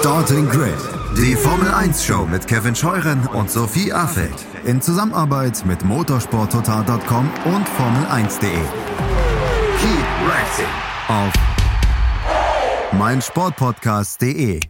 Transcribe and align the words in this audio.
Starting 0.00 0.48
Grid, 0.48 0.78
die 1.14 1.36
Formel 1.36 1.68
1 1.68 2.02
Show 2.02 2.24
mit 2.24 2.46
Kevin 2.46 2.74
Scheuren 2.74 3.26
und 3.34 3.50
Sophie 3.50 3.92
Affeld 3.92 4.46
in 4.64 4.80
Zusammenarbeit 4.80 5.62
mit 5.66 5.84
motorsporttotal.com 5.84 7.30
und 7.44 7.68
Formel1.de. 7.68 8.50
Keep 9.78 10.06
racing 10.26 10.64
auf 11.08 11.32
meinsportpodcast.de. 12.98 14.60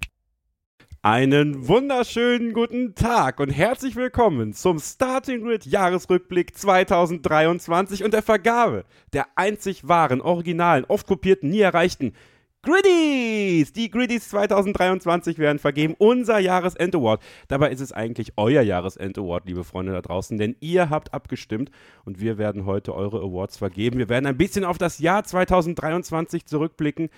Einen 1.02 1.68
wunderschönen 1.68 2.52
guten 2.52 2.96
Tag 2.96 3.38
und 3.38 3.50
herzlich 3.50 3.94
willkommen 3.94 4.52
zum 4.52 4.80
Starting 4.80 5.44
Grid 5.44 5.64
Jahresrückblick 5.64 6.58
2023 6.58 8.02
und 8.02 8.14
der 8.14 8.24
Vergabe 8.24 8.84
der 9.12 9.28
einzig 9.36 9.86
wahren, 9.86 10.20
originalen, 10.20 10.84
oft 10.88 11.06
kopierten, 11.06 11.50
nie 11.50 11.60
erreichten 11.60 12.14
Griddies! 12.62 13.72
Die 13.72 13.90
Griddies 13.90 14.28
2023 14.28 15.38
werden 15.38 15.58
vergeben. 15.58 15.94
Unser 15.96 16.38
Jahresend-Award. 16.38 17.22
Dabei 17.48 17.70
ist 17.70 17.80
es 17.80 17.90
eigentlich 17.90 18.34
euer 18.36 18.60
Jahresend-Award, 18.60 19.46
liebe 19.46 19.64
Freunde 19.64 19.92
da 19.92 20.02
draußen, 20.02 20.36
denn 20.36 20.56
ihr 20.60 20.90
habt 20.90 21.14
abgestimmt 21.14 21.70
und 22.04 22.20
wir 22.20 22.36
werden 22.36 22.66
heute 22.66 22.94
eure 22.94 23.20
Awards 23.20 23.56
vergeben. 23.56 23.96
Wir 23.96 24.10
werden 24.10 24.26
ein 24.26 24.36
bisschen 24.36 24.66
auf 24.66 24.76
das 24.76 24.98
Jahr 24.98 25.24
2023 25.24 26.44
zurückblicken 26.44 27.08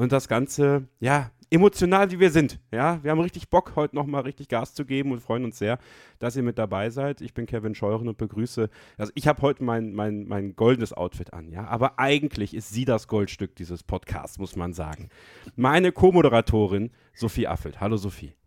und 0.00 0.12
das 0.12 0.28
Ganze, 0.28 0.88
ja, 0.98 1.30
emotional 1.50 2.10
wie 2.10 2.18
wir 2.18 2.30
sind. 2.30 2.58
Ja, 2.72 3.04
wir 3.04 3.10
haben 3.10 3.20
richtig 3.20 3.50
Bock, 3.50 3.72
heute 3.76 3.94
nochmal 3.94 4.22
richtig 4.22 4.48
Gas 4.48 4.72
zu 4.72 4.86
geben 4.86 5.12
und 5.12 5.20
freuen 5.20 5.44
uns 5.44 5.58
sehr, 5.58 5.78
dass 6.18 6.36
ihr 6.36 6.42
mit 6.42 6.56
dabei 6.56 6.88
seid. 6.88 7.20
Ich 7.20 7.34
bin 7.34 7.44
Kevin 7.44 7.74
Scheuren 7.74 8.08
und 8.08 8.16
begrüße, 8.16 8.70
also 8.96 9.12
ich 9.14 9.28
habe 9.28 9.42
heute 9.42 9.62
mein, 9.62 9.92
mein, 9.92 10.26
mein 10.26 10.56
goldenes 10.56 10.94
Outfit 10.94 11.34
an, 11.34 11.50
ja, 11.52 11.66
aber 11.66 11.98
eigentlich 11.98 12.54
ist 12.54 12.70
sie 12.70 12.86
das 12.86 13.08
Goldstück 13.08 13.54
dieses 13.56 13.82
Podcasts, 13.82 14.38
muss 14.38 14.56
man 14.56 14.72
sagen. 14.72 15.10
Meine 15.54 15.92
Co-Moderatorin 15.92 16.92
Sophie 17.12 17.46
Affelt. 17.46 17.78
Hallo 17.78 17.98
Sophie. 17.98 18.39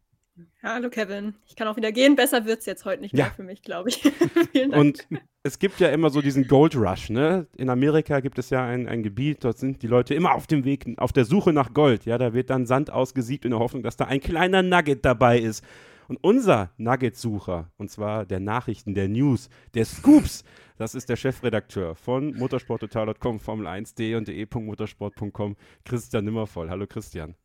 Hallo 0.66 0.90
Kevin. 0.90 1.35
Ich 1.45 1.58
kann 1.58 1.67
auch 1.67 1.76
wieder 1.76 1.91
gehen. 1.91 2.16
Besser 2.16 2.46
wird 2.46 2.62
es 2.62 2.65
jetzt 2.65 2.85
heute 2.85 3.01
nicht 3.01 3.13
mehr 3.13 3.32
für 3.35 3.43
mich, 3.43 3.63
glaube 3.63 3.90
ich. 3.90 3.98
Vielen 4.54 4.71
Dank. 4.71 4.82
Und 4.82 5.07
es 5.43 5.60
gibt 5.60 5.82
ja 5.82 5.90
immer 5.90 6.10
so 6.10 6.21
diesen 6.21 6.48
Gold 6.48 6.77
Rush, 6.77 7.10
ne? 7.10 7.48
In 7.57 7.70
Amerika 7.70 8.21
gibt 8.21 8.40
es 8.40 8.49
ja 8.49 8.65
ein, 8.65 8.88
ein 8.88 9.04
Gebiet, 9.04 9.43
dort 9.43 9.57
sind 9.57 9.82
die 9.82 9.88
Leute 9.88 10.15
immer 10.15 10.34
auf 10.34 10.48
dem 10.48 10.63
Weg, 10.63 10.85
auf 10.96 11.12
der 11.12 11.26
Suche 11.26 11.51
nach 11.51 11.73
Gold. 11.73 12.05
Ja, 12.05 12.18
da 12.18 12.34
wird 12.34 12.49
dann 12.49 12.65
Sand 12.65 12.91
ausgesiebt 12.91 13.43
in 13.43 13.51
der 13.51 13.60
Hoffnung, 13.60 13.84
dass 13.84 13.98
da 13.98 14.05
ein 14.05 14.21
kleiner 14.21 14.63
Nugget 14.63 15.04
dabei 15.04 15.38
ist. 15.38 15.65
Und 16.07 16.18
unser 16.21 16.71
Nugget-Sucher, 16.77 17.70
und 17.76 17.91
zwar 17.91 18.26
der 18.26 18.40
Nachrichten, 18.40 18.93
der 18.93 19.10
News, 19.10 19.49
der 19.73 19.84
Scoops, 19.84 20.45
das 20.77 20.95
ist 20.95 21.10
der 21.10 21.18
Chefredakteur 21.18 21.95
von 21.95 22.35
motorsporttotal.com, 22.35 23.40
Formel1.de 23.40 24.16
und 24.16 24.29
de.motorsport.com, 24.29 25.57
Christian 25.84 26.23
Nimmervoll. 26.23 26.70
Hallo 26.70 26.88
Christian. 26.88 27.35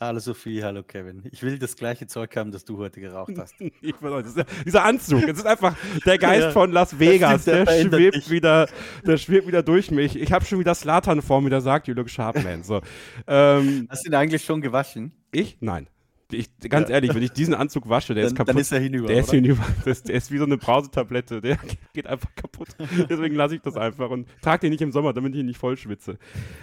Hallo 0.00 0.20
Sophie, 0.20 0.62
hallo 0.62 0.84
Kevin. 0.84 1.24
Ich 1.32 1.42
will 1.42 1.58
das 1.58 1.74
gleiche 1.74 2.06
Zeug 2.06 2.36
haben, 2.36 2.52
das 2.52 2.64
du 2.64 2.78
heute 2.78 3.00
geraucht 3.00 3.32
hast. 3.36 3.56
ich 3.60 3.94
ja, 4.00 4.22
dieser 4.64 4.84
Anzug, 4.84 5.24
es 5.24 5.38
ist 5.38 5.46
einfach 5.46 5.74
der 6.06 6.18
Geist 6.18 6.44
ja, 6.44 6.50
von 6.52 6.70
Las 6.70 7.00
Vegas, 7.00 7.46
der, 7.46 7.64
der 7.64 7.82
schwebt 7.82 8.30
wieder, 8.30 8.68
der 9.04 9.16
schwebt 9.16 9.48
wieder 9.48 9.64
durch 9.64 9.90
mich. 9.90 10.14
Ich 10.14 10.30
habe 10.30 10.44
schon 10.44 10.60
wieder 10.60 10.76
Slatan 10.76 11.20
vor 11.20 11.40
mir, 11.40 11.50
der 11.50 11.62
sagt, 11.62 11.88
you 11.88 11.94
look 11.94 12.08
sharp, 12.08 12.40
man. 12.44 12.62
So, 12.62 12.80
ähm, 13.26 13.88
hast 13.90 14.04
du 14.04 14.10
ihn 14.10 14.14
eigentlich 14.14 14.44
schon 14.44 14.60
gewaschen? 14.60 15.10
Ich? 15.32 15.56
Nein. 15.60 15.88
Ich, 16.30 16.50
ganz 16.68 16.90
ja. 16.90 16.96
ehrlich, 16.96 17.14
wenn 17.14 17.22
ich 17.22 17.32
diesen 17.32 17.54
Anzug 17.54 17.88
wasche, 17.88 18.14
der 18.14 18.24
dann, 18.24 18.32
ist 18.32 18.36
kaputt. 18.36 18.54
Dann 18.54 18.60
ist 18.60 18.72
er 18.72 18.80
hinüber. 18.80 19.06
Der 19.06 19.16
oder? 19.16 19.24
ist 19.24 19.30
hinüber. 19.30 19.64
Das, 19.84 20.02
der 20.02 20.14
ist 20.14 20.30
wie 20.30 20.36
so 20.36 20.44
eine 20.44 20.58
Brausetablette. 20.58 21.40
Der 21.40 21.58
geht 21.94 22.06
einfach 22.06 22.34
kaputt. 22.34 22.68
Deswegen 23.08 23.34
lasse 23.34 23.54
ich 23.54 23.62
das 23.62 23.76
einfach 23.76 24.10
und 24.10 24.28
trage 24.42 24.60
den 24.60 24.70
nicht 24.70 24.82
im 24.82 24.92
Sommer, 24.92 25.14
damit 25.14 25.34
ich 25.34 25.40
ihn 25.40 25.46
nicht 25.46 25.58
voll 25.58 25.76
schwitze. 25.78 26.18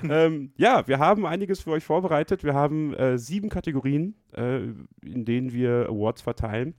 ähm, 0.07 0.51
ja, 0.57 0.87
wir 0.87 0.99
haben 0.99 1.25
einiges 1.25 1.61
für 1.61 1.71
euch 1.71 1.83
vorbereitet. 1.83 2.43
Wir 2.43 2.53
haben 2.53 2.93
äh, 2.93 3.17
sieben 3.17 3.49
Kategorien, 3.49 4.15
äh, 4.33 4.59
in 5.03 5.25
denen 5.25 5.51
wir 5.51 5.87
Awards 5.89 6.21
verteilen. 6.21 6.75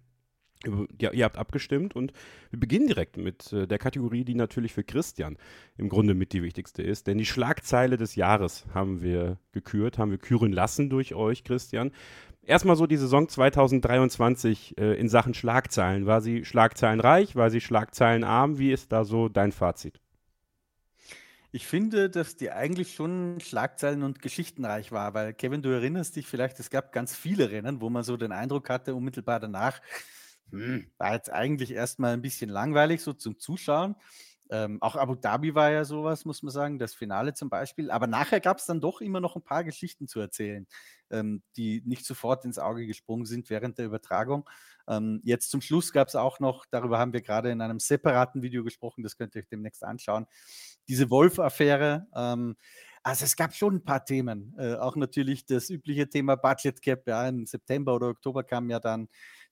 Ja, 1.01 1.13
ihr 1.13 1.25
habt 1.25 1.37
abgestimmt 1.37 1.95
und 1.95 2.13
wir 2.51 2.59
beginnen 2.59 2.87
direkt 2.87 3.19
mit 3.19 3.53
äh, 3.53 3.67
der 3.67 3.79
Kategorie, 3.79 4.25
die 4.25 4.35
natürlich 4.35 4.73
für 4.73 4.85
Christian 4.85 5.37
im 5.77 5.89
Grunde 5.89 6.15
mit 6.15 6.33
die 6.33 6.43
wichtigste 6.43 6.83
ist. 6.83 7.07
Denn 7.07 7.19
die 7.19 7.27
Schlagzeile 7.27 7.97
des 7.97 8.17
Jahres 8.17 8.67
haben 8.73 9.03
wir 9.03 9.39
gekürt, 9.53 9.99
haben 9.99 10.11
wir 10.11 10.19
küren 10.19 10.53
lassen 10.53 10.89
durch 10.89 11.15
euch, 11.15 11.45
Christian. 11.45 11.93
Erstmal 12.47 12.77
so 12.77 12.87
die 12.87 12.97
Saison 12.97 13.29
2023 13.29 14.79
äh, 14.79 14.95
in 15.01 15.09
Sachen 15.09 15.35
Schlagzeilen. 15.35 16.07
War 16.07 16.21
sie 16.21 16.45
schlagzeilenreich? 16.45 17.35
War 17.35 17.51
sie 17.51 17.61
schlagzeilenarm? 17.61 18.59
Wie 18.59 18.71
ist 18.71 18.93
da 18.93 19.05
so 19.05 19.29
dein 19.29 19.51
Fazit? 19.51 20.01
Ich 21.51 21.67
finde, 21.67 22.09
dass 22.09 22.37
die 22.37 22.53
eigentlich 22.53 22.95
schon 22.95 23.41
schlagzeilen- 23.41 24.05
und 24.05 24.23
geschichtenreich 24.23 24.93
war, 24.93 25.13
weil 25.15 25.35
Kevin, 25.35 25.63
du 25.63 25.71
erinnerst 25.71 26.15
dich 26.15 26.29
vielleicht, 26.29 26.61
es 26.61 26.71
gab 26.71 26.93
ganz 26.93 27.17
viele 27.17 27.51
Rennen, 27.51 27.81
wo 27.81 27.91
man 27.91 28.05
so 28.05 28.17
den 28.17 28.31
Eindruck 28.31 28.71
hatte, 28.71 28.95
unmittelbar 28.95 29.41
danach, 29.41 29.81
hm, 30.51 30.87
war 30.99 31.15
jetzt 31.15 31.33
eigentlich 31.33 31.73
erstmal 31.73 32.13
ein 32.13 32.23
bisschen 32.23 32.51
langweilig 32.51 33.03
so 33.03 33.13
zum 33.13 33.39
Zuschauen. 33.41 33.97
Ähm, 34.51 34.79
auch 34.81 34.97
Abu 34.97 35.15
Dhabi 35.15 35.55
war 35.55 35.71
ja 35.71 35.85
sowas, 35.85 36.25
muss 36.25 36.43
man 36.43 36.53
sagen, 36.53 36.79
das 36.79 36.95
Finale 36.95 37.35
zum 37.35 37.51
Beispiel. 37.51 37.91
Aber 37.91 38.07
nachher 38.07 38.41
gab 38.41 38.59
es 38.59 38.67
dann 38.67 38.81
doch 38.81 39.01
immer 39.01 39.21
noch 39.21 39.37
ein 39.37 39.43
paar 39.43 39.65
Geschichten 39.65 40.09
zu 40.09 40.21
erzählen, 40.21 40.67
ähm, 41.11 41.43
die 41.57 41.83
nicht 41.85 42.05
sofort 42.05 42.45
ins 42.45 42.59
Auge 42.59 42.87
gesprungen 42.87 43.27
sind 43.27 43.51
während 43.51 43.79
der 43.79 43.87
Übertragung. 43.87 44.49
Ähm, 44.89 45.21
jetzt 45.25 45.51
zum 45.51 45.61
Schluss 45.61 45.93
gab 45.93 46.09
es 46.09 46.15
auch 46.15 46.39
noch, 46.41 46.65
darüber 46.71 46.99
haben 46.99 47.13
wir 47.13 47.23
gerade 47.23 47.51
in 47.51 47.61
einem 47.61 47.81
separaten 47.81 48.43
Video 48.43 48.63
gesprochen, 48.63 49.03
das 49.03 49.17
könnt 49.17 49.35
ihr 49.35 49.41
euch 49.41 49.49
demnächst 49.49 49.83
anschauen, 49.83 50.27
diese 50.89 51.11
Wolf-Affäre. 51.11 52.07
Ähm, 52.15 52.57
also 53.03 53.25
es 53.25 53.37
gab 53.37 53.55
schon 53.55 53.77
ein 53.77 53.85
paar 53.85 54.05
Themen. 54.05 54.55
Äh, 54.59 54.75
auch 54.75 54.97
natürlich 54.97 55.47
das 55.47 55.71
übliche 55.71 56.09
Thema 56.09 56.35
Budget 56.37 56.83
Cap. 56.83 57.07
Ja, 57.07 57.29
im 57.29 57.47
September 57.47 57.95
oder 57.95 58.09
Oktober 58.09 58.43
kam 58.43 58.69
ja 58.69 58.81
dann 58.81 59.09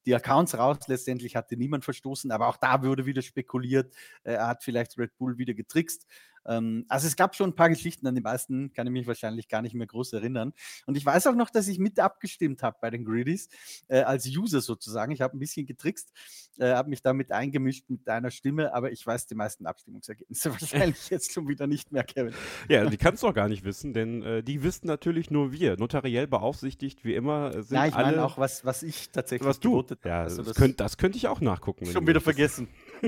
die 0.06 0.14
Accounts 0.14 0.56
raus. 0.56 0.78
Letztendlich 0.86 1.36
hatte 1.36 1.56
niemand 1.56 1.84
verstoßen, 1.84 2.30
aber 2.30 2.48
auch 2.48 2.56
da 2.56 2.82
wurde 2.82 3.06
wieder 3.06 3.22
spekuliert, 3.22 3.94
äh, 4.24 4.34
er 4.34 4.48
hat 4.48 4.62
vielleicht 4.62 4.98
Red 4.98 5.16
Bull 5.16 5.38
wieder 5.38 5.54
getrickst. 5.54 6.06
Ähm, 6.46 6.84
also 6.88 7.06
es 7.06 7.16
gab 7.16 7.34
schon 7.34 7.50
ein 7.50 7.54
paar 7.54 7.68
Geschichten, 7.68 8.06
an 8.06 8.14
die 8.14 8.20
meisten 8.20 8.72
kann 8.72 8.86
ich 8.86 8.92
mich 8.92 9.06
wahrscheinlich 9.06 9.48
gar 9.48 9.62
nicht 9.62 9.74
mehr 9.74 9.86
groß 9.86 10.12
erinnern. 10.14 10.52
Und 10.86 10.96
ich 10.96 11.04
weiß 11.04 11.26
auch 11.26 11.34
noch, 11.34 11.50
dass 11.50 11.68
ich 11.68 11.78
mit 11.78 11.98
abgestimmt 11.98 12.62
habe 12.62 12.76
bei 12.80 12.90
den 12.90 13.04
Greedies, 13.04 13.48
äh, 13.88 14.00
als 14.00 14.26
User 14.26 14.60
sozusagen. 14.60 15.12
Ich 15.12 15.20
habe 15.20 15.36
ein 15.36 15.40
bisschen 15.40 15.66
getrickst, 15.66 16.12
äh, 16.58 16.72
habe 16.72 16.90
mich 16.90 17.02
damit 17.02 17.32
eingemischt 17.32 17.84
mit 17.88 18.06
deiner 18.06 18.30
Stimme, 18.30 18.74
aber 18.74 18.92
ich 18.92 19.06
weiß 19.06 19.26
die 19.26 19.34
meisten 19.34 19.66
Abstimmungsergebnisse 19.66 20.50
wahrscheinlich 20.60 21.10
jetzt 21.10 21.32
schon 21.32 21.48
wieder 21.48 21.66
nicht 21.66 21.92
mehr, 21.92 22.04
Kevin. 22.04 22.34
Ja, 22.68 22.84
die 22.84 22.96
kannst 22.96 23.22
du 23.22 23.28
auch 23.28 23.34
gar 23.34 23.48
nicht 23.48 23.64
wissen, 23.64 23.92
denn 23.92 24.22
äh, 24.22 24.42
die 24.42 24.62
wissen 24.62 24.86
natürlich 24.86 25.30
nur 25.30 25.52
wir. 25.52 25.76
Notariell 25.76 26.26
beaufsichtigt, 26.26 27.04
wie 27.04 27.14
immer, 27.14 27.62
sind 27.62 27.76
Ja, 27.76 27.86
ich 27.86 27.94
meine 27.94 28.24
auch, 28.24 28.38
was, 28.38 28.64
was 28.64 28.82
ich 28.82 29.10
tatsächlich 29.10 29.48
was 29.48 29.60
du. 29.60 29.84
Ja, 30.04 30.22
also 30.22 30.38
das, 30.38 30.48
das, 30.48 30.56
könnt, 30.56 30.80
das 30.80 30.96
könnte 30.96 31.18
ich 31.18 31.28
auch 31.28 31.40
nachgucken. 31.40 31.86
Schon 31.86 32.06
wieder 32.06 32.20
vergessen. 32.20 32.68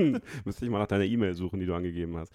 Müsste 0.45 0.65
ich 0.65 0.71
mal 0.71 0.79
nach 0.79 0.87
deiner 0.87 1.05
E-Mail 1.05 1.33
suchen, 1.33 1.59
die 1.59 1.65
du 1.65 1.73
angegeben 1.73 2.17
hast. 2.17 2.33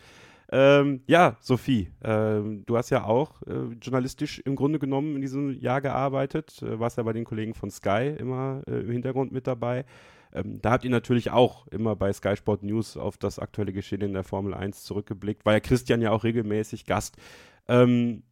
Ähm, 0.50 1.02
ja, 1.06 1.36
Sophie, 1.40 1.90
ähm, 2.02 2.64
du 2.66 2.76
hast 2.76 2.90
ja 2.90 3.04
auch 3.04 3.40
äh, 3.42 3.74
journalistisch 3.80 4.38
im 4.40 4.56
Grunde 4.56 4.78
genommen 4.78 5.14
in 5.14 5.22
diesem 5.22 5.58
Jahr 5.58 5.80
gearbeitet, 5.80 6.62
äh, 6.62 6.78
warst 6.78 6.98
ja 6.98 7.02
bei 7.04 7.12
den 7.12 7.24
Kollegen 7.24 7.54
von 7.54 7.70
Sky 7.70 8.14
immer 8.18 8.62
äh, 8.66 8.80
im 8.80 8.90
Hintergrund 8.90 9.32
mit 9.32 9.46
dabei. 9.46 9.84
Ähm, 10.34 10.60
da 10.60 10.72
habt 10.72 10.84
ihr 10.84 10.90
natürlich 10.90 11.30
auch 11.30 11.66
immer 11.68 11.96
bei 11.96 12.12
Sky 12.12 12.36
Sport 12.36 12.62
News 12.62 12.96
auf 12.96 13.18
das 13.18 13.38
aktuelle 13.38 13.72
Geschehen 13.72 14.00
in 14.00 14.14
der 14.14 14.24
Formel 14.24 14.54
1 14.54 14.84
zurückgeblickt. 14.84 15.44
War 15.44 15.54
ja 15.54 15.60
Christian 15.60 16.00
ja 16.00 16.10
auch 16.10 16.24
regelmäßig 16.24 16.86
Gast. 16.86 17.16
Ähm, 17.68 18.22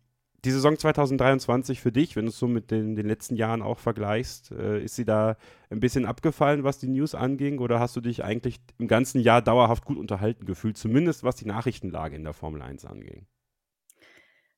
die 0.45 0.51
Saison 0.51 0.79
2023 0.79 1.81
für 1.81 1.93
dich, 1.93 2.17
wenn 2.17 2.25
du 2.25 2.31
es 2.31 2.39
so 2.39 2.49
mit 2.49 2.71
den, 2.71 2.95
den 2.95 3.07
letzten 3.07 3.37
Jahren 3.37 3.63
auch 3.63 3.79
vergleichst, 3.79 4.53
äh, 4.53 4.83
ist 4.83 4.97
sie 4.97 5.05
da 5.05 5.37
ein 5.69 5.81
bisschen 5.81 6.07
abgefallen, 6.07 6.65
was 6.65 6.79
die 6.79 6.89
News 6.89 7.15
anging? 7.15 7.59
Oder 7.59 7.81
hast 7.81 7.97
du 7.97 8.01
dich 8.01 8.25
eigentlich 8.25 8.57
im 8.79 8.89
ganzen 8.89 9.21
Jahr 9.21 9.43
dauerhaft 9.43 9.85
gut 9.85 9.99
unterhalten 9.99 10.47
gefühlt, 10.47 10.79
zumindest 10.79 11.25
was 11.25 11.37
die 11.37 11.47
Nachrichtenlage 11.47 12.17
in 12.17 12.25
der 12.25 12.33
Formel 12.33 12.63
1 12.63 12.85
anging? 12.85 13.27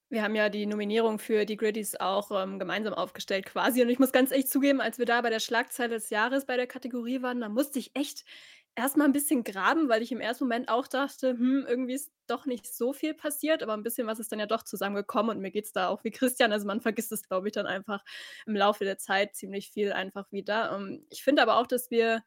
Wir 0.08 0.22
haben 0.22 0.34
ja 0.34 0.50
die 0.50 0.66
Nominierung 0.66 1.18
für 1.18 1.46
die 1.46 1.56
Griddies 1.56 1.96
auch 1.96 2.30
ähm, 2.30 2.58
gemeinsam 2.58 2.92
aufgestellt 2.92 3.46
quasi. 3.46 3.80
Und 3.80 3.88
ich 3.88 3.98
muss 3.98 4.12
ganz 4.12 4.30
ehrlich 4.30 4.46
zugeben, 4.46 4.82
als 4.82 4.98
wir 4.98 5.06
da 5.06 5.22
bei 5.22 5.30
der 5.30 5.40
Schlagzeile 5.40 5.94
des 5.94 6.10
Jahres 6.10 6.44
bei 6.44 6.56
der 6.56 6.66
Kategorie 6.66 7.22
waren, 7.22 7.40
da 7.40 7.48
musste 7.48 7.78
ich 7.78 7.96
echt 7.96 8.26
erstmal 8.74 9.06
ein 9.08 9.12
bisschen 9.12 9.44
graben, 9.44 9.88
weil 9.88 10.02
ich 10.02 10.12
im 10.12 10.20
ersten 10.20 10.44
Moment 10.44 10.68
auch 10.68 10.86
dachte, 10.88 11.30
hm, 11.30 11.66
irgendwie 11.68 11.94
ist 11.94 12.10
doch 12.26 12.46
nicht 12.46 12.66
so 12.72 12.92
viel 12.92 13.14
passiert, 13.14 13.62
aber 13.62 13.74
ein 13.74 13.82
bisschen 13.82 14.06
was 14.06 14.18
ist 14.18 14.32
dann 14.32 14.38
ja 14.40 14.46
doch 14.46 14.62
zusammengekommen 14.62 15.36
und 15.36 15.42
mir 15.42 15.50
geht 15.50 15.66
es 15.66 15.72
da 15.72 15.88
auch 15.88 16.04
wie 16.04 16.10
Christian. 16.10 16.52
Also 16.52 16.66
man 16.66 16.80
vergisst 16.80 17.12
es, 17.12 17.22
glaube 17.28 17.48
ich, 17.48 17.52
dann 17.54 17.66
einfach 17.66 18.02
im 18.46 18.56
Laufe 18.56 18.84
der 18.84 18.98
Zeit 18.98 19.34
ziemlich 19.36 19.70
viel 19.70 19.92
einfach 19.92 20.32
wieder. 20.32 20.72
Ähm, 20.74 21.06
ich 21.10 21.22
finde 21.22 21.42
aber 21.42 21.58
auch, 21.58 21.66
dass 21.66 21.90
wir 21.90 22.22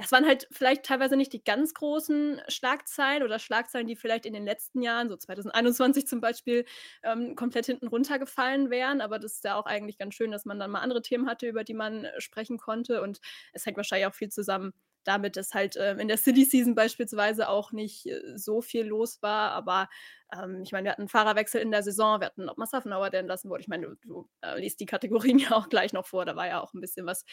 es 0.00 0.12
waren 0.12 0.26
halt 0.26 0.46
vielleicht 0.52 0.84
teilweise 0.84 1.16
nicht 1.16 1.32
die 1.32 1.42
ganz 1.42 1.74
großen 1.74 2.40
Schlagzeilen 2.46 3.24
oder 3.24 3.40
Schlagzeilen, 3.40 3.88
die 3.88 3.96
vielleicht 3.96 4.26
in 4.26 4.32
den 4.32 4.44
letzten 4.44 4.80
Jahren, 4.80 5.08
so 5.08 5.16
2021 5.16 6.06
zum 6.06 6.20
Beispiel, 6.20 6.64
ähm, 7.02 7.34
komplett 7.34 7.66
hinten 7.66 7.88
runtergefallen 7.88 8.70
wären. 8.70 9.00
Aber 9.00 9.18
das 9.18 9.34
ist 9.34 9.44
ja 9.44 9.56
auch 9.56 9.66
eigentlich 9.66 9.98
ganz 9.98 10.14
schön, 10.14 10.30
dass 10.30 10.44
man 10.44 10.60
dann 10.60 10.70
mal 10.70 10.80
andere 10.82 11.02
Themen 11.02 11.28
hatte, 11.28 11.48
über 11.48 11.64
die 11.64 11.74
man 11.74 12.06
sprechen 12.18 12.58
konnte. 12.58 13.02
Und 13.02 13.20
es 13.52 13.66
hängt 13.66 13.76
wahrscheinlich 13.76 14.06
auch 14.06 14.14
viel 14.14 14.28
zusammen 14.30 14.72
damit, 15.04 15.36
dass 15.36 15.54
halt 15.54 15.76
äh, 15.76 15.94
in 15.94 16.08
der 16.08 16.18
City 16.18 16.44
Season 16.44 16.74
beispielsweise 16.74 17.48
auch 17.48 17.72
nicht 17.72 18.06
äh, 18.06 18.36
so 18.36 18.60
viel 18.60 18.84
los 18.86 19.22
war. 19.22 19.52
Aber 19.52 19.88
ähm, 20.34 20.62
ich 20.62 20.72
meine, 20.72 20.84
wir 20.84 20.92
hatten 20.92 21.02
einen 21.02 21.08
Fahrerwechsel 21.08 21.60
in 21.60 21.70
der 21.70 21.82
Saison, 21.82 22.20
wir 22.20 22.26
hatten 22.26 22.48
Ottmar 22.48 22.66
Safnauer, 22.66 23.10
der 23.10 23.20
entlassen 23.20 23.50
wurde. 23.50 23.62
Ich 23.62 23.68
meine, 23.68 23.86
du, 23.86 23.94
du 24.02 24.28
äh, 24.42 24.60
liest 24.60 24.80
die 24.80 24.86
Kategorien 24.86 25.38
ja 25.38 25.52
auch 25.52 25.68
gleich 25.68 25.92
noch 25.92 26.06
vor, 26.06 26.24
da 26.24 26.36
war 26.36 26.46
ja 26.46 26.60
auch 26.60 26.74
ein 26.74 26.80
bisschen 26.80 27.06
was 27.06 27.24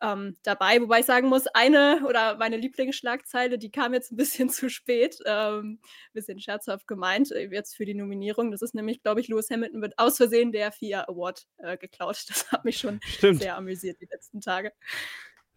ähm, 0.00 0.36
dabei. 0.42 0.80
Wobei 0.80 1.00
ich 1.00 1.06
sagen 1.06 1.28
muss, 1.28 1.46
eine 1.48 2.04
oder 2.06 2.36
meine 2.36 2.56
Lieblingsschlagzeile, 2.56 3.58
die 3.58 3.70
kam 3.70 3.92
jetzt 3.92 4.12
ein 4.12 4.16
bisschen 4.16 4.48
zu 4.50 4.70
spät, 4.70 5.18
ähm, 5.26 5.80
bisschen 6.12 6.40
scherzhaft 6.40 6.86
gemeint, 6.86 7.30
äh, 7.32 7.48
jetzt 7.50 7.76
für 7.76 7.84
die 7.84 7.94
Nominierung. 7.94 8.50
Das 8.50 8.62
ist 8.62 8.74
nämlich, 8.74 9.02
glaube 9.02 9.20
ich, 9.20 9.28
Lewis 9.28 9.50
Hamilton 9.50 9.82
wird 9.82 9.98
aus 9.98 10.16
Versehen 10.16 10.52
der 10.52 10.72
FIA 10.72 11.02
Award 11.08 11.46
äh, 11.58 11.76
geklaut. 11.76 12.08
Das 12.28 12.52
hat 12.52 12.64
mich 12.64 12.78
schon 12.78 13.00
Stimmt. 13.02 13.40
sehr 13.40 13.56
amüsiert 13.56 14.00
die 14.00 14.08
letzten 14.10 14.40
Tage. 14.40 14.72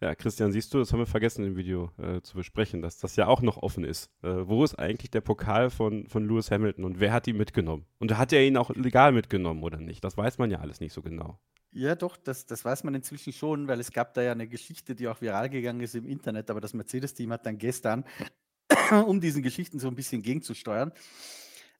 Ja, 0.02 0.16
Christian, 0.16 0.50
siehst 0.50 0.74
du, 0.74 0.78
das 0.78 0.92
haben 0.92 0.98
wir 0.98 1.06
vergessen 1.06 1.44
im 1.44 1.54
Video 1.54 1.92
äh, 1.96 2.20
zu 2.22 2.34
besprechen, 2.36 2.82
dass 2.82 2.98
das 2.98 3.14
ja 3.14 3.28
auch 3.28 3.40
noch 3.40 3.58
offen 3.58 3.84
ist. 3.84 4.10
Äh, 4.24 4.48
wo 4.48 4.64
ist 4.64 4.74
eigentlich 4.74 5.12
der 5.12 5.20
Pokal 5.20 5.70
von, 5.70 6.08
von 6.08 6.26
Lewis 6.26 6.50
Hamilton 6.50 6.84
und 6.84 6.98
wer 6.98 7.12
hat 7.12 7.28
ihn 7.28 7.36
mitgenommen? 7.36 7.86
Und 8.00 8.18
hat 8.18 8.32
er 8.32 8.44
ihn 8.44 8.56
auch 8.56 8.70
legal 8.70 9.12
mitgenommen 9.12 9.62
oder 9.62 9.78
nicht? 9.78 10.02
Das 10.02 10.16
weiß 10.16 10.38
man 10.38 10.50
ja 10.50 10.58
alles 10.58 10.80
nicht 10.80 10.92
so 10.92 11.02
genau. 11.02 11.38
Ja, 11.70 11.94
doch, 11.94 12.16
das, 12.16 12.46
das 12.46 12.64
weiß 12.64 12.82
man 12.82 12.96
inzwischen 12.96 13.32
schon, 13.32 13.68
weil 13.68 13.78
es 13.78 13.92
gab 13.92 14.12
da 14.14 14.22
ja 14.22 14.32
eine 14.32 14.48
Geschichte, 14.48 14.96
die 14.96 15.06
auch 15.06 15.20
viral 15.20 15.48
gegangen 15.48 15.80
ist 15.80 15.94
im 15.94 16.08
Internet, 16.08 16.50
aber 16.50 16.60
das 16.60 16.74
Mercedes-Team 16.74 17.30
hat 17.30 17.46
dann 17.46 17.58
gestern, 17.58 18.04
um 19.06 19.20
diesen 19.20 19.44
Geschichten 19.44 19.78
so 19.78 19.86
ein 19.86 19.94
bisschen 19.94 20.20
gegenzusteuern, 20.22 20.90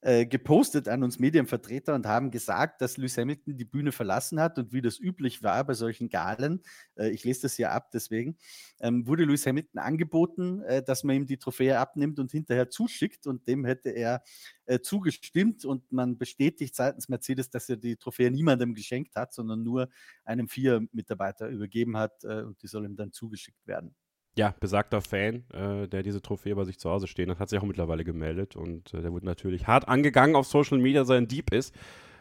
äh, 0.03 0.27
gepostet 0.27 0.89
an 0.89 1.03
uns 1.05 1.19
Medienvertreter 1.19 1.95
und 1.95 2.07
haben 2.07 2.31
gesagt, 2.31 2.81
dass 2.83 2.97
Lewis 2.97 3.17
Hamilton 3.17 3.57
die 3.57 3.65
Bühne 3.65 3.93
verlassen 3.93 4.41
hat 4.41 4.59
und 4.59 4.73
wie 4.73 4.83
das 4.83 4.99
üblich 4.99 5.43
war 5.43 5.65
bei 5.65 5.75
solchen 5.75 6.09
Galen, 6.09 6.63
äh, 6.97 7.11
ich 7.11 7.25
lese 7.25 7.43
das 7.43 7.55
hier 7.55 7.71
ab, 7.73 7.91
deswegen, 7.93 8.37
ähm, 8.81 9.07
wurde 9.07 9.25
Lewis 9.25 9.47
Hamilton 9.47 9.79
angeboten, 9.81 10.63
äh, 10.63 10.83
dass 10.83 11.05
man 11.05 11.17
ihm 11.17 11.27
die 11.27 11.39
Trophäe 11.39 11.79
abnimmt 11.79 12.19
und 12.19 12.33
hinterher 12.33 12.69
zuschickt 12.69 13.27
und 13.29 13.47
dem 13.47 13.65
hätte 13.65 13.91
er 13.91 14.23
äh, 14.67 14.81
zugestimmt 14.81 15.65
und 15.65 15.93
man 15.93 16.19
bestätigt 16.19 16.75
seitens 16.75 17.09
Mercedes, 17.09 17.51
dass 17.51 17.69
er 17.69 17.77
die 17.77 17.97
Trophäe 17.97 18.31
niemandem 18.31 18.75
geschenkt 18.75 19.15
hat, 19.15 19.33
sondern 19.33 19.63
nur 19.63 19.89
einem 20.25 20.49
Vier-Mitarbeiter 20.49 21.49
übergeben 21.49 21.97
hat 21.97 22.25
äh, 22.25 22.43
und 22.43 22.61
die 22.63 22.67
soll 22.67 22.85
ihm 22.87 22.97
dann 22.97 23.13
zugeschickt 23.13 23.67
werden 23.67 23.95
ja, 24.37 24.55
besagter 24.61 25.01
Fan, 25.03 25.45
äh, 25.53 25.89
der 25.89 26.03
diese 26.03 26.23
Trophäe 26.23 26.55
bei 26.55 26.65
sich 26.65 26.79
zu 26.79 26.91
Hause 26.91 27.07
stehen 27.07 27.31
hat, 27.31 27.39
hat 27.39 27.51
sich 27.51 27.59
auch 27.59 27.65
mittlerweile 27.65 28.05
gemeldet 28.05 28.57
und 28.57 28.95
äh, 28.95 29.03
der 29.03 29.13
wurde 29.13 29.27
natürlich 29.27 29.67
hart 29.67 29.89
angegangen 29.89 30.37
auf 30.37 30.47
Social 30.47 30.79
Media, 30.79 31.05
sein 31.05 31.29
Dieb 31.29 31.53
ist. 31.53 31.75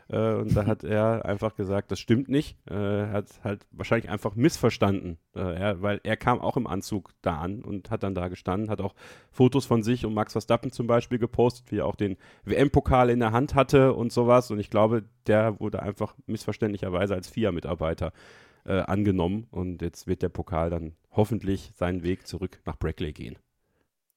Äh, 0.09 0.33
und 0.33 0.53
da 0.55 0.65
hat 0.65 0.83
er 0.83 1.23
einfach 1.23 1.55
gesagt, 1.55 1.89
das 1.89 1.99
stimmt 1.99 2.27
nicht. 2.27 2.57
Äh, 2.69 2.73
er 2.73 3.11
hat 3.11 3.27
halt 3.43 3.65
wahrscheinlich 3.71 4.11
einfach 4.11 4.35
missverstanden, 4.35 5.19
äh, 5.35 5.39
er, 5.39 5.81
weil 5.81 6.01
er 6.03 6.17
kam 6.17 6.41
auch 6.41 6.57
im 6.57 6.67
Anzug 6.67 7.11
da 7.21 7.37
an 7.37 7.63
und 7.63 7.89
hat 7.91 8.03
dann 8.03 8.13
da 8.13 8.27
gestanden, 8.27 8.69
hat 8.69 8.81
auch 8.81 8.93
Fotos 9.31 9.65
von 9.65 9.81
sich 9.81 10.05
und 10.05 10.13
Max 10.13 10.33
Verstappen 10.33 10.73
zum 10.73 10.87
Beispiel 10.87 11.17
gepostet, 11.17 11.71
wie 11.71 11.77
er 11.77 11.85
auch 11.85 11.95
den 11.95 12.17
WM-Pokal 12.43 13.09
in 13.09 13.19
der 13.19 13.31
Hand 13.31 13.55
hatte 13.55 13.93
und 13.93 14.11
sowas. 14.11 14.51
Und 14.51 14.59
ich 14.59 14.69
glaube, 14.69 15.05
der 15.27 15.61
wurde 15.61 15.81
einfach 15.81 16.13
missverständlicherweise 16.27 17.13
als 17.13 17.29
FIA-Mitarbeiter 17.29 18.07
äh, 18.07 18.11
angenommen 18.69 19.47
und 19.51 19.81
jetzt 19.81 20.07
wird 20.07 20.21
der 20.21 20.29
Pokal 20.29 20.69
dann 20.69 20.93
hoffentlich 21.11 21.71
seinen 21.75 22.03
Weg 22.03 22.27
zurück 22.27 22.61
nach 22.65 22.77
Brackley 22.77 23.13
gehen. 23.13 23.37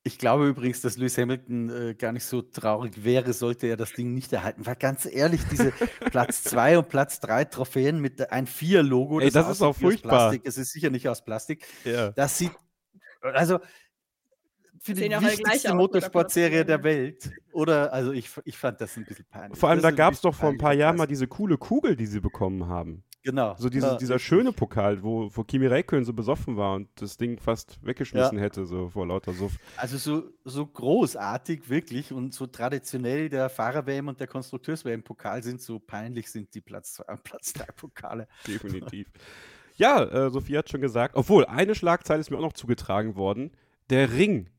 Ich 0.06 0.18
glaube 0.18 0.46
übrigens, 0.46 0.82
dass 0.82 0.98
Lewis 0.98 1.16
Hamilton 1.16 1.70
äh, 1.70 1.94
gar 1.94 2.12
nicht 2.12 2.26
so 2.26 2.42
traurig 2.42 3.04
wäre, 3.04 3.32
sollte 3.32 3.68
er 3.68 3.78
das 3.78 3.92
Ding 3.92 4.12
nicht 4.12 4.30
erhalten. 4.34 4.66
Weil 4.66 4.76
ganz 4.76 5.06
ehrlich, 5.06 5.40
diese 5.50 5.72
Platz 6.10 6.44
2 6.44 6.78
und 6.78 6.90
Platz 6.90 7.20
3 7.20 7.46
Trophäen 7.46 8.00
mit 8.00 8.30
ein 8.30 8.46
4-Logo, 8.46 9.20
das, 9.20 9.32
das 9.32 9.48
ist 9.48 9.62
auch 9.62 9.74
furchtbar. 9.74 10.28
Plastik, 10.28 10.42
es 10.44 10.58
ist 10.58 10.72
sicher 10.72 10.90
nicht 10.90 11.08
aus 11.08 11.24
Plastik. 11.24 11.66
Ja. 11.84 12.10
Das 12.10 12.36
sieht, 12.36 12.52
also 13.22 13.60
für 14.84 14.92
die 14.92 15.10
wichtigste 15.10 15.74
Motorsportserie 15.74 16.66
der 16.66 16.82
Welt. 16.84 17.30
Oder, 17.52 17.90
also 17.90 18.12
ich, 18.12 18.30
ich 18.44 18.58
fand 18.58 18.82
das 18.82 18.98
ein 18.98 19.06
bisschen 19.06 19.24
peinlich. 19.30 19.58
Vor 19.58 19.70
allem, 19.70 19.80
das 19.80 19.90
da 19.90 19.96
gab 19.96 20.12
es 20.12 20.20
doch 20.20 20.34
vor 20.34 20.50
ein 20.50 20.58
paar 20.58 20.74
Jahren 20.74 20.96
mal 20.96 21.06
diese 21.06 21.26
coole 21.26 21.56
Kugel, 21.56 21.96
die 21.96 22.06
sie 22.06 22.20
bekommen 22.20 22.66
haben. 22.68 23.03
Genau. 23.24 23.56
So 23.58 23.70
diese, 23.70 23.86
ja. 23.86 23.96
dieser 23.96 24.18
schöne 24.18 24.52
Pokal, 24.52 25.02
wo, 25.02 25.30
wo 25.32 25.44
Kimi 25.44 25.66
Räikkönen 25.66 26.04
so 26.04 26.12
besoffen 26.12 26.58
war 26.58 26.74
und 26.74 26.88
das 26.96 27.16
Ding 27.16 27.38
fast 27.38 27.78
weggeschmissen 27.82 28.36
ja. 28.36 28.44
hätte, 28.44 28.66
so 28.66 28.90
vor 28.90 29.06
lauter 29.06 29.32
Suff. 29.32 29.56
Also 29.78 29.96
so, 29.96 30.24
so 30.44 30.66
großartig 30.66 31.70
wirklich 31.70 32.12
und 32.12 32.34
so 32.34 32.46
traditionell 32.46 33.30
der 33.30 33.48
Fahrer-WM 33.48 34.08
und 34.08 34.20
der 34.20 34.26
Konstrukteurs-WM-Pokal 34.26 35.42
sind, 35.42 35.62
so 35.62 35.78
peinlich 35.78 36.30
sind 36.30 36.54
die 36.54 36.60
Platz 36.60 36.94
2 36.94 37.04
und 37.14 37.24
Platz 37.24 37.54
3 37.54 37.64
Pokale. 37.72 38.28
Definitiv. 38.46 39.08
ja, 39.76 40.04
äh, 40.04 40.30
Sophie 40.30 40.58
hat 40.58 40.68
schon 40.68 40.82
gesagt, 40.82 41.16
obwohl 41.16 41.46
eine 41.46 41.74
Schlagzeile 41.74 42.20
ist 42.20 42.30
mir 42.30 42.36
auch 42.36 42.42
noch 42.42 42.52
zugetragen 42.52 43.16
worden. 43.16 43.52
Der 43.88 44.12
Ring, 44.12 44.50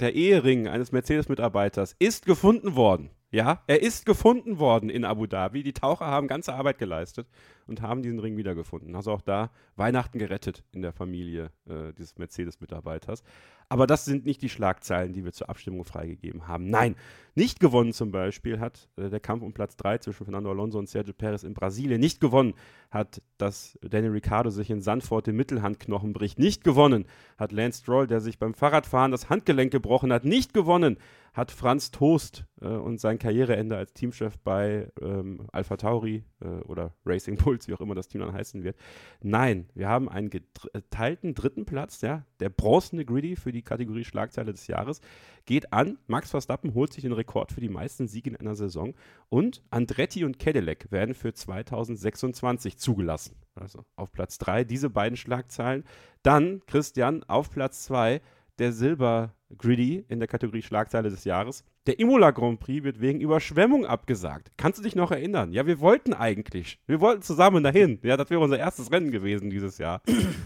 der 0.00 0.14
Ehering 0.14 0.66
eines 0.66 0.92
Mercedes-Mitarbeiters 0.92 1.94
ist 1.98 2.24
gefunden 2.24 2.74
worden. 2.74 3.10
Ja, 3.34 3.64
er 3.66 3.82
ist 3.82 4.06
gefunden 4.06 4.60
worden 4.60 4.88
in 4.88 5.04
Abu 5.04 5.26
Dhabi. 5.26 5.64
Die 5.64 5.72
Taucher 5.72 6.06
haben 6.06 6.28
ganze 6.28 6.54
Arbeit 6.54 6.78
geleistet 6.78 7.26
und 7.66 7.82
haben 7.82 8.00
diesen 8.00 8.20
Ring 8.20 8.36
wiedergefunden. 8.36 8.94
Also 8.94 9.10
auch 9.10 9.22
da 9.22 9.50
Weihnachten 9.74 10.20
gerettet 10.20 10.62
in 10.70 10.82
der 10.82 10.92
Familie 10.92 11.50
äh, 11.68 11.92
dieses 11.98 12.16
Mercedes-Mitarbeiters. 12.16 13.24
Aber 13.68 13.88
das 13.88 14.04
sind 14.04 14.24
nicht 14.24 14.40
die 14.42 14.48
Schlagzeilen, 14.48 15.12
die 15.12 15.24
wir 15.24 15.32
zur 15.32 15.48
Abstimmung 15.48 15.84
freigegeben 15.84 16.46
haben. 16.46 16.70
Nein, 16.70 16.94
nicht 17.34 17.58
gewonnen 17.58 17.92
zum 17.92 18.12
Beispiel 18.12 18.60
hat 18.60 18.88
äh, 18.96 19.08
der 19.08 19.18
Kampf 19.18 19.42
um 19.42 19.52
Platz 19.52 19.76
3 19.78 19.98
zwischen 19.98 20.24
Fernando 20.24 20.50
Alonso 20.50 20.78
und 20.78 20.88
Sergio 20.88 21.12
Perez 21.12 21.42
in 21.42 21.54
Brasilien. 21.54 22.00
Nicht 22.00 22.20
gewonnen 22.20 22.54
hat, 22.92 23.20
dass 23.36 23.76
Daniel 23.80 24.12
Ricciardo 24.12 24.50
sich 24.50 24.70
in 24.70 24.80
Sandford 24.80 25.26
den 25.26 25.34
Mittelhandknochen 25.34 26.12
bricht. 26.12 26.38
Nicht 26.38 26.62
gewonnen 26.62 27.06
hat 27.36 27.50
Lance 27.50 27.80
Stroll, 27.80 28.06
der 28.06 28.20
sich 28.20 28.38
beim 28.38 28.54
Fahrradfahren 28.54 29.10
das 29.10 29.28
Handgelenk 29.28 29.72
gebrochen 29.72 30.12
hat. 30.12 30.24
Nicht 30.24 30.54
gewonnen 30.54 30.98
hat 31.34 31.50
Franz 31.50 31.90
Toast 31.90 32.46
äh, 32.60 32.68
und 32.68 33.00
sein 33.00 33.18
Karriereende 33.18 33.76
als 33.76 33.92
Teamchef 33.92 34.38
bei 34.38 34.90
ähm, 35.02 35.46
Alpha 35.52 35.76
Tauri 35.76 36.24
äh, 36.40 36.46
oder 36.46 36.94
Racing 37.04 37.36
Bulls, 37.36 37.66
wie 37.66 37.74
auch 37.74 37.80
immer 37.80 37.96
das 37.96 38.06
Team 38.06 38.20
dann 38.20 38.32
heißen 38.32 38.62
wird. 38.62 38.76
Nein, 39.20 39.68
wir 39.74 39.88
haben 39.88 40.08
einen 40.08 40.30
geteilten 40.30 41.34
dritten 41.34 41.66
Platz, 41.66 42.00
ja, 42.00 42.24
der 42.38 42.50
bronzene 42.50 43.04
Griddy 43.04 43.34
für 43.34 43.50
die 43.50 43.62
Kategorie 43.62 44.04
Schlagzeile 44.04 44.52
des 44.52 44.68
Jahres 44.68 45.00
geht 45.44 45.72
an. 45.72 45.98
Max 46.06 46.30
Verstappen 46.30 46.72
holt 46.72 46.92
sich 46.92 47.02
den 47.02 47.12
Rekord 47.12 47.50
für 47.50 47.60
die 47.60 47.68
meisten 47.68 48.06
Siege 48.06 48.30
in 48.30 48.36
einer 48.36 48.54
Saison 48.54 48.94
und 49.28 49.62
Andretti 49.70 50.24
und 50.24 50.38
Cadillac 50.38 50.90
werden 50.92 51.14
für 51.14 51.34
2026 51.34 52.78
zugelassen. 52.78 53.36
Also 53.56 53.84
auf 53.96 54.12
Platz 54.12 54.38
3 54.38 54.62
diese 54.62 54.88
beiden 54.88 55.16
Schlagzeilen. 55.16 55.84
Dann 56.22 56.62
Christian 56.66 57.24
auf 57.24 57.50
Platz 57.50 57.84
2 57.84 58.20
der 58.58 58.72
Silber 58.72 59.34
Griddy 59.58 60.04
in 60.08 60.18
der 60.18 60.28
Kategorie 60.28 60.62
Schlagzeile 60.62 61.10
des 61.10 61.24
Jahres. 61.24 61.64
Der 61.86 61.98
Imola 61.98 62.30
Grand 62.30 62.60
Prix 62.60 62.84
wird 62.84 63.00
wegen 63.00 63.20
Überschwemmung 63.20 63.86
abgesagt. 63.86 64.50
Kannst 64.56 64.78
du 64.78 64.82
dich 64.82 64.96
noch 64.96 65.10
erinnern? 65.10 65.52
Ja, 65.52 65.66
wir 65.66 65.80
wollten 65.80 66.12
eigentlich. 66.12 66.78
Wir 66.86 67.00
wollten 67.00 67.22
zusammen 67.22 67.62
dahin. 67.62 67.98
Ja, 68.02 68.16
das 68.16 68.30
wäre 68.30 68.40
unser 68.40 68.58
erstes 68.58 68.90
Rennen 68.90 69.10
gewesen 69.10 69.50
dieses 69.50 69.78
Jahr. 69.78 70.00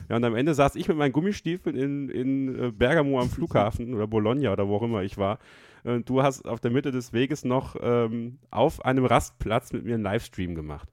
Ja, 0.09 0.17
und 0.17 0.25
am 0.25 0.35
Ende 0.35 0.55
saß 0.55 0.75
ich 0.77 0.89
mit 0.89 0.97
meinen 0.97 1.13
Gummistiefeln 1.13 1.77
in, 1.77 2.09
in 2.09 2.59
äh, 2.59 2.73
Bergamo 2.73 3.21
am 3.21 3.29
Flughafen 3.29 3.95
oder 3.95 4.07
Bologna 4.07 4.53
oder 4.53 4.67
wo 4.67 4.77
auch 4.77 4.83
immer 4.83 5.03
ich 5.03 5.19
war. 5.19 5.39
Und 5.85 6.09
du 6.09 6.23
hast 6.23 6.47
auf 6.47 6.61
der 6.61 6.71
Mitte 6.71 6.91
des 6.91 7.13
Weges 7.13 7.45
noch 7.45 7.77
ähm, 7.81 8.39
auf 8.51 8.85
einem 8.85 9.05
Rastplatz 9.05 9.73
mit 9.73 9.85
mir 9.85 9.95
einen 9.95 10.03
Livestream 10.03 10.55
gemacht. 10.55 10.89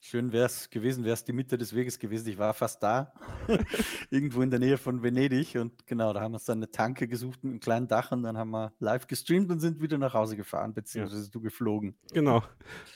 Schön 0.00 0.32
wäre 0.32 0.46
es 0.46 0.70
gewesen, 0.70 1.04
wäre 1.04 1.14
es 1.14 1.24
die 1.24 1.32
Mitte 1.32 1.58
des 1.58 1.74
Weges 1.74 1.98
gewesen. 1.98 2.28
Ich 2.28 2.38
war 2.38 2.54
fast 2.54 2.82
da, 2.82 3.12
irgendwo 4.10 4.42
in 4.42 4.50
der 4.50 4.60
Nähe 4.60 4.78
von 4.78 5.02
Venedig. 5.02 5.56
Und 5.56 5.86
genau, 5.86 6.12
da 6.12 6.20
haben 6.20 6.32
wir 6.32 6.36
uns 6.36 6.44
dann 6.44 6.58
eine 6.58 6.70
Tanke 6.70 7.08
gesucht 7.08 7.42
mit 7.42 7.50
einem 7.50 7.60
kleinen 7.60 7.88
Dach 7.88 8.12
und 8.12 8.22
dann 8.22 8.38
haben 8.38 8.50
wir 8.50 8.72
live 8.78 9.08
gestreamt 9.08 9.50
und 9.50 9.58
sind 9.58 9.82
wieder 9.82 9.98
nach 9.98 10.14
Hause 10.14 10.36
gefahren, 10.36 10.72
beziehungsweise 10.72 11.24
ja. 11.24 11.30
du 11.32 11.40
geflogen. 11.40 11.96
Genau. 12.12 12.44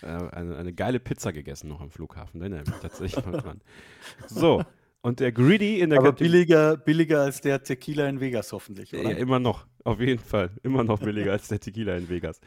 Äh, 0.00 0.06
eine, 0.06 0.56
eine, 0.56 0.72
geile 0.72 1.00
Pizza 1.00 1.32
gegessen 1.32 1.68
noch 1.68 1.80
am 1.80 1.90
Flughafen. 1.90 2.38
Da 2.38 2.46
erinnere 2.46 2.62
ich 2.62 2.68
mich 2.70 2.80
tatsächlich 2.80 3.26
mal 3.26 3.40
dran. 3.40 3.60
So. 4.28 4.62
Und 5.04 5.18
der 5.18 5.32
Greedy 5.32 5.80
in 5.80 5.90
der 5.90 5.98
Aber 5.98 6.12
billiger, 6.12 6.76
billiger 6.76 7.22
als 7.22 7.40
der 7.40 7.64
Tequila 7.64 8.08
in 8.08 8.20
Vegas 8.20 8.52
hoffentlich, 8.52 8.94
oder? 8.94 9.10
Ja, 9.10 9.16
immer 9.16 9.40
noch. 9.40 9.66
Auf 9.82 9.98
jeden 9.98 10.20
Fall. 10.20 10.50
Immer 10.62 10.84
noch 10.84 11.00
billiger 11.00 11.32
als 11.32 11.48
der 11.48 11.58
Tequila 11.58 11.96
in 11.96 12.08
Vegas. 12.08 12.40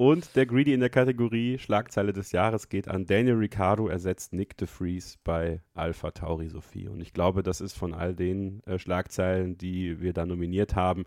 Und 0.00 0.34
der 0.34 0.46
Greedy 0.46 0.72
in 0.72 0.80
der 0.80 0.88
Kategorie 0.88 1.58
Schlagzeile 1.58 2.14
des 2.14 2.32
Jahres 2.32 2.70
geht 2.70 2.88
an 2.88 3.04
Daniel 3.04 3.34
Ricciardo, 3.34 3.86
ersetzt 3.86 4.32
Nick 4.32 4.56
de 4.56 4.66
Vries 4.66 5.18
bei 5.24 5.60
Alpha 5.74 6.10
Tauri 6.10 6.48
Sophie. 6.48 6.88
Und 6.88 7.02
ich 7.02 7.12
glaube, 7.12 7.42
das 7.42 7.60
ist 7.60 7.76
von 7.76 7.92
all 7.92 8.14
den 8.14 8.62
äh, 8.64 8.78
Schlagzeilen, 8.78 9.58
die 9.58 10.00
wir 10.00 10.14
da 10.14 10.24
nominiert 10.24 10.74
haben, 10.74 11.04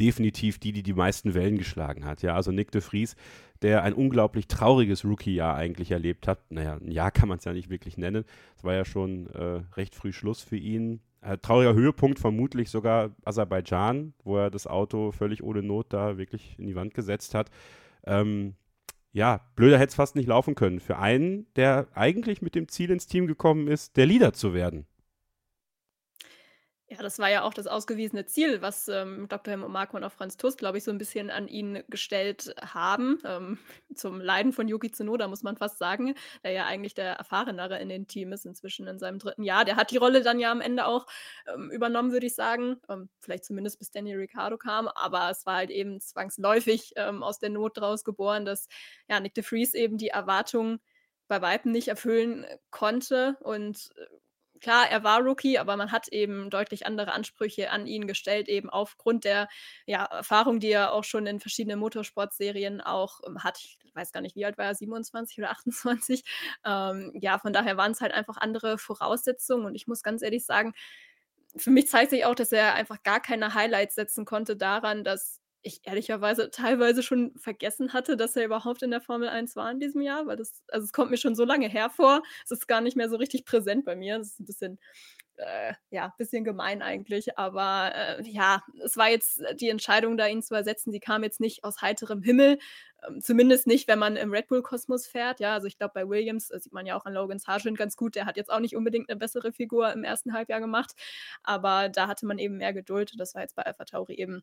definitiv 0.00 0.58
die, 0.58 0.72
die 0.72 0.82
die 0.82 0.94
meisten 0.94 1.34
Wellen 1.34 1.58
geschlagen 1.58 2.06
hat. 2.06 2.22
Ja, 2.22 2.34
also 2.34 2.50
Nick 2.50 2.70
de 2.70 2.80
Vries, 2.80 3.14
der 3.60 3.82
ein 3.82 3.92
unglaublich 3.92 4.48
trauriges 4.48 5.04
Rookie-Jahr 5.04 5.54
eigentlich 5.54 5.90
erlebt 5.90 6.26
hat. 6.26 6.38
Naja, 6.50 6.78
ein 6.80 6.92
Jahr 6.92 7.10
kann 7.10 7.28
man 7.28 7.36
es 7.36 7.44
ja 7.44 7.52
nicht 7.52 7.68
wirklich 7.68 7.98
nennen. 7.98 8.24
Es 8.56 8.64
war 8.64 8.72
ja 8.72 8.86
schon 8.86 9.26
äh, 9.34 9.60
recht 9.76 9.94
früh 9.94 10.14
Schluss 10.14 10.40
für 10.40 10.56
ihn. 10.56 11.00
Äh, 11.20 11.36
trauriger 11.36 11.74
Höhepunkt 11.74 12.18
vermutlich 12.18 12.70
sogar 12.70 13.10
Aserbaidschan, 13.22 14.14
wo 14.24 14.38
er 14.38 14.50
das 14.50 14.66
Auto 14.66 15.12
völlig 15.12 15.42
ohne 15.42 15.62
Not 15.62 15.92
da 15.92 16.16
wirklich 16.16 16.58
in 16.58 16.66
die 16.66 16.74
Wand 16.74 16.94
gesetzt 16.94 17.34
hat. 17.34 17.50
Ähm, 18.04 18.54
ja, 19.12 19.40
blöder 19.56 19.78
hätte 19.78 19.90
es 19.90 19.94
fast 19.96 20.16
nicht 20.16 20.28
laufen 20.28 20.54
können. 20.54 20.80
Für 20.80 20.98
einen, 20.98 21.46
der 21.56 21.88
eigentlich 21.94 22.42
mit 22.42 22.54
dem 22.54 22.68
Ziel 22.68 22.90
ins 22.90 23.06
Team 23.06 23.26
gekommen 23.26 23.66
ist, 23.66 23.96
der 23.96 24.06
Leader 24.06 24.32
zu 24.32 24.54
werden. 24.54 24.86
Ja, 26.92 26.96
das 27.02 27.20
war 27.20 27.30
ja 27.30 27.42
auch 27.44 27.54
das 27.54 27.68
ausgewiesene 27.68 28.26
Ziel, 28.26 28.62
was, 28.62 28.88
ähm, 28.88 29.28
Dr. 29.28 29.52
Helmut 29.52 29.68
Marko 29.70 29.96
und 29.96 30.02
auch 30.02 30.10
Franz 30.10 30.36
Tusk, 30.36 30.58
glaube 30.58 30.76
ich, 30.78 30.82
so 30.82 30.90
'n 30.90 30.98
bisschen 30.98 31.30
an 31.30 31.46
ihn 31.46 31.84
gestellt 31.88 32.52
haben, 32.60 33.20
ähm, 33.24 33.58
zum 33.94 34.20
Leiden 34.20 34.52
von 34.52 34.66
Yuki 34.66 34.90
Tsunoda, 34.90 35.28
muss 35.28 35.44
man 35.44 35.56
fast 35.56 35.78
sagen, 35.78 36.14
der 36.42 36.50
ja 36.50 36.66
eigentlich 36.66 36.94
der 36.94 37.12
Erfahrenere 37.12 37.78
in 37.78 37.88
dem 37.88 38.08
Team 38.08 38.32
ist, 38.32 38.44
inzwischen 38.44 38.88
in 38.88 38.98
seinem 38.98 39.20
3. 39.20 39.44
Jahr. 39.44 39.64
Der 39.64 39.76
hat 39.76 39.92
die 39.92 39.98
Rolle 39.98 40.22
dann 40.22 40.40
ja 40.40 40.50
am 40.50 40.60
Ende 40.60 40.84
auch, 40.84 41.06
ähm, 41.54 41.70
übernommen, 41.70 42.10
würde 42.10 42.26
ich 42.26 42.34
sagen, 42.34 42.80
ähm, 42.88 43.08
vielleicht 43.20 43.44
zumindest 43.44 43.78
bis 43.78 43.92
Daniel 43.92 44.18
Ricciardo 44.18 44.58
kam, 44.58 44.88
aber 44.88 45.30
es 45.30 45.46
war 45.46 45.58
halt 45.58 45.70
eben 45.70 46.00
zwangsläufig, 46.00 46.94
ähm, 46.96 47.22
aus 47.22 47.38
der 47.38 47.50
Not 47.50 47.78
draus 47.78 48.02
geboren, 48.02 48.44
dass, 48.44 48.66
ja, 49.08 49.20
Nyck 49.20 49.34
de 49.34 49.44
Vries 49.44 49.74
eben 49.74 49.96
die 49.96 50.08
Erwartungen 50.08 50.80
bei 51.28 51.40
Weitem 51.40 51.70
nicht 51.70 51.86
erfüllen 51.86 52.44
konnte 52.72 53.36
und, 53.42 53.90
äh, 53.96 54.06
klar, 54.60 54.88
er 54.90 55.02
war 55.04 55.20
Rookie, 55.20 55.58
aber 55.58 55.76
man 55.76 55.92
hat 55.92 56.08
eben 56.08 56.50
deutlich 56.50 56.86
andere 56.86 57.12
Ansprüche 57.12 57.70
an 57.70 57.86
ihn 57.86 58.06
gestellt, 58.06 58.48
eben 58.48 58.70
aufgrund 58.70 59.24
der, 59.24 59.48
ja, 59.86 60.04
Erfahrung, 60.04 60.60
die 60.60 60.70
er 60.70 60.92
auch 60.92 61.04
schon 61.04 61.26
in 61.26 61.40
verschiedenen 61.40 61.78
Motorsportserien 61.80 62.80
auch, 62.80 63.20
ähm, 63.26 63.42
hat. 63.44 63.58
Ich 63.58 63.94
weiß 63.94 64.12
gar 64.12 64.20
nicht, 64.20 64.36
wie 64.36 64.44
alt 64.44 64.58
war 64.58 64.66
er, 64.66 64.74
27 64.74 65.38
oder 65.38 65.50
28? 65.52 66.24
Ähm, 66.64 67.12
ja, 67.14 67.38
von 67.38 67.52
daher 67.52 67.76
waren's 67.76 68.00
halt 68.00 68.12
einfach 68.12 68.36
andere 68.38 68.78
Voraussetzungen 68.78 69.66
und 69.66 69.74
ich 69.74 69.86
muss 69.86 70.02
ganz 70.02 70.22
ehrlich 70.22 70.44
sagen, 70.44 70.74
für 71.56 71.70
mich 71.70 71.88
zeigt 71.88 72.10
sich 72.10 72.24
auch, 72.24 72.34
dass 72.34 72.52
er 72.52 72.74
einfach 72.74 73.02
gar 73.02 73.20
keine 73.20 73.54
Highlights 73.54 73.94
setzen 73.96 74.24
konnte 74.24 74.56
daran, 74.56 75.04
dass 75.04 75.39
ich 75.62 75.80
ehrlicherweise 75.84 76.50
teilweise 76.50 77.02
schon 77.02 77.32
vergessen 77.38 77.92
hatte, 77.92 78.16
dass 78.16 78.36
er 78.36 78.44
überhaupt 78.46 78.82
in 78.82 78.90
der 78.90 79.00
Formel 79.00 79.28
1 79.28 79.56
war 79.56 79.70
in 79.70 79.80
diesem 79.80 80.00
Jahr, 80.02 80.26
weil 80.26 80.36
das 80.36 80.62
also, 80.68 80.84
es 80.86 80.92
kommt 80.92 81.10
mir 81.10 81.16
schon 81.18 81.34
so 81.34 81.44
lange 81.44 81.68
her 81.68 81.90
vor. 81.90 82.22
Es 82.44 82.50
ist 82.50 82.68
gar 82.68 82.80
nicht 82.80 82.96
mehr 82.96 83.08
so 83.10 83.16
richtig 83.16 83.44
präsent 83.44 83.84
bei 83.84 83.96
mir. 83.96 84.18
Das 84.18 84.28
ist 84.28 84.40
'n 84.40 84.46
bisschen 84.46 84.78
äh, 85.36 85.74
ja, 85.90 86.14
bisschen 86.18 86.44
gemein 86.44 86.82
eigentlich, 86.82 87.38
aber, 87.38 87.92
äh, 87.94 88.22
ja, 88.30 88.62
es 88.84 88.96
war 88.98 89.08
jetzt 89.10 89.42
die 89.60 89.70
Entscheidung 89.70 90.16
da, 90.18 90.26
ihn 90.28 90.42
zu 90.42 90.54
ersetzen, 90.54 90.92
die 90.92 91.00
kam 91.00 91.24
jetzt 91.24 91.40
nicht 91.40 91.64
aus 91.64 91.80
heiterem 91.82 92.22
Himmel, 92.22 92.58
ähm, 93.08 93.20
zumindest 93.22 93.66
nicht, 93.66 93.88
wenn 93.88 93.98
man 93.98 94.16
im 94.16 94.32
Red 94.32 94.48
Bull-Kosmos 94.48 95.06
fährt, 95.08 95.40
ja. 95.40 95.54
Also, 95.54 95.66
ich 95.66 95.78
glaube, 95.78 95.92
bei 95.94 96.08
Williams, 96.08 96.48
sieht 96.48 96.72
man 96.74 96.86
ja 96.86 96.94
auch 96.96 97.06
an 97.06 97.14
Logan 97.14 97.38
Sargeant 97.38 97.78
ganz 97.78 97.96
gut, 97.96 98.16
der 98.16 98.26
hat 98.26 98.36
jetzt 98.36 98.50
auch 98.52 98.60
nicht 98.60 98.76
unbedingt 98.76 99.08
'ne 99.08 99.16
bessere 99.16 99.52
Figur 99.52 99.92
im 99.92 100.04
1. 100.04 100.32
Halbjahr 100.34 100.60
gemacht, 100.60 100.92
aber 101.42 101.88
da 101.88 102.06
hatte 102.08 102.26
man 102.26 102.38
eben 102.38 102.58
mehr 102.58 102.74
Geduld. 102.74 103.14
Das 103.18 103.34
war 103.34 103.42
jetzt 103.42 103.56
bei 103.56 103.64
AlphaTauri 103.66 104.14
eben 104.16 104.42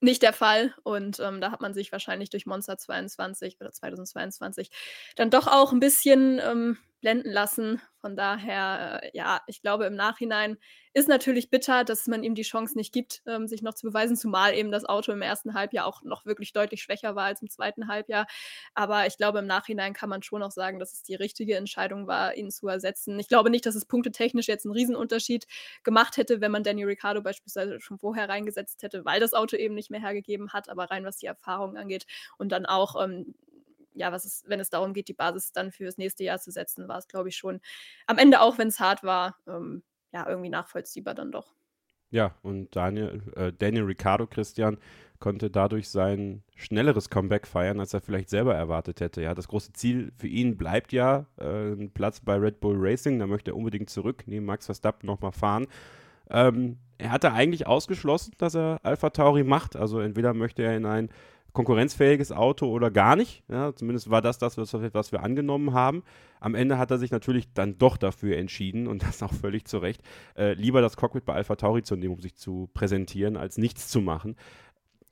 nicht 0.00 0.22
der 0.22 0.32
Fall. 0.32 0.74
Und, 0.84 1.20
ähm, 1.20 1.40
da 1.40 1.50
hat 1.52 1.60
man 1.60 1.74
sich 1.74 1.92
wahrscheinlich 1.92 2.30
durch 2.30 2.46
Monza 2.46 2.78
22 2.78 3.58
oder 3.60 3.72
2022 3.72 4.70
dann 5.16 5.30
doch 5.30 5.46
auch 5.46 5.72
'n 5.72 5.80
bisschen, 5.80 6.40
ähm, 6.44 6.78
blenden 7.00 7.30
lassen. 7.32 7.80
Von 8.00 8.16
daher, 8.16 9.00
äh, 9.02 9.10
ja, 9.16 9.42
ich 9.46 9.60
glaube, 9.62 9.84
im 9.86 9.94
Nachhinein 9.94 10.56
ist 10.94 11.08
natürlich 11.08 11.50
bitter, 11.50 11.84
dass 11.84 12.06
man 12.06 12.22
ihm 12.24 12.34
die 12.34 12.42
Chance 12.42 12.76
nicht 12.76 12.92
gibt, 12.92 13.22
ähm, 13.26 13.46
sich 13.46 13.62
noch 13.62 13.74
zu 13.74 13.86
beweisen, 13.86 14.16
zumal 14.16 14.54
eben 14.54 14.70
das 14.72 14.84
Auto 14.84 15.12
im 15.12 15.22
1. 15.22 15.54
Halbjahr 15.54 15.86
auch 15.86 16.02
noch 16.02 16.26
wirklich 16.26 16.52
deutlich 16.52 16.82
schwächer 16.82 17.14
war 17.14 17.24
als 17.26 17.42
im 17.42 17.48
2. 17.50 17.88
Halbjahr. 17.88 18.26
Aber 18.74 19.06
ich 19.06 19.16
glaube, 19.16 19.38
im 19.40 19.46
Nachhinein 19.46 19.92
kann 19.94 20.08
man 20.08 20.22
schon 20.22 20.42
auch 20.42 20.50
sagen, 20.50 20.78
dass 20.78 20.92
es 20.94 21.02
die 21.02 21.14
richtige 21.14 21.56
Entscheidung 21.56 22.06
war, 22.06 22.34
ihn 22.36 22.50
zu 22.50 22.66
ersetzen. 22.68 23.18
Ich 23.20 23.28
glaube 23.28 23.50
nicht, 23.50 23.66
dass 23.66 23.74
es 23.74 23.84
punktetechnisch 23.86 24.48
jetzt 24.48 24.64
'n 24.66 24.72
Riesenunterschied 24.72 25.46
gemacht 25.84 26.16
hätte, 26.16 26.40
wenn 26.40 26.50
man 26.52 26.62
Daniel 26.64 26.88
Ricciardo 26.88 27.22
beispielsweise 27.22 27.80
schon 27.80 27.98
vorher 27.98 28.28
reingesetzt 28.28 28.82
hätte, 28.82 29.04
weil 29.04 29.20
das 29.20 29.32
Auto 29.34 29.56
eben 29.56 29.74
nicht 29.74 29.90
mehr 29.90 30.00
hergegeben 30.00 30.52
hat, 30.52 30.68
aber 30.68 30.84
rein 30.90 31.04
was 31.04 31.18
die 31.18 31.26
Erfahrung 31.26 31.76
angeht 31.76 32.06
und 32.38 32.50
dann 32.52 32.66
auch, 32.66 33.02
ähm, 33.02 33.34
ja, 33.94 34.12
was 34.12 34.24
es 34.24 34.44
wenn 34.46 34.60
es 34.60 34.70
darum 34.70 34.92
geht, 34.94 35.08
die 35.08 35.14
Basis 35.14 35.52
dann 35.52 35.72
fürs 35.72 35.98
nächste 35.98 36.24
Jahr 36.24 36.38
zu 36.40 36.50
setzen, 36.50 36.88
war's, 36.88 37.08
glaube 37.08 37.28
ich, 37.28 37.36
schon 37.36 37.60
am 38.06 38.18
Ende, 38.18 38.40
auch 38.40 38.58
wenn's 38.58 38.80
hart 38.80 39.02
war, 39.04 39.36
ähm, 39.46 39.82
ja, 40.12 40.28
irgendwie 40.28 40.50
nachvollziehbar 40.50 41.14
dann 41.14 41.32
doch. 41.32 41.54
Ja, 42.10 42.34
und 42.42 42.74
Daniel 42.74 43.22
äh, 43.36 43.52
Daniel 43.56 43.84
Ricciardo, 43.84 44.26
Christian, 44.26 44.78
konnte 45.20 45.50
dadurch 45.50 45.88
sein 45.88 46.42
schnelleres 46.56 47.08
Comeback 47.10 47.46
feiern, 47.46 47.78
als 47.78 47.94
er 47.94 48.00
vielleicht 48.00 48.30
selber 48.30 48.54
erwartet 48.54 49.00
hätte. 49.00 49.22
Ja, 49.22 49.34
das 49.34 49.46
große 49.48 49.72
Ziel 49.74 50.10
für 50.16 50.26
ihn 50.26 50.56
bleibt 50.56 50.92
ja, 50.92 51.26
äh, 51.38 51.72
'n 51.72 51.92
Platz 51.92 52.20
bei 52.20 52.34
Red 52.36 52.60
Bull 52.60 52.76
Racing. 52.78 53.18
Da 53.20 53.26
möchte 53.26 53.52
er 53.52 53.56
unbedingt 53.56 53.90
zurück, 53.90 54.24
neben 54.26 54.46
Max 54.46 54.66
Verstappen 54.66 55.06
noch 55.06 55.20
mal 55.20 55.30
fahren. 55.32 55.66
Ähm, 56.30 56.78
er 56.98 57.12
hatte 57.12 57.32
eigentlich 57.32 57.66
ausgeschlossen, 57.66 58.34
dass 58.38 58.54
er 58.56 58.80
AlphaTauri 58.84 59.44
macht. 59.44 59.76
Also, 59.76 60.00
entweder 60.00 60.34
möchte 60.34 60.62
er 60.62 60.76
in 60.76 60.86
ein 60.86 61.10
konkurrenzfähiges 61.52 62.32
Auto 62.32 62.66
oder 62.66 62.90
gar 62.90 63.16
nicht. 63.16 63.42
Ja, 63.48 63.74
zumindest 63.74 64.10
war 64.10 64.22
das 64.22 64.38
das, 64.38 64.56
was 64.58 65.12
wir 65.12 65.22
angenommen 65.22 65.72
haben. 65.74 66.02
Am 66.40 66.54
Ende 66.54 66.78
hat 66.78 66.90
er 66.90 66.98
sich 66.98 67.10
natürlich 67.10 67.52
dann 67.52 67.78
doch 67.78 67.96
dafür 67.96 68.36
entschieden 68.36 68.86
und 68.86 69.02
das 69.06 69.22
auch 69.22 69.32
völlig 69.32 69.66
zu 69.66 69.78
Recht, 69.78 70.02
äh, 70.36 70.54
lieber 70.54 70.80
das 70.80 70.96
Cockpit 70.96 71.24
bei 71.24 71.34
AlphaTauri 71.34 71.82
zu 71.82 71.96
nehmen, 71.96 72.14
um 72.14 72.20
sich 72.20 72.36
zu 72.36 72.68
präsentieren, 72.74 73.36
als 73.36 73.58
nichts 73.58 73.88
zu 73.88 74.00
machen. 74.00 74.36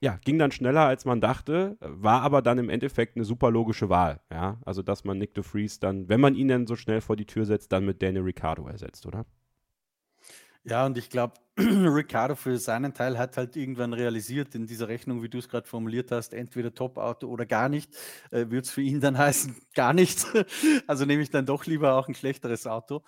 Ja, 0.01 0.19
ging 0.25 0.39
dann 0.39 0.53
schneller, 0.53 0.83
als 0.87 1.05
man 1.07 1.21
dachte, 1.21 1.77
war 1.81 2.23
aber 2.23 2.43
dann 2.43 2.59
im 2.59 2.71
Endeffekt 2.71 3.17
'ne 3.17 3.25
super 3.25 3.51
logische 3.51 3.89
Wahl, 3.89 4.21
ja? 4.33 4.59
Also, 4.65 4.83
dass 4.83 5.05
man 5.05 5.19
Nyck 5.19 5.35
de 5.35 5.43
Vries 5.45 5.81
dann, 5.81 6.09
wenn 6.09 6.21
man 6.21 6.37
ihn 6.37 6.49
denn 6.49 6.67
so 6.69 6.77
schnell 6.77 7.01
vor 7.01 7.17
die 7.17 7.27
Tür 7.27 7.47
setzt, 7.47 7.73
dann 7.73 7.85
mit 7.87 8.01
Daniel 8.03 8.23
Ricciardo 8.23 8.67
ersetzt, 8.69 9.07
oder? 9.07 9.27
Ja, 10.69 10.85
und 10.87 10.99
ich 10.99 11.09
glaube, 11.09 11.35
Ricciardo 11.59 12.35
für 12.35 12.59
seinen 12.59 12.93
Teil 12.93 13.17
hat 13.19 13.37
halt 13.37 13.57
irgendwann 13.57 13.93
realisiert 13.93 14.55
in 14.55 14.67
dieser 14.67 14.89
Rechnung, 14.89 15.23
wie 15.23 15.29
du's 15.29 15.49
grad 15.49 15.67
formuliert 15.67 16.11
hast, 16.13 16.35
entweder 16.35 16.75
Top-Auto 16.75 17.27
oder 17.29 17.47
gar 17.47 17.69
nicht, 17.69 17.95
äh, 18.31 18.41
würde 18.51 18.59
es 18.61 18.71
für 18.71 18.83
ihn 18.83 19.01
dann 19.01 19.17
heißen, 19.19 19.57
gar 19.75 19.93
nichts. 19.93 20.27
Also, 20.87 21.05
nehme 21.05 21.23
ich 21.23 21.31
dann 21.31 21.47
doch 21.47 21.65
lieber 21.67 21.95
auch 21.95 22.09
'n 22.09 22.15
schlechteres 22.15 22.67
Auto. 22.67 23.03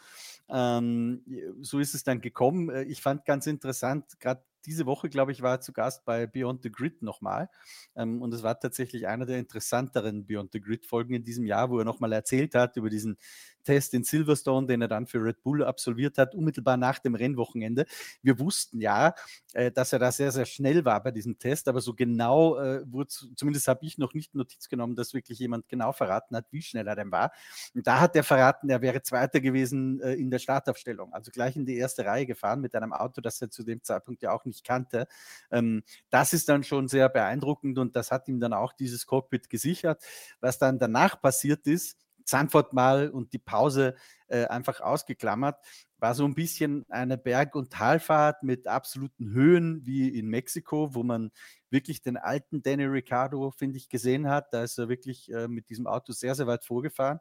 Ähm, 0.49 1.23
so 1.61 1.79
ist 1.81 1.95
es 1.95 2.03
dann 2.05 2.21
gekommen. 2.21 2.71
Äh, 2.71 2.85
ich 2.85 3.03
fand 3.03 3.25
ganz 3.25 3.47
interessant, 3.47 4.05
grad 4.21 4.43
diese 4.67 4.87
Woche, 4.87 5.09
glaube 5.09 5.33
ich, 5.33 5.43
war 5.43 5.53
er 5.57 5.61
zu 5.61 5.73
Gast 5.73 6.05
bei 6.05 6.27
Beyond 6.27 6.63
the 6.63 6.73
Grid 6.73 7.03
noch 7.03 7.21
mal. 7.21 7.49
Ähm, 7.97 8.23
und 8.23 8.33
es 8.35 8.43
war 8.43 8.59
tatsächlich 8.59 9.07
einer 9.07 9.27
der 9.27 9.39
interessanteren 9.39 10.27
Beyond 10.27 10.53
the 10.53 10.61
Grid-Folgen 10.61 11.15
in 11.15 11.25
diesem 11.25 11.47
Jahr, 11.47 11.71
wo 11.71 11.79
er 11.79 11.85
noch 11.85 12.01
mal 12.01 12.13
erzählt 12.13 12.55
hat 12.55 12.77
über 12.77 12.91
diesen 12.91 13.17
Test 13.65 13.95
in 13.95 14.05
Silverstone, 14.05 14.67
den 14.67 14.83
er 14.83 14.89
dann 14.89 15.07
für 15.07 15.23
Red 15.23 15.43
Bull 15.43 15.63
absolviert 15.65 16.19
hat, 16.19 16.35
unmittelbar 16.35 16.77
nach 16.77 16.99
dem 16.99 17.15
Rennwochenende. 17.15 17.87
Wir 18.23 18.39
wussten 18.39 18.81
ja, 18.81 19.15
äh, 19.53 19.71
dass 19.71 19.93
er 19.93 19.99
da 19.99 20.13
sehr, 20.13 20.33
sehr 20.33 20.47
schnell 20.47 20.85
war 20.85 21.03
bei 21.03 21.11
diesem 21.11 21.39
Test, 21.39 21.69
aber 21.69 21.81
so 21.81 21.95
genau, 21.95 22.59
äh, 22.59 22.83
wurde 22.91 23.11
zumindest 23.37 23.69
habe 23.69 23.85
ich 23.85 23.99
noch 23.99 24.15
nicht 24.15 24.35
Notiz 24.35 24.69
genommen, 24.69 24.97
dass 24.97 25.15
wirklich 25.15 25.39
jemand 25.39 25.69
genau 25.69 25.93
verraten 25.93 26.37
hat, 26.37 26.47
wie 26.51 26.63
schnell 26.63 26.87
er 26.87 26.97
denn 26.97 27.11
war. 27.11 27.33
Und 27.75 27.87
da 27.87 28.01
hat 28.01 28.17
er 28.17 28.25
verraten, 28.25 28.71
er 28.71 28.83
wäre 28.83 29.03
Zweiter 29.03 29.41
gewesen, 29.41 30.01
äh, 30.01 30.15
in 30.15 30.31
der 30.31 30.39
Startaufstellung, 30.39 31.13
also 31.13 31.31
gleich 31.31 31.57
in 31.57 31.67
die 31.67 31.83
1. 31.83 31.99
Reihe 31.99 32.27
gefahren 32.27 32.61
mit 32.61 32.75
einem 32.75 32.93
Auto, 32.93 33.21
das 33.21 33.41
er 33.41 33.51
zu 33.51 33.63
dem 33.63 33.83
Zeitpunkt 33.83 34.23
ja 34.23 34.33
auch 34.33 34.45
nicht 34.45 34.50
kannte. 34.65 35.07
Ähm, 35.51 35.83
das 36.11 36.33
ist 36.33 36.49
dann 36.49 36.65
schon 36.65 36.89
sehr 36.89 37.09
beeindruckend 37.09 37.79
und 37.79 37.97
das 37.97 38.11
hat 38.11 38.29
ihm 38.29 38.41
dann 38.41 38.53
auch 38.53 38.73
dieses 38.73 39.07
Cockpit 39.07 39.49
gesichert. 39.51 40.03
Was 40.41 40.59
dann 40.59 40.79
danach 40.79 41.21
passiert 41.21 41.67
ist, 41.67 41.97
Zandvoort 42.25 42.73
mal 42.73 43.11
und 43.11 43.33
die 43.33 43.39
Pause, 43.39 43.97
äh, 44.31 44.47
einfach 44.47 44.81
ausgeklammert, 44.81 45.59
war 45.99 46.15
so 46.15 46.25
'n 46.25 46.35
bisschen 46.35 46.87
eine 46.91 47.19
Berg 47.19 47.55
und 47.57 47.73
Talfahrt 47.73 48.43
mit 48.43 48.67
absoluten 48.67 49.33
Höhen 49.33 49.83
wie 49.87 50.09
in 50.09 50.29
Mexiko, 50.29 50.95
wo 50.95 51.03
man 51.03 51.31
wirklich 51.71 52.03
den 52.03 52.17
alten 52.17 52.63
Daniel 52.63 52.89
Ricciardo, 52.91 53.51
finde 53.53 53.77
ich, 53.79 53.89
gesehen 53.91 54.29
hat. 54.29 54.53
Da 54.55 54.63
ist 54.65 54.79
er 54.79 54.89
wirklich, 54.89 55.31
äh, 55.33 55.49
mit 55.49 55.69
diesem 55.71 55.87
Auto 55.87 56.13
sehr, 56.13 56.35
sehr 56.35 56.47
weit 56.49 56.65
vorgefahren, 56.65 57.21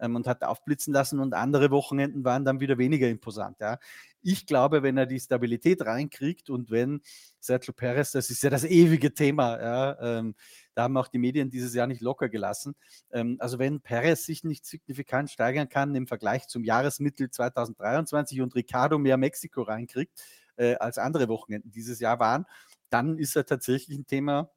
ähm, 0.00 0.16
und 0.16 0.26
hat 0.28 0.42
aufblitzen 0.44 0.94
lassen 0.94 1.20
und 1.20 1.34
andere 1.34 1.70
Wochenenden 1.70 2.24
waren 2.24 2.44
dann 2.44 2.60
wieder 2.60 2.78
weniger 2.78 3.08
imposant, 3.08 3.58
ja. 3.60 3.78
Ich 4.22 4.46
glaube, 4.46 4.82
wenn 4.82 4.98
er 4.98 5.06
die 5.06 5.18
Stabilität 5.20 5.82
reinkriegt 5.86 6.50
und 6.50 6.70
wenn 6.70 7.00
Sergio 7.40 7.72
Perez 7.74 8.12
das 8.12 8.30
ist 8.30 8.42
ja 8.42 8.50
das 8.50 8.64
ewige 8.64 9.14
Thema, 9.14 9.60
ja, 9.60 10.18
ähm, 10.18 10.34
da 10.80 10.84
haben 10.84 10.96
auch 10.96 11.08
die 11.08 11.18
Medien 11.18 11.50
dieses 11.50 11.74
Jahr 11.74 11.86
nicht 11.86 12.00
locker 12.02 12.28
gelassen. 12.30 12.74
Ähm, 13.12 13.36
also, 13.40 13.58
wenn 13.60 13.80
Perez 13.82 14.24
sich 14.26 14.44
nicht 14.44 14.66
signifikant 14.66 15.30
steigern 15.30 15.68
kann 15.68 15.94
im 15.94 16.06
Vergleich 16.08 16.48
zum 16.48 16.64
Jahresmittel 16.64 17.30
2023 17.30 18.40
und 18.42 18.54
Ricciardo 18.56 18.98
mehr 18.98 19.16
Mexiko 19.18 19.62
reinkriegt, 19.62 20.22
äh, 20.56 20.76
als 20.76 20.98
andere 20.98 21.28
Wochenenden 21.28 21.70
dieses 21.72 22.00
Jahr 22.00 22.20
waren, 22.20 22.46
dann 22.90 23.18
ist 23.18 23.36
er 23.36 23.46
tatsächlich 23.46 23.98
'n 23.98 24.06
Thema, 24.06 24.50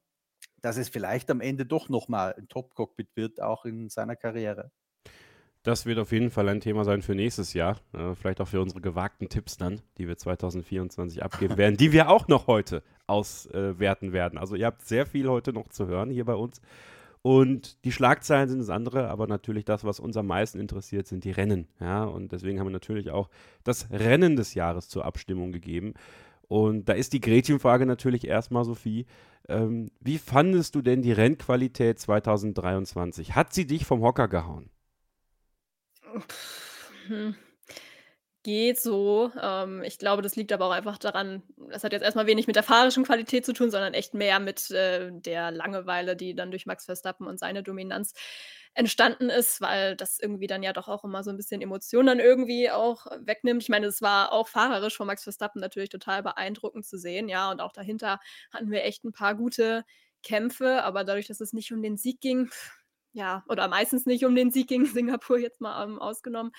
dass 0.62 0.76
es 0.78 0.88
vielleicht 0.90 1.30
am 1.30 1.40
Ende 1.42 1.66
doch 1.66 1.88
noch 1.90 2.08
mal 2.08 2.34
'n 2.38 2.48
Top-Cockpit 2.48 3.10
wird, 3.16 3.40
auch 3.42 3.64
in 3.66 3.90
seiner 3.90 4.16
Karriere. 4.16 4.70
Das 5.64 5.86
wird 5.86 5.98
auf 5.98 6.12
jeden 6.12 6.30
Fall 6.30 6.50
ein 6.50 6.60
Thema 6.60 6.84
sein 6.84 7.00
für 7.00 7.14
nächstes 7.14 7.54
Jahr. 7.54 7.78
Äh, 7.94 8.14
vielleicht 8.14 8.42
auch 8.42 8.48
für 8.48 8.60
unsere 8.60 8.82
gewagten 8.82 9.30
Tipps 9.30 9.56
dann, 9.56 9.80
die 9.96 10.06
wir 10.06 10.16
2024 10.18 11.22
abgeben 11.22 11.56
werden, 11.56 11.78
die 11.78 11.90
wir 11.90 12.10
auch 12.10 12.28
noch 12.28 12.46
heute 12.46 12.82
auswerten 13.06 14.10
äh, 14.10 14.12
werden. 14.12 14.38
Also, 14.38 14.56
ihr 14.56 14.66
habt 14.66 14.82
sehr 14.82 15.06
viel 15.06 15.26
heute 15.26 15.54
noch 15.54 15.68
zu 15.68 15.86
hören 15.86 16.10
hier 16.10 16.26
bei 16.26 16.34
uns. 16.34 16.60
Und 17.22 17.82
die 17.86 17.92
Schlagzeilen 17.92 18.50
sind 18.50 18.58
das 18.58 18.68
andere, 18.68 19.08
aber 19.08 19.26
natürlich 19.26 19.64
das, 19.64 19.84
was 19.84 20.00
uns 20.00 20.18
am 20.18 20.26
meisten 20.26 20.60
interessiert, 20.60 21.06
sind 21.06 21.24
die 21.24 21.30
Rennen. 21.30 21.66
Ja, 21.80 22.04
und 22.04 22.32
deswegen 22.32 22.60
haben 22.60 22.66
wir 22.66 22.72
natürlich 22.72 23.10
auch 23.10 23.30
das 23.64 23.90
Rennen 23.90 24.36
des 24.36 24.52
Jahres 24.52 24.90
zur 24.90 25.06
Abstimmung 25.06 25.50
gegeben. 25.50 25.94
Und 26.46 26.90
da 26.90 26.92
ist 26.92 27.14
die 27.14 27.20
Gretchenfrage 27.20 27.86
natürlich 27.86 28.26
erstmal, 28.26 28.66
Sophie. 28.66 29.06
Ähm, 29.48 29.90
wie 30.00 30.18
fandest 30.18 30.74
du 30.74 30.82
denn 30.82 31.00
die 31.00 31.12
Rennqualität 31.12 31.98
2023? 31.98 33.34
Hat 33.34 33.54
sie 33.54 33.66
dich 33.66 33.86
vom 33.86 34.02
Hocker 34.02 34.28
gehauen? 34.28 34.68
Hm. 37.08 37.36
geht 38.42 38.78
so. 38.80 39.30
Ähm, 39.40 39.82
ich 39.82 39.98
glaube, 39.98 40.22
das 40.22 40.36
liegt 40.36 40.52
aber 40.52 40.66
auch 40.66 40.70
einfach 40.72 40.98
daran 40.98 41.42
das 41.70 41.82
hat 41.82 41.92
jetzt 41.92 42.02
erstmal 42.02 42.26
wenig 42.26 42.46
mit 42.46 42.56
der 42.56 42.62
fahrerischen 42.62 43.04
Qualität 43.04 43.44
zu 43.46 43.52
tun, 43.52 43.70
sondern 43.70 43.94
echt 43.94 44.14
mehr 44.14 44.38
mit, 44.38 44.70
äh, 44.70 45.10
der 45.12 45.50
Langeweile, 45.50 46.14
die 46.16 46.34
dann 46.34 46.50
durch 46.50 46.66
Max 46.66 46.84
Verstappen 46.84 47.26
und 47.26 47.38
seine 47.38 47.62
Dominanz 47.62 48.12
entstanden 48.74 49.30
ist, 49.30 49.60
weil 49.60 49.96
das 49.96 50.18
irgendwie 50.18 50.46
dann 50.46 50.62
ja 50.62 50.72
doch 50.72 50.88
auch 50.88 51.04
immer 51.04 51.22
so 51.24 51.30
ein 51.30 51.36
bisschen 51.36 51.62
Emotionen 51.62 52.06
dann 52.06 52.20
irgendwie 52.20 52.70
auch 52.70 53.06
wegnimmt. 53.20 53.62
Ich 53.62 53.68
meine, 53.68 53.86
es 53.86 54.02
war 54.02 54.32
auch 54.32 54.48
fahrerisch 54.48 54.96
von 54.96 55.06
Max 55.06 55.22
Verstappen 55.22 55.60
natürlich 55.60 55.90
total 55.90 56.22
beeindruckend 56.22 56.84
zu 56.84 56.98
sehen, 56.98 57.28
ja, 57.28 57.50
und 57.50 57.60
auch 57.60 57.72
dahinter 57.72 58.20
hatten 58.52 58.70
wir 58.70 58.84
echt 58.84 59.04
ein 59.04 59.12
paar 59.12 59.34
gute 59.36 59.84
Kämpfe, 60.22 60.82
aber 60.84 61.04
dadurch, 61.04 61.26
dass 61.28 61.40
es 61.40 61.52
nicht 61.52 61.72
um 61.72 61.82
den 61.82 61.96
Sieg 61.96 62.20
ging, 62.20 62.50
ja, 63.14 63.44
oder 63.48 63.68
meistens 63.68 64.06
nicht 64.06 64.24
um 64.26 64.34
den 64.34 64.50
Sieg 64.52 64.68
gegen 64.68 64.86
Singapur 64.86 65.38
jetzt 65.38 65.60
mal, 65.62 65.84
ähm, 65.84 65.98
ausgenommen, 66.00 66.52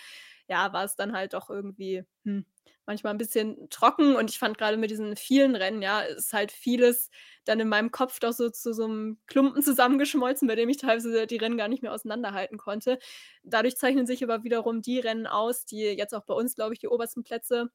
ja, 0.47 0.73
war 0.73 0.83
es 0.85 0.95
dann 0.95 1.13
halt 1.13 1.33
doch 1.33 1.49
irgendwie, 1.49 2.03
hm, 2.23 2.45
manchmal 2.87 3.13
ein 3.13 3.17
bisschen 3.17 3.67
trocken 3.71 4.15
und 4.15 4.29
ich 4.29 4.37
fand 4.39 4.57
gerade 4.57 4.77
mit 4.77 4.91
diesen 4.91 5.15
vielen 5.15 5.55
Rennen, 5.55 5.81
ja, 5.81 6.01
ist 6.01 6.33
halt 6.33 6.51
vieles 6.51 7.09
dann 7.45 7.59
in 7.59 7.67
meinem 7.69 7.91
Kopf 7.91 8.19
doch 8.19 8.31
so 8.33 8.49
zu 8.49 8.73
so 8.73 8.85
einem 8.85 9.19
Klumpen 9.27 9.63
zusammengeschmolzen, 9.63 10.47
bei 10.47 10.55
dem 10.55 10.69
ich 10.69 10.77
teilweise 10.77 11.27
die 11.27 11.37
Rennen 11.37 11.57
gar 11.57 11.67
nicht 11.67 11.81
mehr 11.83 11.93
auseinanderhalten 11.93 12.57
konnte. 12.57 12.99
Dadurch 13.43 13.77
zeichnen 13.77 14.05
sich 14.07 14.23
aber 14.23 14.43
wiederum 14.43 14.81
die 14.83 14.99
Rennen 14.99 15.27
aus, 15.27 15.65
die 15.65 15.81
jetzt 15.81 16.13
auch 16.15 16.25
bei 16.25 16.33
uns, 16.35 16.55
glaube 16.55 16.73
ich, 16.73 16.79
die 16.79 16.87
obersten 16.87 17.23
Plätze 17.23 17.71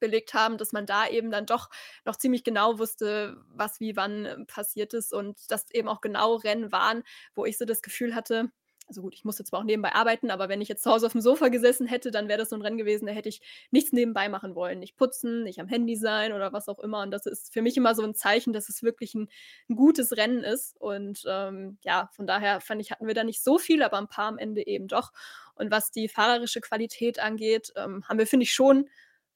belegt 0.00 0.34
haben, 0.34 0.58
dass 0.58 0.72
man 0.72 0.86
da 0.86 1.08
eben 1.08 1.30
dann 1.30 1.46
doch 1.46 1.70
noch 2.04 2.16
ziemlich 2.16 2.44
genau 2.44 2.78
wusste, 2.78 3.36
was 3.50 3.80
wie 3.80 3.96
wann 3.96 4.46
passiert 4.46 4.94
ist 4.94 5.12
und 5.12 5.50
dass 5.50 5.70
eben 5.72 5.88
auch 5.88 6.00
genau 6.00 6.36
Rennen 6.36 6.72
waren, 6.72 7.02
wo 7.34 7.44
ich 7.44 7.58
so 7.58 7.64
das 7.64 7.82
Gefühl 7.82 8.14
hatte 8.14 8.50
also 8.88 9.02
gut, 9.02 9.14
ich 9.14 9.24
musste 9.24 9.44
zwar 9.44 9.60
auch 9.60 9.64
nebenbei 9.64 9.92
arbeiten, 9.92 10.30
aber 10.30 10.48
wenn 10.48 10.60
ich 10.60 10.68
jetzt 10.68 10.82
zu 10.82 10.90
Hause 10.90 11.06
auf 11.06 11.12
dem 11.12 11.20
Sofa 11.20 11.48
gesessen 11.48 11.86
hätte, 11.86 12.10
dann 12.10 12.28
wäre 12.28 12.38
das 12.38 12.50
so 12.50 12.56
ein 12.56 12.62
Rennen 12.62 12.78
gewesen, 12.78 13.06
da 13.06 13.12
hätte 13.12 13.28
ich 13.28 13.42
nichts 13.70 13.92
nebenbei 13.92 14.28
machen 14.28 14.54
wollen. 14.54 14.78
Nicht 14.78 14.96
putzen, 14.96 15.44
nicht 15.44 15.60
am 15.60 15.68
Handy 15.68 15.96
sein 15.96 16.32
oder 16.32 16.52
was 16.52 16.68
auch 16.68 16.78
immer. 16.78 17.02
Und 17.02 17.10
das 17.10 17.26
ist 17.26 17.52
für 17.52 17.62
mich 17.62 17.76
immer 17.76 17.94
so 17.94 18.02
ein 18.02 18.14
Zeichen, 18.14 18.52
dass 18.52 18.68
es 18.68 18.82
wirklich 18.82 19.14
ein, 19.14 19.28
ein 19.68 19.76
gutes 19.76 20.16
Rennen 20.16 20.42
ist. 20.42 20.76
Und 20.80 21.22
ähm, 21.28 21.78
ja, 21.82 22.08
von 22.12 22.26
daher 22.26 22.60
fand 22.60 22.80
ich, 22.80 22.90
hatten 22.90 23.06
wir 23.06 23.14
da 23.14 23.24
nicht 23.24 23.42
so 23.42 23.58
viel, 23.58 23.82
aber 23.82 23.98
ein 23.98 24.08
paar 24.08 24.28
am 24.28 24.38
Ende 24.38 24.66
eben 24.66 24.88
doch. 24.88 25.12
Und 25.54 25.70
was 25.70 25.90
die 25.90 26.08
fahrerische 26.08 26.60
Qualität 26.60 27.18
angeht, 27.18 27.72
ähm, 27.76 28.04
haben 28.08 28.18
wir, 28.18 28.26
finde 28.26 28.44
ich, 28.44 28.54
schon 28.54 28.88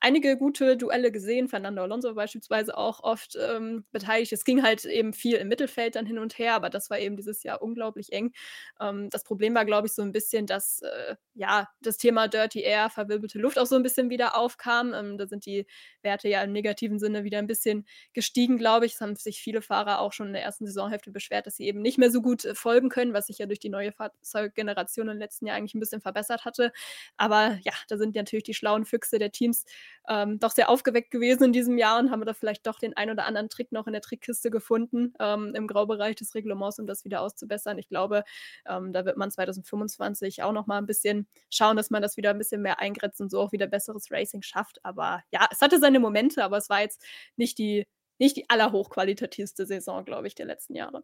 einige 0.03 0.37
gute 0.37 0.77
Duelle 0.77 1.13
gesehen. 1.13 1.49
Fernando 1.49 1.83
Alonso 1.83 2.13
beispielsweise 2.15 2.77
auch 2.77 3.03
oft 3.05 3.39
ähm, 3.41 3.85
beteiligt. 3.93 4.33
Es 4.33 4.45
ging 4.45 4.63
halt 4.63 4.85
eben 4.85 5.13
viel 5.13 5.37
im 5.37 5.47
Mittelfeld 5.49 5.95
dann 5.95 6.07
hin 6.07 6.19
und 6.19 6.39
her, 6.39 6.55
aber 6.55 6.71
das 6.71 6.91
war 6.91 6.99
eben 6.99 7.17
dieses 7.17 7.45
Jahr 7.45 7.63
unglaublich 7.63 8.13
eng. 8.13 8.33
Ähm, 8.81 9.09
das 9.11 9.23
Problem 9.23 9.55
war, 9.55 9.65
glaube 9.65 9.87
ich, 9.87 9.95
so 9.95 10.03
ein 10.03 10.11
bisschen, 10.11 10.47
dass 10.47 10.83
äh, 10.83 11.15
ja 11.35 11.69
das 11.81 11.99
Thema 11.99 12.27
Dirty 12.27 12.61
Air, 12.63 12.91
verwirbelte 12.91 13.39
Luft 13.39 13.59
auch 13.61 13.67
so 13.67 13.77
ein 13.77 13.85
bisschen 13.85 14.11
wieder 14.11 14.37
aufkam. 14.37 14.93
Ähm, 14.93 15.19
da 15.19 15.29
sind 15.29 15.47
die 15.47 15.67
Werte 16.03 16.29
ja 16.29 16.43
im 16.43 16.53
negativen 16.53 16.99
Sinne 16.99 17.23
wieder 17.23 17.39
ein 17.39 17.47
bisschen 17.47 17.87
gestiegen, 18.13 18.59
glaube 18.59 18.87
ich. 18.87 18.95
Es 18.95 19.01
haben 19.01 19.15
sich 19.15 19.41
viele 19.41 19.63
Fahrer 19.63 20.01
auch 20.01 20.13
schon 20.13 20.27
in 20.29 20.33
der 20.33 20.43
ersten 20.43 20.67
Saisonhälfte 20.67 21.13
beschwert, 21.13 21.47
dass 21.47 21.57
sie 21.57 21.65
eben 21.67 21.81
nicht 21.81 21.99
mehr 21.99 22.11
so 22.11 22.23
gut 22.23 22.45
äh, 22.45 22.57
folgen 22.57 22.89
können, 22.89 23.15
was 23.15 23.29
sich 23.29 23.39
ja 23.39 23.47
durch 23.47 23.61
die 23.61 23.69
neue 23.69 23.93
Fahrzeuggeneration 23.93 25.09
im 25.09 25.19
letzten 25.19 25.47
Jahr 25.47 25.57
eigentlich 25.57 25.75
ein 25.75 25.81
bisschen 25.81 26.01
verbessert 26.01 26.45
hatte. 26.45 26.73
Aber 27.17 27.61
ja, 27.63 27.73
da 27.89 27.97
sind 27.97 28.17
natürlich 28.17 28.45
die 28.45 28.55
schlauen 28.55 28.85
Füchse 28.85 29.21
der 29.21 29.31
Teams 29.31 29.65
ähm, 30.09 30.39
doch 30.39 30.51
sehr 30.51 30.69
aufgeweckt 30.69 31.11
gewesen 31.11 31.45
in 31.45 31.53
diesem 31.53 31.79
Jahr 31.79 31.99
und 31.99 32.11
haben 32.11 32.25
da 32.25 32.35
vielleicht 32.35 32.67
doch 32.67 32.79
den 32.79 32.97
ein 32.97 33.11
oder 33.11 33.27
anderen 33.27 33.49
Trick 33.49 33.73
noch 33.73 33.87
in 33.87 33.93
der 33.93 34.03
Trickkiste 34.03 34.51
gefunden 34.51 35.15
ähm, 35.21 35.55
im 35.55 35.67
Graubereich 35.67 36.17
des 36.17 36.35
Reglements, 36.35 36.79
um 36.79 36.87
das 36.87 37.05
wieder 37.05 37.21
auszubessern. 37.21 37.79
Ich 37.79 37.89
glaube, 37.89 38.25
ähm, 38.67 38.93
da 38.93 39.05
wird 39.05 39.17
man 39.17 39.31
2025 39.31 40.43
auch 40.43 40.53
noch 40.53 40.67
mal 40.67 40.79
ein 40.79 40.87
bisschen 40.87 41.27
schauen, 41.51 41.77
dass 41.77 41.91
man 41.91 42.03
das 42.03 42.17
wieder 42.17 42.31
ein 42.31 42.39
bisschen 42.39 42.63
mehr 42.63 42.81
eingrenzt 42.81 43.21
und 43.21 43.31
so 43.31 43.41
auch 43.41 43.53
wieder 43.53 43.67
besseres 43.67 44.11
Racing 44.11 44.43
schafft. 44.43 44.85
Aber 44.85 45.23
ja, 45.33 45.47
es 45.51 45.61
hatte 45.61 45.79
seine 45.79 46.01
Momente, 46.01 46.43
aber 46.45 46.57
es 46.57 46.69
war 46.69 46.81
jetzt 46.81 47.05
nicht 47.37 47.59
die 47.59 47.87
nicht 48.19 48.37
die 48.37 48.49
allerhochqualitativste 48.49 49.67
Saison, 49.67 50.05
glaube 50.05 50.29
ich, 50.29 50.37
der 50.37 50.47
letzten 50.47 50.77
Jahre. 50.77 51.03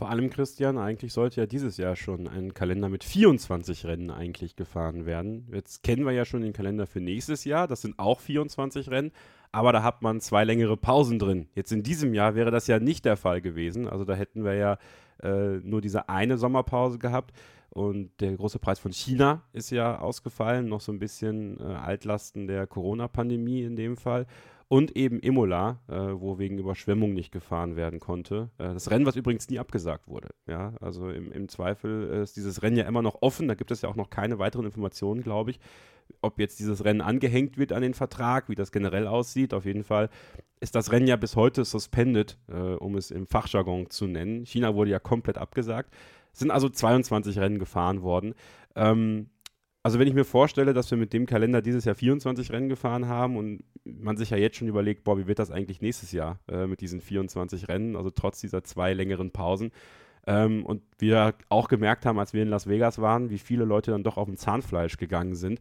Vor 0.00 0.08
allem, 0.08 0.30
Christian, 0.30 0.78
eigentlich 0.78 1.12
sollte 1.12 1.42
ja 1.42 1.46
dieses 1.46 1.76
Jahr 1.76 1.94
schon 1.94 2.26
ein 2.26 2.54
Kalender 2.54 2.88
mit 2.88 3.04
24 3.04 3.84
Rennen 3.84 4.10
eigentlich 4.10 4.56
gefahren 4.56 5.04
werden. 5.04 5.46
Jetzt 5.52 5.82
kennen 5.82 6.06
wir 6.06 6.12
ja 6.12 6.24
schon 6.24 6.40
den 6.40 6.54
Kalender 6.54 6.86
für 6.86 7.02
nächstes 7.02 7.44
Jahr. 7.44 7.68
Das 7.68 7.82
sind 7.82 7.98
auch 7.98 8.18
24 8.18 8.90
Rennen, 8.90 9.12
aber 9.52 9.74
da 9.74 9.82
hat 9.82 10.00
man 10.00 10.22
zwei 10.22 10.44
längere 10.44 10.78
Pausen 10.78 11.18
drin. 11.18 11.50
Jetzt 11.54 11.70
in 11.70 11.82
diesem 11.82 12.14
Jahr 12.14 12.34
wäre 12.34 12.50
das 12.50 12.66
ja 12.66 12.80
nicht 12.80 13.04
der 13.04 13.18
Fall 13.18 13.42
gewesen. 13.42 13.86
Also 13.86 14.06
da 14.06 14.14
hätten 14.14 14.42
wir 14.42 14.54
ja 14.54 14.78
äh, 15.22 15.58
nur 15.58 15.82
diese 15.82 16.08
eine 16.08 16.38
Sommerpause 16.38 16.98
gehabt. 16.98 17.34
Und 17.68 18.18
der 18.22 18.34
große 18.34 18.58
Preis 18.58 18.78
von 18.78 18.94
China 18.94 19.42
ist 19.52 19.70
ja 19.70 19.98
ausgefallen, 19.98 20.66
noch 20.66 20.80
so 20.80 20.92
ein 20.92 20.98
bisschen 20.98 21.60
äh, 21.60 21.64
Altlasten 21.64 22.46
der 22.46 22.66
Corona-Pandemie 22.66 23.64
in 23.64 23.76
dem 23.76 23.98
Fall 23.98 24.26
und 24.70 24.96
eben 24.96 25.18
Imola, 25.18 25.80
äh, 25.88 25.94
wo 25.94 26.38
wegen 26.38 26.56
Überschwemmung 26.56 27.12
nicht 27.12 27.32
gefahren 27.32 27.74
werden 27.74 27.98
konnte. 27.98 28.50
Äh, 28.58 28.72
das 28.72 28.88
Rennen, 28.88 29.04
was 29.04 29.16
übrigens 29.16 29.50
nie 29.50 29.58
abgesagt 29.58 30.06
wurde. 30.06 30.28
Ja, 30.46 30.74
also 30.80 31.10
im, 31.10 31.32
im 31.32 31.48
Zweifel 31.48 32.22
ist 32.22 32.36
dieses 32.36 32.62
Rennen 32.62 32.76
ja 32.76 32.84
immer 32.84 33.02
noch 33.02 33.20
offen. 33.20 33.48
Da 33.48 33.56
gibt 33.56 33.72
es 33.72 33.82
ja 33.82 33.88
auch 33.88 33.96
noch 33.96 34.10
keine 34.10 34.38
weiteren 34.38 34.66
Informationen, 34.66 35.24
glaube 35.24 35.50
ich, 35.50 35.58
ob 36.20 36.38
jetzt 36.38 36.60
dieses 36.60 36.84
Rennen 36.84 37.00
angehängt 37.00 37.58
wird 37.58 37.72
an 37.72 37.82
den 37.82 37.94
Vertrag, 37.94 38.48
wie 38.48 38.54
das 38.54 38.70
generell 38.70 39.08
aussieht. 39.08 39.54
Auf 39.54 39.64
jeden 39.64 39.82
Fall 39.82 40.08
ist 40.60 40.76
das 40.76 40.92
Rennen 40.92 41.08
ja 41.08 41.16
bis 41.16 41.34
heute 41.34 41.64
suspended, 41.64 42.38
äh, 42.46 42.54
um 42.54 42.94
es 42.94 43.10
im 43.10 43.26
Fachjargon 43.26 43.90
zu 43.90 44.06
nennen. 44.06 44.46
China 44.46 44.76
wurde 44.76 44.92
ja 44.92 45.00
komplett 45.00 45.36
abgesagt. 45.36 45.92
Es 46.32 46.38
sind 46.38 46.52
also 46.52 46.68
22 46.68 47.40
Rennen 47.40 47.58
gefahren 47.58 48.02
worden. 48.02 48.34
Ähm, 48.76 49.30
also 49.82 49.98
wenn 49.98 50.08
ich 50.08 50.14
mir 50.14 50.24
vorstelle, 50.24 50.74
dass 50.74 50.90
wir 50.90 50.98
mit 50.98 51.12
dem 51.12 51.26
Kalender 51.26 51.62
dieses 51.62 51.84
Jahr 51.84 51.94
24 51.94 52.52
Rennen 52.52 52.68
gefahren 52.68 53.08
haben 53.08 53.36
und 53.36 53.64
man 53.84 54.16
sich 54.16 54.30
ja 54.30 54.36
jetzt 54.36 54.56
schon 54.56 54.68
überlegt, 54.68 55.04
boah, 55.04 55.18
wie 55.18 55.26
wird 55.26 55.38
das 55.38 55.50
eigentlich 55.50 55.80
nächstes 55.80 56.12
Jahr 56.12 56.38
äh, 56.48 56.66
mit 56.66 56.80
diesen 56.80 57.00
24 57.00 57.68
Rennen, 57.68 57.96
also 57.96 58.10
trotz 58.10 58.40
dieser 58.40 58.62
zwei 58.62 58.92
längeren 58.92 59.30
Pausen. 59.30 59.72
Ähm, 60.26 60.66
und 60.66 60.82
wir 60.98 61.34
auch 61.48 61.68
gemerkt 61.68 62.04
haben, 62.04 62.18
als 62.18 62.34
wir 62.34 62.42
in 62.42 62.48
Las 62.48 62.68
Vegas 62.68 63.00
waren, 63.00 63.30
wie 63.30 63.38
viele 63.38 63.64
Leute 63.64 63.90
dann 63.90 64.02
doch 64.02 64.18
auf 64.18 64.26
dem 64.26 64.36
Zahnfleisch 64.36 64.98
gegangen 64.98 65.34
sind 65.34 65.60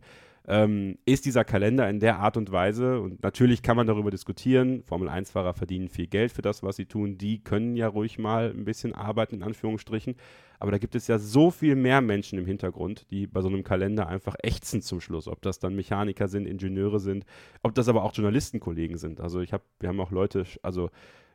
ähm, 0.49 0.97
ist 1.05 1.25
dieser 1.25 1.45
Kalender 1.45 1.87
in 1.89 1.99
der 1.99 2.17
Art 2.17 2.35
und 2.35 2.51
Weise, 2.51 2.99
und 2.99 3.21
natürlich 3.21 3.61
kann 3.61 3.77
man 3.77 3.85
darüber 3.85 4.09
diskutieren, 4.09 4.81
Formel-1-Fahrer 4.83 5.53
verdienen 5.53 5.89
viel 5.89 6.07
Geld 6.07 6.31
für 6.31 6.41
das, 6.41 6.63
was 6.63 6.75
sie 6.75 6.87
tun, 6.87 7.19
die 7.19 7.43
können 7.43 7.75
ja 7.75 7.87
ruhig 7.87 8.17
mal 8.17 8.49
ein 8.49 8.65
bisschen 8.65 8.95
arbeiten, 8.95 9.35
in 9.35 9.43
Anführungsstrichen, 9.43 10.15
aber 10.59 10.71
da 10.71 10.79
gibt 10.79 10.95
es 10.95 11.07
ja 11.07 11.19
so 11.19 11.51
viel 11.51 11.75
mehr 11.75 12.01
Menschen 12.01 12.39
im 12.39 12.47
Hintergrund, 12.47 13.05
die 13.11 13.27
bei 13.27 13.41
so 13.41 13.47
einem 13.47 13.63
Kalender 13.63 14.07
einfach 14.07 14.35
ächzen 14.41 14.81
zum 14.81 14.99
Schluss, 15.01 15.27
ob 15.27 15.41
das 15.43 15.59
dann 15.59 15.75
Mechaniker 15.75 16.27
sind, 16.27 16.47
Ingenieure 16.47 16.99
sind, 16.99 17.25
ob 17.61 17.75
das 17.75 17.87
aber 17.87 18.03
auch 18.03 18.13
Journalistenkollegen 18.13 18.97
sind. 18.97 19.21
Also 19.21 19.41
ich 19.41 19.53
habe, 19.53 19.63
wir 19.79 19.89
haben 19.89 19.99
auch 20.01 20.11
Leute, 20.11 20.45
also 20.63 20.89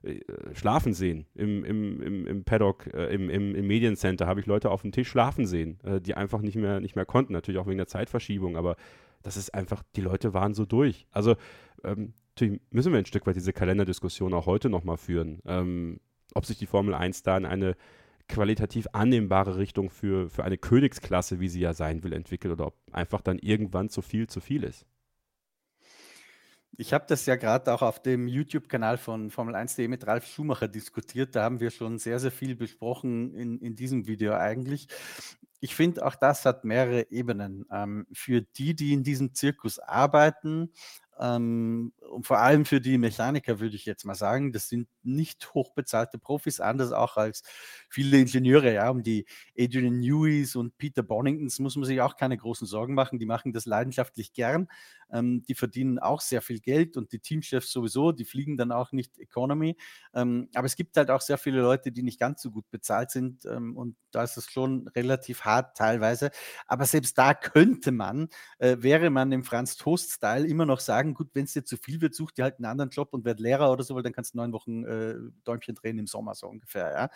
äh, 0.05 0.21
schlafen 0.55 0.93
sehen. 0.93 1.25
Im, 1.35 1.65
im, 1.65 2.03
im, 2.03 2.27
im 2.27 2.45
Paddock, 2.45 2.93
äh, 2.93 3.15
im, 3.15 3.31
im, 3.31 3.55
im 3.55 3.67
Mediencenter 3.67 4.27
habe 4.27 4.41
ich 4.41 4.47
Leute 4.47 4.71
auf 4.71 4.83
dem 4.83 4.93
Tisch 4.93 5.09
schlafen 5.09 5.47
sehen, 5.47 5.79
äh, 5.83 6.01
die 6.01 6.15
einfach 6.15 6.43
nicht 6.43 6.57
mehr, 6.57 6.81
nicht 6.81 6.95
mehr 6.95 7.07
konnten. 7.07 7.33
Natürlich 7.33 7.61
auch 7.61 7.67
wegen 7.67 7.79
der 7.79 7.87
Zeitverschiebung, 7.87 8.57
aber 8.57 8.77
das 9.25 9.37
ist 9.37 9.53
einfach, 9.53 9.83
die 9.97 10.03
Leute 10.03 10.35
waren 10.35 10.55
so 10.55 10.65
durch. 10.67 11.07
Also 11.11 11.35
ähm, 11.83 12.15
natürlich 12.35 12.61
müssen 12.71 12.93
wir 12.93 12.99
ein 12.99 13.07
Stück 13.07 13.27
weit 13.27 13.37
diese 13.37 13.53
Kalenderdiskussion 13.53 14.35
auch 14.35 14.47
heute 14.47 14.69
nochmal 14.69 14.99
führen. 14.99 15.41
Ähm, 15.47 16.01
ob 16.35 16.47
sich 16.47 16.59
die 16.59 16.67
Formel 16.67 16.95
1 16.95 17.23
da 17.23 17.37
in 17.37 17.47
eine 17.47 17.75
qualitativ 18.29 18.87
annehmbare 18.93 19.57
Richtung 19.57 19.91
für, 19.91 20.31
für 20.31 20.45
eine 20.45 20.59
Königsklasse, 20.59 21.41
wie 21.41 21.49
sie 21.49 21.61
ja 21.61 21.75
sein 21.75 22.03
will, 22.03 22.13
entwickelt 22.13 22.53
oder 22.53 22.69
ob 22.69 22.77
einfach 22.93 23.23
dann 23.23 23.39
irgendwann 23.39 23.89
zu 23.89 24.03
viel 24.03 24.29
zu 24.29 24.41
viel 24.41 24.63
ist. 24.63 24.87
Ich 26.77 26.93
habe 26.93 27.05
das 27.09 27.25
ja 27.27 27.37
gerade 27.37 27.73
auch 27.73 27.83
auf 27.83 28.03
dem 28.03 28.27
YouTube-Kanal 28.27 28.99
von 28.99 29.31
Formel 29.31 29.55
1.de 29.55 29.87
mit 29.89 30.07
Ralf 30.07 30.27
Schumacher 30.27 30.67
diskutiert. 30.69 31.37
Da 31.37 31.45
haben 31.45 31.61
wir 31.61 31.71
schon 31.71 31.99
sehr, 31.99 32.19
sehr 32.19 32.33
viel 32.33 32.57
besprochen 32.57 33.33
in, 33.35 33.59
in 33.61 33.77
diesem 33.77 34.07
Video 34.07 34.35
eigentlich. 34.35 34.89
Ich 35.61 35.75
finde, 35.75 36.05
auch 36.05 36.15
das 36.15 36.45
hat 36.45 36.65
mehrere 36.65 37.11
Ebenen. 37.11 37.67
Ähm, 37.71 38.07
für 38.13 38.43
die, 38.43 38.75
die 38.75 38.93
in 38.93 39.03
diesem 39.03 39.35
Zirkus 39.35 39.79
arbeiten, 39.79 40.73
ähm, 41.21 41.93
und 42.11 42.27
vor 42.27 42.39
allem 42.39 42.65
für 42.65 42.81
die 42.81 42.99
Mechaniker 42.99 43.61
würde 43.61 43.77
ich 43.77 43.85
jetzt 43.85 44.05
mal 44.05 44.15
sagen, 44.15 44.53
das 44.53 44.69
sind 44.69 44.89
nicht 45.03 45.53
hochbezahlte 45.55 46.19
Profis, 46.19 46.61
anders 46.61 46.93
auch 46.93 47.17
als 47.17 47.43
viele 47.89 48.19
Ingenieure, 48.19 48.73
ja, 48.73 48.89
um 48.91 49.03
die 49.03 49.27
Adrian 49.59 49.99
Neweys 50.01 50.57
und 50.57 50.77
Peter 50.79 51.03
Boningtons 51.03 51.59
muss 51.59 51.77
man 51.77 51.85
sich 51.85 52.01
auch 52.01 52.17
keine 52.17 52.37
großen 52.37 52.67
Sorgen 52.67 52.95
machen, 52.95 53.19
die 53.19 53.27
machen 53.27 53.53
das 53.53 53.67
leidenschaftlich 53.67 54.33
gern, 54.33 54.69
ähm, 55.13 55.43
die 55.47 55.55
verdienen 55.55 55.99
auch 55.99 56.21
sehr 56.21 56.43
viel 56.43 56.61
Geld 56.61 56.97
und 56.97 57.13
die 57.13 57.21
Teamchefs 57.21 57.71
sowieso, 57.71 58.13
die 58.13 58.25
fliegen 58.25 58.57
dann 58.57 58.73
auch 58.73 58.93
nicht 58.93 59.19
Economy, 59.19 59.77
ähm, 60.15 60.49
aber 60.55 60.67
es 60.67 60.77
gibt 60.77 60.97
halt 60.97 61.11
auch 61.11 61.21
sehr 61.21 61.39
viele 61.39 61.61
Leute, 61.61 61.93
die 61.93 62.03
nicht 62.03 62.19
ganz 62.19 62.43
so 62.43 62.51
gut 62.51 62.69
bezahlt 62.71 63.11
sind 63.11 63.45
ähm, 63.45 63.77
und 63.77 63.97
da 64.11 64.23
ist 64.23 64.37
es 64.37 64.51
schon 64.51 64.89
relativ 64.89 65.43
hart 65.43 65.77
teilweise, 65.77 66.31
aber 66.67 66.87
selbst 66.87 67.19
da 67.19 67.35
könnte 67.35 67.93
man, 67.93 68.29
äh, 68.59 68.77
wäre 68.81 69.11
man 69.11 69.33
im 69.33 69.45
Franz 69.45 69.77
Toast-Style 69.77 70.47
immer 70.47 70.67
noch 70.67 70.81
sagen, 70.81 71.04
gut, 71.13 71.29
wenn 71.35 71.45
es 71.45 71.53
dir 71.53 71.65
zu 71.65 71.77
viel 71.77 72.01
wird, 72.01 72.15
such 72.15 72.31
dir 72.31 72.45
halt 72.45 72.57
einen 72.57 72.65
anderen 72.65 72.91
Job 72.91 73.13
und 73.13 73.25
werd 73.25 73.41
Lehrer 73.41 73.71
oder 73.71 73.85
so, 73.85 73.95
weil 73.95 74.03
dann 74.03 74.13
kannst 74.13 74.33
du 74.33 74.39
neun 74.39 74.53
Wochen 74.53 74.85
äh, 74.85 75.17
Däumchen 75.45 75.75
drehen 75.75 75.99
im 75.99 76.07
Sommer 76.07 76.35
so 76.35 76.47
ungefähr. 76.47 76.93
Ja. 76.93 77.11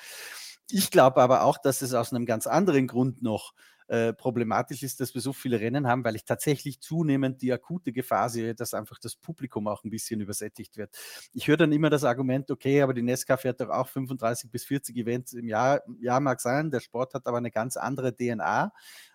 Ich 0.70 0.90
glaube 0.90 1.22
aber 1.22 1.44
auch, 1.44 1.56
dass 1.56 1.80
es 1.80 1.94
aus 1.94 2.12
einem 2.12 2.26
ganz 2.26 2.46
anderen 2.46 2.86
Grund 2.86 3.22
noch 3.22 3.54
äh, 3.88 4.12
problematisch 4.12 4.82
ist, 4.82 5.00
dass 5.00 5.14
wir 5.14 5.20
so 5.22 5.32
viele 5.32 5.60
Rennen 5.60 5.86
haben, 5.86 6.04
weil 6.04 6.14
ich 6.14 6.24
tatsächlich 6.24 6.80
zunehmend 6.80 7.40
die 7.40 7.52
akute 7.52 7.92
Gefahr 7.92 8.28
sehe, 8.28 8.54
dass 8.54 8.74
einfach 8.74 8.98
das 8.98 9.16
Publikum 9.16 9.66
auch 9.66 9.82
ein 9.82 9.90
bisschen 9.90 10.20
übersättigt 10.20 10.76
wird. 10.76 10.96
Ich 11.32 11.48
höre 11.48 11.56
dann 11.56 11.72
immer 11.72 11.90
das 11.90 12.04
Argument, 12.04 12.50
okay, 12.50 12.82
aber 12.82 12.94
die 12.94 13.02
Nesca 13.02 13.36
fährt 13.36 13.60
doch 13.60 13.70
auch 13.70 13.88
35 13.88 14.50
bis 14.50 14.64
40 14.64 14.96
Events 14.96 15.32
im 15.32 15.48
Jahr. 15.48 15.82
Ja, 16.00 16.20
mag 16.20 16.40
sein, 16.40 16.70
der 16.70 16.80
Sport 16.80 17.14
hat 17.14 17.26
aber 17.26 17.38
eine 17.38 17.50
ganz 17.50 17.76
andere 17.76 18.14
DNA. 18.14 18.72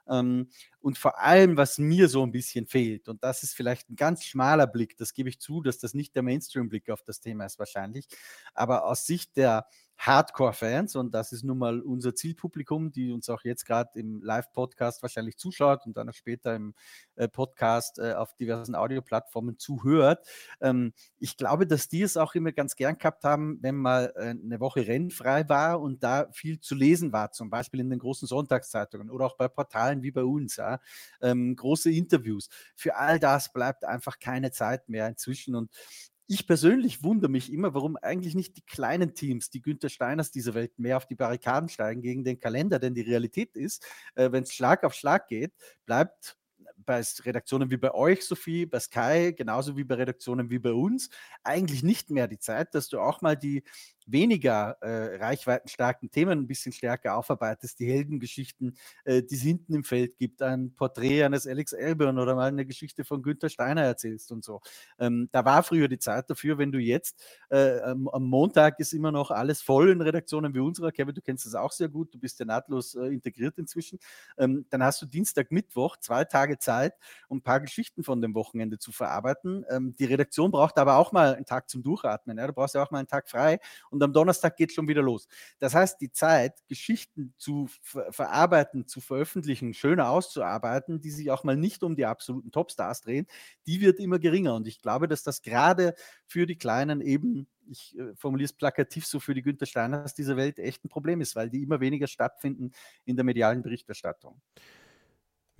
Ähm, 0.07 0.49
und 0.79 0.97
vor 0.97 1.19
allem, 1.19 1.55
was 1.55 1.77
mir 1.77 2.09
so 2.09 2.23
ein 2.23 2.31
bisschen 2.31 2.67
fehlt, 2.67 3.07
und 3.07 3.23
das 3.23 3.43
ist 3.43 3.53
vielleicht 3.55 3.89
ein 3.89 3.95
ganz 3.95 4.25
schmaler 4.25 4.67
Blick, 4.67 4.97
das 4.97 5.13
gebe 5.13 5.29
ich 5.29 5.39
zu, 5.39 5.61
dass 5.61 5.77
das 5.77 5.93
nicht 5.93 6.15
der 6.15 6.23
Mainstream-Blick 6.23 6.89
auf 6.89 7.03
das 7.03 7.21
Thema 7.21 7.45
ist 7.45 7.59
wahrscheinlich, 7.59 8.07
aber 8.53 8.85
aus 8.85 9.05
Sicht 9.05 9.37
der 9.37 9.67
Hardcore-Fans 9.97 10.95
und 10.95 11.13
das 11.13 11.31
ist 11.31 11.43
nun 11.43 11.57
mal 11.57 11.79
unser 11.81 12.13
Zielpublikum, 12.13 12.91
die 12.91 13.11
uns 13.11 13.29
auch 13.29 13.43
jetzt 13.43 13.65
gerade 13.65 13.97
im 13.99 14.21
Live-Podcast 14.21 15.01
wahrscheinlich 15.01 15.37
zuschaut 15.37 15.85
und 15.85 15.95
dann 15.95 16.09
auch 16.09 16.13
später 16.13 16.55
im 16.55 16.73
äh, 17.15 17.27
Podcast 17.27 17.99
äh, 17.99 18.13
auf 18.13 18.33
diversen 18.33 18.75
Audioplattformen 18.75 19.57
zuhört. 19.57 20.27
Ähm, 20.61 20.93
ich 21.19 21.37
glaube, 21.37 21.67
dass 21.67 21.87
die 21.87 22.01
es 22.01 22.17
auch 22.17 22.35
immer 22.35 22.51
ganz 22.51 22.75
gern 22.75 22.97
gehabt 22.97 23.23
haben, 23.23 23.59
wenn 23.61 23.75
mal 23.75 24.13
äh, 24.15 24.29
eine 24.29 24.59
Woche 24.59 24.87
rennfrei 24.87 25.47
war 25.47 25.79
und 25.79 26.03
da 26.03 26.27
viel 26.31 26.59
zu 26.59 26.75
lesen 26.75 27.13
war, 27.13 27.31
zum 27.31 27.49
Beispiel 27.49 27.79
in 27.79 27.89
den 27.89 27.99
großen 27.99 28.27
Sonntagszeitungen 28.27 29.09
oder 29.09 29.25
auch 29.25 29.37
bei 29.37 29.47
Portalen 29.47 30.03
wie 30.03 30.11
bei 30.11 30.23
uns, 30.23 30.57
ja, 30.57 30.79
ähm, 31.21 31.55
große 31.55 31.91
Interviews. 31.91 32.49
Für 32.75 32.95
all 32.97 33.19
das 33.19 33.53
bleibt 33.53 33.85
einfach 33.85 34.19
keine 34.19 34.51
Zeit 34.51 34.89
mehr 34.89 35.07
inzwischen 35.07 35.55
und 35.55 35.71
ich 36.27 36.47
persönlich 36.47 37.03
wundere 37.03 37.29
mich 37.29 37.51
immer, 37.51 37.73
warum 37.73 37.97
eigentlich 37.97 38.35
nicht 38.35 38.57
die 38.57 38.65
kleinen 38.65 39.13
Teams, 39.13 39.49
die 39.49 39.61
Günther 39.61 39.89
Steiners 39.89 40.31
dieser 40.31 40.53
Welt, 40.53 40.77
mehr 40.79 40.97
auf 40.97 41.05
die 41.05 41.15
Barrikaden 41.15 41.69
steigen 41.69 42.01
gegen 42.01 42.23
den 42.23 42.39
Kalender. 42.39 42.79
Denn 42.79 42.93
die 42.93 43.01
Realität 43.01 43.55
ist, 43.55 43.85
äh, 44.15 44.31
wenn 44.31 44.43
es 44.43 44.53
Schlag 44.53 44.83
auf 44.83 44.93
Schlag 44.93 45.27
geht, 45.27 45.53
bleibt 45.85 46.37
bei 46.85 47.01
Redaktionen 47.23 47.71
wie 47.71 47.77
bei 47.77 47.93
euch, 47.93 48.25
Sophie, 48.25 48.65
bei 48.65 48.79
Sky, 48.79 49.33
genauso 49.35 49.77
wie 49.77 49.83
bei 49.83 49.95
Redaktionen 49.95 50.49
wie 50.49 50.59
bei 50.59 50.73
uns, 50.73 51.09
eigentlich 51.43 51.83
nicht 51.83 52.09
mehr 52.09 52.27
die 52.27 52.39
Zeit, 52.39 52.75
dass 52.75 52.87
du 52.89 52.99
auch 52.99 53.21
mal 53.21 53.35
die 53.35 53.63
weniger 54.11 54.77
äh, 54.81 55.17
reichweitenstarken 55.17 56.11
Themen 56.11 56.39
ein 56.39 56.47
bisschen 56.47 56.71
stärker 56.71 57.17
aufarbeitest, 57.17 57.79
die 57.79 57.87
Heldengeschichten, 57.87 58.75
äh, 59.05 59.23
die 59.23 59.35
es 59.35 59.41
hinten 59.41 59.73
im 59.73 59.83
Feld 59.83 60.17
gibt, 60.17 60.41
ein 60.41 60.73
Porträt 60.75 61.23
eines 61.23 61.47
Alex 61.47 61.73
Elburn 61.73 62.19
oder 62.19 62.35
mal 62.35 62.47
eine 62.47 62.65
Geschichte 62.65 63.03
von 63.03 63.21
Günther 63.21 63.49
Steiner 63.49 63.81
erzählst 63.81 64.31
und 64.31 64.43
so. 64.43 64.61
Ähm, 64.99 65.29
da 65.31 65.45
war 65.45 65.63
früher 65.63 65.87
die 65.87 65.99
Zeit 65.99 66.29
dafür, 66.29 66.57
wenn 66.57 66.71
du 66.71 66.79
jetzt 66.79 67.21
äh, 67.49 67.79
am, 67.81 68.07
am, 68.07 68.23
Montag 68.23 68.79
ist 68.79 68.93
immer 68.93 69.11
noch 69.11 69.31
alles 69.31 69.61
voll 69.61 69.89
in 69.89 70.01
Redaktionen 70.01 70.53
wie 70.53 70.59
unserer, 70.59 70.91
Kevin, 70.91 71.15
du 71.15 71.21
kennst 71.21 71.45
das 71.45 71.55
auch 71.55 71.71
sehr 71.71 71.89
gut, 71.89 72.13
du 72.13 72.19
bist 72.19 72.39
ja 72.39 72.45
nahtlos 72.45 72.95
äh, 72.95 73.07
integriert 73.07 73.57
inzwischen, 73.57 73.99
ähm, 74.37 74.65
dann 74.69 74.83
hast 74.83 75.01
du 75.01 75.05
Dienstag, 75.05 75.51
Mittwoch, 75.51 75.97
zwei 75.97 76.25
Tage 76.25 76.57
Zeit, 76.57 76.93
um 77.27 77.37
ein 77.37 77.41
paar 77.41 77.59
Geschichten 77.59 78.03
von 78.03 78.21
dem 78.21 78.33
Wochenende 78.35 78.79
zu 78.79 78.91
verarbeiten. 78.91 79.65
Ähm, 79.69 79.95
die 79.97 80.05
Redaktion 80.05 80.51
braucht 80.51 80.77
aber 80.77 80.97
auch 80.97 81.11
mal 81.11 81.35
einen 81.35 81.45
Tag 81.45 81.69
zum 81.69 81.83
Durchatmen, 81.83 82.37
ja? 82.37 82.47
du 82.47 82.53
brauchst 82.53 82.75
ja 82.75 82.83
auch 82.83 82.91
mal 82.91 82.99
einen 82.99 83.07
Tag 83.07 83.29
frei 83.29 83.59
und 83.93 84.03
am 84.03 84.11
Donnerstag 84.11 84.57
geht 84.57 84.69
es 84.69 84.75
schon 84.75 84.87
wieder 84.87 85.01
los. 85.01 85.27
Das 85.59 85.73
heißt, 85.73 86.01
die 86.01 86.11
Zeit, 86.11 86.59
Geschichten 86.67 87.33
zu 87.37 87.67
ver 87.81 88.11
verarbeiten, 88.11 88.87
zu 88.87 88.99
veröffentlichen, 89.01 89.73
schöner 89.73 90.09
auszuarbeiten, 90.09 90.99
die 90.99 91.11
sich 91.11 91.31
auch 91.31 91.43
mal 91.43 91.55
nicht 91.55 91.83
um 91.83 91.95
die 91.95 92.05
absoluten 92.05 92.51
Topstars 92.51 93.01
drehen, 93.01 93.27
die 93.67 93.81
wird 93.81 93.99
immer 93.99 94.19
geringer. 94.19 94.55
Und 94.55 94.67
ich 94.67 94.81
glaube, 94.81 95.07
dass 95.07 95.23
das 95.23 95.41
gerade 95.41 95.93
für 96.25 96.45
die 96.45 96.57
Kleinen 96.57 97.01
eben 97.01 97.47
ich 97.69 97.97
äh, 97.97 98.13
formuliere 98.15 98.45
es 98.45 98.53
plakativ 98.53 99.05
so 99.05 99.21
für 99.21 99.33
die 99.33 99.41
Günther 99.41 99.65
Steiners 99.65 100.13
dieser 100.13 100.35
Welt 100.35 100.59
echt 100.59 100.83
ein 100.83 100.89
Problem 100.89 101.21
ist, 101.21 101.35
weil 101.35 101.49
die 101.49 101.63
immer 101.63 101.79
weniger 101.79 102.07
stattfinden 102.07 102.71
in 103.05 103.15
der 103.15 103.23
medialen 103.23 103.61
Berichterstattung. 103.61 104.41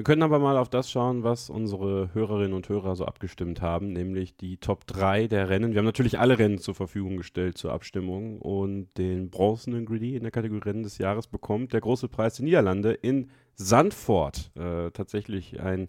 Wir 0.04 0.06
können 0.06 0.24
aber 0.24 0.39
mal 0.39 0.58
auf 0.58 0.68
das 0.68 0.92
schauen, 0.92 1.24
was 1.24 1.50
unsere 1.50 2.13
Hörerinnen 2.13 2.52
und 2.52 2.68
Hörer 2.68 2.94
so 2.98 3.06
abgestimmt 3.06 3.62
haben, 3.62 3.94
nämlich 3.94 4.36
die 4.36 4.58
Top 4.58 4.86
3 4.86 5.28
der 5.28 5.48
Rennen. 5.48 5.72
Wir 5.72 5.78
haben 5.78 5.86
natürlich 5.86 6.20
alle 6.20 6.38
Rennen 6.38 6.58
zur 6.58 6.76
Verfügung 6.76 7.16
gestellt 7.16 7.58
zur 7.58 7.72
Abstimmung 7.72 8.42
und 8.42 8.89
den 8.98 9.30
bronzenen 9.30 9.86
Griddy 9.86 10.18
in 10.18 10.24
der 10.24 10.32
Kategorie 10.34 10.60
Rennen 10.60 10.84
des 10.84 10.98
Jahres 10.98 11.28
bekommt 11.28 11.72
der 11.72 11.80
große 11.80 12.10
Preis 12.10 12.36
der 12.36 12.44
Niederlande 12.44 12.92
in 12.92 13.30
Sandford. 13.56 14.52
Äh, 14.58 14.92
tatsächlich 14.92 15.62
ein 15.62 15.88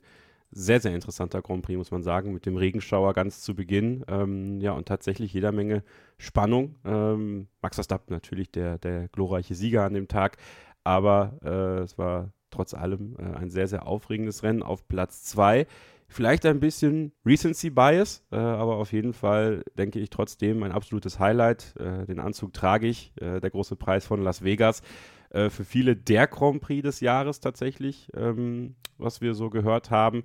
sehr, 0.52 0.78
sehr 0.78 0.94
interessanter 0.94 1.42
Grand 1.42 1.64
Prix, 1.64 1.76
muss 1.76 1.90
man 1.90 2.04
sagen, 2.04 2.32
mit 2.32 2.46
dem 2.46 2.56
Regenschauer 2.56 3.14
ganz 3.14 3.40
zu 3.40 3.56
Beginn. 3.56 4.04
Ähm, 4.06 4.60
ja, 4.60 4.74
und 4.74 4.86
tatsächlich 4.86 5.32
jeder 5.32 5.50
Menge 5.50 5.82
Spannung. 6.18 6.76
Ähm, 6.84 7.48
Max 7.62 7.78
Verstappen 7.78 8.14
natürlich 8.14 8.52
der, 8.52 8.78
der 8.78 9.08
glorreiche 9.08 9.56
Sieger 9.56 9.82
an 9.82 9.94
dem 9.94 10.06
Tag, 10.06 10.36
aber 10.84 11.32
äh, 11.42 11.82
es 11.82 11.98
war 11.98 12.30
trotz 12.54 12.74
allem 12.74 13.16
äh, 13.18 13.36
ein 13.36 13.50
sehr, 13.50 13.68
sehr 13.68 13.86
aufregendes 13.86 14.42
Rennen 14.42 14.62
auf 14.62 14.88
Platz 14.88 15.24
2. 15.24 15.66
Vielleicht 16.06 16.46
ein 16.46 16.60
bisschen 16.60 17.12
Recency 17.26 17.70
Bias, 17.70 18.22
äh, 18.30 18.36
aber 18.36 18.76
auf 18.76 18.92
jeden 18.92 19.12
Fall 19.12 19.64
denke 19.76 19.98
ich 19.98 20.10
trotzdem 20.10 20.62
ein 20.62 20.72
absolutes 20.72 21.18
Highlight. 21.18 21.74
Äh, 21.76 22.06
den 22.06 22.20
Anzug 22.20 22.52
trage 22.52 22.86
ich, 22.86 23.12
äh, 23.20 23.40
der 23.40 23.50
große 23.50 23.76
Preis 23.76 24.06
von 24.06 24.22
Las 24.22 24.44
Vegas. 24.44 24.82
Äh, 25.30 25.50
für 25.50 25.64
viele 25.64 25.96
der 25.96 26.26
Grand 26.26 26.60
Prix 26.60 26.82
des 26.82 27.00
Jahres 27.00 27.40
tatsächlich, 27.40 28.08
ähm, 28.14 28.76
was 28.98 29.20
wir 29.20 29.34
so 29.34 29.50
gehört 29.50 29.90
haben 29.90 30.24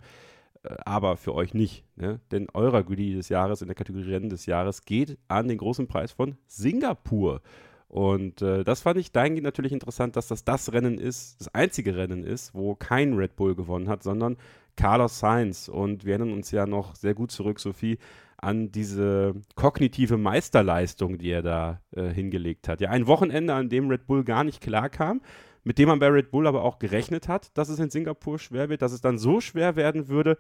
äh, 0.64 0.76
aber 0.86 1.18
für 1.18 1.34
euch 1.34 1.54
nicht. 1.54 1.86
Ne? 1.96 2.20
Denn 2.32 2.48
eurer 2.54 2.84
Goodie 2.84 3.16
des 3.16 3.30
Jahres 3.30 3.62
in 3.62 3.68
der 3.68 3.76
Kategorie 3.76 4.12
Rennen 4.12 4.30
des 4.30 4.46
Jahres 4.46 4.86
geht 4.86 5.18
an 5.28 5.48
den 5.48 5.58
großen 5.58 5.88
Preis 5.88 6.12
von 6.12 6.38
Singapur. 6.48 7.42
Und 7.90 8.44
äh, 8.44 8.64
das 8.64 8.82
fand 8.82 9.00
ich 9.00 9.12
dahingehend 9.12 9.46
natürlich 9.46 9.74
interessant, 9.74 10.16
dass 10.16 10.28
das 10.28 10.44
das 10.46 10.72
Rennen 10.72 11.00
ist, 11.00 11.42
das 11.42 11.54
einzige 11.56 11.98
Rennen 11.98 12.24
ist, 12.24 12.54
wo 12.54 12.76
kein 12.76 13.16
Red 13.16 13.36
Bull 13.36 13.56
gewonnen 13.56 13.90
hat, 13.90 14.04
sondern 14.04 14.38
Carlos 14.76 15.20
Sainz. 15.20 15.68
Und 15.68 16.06
wir 16.06 16.14
erinnern 16.14 16.34
uns 16.34 16.52
ja 16.52 16.68
noch 16.68 16.96
sehr 16.96 17.16
gut 17.16 17.32
zurück, 17.32 17.60
Sophie, 17.60 17.98
an 18.38 18.72
diese 18.72 19.34
kognitive 19.56 20.18
Meisterleistung, 20.18 21.18
die 21.18 21.32
er 21.32 21.42
da 21.42 21.82
äh, 21.96 22.10
hingelegt 22.10 22.68
hat. 22.68 22.80
Ja, 22.80 22.92
ein 22.92 23.08
Wochenende, 23.08 23.56
an 23.56 23.70
dem 23.70 23.90
Red 23.90 24.06
Bull 24.06 24.24
gar 24.24 24.44
nicht 24.44 24.62
klar 24.62 24.90
kam, 24.90 25.22
mit 25.64 25.80
dem 25.80 25.90
man 25.90 26.00
bei 26.00 26.08
Red 26.10 26.30
Bull 26.30 26.46
aber 26.46 26.64
auch 26.64 26.78
gerechnet 26.78 27.28
hat, 27.28 27.58
dass 27.58 27.70
es 27.70 27.80
in 27.80 27.90
Singapur 27.90 28.38
schwer 28.38 28.70
wird, 28.70 28.84
dass 28.84 28.92
es 28.92 29.02
dann 29.02 29.18
so 29.18 29.42
schwer 29.42 29.76
werden 29.76 30.08
würde. 30.08 30.38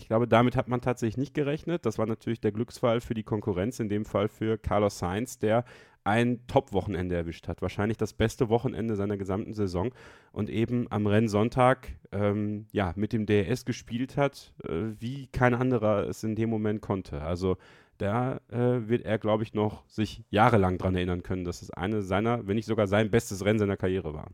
Ich 0.00 0.08
glaube, 0.08 0.26
damit 0.26 0.56
hat 0.56 0.68
man 0.68 0.80
tatsächlich 0.80 1.18
nicht 1.18 1.34
gerechnet. 1.34 1.86
Das 1.86 1.98
war 1.98 2.06
natürlich 2.06 2.40
der 2.40 2.52
Glücksfall 2.52 3.00
für 3.00 3.14
die 3.14 3.22
Konkurrenz, 3.22 3.80
in 3.80 3.88
dem 3.88 4.04
Fall 4.04 4.28
für 4.28 4.58
Carlos 4.58 4.98
Sainz, 4.98 5.38
der 5.38 5.64
ein 6.04 6.46
Top-Wochenende 6.46 7.14
erwischt 7.14 7.48
hat. 7.48 7.60
Wahrscheinlich 7.62 7.98
das 7.98 8.14
beste 8.14 8.48
Wochenende 8.48 8.96
seiner 8.96 9.16
gesamten 9.16 9.52
Saison 9.52 9.92
und 10.32 10.48
eben 10.48 10.86
am 10.90 11.06
Rennsonntag 11.06 11.88
ähm, 12.12 12.66
ja, 12.72 12.92
mit 12.96 13.12
dem 13.12 13.26
DRS 13.26 13.64
gespielt 13.64 14.16
hat, 14.16 14.54
äh, 14.64 14.94
wie 14.98 15.26
kein 15.28 15.54
anderer 15.54 16.08
es 16.08 16.24
in 16.24 16.34
dem 16.34 16.50
Moment 16.50 16.80
konnte. 16.80 17.20
Also 17.20 17.58
da 17.98 18.40
äh, 18.48 18.88
wird 18.88 19.04
er, 19.04 19.18
glaube 19.18 19.42
ich, 19.42 19.52
noch 19.52 19.86
sich 19.88 20.24
jahrelang 20.30 20.78
daran 20.78 20.94
erinnern 20.94 21.22
können, 21.22 21.44
dass 21.44 21.60
es 21.60 21.70
eine 21.70 22.00
seiner, 22.00 22.46
wenn 22.46 22.56
nicht 22.56 22.66
sogar 22.66 22.86
sein 22.86 23.10
bestes 23.10 23.44
Rennen 23.44 23.58
seiner 23.58 23.76
Karriere 23.76 24.14
war. 24.14 24.30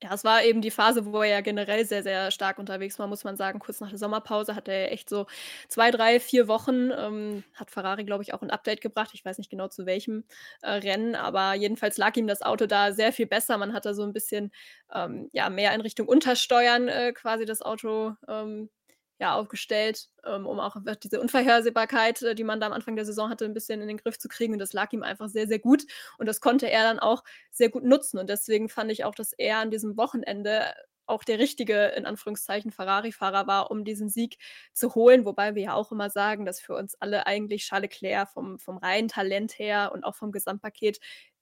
Ja, 0.00 0.14
es 0.14 0.22
war 0.22 0.44
eben 0.44 0.60
die 0.60 0.70
Phase, 0.70 1.06
wo 1.06 1.22
er 1.22 1.28
ja 1.28 1.40
generell 1.40 1.84
sehr, 1.84 2.04
sehr 2.04 2.30
stark 2.30 2.58
unterwegs 2.60 3.00
war, 3.00 3.08
muss 3.08 3.24
man 3.24 3.36
sagen. 3.36 3.58
Kurz 3.58 3.80
nach 3.80 3.88
der 3.88 3.98
Sommerpause 3.98 4.54
hatte 4.54 4.70
er 4.70 4.92
echt 4.92 5.08
so 5.08 5.26
zwei, 5.66 5.90
drei, 5.90 6.20
vier 6.20 6.46
Wochen, 6.46 6.92
ähm, 6.96 7.42
hat 7.54 7.72
Ferrari, 7.72 8.04
glaube 8.04 8.22
ich, 8.22 8.32
auch 8.32 8.40
ein 8.42 8.50
Update 8.50 8.80
gebracht. 8.80 9.10
Ich 9.14 9.24
weiß 9.24 9.38
nicht 9.38 9.50
genau 9.50 9.66
zu 9.66 9.86
welchem 9.86 10.22
äh, 10.62 10.70
Rennen, 10.70 11.16
aber 11.16 11.54
jedenfalls 11.54 11.96
lag 11.98 12.14
ihm 12.16 12.28
das 12.28 12.42
Auto 12.42 12.66
da 12.66 12.92
sehr 12.92 13.12
viel 13.12 13.26
besser. 13.26 13.58
Man 13.58 13.72
hatte 13.72 13.92
so 13.92 14.04
ein 14.04 14.12
bisschen 14.12 14.52
ähm, 14.94 15.30
ja, 15.32 15.50
mehr 15.50 15.74
in 15.74 15.80
Richtung 15.80 16.06
Untersteuern 16.06 16.86
äh, 16.86 17.12
quasi 17.12 17.44
das 17.44 17.60
Auto 17.60 18.14
ähm, 18.28 18.70
ja, 19.18 19.34
aufgestellt, 19.34 20.08
ähm, 20.24 20.46
um 20.46 20.60
auch 20.60 20.76
diese 21.02 21.20
Unvorhersehbarkeit, 21.20 22.22
äh, 22.22 22.34
die 22.34 22.44
man 22.44 22.60
da 22.60 22.66
am 22.66 22.72
Anfang 22.72 22.96
der 22.96 23.04
Saison 23.04 23.30
hatte, 23.30 23.44
ein 23.44 23.54
bisschen 23.54 23.80
in 23.80 23.88
den 23.88 23.96
Griff 23.96 24.18
zu 24.18 24.28
kriegen. 24.28 24.52
Und 24.52 24.60
das 24.60 24.72
lag 24.72 24.92
ihm 24.92 25.02
einfach 25.02 25.28
sehr, 25.28 25.48
sehr 25.48 25.58
gut. 25.58 25.84
Und 26.18 26.26
das 26.26 26.40
konnte 26.40 26.70
er 26.70 26.84
dann 26.84 26.98
auch 26.98 27.24
sehr 27.50 27.68
gut 27.68 27.84
nutzen. 27.84 28.18
Und 28.18 28.30
deswegen 28.30 28.68
fand 28.68 28.92
ich 28.92 29.04
auch, 29.04 29.14
dass 29.14 29.32
er 29.32 29.58
an 29.58 29.70
diesem 29.70 29.96
Wochenende 29.96 30.72
auch 31.06 31.24
der 31.24 31.38
richtige, 31.38 31.86
in 31.96 32.06
Anführungszeichen, 32.06 32.70
Ferrari-Fahrer 32.70 33.46
war, 33.46 33.70
um 33.70 33.84
diesen 33.84 34.08
Sieg 34.08 34.36
zu 34.72 34.94
holen. 34.94 35.24
Wobei 35.24 35.54
wir 35.54 35.62
ja 35.62 35.74
auch 35.74 35.90
immer 35.90 36.10
sagen, 36.10 36.44
dass 36.44 36.60
für 36.60 36.74
uns 36.74 36.94
alle 37.00 37.26
eigentlich 37.26 37.66
Charles 37.66 37.90
Leclerc 37.90 38.28
vom, 38.28 38.58
vom 38.58 38.76
reinen 38.76 39.08
Talent 39.08 39.58
her 39.58 39.90
und 39.94 40.04
auch 40.04 40.14
vom 40.14 40.32
Gesamtpaket 40.32 41.00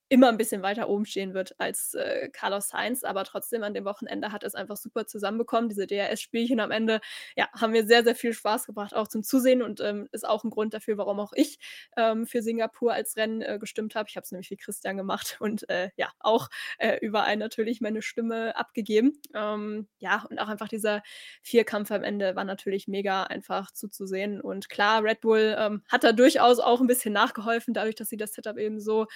immer 0.08 0.28
ein 0.28 0.36
bisschen 0.36 0.62
weiter 0.62 0.88
oben 0.88 1.04
stehen 1.04 1.34
wird 1.34 1.54
als 1.58 1.94
äh, 1.94 2.28
Carlos 2.32 2.68
Sainz, 2.68 3.02
aber 3.02 3.24
trotzdem 3.24 3.62
an 3.62 3.74
dem 3.74 3.84
Wochenende 3.84 4.30
hat 4.32 4.44
es 4.44 4.54
einfach 4.54 4.76
super 4.76 5.06
zusammenbekommen. 5.06 5.68
Diese 5.68 5.86
DRS-Spielchen 5.86 6.60
am 6.60 6.70
Ende, 6.70 7.00
ja, 7.36 7.48
haben 7.52 7.72
mir 7.72 7.86
sehr, 7.86 8.04
sehr 8.04 8.14
viel 8.14 8.32
Spaß 8.32 8.66
gebracht, 8.66 8.94
auch 8.94 9.08
zum 9.08 9.22
Zusehen 9.22 9.62
und 9.62 9.80
ähm, 9.80 10.08
ist 10.12 10.26
auch 10.26 10.44
ein 10.44 10.50
Grund 10.50 10.74
dafür, 10.74 10.96
warum 10.98 11.18
auch 11.18 11.32
ich 11.34 11.58
ähm, 11.96 12.26
für 12.26 12.42
Singapur 12.42 12.92
als 12.92 13.16
Rennen 13.16 13.42
äh, 13.42 13.58
gestimmt 13.58 13.94
habe. 13.94 14.08
Ich 14.08 14.16
habe 14.16 14.24
es 14.24 14.30
nämlich 14.30 14.50
wie 14.50 14.56
Christian 14.56 14.96
gemacht 14.96 15.36
und 15.40 15.68
äh, 15.68 15.90
ja, 15.96 16.10
auch 16.20 16.48
äh, 16.78 16.98
überall 17.00 17.36
natürlich 17.36 17.80
meine 17.80 18.02
Stimme 18.02 18.56
abgegeben. 18.56 19.20
Ähm, 19.34 19.88
ja, 19.98 20.24
und 20.30 20.38
auch 20.38 20.48
einfach 20.48 20.68
dieser 20.68 21.02
Vierkampf 21.42 21.90
am 21.90 22.04
Ende 22.04 22.36
war 22.36 22.44
natürlich 22.44 22.86
mega 22.86 23.24
einfach 23.24 23.72
zuzusehen 23.72 24.40
und 24.40 24.68
klar, 24.68 25.02
Red 25.02 25.20
Bull 25.20 25.56
ähm, 25.58 25.82
hat 25.88 26.04
da 26.04 26.12
durchaus 26.12 26.60
auch 26.60 26.80
ein 26.80 26.86
bisschen 26.86 27.12
nachgeholfen, 27.12 27.74
dadurch, 27.74 27.96
dass 27.96 28.08
sie 28.08 28.16
das 28.16 28.32
Setup 28.32 28.58
eben 28.58 28.80
so 28.80 29.06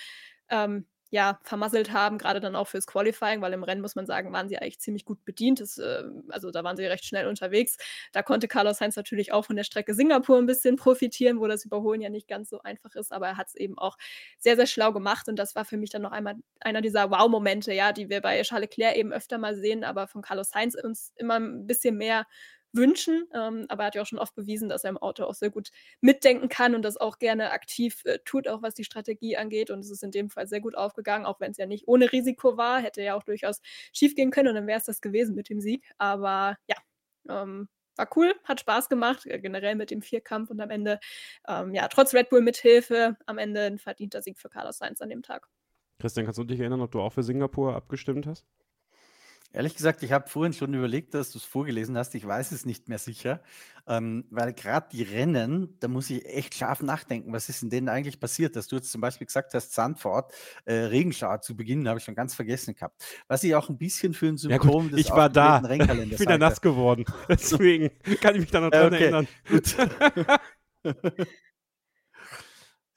ähm, 0.51 0.87
ja, 1.13 1.41
vermasselt 1.43 1.93
haben, 1.93 2.19
gerade 2.19 2.39
dann 2.39 2.55
auch 2.55 2.69
fürs 2.69 2.87
Qualifying, 2.87 3.41
weil 3.43 3.53
im 3.53 3.65
Rennen, 3.65 3.81
muss 3.81 3.97
man 3.97 4.07
sagen, 4.07 4.33
waren 4.33 4.49
sie 4.49 4.59
eigentlich 4.59 4.79
ziemlich 4.79 5.05
gut 5.05 5.25
bedient. 5.25 5.61
Das, 5.61 5.77
äh, 5.79 6.05
also 6.29 6.53
da 6.53 6.63
waren 6.63 6.77
sie 6.77 6.85
recht 6.85 7.05
schnell 7.05 7.27
unterwegs. 7.27 7.77
Da 8.13 8.23
konnte 8.23 8.47
Carlos 8.47 8.79
Sainz 8.79 8.95
natürlich 8.95 9.33
auch 9.33 9.45
von 9.45 9.57
der 9.57 9.65
Strecke 9.65 9.95
Singapur 9.95 10.39
ein 10.39 10.47
bisschen 10.47 10.77
profitieren, 10.77 11.41
wo 11.41 11.49
das 11.49 11.65
Überholen 11.65 12.01
ja 12.01 12.11
nicht 12.11 12.29
ganz 12.29 12.49
so 12.51 12.61
einfach 12.63 12.95
ist, 12.95 13.13
aber 13.13 13.27
er 13.29 13.37
hat 13.37 13.49
es 13.49 13.57
eben 13.57 13.77
auch 13.77 13.97
sehr, 14.39 14.55
sehr 14.55 14.67
schlau 14.69 14.93
gemacht 14.93 15.29
und 15.29 15.37
das 15.37 15.57
war 15.57 15.65
für 15.65 15.77
mich 15.77 15.91
dann 15.91 16.03
noch 16.03 16.13
einmal 16.13 16.37
einer 16.61 16.81
dieser 16.81 17.11
Wow-Momente, 17.11 17.73
ja, 17.75 17.93
die 17.93 18.09
wir 18.09 18.21
bei 18.21 18.41
Charles 18.43 18.69
Leclerc 18.71 18.97
eben 18.97 19.13
öfter 19.13 19.39
mal 19.39 19.57
sehen, 19.57 19.83
aber 19.85 20.07
von 20.07 20.23
Carlos 20.23 20.51
Sainz 20.51 20.77
uns 20.77 21.13
immer 21.17 21.41
ein 21.41 21.67
bisschen 21.67 21.97
mehr 21.97 22.25
wünschen. 22.73 23.27
Ähm, 23.35 23.67
aber 23.69 23.85
er 23.85 23.87
hat 23.87 23.95
ja 23.95 24.03
auch 24.03 24.07
schon 24.07 24.19
oft 24.19 24.35
bewiesen, 24.35 24.69
dass 24.69 24.85
er 24.85 24.91
im 24.91 24.99
Auto 24.99 25.25
auch 25.25 25.35
sehr 25.35 25.51
gut 25.51 25.71
mitdenken 26.01 26.49
kann 26.49 26.75
und 26.75 26.83
das 26.83 26.97
auch 26.97 27.19
gerne 27.19 27.51
aktiv 27.51 28.03
äh, 28.05 28.19
tut, 28.25 28.49
auch 28.49 28.63
was 28.63 28.75
die 28.75 28.85
Strategie 28.85 29.37
angeht. 29.37 29.71
Und 29.71 29.81
es 29.81 29.91
ist 29.91 30.03
in 30.03 30.11
dem 30.11 30.31
Fall 30.31 30.47
sehr 30.47 30.61
gut 30.61 30.77
aufgegangen, 30.77 31.27
auch 31.27 31.41
wenn 31.41 31.53
es 31.53 31.59
ja 31.59 31.67
nicht 31.67 31.89
ohne 31.89 32.13
Risiko 32.13 32.57
war. 32.57 32.81
Hätte 32.81 33.03
ja 33.03 33.15
auch 33.15 33.23
durchaus 33.23 33.61
schief 33.93 34.15
gehen 34.15 34.31
können 34.31 34.49
und 34.49 34.55
dann 34.55 34.67
wäre 34.67 34.79
es 34.79 34.85
das 34.85 35.01
gewesen 35.01 35.35
mit 35.35 35.49
dem 35.49 35.61
Sieg. 35.61 35.85
Aber 35.99 36.57
ja, 36.67 36.77
ähm, 37.29 37.69
war 37.97 38.09
cool, 38.17 38.35
hat 38.45 38.61
Spaß 38.61 38.89
gemacht, 38.89 39.27
äh, 39.27 39.39
generell 39.39 39.75
mit 39.75 39.91
dem 39.91 40.03
Vierkampf 40.03 40.51
und 40.51 40.61
am 40.61 40.71
Ende, 40.71 40.99
ähm, 41.47 41.75
ja, 41.75 41.89
trotz 41.89 42.15
Red 42.15 42.31
Bull 42.31 42.41
Mithilfe, 42.41 43.17
am 43.27 43.39
Ende 43.39 43.63
ein 43.63 43.79
verdienter 43.79 44.23
Sieg 44.23 44.39
für 44.39 44.49
Carlos 44.49 44.79
Sainz 44.79 45.01
an 45.01 45.11
dem 45.11 45.23
Tag. 45.23 45.49
Christian, 45.99 46.25
kannst 46.25 46.39
du 46.39 46.45
dich 46.45 46.61
erinnern, 46.61 46.81
ob 46.81 46.91
du 46.91 47.01
auch 47.01 47.13
für 47.13 47.23
Singapur 47.23 47.75
abgestimmt 47.75 48.27
hast? 48.27 48.47
Ehrlich 49.53 49.75
gesagt, 49.75 50.05
ich 50.05 50.13
habe 50.13 50.29
vorhin 50.29 50.53
schon 50.53 50.73
überlegt, 50.75 51.13
dass 51.13 51.33
du 51.33 51.39
es 51.39 51.45
vorgelesen 51.45 51.99
hast. 51.99 52.15
Ich 52.15 52.25
weiß 52.25 52.53
es 52.53 52.65
nicht 52.65 52.89
mehr 52.89 52.99
sicher, 52.99 53.43
ähm, 53.89 54.25
weil 54.31 54.53
gerade 54.53 54.87
die 54.93 55.03
Rennen, 55.03 55.77
da 55.81 55.89
muss 55.89 56.09
ich 56.09 56.25
echt 56.25 56.55
scharf 56.55 56.83
nachdenken. 56.83 57.33
Was 57.33 57.49
ist 57.49 57.65
in 57.65 57.71
denen 57.71 57.89
eigentlich 57.89 58.21
passiert? 58.21 58.55
Dass 58.55 58.69
du 58.69 58.77
jetzt 58.77 58.93
zum 58.93 59.01
Beispiel 59.01 59.27
gesagt 59.27 59.53
hast, 59.55 59.73
Sandford, 59.73 60.33
äh, 60.67 60.75
Regenschauer 60.75 61.41
zu 61.41 61.57
Beginn, 61.57 61.89
habe 61.89 61.99
ich 61.99 62.05
schon 62.05 62.15
ganz 62.15 62.37
vergessen 62.37 62.75
gehabt. 62.75 63.03
Was 63.27 63.43
ich 63.43 63.57
auch 63.57 63.69
ein 63.69 63.77
bisschen 63.77 64.15
für 64.15 64.29
ein 64.29 64.37
Symptom 64.37 64.71
ja, 64.71 64.83
gut, 64.83 64.93
des 64.93 65.01
ich 65.01 65.11
war 65.11 65.29
da. 65.29 65.61
Ich 65.71 66.17
bin 66.17 66.29
ja 66.29 66.39
nass 66.39 66.61
geworden. 66.61 67.05
Deswegen 67.29 67.91
kann 68.21 68.35
ich 68.37 68.43
mich 68.43 68.51
da 68.53 68.61
noch 68.61 68.71
dran 68.71 68.87
okay, 68.87 69.03
erinnern. 69.03 69.29
Gut. 69.49 69.77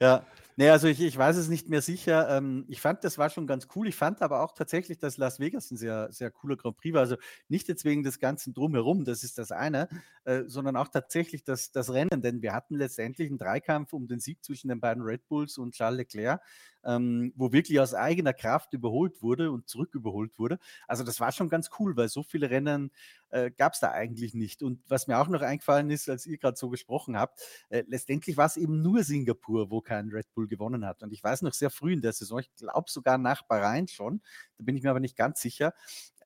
ja, 0.00 0.24
Nee, 0.56 0.68
also 0.70 0.86
ich, 0.86 1.00
ich 1.00 1.16
weiß 1.16 1.36
es 1.36 1.48
nicht 1.48 1.68
mehr 1.68 1.82
sicher. 1.82 2.28
Ähm, 2.36 2.64
ich 2.68 2.80
fand, 2.80 3.02
das 3.02 3.18
war 3.18 3.28
schon 3.30 3.46
ganz 3.46 3.66
cool. 3.74 3.88
Ich 3.88 3.96
fand 3.96 4.22
aber 4.22 4.40
auch 4.42 4.52
tatsächlich, 4.52 4.98
dass 4.98 5.16
Las 5.16 5.40
Vegas 5.40 5.70
ein 5.70 5.76
sehr, 5.76 6.12
sehr 6.12 6.30
cooler 6.30 6.56
Grand 6.56 6.76
Prix 6.76 6.94
war. 6.94 7.00
Also 7.00 7.16
nicht 7.48 7.66
jetzt 7.68 7.84
wegen 7.84 8.02
des 8.04 8.20
Ganzen 8.20 8.54
drumherum, 8.54 9.04
das 9.04 9.24
ist 9.24 9.38
das 9.38 9.50
eine, 9.50 9.88
äh, 10.24 10.42
sondern 10.46 10.76
auch 10.76 10.88
tatsächlich 10.88 11.42
das, 11.44 11.72
das 11.72 11.92
Rennen. 11.92 12.22
Denn 12.22 12.40
wir 12.42 12.52
hatten 12.52 12.76
letztendlich 12.76 13.28
einen 13.28 13.38
Dreikampf 13.38 13.92
um 13.92 14.06
den 14.06 14.20
Sieg 14.20 14.44
zwischen 14.44 14.68
den 14.68 14.80
beiden 14.80 15.02
Red 15.02 15.26
Bulls 15.28 15.58
und 15.58 15.74
Charles 15.74 15.98
Leclerc 15.98 16.40
ähm, 16.84 17.32
wo 17.36 17.52
wirklich 17.52 17.80
aus 17.80 17.94
eigener 17.94 18.32
Kraft 18.32 18.72
überholt 18.72 19.22
wurde 19.22 19.50
und 19.50 19.68
zurück 19.68 19.94
überholt 19.94 20.38
wurde. 20.38 20.58
Also 20.86 21.04
das 21.04 21.20
war 21.20 21.32
schon 21.32 21.48
ganz 21.48 21.70
cool, 21.78 21.96
weil 21.96 22.08
so 22.08 22.22
viele 22.22 22.50
Rennen 22.50 22.90
äh, 23.30 23.50
gab 23.50 23.74
es 23.74 23.80
da 23.80 23.90
eigentlich 23.90 24.34
nicht. 24.34 24.62
Und 24.62 24.80
was 24.88 25.06
mir 25.06 25.18
auch 25.18 25.28
noch 25.28 25.42
eingefallen 25.42 25.90
ist, 25.90 26.08
als 26.08 26.26
ihr 26.26 26.38
gerade 26.38 26.56
so 26.56 26.68
gesprochen 26.70 27.18
habt, 27.18 27.40
äh, 27.68 27.82
letztendlich 27.88 28.36
war 28.36 28.46
es 28.46 28.56
eben 28.56 28.82
nur 28.82 29.02
Singapur, 29.02 29.70
wo 29.70 29.80
kein 29.80 30.08
Red 30.08 30.32
Bull 30.34 30.46
gewonnen 30.46 30.86
hat. 30.86 31.02
Und 31.02 31.12
ich 31.12 31.22
weiß 31.22 31.42
noch 31.42 31.52
sehr 31.52 31.70
früh 31.70 31.92
in 31.92 32.00
der 32.00 32.12
Saison, 32.12 32.38
ich 32.38 32.54
glaube 32.54 32.90
sogar 32.90 33.18
nach 33.18 33.42
Bahrain 33.42 33.88
schon, 33.88 34.20
da 34.56 34.64
bin 34.64 34.76
ich 34.76 34.82
mir 34.82 34.90
aber 34.90 35.00
nicht 35.00 35.16
ganz 35.16 35.40
sicher, 35.40 35.74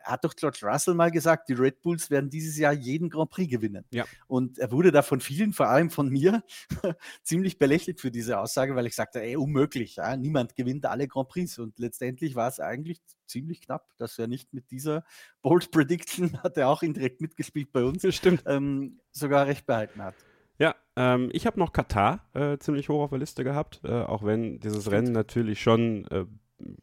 hat 0.03 0.25
doch 0.25 0.35
George 0.35 0.61
Russell 0.63 0.95
mal 0.95 1.11
gesagt, 1.11 1.49
die 1.49 1.55
Red 1.55 1.83
Bulls 1.83 2.11
werden 2.11 2.31
dieses 2.31 2.57
Jahr 2.59 2.73
jeden 2.73 3.11
Grand 3.11 3.31
Prix 3.31 3.51
gewinnen. 3.51 3.85
Ja. 3.91 4.05
Und 4.27 4.59
er 4.59 4.71
wurde 4.73 4.93
da 4.93 5.03
von 5.03 5.21
vielen, 5.21 5.53
vor 5.53 5.69
allem 5.69 5.91
von 5.91 6.09
mir, 6.09 6.43
ziemlich 7.23 7.59
belächelt 7.59 8.01
für 8.01 8.11
diese 8.11 8.39
Aussage, 8.39 8.75
weil 8.77 8.87
ich 8.87 8.95
sagte, 8.95 9.23
ey, 9.23 9.37
unmöglich, 9.37 9.97
ja, 9.97 10.17
niemand 10.17 10.57
gewinnt 10.57 10.87
alle 10.87 11.09
Grand 11.09 11.29
Prix. 11.29 11.59
Und 11.59 11.79
letztendlich 11.79 12.35
war 12.35 12.49
es 12.49 12.61
eigentlich 12.61 13.01
ziemlich 13.27 13.61
knapp, 13.61 13.89
dass 13.99 14.19
er 14.19 14.27
nicht 14.27 14.53
mit 14.53 14.71
dieser 14.71 15.05
Bold 15.43 15.71
Prediction, 15.71 16.43
hat 16.43 16.57
er 16.57 16.69
auch 16.69 16.83
indirekt 16.83 17.21
mitgespielt 17.21 17.73
bei 17.73 17.85
uns, 17.85 18.07
Stimmt. 18.15 18.43
Ähm, 18.47 19.01
sogar 19.13 19.47
recht 19.47 19.67
behalten 19.67 20.03
hat. 20.03 20.15
Ja, 20.59 20.75
ähm, 20.97 21.31
ich 21.33 21.47
habe 21.47 21.59
noch 21.59 21.73
Katar 21.73 22.29
äh, 22.35 22.59
ziemlich 22.59 22.89
hoch 22.89 23.03
auf 23.03 23.11
der 23.11 23.21
Liste 23.21 23.45
gehabt, 23.45 23.81
äh, 23.85 24.03
auch 24.03 24.25
wenn 24.25 24.59
dieses. 24.59 24.91
Rennen 24.91 25.13
natürlich 25.13 25.63
schon 25.63 26.05
äh, 26.07 26.25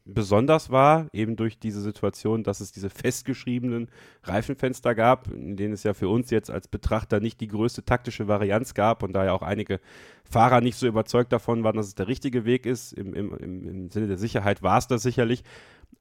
besonders 0.06 0.70
war, 0.70 1.08
eben 1.12 1.36
durch 1.36 1.60
diese 1.60 1.82
Situation, 1.82 2.44
dass 2.44 2.62
es 2.62 2.72
diese 2.72 2.90
festgeschriebenen 2.90 3.90
Reifenfenster 4.24 4.96
gab, 4.96 5.30
in 5.32 5.58
denen 5.58 5.74
es 5.74 5.84
ja 5.84 5.94
für 5.94 6.08
uns 6.08 6.30
jetzt 6.30 6.50
als 6.50 6.68
Betrachter 6.68 7.20
nicht 7.20 7.42
die 7.42 7.48
größte 7.48 7.84
taktische 7.84 8.28
Varianz 8.28 8.74
gab 8.74 9.04
und 9.04 9.14
da 9.14 9.26
ja 9.26 9.34
auch 9.34 9.42
einige 9.42 9.82
Fahrer 10.24 10.62
nicht 10.62 10.78
so 10.78 10.88
überzeugt 10.88 11.34
davon 11.34 11.64
waren, 11.64 11.76
dass 11.76 11.88
es 11.88 11.96
der 11.96 12.08
richtige 12.08 12.46
Weg 12.46 12.66
ist. 12.66 12.94
Im, 12.94 13.14
im, 13.14 13.38
im 13.38 13.90
Sinne 13.92 14.08
der 14.08 14.18
Sicherheit 14.18 14.64
war 14.64 14.78
es 14.78 14.88
das 14.88 15.04
sicherlich 15.04 15.44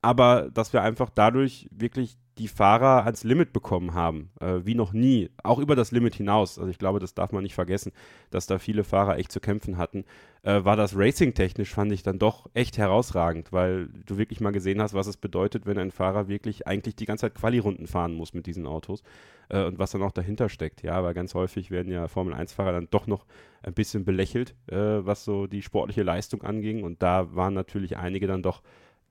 aber 0.05 0.51
dass 0.53 0.73
wir 0.73 0.83
einfach 0.83 1.11
dadurch 1.11 1.69
wirklich 1.71 2.19
die 2.39 2.49
Fahrer 2.49 3.05
ans 3.05 3.23
Limit 3.23 3.53
bekommen 3.53 3.95
haben, 3.95 4.31
äh, 4.41 4.61
wie 4.65 4.75
noch 4.75 4.93
nie, 4.93 5.31
auch 5.43 5.59
über 5.59 5.77
das 5.77 5.93
Limit 5.93 6.15
hinaus. 6.15 6.59
Also 6.59 6.71
ich 6.71 6.79
glaube, 6.79 6.99
das 6.99 7.15
darf 7.15 7.33
man 7.33 7.43
nicht 7.43 7.55
vergessen, 7.55 7.93
dass 8.31 8.47
da 8.47 8.59
viele 8.59 8.85
Fahrer 8.85 9.19
echt 9.19 9.31
zu 9.31 9.41
kämpfen 9.41 9.79
hatten. 9.79 10.05
Äh, 10.43 10.65
war 10.65 10.77
das 10.77 10.97
Racing-technisch, 10.97 11.73
fand 11.73 11.93
ich 11.93 12.03
dann 12.03 12.19
doch 12.19 12.51
echt 12.53 12.77
herausragend, 12.77 13.53
weil 13.53 13.89
du 14.07 14.19
wirklich 14.19 14.41
mal 14.41 14.51
gesehen 14.51 14.83
hast, 14.83 14.95
was 14.95 15.07
es 15.07 15.17
bedeutet, 15.17 15.65
wenn 15.67 15.79
ein 15.79 15.93
Fahrer 15.93 16.29
wirklich 16.29 16.67
eigentlich 16.67 16.97
die 16.97 17.07
ganze 17.07 17.23
Zeit 17.23 17.35
Quali-Runden 17.35 17.87
fahren 17.87 18.15
muss 18.15 18.35
mit 18.35 18.47
diesen 18.47 18.67
Autos 18.67 19.03
äh, 19.49 19.65
und 19.65 19.79
was 19.79 19.93
dann 19.93 20.03
auch 20.03 20.13
dahinter 20.13 20.49
steckt. 20.49 20.83
Ja, 20.83 21.03
weil 21.05 21.15
ganz 21.15 21.35
häufig 21.35 21.71
werden 21.71 21.93
ja 21.93 22.09
Formel-1-Fahrer 22.09 22.73
dann 22.73 22.89
doch 22.91 23.07
noch 23.07 23.27
ein 23.63 23.75
bisschen 23.75 24.05
belächelt, 24.05 24.55
äh, 24.67 24.77
was 24.77 25.25
so 25.25 25.47
die 25.47 25.63
sportliche 25.63 26.03
Leistung 26.03 26.43
anging 26.43 26.83
und 26.83 27.03
da 27.03 27.35
waren 27.35 27.55
natürlich 27.55 27.97
einige 27.97 28.27
dann 28.27 28.43
doch 28.43 28.63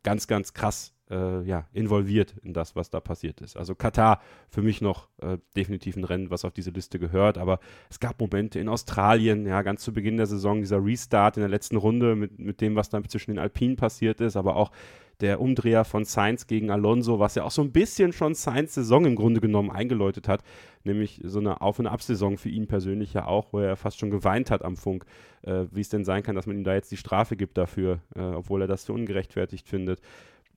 ganz, 0.04 0.28
ganz 0.28 0.54
krass 0.54 0.94
äh, 1.10 1.44
ja, 1.44 1.68
involviert 1.74 2.36
in 2.44 2.54
das, 2.54 2.76
was 2.76 2.90
da 2.90 3.00
passiert 3.00 3.42
ist. 3.42 3.58
Also 3.58 3.76
Katar 3.76 4.22
für 4.50 4.62
mich 4.62 4.82
noch 4.82 5.10
äh, 5.22 5.38
definitiv 5.56 5.96
ein 5.96 6.04
Rennen, 6.04 6.30
was 6.30 6.46
auf 6.46 6.54
diese 6.54 6.72
Liste 6.72 7.00
gehört, 7.00 7.38
aber 7.38 7.60
es 7.90 8.00
gab 8.00 8.20
Momente 8.20 8.60
in 8.60 8.70
Australien, 8.70 9.46
ja, 9.46 9.62
ganz 9.62 9.84
zu 9.84 9.94
Beginn 9.94 10.18
der 10.18 10.28
Saison, 10.28 10.62
dieser 10.62 10.84
Restart 10.84 11.38
in 11.38 11.42
der 11.42 11.50
letzten 11.50 11.78
Runde 11.78 12.16
mit, 12.16 12.40
mit 12.40 12.62
dem, 12.62 12.76
was 12.76 12.90
dann 12.90 13.08
zwischen 13.08 13.32
den 13.32 13.40
Alpinen 13.40 13.76
passiert 13.76 14.22
ist, 14.22 14.36
aber 14.36 14.56
auch 14.56 14.72
der 15.22 15.40
Umdreher 15.40 15.86
von 15.86 16.06
Sainz 16.06 16.48
gegen 16.48 16.70
Alonso, 16.70 17.20
was 17.20 17.36
ja 17.36 17.44
auch 17.44 17.52
so 17.52 17.62
ein 17.62 17.72
bisschen 17.72 18.14
schon 18.14 18.36
Sainz 18.36 18.74
Saison 18.74 19.06
im 19.06 19.16
Grunde 19.16 19.42
genommen 19.42 19.72
eingeläutet 19.72 20.28
hat, 20.28 20.44
nämlich 20.84 21.22
so 21.24 21.40
eine 21.40 21.62
Auf- 21.62 21.80
und 21.80 21.88
Absaison 21.88 22.38
für 22.38 22.50
ihn 22.50 22.68
persönlich 22.68 23.14
ja 23.14 23.26
auch, 23.26 23.54
wo 23.54 23.60
er 23.60 23.76
fast 23.76 24.00
schon 24.00 24.12
geweint 24.12 24.52
hat 24.52 24.64
am 24.64 24.76
Funk, 24.76 25.06
äh, 25.44 25.66
wie 25.72 25.82
es 25.82 25.90
denn 25.90 26.06
sein 26.06 26.24
kann, 26.24 26.36
dass 26.36 26.48
man 26.48 26.58
ihm 26.58 26.64
da 26.64 26.74
jetzt 26.74 26.92
die 26.92 26.98
Strafe 26.98 27.36
gibt 27.36 27.58
dafür, 27.58 28.00
äh, 28.16 28.22
obwohl 28.22 28.62
er 28.62 28.68
das 28.68 28.86
für 28.86 28.94
ungerechtfertigt 28.94 29.68
findet. 29.68 30.02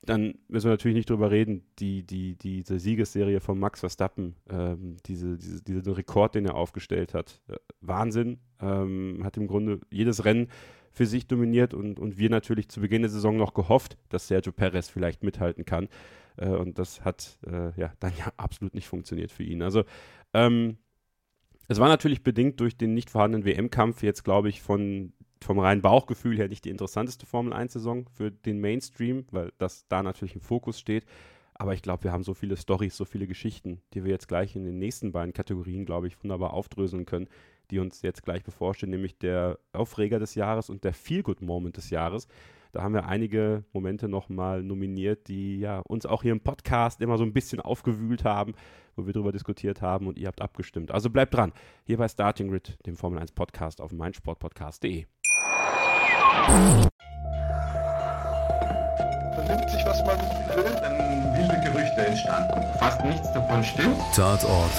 Dann 0.07 0.35
müssen 0.49 0.67
wir 0.67 0.73
natürlich 0.73 0.97
nicht 0.97 1.11
drüber 1.11 1.31
reden, 1.33 1.65
die, 1.81 2.05
die, 2.05 2.37
diese 2.37 2.79
Siegesserie 2.79 3.41
von 3.41 3.59
Max 3.59 3.81
Verstappen, 3.81 4.37
ähm, 4.49 4.97
diese, 5.07 5.37
diese, 5.37 5.63
diesen 5.63 5.93
Rekord, 5.93 6.37
den 6.37 6.47
er 6.47 6.55
aufgestellt 6.55 7.13
hat. 7.13 7.41
Äh, 7.49 7.57
Wahnsinn. 7.81 8.39
Ähm, 8.61 9.21
hat 9.23 9.37
im 9.37 9.49
Grunde 9.49 9.81
jedes 9.91 10.25
Rennen 10.25 10.49
für 10.97 11.05
sich 11.05 11.27
dominiert 11.27 11.75
und, 11.75 12.01
und 12.01 12.17
wir 12.17 12.31
natürlich 12.31 12.71
zu 12.71 12.81
Beginn 12.81 13.03
der 13.03 13.11
Saison 13.11 13.37
noch 13.37 13.53
gehofft, 13.53 13.99
dass 14.09 14.29
Sergio 14.29 14.51
Perez 14.51 14.89
vielleicht 14.89 15.23
mithalten 15.23 15.67
kann. 15.67 15.89
Äh, 16.39 16.49
und 16.49 16.79
das 16.79 17.05
hat 17.05 17.39
äh, 17.47 17.79
ja 17.79 17.93
dann 18.01 18.13
ja 18.19 18.33
absolut 18.39 18.75
nicht 18.75 18.89
funktioniert 18.89 19.31
für 19.31 19.43
ihn. 19.43 19.61
Also 19.61 19.85
ähm, 20.33 20.79
es 21.69 21.79
war 21.81 21.89
natürlich 21.89 22.23
bedingt 22.23 22.61
durch 22.61 22.79
den 22.79 22.95
nicht 22.95 23.11
vorhandenen 23.11 23.45
WM-Kampf 23.45 24.03
jetzt, 24.03 24.25
glaube 24.25 24.49
ich, 24.49 24.63
von, 24.63 25.13
vom 25.43 25.59
reinen 25.59 25.83
Bauchgefühl 25.83 26.39
her 26.39 26.49
nicht 26.49 26.65
die 26.65 26.71
interessanteste 26.71 27.27
Formel-1-Saison 27.27 28.07
für 28.09 28.31
den 28.31 28.59
Mainstream, 28.61 29.27
weil 29.33 29.53
das 29.59 29.87
da 29.89 30.03
natürlich 30.03 30.35
im 30.35 30.41
Fokus 30.41 30.81
steht. 30.81 31.05
Aber 31.53 31.75
ich 31.75 31.83
glaube, 31.83 32.05
wir 32.05 32.13
haben 32.13 32.23
so 32.23 32.33
viele 32.33 32.57
Stories, 32.57 32.97
so 32.97 33.05
viele 33.05 33.27
Geschichten, 33.27 33.83
die 33.93 34.03
wir 34.03 34.13
jetzt 34.13 34.29
gleich 34.29 34.57
in 34.57 34.65
den 34.65 34.79
nächsten 34.79 35.13
beiden 35.13 35.35
Kategorien, 35.35 35.85
glaube 35.85 36.07
ich, 36.07 36.23
wunderbar 36.23 36.55
aufdröseln 36.55 37.05
können, 37.05 37.29
die 37.71 37.79
uns 37.79 38.03
jetzt 38.03 38.23
gleich 38.23 38.45
bevorstehen, 38.45 38.91
nämlich 38.91 39.19
der 39.19 39.59
Aufreger 39.73 40.19
des 40.19 40.35
Jahres 40.35 40.71
und 40.71 40.85
der 40.85 40.93
Feel-Good-Moment 40.93 41.77
des 41.77 41.91
Jahres. 41.91 42.29
Da 42.73 42.83
haben 42.83 42.95
wir 42.95 43.07
einige 43.07 43.65
Momente 43.73 44.09
nochmal 44.09 44.63
nominiert, 44.63 45.29
die 45.29 45.59
ja 45.61 45.81
uns 45.89 46.05
auch 46.05 46.23
hier 46.23 46.33
im 46.33 46.41
Podcast 46.41 47.01
immer 47.01 47.17
so 47.17 47.25
ein 47.25 47.33
bisschen 47.33 47.61
aufgewühlt 47.61 48.25
haben, 48.25 48.53
wo 48.97 49.07
wir 49.07 49.15
darüber 49.15 49.33
diskutiert 49.33 49.81
haben 49.81 50.07
und 50.07 50.19
ihr 50.19 50.27
habt 50.27 50.43
abgestimmt. 50.43 50.91
Also 50.91 51.09
bleibt 51.09 51.35
dran, 51.35 51.53
hier 51.85 51.97
bei 51.97 52.09
Starting 52.09 52.49
Grid, 52.51 52.77
dem 52.87 52.97
Formel 52.97 53.19
1 53.19 53.33
Podcast 53.33 53.81
auf 53.81 53.93
meinsportpodcast.de. 53.93 55.07
Vernimmt 59.35 59.71
sich, 59.71 59.85
was 59.87 60.05
man 60.05 60.19
will, 60.19 60.65
dann 60.83 60.99
wilde 61.35 61.61
Gerüchte 61.65 62.07
entstanden. 62.07 62.61
Fast 62.79 63.05
nichts 63.05 63.33
davon 63.33 63.63
stimmt. 63.65 63.97
Tatort 64.15 64.73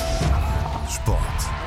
Sport. 0.89 1.66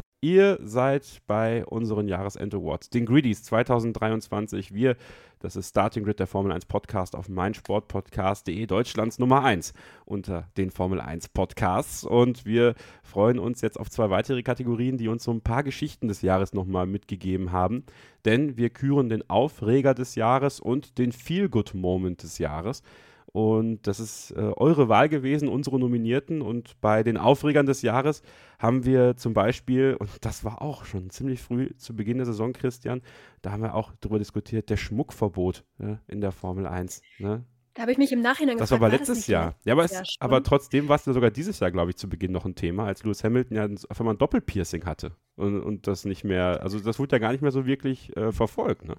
Ihr 0.23 0.59
seid 0.61 1.23
bei 1.25 1.65
unseren 1.65 2.07
Jahresend-Awards, 2.07 2.91
den 2.91 3.07
Greedies 3.07 3.41
2023. 3.41 4.71
Wir, 4.71 4.95
das 5.39 5.55
ist 5.55 5.69
Starting 5.69 6.03
Grid, 6.03 6.19
der 6.19 6.27
Formel 6.27 6.51
1 6.51 6.67
Podcast 6.67 7.15
auf 7.15 7.27
meinsportpodcast.de, 7.27 8.67
Deutschlands 8.67 9.17
Nummer 9.17 9.43
1 9.43 9.73
unter 10.05 10.47
den 10.57 10.69
Formel 10.69 11.01
1 11.01 11.29
Podcasts. 11.29 12.03
Und 12.03 12.45
wir 12.45 12.75
freuen 13.01 13.39
uns 13.39 13.61
jetzt 13.61 13.79
auf 13.79 13.89
zwei 13.89 14.11
weitere 14.11 14.43
Kategorien, 14.43 14.99
die 14.99 15.07
uns 15.07 15.23
so 15.23 15.31
ein 15.31 15.41
paar 15.41 15.63
Geschichten 15.63 16.07
des 16.07 16.21
Jahres 16.21 16.53
nochmal 16.53 16.85
mitgegeben 16.85 17.51
haben. 17.51 17.83
Denn 18.23 18.57
wir 18.57 18.69
küren 18.69 19.09
den 19.09 19.27
Aufreger 19.27 19.95
des 19.95 20.13
Jahres 20.13 20.59
und 20.59 20.99
den 20.99 21.13
Feel-Good-Moment 21.13 22.21
des 22.21 22.37
Jahres. 22.37 22.83
Und 23.33 23.87
das 23.87 23.99
ist 23.99 24.31
äh, 24.31 24.51
eure 24.57 24.89
Wahl 24.89 25.07
gewesen, 25.07 25.47
unsere 25.47 25.79
Nominierten. 25.79 26.41
Und 26.41 26.79
bei 26.81 27.01
den 27.03 27.17
Aufregern 27.17 27.65
des 27.65 27.81
Jahres 27.81 28.23
haben 28.59 28.85
wir 28.85 29.15
zum 29.15 29.33
Beispiel, 29.33 29.95
und 29.97 30.09
das 30.21 30.43
war 30.43 30.61
auch 30.61 30.83
schon 30.85 31.09
ziemlich 31.09 31.41
früh 31.41 31.69
zu 31.77 31.95
Beginn 31.95 32.17
der 32.17 32.25
Saison, 32.25 32.51
Christian, 32.51 33.01
da 33.41 33.51
haben 33.51 33.63
wir 33.63 33.75
auch 33.75 33.93
darüber 34.01 34.19
diskutiert, 34.19 34.69
der 34.69 34.77
Schmuckverbot 34.77 35.63
ne, 35.77 36.01
in 36.07 36.19
der 36.19 36.31
Formel 36.31 36.67
1. 36.67 37.01
Ne? 37.19 37.45
Da 37.73 37.83
habe 37.83 37.93
ich 37.93 37.97
mich 37.97 38.11
im 38.11 38.21
Nachhinein 38.21 38.57
Das 38.57 38.69
gefragt, 38.69 38.81
war 38.81 38.87
aber 38.87 38.91
war 38.91 38.99
das 38.99 39.07
letztes 39.07 39.17
nicht 39.19 39.27
Jahr. 39.29 39.55
Ja, 39.63 39.73
aber, 39.73 39.85
es, 39.85 40.01
aber 40.19 40.43
trotzdem 40.43 40.89
war 40.89 40.97
es 40.97 41.05
ja 41.05 41.13
sogar 41.13 41.31
dieses 41.31 41.61
Jahr, 41.61 41.71
glaube 41.71 41.91
ich, 41.91 41.95
zu 41.95 42.09
Beginn 42.09 42.33
noch 42.33 42.45
ein 42.45 42.55
Thema, 42.55 42.85
als 42.85 43.03
Lewis 43.03 43.23
Hamilton 43.23 43.55
ja 43.55 43.69
auf 43.87 43.99
einmal 44.01 44.15
ein 44.15 44.17
Doppelpiercing 44.17 44.83
hatte. 44.85 45.15
Und, 45.37 45.61
und 45.61 45.87
das 45.87 46.03
nicht 46.03 46.25
mehr, 46.25 46.61
also 46.61 46.81
das 46.81 46.99
wurde 46.99 47.15
ja 47.15 47.19
gar 47.19 47.31
nicht 47.31 47.41
mehr 47.41 47.51
so 47.51 47.65
wirklich 47.65 48.15
äh, 48.17 48.33
verfolgt. 48.33 48.83
Ne? 48.83 48.97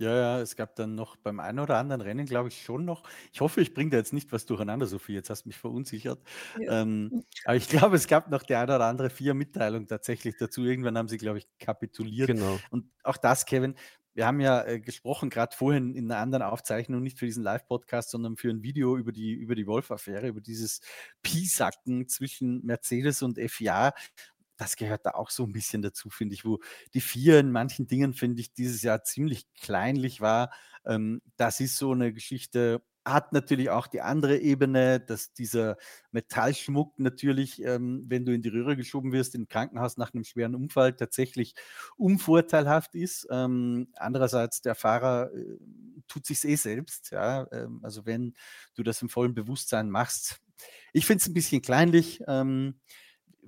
Ja, 0.00 0.16
ja, 0.16 0.40
es 0.40 0.56
gab 0.56 0.76
dann 0.76 0.94
noch 0.94 1.16
beim 1.16 1.40
einen 1.40 1.58
oder 1.58 1.76
anderen 1.76 2.00
Rennen, 2.00 2.24
glaube 2.24 2.48
ich, 2.48 2.62
schon 2.62 2.86
noch. 2.86 3.02
Ich 3.34 3.42
hoffe, 3.42 3.60
ich 3.60 3.74
bringe 3.74 3.90
da 3.90 3.98
jetzt 3.98 4.14
nicht 4.14 4.32
was 4.32 4.46
durcheinander, 4.46 4.86
Sophie. 4.86 5.12
Jetzt 5.12 5.28
hast 5.28 5.44
du 5.44 5.50
mich 5.50 5.58
verunsichert. 5.58 6.22
Ja. 6.58 6.80
Ähm, 6.80 7.22
aber 7.44 7.56
ich 7.56 7.68
glaube, 7.68 7.96
es 7.96 8.08
gab 8.08 8.30
noch 8.30 8.42
die 8.42 8.54
eine 8.54 8.76
oder 8.76 8.86
andere 8.86 9.10
Vier-Mitteilung 9.10 9.86
tatsächlich 9.86 10.36
dazu. 10.38 10.64
Irgendwann 10.64 10.96
haben 10.96 11.08
sie, 11.08 11.18
glaube 11.18 11.36
ich, 11.36 11.46
kapituliert. 11.58 12.28
Genau. 12.28 12.58
Und 12.70 12.86
auch 13.02 13.18
das, 13.18 13.44
Kevin, 13.44 13.74
wir 14.14 14.26
haben 14.26 14.40
ja 14.40 14.64
äh, 14.64 14.80
gesprochen, 14.80 15.28
gerade 15.28 15.54
vorhin 15.54 15.94
in 15.94 16.10
einer 16.10 16.22
anderen 16.22 16.44
Aufzeichnung, 16.44 17.02
nicht 17.02 17.18
für 17.18 17.26
diesen 17.26 17.44
Live-Podcast, 17.44 18.08
sondern 18.08 18.38
für 18.38 18.48
ein 18.48 18.62
Video 18.62 18.96
über 18.96 19.12
die, 19.12 19.32
über 19.34 19.54
die 19.54 19.66
Wolf-Affäre, 19.66 20.28
über 20.28 20.40
dieses 20.40 20.80
Piesacken 21.22 22.08
zwischen 22.08 22.64
Mercedes 22.64 23.22
und 23.22 23.38
FIA. 23.38 23.92
Das 24.60 24.76
gehört 24.76 25.06
da 25.06 25.12
auch 25.12 25.30
so 25.30 25.44
ein 25.44 25.52
bisschen 25.52 25.80
dazu, 25.80 26.10
finde 26.10 26.34
ich, 26.34 26.44
wo 26.44 26.58
die 26.92 27.00
vier 27.00 27.40
in 27.40 27.50
manchen 27.50 27.86
Dingen, 27.86 28.12
finde 28.12 28.42
ich, 28.42 28.52
dieses 28.52 28.82
Jahr 28.82 29.02
ziemlich 29.04 29.46
kleinlich 29.54 30.20
war. 30.20 30.52
Ähm, 30.84 31.22
das 31.38 31.60
ist 31.60 31.78
so 31.78 31.92
eine 31.92 32.12
Geschichte, 32.12 32.82
hat 33.06 33.32
natürlich 33.32 33.70
auch 33.70 33.86
die 33.86 34.02
andere 34.02 34.36
Ebene, 34.36 35.00
dass 35.00 35.32
dieser 35.32 35.78
Metallschmuck 36.12 36.98
natürlich, 36.98 37.64
ähm, 37.64 38.04
wenn 38.08 38.26
du 38.26 38.34
in 38.34 38.42
die 38.42 38.50
Röhre 38.50 38.76
geschoben 38.76 39.12
wirst 39.12 39.34
im 39.34 39.48
Krankenhaus 39.48 39.96
nach 39.96 40.12
einem 40.12 40.24
schweren 40.24 40.54
Unfall, 40.54 40.92
tatsächlich 40.92 41.54
unvorteilhaft 41.96 42.94
ist. 42.94 43.26
Ähm, 43.30 43.88
andererseits, 43.94 44.60
der 44.60 44.74
Fahrer 44.74 45.30
äh, 45.34 45.56
tut 46.06 46.26
sich 46.26 46.44
eh 46.44 46.56
selbst. 46.56 47.12
Ja? 47.12 47.46
Ähm, 47.50 47.80
also 47.82 48.04
wenn 48.04 48.34
du 48.74 48.82
das 48.82 49.00
im 49.00 49.08
vollen 49.08 49.32
Bewusstsein 49.34 49.88
machst. 49.88 50.38
Ich 50.92 51.06
finde 51.06 51.22
es 51.22 51.28
ein 51.28 51.34
bisschen 51.34 51.62
kleinlich. 51.62 52.20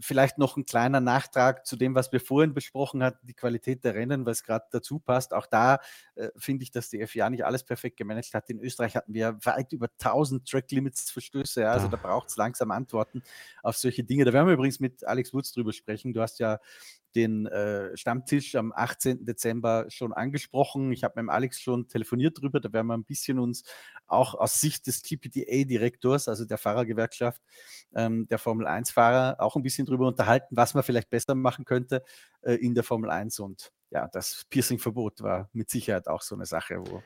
Vielleicht 0.01 0.39
noch 0.39 0.57
ein 0.57 0.65
kleiner 0.65 1.01
Nachtrag 1.01 1.67
zu 1.67 1.77
dem, 1.77 1.95
was 1.95 2.13
wir 2.13 2.21
vorhin 2.21 2.55
besprochen 2.55 3.03
hatten, 3.03 3.27
die 3.27 3.35
Qualität 3.35 3.85
der 3.85 3.95
Rennen, 3.95 4.27
was 4.27 4.43
gerade 4.43 4.65
dazu 4.71 4.99
passt. 4.99 5.35
Auch 5.35 5.47
da 5.47 5.79
äh, 6.15 6.29
finde 6.37 6.63
ich, 6.65 6.71
dass 6.71 6.89
die 6.91 7.07
FIA 7.07 7.31
nicht 7.31 7.45
alles 7.45 7.65
perfekt 7.65 7.97
gemanagt 7.97 8.33
hat. 8.35 8.49
In 8.51 8.59
Österreich 8.61 8.97
hatten 8.97 9.15
wir 9.15 9.39
weit 9.45 9.73
über 9.73 9.89
1000 9.89 10.49
Track-Limits-Verstöße. 10.49 11.63
Ja, 11.63 11.73
also 11.73 11.87
Ah. 11.87 11.91
da 11.91 11.97
braucht 11.97 12.29
es 12.29 12.37
langsam 12.37 12.71
Antworten 12.71 13.23
auf 13.63 13.77
solche 13.77 14.05
Dinge. 14.05 14.25
Da 14.25 14.33
werden 14.33 14.47
wir 14.47 14.55
übrigens 14.55 14.81
mit 14.81 15.05
Alex 15.05 15.33
Wurz 15.35 15.53
drüber 15.53 15.73
sprechen. 15.73 16.13
Du 16.13 16.21
hast 16.21 16.39
ja 16.39 16.59
den 17.14 17.46
äh, 17.46 17.96
Stammtisch 17.96 18.55
am 18.55 18.72
18. 18.72 19.25
Dezember 19.25 19.87
schon 19.88 20.12
angesprochen. 20.12 20.92
Ich 20.92 21.05
habe 21.05 21.14
mit 21.16 21.25
dem 21.25 21.31
Alex 21.31 21.61
schon 21.61 21.88
telefoniert 21.88 22.40
drüber. 22.40 22.61
Da 22.61 22.72
werden 22.72 22.87
wir 22.87 22.96
ein 22.96 23.05
bisschen 23.05 23.38
uns 23.38 23.64
auch 24.07 24.35
aus 24.35 24.61
Sicht 24.61 24.87
des 24.87 25.03
GPDA-Direktors, 25.03 26.29
also 26.29 26.44
der 26.44 26.59
Fahrergewerkschaft, 26.59 27.40
ähm, 27.94 28.27
der 28.29 28.38
Formel 28.38 28.66
1-Fahrer, 28.66 29.40
auch 29.40 29.57
ein 29.57 29.62
bisschen 29.62 29.87
drüber 29.87 30.07
unterhalten, 30.07 30.57
was 30.57 30.75
man 30.75 30.83
vielleicht 30.83 31.11
besser 31.11 31.35
machen 31.35 31.64
könnte 31.64 32.03
äh, 32.42 32.55
in 32.55 32.75
der 32.75 32.85
Formel 32.85 33.11
1. 33.11 33.40
Und 33.40 33.72
ja, 33.90 34.09
das 34.09 34.44
Piercing-Verbot 34.51 35.22
war 35.22 35.48
mit 35.53 35.70
Sicherheit 35.70 36.09
auch 36.09 36.22
so 36.22 36.35
eine 36.35 36.46
Sache, 36.46 36.79
wo 36.79 37.03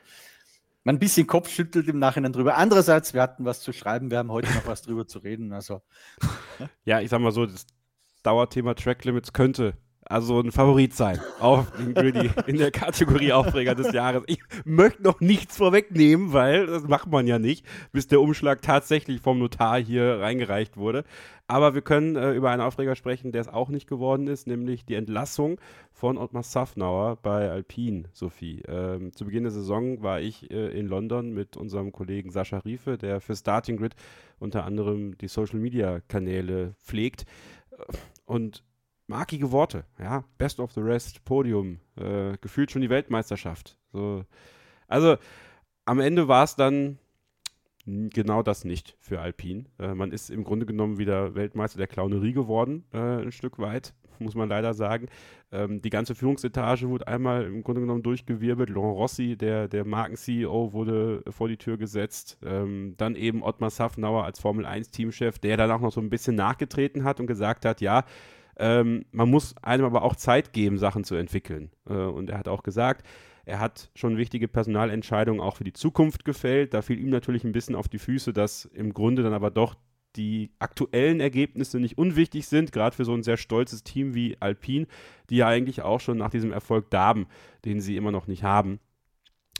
man 0.85 0.97
ein 0.97 1.01
bisschen 1.01 1.27
Kopf 1.27 1.49
schüttelt 1.49 1.89
im 1.89 1.99
Nachhinein 1.99 2.33
drüber. 2.33 2.57
Andererseits, 2.57 3.13
wir 3.13 3.21
hatten 3.21 3.45
was 3.45 3.61
zu 3.61 3.73
schreiben, 3.73 4.11
wir 4.11 4.19
haben 4.19 4.31
heute 4.31 4.53
noch 4.55 4.67
was 4.67 4.83
drüber 4.83 5.07
zu 5.09 5.19
reden. 5.19 5.53
Also 5.53 5.83
Ja, 6.85 7.01
ich 7.01 7.11
sag 7.11 7.21
mal 7.21 7.33
so, 7.33 7.45
das 7.47 7.67
Dauerthema 8.23 8.75
Track 8.75 9.05
Limits 9.05 9.33
könnte 9.33 9.77
also 10.09 10.41
ein 10.41 10.53
Favorit 10.53 10.95
sein 10.95 11.21
auf 11.41 11.71
den 11.73 11.95
Griddy 11.95 12.31
in 12.47 12.59
der 12.59 12.71
Kategorie 12.71 13.33
Aufreger 13.33 13.75
des 13.75 13.93
Jahres. 13.93 14.23
Ich 14.27 14.41
möchte 14.65 15.03
noch 15.03 15.21
nichts 15.21 15.57
vorwegnehmen, 15.57 16.33
weil 16.33 16.67
das 16.67 16.85
macht 16.85 17.09
man 17.09 17.27
ja 17.27 17.39
nicht, 17.39 17.67
bis 17.93 18.07
der 18.07 18.21
Umschlag 18.21 18.63
tatsächlich 18.63 19.21
vom 19.21 19.39
Notar 19.39 19.79
hier 19.79 20.21
reingereicht 20.21 20.77
wurde. 20.77 21.05
Aber 21.49 21.75
wir 21.75 21.83
können 21.83 22.17
äh, 22.17 22.33
über 22.33 22.51
einen 22.51 22.63
Aufreger 22.63 22.97
sprechen, 22.97 23.31
der 23.31 23.41
es 23.41 23.49
auch 23.49 23.69
nicht 23.69 23.89
geworden 23.89 24.27
ist, 24.27 24.47
nämlich 24.47 24.85
die 24.85 24.95
Entlassung 24.95 25.61
von 25.93 26.19
Ottmar 26.19 26.43
Safnauer 26.43 27.17
bei 27.17 27.51
Alpine, 27.51 28.05
Sophie. 28.13 28.63
Ähm, 28.67 29.13
zu 29.13 29.25
Beginn 29.25 29.45
der 29.45 29.53
Saison 29.53 30.03
war 30.03 30.21
ich 30.21 30.51
äh, 30.51 30.77
in 30.79 30.89
London 30.89 31.33
mit 31.33 31.57
unserem 31.57 31.93
Kollegen 31.93 32.31
Sascha 32.31 32.59
Riefe, 32.59 32.99
der 32.99 33.21
für 33.21 33.37
Starting 33.37 33.77
Grid 33.77 33.95
unter 34.41 34.65
anderem 34.65 35.17
die 35.19 35.29
Social 35.29 35.61
Media 35.61 36.01
Kanäle 36.09 36.75
pflegt. 36.85 37.27
Und 38.25 38.65
markige 39.07 39.53
Worte, 39.53 39.85
ja, 39.99 40.25
Best 40.39 40.61
of 40.61 40.73
the 40.73 40.81
Rest, 40.81 41.25
Podium, 41.25 41.81
äh, 41.97 42.37
gefühlt 42.41 42.71
schon 42.71 42.83
die 42.83 42.91
Weltmeisterschaft. 42.91 43.79
So. 43.93 44.25
Also 44.89 45.17
am 45.85 46.01
Ende 46.01 46.29
war 46.29 46.45
es 46.45 46.57
dann 46.57 46.99
genau 47.87 48.43
das 48.43 48.65
nicht 48.65 48.97
für 48.99 49.21
Alpine. 49.21 49.67
Äh, 49.79 49.95
man 49.95 50.11
ist 50.11 50.31
im 50.31 50.45
Grunde 50.45 50.67
genommen 50.67 50.99
wieder 50.99 51.35
Weltmeister 51.35 51.79
der 51.79 51.87
Clownerie 51.87 52.33
geworden, 52.33 52.85
äh, 52.93 52.99
ein 52.99 53.33
Stück 53.33 53.59
weit, 53.59 53.95
muss 54.19 54.35
man 54.35 54.49
leider 54.49 54.75
sagen. 54.75 55.07
Ähm, 55.53 55.81
die 55.81 55.91
ganze 55.91 56.17
Führungsetage 56.17 56.89
wurde 56.89 57.07
einmal 57.07 57.45
im 57.45 57.63
Grunde 57.63 57.83
genommen 57.83 58.03
durchgewirbelt. 58.03 58.71
Laurent 58.71 58.97
Rossi, 58.97 59.37
der, 59.37 59.69
der 59.69 59.85
Marken-CEO, 59.85 60.73
wurde 60.73 61.23
vor 61.31 61.47
die 61.49 61.57
Tür 61.57 61.77
gesetzt. 61.77 62.39
Ähm, 62.45 62.95
dann 62.97 63.15
eben 63.15 63.45
Ottmar 63.45 63.71
Safnauer 63.71 64.25
als 64.25 64.41
Formel-1-Teamchef, 64.41 65.39
der 65.39 65.57
dann 65.57 65.71
auch 65.71 65.81
noch 65.81 65.93
so 65.93 66.01
ein 66.01 66.11
bisschen 66.11 66.35
nachgetreten 66.35 67.05
hat 67.05 67.21
und 67.21 67.29
gesagt 67.29 67.65
hat, 67.65 67.81
ja, 67.81 68.05
ähm, 68.59 69.05
man 69.13 69.31
muss 69.31 69.55
einem 69.63 69.85
aber 69.85 70.03
auch 70.03 70.17
Zeit 70.17 70.53
geben, 70.53 70.79
Sachen 70.79 71.05
zu 71.05 71.15
entwickeln. 71.15 71.71
Äh, 71.89 71.95
und 71.95 72.31
er 72.31 72.39
hat 72.39 72.49
auch 72.49 72.63
gesagt, 72.63 73.07
er 73.45 73.61
hat 73.61 73.91
schon 73.95 74.17
wichtige 74.17 74.49
Personalentscheidungen 74.49 75.41
auch 75.41 75.57
für 75.57 75.65
die 75.65 75.73
Zukunft 75.73 76.25
gefällt. 76.25 76.75
Da 76.75 76.83
fiel 76.83 76.99
ihm 76.99 77.11
natürlich 77.11 77.45
ein 77.45 77.53
bisschen 77.53 77.77
auf 77.77 77.89
die 77.89 77.99
Füße, 77.99 78.33
dass 78.33 78.65
im 78.65 78.93
Grunde 78.93 79.23
dann 79.23 79.35
aber 79.35 79.51
doch 79.51 79.77
die 80.17 80.51
aktuellen 80.59 81.21
Ergebnisse 81.21 81.79
nicht 81.79 81.99
unwichtig 81.99 82.49
sind, 82.49 82.73
gerade 82.73 82.97
für 82.97 83.05
so 83.05 83.13
ein 83.13 83.23
sehr 83.23 83.37
stolzes 83.37 83.85
Team 83.85 84.15
wie 84.15 84.37
Alpine, 84.41 84.87
die 85.31 85.37
ja 85.37 85.47
eigentlich 85.47 85.83
auch 85.83 86.01
schon 86.01 86.19
nach 86.19 86.31
diesem 86.31 86.53
Erfolg 86.53 86.91
darben, 86.91 87.27
den 87.65 87.81
sie 87.81 87.97
immer 87.97 88.11
noch 88.11 88.27
nicht 88.27 88.43
haben. 88.43 88.81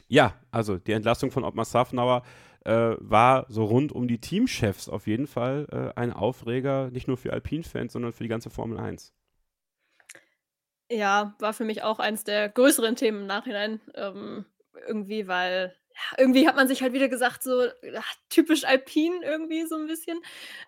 Ja, 0.09 0.35
also 0.51 0.79
die 0.79 0.93
Entlassung 0.93 1.31
von 1.31 1.45
Ottmar 1.45 1.65
Safnauer 1.65 2.23
äh, 2.67 2.97
war 2.99 3.47
so 3.49 3.65
rund 3.65 3.93
um 3.93 4.09
die 4.09 4.21
Teamchefs 4.21 4.89
auf 4.89 5.07
jeden 5.07 5.27
Fall 5.27 5.67
äh, 5.71 5.99
ein 5.99 6.13
Aufreger, 6.13 6.91
nicht 6.91 7.07
nur 7.07 7.17
für 7.17 7.33
Alpine-Fans, 7.33 7.93
sondern 7.93 8.13
für 8.13 8.25
die 8.25 8.29
ganze 8.29 8.51
Formel 8.51 8.79
1. 8.79 9.13
Ja, 10.91 11.35
war 11.39 11.53
für 11.53 11.65
mich 11.65 11.83
auch 11.83 11.99
eins 11.99 12.25
der 12.25 12.49
größeren 12.49 12.97
Themen 12.97 13.23
im 13.23 13.27
Nachhinein. 13.27 13.81
Ähm, 13.95 14.45
irgendwie, 14.87 15.27
weil 15.27 15.75
irgendwie 16.19 16.47
hat 16.49 16.57
man 16.57 16.69
sich 16.69 16.83
halt 16.83 16.93
wieder 16.93 17.09
gesagt, 17.09 17.43
so 17.43 17.67
ach, 17.97 18.15
typisch 18.29 18.65
Alpin 18.65 19.23
irgendwie 19.23 19.67
so 19.67 19.77
ein 19.77 19.87
bisschen. 19.87 20.21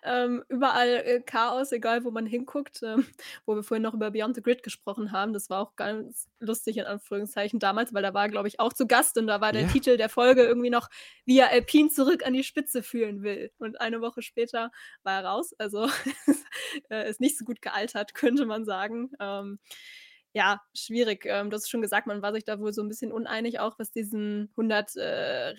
Ähm, 0.03 0.43
überall 0.49 0.89
äh, 1.05 1.21
Chaos, 1.21 1.71
egal 1.71 2.03
wo 2.03 2.11
man 2.11 2.25
hinguckt. 2.25 2.81
Ähm, 2.83 3.05
wo 3.45 3.55
wir 3.55 3.63
vorhin 3.63 3.83
noch 3.83 3.93
über 3.93 4.11
Beyond 4.11 4.35
the 4.35 4.41
Grid 4.41 4.63
gesprochen 4.63 5.11
haben. 5.11 5.33
Das 5.33 5.49
war 5.49 5.61
auch 5.61 5.75
ganz 5.75 6.27
lustig 6.39 6.77
in 6.77 6.85
Anführungszeichen 6.85 7.59
damals, 7.59 7.93
weil 7.93 8.03
da 8.03 8.13
war, 8.13 8.29
glaube 8.29 8.47
ich, 8.47 8.59
auch 8.59 8.73
zu 8.73 8.87
Gast 8.87 9.17
und 9.17 9.27
da 9.27 9.41
war 9.41 9.51
der 9.51 9.63
Ja. 9.63 9.67
Titel 9.67 9.97
der 9.97 10.09
Folge 10.09 10.43
irgendwie 10.43 10.69
noch, 10.69 10.89
wie 11.25 11.39
er 11.39 11.51
Alpin 11.51 11.89
zurück 11.89 12.25
an 12.25 12.33
die 12.33 12.43
Spitze 12.43 12.83
führen 12.83 13.23
will. 13.23 13.51
Und 13.59 13.81
eine 13.81 14.01
Woche 14.01 14.21
später 14.21 14.71
war 15.03 15.21
er 15.21 15.25
raus. 15.25 15.53
Also 15.57 15.87
ist 16.89 17.19
nicht 17.19 17.37
so 17.37 17.45
gut 17.45 17.61
gealtert, 17.61 18.13
könnte 18.13 18.45
man 18.45 18.65
sagen. 18.65 19.11
Ähm, 19.19 19.59
ja, 20.33 20.61
schwierig. 20.75 21.25
Ähm, 21.25 21.49
du 21.49 21.55
hast 21.55 21.69
schon 21.69 21.81
gesagt, 21.81 22.05
man 22.05 22.21
war 22.21 22.33
sich 22.33 22.45
da 22.45 22.59
wohl 22.59 22.71
so 22.71 22.83
ein 22.83 22.87
bisschen 22.87 23.11
uneinig, 23.11 23.59
auch 23.59 23.79
was 23.79 23.91
diesen 23.91 24.49
100 24.51 24.95
äh, 24.97 25.55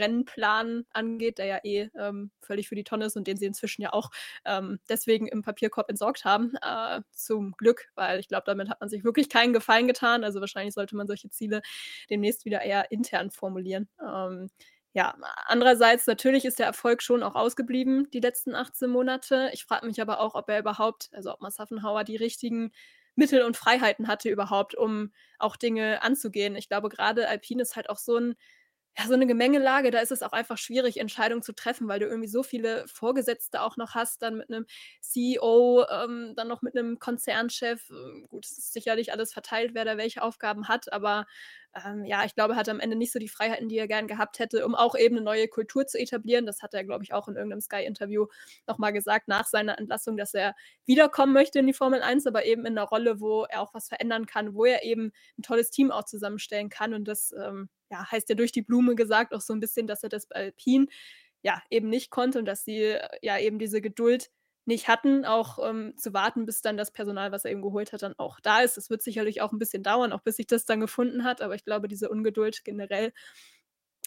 angeht, 0.93 1.39
der 1.39 1.47
ja 1.47 1.59
eh 1.65 1.89
ähm, 1.99 2.31
völlig 2.41 2.69
für 2.69 2.77
die 2.77 2.85
Tonne 2.85 3.07
ist 3.07 3.17
und 3.17 3.27
den 3.27 3.37
sie 3.37 3.47
inzwischen 3.47 3.83
ja 3.83 3.93
auch 3.93 4.11
ähm, 4.45 4.79
deswegen 4.89 5.27
im 5.27 5.43
Papierkorb 5.43 5.91
entsorgt 5.91 6.25
haben. 6.25 6.55
Äh, 6.63 7.01
zum 7.11 7.53
Glück, 7.57 7.89
weil 7.97 8.21
ich 8.21 8.29
glaube, 8.29 8.45
damit 8.47 8.69
hat 8.71 8.81
man 8.81 8.89
sich 8.89 9.03
wirklich 9.03 9.29
keinen 9.29 9.53
Gefallen 9.53 9.89
getan. 9.89 10.23
Also 10.23 10.41
wahrscheinlich 10.41 10.75
sollte 10.75 10.95
man 10.97 11.09
solche 11.09 11.31
Ziele 11.31 11.63
demnächst 12.09 12.45
wieder 12.45 12.63
eher 12.63 12.93
intern 12.93 13.31
formulieren. 13.33 13.89
Ähm, 14.01 14.51
ja, 14.93 15.15
andererseits 15.47 16.07
natürlich 16.07 16.45
ist 16.45 16.59
der 16.59 16.67
Erfolg 16.67 17.03
schon 17.03 17.23
auch 17.23 17.37
ausgeblieben 17.37 18.09
die 18.13 18.21
letzten 18.21 18.55
18 18.55 18.91
Monate. 18.91 19.51
Ich 19.53 19.65
frage 19.65 19.87
mich 19.87 20.01
aber 20.01 20.21
auch, 20.21 20.35
ob 20.35 20.49
er 20.49 20.59
überhaupt, 20.61 21.11
also 21.13 21.33
ob 21.33 21.41
Massaffenhauer 21.41 22.03
die 22.05 22.17
richtigen 22.17 22.73
Mittel 23.21 23.43
und 23.45 23.57
Freiheiten 23.57 24.09
hatte 24.09 24.31
überhaupt, 24.31 24.75
um 24.77 25.13
auch 25.39 25.57
Dinge 25.57 26.03
anzugehen. 26.03 26.57
Ich 26.57 26.69
glaube, 26.69 26.89
gerade 26.91 27.29
Alpine 27.29 27.63
ist 27.63 27.77
halt 27.77 27.91
auch 27.91 27.99
so 27.99 28.17
ein 28.19 28.35
ja, 28.99 29.07
so 29.07 29.15
eine 29.15 29.27
Gemengelage, 29.27 29.91
da 29.93 30.01
ist 30.01 30.11
es 30.11 30.23
auch 30.23 30.33
einfach 30.33 30.59
schwierig, 30.59 30.99
Entscheidungen 30.99 31.43
zu 31.43 31.53
treffen, 31.55 31.87
weil 31.89 32.01
du 32.01 32.07
irgendwie 32.07 32.29
so 32.29 32.43
viele 32.43 32.87
Vorgesetzte 32.89 33.63
auch 33.63 33.77
noch 33.77 33.95
hast, 33.95 34.21
dann 34.23 34.37
mit 34.39 34.51
einem 34.51 34.67
CEO, 35.01 35.85
ähm, 35.89 36.35
dann 36.37 36.49
noch 36.49 36.61
mit 36.63 36.77
einem 36.77 36.99
Konzernchef. 36.99 37.89
Ähm, 37.91 38.27
gut, 38.29 38.45
es 38.47 38.59
ist 38.59 38.73
sicherlich 38.73 39.13
alles 39.13 39.33
verteilt, 39.33 39.75
wer 39.75 39.85
da 39.85 39.97
welche 39.97 40.23
Aufgaben 40.23 40.67
hat, 40.69 40.93
aber, 40.93 41.27
ähm, 41.75 42.05
ja, 42.05 42.25
ich 42.25 42.35
glaube, 42.35 42.55
er 42.55 42.57
hat 42.57 42.69
am 42.69 42.81
Ende 42.81 42.97
nicht 42.97 43.13
so 43.13 43.19
die 43.19 43.29
Freiheiten, 43.29 43.69
die 43.69 43.79
er 43.79 43.87
gern 43.87 44.09
gehabt 44.09 44.39
hätte, 44.39 44.67
um 44.67 44.75
auch 44.75 44.97
eben 44.97 45.17
eine 45.17 45.25
neue 45.25 45.47
Kultur 45.49 45.87
zu 45.87 45.99
etablieren. 45.99 46.47
Das 46.47 46.63
hat 46.63 46.75
er, 46.75 46.85
glaube 46.85 47.05
ich, 47.05 47.13
auch 47.13 47.29
in 47.29 47.37
irgendeinem 47.37 47.61
Sky-Interview 47.61 48.27
noch 48.67 48.79
mal 48.79 48.91
gesagt 48.91 49.29
nach 49.29 49.47
seiner 49.47 49.79
Entlassung, 49.79 50.17
dass 50.17 50.35
er 50.35 50.55
wiederkommen 50.85 51.33
möchte 51.33 51.61
in 51.61 51.67
die 51.67 51.73
Formel 51.73 52.03
1, 52.03 52.27
aber 52.27 52.45
eben 52.45 52.67
in 52.67 52.77
einer 52.77 52.89
Rolle, 52.89 53.21
wo 53.21 53.45
er 53.45 53.61
auch 53.63 53.73
was 53.75 53.89
verändern 53.89 54.27
kann, 54.27 54.55
wo 54.55 54.65
er 54.65 54.83
eben 54.85 55.13
ein 55.39 55.43
tolles 55.43 55.71
Team 55.71 55.91
auch 55.93 56.05
zusammenstellen 56.05 56.71
kann 56.71 56.93
und 56.95 57.07
das, 57.07 57.33
ähm, 57.33 57.69
ja, 57.91 58.11
heißt 58.11 58.29
ja 58.29 58.35
durch 58.35 58.53
die 58.53 58.63
Blume 58.63 58.95
gesagt 58.97 59.33
auch 59.33 59.41
so 59.41 59.53
ein 59.53 59.61
bisschen, 59.61 59.87
dass 59.87 60.03
er 60.03 60.09
das 60.09 60.27
bei 60.27 60.37
Alpine 60.37 60.87
ja 61.43 61.63
eben 61.71 61.89
nicht 61.89 62.11
konnte 62.11 62.39
und 62.39 62.45
dass 62.47 62.65
sie 62.65 62.83
äh, 62.83 63.09
ja 63.23 63.39
eben 63.39 63.59
diese 63.59 63.81
Geduld 63.81 64.31
nicht 64.71 64.89
hatten, 64.89 65.27
auch 65.27 65.59
ähm, 65.69 65.95
zu 65.99 66.15
warten, 66.15 66.47
bis 66.47 66.63
dann 66.63 66.79
das 66.79 66.93
Personal, 66.93 67.33
was 67.33 67.45
er 67.47 67.53
eben 67.53 67.63
geholt 67.63 67.93
hat, 67.93 68.03
dann 68.03 68.15
auch 68.19 68.41
da 68.41 68.63
ist. 68.63 68.79
Das 68.79 68.91
wird 68.91 69.03
sicherlich 69.03 69.43
auch 69.43 69.53
ein 69.53 69.61
bisschen 69.61 69.85
dauern, 69.85 70.13
auch 70.15 70.23
bis 70.23 70.37
sich 70.39 70.49
das 70.49 70.65
dann 70.67 70.81
gefunden 70.81 71.25
hat, 71.25 71.43
aber 71.43 71.55
ich 71.57 71.65
glaube, 71.67 71.89
diese 71.89 72.11
Ungeduld 72.11 72.65
generell 72.65 73.13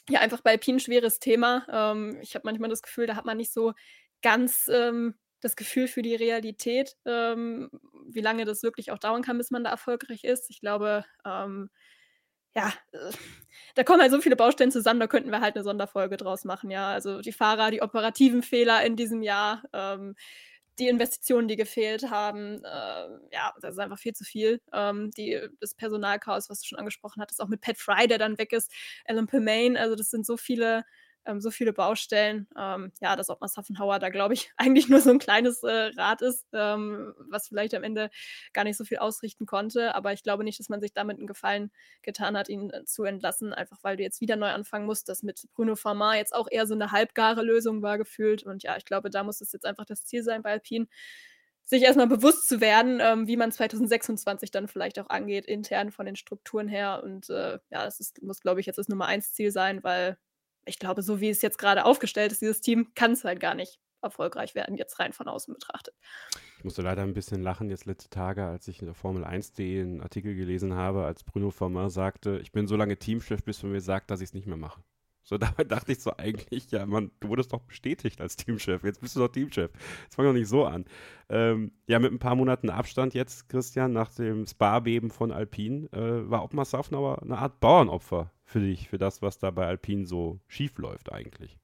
ja 0.09 0.19
einfach 0.19 0.41
bei 0.41 0.51
Alpine 0.51 0.79
schweres 0.79 1.19
Thema. 1.19 1.65
Ähm, 1.71 2.17
ich 2.21 2.35
habe 2.35 2.43
manchmal 2.45 2.69
das 2.69 2.81
Gefühl, 2.81 3.07
da 3.07 3.15
hat 3.15 3.25
man 3.25 3.37
nicht 3.37 3.53
so 3.53 3.73
ganz, 4.21 4.69
ähm, 4.71 5.15
das 5.41 5.55
Gefühl 5.55 5.87
für 5.87 6.01
die 6.01 6.15
Realität, 6.15 6.95
ähm, 7.05 7.69
wie 8.07 8.21
lange 8.21 8.45
das 8.45 8.63
wirklich 8.63 8.91
auch 8.91 8.97
dauern 8.99 9.21
kann, 9.23 9.37
bis 9.37 9.51
man 9.51 9.63
da 9.63 9.71
erfolgreich 9.71 10.23
ist. 10.23 10.49
Ich 10.49 10.59
glaube, 10.61 11.05
ähm 11.25 11.69
ja, 12.55 12.73
äh, 12.93 13.11
da 13.75 13.83
kommen 13.83 14.01
halt 14.01 14.11
so 14.11 14.21
viele 14.21 14.35
Baustellen 14.37 14.71
zusammen, 14.71 14.99
da 14.99 15.07
könnten 15.07 15.31
wir 15.31 15.41
halt 15.41 15.55
'ne 15.55 15.63
Sonderfolge 15.63 16.17
draus 16.17 16.45
machen, 16.45 16.71
ja. 16.71 16.89
Also, 16.91 17.21
die 17.21 17.31
Fahrer, 17.33 17.71
die 17.71 17.81
operativen 17.83 18.43
Fehler 18.43 18.83
in 18.85 18.95
diesem 18.97 19.21
Jahr, 19.23 19.63
ähm, 19.73 20.15
die 20.79 20.87
Investitionen, 20.87 21.47
die 21.47 21.55
gefehlt 21.55 22.09
haben, 22.09 22.55
ähm, 22.65 23.19
ja, 23.31 23.53
das 23.61 23.73
ist 23.73 23.79
einfach 23.79 23.99
viel 23.99 24.13
zu 24.13 24.23
viel. 24.23 24.61
Ähm, 24.73 25.11
die 25.11 25.39
das 25.59 25.75
Personalchaos, 25.75 26.49
was 26.49 26.61
du 26.61 26.67
schon 26.67 26.79
angesprochen 26.79 27.21
hattest, 27.21 27.41
auch 27.41 27.47
mit 27.47 27.61
Pat 27.61 27.77
Fry, 27.77 28.07
der 28.07 28.17
dann 28.17 28.37
weg 28.37 28.53
ist, 28.53 28.71
Alan 29.05 29.27
Permane, 29.27 29.79
also, 29.79 29.95
das 29.95 30.09
sind 30.09 30.25
so 30.25 30.37
viele 30.37 30.83
ähm, 31.25 31.41
so 31.41 31.51
viele 31.51 31.73
Baustellen. 31.73 32.47
Ähm, 32.57 32.91
ja, 33.01 33.15
dass 33.15 33.29
Ottmar 33.29 33.49
Saffenhauer 33.49 33.99
da, 33.99 34.09
glaube 34.09 34.33
ich, 34.33 34.51
eigentlich 34.57 34.89
nur 34.89 35.01
so 35.01 35.09
ein 35.11 35.19
kleines 35.19 35.63
äh, 35.63 35.91
Rad 35.97 36.21
ist, 36.21 36.45
ähm, 36.53 37.13
was 37.29 37.47
vielleicht 37.47 37.73
am 37.73 37.83
Ende 37.83 38.09
gar 38.53 38.63
nicht 38.63 38.77
so 38.77 38.85
viel 38.85 38.97
ausrichten 38.97 39.45
konnte. 39.45 39.95
Aber 39.95 40.13
ich 40.13 40.23
glaube 40.23 40.43
nicht, 40.43 40.59
dass 40.59 40.69
man 40.69 40.81
sich 40.81 40.93
damit 40.93 41.17
einen 41.17 41.27
Gefallen 41.27 41.71
getan 42.01 42.37
hat, 42.37 42.49
ihn 42.49 42.69
äh, 42.69 42.85
zu 42.85 43.03
entlassen, 43.03 43.53
einfach 43.53 43.77
weil 43.83 43.97
du 43.97 44.03
jetzt 44.03 44.21
wieder 44.21 44.35
neu 44.35 44.49
anfangen 44.49 44.85
musst. 44.85 45.09
Das 45.09 45.23
mit 45.23 45.47
Bruno 45.53 45.75
Farmar 45.75 46.17
jetzt 46.17 46.33
auch 46.35 46.47
eher 46.49 46.67
so 46.67 46.73
eine 46.73 46.91
halbgare 46.91 47.43
Lösung 47.43 47.81
war 47.81 47.97
gefühlt. 47.97 48.43
Und 48.43 48.63
ja, 48.63 48.77
ich 48.77 48.85
glaube, 48.85 49.09
da 49.09 49.23
muss 49.23 49.41
es 49.41 49.51
jetzt 49.51 49.65
einfach 49.65 49.85
das 49.85 50.05
Ziel 50.05 50.23
sein 50.23 50.41
bei 50.41 50.51
Alpine 50.51 50.87
sich 51.65 51.83
erstmal 51.83 52.07
bewusst 52.07 52.47
zu 52.47 52.61
werden, 52.61 52.99
ähm, 53.01 53.27
wie 53.27 53.37
man 53.37 53.51
2026 53.51 54.51
dann 54.51 54.67
vielleicht 54.67 54.99
auch 54.99 55.09
angeht, 55.09 55.45
intern 55.45 55.91
von 55.91 56.05
den 56.05 56.15
Strukturen 56.15 56.67
her. 56.67 57.01
Und 57.03 57.29
äh, 57.29 57.59
ja, 57.69 57.85
das 57.85 57.99
ist, 57.99 58.21
muss, 58.21 58.41
glaube 58.41 58.59
ich, 58.59 58.65
jetzt 58.65 58.77
das 58.77 58.89
Nummer 58.89 59.05
eins 59.05 59.33
Ziel 59.33 59.51
sein, 59.51 59.83
weil 59.83 60.17
ich 60.65 60.79
glaube, 60.79 61.01
so 61.01 61.19
wie 61.19 61.29
es 61.29 61.41
jetzt 61.41 61.57
gerade 61.57 61.85
aufgestellt 61.85 62.31
ist, 62.31 62.41
dieses 62.41 62.61
Team, 62.61 62.93
kann 62.95 63.11
es 63.11 63.23
halt 63.23 63.39
gar 63.39 63.55
nicht 63.55 63.79
erfolgreich 64.03 64.53
werden, 64.53 64.75
jetzt 64.75 64.99
rein 64.99 65.13
von 65.13 65.27
außen 65.27 65.53
betrachtet. 65.53 65.95
Ich 66.57 66.63
musste 66.63 66.81
leider 66.81 67.01
ein 67.03 67.13
bisschen 67.13 67.41
lachen 67.41 67.69
jetzt 67.69 67.85
letzte 67.85 68.09
Tage, 68.09 68.45
als 68.45 68.67
ich 68.67 68.79
in 68.79 68.85
der 68.85 68.95
Formel 68.95 69.23
1.de 69.23 69.81
einen 69.81 70.01
Artikel 70.01 70.35
gelesen 70.35 70.75
habe, 70.75 71.05
als 71.05 71.23
Bruno 71.23 71.51
Former 71.51 71.89
sagte, 71.89 72.39
ich 72.39 72.51
bin 72.51 72.67
so 72.67 72.75
lange 72.75 72.97
Teamchef, 72.97 73.43
bis 73.43 73.63
man 73.63 73.71
mir 73.71 73.81
sagt, 73.81 74.11
dass 74.11 74.21
ich 74.21 74.29
es 74.29 74.33
nicht 74.33 74.47
mehr 74.47 74.57
mache. 74.57 74.83
So, 75.23 75.37
dabei 75.37 75.63
dachte 75.63 75.93
ich 75.93 76.01
so 76.01 76.11
eigentlich, 76.17 76.69
ja, 76.71 76.85
Mann, 76.85 77.11
du 77.21 77.29
wurdest 77.29 77.53
doch 77.53 77.61
bestätigt 77.61 78.19
als 78.19 78.35
Teamchef. 78.35 78.83
Jetzt 78.83 78.99
bist 79.01 79.15
du 79.15 79.21
doch 79.21 79.29
Teamchef. 79.29 79.71
Jetzt 80.03 80.15
fang 80.15 80.25
doch 80.25 80.33
nicht 80.33 80.49
so 80.49 80.65
an. 80.65 80.85
Ähm, 81.29 81.71
ja, 81.87 81.99
mit 81.99 82.11
ein 82.11 82.19
paar 82.19 82.35
Monaten 82.35 82.69
Abstand 82.69 83.13
jetzt, 83.13 83.47
Christian, 83.47 83.93
nach 83.93 84.13
dem 84.13 84.45
Spa-Beben 84.45 85.11
von 85.11 85.31
Alpine, 85.31 85.87
äh, 85.93 86.29
war 86.29 86.43
Ottmar 86.43 86.65
Safnauer 86.65 87.21
eine 87.21 87.37
Art 87.37 87.61
Bauernopfer 87.61 88.32
für 88.43 88.59
dich, 88.59 88.89
für 88.89 88.97
das, 88.97 89.21
was 89.21 89.39
da 89.39 89.51
bei 89.51 89.65
Alpine 89.65 90.05
so 90.05 90.39
schief 90.47 90.77
läuft 90.77 91.11
eigentlich. 91.11 91.59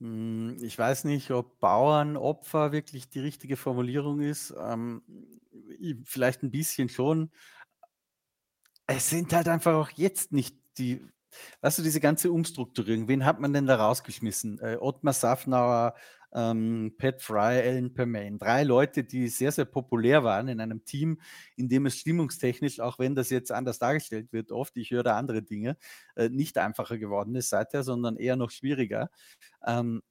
Hm, 0.00 0.56
ich 0.62 0.78
weiß 0.78 1.04
nicht, 1.04 1.30
ob 1.30 1.60
Bauernopfer 1.60 2.72
wirklich 2.72 3.08
die 3.08 3.20
richtige 3.20 3.56
Formulierung 3.56 4.20
ist. 4.20 4.54
Ähm, 4.58 5.02
vielleicht 6.04 6.42
ein 6.42 6.50
bisschen 6.50 6.88
schon. 6.88 7.30
Es 8.86 9.08
sind 9.08 9.32
halt 9.32 9.48
einfach 9.48 9.74
auch 9.74 9.90
jetzt 9.90 10.32
nicht 10.32 10.56
die 10.78 11.00
Weißt 11.60 11.78
du, 11.78 11.82
diese 11.82 12.00
ganze 12.00 12.30
Umstrukturierung, 12.30 13.08
wen 13.08 13.24
hat 13.24 13.40
man 13.40 13.52
denn 13.52 13.66
da 13.66 13.76
rausgeschmissen? 13.76 14.60
Äh, 14.60 14.76
Ottmar 14.80 15.12
Safnauer, 15.12 15.94
ähm, 16.34 16.94
Pat 16.98 17.22
Fry, 17.22 17.60
Alan 17.60 17.94
Permain. 17.94 18.38
Drei 18.38 18.64
Leute, 18.64 19.04
die 19.04 19.28
sehr, 19.28 19.52
sehr 19.52 19.64
populär 19.64 20.24
waren 20.24 20.48
in 20.48 20.60
einem 20.60 20.84
Team, 20.84 21.20
in 21.56 21.68
dem 21.68 21.86
es 21.86 21.98
stimmungstechnisch, 21.98 22.80
auch 22.80 22.98
wenn 22.98 23.14
das 23.14 23.30
jetzt 23.30 23.52
anders 23.52 23.78
dargestellt 23.78 24.32
wird, 24.32 24.52
oft, 24.52 24.76
ich 24.76 24.90
höre 24.90 25.14
andere 25.14 25.42
Dinge, 25.42 25.76
äh, 26.16 26.28
nicht 26.28 26.58
einfacher 26.58 26.98
geworden 26.98 27.34
ist 27.36 27.50
seither, 27.50 27.82
sondern 27.82 28.16
eher 28.16 28.36
noch 28.36 28.50
schwieriger. 28.50 29.10
Ähm, 29.66 30.02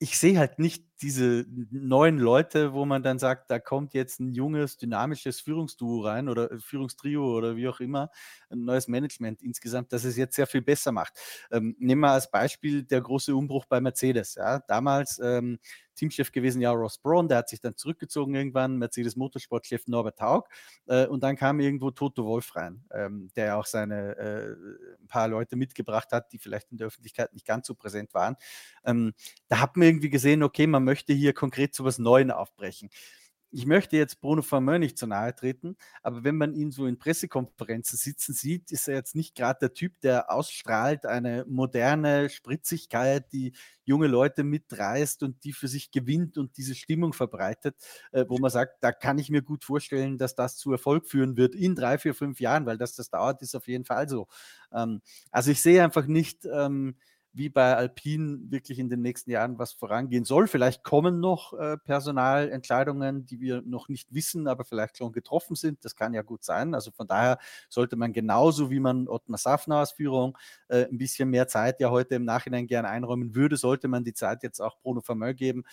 ich 0.00 0.18
sehe 0.18 0.38
halt 0.38 0.58
nicht 0.58 0.87
diese 1.00 1.46
neuen 1.70 2.18
Leute, 2.18 2.72
wo 2.72 2.84
man 2.84 3.02
dann 3.02 3.18
sagt, 3.18 3.50
da 3.50 3.58
kommt 3.58 3.94
jetzt 3.94 4.20
ein 4.20 4.32
junges, 4.32 4.76
dynamisches 4.76 5.40
Führungsduo 5.40 6.02
rein 6.02 6.28
oder 6.28 6.50
äh, 6.50 6.58
Führungstrio 6.58 7.36
oder 7.36 7.56
wie 7.56 7.68
auch 7.68 7.80
immer, 7.80 8.10
ein 8.50 8.64
neues 8.64 8.88
Management 8.88 9.42
insgesamt, 9.42 9.92
das 9.92 10.04
es 10.04 10.16
jetzt 10.16 10.36
sehr 10.36 10.46
viel 10.46 10.62
besser 10.62 10.92
macht. 10.92 11.14
Ähm, 11.50 11.76
nehmen 11.78 12.00
wir 12.00 12.10
als 12.10 12.30
Beispiel 12.30 12.82
der 12.82 13.00
große 13.00 13.34
Umbruch 13.34 13.66
bei 13.66 13.80
Mercedes. 13.80 14.34
Ja. 14.34 14.60
Damals 14.60 15.20
ähm, 15.22 15.58
Teamchef 15.98 16.32
gewesen, 16.32 16.62
ja, 16.62 16.70
Ross 16.70 16.98
Braun, 16.98 17.28
der 17.28 17.38
hat 17.38 17.48
sich 17.48 17.60
dann 17.60 17.76
zurückgezogen 17.76 18.34
irgendwann, 18.34 18.76
Mercedes 18.78 19.16
Motorsportchef 19.16 19.88
Norbert 19.88 20.20
Haug 20.20 20.44
äh, 20.86 21.06
und 21.06 21.22
dann 21.22 21.36
kam 21.36 21.60
irgendwo 21.60 21.90
Toto 21.90 22.24
Wolf 22.24 22.54
rein, 22.56 22.84
ähm, 22.92 23.30
der 23.36 23.58
auch 23.58 23.66
seine 23.66 24.16
äh, 24.16 24.56
ein 25.02 25.08
paar 25.08 25.28
Leute 25.28 25.56
mitgebracht 25.56 26.12
hat, 26.12 26.32
die 26.32 26.38
vielleicht 26.38 26.70
in 26.70 26.78
der 26.78 26.86
Öffentlichkeit 26.86 27.32
nicht 27.34 27.46
ganz 27.46 27.66
so 27.66 27.74
präsent 27.74 28.14
waren. 28.14 28.36
Ähm, 28.84 29.12
da 29.48 29.60
hat 29.60 29.76
man 29.76 29.88
irgendwie 29.88 30.10
gesehen, 30.10 30.42
okay, 30.42 30.66
man 30.66 30.84
möchte 30.88 31.12
hier 31.12 31.34
konkret 31.34 31.74
zu 31.74 31.84
was 31.84 31.98
Neuem 31.98 32.30
aufbrechen 32.30 32.90
ich 33.50 33.66
möchte 33.66 33.96
jetzt 33.96 34.20
Bruno 34.20 34.42
Vermeur 34.42 34.78
nicht 34.78 34.98
zu 34.98 35.06
nahe 35.06 35.34
treten, 35.34 35.76
aber 36.02 36.22
wenn 36.22 36.36
man 36.36 36.54
ihn 36.54 36.70
so 36.70 36.86
in 36.86 36.98
Pressekonferenzen 36.98 37.98
sitzen 37.98 38.34
sieht, 38.34 38.70
ist 38.70 38.88
er 38.88 38.96
jetzt 38.96 39.14
nicht 39.14 39.34
gerade 39.34 39.58
der 39.60 39.74
Typ, 39.74 40.00
der 40.00 40.30
ausstrahlt 40.30 41.06
eine 41.06 41.44
moderne 41.48 42.28
Spritzigkeit, 42.28 43.32
die 43.32 43.52
junge 43.84 44.06
Leute 44.06 44.44
mitreißt 44.44 45.22
und 45.22 45.44
die 45.44 45.52
für 45.52 45.68
sich 45.68 45.90
gewinnt 45.90 46.36
und 46.36 46.56
diese 46.58 46.74
Stimmung 46.74 47.14
verbreitet, 47.14 47.76
äh, 48.12 48.26
wo 48.28 48.38
man 48.38 48.50
sagt, 48.50 48.82
da 48.82 48.92
kann 48.92 49.18
ich 49.18 49.30
mir 49.30 49.42
gut 49.42 49.64
vorstellen, 49.64 50.18
dass 50.18 50.34
das 50.34 50.56
zu 50.58 50.72
Erfolg 50.72 51.06
führen 51.06 51.36
wird 51.38 51.54
in 51.54 51.74
drei, 51.74 51.96
vier, 51.98 52.14
fünf 52.14 52.40
Jahren, 52.40 52.66
weil 52.66 52.76
das 52.76 52.94
das 52.94 53.08
dauert, 53.08 53.40
ist 53.40 53.54
auf 53.54 53.66
jeden 53.66 53.86
Fall 53.86 54.08
so. 54.08 54.28
Ähm, 54.72 55.00
also 55.30 55.50
ich 55.50 55.62
sehe 55.62 55.82
einfach 55.82 56.06
nicht, 56.06 56.44
ähm, 56.44 56.96
wie 57.38 57.48
bei 57.48 57.76
Alpine 57.76 58.38
wirklich 58.50 58.78
in 58.78 58.90
den 58.90 59.00
nächsten 59.00 59.30
Jahren 59.30 59.58
was 59.58 59.72
vorangehen 59.72 60.24
soll. 60.24 60.48
Vielleicht 60.48 60.82
kommen 60.82 61.20
noch 61.20 61.54
äh, 61.54 61.78
Personalentscheidungen, 61.78 63.24
die 63.24 63.40
wir 63.40 63.62
noch 63.62 63.88
nicht 63.88 64.12
wissen, 64.12 64.48
aber 64.48 64.64
vielleicht 64.64 64.98
schon 64.98 65.12
getroffen 65.12 65.56
sind. 65.56 65.84
Das 65.84 65.96
kann 65.96 66.12
ja 66.12 66.22
gut 66.22 66.44
sein. 66.44 66.74
Also 66.74 66.90
von 66.90 67.06
daher 67.06 67.38
sollte 67.68 67.96
man 67.96 68.12
genauso 68.12 68.70
wie 68.70 68.80
man 68.80 69.08
Ottmar 69.08 69.38
Safnauers 69.38 69.92
Führung 69.92 70.36
äh, 70.68 70.86
ein 70.86 70.98
bisschen 70.98 71.30
mehr 71.30 71.48
Zeit 71.48 71.80
ja 71.80 71.90
heute 71.90 72.16
im 72.16 72.24
Nachhinein 72.24 72.66
gerne 72.66 72.88
einräumen 72.88 73.34
würde, 73.34 73.56
sollte 73.56 73.88
man 73.88 74.04
die 74.04 74.14
Zeit 74.14 74.42
jetzt 74.42 74.60
auch 74.60 74.78
Bruno 74.80 75.00
Vermeu 75.00 75.32
geben. 75.32 75.64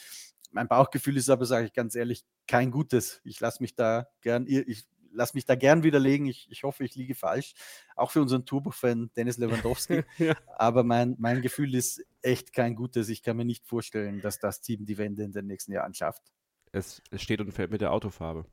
Mein 0.52 0.68
Bauchgefühl 0.68 1.18
ist 1.18 1.30
aber, 1.30 1.46
sage 1.46 1.66
ich 1.66 1.74
ganz 1.74 1.96
ehrlich, 1.96 2.24
kein 2.48 2.72
gutes. 2.72 3.20
Ich 3.26 3.40
lasse 3.40 3.62
mich 3.62 3.76
da 3.76 4.08
gern, 4.22 4.46
ich 4.48 4.88
lass 5.16 5.34
mich 5.34 5.46
da 5.46 5.56
gern 5.56 5.84
widerlegen. 5.84 6.28
Ich, 6.28 6.48
ich 6.52 6.64
hoffe, 6.64 6.84
ich 6.84 6.96
liege 6.96 7.16
falsch. 7.16 7.54
Auch 7.96 8.12
für 8.12 8.22
unseren 8.22 8.46
Turbo-Fan 8.46 9.12
Dennis 9.16 9.38
Lewandowski. 9.38 10.04
ja. 10.18 10.36
Aber 10.58 10.84
mein, 10.84 11.16
mein 11.18 11.42
Gefühl 11.42 11.74
ist 11.76 12.06
echt 12.22 12.54
kein 12.54 12.76
gutes. 12.76 13.10
Ich 13.10 13.24
kann 13.24 13.38
mir 13.38 13.46
nicht 13.46 13.66
vorstellen, 13.66 14.22
dass 14.22 14.40
das 14.40 14.62
Team 14.62 14.86
die 14.86 14.98
Wende 14.98 15.24
in 15.24 15.32
den 15.32 15.48
nächsten 15.48 15.72
Jahren 15.72 15.94
schafft. 15.94 16.24
Es, 16.72 17.02
es 17.10 17.22
steht 17.22 17.42
und 17.42 17.52
fällt 17.52 17.72
mit 17.72 17.82
der 17.82 17.92
Autofarbe. 17.92 18.46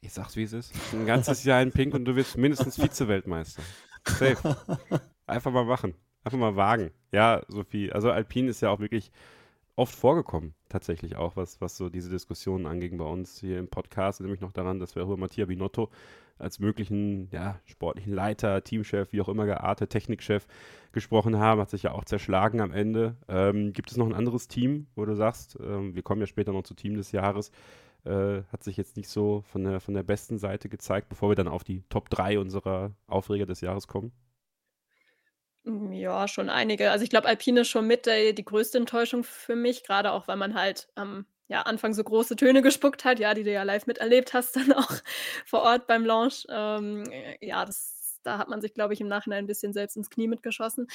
Ich 0.00 0.12
sag's, 0.12 0.36
wie 0.36 0.44
es 0.44 0.52
ist. 0.52 0.72
Ein 0.92 1.06
ganzes 1.06 1.44
Jahr 1.44 1.60
in 1.60 1.72
Pink 1.72 1.92
und 1.94 2.06
du 2.06 2.16
wirst 2.16 2.38
mindestens 2.38 2.76
Vize-Weltmeister. 2.80 3.62
Safe. 4.06 4.56
Einfach 5.26 5.52
mal 5.52 5.64
machen. 5.64 5.94
Einfach 6.24 6.38
mal 6.38 6.56
wagen. 6.56 6.90
Ja, 7.12 7.42
Sophie. 7.48 7.92
Also 7.92 8.10
Alpine 8.10 8.50
ist 8.50 8.62
ja 8.62 8.70
auch 8.70 8.80
wirklich 8.80 9.12
oft 9.80 9.94
vorgekommen, 9.94 10.54
tatsächlich 10.68 11.16
auch, 11.16 11.36
was, 11.36 11.58
was 11.62 11.78
so 11.78 11.88
diese 11.88 12.10
Diskussionen 12.10 12.66
anging 12.66 12.98
bei 12.98 13.04
uns 13.06 13.40
hier 13.40 13.58
im 13.58 13.68
Podcast. 13.68 14.20
Nämlich 14.20 14.42
noch 14.42 14.52
daran, 14.52 14.78
dass 14.78 14.94
wir 14.94 15.02
über 15.02 15.16
Mattia 15.16 15.46
Binotto 15.46 15.88
als 16.38 16.58
möglichen 16.58 17.30
ja, 17.32 17.58
sportlichen 17.64 18.12
Leiter, 18.12 18.62
Teamchef, 18.62 19.10
wie 19.12 19.22
auch 19.22 19.28
immer 19.30 19.46
geartet, 19.46 19.88
Technikchef 19.88 20.46
gesprochen 20.92 21.38
haben, 21.38 21.62
hat 21.62 21.70
sich 21.70 21.84
ja 21.84 21.92
auch 21.92 22.04
zerschlagen 22.04 22.60
am 22.60 22.72
Ende. 22.72 23.16
Ähm, 23.26 23.72
gibt 23.72 23.90
es 23.90 23.96
noch 23.96 24.06
ein 24.06 24.14
anderes 24.14 24.48
Team, 24.48 24.86
wo 24.96 25.06
du 25.06 25.16
sagst, 25.16 25.58
ähm, 25.58 25.94
wir 25.94 26.02
kommen 26.02 26.20
ja 26.20 26.26
später 26.26 26.52
noch 26.52 26.62
zu 26.62 26.74
Team 26.74 26.94
des 26.96 27.12
Jahres, 27.12 27.50
äh, 28.04 28.42
hat 28.52 28.62
sich 28.62 28.76
jetzt 28.76 28.98
nicht 28.98 29.08
so 29.08 29.42
von 29.46 29.64
der, 29.64 29.80
von 29.80 29.94
der 29.94 30.02
besten 30.02 30.36
Seite 30.36 30.68
gezeigt, 30.68 31.08
bevor 31.08 31.30
wir 31.30 31.36
dann 31.36 31.48
auf 31.48 31.64
die 31.64 31.84
Top 31.88 32.10
3 32.10 32.38
unserer 32.38 32.92
Aufreger 33.06 33.46
des 33.46 33.62
Jahres 33.62 33.86
kommen? 33.86 34.12
Hm, 35.64 35.92
ja, 35.92 36.26
schon 36.28 36.48
einige. 36.48 36.90
Also 36.90 37.04
ich 37.04 37.10
glaube, 37.10 37.28
Alpine 37.28 37.60
ist 37.60 37.68
schon 37.68 37.86
mit 37.86 38.06
der, 38.06 38.32
die 38.32 38.44
größte 38.44 38.78
Enttäuschung 38.78 39.24
für 39.24 39.56
mich, 39.56 39.84
gerade 39.84 40.12
auch, 40.12 40.26
weil 40.26 40.36
man 40.36 40.54
halt 40.54 40.88
am 40.94 41.26
ja, 41.48 41.62
Anfang 41.62 41.92
so 41.94 42.04
große 42.04 42.36
Töne 42.36 42.62
gespuckt 42.62 43.04
hat, 43.04 43.18
ja, 43.18 43.34
die 43.34 43.42
du 43.42 43.52
ja 43.52 43.64
live 43.64 43.86
miterlebt 43.86 44.32
hast, 44.34 44.56
dann 44.56 44.72
auch 44.72 44.90
vor 45.44 45.62
Ort 45.62 45.86
beim 45.86 46.04
Launch. 46.04 46.46
Ähm, 46.48 47.04
äh, 47.10 47.44
ja, 47.44 47.64
das, 47.64 48.20
da 48.22 48.38
hat 48.38 48.48
man 48.48 48.60
sich, 48.60 48.72
glaube 48.72 48.94
ich, 48.94 49.00
im 49.00 49.08
Nachhinein 49.08 49.44
ein 49.44 49.48
bisschen 49.48 49.72
selbst 49.72 49.96
ins 49.96 50.10
Knie 50.10 50.28
mitgeschossen. 50.28 50.86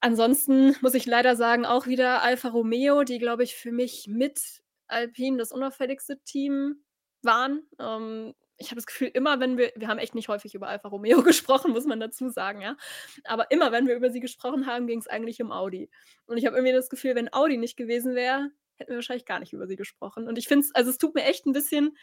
Ansonsten 0.00 0.76
muss 0.80 0.94
ich 0.94 1.06
leider 1.06 1.36
sagen, 1.36 1.66
auch 1.66 1.86
wieder 1.86 2.22
Alfa 2.22 2.48
Romeo, 2.48 3.04
die, 3.04 3.18
glaube 3.18 3.44
ich, 3.44 3.54
für 3.56 3.72
mich 3.72 4.06
mit 4.08 4.62
Alpine 4.88 5.38
das 5.38 5.52
unauffälligste 5.52 6.18
Team 6.24 6.82
waren. 7.22 7.62
Ähm, 7.78 8.34
ich 8.64 8.70
habe 8.70 8.76
das 8.76 8.86
Gefühl, 8.86 9.08
immer 9.08 9.40
wenn 9.40 9.58
wir 9.58 9.72
wir 9.76 9.88
haben 9.88 9.98
echt 9.98 10.14
nicht 10.14 10.28
häufig 10.28 10.54
über 10.54 10.68
Alfa 10.68 10.88
Romeo 10.88 11.22
gesprochen, 11.22 11.72
muss 11.72 11.84
man 11.84 12.00
dazu 12.00 12.28
sagen, 12.28 12.60
ja. 12.62 12.76
Aber 13.24 13.50
immer, 13.50 13.72
wenn 13.72 13.86
wir 13.86 13.96
über 13.96 14.10
sie 14.10 14.20
gesprochen 14.20 14.66
haben, 14.66 14.86
ging 14.86 14.98
es 14.98 15.08
eigentlich 15.08 15.42
um 15.42 15.52
Audi. 15.52 15.90
Und 16.26 16.38
ich 16.38 16.46
habe 16.46 16.56
irgendwie 16.56 16.72
das 16.72 16.88
Gefühl, 16.88 17.14
wenn 17.14 17.32
Audi 17.32 17.56
nicht 17.56 17.76
gewesen 17.76 18.14
wäre, 18.14 18.50
hätten 18.76 18.90
wir 18.90 18.96
wahrscheinlich 18.96 19.26
gar 19.26 19.40
nicht 19.40 19.52
über 19.52 19.66
sie 19.66 19.76
gesprochen. 19.76 20.28
Und 20.28 20.38
ich 20.38 20.48
finde 20.48 20.66
es 20.66 20.74
also, 20.74 20.90
es 20.90 20.98
tut 20.98 21.14
mir 21.14 21.24
echt 21.24 21.46
ein 21.46 21.52
bisschen 21.52 21.96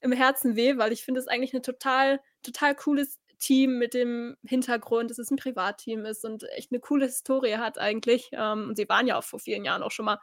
im 0.00 0.12
Herzen 0.12 0.56
weh, 0.56 0.76
weil 0.76 0.92
ich 0.92 1.04
finde 1.04 1.20
es 1.20 1.28
eigentlich 1.28 1.54
ein 1.54 1.62
total 1.62 2.20
total 2.42 2.74
cooles 2.74 3.18
Team 3.38 3.78
mit 3.78 3.94
dem 3.94 4.36
Hintergrund, 4.44 5.10
dass 5.10 5.18
es 5.18 5.30
ein 5.30 5.36
Privatteam 5.36 6.04
ist 6.04 6.24
und 6.24 6.44
echt 6.52 6.72
eine 6.72 6.80
coole 6.80 7.06
Historie 7.06 7.56
hat 7.56 7.78
eigentlich. 7.78 8.30
Ähm, 8.32 8.68
und 8.68 8.76
sie 8.76 8.88
waren 8.88 9.06
ja 9.06 9.18
auch 9.18 9.24
vor 9.24 9.38
vielen 9.38 9.64
Jahren 9.64 9.82
auch 9.82 9.90
schon 9.90 10.06
mal 10.06 10.18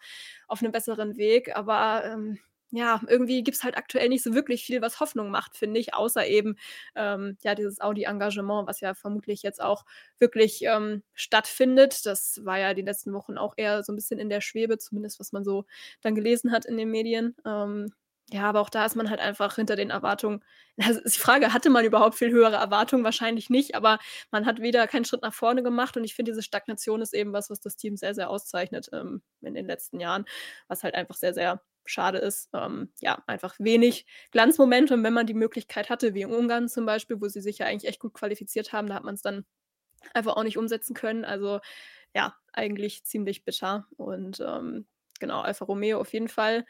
auf 0.47 0.61
einem 0.61 0.71
besseren 0.71 1.17
Weg, 1.17 1.55
aber, 1.55 2.03
ähm, 2.05 2.39
ja, 2.75 2.99
irgendwie 3.07 3.43
gibt 3.43 3.57
es 3.57 3.63
halt 3.63 3.77
aktuell 3.77 4.09
nicht 4.09 4.23
so 4.23 4.33
wirklich 4.33 4.65
viel, 4.65 4.81
was 4.81 4.99
Hoffnung 4.99 5.29
macht, 5.29 5.55
finde 5.57 5.79
ich, 5.79 5.93
außer 5.93 6.25
eben, 6.25 6.55
ähm, 6.95 7.37
ja, 7.43 7.53
dieses 7.53 7.79
Audi-Engagement, 7.79 8.67
was 8.67 8.79
ja 8.81 8.95
vermutlich 8.95 9.43
jetzt 9.43 9.61
auch 9.61 9.85
wirklich, 10.19 10.63
ähm, 10.63 11.03
stattfindet. 11.13 12.05
Das 12.07 12.41
war 12.45 12.57
ja 12.57 12.73
die 12.73 12.81
letzten 12.81 13.13
Wochen 13.13 13.37
auch 13.37 13.53
eher 13.57 13.83
so 13.83 13.93
ein 13.93 13.95
bisschen 13.95 14.19
in 14.19 14.29
der 14.29 14.41
Schwebe, 14.41 14.79
zumindest 14.79 15.19
was 15.19 15.31
man 15.31 15.43
so 15.43 15.65
dann 16.01 16.15
gelesen 16.15 16.51
hat 16.51 16.65
in 16.65 16.75
den 16.77 16.89
Medien. 16.89 17.35
Ähm, 17.45 17.93
ja, 18.31 18.43
aber 18.49 18.61
auch 18.61 18.69
da 18.71 18.85
ist 18.85 18.95
man 18.95 19.09
halt 19.09 19.19
einfach 19.19 19.55
hinter 19.55 19.75
den 19.75 19.89
Erwartungen 19.91 20.43
also, 20.81 21.01
die 21.05 21.19
Frage, 21.19 21.53
hatte 21.53 21.69
man 21.69 21.85
überhaupt 21.85 22.15
viel 22.15 22.31
höhere 22.31 22.55
Erwartungen? 22.55 23.03
Wahrscheinlich 23.03 23.49
nicht, 23.51 23.75
aber 23.75 23.99
man 24.31 24.45
hat 24.47 24.59
wieder 24.61 24.87
keinen 24.87 25.05
Schritt 25.05 25.21
nach 25.21 25.33
vorne 25.33 25.61
gemacht 25.61 25.95
und 25.97 26.03
ich 26.03 26.15
finde, 26.15 26.31
diese 26.31 26.41
Stagnation 26.41 27.01
ist 27.01 27.13
eben 27.13 27.33
was, 27.33 27.49
was 27.51 27.59
das 27.59 27.75
Team 27.75 27.97
sehr, 27.97 28.15
sehr 28.15 28.29
auszeichnet, 28.31 28.89
ähm, 28.93 29.21
in 29.41 29.53
den 29.53 29.67
letzten 29.67 29.99
Jahren, 29.99 30.25
was 30.67 30.81
halt 30.83 30.95
einfach 30.95 31.15
sehr, 31.15 31.33
sehr 31.35 31.61
schade 31.85 32.17
ist. 32.19 32.49
Ähm, 32.53 32.91
ja, 33.01 33.23
einfach 33.27 33.55
wenig 33.59 34.05
Glanzmomente 34.31 34.93
und 34.93 35.03
wenn 35.03 35.13
man 35.13 35.27
die 35.27 35.33
Möglichkeit 35.33 35.89
hatte, 35.89 36.13
wie 36.13 36.21
in 36.23 36.33
Ungarn 36.33 36.69
zum 36.69 36.85
Beispiel, 36.85 37.21
wo 37.21 37.27
sie 37.27 37.41
sich 37.41 37.59
ja 37.59 37.65
eigentlich 37.67 37.89
echt 37.89 37.99
gut 37.99 38.13
qualifiziert 38.13 38.73
haben, 38.73 38.87
da 38.87 38.95
hat 38.95 39.03
man 39.03 39.15
es 39.15 39.21
dann 39.21 39.45
einfach 40.13 40.35
auch 40.37 40.43
nicht 40.43 40.57
umsetzen 40.57 40.93
können. 40.95 41.25
Also, 41.25 41.59
ja, 42.15 42.35
eigentlich 42.53 43.03
ziemlich 43.05 43.45
bitter 43.45 43.87
und, 43.97 44.39
ähm, 44.41 44.87
genau, 45.19 45.41
Alfa 45.41 45.65
Romeo 45.65 45.99
auf 45.99 46.13
jeden 46.13 46.29
Fall 46.29 46.65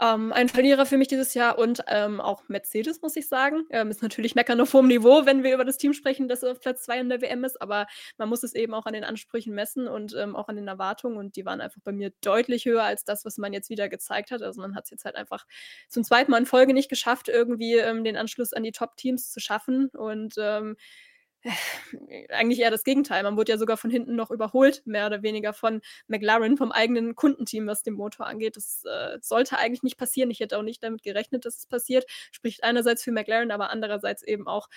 ähm, 0.00 0.32
ein 0.32 0.48
Verlierer 0.48 0.86
für 0.86 0.98
mich 0.98 1.08
dieses 1.08 1.34
Jahr 1.34 1.58
und, 1.58 1.82
ähm, 1.88 2.20
auch 2.20 2.42
Mercedes, 2.48 3.00
muss 3.02 3.16
ich 3.16 3.28
sagen. 3.28 3.64
Ähm, 3.70 3.90
ist 3.90 4.02
natürlich 4.02 4.34
Meckern 4.34 4.60
auf 4.60 4.72
hohem 4.74 4.88
Niveau, 4.88 5.26
wenn 5.26 5.42
wir 5.42 5.54
über 5.54 5.64
das 5.64 5.78
Team 5.78 5.92
sprechen, 5.94 6.28
das 6.28 6.44
auf 6.44 6.60
Platz 6.60 6.82
2 6.84 7.00
in 7.00 7.08
der 7.08 7.20
WM 7.22 7.44
ist, 7.44 7.60
aber 7.62 7.86
man 8.18 8.28
muss 8.28 8.42
es 8.42 8.54
eben 8.54 8.74
auch 8.74 8.86
an 8.86 8.92
den 8.94 9.04
Ansprüchen 9.04 9.54
messen 9.54 9.88
und, 9.88 10.14
ähm, 10.14 10.36
auch 10.36 10.48
an 10.48 10.56
den 10.56 10.68
Erwartungen 10.68 11.16
und 11.16 11.36
die 11.36 11.44
waren 11.46 11.60
einfach 11.60 11.80
bei 11.84 11.92
mir 11.92 12.12
deutlich 12.20 12.64
höher 12.66 12.82
als 12.84 13.04
das, 13.04 13.24
was 13.24 13.38
man 13.38 13.52
jetzt 13.52 13.70
wieder 13.70 13.88
gezeigt 13.88 14.30
hat. 14.30 14.42
Also, 14.42 14.60
man 14.60 14.74
hat 14.74 14.84
es 14.84 14.90
jetzt 14.90 15.04
halt 15.04 15.16
einfach 15.16 15.46
zum 15.88 16.04
zweiten 16.04 16.30
Mal 16.30 16.38
in 16.38 16.46
Folge 16.46 16.74
nicht 16.74 16.88
geschafft, 16.88 17.28
irgendwie, 17.28 17.74
ähm, 17.76 18.04
den 18.04 18.16
Anschluss 18.16 18.52
an 18.52 18.62
die 18.62 18.72
Top-Teams 18.72 19.30
zu 19.32 19.40
schaffen 19.40 19.88
und, 19.88 20.34
ähm, 20.38 20.76
eigentlich 22.30 22.60
eher 22.60 22.70
das 22.70 22.84
Gegenteil. 22.84 23.22
Man 23.22 23.36
wurde 23.36 23.52
ja 23.52 23.58
sogar 23.58 23.76
von 23.76 23.90
hinten 23.90 24.16
noch 24.16 24.30
überholt, 24.30 24.82
mehr 24.84 25.06
oder 25.06 25.22
weniger 25.22 25.52
von 25.52 25.80
McLaren, 26.08 26.56
vom 26.56 26.72
eigenen 26.72 27.14
Kundenteam, 27.14 27.66
was 27.66 27.82
den 27.82 27.94
Motor 27.94 28.26
angeht. 28.26 28.56
Das 28.56 28.84
äh, 28.84 29.18
sollte 29.20 29.58
eigentlich 29.58 29.82
nicht 29.82 29.98
passieren. 29.98 30.30
Ich 30.30 30.40
hätte 30.40 30.58
auch 30.58 30.62
nicht 30.62 30.82
damit 30.82 31.02
gerechnet, 31.02 31.44
dass 31.44 31.58
es 31.58 31.66
passiert. 31.66 32.06
Spricht 32.32 32.64
einerseits 32.64 33.02
für 33.02 33.12
McLaren, 33.12 33.50
aber 33.50 33.70
andererseits 33.70 34.22
eben 34.22 34.46
auch 34.46 34.68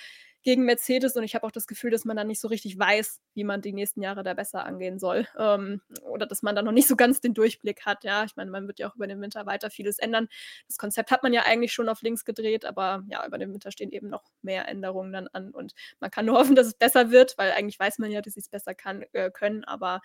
gegen 0.49 0.65
Mercedes 0.65 1.15
und 1.15 1.21
ich 1.23 1.35
habe 1.35 1.45
auch 1.45 1.51
das 1.51 1.67
Gefühl, 1.67 1.91
dass 1.91 2.05
man 2.05 2.17
da 2.17 2.23
nicht 2.23 2.41
so 2.41 2.47
richtig 2.47 2.79
weiß, 2.79 3.21
wie 3.35 3.43
man 3.43 3.61
die 3.61 3.71
nächsten 3.71 4.01
Jahre 4.01 4.23
da 4.23 4.33
besser 4.33 4.65
angehen 4.65 4.97
soll. 4.97 5.27
Ähm, 5.37 5.79
oder 6.01 6.25
dass 6.25 6.41
man 6.41 6.55
da 6.55 6.63
noch 6.63 6.71
nicht 6.71 6.87
so 6.87 6.95
ganz 6.95 7.21
den 7.21 7.35
Durchblick 7.35 7.85
hat. 7.85 8.03
Ja, 8.03 8.23
ich 8.23 8.35
meine, 8.35 8.49
man 8.49 8.65
wird 8.65 8.79
ja 8.79 8.89
auch 8.89 8.95
über 8.95 9.05
den 9.05 9.21
Winter 9.21 9.45
weiter 9.45 9.69
vieles 9.69 9.99
ändern. 9.99 10.27
Das 10.67 10.79
Konzept 10.79 11.11
hat 11.11 11.21
man 11.21 11.33
ja 11.33 11.43
eigentlich 11.43 11.71
schon 11.71 11.87
auf 11.87 12.01
links 12.01 12.25
gedreht, 12.25 12.65
aber 12.65 13.03
ja, 13.09 13.23
über 13.27 13.37
den 13.37 13.53
Winter 13.53 13.69
stehen 13.69 13.91
eben 13.91 14.09
noch 14.09 14.23
mehr 14.41 14.67
Änderungen 14.67 15.13
dann 15.13 15.27
an 15.27 15.51
und 15.51 15.75
man 15.99 16.09
kann 16.09 16.25
nur 16.25 16.39
hoffen, 16.39 16.55
dass 16.55 16.65
es 16.65 16.73
besser 16.73 17.11
wird, 17.11 17.37
weil 17.37 17.51
eigentlich 17.51 17.79
weiß 17.79 17.99
man 17.99 18.09
ja, 18.09 18.21
dass 18.23 18.33
sie 18.33 18.39
es 18.39 18.49
besser 18.49 18.73
kann, 18.73 19.05
äh, 19.13 19.29
können, 19.29 19.63
aber 19.65 20.01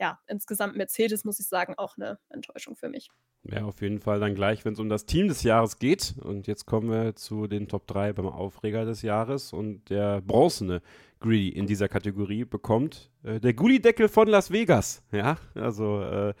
ja, 0.00 0.18
insgesamt 0.26 0.76
Mercedes 0.76 1.24
muss 1.24 1.40
ich 1.40 1.46
sagen, 1.46 1.74
auch 1.76 1.96
eine 1.96 2.18
Enttäuschung 2.28 2.76
für 2.76 2.88
mich. 2.88 3.10
Ja, 3.46 3.64
auf 3.64 3.82
jeden 3.82 4.00
Fall 4.00 4.20
dann 4.20 4.34
gleich, 4.34 4.64
wenn 4.64 4.72
es 4.72 4.80
um 4.80 4.88
das 4.88 5.04
Team 5.04 5.28
des 5.28 5.42
Jahres 5.42 5.78
geht. 5.78 6.14
Und 6.22 6.46
jetzt 6.46 6.64
kommen 6.64 6.90
wir 6.90 7.14
zu 7.14 7.46
den 7.46 7.68
Top 7.68 7.86
3 7.86 8.14
beim 8.14 8.26
Aufreger 8.26 8.86
des 8.86 9.02
Jahres. 9.02 9.52
Und 9.52 9.90
der 9.90 10.22
bronzene 10.22 10.80
Greedy 11.20 11.50
in 11.50 11.66
dieser 11.66 11.88
Kategorie 11.88 12.44
bekommt 12.44 13.10
äh, 13.22 13.40
der 13.40 13.52
Gullideckel 13.52 14.08
von 14.08 14.28
Las 14.28 14.50
Vegas. 14.50 15.02
Ja, 15.12 15.36
also 15.54 16.00
äh, 16.02 16.34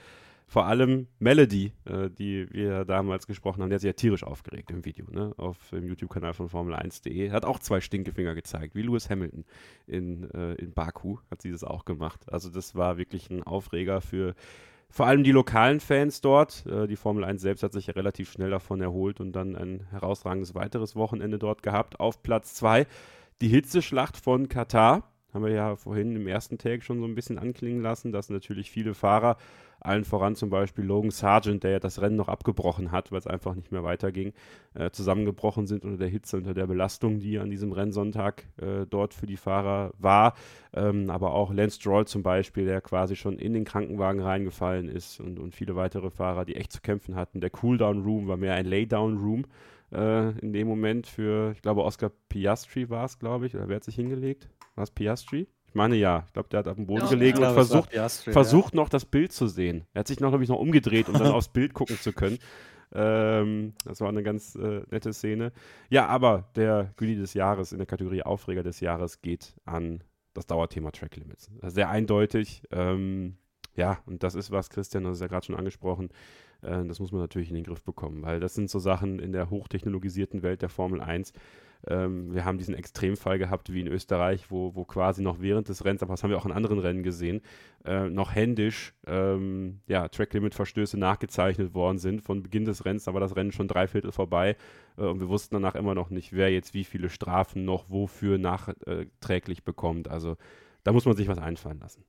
vor 0.46 0.66
allem 0.66 1.08
Melody, 1.18 1.72
äh, 1.84 2.10
die 2.10 2.46
wir 2.52 2.84
damals 2.84 3.26
gesprochen 3.26 3.62
haben, 3.62 3.70
der 3.70 3.76
hat 3.76 3.80
sich 3.80 3.88
ja 3.88 3.94
tierisch 3.94 4.24
aufgeregt 4.24 4.70
im 4.70 4.84
Video, 4.84 5.06
ne? 5.10 5.32
auf 5.36 5.70
dem 5.70 5.86
YouTube-Kanal 5.86 6.34
von 6.34 6.48
Formel1.de. 6.48 7.30
Hat 7.30 7.44
auch 7.44 7.58
zwei 7.58 7.80
Stinkefinger 7.80 8.34
gezeigt, 8.34 8.74
wie 8.74 8.82
Lewis 8.82 9.08
Hamilton 9.10 9.44
in, 9.86 10.30
äh, 10.30 10.54
in 10.54 10.72
Baku 10.72 11.18
hat 11.30 11.42
sie 11.42 11.50
das 11.50 11.64
auch 11.64 11.84
gemacht. 11.84 12.32
Also 12.32 12.50
das 12.50 12.74
war 12.74 12.98
wirklich 12.98 13.30
ein 13.30 13.42
Aufreger 13.42 14.00
für 14.00 14.34
vor 14.90 15.06
allem 15.06 15.24
die 15.24 15.32
lokalen 15.32 15.80
Fans 15.80 16.20
dort. 16.20 16.64
Äh, 16.66 16.86
die 16.86 16.96
Formel 16.96 17.24
1 17.24 17.42
selbst 17.42 17.62
hat 17.62 17.72
sich 17.72 17.88
ja 17.88 17.94
relativ 17.94 18.30
schnell 18.30 18.50
davon 18.50 18.80
erholt 18.80 19.20
und 19.20 19.32
dann 19.32 19.56
ein 19.56 19.86
herausragendes 19.90 20.54
weiteres 20.54 20.94
Wochenende 20.94 21.38
dort 21.38 21.64
gehabt. 21.64 21.98
Auf 21.98 22.22
Platz 22.22 22.54
2 22.54 22.86
die 23.40 23.48
Hitzeschlacht 23.48 24.16
von 24.16 24.48
Katar. 24.48 25.10
Haben 25.32 25.44
wir 25.46 25.52
ja 25.52 25.74
vorhin 25.74 26.14
im 26.14 26.28
ersten 26.28 26.58
Tag 26.58 26.84
schon 26.84 27.00
so 27.00 27.06
ein 27.06 27.16
bisschen 27.16 27.40
anklingen 27.40 27.82
lassen, 27.82 28.12
dass 28.12 28.30
natürlich 28.30 28.70
viele 28.70 28.94
Fahrer 28.94 29.36
allen 29.84 30.04
voran 30.04 30.34
zum 30.34 30.50
Beispiel 30.50 30.84
Logan 30.84 31.10
Sargent, 31.10 31.62
der 31.62 31.72
ja 31.72 31.78
das 31.78 32.00
Rennen 32.00 32.16
noch 32.16 32.28
abgebrochen 32.28 32.90
hat, 32.90 33.12
weil 33.12 33.18
es 33.18 33.26
einfach 33.26 33.54
nicht 33.54 33.70
mehr 33.70 33.84
weiterging, 33.84 34.32
äh, 34.74 34.90
zusammengebrochen 34.90 35.66
sind 35.66 35.84
unter 35.84 35.98
der 35.98 36.08
Hitze, 36.08 36.36
unter 36.36 36.54
der 36.54 36.66
Belastung, 36.66 37.20
die 37.20 37.38
an 37.38 37.50
diesem 37.50 37.72
Rennsonntag 37.72 38.44
äh, 38.56 38.86
dort 38.88 39.14
für 39.14 39.26
die 39.26 39.36
Fahrer 39.36 39.92
war. 39.98 40.34
Ähm, 40.72 41.10
aber 41.10 41.34
auch 41.34 41.52
Lance 41.52 41.76
Stroll 41.80 42.06
zum 42.06 42.22
Beispiel, 42.22 42.64
der 42.64 42.80
quasi 42.80 43.14
schon 43.14 43.38
in 43.38 43.52
den 43.52 43.64
Krankenwagen 43.64 44.20
reingefallen 44.22 44.88
ist 44.88 45.20
und, 45.20 45.38
und 45.38 45.54
viele 45.54 45.76
weitere 45.76 46.10
Fahrer, 46.10 46.44
die 46.44 46.56
echt 46.56 46.72
zu 46.72 46.80
kämpfen 46.80 47.14
hatten. 47.14 47.40
Der 47.40 47.50
Cooldown-Room 47.50 48.26
war 48.26 48.36
mehr 48.36 48.54
ein 48.54 48.66
Laydown-Room 48.66 49.44
äh, 49.92 50.30
in 50.38 50.52
dem 50.52 50.66
Moment 50.66 51.06
für, 51.06 51.52
ich 51.52 51.62
glaube, 51.62 51.84
Oscar 51.84 52.10
Piastri 52.28 52.90
war 52.90 53.04
es, 53.04 53.18
glaube 53.18 53.46
ich, 53.46 53.54
oder 53.54 53.68
wer 53.68 53.76
hat 53.76 53.84
sich 53.84 53.96
hingelegt? 53.96 54.48
War 54.74 54.84
es 54.84 54.90
Piastri? 54.90 55.46
Ich 55.74 55.76
meine 55.76 55.96
ja. 55.96 56.22
Ich 56.28 56.32
glaube, 56.32 56.48
der 56.50 56.60
hat 56.60 56.68
auf 56.68 56.76
dem 56.76 56.86
Boden 56.86 57.02
ja, 57.02 57.10
gelegen 57.10 57.42
und 57.42 57.52
versucht, 57.52 57.92
versucht 57.92 58.74
ja. 58.74 58.80
noch 58.80 58.88
das 58.88 59.04
Bild 59.04 59.32
zu 59.32 59.48
sehen. 59.48 59.88
Er 59.92 60.00
hat 60.00 60.06
sich 60.06 60.20
noch, 60.20 60.28
glaube 60.28 60.44
ich, 60.44 60.48
noch 60.48 60.60
umgedreht, 60.60 61.08
um 61.08 61.14
dann 61.14 61.26
aufs 61.32 61.48
Bild 61.48 61.74
gucken 61.74 61.98
zu 61.98 62.12
können. 62.12 62.38
Ähm, 62.92 63.72
das 63.84 64.00
war 64.00 64.08
eine 64.08 64.22
ganz 64.22 64.54
äh, 64.54 64.82
nette 64.92 65.12
Szene. 65.12 65.50
Ja, 65.90 66.06
aber 66.06 66.48
der 66.54 66.92
Güli 66.96 67.16
des 67.16 67.34
Jahres 67.34 67.72
in 67.72 67.78
der 67.78 67.88
Kategorie 67.88 68.22
Aufreger 68.22 68.62
des 68.62 68.78
Jahres 68.78 69.20
geht 69.20 69.56
an 69.64 70.04
das 70.32 70.46
Dauerthema 70.46 70.92
Track 70.92 71.16
Limits. 71.16 71.50
Sehr 71.62 71.90
eindeutig. 71.90 72.62
Ähm, 72.70 73.36
ja, 73.74 73.98
und 74.06 74.22
das 74.22 74.36
ist 74.36 74.52
was, 74.52 74.70
Christian, 74.70 75.02
das 75.02 75.14
ist 75.14 75.22
ja 75.22 75.26
gerade 75.26 75.44
schon 75.44 75.56
angesprochen. 75.56 76.10
Äh, 76.62 76.84
das 76.84 77.00
muss 77.00 77.10
man 77.10 77.20
natürlich 77.20 77.48
in 77.48 77.56
den 77.56 77.64
Griff 77.64 77.82
bekommen, 77.82 78.22
weil 78.22 78.38
das 78.38 78.54
sind 78.54 78.70
so 78.70 78.78
Sachen 78.78 79.18
in 79.18 79.32
der 79.32 79.50
hochtechnologisierten 79.50 80.44
Welt 80.44 80.62
der 80.62 80.68
Formel 80.68 81.00
1 81.00 81.32
ähm, 81.88 82.34
wir 82.34 82.44
haben 82.44 82.58
diesen 82.58 82.74
Extremfall 82.74 83.38
gehabt 83.38 83.72
wie 83.72 83.80
in 83.80 83.86
Österreich, 83.86 84.50
wo, 84.50 84.74
wo 84.74 84.84
quasi 84.84 85.22
noch 85.22 85.40
während 85.40 85.68
des 85.68 85.84
Rennens, 85.84 86.02
aber 86.02 86.12
das 86.12 86.22
haben 86.22 86.30
wir 86.30 86.38
auch 86.38 86.46
in 86.46 86.52
anderen 86.52 86.78
Rennen 86.78 87.02
gesehen, 87.02 87.42
äh, 87.84 88.08
noch 88.08 88.34
händisch 88.34 88.94
ähm, 89.06 89.80
ja, 89.86 90.08
Track-Limit-Verstöße 90.08 90.98
nachgezeichnet 90.98 91.74
worden 91.74 91.98
sind 91.98 92.22
von 92.22 92.42
Beginn 92.42 92.64
des 92.64 92.84
Rennens, 92.84 93.04
da 93.04 93.14
war 93.14 93.20
das 93.20 93.36
Rennen 93.36 93.52
schon 93.52 93.68
drei 93.68 93.86
Viertel 93.86 94.12
vorbei 94.12 94.56
äh, 94.96 95.02
und 95.02 95.20
wir 95.20 95.28
wussten 95.28 95.54
danach 95.54 95.74
immer 95.74 95.94
noch 95.94 96.10
nicht, 96.10 96.32
wer 96.32 96.50
jetzt 96.50 96.74
wie 96.74 96.84
viele 96.84 97.10
Strafen 97.10 97.64
noch 97.64 97.90
wofür 97.90 98.38
nachträglich 98.38 99.64
bekommt. 99.64 100.08
Also 100.08 100.36
da 100.84 100.92
muss 100.92 101.06
man 101.06 101.16
sich 101.16 101.28
was 101.28 101.38
einfallen 101.38 101.80
lassen. 101.80 102.04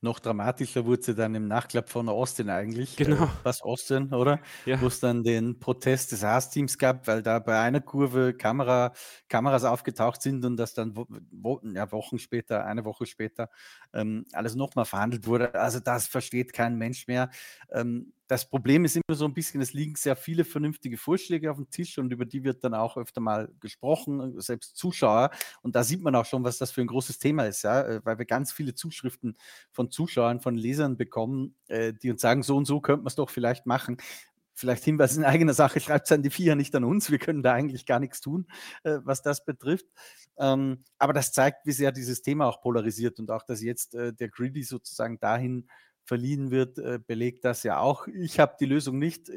Noch 0.00 0.18
dramatischer 0.18 0.86
wurde 0.86 1.02
sie 1.02 1.14
dann 1.14 1.34
im 1.34 1.48
Nachklapp 1.48 1.88
von 1.88 2.08
Austin 2.08 2.50
eigentlich. 2.50 2.96
Genau. 2.96 3.24
Äh, 3.24 3.28
was 3.42 3.62
Austin, 3.62 4.12
oder? 4.12 4.40
Ja. 4.66 4.80
Wo 4.80 4.86
es 4.86 5.00
dann 5.00 5.22
den 5.22 5.58
Protest 5.58 6.12
des 6.12 6.22
Haas-Teams 6.22 6.78
gab, 6.78 7.06
weil 7.06 7.22
da 7.22 7.38
bei 7.38 7.60
einer 7.60 7.80
Kurve 7.80 8.34
Kamera, 8.34 8.92
Kameras 9.28 9.64
aufgetaucht 9.64 10.22
sind 10.22 10.44
und 10.44 10.56
das 10.56 10.74
dann 10.74 10.96
wo, 10.96 11.06
wo, 11.30 11.60
ja, 11.62 11.90
Wochen 11.92 12.18
später, 12.18 12.64
eine 12.64 12.84
Woche 12.84 13.06
später, 13.06 13.50
ähm, 13.92 14.24
alles 14.32 14.54
nochmal 14.54 14.84
verhandelt 14.84 15.26
wurde. 15.26 15.54
Also 15.54 15.80
das 15.80 16.06
versteht 16.06 16.52
kein 16.52 16.76
Mensch 16.76 17.06
mehr. 17.06 17.30
Ähm, 17.70 18.12
das 18.30 18.48
Problem 18.48 18.84
ist 18.84 18.94
immer 18.94 19.16
so 19.16 19.24
ein 19.24 19.34
bisschen, 19.34 19.60
es 19.60 19.72
liegen 19.72 19.96
sehr 19.96 20.14
viele 20.14 20.44
vernünftige 20.44 20.96
Vorschläge 20.96 21.50
auf 21.50 21.56
dem 21.56 21.68
Tisch 21.68 21.98
und 21.98 22.12
über 22.12 22.24
die 22.24 22.44
wird 22.44 22.62
dann 22.62 22.74
auch 22.74 22.96
öfter 22.96 23.20
mal 23.20 23.50
gesprochen, 23.58 24.40
selbst 24.40 24.76
Zuschauer. 24.76 25.30
Und 25.62 25.74
da 25.74 25.82
sieht 25.82 26.00
man 26.00 26.14
auch 26.14 26.24
schon, 26.24 26.44
was 26.44 26.56
das 26.56 26.70
für 26.70 26.80
ein 26.80 26.86
großes 26.86 27.18
Thema 27.18 27.46
ist, 27.46 27.62
ja, 27.62 27.82
äh, 27.82 28.00
weil 28.04 28.18
wir 28.18 28.26
ganz 28.26 28.52
viele 28.52 28.72
Zuschriften 28.72 29.36
von 29.72 29.90
Zuschauern, 29.90 30.40
von 30.40 30.54
Lesern 30.54 30.96
bekommen, 30.96 31.56
äh, 31.66 31.92
die 31.92 32.08
uns 32.08 32.20
sagen, 32.20 32.44
so 32.44 32.56
und 32.56 32.66
so 32.66 32.80
könnte 32.80 33.00
man 33.02 33.08
es 33.08 33.16
doch 33.16 33.30
vielleicht 33.30 33.66
machen. 33.66 33.96
Vielleicht 34.54 34.84
Hinweis 34.84 35.16
in 35.16 35.24
eigener 35.24 35.54
Sache, 35.54 35.80
schreibt 35.80 36.06
es 36.06 36.12
an 36.12 36.22
die 36.22 36.30
Vier, 36.30 36.54
nicht 36.54 36.72
an 36.76 36.84
uns. 36.84 37.10
Wir 37.10 37.18
können 37.18 37.42
da 37.42 37.52
eigentlich 37.52 37.84
gar 37.84 37.98
nichts 37.98 38.20
tun, 38.20 38.46
äh, 38.84 38.98
was 39.02 39.22
das 39.22 39.44
betrifft. 39.44 39.86
Ähm, 40.38 40.84
aber 40.98 41.14
das 41.14 41.32
zeigt, 41.32 41.66
wie 41.66 41.72
sehr 41.72 41.90
dieses 41.90 42.22
Thema 42.22 42.46
auch 42.46 42.62
polarisiert 42.62 43.18
und 43.18 43.28
auch, 43.32 43.42
dass 43.42 43.60
jetzt 43.60 43.94
der 43.94 44.28
Greedy 44.28 44.62
sozusagen 44.62 45.18
dahin 45.18 45.66
verliehen 46.04 46.50
wird, 46.50 46.78
äh, 46.78 46.98
belegt 47.04 47.44
das 47.44 47.62
ja 47.62 47.78
auch. 47.78 48.06
Ich 48.08 48.40
habe 48.40 48.56
die 48.58 48.66
Lösung 48.66 48.98
nicht. 48.98 49.30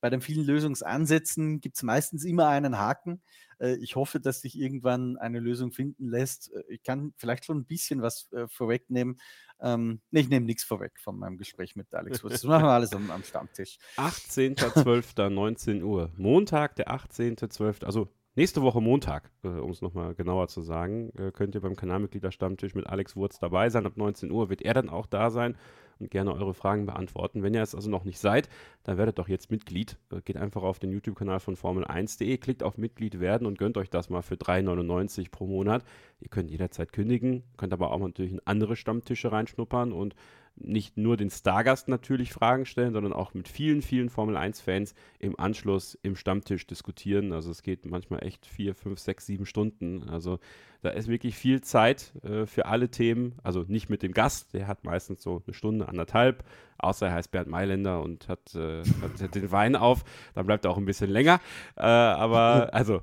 Bei 0.00 0.10
den 0.10 0.20
vielen 0.20 0.44
Lösungsansätzen 0.44 1.60
gibt 1.60 1.76
es 1.76 1.82
meistens 1.82 2.24
immer 2.24 2.48
einen 2.48 2.78
Haken. 2.78 3.22
Äh, 3.58 3.76
ich 3.76 3.96
hoffe, 3.96 4.20
dass 4.20 4.40
sich 4.40 4.58
irgendwann 4.58 5.16
eine 5.16 5.40
Lösung 5.40 5.72
finden 5.72 6.08
lässt. 6.08 6.52
Äh, 6.54 6.62
ich 6.68 6.82
kann 6.82 7.12
vielleicht 7.16 7.44
schon 7.44 7.58
ein 7.58 7.66
bisschen 7.66 8.02
was 8.02 8.28
vorwegnehmen. 8.48 9.18
Ähm, 9.60 10.00
nee, 10.10 10.20
ich 10.20 10.28
nehme 10.28 10.46
nichts 10.46 10.62
vorweg 10.62 10.92
von 11.00 11.18
meinem 11.18 11.36
Gespräch 11.36 11.74
mit 11.74 11.92
Alex. 11.92 12.22
Das 12.22 12.44
machen 12.44 12.64
wir 12.64 12.70
alles 12.70 12.92
am, 12.92 13.10
am 13.10 13.24
Stammtisch. 13.24 13.78
18.12. 13.96 15.28
19 15.28 15.82
Uhr. 15.82 16.12
Montag, 16.16 16.76
der 16.76 16.90
18.12. 16.90 17.84
Also 17.84 18.08
Nächste 18.38 18.62
Woche 18.62 18.80
Montag, 18.80 19.32
äh, 19.42 19.48
um 19.48 19.72
es 19.72 19.82
nochmal 19.82 20.14
genauer 20.14 20.46
zu 20.46 20.62
sagen, 20.62 21.10
äh, 21.18 21.32
könnt 21.32 21.56
ihr 21.56 21.60
beim 21.60 21.74
Kanalmitgliederstammtisch 21.74 22.76
mit 22.76 22.86
Alex 22.86 23.16
Wurz 23.16 23.40
dabei 23.40 23.68
sein. 23.68 23.84
Ab 23.84 23.96
19 23.96 24.30
Uhr 24.30 24.48
wird 24.48 24.62
er 24.62 24.74
dann 24.74 24.88
auch 24.88 25.06
da 25.06 25.30
sein 25.30 25.56
und 25.98 26.12
gerne 26.12 26.32
eure 26.32 26.54
Fragen 26.54 26.86
beantworten. 26.86 27.42
Wenn 27.42 27.52
ihr 27.52 27.62
es 27.62 27.74
also 27.74 27.90
noch 27.90 28.04
nicht 28.04 28.20
seid, 28.20 28.48
dann 28.84 28.96
werdet 28.96 29.18
doch 29.18 29.28
jetzt 29.28 29.50
Mitglied. 29.50 29.98
Äh, 30.12 30.20
geht 30.20 30.36
einfach 30.36 30.62
auf 30.62 30.78
den 30.78 30.92
YouTube-Kanal 30.92 31.40
von 31.40 31.56
Formel1.de, 31.56 32.38
klickt 32.38 32.62
auf 32.62 32.78
Mitglied 32.78 33.18
werden 33.18 33.44
und 33.44 33.58
gönnt 33.58 33.76
euch 33.76 33.90
das 33.90 34.08
mal 34.08 34.22
für 34.22 34.36
3,99 34.36 35.32
pro 35.32 35.48
Monat. 35.48 35.82
Ihr 36.20 36.28
könnt 36.28 36.48
jederzeit 36.48 36.92
kündigen, 36.92 37.42
könnt 37.56 37.72
aber 37.72 37.90
auch 37.90 37.98
natürlich 37.98 38.30
in 38.30 38.40
andere 38.44 38.76
Stammtische 38.76 39.32
reinschnuppern 39.32 39.92
und 39.92 40.14
nicht 40.60 40.96
nur 40.96 41.16
den 41.16 41.30
Stargast 41.30 41.88
natürlich 41.88 42.32
Fragen 42.32 42.66
stellen, 42.66 42.92
sondern 42.92 43.12
auch 43.12 43.34
mit 43.34 43.48
vielen, 43.48 43.82
vielen 43.82 44.10
Formel 44.10 44.36
1-Fans 44.36 44.94
im 45.18 45.38
Anschluss 45.38 45.98
im 46.02 46.16
Stammtisch 46.16 46.66
diskutieren. 46.66 47.32
Also 47.32 47.50
es 47.50 47.62
geht 47.62 47.86
manchmal 47.86 48.24
echt 48.24 48.46
vier, 48.46 48.74
fünf, 48.74 48.98
sechs, 48.98 49.26
sieben 49.26 49.46
Stunden. 49.46 50.08
Also 50.08 50.38
da 50.82 50.90
ist 50.90 51.08
wirklich 51.08 51.36
viel 51.36 51.60
Zeit 51.60 52.12
äh, 52.22 52.46
für 52.46 52.66
alle 52.66 52.90
Themen. 52.90 53.34
Also 53.42 53.64
nicht 53.66 53.88
mit 53.88 54.02
dem 54.02 54.12
Gast, 54.12 54.54
der 54.54 54.66
hat 54.66 54.84
meistens 54.84 55.22
so 55.22 55.42
eine 55.44 55.54
Stunde, 55.54 55.88
anderthalb, 55.88 56.44
außer 56.78 57.06
er 57.06 57.14
heißt 57.14 57.30
Bernd 57.30 57.48
Mailänder 57.48 58.02
und 58.02 58.28
hat, 58.28 58.54
äh, 58.54 58.82
hat 59.02 59.34
den 59.34 59.50
Wein 59.50 59.76
auf, 59.76 60.04
dann 60.34 60.46
bleibt 60.46 60.64
er 60.64 60.70
auch 60.70 60.78
ein 60.78 60.84
bisschen 60.84 61.10
länger. 61.10 61.40
Äh, 61.76 61.82
aber 61.82 62.70
also 62.74 63.02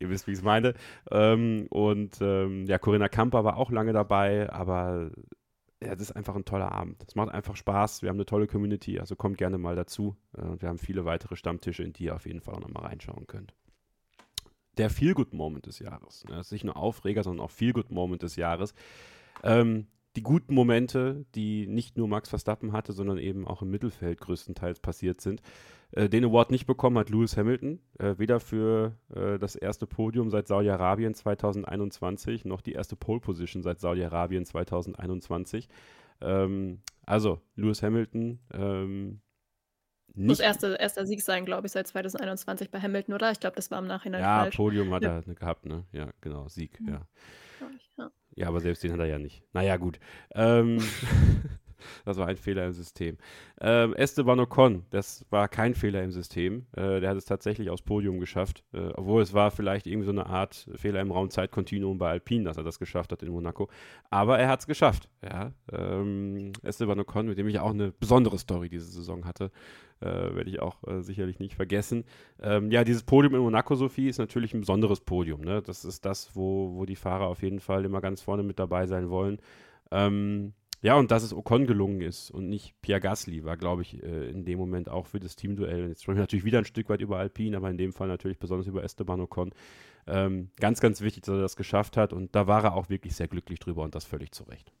ihr 0.00 0.08
wisst, 0.08 0.26
wie 0.26 0.32
ich 0.32 0.38
es 0.38 0.44
meine. 0.44 0.74
Ähm, 1.10 1.66
und 1.70 2.18
ähm, 2.20 2.66
ja, 2.66 2.78
Corinna 2.78 3.08
Kamper 3.08 3.44
war 3.44 3.56
auch 3.56 3.70
lange 3.70 3.92
dabei, 3.92 4.50
aber 4.50 5.10
ja, 5.82 5.94
das 5.94 6.10
ist 6.10 6.12
einfach 6.12 6.36
ein 6.36 6.44
toller 6.44 6.72
Abend. 6.72 7.02
Es 7.06 7.14
macht 7.14 7.30
einfach 7.30 7.56
Spaß. 7.56 8.02
Wir 8.02 8.10
haben 8.10 8.16
eine 8.16 8.26
tolle 8.26 8.46
Community, 8.46 8.98
also 8.98 9.16
kommt 9.16 9.38
gerne 9.38 9.56
mal 9.56 9.76
dazu. 9.76 10.16
Äh, 10.36 10.60
wir 10.60 10.68
haben 10.68 10.78
viele 10.78 11.04
weitere 11.04 11.36
Stammtische, 11.36 11.82
in 11.82 11.92
die 11.92 12.04
ihr 12.04 12.14
auf 12.14 12.26
jeden 12.26 12.40
Fall 12.40 12.54
auch 12.54 12.60
nochmal 12.60 12.84
reinschauen 12.84 13.26
könnt. 13.26 13.54
Der 14.76 14.90
Feel-Good-Moment 14.90 15.66
des 15.66 15.78
Jahres. 15.78 16.24
Ne? 16.24 16.36
Das 16.36 16.46
ist 16.46 16.52
nicht 16.52 16.64
nur 16.64 16.76
Aufreger, 16.76 17.22
sondern 17.22 17.44
auch 17.44 17.50
Feel-Good-Moment 17.50 18.22
des 18.22 18.36
Jahres. 18.36 18.74
Ähm, 19.42 19.86
die 20.16 20.22
guten 20.22 20.54
Momente, 20.54 21.24
die 21.34 21.66
nicht 21.66 21.96
nur 21.96 22.08
Max 22.08 22.28
Verstappen 22.28 22.72
hatte, 22.72 22.92
sondern 22.92 23.18
eben 23.18 23.46
auch 23.46 23.62
im 23.62 23.70
Mittelfeld 23.70 24.20
größtenteils 24.20 24.80
passiert 24.80 25.20
sind. 25.20 25.40
Äh, 25.92 26.08
den 26.08 26.24
Award 26.24 26.50
nicht 26.50 26.66
bekommen 26.66 26.98
hat 26.98 27.10
Lewis 27.10 27.36
Hamilton, 27.36 27.80
äh, 27.98 28.14
weder 28.18 28.40
für 28.40 28.96
äh, 29.14 29.38
das 29.38 29.54
erste 29.54 29.86
Podium 29.86 30.30
seit 30.30 30.48
Saudi-Arabien 30.48 31.14
2021 31.14 32.44
noch 32.44 32.60
die 32.60 32.72
erste 32.72 32.96
Pole 32.96 33.20
Position 33.20 33.62
seit 33.62 33.80
Saudi-Arabien 33.80 34.44
2021. 34.44 35.68
Ähm, 36.20 36.80
also 37.06 37.40
Lewis 37.54 37.82
Hamilton. 37.82 38.40
Ähm, 38.52 39.20
nicht 40.14 40.26
Muss 40.26 40.40
erste, 40.40 40.74
erster 40.74 41.06
Sieg 41.06 41.22
sein, 41.22 41.44
glaube 41.44 41.68
ich, 41.68 41.72
seit 41.72 41.86
2021 41.86 42.70
bei 42.70 42.80
Hamilton, 42.80 43.14
oder? 43.14 43.30
Ich 43.30 43.38
glaube, 43.38 43.54
das 43.54 43.70
war 43.70 43.78
im 43.78 43.86
Nachhinein 43.86 44.20
ja, 44.20 44.40
falsch. 44.40 44.56
Podium 44.56 44.92
hat 44.92 45.02
ja. 45.04 45.22
er 45.24 45.34
gehabt, 45.34 45.66
ne? 45.66 45.84
Ja, 45.92 46.10
genau, 46.20 46.48
Sieg, 46.48 46.78
ja. 46.84 46.92
ja. 46.94 47.06
Ja, 48.34 48.48
aber 48.48 48.60
selbst 48.60 48.82
den 48.82 48.92
hat 48.92 49.00
er 49.00 49.06
ja 49.06 49.18
nicht. 49.18 49.42
Naja, 49.52 49.76
gut. 49.76 49.98
Ähm, 50.34 50.78
Das 52.04 52.16
war 52.16 52.26
ein 52.26 52.36
Fehler 52.36 52.66
im 52.66 52.72
System. 52.72 53.16
Ähm, 53.60 53.94
Esteban 53.94 54.40
Ocon, 54.40 54.84
das 54.90 55.24
war 55.30 55.48
kein 55.48 55.74
Fehler 55.74 56.02
im 56.02 56.12
System. 56.12 56.66
Äh, 56.76 57.00
der 57.00 57.10
hat 57.10 57.16
es 57.16 57.24
tatsächlich 57.24 57.70
aufs 57.70 57.82
Podium 57.82 58.20
geschafft. 58.20 58.64
Äh, 58.72 58.88
obwohl 58.94 59.22
es 59.22 59.34
war 59.34 59.50
vielleicht 59.50 59.86
irgendwie 59.86 60.06
so 60.06 60.12
eine 60.12 60.26
Art 60.26 60.68
Fehler 60.76 61.00
im 61.00 61.10
Raumzeitkontinuum 61.10 61.98
bei 61.98 62.10
Alpine, 62.10 62.44
dass 62.44 62.56
er 62.56 62.64
das 62.64 62.78
geschafft 62.78 63.12
hat 63.12 63.22
in 63.22 63.30
Monaco. 63.30 63.68
Aber 64.10 64.38
er 64.38 64.48
hat 64.48 64.60
es 64.60 64.66
geschafft. 64.66 65.08
Ja. 65.22 65.52
Ähm, 65.72 66.52
Esteban 66.62 67.00
Ocon, 67.00 67.26
mit 67.26 67.38
dem 67.38 67.48
ich 67.48 67.58
auch 67.58 67.70
eine 67.70 67.92
besondere 67.92 68.38
Story 68.38 68.68
diese 68.68 68.86
Saison 68.86 69.24
hatte. 69.24 69.50
Äh, 70.00 70.34
werde 70.34 70.48
ich 70.48 70.60
auch 70.60 70.82
äh, 70.86 71.02
sicherlich 71.02 71.40
nicht 71.40 71.54
vergessen. 71.54 72.04
Ähm, 72.40 72.70
ja, 72.70 72.84
dieses 72.84 73.02
Podium 73.02 73.34
in 73.34 73.42
Monaco, 73.42 73.74
Sophie, 73.74 74.08
ist 74.08 74.16
natürlich 74.16 74.54
ein 74.54 74.60
besonderes 74.60 75.00
Podium. 75.00 75.42
Ne? 75.42 75.60
Das 75.60 75.84
ist 75.84 76.06
das, 76.06 76.34
wo, 76.34 76.74
wo 76.74 76.86
die 76.86 76.96
Fahrer 76.96 77.26
auf 77.26 77.42
jeden 77.42 77.60
Fall 77.60 77.84
immer 77.84 78.00
ganz 78.00 78.22
vorne 78.22 78.42
mit 78.42 78.58
dabei 78.58 78.86
sein 78.86 79.10
wollen. 79.10 79.40
Ähm, 79.90 80.54
ja, 80.82 80.96
und 80.96 81.10
dass 81.10 81.22
es 81.22 81.34
Ocon 81.34 81.66
gelungen 81.66 82.00
ist 82.00 82.30
und 82.30 82.48
nicht 82.48 82.74
Pierre 82.80 83.00
Gasly, 83.00 83.44
war, 83.44 83.56
glaube 83.56 83.82
ich, 83.82 84.02
äh, 84.02 84.30
in 84.30 84.44
dem 84.44 84.58
Moment 84.58 84.88
auch 84.88 85.06
für 85.06 85.20
das 85.20 85.36
Teamduell. 85.36 85.88
Jetzt 85.88 86.02
sprechen 86.02 86.16
wir 86.16 86.22
natürlich 86.22 86.44
wieder 86.44 86.58
ein 86.58 86.64
Stück 86.64 86.88
weit 86.88 87.00
über 87.00 87.18
Alpine, 87.18 87.56
aber 87.56 87.70
in 87.70 87.76
dem 87.76 87.92
Fall 87.92 88.08
natürlich 88.08 88.38
besonders 88.38 88.66
über 88.66 88.82
Esteban 88.82 89.20
Ocon. 89.20 89.52
Ähm, 90.06 90.50
ganz, 90.58 90.80
ganz 90.80 91.02
wichtig, 91.02 91.24
dass 91.24 91.34
er 91.34 91.42
das 91.42 91.56
geschafft 91.56 91.96
hat 91.96 92.12
und 92.12 92.34
da 92.34 92.46
war 92.46 92.64
er 92.64 92.74
auch 92.74 92.88
wirklich 92.88 93.14
sehr 93.14 93.28
glücklich 93.28 93.58
drüber 93.58 93.82
und 93.82 93.94
das 93.94 94.04
völlig 94.04 94.32
zu 94.32 94.44
Recht. 94.44 94.72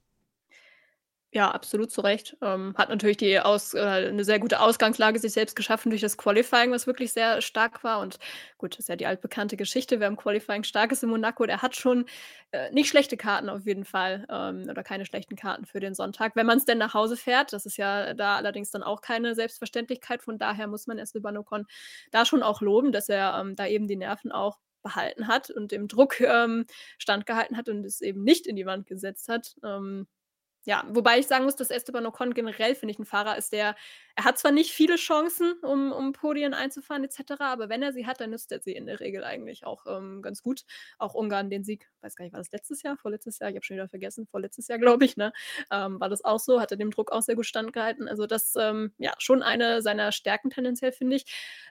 Ja, 1.34 1.48
absolut 1.52 1.92
zu 1.92 2.00
Recht. 2.00 2.36
Ähm, 2.42 2.74
hat 2.76 2.88
natürlich 2.88 3.16
die 3.16 3.38
Aus 3.38 3.72
äh, 3.74 4.10
'ne 4.10 4.24
sehr 4.24 4.40
gute 4.40 4.58
Ausgangslage 4.60 5.20
sich 5.20 5.32
selbst 5.32 5.54
geschaffen 5.54 5.90
durch 5.90 6.02
das 6.02 6.16
Qualifying, 6.18 6.72
was 6.72 6.88
wirklich 6.88 7.12
sehr 7.12 7.40
stark 7.40 7.84
war. 7.84 8.00
Und 8.00 8.18
gut, 8.58 8.72
das 8.74 8.80
ist 8.80 8.88
ja 8.88 8.96
die 8.96 9.06
altbekannte 9.06 9.56
Geschichte. 9.56 10.00
Wer 10.00 10.08
im 10.08 10.16
Qualifying 10.16 10.64
stark 10.64 10.90
ist 10.90 11.04
in 11.04 11.08
Monaco, 11.08 11.46
der 11.46 11.62
hat 11.62 11.76
schon, 11.76 12.06
äh, 12.50 12.72
nicht 12.72 12.88
schlechte 12.88 13.16
Karten 13.16 13.48
auf 13.48 13.64
jeden 13.64 13.84
Fall, 13.84 14.26
ähm, 14.28 14.66
oder 14.68 14.82
keine 14.82 15.06
schlechten 15.06 15.36
Karten 15.36 15.66
für 15.66 15.78
den 15.78 15.94
Sonntag, 15.94 16.34
wenn 16.34 16.46
man 16.46 16.58
es 16.58 16.64
denn 16.64 16.78
nach 16.78 16.94
Hause 16.94 17.16
fährt. 17.16 17.52
Das 17.52 17.64
ist 17.64 17.76
ja 17.76 18.12
da 18.14 18.34
allerdings 18.36 18.72
dann 18.72 18.82
auch 18.82 19.00
keine 19.00 19.36
Selbstverständlichkeit. 19.36 20.22
Von 20.22 20.36
daher 20.36 20.66
muss 20.66 20.88
man 20.88 20.98
Esteban 20.98 21.36
Ocon 21.36 21.64
da 22.10 22.24
schon 22.24 22.42
auch 22.42 22.60
loben, 22.60 22.90
dass 22.90 23.08
er, 23.08 23.38
ähm, 23.40 23.54
da 23.54 23.66
eben 23.68 23.86
die 23.86 23.94
Nerven 23.96 24.32
auch 24.32 24.58
behalten 24.82 25.28
hat 25.28 25.48
und 25.50 25.70
dem 25.70 25.86
Druck, 25.86 26.20
ähm, 26.20 26.64
standgehalten 26.98 27.56
hat 27.56 27.68
und 27.68 27.84
es 27.84 28.00
eben 28.00 28.24
nicht 28.24 28.46
in 28.48 28.56
die 28.56 28.66
Wand 28.66 28.86
gesetzt 28.88 29.28
hat. 29.28 29.54
Ähm 29.62 30.08
ja, 30.64 30.84
wobei 30.88 31.18
ich 31.18 31.26
sagen 31.26 31.44
muss, 31.44 31.56
dass 31.56 31.70
Esteban 31.70 32.06
Ocon 32.06 32.34
generell, 32.34 32.74
finde 32.74 32.92
ich, 32.92 32.98
ein 32.98 33.04
Fahrer 33.06 33.36
ist, 33.38 33.52
der 33.52 33.74
er 34.16 34.24
hat 34.24 34.38
zwar 34.38 34.52
nicht 34.52 34.72
viele 34.72 34.96
Chancen, 34.96 35.54
um 35.62 35.92
um 35.92 36.12
Podien 36.12 36.52
einzufahren 36.52 37.04
et 37.04 37.12
cetera, 37.12 37.52
aber 37.52 37.68
wenn 37.70 37.82
er 37.82 37.92
sie 37.92 38.06
hat, 38.06 38.20
dann 38.20 38.30
nutzt 38.30 38.52
er 38.52 38.60
sie 38.60 38.72
in 38.72 38.86
der 38.86 39.00
Regel 39.00 39.24
eigentlich 39.24 39.64
auch, 39.64 39.86
ähm, 39.86 40.20
ganz 40.20 40.42
gut. 40.42 40.62
Auch 40.98 41.14
Ungarn 41.14 41.48
den 41.48 41.64
Sieg 41.64 41.88
weiß 42.02 42.16
gar 42.16 42.24
nicht, 42.24 42.32
war 42.34 42.40
das 42.40 42.50
letztes 42.52 42.82
Jahr, 42.82 42.96
vorletztes 42.96 43.38
Jahr? 43.38 43.48
Ich 43.50 43.56
habe 43.56 43.64
schon 43.64 43.76
wieder 43.76 43.88
vergessen, 43.88 44.26
vorletztes 44.26 44.68
Jahr, 44.68 44.78
glaube 44.78 45.04
ich, 45.04 45.16
ne? 45.16 45.32
Ähm, 45.70 46.00
war 46.00 46.08
das 46.10 46.24
auch 46.24 46.40
so, 46.40 46.60
hat 46.60 46.70
er 46.72 46.76
dem 46.76 46.90
Druck 46.90 47.12
auch 47.12 47.22
sehr 47.22 47.36
gut 47.36 47.46
standgehalten. 47.46 48.08
Also, 48.08 48.26
das, 48.26 48.54
ähm, 48.56 48.92
ja, 48.98 49.14
schon 49.18 49.42
eine 49.42 49.80
seiner 49.82 50.12
Stärken 50.12 50.50
tendenziell, 50.50 50.92
finde 50.92 51.16
ich. 51.16 51.24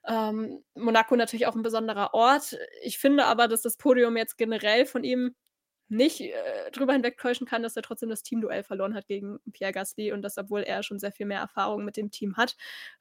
Ähm, 0.08 0.64
Monaco 0.76 1.16
natürlich 1.16 1.46
auch 1.48 1.56
ein 1.56 1.62
besonderer 1.62 2.14
Ort. 2.14 2.58
Ich 2.82 2.98
finde 3.00 3.26
aber, 3.26 3.48
dass 3.48 3.62
das 3.62 3.78
Podium 3.78 4.18
jetzt 4.18 4.38
generell 4.38 4.86
von 4.86 5.04
ihm 5.04 5.36
nicht 5.90 6.22
äh, 6.22 6.72
drüber 6.72 6.94
hinwegtäuschen 6.94 7.48
kann, 7.48 7.64
dass 7.64 7.76
er 7.76 7.82
trotzdem 7.82 8.10
das 8.10 8.24
Teamduell 8.24 8.64
verloren 8.64 8.96
hat 8.96 9.08
gegen 9.08 9.40
Pierre 9.52 9.74
Gasly 9.74 10.12
und 10.12 10.22
das, 10.22 10.38
obwohl 10.38 10.62
er 10.62 10.84
schon 10.84 11.00
sehr 11.00 11.12
viel 11.12 11.26
mehr 11.26 11.40
Erfahrung 11.40 11.84
mit 11.84 11.98
dem 11.98 12.12
Team 12.12 12.38
hat. 12.38 12.56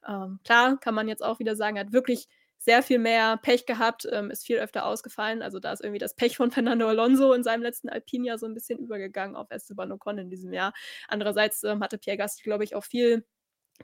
Ähm, 0.07 0.39
klar, 0.43 0.79
kann 0.79 0.95
man 0.95 1.07
jetzt 1.07 1.23
auch 1.23 1.39
wieder 1.39 1.55
sagen, 1.55 1.77
er 1.77 1.85
hat 1.85 1.93
wirklich 1.93 2.27
sehr 2.57 2.83
viel 2.83 2.99
mehr 2.99 3.37
Pech 3.37 3.65
gehabt, 3.65 4.07
ähm, 4.11 4.29
ist 4.29 4.45
viel 4.45 4.57
öfter 4.57 4.85
ausgefallen. 4.85 5.41
Also 5.41 5.59
da 5.59 5.71
ist 5.71 5.81
irgendwie 5.81 5.99
das 5.99 6.13
Pech 6.13 6.35
von 6.35 6.51
Fernando 6.51 6.87
Alonso 6.87 7.33
in 7.33 7.43
seinem 7.43 7.63
letzten 7.63 7.89
Alpine 7.89 8.37
so 8.37 8.45
ein 8.45 8.53
bisschen 8.53 8.79
übergegangen 8.79 9.35
auf 9.35 9.49
Esteban 9.49 9.91
Ocon 9.91 10.17
in 10.17 10.29
diesem 10.29 10.53
Jahr. 10.53 10.73
Andererseits 11.07 11.63
ähm, 11.63 11.81
hatte 11.81 11.97
Pierre 11.97 12.17
Gasly, 12.17 12.43
glaube 12.43 12.65
ich, 12.65 12.75
auch 12.75 12.83
viel 12.83 13.25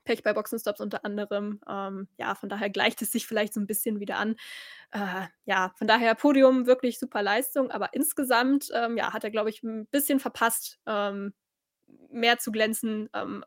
Pech 0.03 0.23
bei 0.23 0.33
Boxenstops 0.33 0.81
unter 0.81 1.05
anderem. 1.05 1.61
Ähm, 1.67 2.07
ja, 2.17 2.35
von 2.35 2.49
daher 2.49 2.69
gleicht 2.69 3.01
es 3.01 3.11
sich 3.11 3.27
vielleicht 3.27 3.53
so 3.53 3.59
ein 3.59 3.67
bisschen 3.67 3.99
wieder 3.99 4.17
an. 4.17 4.35
Äh, 4.91 5.27
ja, 5.45 5.73
von 5.77 5.87
daher 5.87 6.15
Podium 6.15 6.67
wirklich 6.67 6.99
super 6.99 7.21
Leistung, 7.23 7.71
aber 7.71 7.93
insgesamt, 7.93 8.69
ähm, 8.73 8.97
ja, 8.97 9.13
hat 9.13 9.23
er, 9.23 9.31
glaube 9.31 9.49
ich, 9.49 9.63
ein 9.63 9.87
bisschen 9.87 10.19
verpasst, 10.19 10.79
ähm, 10.85 11.33
mehr 12.09 12.37
zu 12.39 12.51
glänzen. 12.51 13.09
Ähm, 13.13 13.43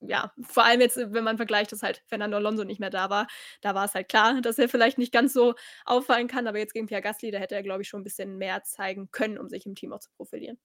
ja, 0.00 0.32
vor 0.42 0.64
allem 0.64 0.80
jetzt, 0.80 0.96
wenn 0.96 1.24
man 1.24 1.36
vergleicht, 1.38 1.72
dass 1.72 1.82
halt 1.82 2.02
Fernando 2.06 2.36
Alonso 2.36 2.64
nicht 2.64 2.78
mehr 2.80 2.90
da 2.90 3.10
war. 3.10 3.26
Da 3.62 3.74
war 3.74 3.84
es 3.84 3.94
halt 3.94 4.08
klar, 4.08 4.40
dass 4.40 4.58
er 4.58 4.68
vielleicht 4.68 4.98
nicht 4.98 5.12
ganz 5.12 5.32
so 5.32 5.54
auffallen 5.84 6.28
kann, 6.28 6.46
aber 6.46 6.58
jetzt 6.58 6.72
gegen 6.72 6.86
Pierre 6.86 7.02
Gasly, 7.02 7.30
da 7.32 7.38
hätte 7.38 7.56
er, 7.56 7.62
glaube 7.64 7.82
ich, 7.82 7.88
schon 7.88 8.00
ein 8.00 8.04
bisschen 8.04 8.38
mehr 8.38 8.62
zeigen 8.62 9.10
können, 9.10 9.38
um 9.38 9.48
sich 9.48 9.66
im 9.66 9.74
Team 9.74 9.92
auch 9.92 10.00
zu 10.00 10.10
profilieren. 10.16 10.58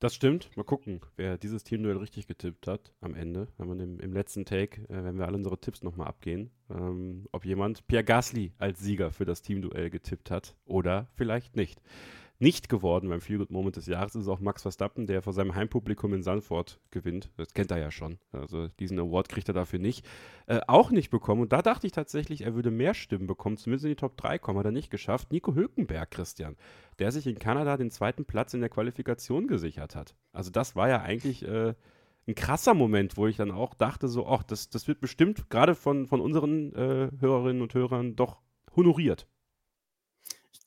Das 0.00 0.14
stimmt. 0.14 0.56
Mal 0.56 0.62
gucken, 0.62 1.00
wer 1.16 1.38
dieses 1.38 1.64
Teamduell 1.64 1.96
richtig 1.96 2.28
getippt 2.28 2.68
hat 2.68 2.92
am 3.00 3.16
Ende. 3.16 3.48
Wenn 3.58 3.66
man 3.66 3.80
im, 3.80 3.98
im 3.98 4.12
letzten 4.12 4.44
Take, 4.44 4.82
äh, 4.82 5.02
wenn 5.02 5.18
wir 5.18 5.26
alle 5.26 5.36
unsere 5.36 5.58
Tipps 5.60 5.82
nochmal 5.82 6.06
abgehen, 6.06 6.52
ähm, 6.70 7.26
ob 7.32 7.44
jemand 7.44 7.84
Pierre 7.88 8.04
Gasly 8.04 8.52
als 8.58 8.78
Sieger 8.78 9.10
für 9.10 9.24
das 9.24 9.42
Teamduell 9.42 9.90
getippt 9.90 10.30
hat 10.30 10.56
oder 10.66 11.08
vielleicht 11.14 11.56
nicht 11.56 11.82
nicht 12.40 12.68
geworden 12.68 13.08
beim 13.08 13.20
Feel 13.20 13.38
Good 13.38 13.50
Moment 13.50 13.76
des 13.76 13.86
Jahres 13.86 14.14
ist 14.14 14.28
auch 14.28 14.38
Max 14.38 14.62
Verstappen, 14.62 15.06
der 15.06 15.22
vor 15.22 15.32
seinem 15.32 15.56
Heimpublikum 15.56 16.14
in 16.14 16.22
Sanford 16.22 16.80
gewinnt. 16.90 17.30
Das 17.36 17.52
kennt 17.52 17.70
er 17.72 17.78
ja 17.78 17.90
schon. 17.90 18.18
Also 18.30 18.68
diesen 18.78 18.98
Award 19.00 19.28
kriegt 19.28 19.48
er 19.48 19.54
dafür 19.54 19.80
nicht. 19.80 20.06
Äh, 20.46 20.60
auch 20.68 20.90
nicht 20.90 21.10
bekommen. 21.10 21.42
Und 21.42 21.52
da 21.52 21.62
dachte 21.62 21.86
ich 21.86 21.92
tatsächlich, 21.92 22.42
er 22.42 22.54
würde 22.54 22.70
mehr 22.70 22.94
Stimmen 22.94 23.26
bekommen, 23.26 23.56
zumindest 23.56 23.86
in 23.86 23.90
die 23.90 23.96
Top 23.96 24.16
3 24.16 24.38
kommen. 24.38 24.58
Hat 24.58 24.66
er 24.66 24.72
nicht 24.72 24.90
geschafft. 24.90 25.32
Nico 25.32 25.54
Hülkenberg, 25.54 26.10
Christian, 26.12 26.56
der 27.00 27.10
sich 27.10 27.26
in 27.26 27.40
Kanada 27.40 27.76
den 27.76 27.90
zweiten 27.90 28.24
Platz 28.24 28.54
in 28.54 28.60
der 28.60 28.70
Qualifikation 28.70 29.48
gesichert 29.48 29.96
hat. 29.96 30.14
Also 30.32 30.50
das 30.50 30.76
war 30.76 30.88
ja 30.88 31.02
eigentlich 31.02 31.44
äh, 31.44 31.74
ein 32.28 32.34
krasser 32.36 32.74
Moment, 32.74 33.16
wo 33.16 33.26
ich 33.26 33.36
dann 33.36 33.50
auch 33.50 33.74
dachte, 33.74 34.06
so, 34.06 34.28
ach, 34.28 34.44
das, 34.44 34.68
das 34.68 34.86
wird 34.86 35.00
bestimmt 35.00 35.50
gerade 35.50 35.74
von, 35.74 36.06
von 36.06 36.20
unseren 36.20 36.72
äh, 36.74 37.10
Hörerinnen 37.18 37.62
und 37.62 37.74
Hörern 37.74 38.14
doch 38.14 38.42
honoriert 38.76 39.26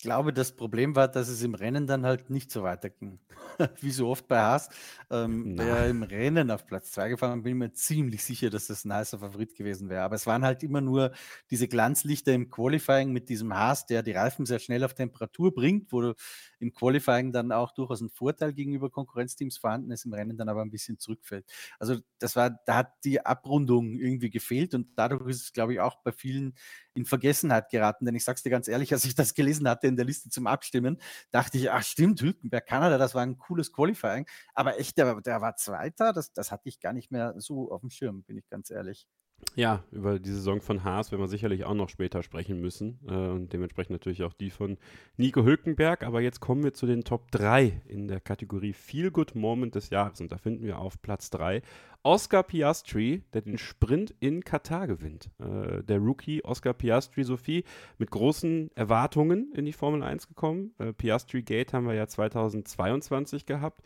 glaube, 0.01 0.33
das 0.33 0.55
Problem 0.55 0.95
war, 0.95 1.07
dass 1.07 1.29
es 1.29 1.43
im 1.43 1.55
Rennen 1.55 1.87
dann 1.87 2.05
halt 2.05 2.29
nicht 2.29 2.51
so 2.51 2.63
weiterging. 2.63 3.19
Wie 3.81 3.91
so 3.91 4.09
oft 4.09 4.27
bei 4.27 4.39
Haas. 4.39 4.69
Ähm, 5.09 5.57
wäre 5.57 5.89
im 5.89 6.03
Rennen 6.03 6.51
auf 6.51 6.65
Platz 6.65 6.91
2 6.91 7.09
gefahren, 7.09 7.43
bin 7.43 7.53
ich 7.53 7.59
mir 7.59 7.73
ziemlich 7.73 8.23
sicher, 8.23 8.49
dass 8.49 8.67
das 8.67 8.85
ein 8.85 8.93
heißer 8.93 9.19
Favorit 9.19 9.55
gewesen 9.55 9.89
wäre. 9.89 10.03
Aber 10.03 10.15
es 10.15 10.27
waren 10.27 10.43
halt 10.43 10.63
immer 10.63 10.81
nur 10.81 11.11
diese 11.49 11.67
Glanzlichter 11.67 12.33
im 12.33 12.49
Qualifying 12.49 13.11
mit 13.11 13.29
diesem 13.29 13.53
Haas, 13.53 13.85
der 13.85 14.03
die 14.03 14.11
Reifen 14.11 14.45
sehr 14.45 14.59
schnell 14.59 14.83
auf 14.83 14.93
Temperatur 14.93 15.53
bringt, 15.53 15.91
wo 15.91 16.13
im 16.61 16.73
Qualifying 16.73 17.31
dann 17.31 17.51
auch 17.51 17.73
durchaus 17.73 18.01
ein 18.01 18.09
Vorteil 18.09 18.53
gegenüber 18.53 18.89
Konkurrenzteams 18.89 19.57
vorhanden 19.57 19.91
ist, 19.91 20.05
im 20.05 20.13
Rennen 20.13 20.37
dann 20.37 20.49
aber 20.49 20.61
ein 20.61 20.71
bisschen 20.71 20.99
zurückfällt. 20.99 21.45
Also 21.79 21.97
das 22.19 22.35
war, 22.35 22.51
da 22.65 22.75
hat 22.75 22.93
die 23.03 23.25
Abrundung 23.25 23.95
irgendwie 23.95 24.29
gefehlt 24.29 24.73
und 24.73 24.87
dadurch 24.95 25.27
ist 25.29 25.41
es, 25.43 25.53
glaube 25.53 25.73
ich, 25.73 25.79
auch 25.79 25.97
bei 26.03 26.11
vielen 26.11 26.55
in 26.93 27.05
Vergessenheit 27.05 27.69
geraten. 27.69 28.05
Denn 28.05 28.15
ich 28.15 28.23
sage 28.23 28.37
es 28.37 28.43
dir 28.43 28.49
ganz 28.49 28.67
ehrlich, 28.67 28.93
als 28.93 29.05
ich 29.05 29.15
das 29.15 29.33
gelesen 29.33 29.67
hatte 29.67 29.87
in 29.87 29.95
der 29.95 30.05
Liste 30.05 30.29
zum 30.29 30.47
Abstimmen, 30.47 30.97
dachte 31.31 31.57
ich, 31.57 31.71
ach 31.71 31.83
stimmt, 31.83 32.21
Hülkenberg, 32.21 32.65
Kanada, 32.65 32.97
das 32.97 33.15
war 33.15 33.23
ein 33.23 33.37
cooles 33.37 33.71
Qualifying. 33.71 34.25
Aber 34.53 34.79
echt, 34.79 34.97
der, 34.97 35.21
der 35.21 35.41
war 35.41 35.55
Zweiter, 35.55 36.13
das, 36.13 36.33
das 36.33 36.51
hatte 36.51 36.69
ich 36.69 36.79
gar 36.79 36.93
nicht 36.93 37.11
mehr 37.11 37.35
so 37.37 37.71
auf 37.71 37.81
dem 37.81 37.89
Schirm, 37.89 38.23
bin 38.23 38.37
ich 38.37 38.47
ganz 38.49 38.69
ehrlich. 38.69 39.07
Ja, 39.55 39.83
über 39.91 40.17
die 40.17 40.29
Saison 40.29 40.61
von 40.61 40.83
Haas 40.85 41.11
werden 41.11 41.21
wir 41.21 41.27
sicherlich 41.27 41.65
auch 41.65 41.73
noch 41.73 41.89
später 41.89 42.23
sprechen 42.23 42.61
müssen. 42.61 42.99
Äh, 43.07 43.13
und 43.13 43.51
dementsprechend 43.51 43.91
natürlich 43.91 44.23
auch 44.23 44.33
die 44.33 44.49
von 44.49 44.77
Nico 45.17 45.43
Hülkenberg. 45.43 46.03
Aber 46.03 46.21
jetzt 46.21 46.39
kommen 46.39 46.63
wir 46.63 46.73
zu 46.73 46.85
den 46.85 47.03
Top 47.03 47.31
3 47.31 47.81
in 47.87 48.07
der 48.07 48.21
Kategorie 48.21 48.73
Feel 48.73 49.11
Good 49.11 49.35
Moment 49.35 49.75
des 49.75 49.89
Jahres. 49.89 50.21
Und 50.21 50.31
da 50.31 50.37
finden 50.37 50.65
wir 50.65 50.79
auf 50.79 51.01
Platz 51.01 51.29
3 51.31 51.61
Oscar 52.03 52.43
Piastri, 52.43 53.23
der 53.33 53.41
den 53.41 53.57
Sprint 53.57 54.15
in 54.19 54.43
Katar 54.43 54.87
gewinnt. 54.87 55.29
Äh, 55.39 55.83
der 55.83 55.99
Rookie 55.99 56.43
Oscar 56.43 56.73
Piastri, 56.73 57.23
Sophie, 57.23 57.63
mit 57.97 58.09
großen 58.09 58.71
Erwartungen 58.75 59.51
in 59.53 59.65
die 59.65 59.73
Formel 59.73 60.01
1 60.01 60.27
gekommen. 60.27 60.73
Äh, 60.79 60.93
Piastri 60.93 61.43
Gate 61.43 61.73
haben 61.73 61.87
wir 61.87 61.93
ja 61.93 62.07
2022 62.07 63.45
gehabt. 63.45 63.81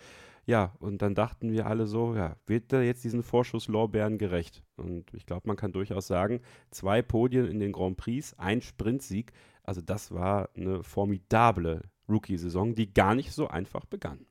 Ja, 0.45 0.75
und 0.79 1.01
dann 1.01 1.15
dachten 1.15 1.51
wir 1.51 1.65
alle 1.65 1.87
so, 1.87 2.15
ja, 2.15 2.35
wird 2.45 2.71
er 2.71 2.83
jetzt 2.83 3.03
diesen 3.03 3.23
Vorschuss 3.23 3.67
Lorbeeren 3.67 4.19
gerecht? 4.19 4.63
Und 4.75 5.11
ich 5.13 5.25
glaube, 5.25 5.47
man 5.47 5.57
kann 5.57 5.71
durchaus 5.71 6.05
sagen, 6.05 6.41
zwei 6.69 7.01
Podien 7.01 7.47
in 7.47 7.59
den 7.59 7.71
Grand 7.71 7.97
Prix, 7.97 8.35
ein 8.37 8.61
Sprintsieg. 8.61 9.31
Also 9.63 9.81
das 9.81 10.11
war 10.11 10.49
eine 10.55 10.83
formidable 10.83 11.81
Rookie-Saison, 12.07 12.75
die 12.75 12.93
gar 12.93 13.15
nicht 13.15 13.31
so 13.31 13.47
einfach 13.47 13.85
begann. 13.85 14.27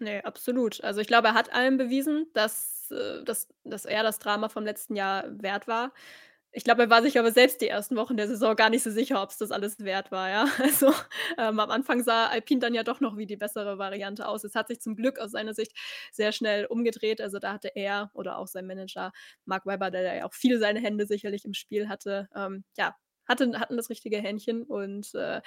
Nee, 0.00 0.22
absolut. 0.22 0.82
Also 0.82 1.00
ich 1.00 1.06
glaube, 1.06 1.28
er 1.28 1.34
hat 1.34 1.52
allen 1.52 1.76
bewiesen, 1.76 2.26
dass, 2.32 2.90
äh, 2.90 3.22
dass, 3.24 3.48
dass 3.64 3.84
er 3.84 4.02
das 4.02 4.18
Drama 4.18 4.48
vom 4.48 4.64
letzten 4.64 4.96
Jahr 4.96 5.24
wert 5.40 5.68
war. 5.68 5.92
Ich 6.56 6.62
glaube, 6.62 6.82
er 6.82 6.90
war 6.90 7.02
sich 7.02 7.18
aber 7.18 7.32
selbst 7.32 7.60
die 7.60 7.68
ersten 7.68 7.96
Wochen 7.96 8.16
der 8.16 8.28
Saison 8.28 8.54
gar 8.54 8.70
nicht 8.70 8.84
so 8.84 8.90
sicher, 8.90 9.20
ob 9.22 9.30
es 9.30 9.38
das 9.38 9.50
alles 9.50 9.80
wert 9.80 10.12
war, 10.12 10.28
ja. 10.30 10.46
Also, 10.62 10.86
ähm, 11.36 11.58
am 11.58 11.70
Anfang 11.70 12.02
sah 12.04 12.26
Alpine 12.28 12.60
dann 12.60 12.74
ja 12.74 12.84
doch 12.84 13.00
noch 13.00 13.16
wie 13.16 13.26
die 13.26 13.36
bessere 13.36 13.76
Variante 13.78 14.28
aus. 14.28 14.44
Es 14.44 14.54
hat 14.54 14.68
sich 14.68 14.80
zum 14.80 14.94
Glück 14.94 15.18
aus 15.18 15.32
seiner 15.32 15.52
Sicht 15.54 15.72
sehr 16.12 16.30
schnell 16.32 16.66
umgedreht. 16.66 17.20
Also, 17.20 17.40
da 17.40 17.52
hatte 17.54 17.70
er 17.74 18.10
oder 18.14 18.38
auch 18.38 18.46
sein 18.46 18.66
Manager 18.66 19.12
Mark 19.46 19.66
Webber, 19.66 19.90
der 19.90 20.14
ja 20.14 20.24
auch 20.26 20.34
viel 20.34 20.58
seine 20.60 20.80
Hände 20.80 21.06
sicherlich 21.06 21.44
im 21.44 21.54
Spiel 21.54 21.88
hatte, 21.88 22.28
ähm, 22.36 22.64
ja, 22.76 22.94
hatte, 23.26 23.58
hatten 23.58 23.76
das 23.76 23.90
richtige 23.90 24.18
Händchen 24.18 24.62
und 24.62 25.12
äh, 25.14 25.40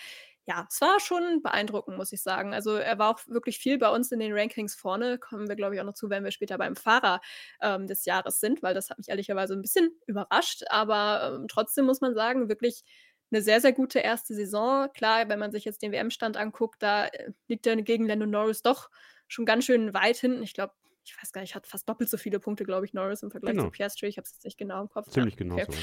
ja, 0.47 0.65
es 0.69 0.79
war 0.79 0.99
schon 1.01 1.41
beeindruckend, 1.43 1.97
muss 1.97 2.13
ich 2.13 2.21
sagen. 2.21 2.53
Also 2.53 2.75
er 2.75 2.97
war 2.97 3.09
auch 3.09 3.19
wirklich 3.27 3.59
viel 3.59 3.77
bei 3.77 3.89
uns 3.89 4.13
in 4.13 4.19
den 4.19 4.31
Rankings 4.31 4.75
vorne. 4.75 5.17
Kommen 5.17 5.49
wir, 5.49 5.57
glaube 5.57 5.75
ich, 5.75 5.81
auch 5.81 5.85
noch 5.85 5.93
zu, 5.93 6.09
wenn 6.09 6.23
wir 6.23 6.31
später 6.31 6.57
beim 6.57 6.77
Fahrer 6.77 7.19
ähm, 7.61 7.85
des 7.85 8.05
Jahres 8.05 8.39
sind, 8.39 8.63
weil 8.63 8.73
das 8.73 8.89
hat 8.89 8.97
mich 8.97 9.09
ehrlicherweise 9.09 9.53
ein 9.53 9.61
bisschen 9.61 9.91
überrascht. 10.07 10.63
Aber 10.69 11.35
ähm, 11.35 11.47
trotzdem 11.49 11.85
muss 11.85 11.99
man 11.99 12.15
sagen, 12.15 12.47
wirklich 12.47 12.85
eine 13.29 13.41
sehr, 13.41 13.59
sehr 13.59 13.73
gute 13.73 13.99
erste 13.99 14.33
Saison. 14.33 14.87
Klar, 14.93 15.27
wenn 15.27 15.37
man 15.37 15.51
sich 15.51 15.65
jetzt 15.65 15.81
den 15.81 15.91
WM-Stand 15.91 16.37
anguckt, 16.37 16.81
da 16.81 17.07
äh, 17.07 17.31
liegt 17.49 17.67
er 17.67 17.75
gegen 17.81 18.07
Lando 18.07 18.25
Norris 18.25 18.61
doch 18.61 18.89
schon 19.27 19.45
ganz 19.45 19.65
schön 19.65 19.93
weit 19.93 20.15
hinten. 20.15 20.43
Ich 20.43 20.53
glaube, 20.53 20.73
ich 21.03 21.13
weiß 21.21 21.33
gar 21.33 21.41
nicht, 21.41 21.55
hat 21.55 21.67
fast 21.67 21.89
doppelt 21.89 22.09
so 22.09 22.15
viele 22.15 22.39
Punkte, 22.39 22.63
glaube 22.63 22.85
ich, 22.85 22.93
Norris 22.93 23.21
im 23.21 23.31
Vergleich 23.31 23.55
genau. 23.55 23.65
zu 23.65 23.71
Piastri. 23.71 24.07
Ich 24.07 24.17
habe 24.17 24.23
es 24.23 24.31
jetzt 24.31 24.45
nicht 24.45 24.57
genau 24.57 24.81
im 24.81 24.87
Kopf. 24.87 25.09
Ziemlich 25.09 25.33
ja, 25.33 25.39
genau 25.39 25.55
okay. 25.55 25.73
so. 25.73 25.77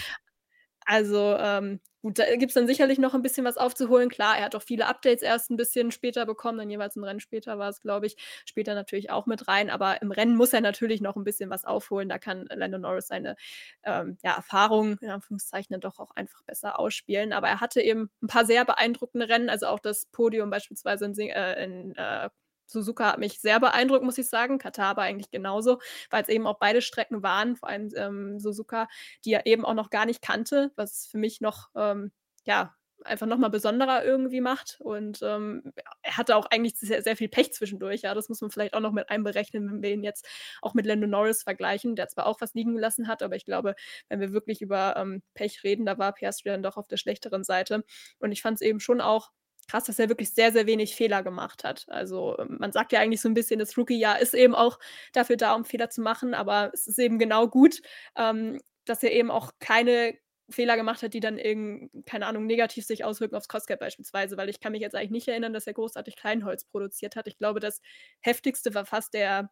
Also, 0.86 1.36
ähm, 1.38 1.80
gut, 2.02 2.18
da 2.18 2.36
gibt 2.36 2.50
es 2.50 2.54
dann 2.54 2.66
sicherlich 2.66 2.98
noch 2.98 3.14
ein 3.14 3.22
bisschen 3.22 3.46
was 3.46 3.56
aufzuholen. 3.56 4.10
Klar, 4.10 4.36
er 4.36 4.44
hat 4.44 4.54
auch 4.54 4.62
viele 4.62 4.86
Updates 4.86 5.22
erst 5.22 5.50
ein 5.50 5.56
bisschen 5.56 5.90
später 5.92 6.26
bekommen, 6.26 6.58
dann 6.58 6.68
jeweils 6.70 6.96
ein 6.96 7.04
Rennen 7.04 7.20
später 7.20 7.58
war 7.58 7.70
es, 7.70 7.80
glaube 7.80 8.06
ich, 8.06 8.16
später 8.44 8.74
natürlich 8.74 9.10
auch 9.10 9.24
mit 9.26 9.48
rein. 9.48 9.70
Aber 9.70 10.02
im 10.02 10.10
Rennen 10.12 10.36
muss 10.36 10.52
er 10.52 10.60
natürlich 10.60 11.00
noch 11.00 11.16
ein 11.16 11.24
bisschen 11.24 11.48
was 11.48 11.64
aufholen. 11.64 12.08
Da 12.10 12.18
kann 12.18 12.46
Lando 12.54 12.78
Norris 12.78 13.06
seine 13.06 13.36
ähm, 13.82 14.18
ja, 14.22 14.34
Erfahrung, 14.36 14.98
in 15.00 15.08
Anführungszeichen, 15.10 15.80
doch 15.80 15.98
auch 15.98 16.10
einfach 16.16 16.42
besser 16.42 16.78
ausspielen. 16.78 17.32
Aber 17.32 17.48
er 17.48 17.60
hatte 17.60 17.80
eben 17.80 18.10
ein 18.22 18.26
paar 18.26 18.44
sehr 18.44 18.64
beeindruckende 18.66 19.28
Rennen, 19.28 19.48
also 19.48 19.66
auch 19.68 19.80
das 19.80 20.06
Podium 20.12 20.50
beispielsweise 20.50 21.06
in, 21.06 21.14
äh, 21.18 21.64
in 21.64 21.94
äh, 21.96 22.28
Suzuka 22.66 23.12
hat 23.12 23.18
mich 23.18 23.40
sehr 23.40 23.60
beeindruckt, 23.60 24.04
muss 24.04 24.18
ich 24.18 24.28
sagen. 24.28 24.58
Katar 24.58 24.86
aber 24.86 25.02
eigentlich 25.02 25.30
genauso, 25.30 25.80
weil 26.10 26.22
es 26.22 26.28
eben 26.28 26.46
auch 26.46 26.58
beide 26.58 26.82
Strecken 26.82 27.22
waren, 27.22 27.56
vor 27.56 27.68
allem 27.68 27.90
ähm, 27.96 28.38
Suzuka, 28.40 28.88
die 29.24 29.32
er 29.32 29.46
eben 29.46 29.64
auch 29.64 29.74
noch 29.74 29.90
gar 29.90 30.06
nicht 30.06 30.22
kannte, 30.22 30.72
was 30.76 31.06
für 31.06 31.18
mich 31.18 31.40
noch, 31.40 31.68
ähm, 31.76 32.12
ja, 32.44 32.74
einfach 33.04 33.26
nochmal 33.26 33.50
besonderer 33.50 34.04
irgendwie 34.04 34.40
macht. 34.40 34.78
Und 34.80 35.20
ähm, 35.22 35.72
er 36.02 36.16
hatte 36.16 36.36
auch 36.36 36.46
eigentlich 36.46 36.78
sehr, 36.78 37.02
sehr, 37.02 37.16
viel 37.16 37.28
Pech 37.28 37.52
zwischendurch. 37.52 38.02
Ja, 38.02 38.14
das 38.14 38.28
muss 38.28 38.40
man 38.40 38.50
vielleicht 38.50 38.74
auch 38.74 38.80
noch 38.80 38.92
mit 38.92 39.10
einberechnen, 39.10 39.68
wenn 39.70 39.82
wir 39.82 39.90
ihn 39.90 40.04
jetzt 40.04 40.26
auch 40.62 40.74
mit 40.74 40.86
Lando 40.86 41.06
Norris 41.06 41.42
vergleichen, 41.42 41.96
der 41.96 42.08
zwar 42.08 42.26
auch 42.26 42.40
was 42.40 42.54
liegen 42.54 42.74
gelassen 42.74 43.08
hat, 43.08 43.22
aber 43.22 43.36
ich 43.36 43.44
glaube, 43.44 43.74
wenn 44.08 44.20
wir 44.20 44.32
wirklich 44.32 44.62
über 44.62 44.96
ähm, 44.96 45.22
Pech 45.34 45.64
reden, 45.64 45.86
da 45.86 45.98
war 45.98 46.12
Piastri 46.12 46.50
dann 46.50 46.62
doch 46.62 46.76
auf 46.76 46.88
der 46.88 46.96
schlechteren 46.96 47.44
Seite. 47.44 47.84
Und 48.18 48.32
ich 48.32 48.42
fand 48.42 48.56
es 48.56 48.62
eben 48.62 48.80
schon 48.80 49.00
auch 49.00 49.30
krass, 49.68 49.84
dass 49.84 49.98
er 49.98 50.08
wirklich 50.08 50.32
sehr, 50.34 50.52
sehr 50.52 50.66
wenig 50.66 50.94
Fehler 50.94 51.22
gemacht 51.22 51.64
hat. 51.64 51.86
Also 51.88 52.36
man 52.48 52.72
sagt 52.72 52.92
ja 52.92 53.00
eigentlich 53.00 53.20
so 53.20 53.28
ein 53.28 53.34
bisschen, 53.34 53.58
das 53.58 53.76
Rookie-Jahr 53.76 54.20
ist 54.20 54.34
eben 54.34 54.54
auch 54.54 54.78
dafür 55.12 55.36
da, 55.36 55.54
um 55.54 55.64
Fehler 55.64 55.90
zu 55.90 56.00
machen, 56.00 56.34
aber 56.34 56.70
es 56.74 56.86
ist 56.86 56.98
eben 56.98 57.18
genau 57.18 57.48
gut, 57.48 57.80
ähm, 58.16 58.60
dass 58.84 59.02
er 59.02 59.12
eben 59.12 59.30
auch 59.30 59.52
keine 59.60 60.18
Fehler 60.50 60.76
gemacht 60.76 61.02
hat, 61.02 61.14
die 61.14 61.20
dann 61.20 61.38
irgendwie, 61.38 62.02
keine 62.04 62.26
Ahnung, 62.26 62.46
negativ 62.46 62.84
sich 62.84 63.04
auswirken 63.04 63.34
aufs 63.34 63.48
Costgap 63.48 63.80
beispielsweise, 63.80 64.36
weil 64.36 64.48
ich 64.48 64.60
kann 64.60 64.72
mich 64.72 64.82
jetzt 64.82 64.94
eigentlich 64.94 65.10
nicht 65.10 65.28
erinnern, 65.28 65.54
dass 65.54 65.66
er 65.66 65.72
großartig 65.74 66.16
Kleinholz 66.16 66.64
produziert 66.64 67.16
hat. 67.16 67.26
Ich 67.28 67.38
glaube, 67.38 67.60
das 67.60 67.80
heftigste 68.20 68.74
war 68.74 68.84
fast 68.84 69.14
der 69.14 69.50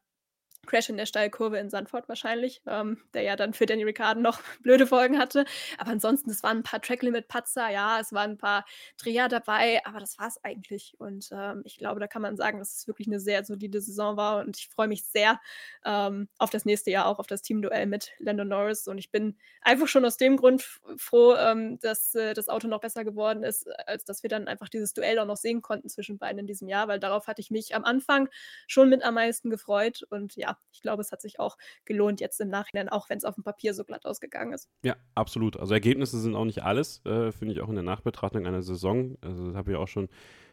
Crash 0.66 0.88
in 0.88 0.96
der 0.96 1.06
Steilkurve 1.06 1.58
in 1.58 1.70
Sandford 1.70 2.08
wahrscheinlich, 2.08 2.62
ähm, 2.66 2.98
der 3.14 3.22
ja 3.22 3.36
dann 3.36 3.52
für 3.52 3.66
Danny 3.66 3.82
Ricciardo 3.84 4.20
noch 4.20 4.40
blöde 4.62 4.86
Folgen 4.86 5.18
hatte. 5.18 5.44
Aber 5.78 5.90
ansonsten, 5.90 6.30
es 6.30 6.42
waren 6.42 6.58
ein 6.58 6.62
paar 6.62 6.80
Tracklimit-Patzer, 6.80 7.70
ja, 7.70 7.98
es 8.00 8.12
waren 8.12 8.32
ein 8.32 8.38
paar 8.38 8.64
Dreher 9.02 9.28
dabei, 9.28 9.84
aber 9.84 9.98
das 9.98 10.18
war 10.18 10.28
es 10.28 10.42
eigentlich. 10.44 10.94
Und 10.98 11.30
ähm, 11.32 11.62
ich 11.64 11.78
glaube, 11.78 12.00
da 12.00 12.06
kann 12.06 12.22
man 12.22 12.36
sagen, 12.36 12.58
dass 12.58 12.76
es 12.76 12.86
wirklich 12.86 13.08
eine 13.08 13.20
sehr 13.20 13.44
solide 13.44 13.80
Saison 13.80 14.16
war 14.16 14.40
und 14.40 14.56
ich 14.56 14.68
freue 14.68 14.88
mich 14.88 15.04
sehr 15.04 15.40
ähm, 15.84 16.28
auf 16.38 16.50
das 16.50 16.64
nächste 16.64 16.90
Jahr, 16.90 17.06
auch 17.06 17.18
auf 17.18 17.26
das 17.26 17.42
Teamduell 17.42 17.86
mit 17.86 18.12
Lando 18.18 18.44
Norris. 18.44 18.86
Und 18.86 18.98
ich 18.98 19.10
bin 19.10 19.36
einfach 19.62 19.88
schon 19.88 20.04
aus 20.04 20.16
dem 20.16 20.36
Grund 20.36 20.62
froh, 20.96 21.34
ähm, 21.34 21.78
dass 21.80 22.14
äh, 22.14 22.34
das 22.34 22.48
Auto 22.48 22.68
noch 22.68 22.80
besser 22.80 23.04
geworden 23.04 23.42
ist, 23.42 23.68
als 23.88 24.04
dass 24.04 24.22
wir 24.22 24.30
dann 24.30 24.46
einfach 24.48 24.68
dieses 24.68 24.94
Duell 24.94 25.18
auch 25.18 25.26
noch 25.26 25.36
sehen 25.36 25.60
konnten 25.60 25.88
zwischen 25.88 26.18
beiden 26.18 26.38
in 26.38 26.46
diesem 26.46 26.68
Jahr, 26.68 26.88
weil 26.88 27.00
darauf 27.00 27.26
hatte 27.26 27.40
ich 27.40 27.50
mich 27.50 27.74
am 27.74 27.84
Anfang 27.84 28.28
schon 28.66 28.88
mit 28.88 29.02
am 29.02 29.14
meisten 29.14 29.50
gefreut. 29.50 30.04
Und 30.08 30.36
ja, 30.36 30.51
ich 30.70 30.82
glaube, 30.82 31.02
es 31.02 31.12
hat 31.12 31.20
sich 31.20 31.38
auch 31.40 31.56
gelohnt 31.84 32.20
jetzt 32.20 32.40
im 32.40 32.48
Nachhinein, 32.48 32.88
auch 32.88 33.08
wenn 33.08 33.18
es 33.18 33.24
auf 33.24 33.34
dem 33.34 33.44
Papier 33.44 33.74
so 33.74 33.84
glatt 33.84 34.04
ausgegangen 34.04 34.52
ist. 34.52 34.68
Ja, 34.82 34.96
absolut. 35.14 35.58
Also 35.58 35.74
Ergebnisse 35.74 36.20
sind 36.20 36.34
auch 36.34 36.44
nicht 36.44 36.62
alles, 36.62 37.04
äh, 37.04 37.32
finde 37.32 37.54
ich 37.54 37.60
auch 37.60 37.68
in 37.68 37.74
der 37.74 37.84
Nachbetrachtung 37.84 38.46
einer 38.46 38.62
Saison. 38.62 39.16
Also 39.20 39.46
das 39.46 39.56
habe 39.56 39.72
ich 39.72 39.76
auch 39.76 39.88
schon 39.88 40.08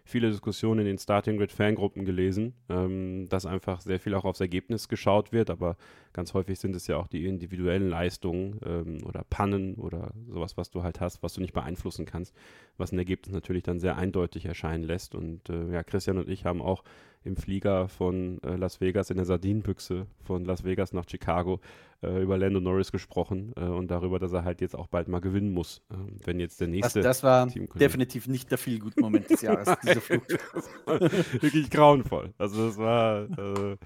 viele 0.10 0.30
Diskussionen 0.30 0.82
in 0.82 0.86
den 0.88 0.98
Starting 0.98 1.38
Grid 1.38 1.52
Fangruppen 1.52 2.04
gelesen, 2.04 2.54
ähm, 2.70 3.28
dass 3.30 3.46
einfach 3.46 3.82
sehr 3.82 4.00
viel 4.00 4.14
auch 4.16 4.26
aufs 4.26 4.42
Ergebnis 4.42 4.90
geschaut 4.90 5.32
wird, 5.32 5.50
aber 5.50 5.78
ganz 6.14 6.34
häufig 6.34 6.60
sind 6.60 6.76
es 6.76 6.88
ja 6.88 6.98
auch 6.98 7.08
die 7.08 7.26
individuellen 7.26 7.90
Leistungen 7.90 8.60
ähm, 8.66 8.98
oder 9.06 9.24
Pannen 9.30 9.76
oder 9.76 10.14
sowas, 10.28 10.58
was 10.58 10.72
du 10.72 10.84
halt 10.84 11.00
hast, 11.00 11.24
was 11.24 11.34
du 11.34 11.42
nicht 11.42 11.54
beeinflussen 11.54 12.06
kannst, 12.06 12.36
was 12.78 12.92
ein 12.92 12.98
Ergebnis 12.98 13.34
natürlich 13.34 13.64
dann 13.64 13.80
sehr 13.80 13.98
eindeutig 13.98 14.46
erscheinen 14.46 14.84
lässt. 14.84 15.16
Und 15.16 15.50
äh, 15.50 15.72
ja, 15.72 15.84
Christian 15.84 16.18
und 16.18 16.30
ich 16.30 16.46
haben 16.46 16.62
auch 16.62 16.84
im 17.24 17.36
Flieger 17.36 17.88
von 17.88 18.42
äh, 18.44 18.56
Las 18.56 18.82
Vegas 18.82 19.10
in 19.10 19.18
der 19.18 19.26
Sardinenbüchse 19.26 20.08
von 20.24 20.46
Las 20.46 20.64
Vegas 20.64 20.94
nach 20.94 21.06
Chicago 21.08 21.60
äh, 22.02 22.22
über 22.22 22.38
Lando 22.38 22.60
Norris 22.60 22.92
gesprochen 22.92 23.54
äh, 23.56 23.62
und 23.62 23.90
darüber, 23.92 24.20
dass 24.20 24.32
er 24.34 24.44
halt 24.44 24.62
jetzt 24.62 24.76
auch 24.76 24.88
bald 24.88 25.08
mal 25.08 25.20
gewinnen 25.20 25.52
muss, 25.52 25.82
ähm, 25.92 26.18
wenn 26.24 26.40
jetzt 26.40 26.62
der 26.62 26.68
nächste. 26.68 27.02
Das, 27.02 27.22
das 27.22 27.24
war 27.24 27.48
definitiv 27.76 28.28
nicht 28.28 28.52
der 28.52 28.58
viel 28.58 28.80
guten 28.80 29.02
Moment 29.02 29.30
des 29.30 29.42
Jahres, 29.42 29.76
diese 29.84 30.02
Flucht. 30.02 30.38
wirklich 30.86 31.70
grauenvoll. 31.70 32.34
Also 32.38 32.68
das 32.68 32.78
war, 32.78 33.24
äh, 33.24 33.78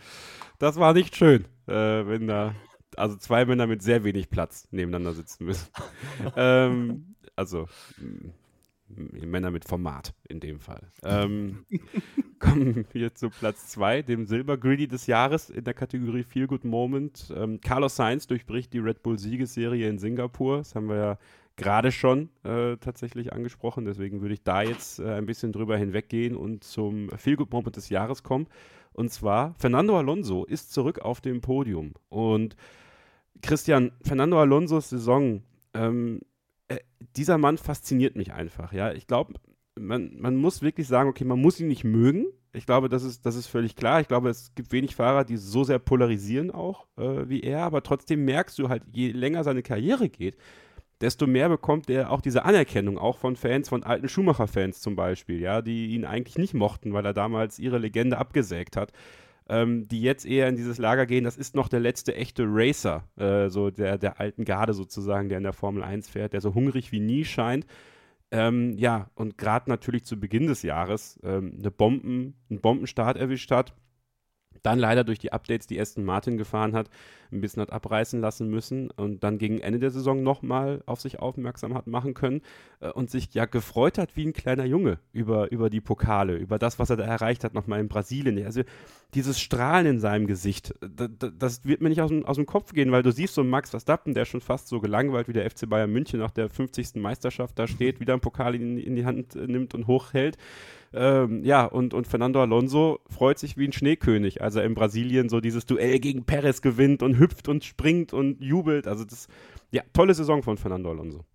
das 0.59 0.75
war 0.77 0.93
nicht 0.93 1.15
schön, 1.15 1.45
äh, 1.67 1.73
wenn 1.73 2.27
da 2.27 2.53
also 2.97 3.17
zwei 3.17 3.45
Männer 3.45 3.67
mit 3.67 3.81
sehr 3.81 4.03
wenig 4.03 4.29
Platz 4.29 4.67
nebeneinander 4.71 5.13
sitzen 5.13 5.45
müssen. 5.45 5.67
ähm, 6.35 7.15
also 7.35 7.67
Männer 8.87 9.51
mit 9.51 9.65
Format 9.65 10.13
in 10.27 10.39
dem 10.39 10.59
Fall. 10.59 10.91
Ähm, 11.03 11.65
kommen 12.43 12.85
wir 12.93 13.15
zu 13.15 13.29
Platz 13.29 13.67
2, 13.69 14.01
dem 14.03 14.25
Silber 14.25 14.57
des 14.57 15.07
Jahres 15.07 15.49
in 15.49 15.63
der 15.63 15.73
Kategorie 15.73 16.23
Feel 16.23 16.47
Good 16.47 16.65
Moment. 16.65 17.33
Ähm, 17.35 17.59
Carlos 17.61 17.95
Sainz 17.95 18.27
durchbricht 18.27 18.73
die 18.73 18.79
Red 18.79 19.03
Bull 19.03 19.17
Siegesserie 19.17 19.87
in 19.87 19.97
Singapur. 19.97 20.57
Das 20.57 20.75
haben 20.75 20.89
wir 20.89 20.95
ja 20.95 21.17
gerade 21.55 21.91
schon 21.91 22.29
äh, 22.43 22.77
tatsächlich 22.77 23.33
angesprochen. 23.33 23.85
Deswegen 23.85 24.21
würde 24.21 24.33
ich 24.33 24.43
da 24.43 24.61
jetzt 24.61 24.99
äh, 24.99 25.13
ein 25.13 25.25
bisschen 25.25 25.51
drüber 25.51 25.77
hinweggehen 25.77 26.35
und 26.35 26.63
zum 26.63 27.09
Feel 27.17 27.35
Good 27.35 27.51
Moment 27.51 27.75
des 27.75 27.89
Jahres 27.89 28.23
kommen. 28.23 28.47
Und 28.91 29.11
zwar, 29.11 29.55
Fernando 29.57 29.97
Alonso 29.97 30.45
ist 30.45 30.71
zurück 30.71 30.99
auf 30.99 31.21
dem 31.21 31.41
Podium. 31.41 31.93
Und 32.09 32.55
Christian, 33.41 33.91
Fernando 34.01 34.39
Alonsos 34.39 34.89
Saison 34.89 35.41
ähm, 35.73 36.21
äh, 36.67 36.77
dieser 37.15 37.37
Mann 37.37 37.57
fasziniert 37.57 38.15
mich 38.15 38.33
einfach. 38.33 38.73
Ja, 38.73 38.91
ich 38.93 39.07
glaube, 39.07 39.33
man, 39.79 40.15
man 40.19 40.35
muss 40.35 40.61
wirklich 40.61 40.87
sagen, 40.87 41.09
okay, 41.09 41.23
man 41.23 41.41
muss 41.41 41.59
ihn 41.59 41.67
nicht 41.67 41.83
mögen. 41.83 42.27
Ich 42.53 42.65
glaube, 42.65 42.89
das 42.89 43.03
ist, 43.03 43.25
das 43.25 43.35
ist 43.35 43.47
völlig 43.47 43.75
klar. 43.75 44.01
Ich 44.01 44.07
glaube, 44.07 44.29
es 44.29 44.53
gibt 44.55 44.71
wenig 44.71 44.95
Fahrer, 44.95 45.23
die 45.23 45.37
so 45.37 45.63
sehr 45.63 45.79
polarisieren 45.79 46.51
auch 46.51 46.85
äh, 46.97 47.27
wie 47.27 47.41
er, 47.41 47.63
aber 47.63 47.81
trotzdem 47.81 48.25
merkst 48.25 48.57
du 48.59 48.69
halt, 48.69 48.83
je 48.91 49.11
länger 49.11 49.43
seine 49.43 49.63
Karriere 49.63 50.09
geht, 50.09 50.37
desto 51.01 51.25
mehr 51.25 51.49
bekommt 51.49 51.89
er 51.89 52.11
auch 52.11 52.21
diese 52.21 52.45
Anerkennung, 52.45 52.97
auch 52.97 53.17
von 53.17 53.35
Fans, 53.35 53.69
von 53.69 53.83
alten 53.83 54.07
Schumacher-Fans 54.07 54.81
zum 54.81 54.95
Beispiel, 54.95 55.41
ja, 55.41 55.61
die 55.61 55.87
ihn 55.87 56.05
eigentlich 56.05 56.37
nicht 56.37 56.53
mochten, 56.53 56.93
weil 56.93 57.05
er 57.05 57.13
damals 57.13 57.57
ihre 57.57 57.79
Legende 57.79 58.17
abgesägt 58.17 58.77
hat 58.77 58.93
ähm, 59.49 59.87
die 59.87 60.01
jetzt 60.01 60.25
eher 60.25 60.47
in 60.47 60.55
dieses 60.55 60.77
Lager 60.77 61.05
gehen, 61.05 61.23
das 61.23 61.37
ist 61.37 61.55
noch 61.55 61.67
der 61.67 61.79
letzte 61.79 62.15
echte 62.15 62.45
Racer, 62.47 63.03
äh, 63.17 63.49
so 63.49 63.69
der, 63.69 63.97
der 63.97 64.19
alten 64.19 64.45
Garde 64.45 64.73
sozusagen, 64.73 65.29
der 65.29 65.37
in 65.37 65.43
der 65.43 65.53
Formel 65.53 65.83
1 65.83 66.09
fährt, 66.09 66.33
der 66.33 66.41
so 66.41 66.53
hungrig 66.53 66.91
wie 66.91 66.99
nie 66.99 67.25
scheint. 67.25 67.65
Ähm, 68.33 68.75
ja, 68.79 69.11
und 69.13 69.37
gerade 69.37 69.69
natürlich 69.69 70.05
zu 70.05 70.19
Beginn 70.19 70.47
des 70.47 70.63
Jahres 70.63 71.19
ähm, 71.23 71.57
eine 71.59 71.69
Bomben, 71.69 72.33
einen 72.49 72.61
Bombenstart 72.61 73.15
erwischt 73.15 73.51
hat. 73.51 73.75
Dann 74.63 74.79
leider 74.79 75.03
durch 75.03 75.19
die 75.19 75.31
Updates, 75.31 75.67
die 75.67 75.79
Aston 75.79 76.03
Martin 76.03 76.37
gefahren 76.37 76.73
hat, 76.73 76.89
ein 77.33 77.41
bisschen 77.41 77.61
hat 77.61 77.71
abreißen 77.71 78.21
lassen 78.21 78.49
müssen 78.49 78.91
und 78.91 79.23
dann 79.23 79.37
gegen 79.37 79.59
Ende 79.59 79.79
der 79.79 79.91
Saison 79.91 80.23
nochmal 80.23 80.83
auf 80.85 81.01
sich 81.01 81.19
aufmerksam 81.19 81.73
hat 81.73 81.87
machen 81.87 82.13
können 82.13 82.41
äh, 82.79 82.89
und 82.89 83.09
sich 83.09 83.33
ja 83.33 83.45
gefreut 83.45 83.97
hat 83.97 84.15
wie 84.15 84.25
ein 84.25 84.33
kleiner 84.33 84.65
Junge 84.65 84.99
über, 85.11 85.51
über 85.51 85.69
die 85.69 85.81
Pokale, 85.81 86.35
über 86.35 86.59
das, 86.59 86.79
was 86.79 86.89
er 86.89 86.97
da 86.97 87.03
erreicht 87.03 87.43
hat, 87.43 87.53
nochmal 87.53 87.79
in 87.79 87.87
Brasilien. 87.87 88.43
Also 88.45 88.61
dieses 89.13 89.39
Strahlen 89.39 89.85
in 89.85 89.99
seinem 89.99 90.27
Gesicht, 90.27 90.73
das, 90.81 91.09
das 91.37 91.65
wird 91.65 91.81
mir 91.81 91.89
nicht 91.89 92.01
aus 92.01 92.09
dem, 92.09 92.25
aus 92.25 92.35
dem 92.35 92.45
Kopf 92.45 92.73
gehen, 92.73 92.91
weil 92.91 93.03
du 93.03 93.11
siehst 93.11 93.35
so 93.35 93.43
Max 93.43 93.69
Verstappen, 93.69 94.13
der 94.13 94.25
schon 94.25 94.41
fast 94.41 94.67
so 94.67 94.79
gelangweilt 94.79 95.27
wie 95.27 95.33
der 95.33 95.49
FC 95.49 95.69
Bayern 95.69 95.91
München 95.91 96.19
nach 96.19 96.31
der 96.31 96.49
50. 96.49 96.95
Meisterschaft 96.95 97.57
da 97.59 97.67
steht, 97.67 97.99
wieder 97.99 98.13
einen 98.13 98.21
Pokal 98.21 98.55
in, 98.55 98.77
in 98.77 98.95
die 98.95 99.05
Hand 99.05 99.35
nimmt 99.35 99.75
und 99.75 99.87
hochhält. 99.87 100.37
Ähm, 100.95 101.43
ja, 101.43 101.65
und, 101.65 101.95
und 101.95 102.07
Fernando 102.07 102.39
Alonso 102.39 102.99
freut 103.09 103.39
sich 103.39 103.57
wie 103.57 103.67
ein 103.67 103.73
Schneekönig, 103.73 104.43
als 104.43 104.55
er 104.55 104.63
in 104.63 104.75
Brasilien 104.75 105.27
so 105.27 105.41
dieses 105.41 105.65
Duell 105.65 105.99
gegen 105.99 106.23
Perez 106.23 106.61
gewinnt 106.61 107.01
und 107.01 107.17
hüpft 107.23 107.47
und 107.47 107.63
springt 107.63 108.13
und 108.13 108.41
jubelt. 108.41 108.87
Also 108.87 109.05
das, 109.05 109.27
ja, 109.71 109.81
tolle 109.93 110.13
Saison 110.13 110.43
von 110.43 110.57
Fernando 110.57 110.89
Alonso. 110.91 111.25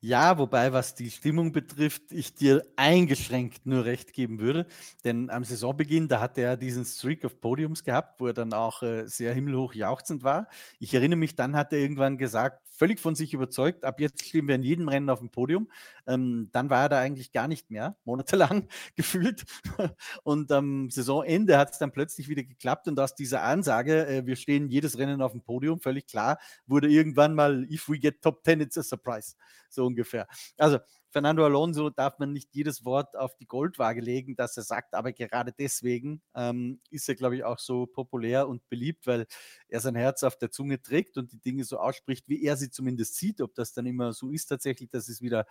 Ja, 0.00 0.38
wobei, 0.38 0.72
was 0.72 0.94
die 0.94 1.10
Stimmung 1.10 1.52
betrifft, 1.52 2.12
ich 2.12 2.34
dir 2.34 2.62
eingeschränkt 2.76 3.66
nur 3.66 3.84
recht 3.86 4.12
geben 4.12 4.38
würde. 4.38 4.66
Denn 5.04 5.30
am 5.30 5.42
Saisonbeginn, 5.42 6.06
da 6.06 6.20
hat 6.20 6.38
er 6.38 6.56
diesen 6.56 6.84
Streak 6.84 7.24
of 7.24 7.40
Podiums 7.40 7.82
gehabt, 7.82 8.20
wo 8.20 8.28
er 8.28 8.34
dann 8.34 8.52
auch 8.52 8.82
äh, 8.82 9.08
sehr 9.08 9.34
himmelhoch 9.34 9.74
jauchzend 9.74 10.22
war. 10.22 10.48
Ich 10.78 10.94
erinnere 10.94 11.18
mich, 11.18 11.34
dann 11.34 11.56
hat 11.56 11.72
er 11.72 11.80
irgendwann 11.80 12.18
gesagt, 12.18 12.62
völlig 12.76 13.00
von 13.00 13.14
sich 13.14 13.34
überzeugt, 13.34 13.84
ab 13.84 14.00
jetzt 14.00 14.24
stehen 14.24 14.46
wir 14.46 14.54
in 14.54 14.62
jedem 14.62 14.88
Rennen 14.88 15.10
auf 15.10 15.20
dem 15.20 15.30
Podium. 15.30 15.70
Ähm, 16.06 16.50
dann 16.52 16.70
war 16.70 16.82
er 16.82 16.88
da 16.88 16.98
eigentlich 16.98 17.32
gar 17.32 17.48
nicht 17.48 17.70
mehr, 17.70 17.96
monatelang 18.04 18.68
gefühlt. 18.94 19.44
Und 20.22 20.52
am 20.52 20.90
Saisonende 20.90 21.58
hat 21.58 21.72
es 21.72 21.78
dann 21.78 21.92
plötzlich 21.92 22.28
wieder 22.28 22.44
geklappt 22.44 22.88
und 22.88 23.00
aus 23.00 23.14
dieser 23.14 23.42
Ansage, 23.42 24.06
äh, 24.06 24.26
wir 24.26 24.36
stehen 24.36 24.68
jedes 24.68 24.98
Rennen 24.98 25.22
auf 25.22 25.32
dem 25.32 25.42
Podium, 25.42 25.80
völlig 25.80 26.06
klar, 26.06 26.38
wurde 26.66 26.88
irgendwann 26.88 27.34
mal, 27.34 27.66
if 27.70 27.88
we 27.88 27.98
get 27.98 28.22
top 28.22 28.44
10, 28.44 28.60
it's 28.60 28.78
a 28.78 28.82
surprise. 28.82 29.34
So 29.68 29.86
ungefähr. 29.86 30.26
Also 30.58 30.78
Fernando 31.16 31.46
Alonso 31.46 31.88
darf 31.88 32.18
man 32.18 32.34
nicht 32.34 32.54
jedes 32.54 32.84
Wort 32.84 33.16
auf 33.16 33.34
die 33.36 33.46
Goldwaage 33.46 34.02
legen, 34.02 34.36
dass 34.36 34.54
er 34.58 34.64
sagt, 34.64 34.92
aber 34.92 35.14
gerade 35.14 35.50
deswegen 35.50 36.20
ähm, 36.34 36.78
ist 36.90 37.08
er, 37.08 37.14
glaube 37.14 37.36
ich, 37.36 37.42
auch 37.42 37.58
so 37.58 37.86
populär 37.86 38.46
und 38.46 38.68
beliebt, 38.68 39.06
weil 39.06 39.26
er 39.70 39.80
sein 39.80 39.94
Herz 39.94 40.24
auf 40.24 40.36
der 40.36 40.50
Zunge 40.50 40.82
trägt 40.82 41.16
und 41.16 41.32
die 41.32 41.40
Dinge 41.40 41.64
so 41.64 41.78
ausspricht, 41.78 42.28
wie 42.28 42.44
er 42.44 42.58
sie 42.58 42.68
zumindest 42.68 43.16
sieht. 43.16 43.40
Ob 43.40 43.54
das 43.54 43.72
dann 43.72 43.86
immer 43.86 44.12
so 44.12 44.30
ist 44.30 44.48
tatsächlich, 44.48 44.90
das 44.90 45.08
ist 45.08 45.22
wieder, 45.22 45.46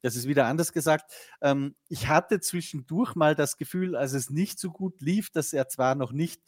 das 0.00 0.16
ist 0.16 0.26
wieder 0.26 0.46
anders 0.46 0.72
gesagt. 0.72 1.12
Ähm, 1.42 1.74
ich 1.90 2.08
hatte 2.08 2.40
zwischendurch 2.40 3.14
mal 3.14 3.34
das 3.34 3.58
Gefühl, 3.58 3.96
als 3.96 4.14
es 4.14 4.30
nicht 4.30 4.58
so 4.58 4.70
gut 4.70 5.02
lief, 5.02 5.28
dass 5.28 5.52
er 5.52 5.68
zwar 5.68 5.96
noch 5.96 6.12
nicht 6.12 6.40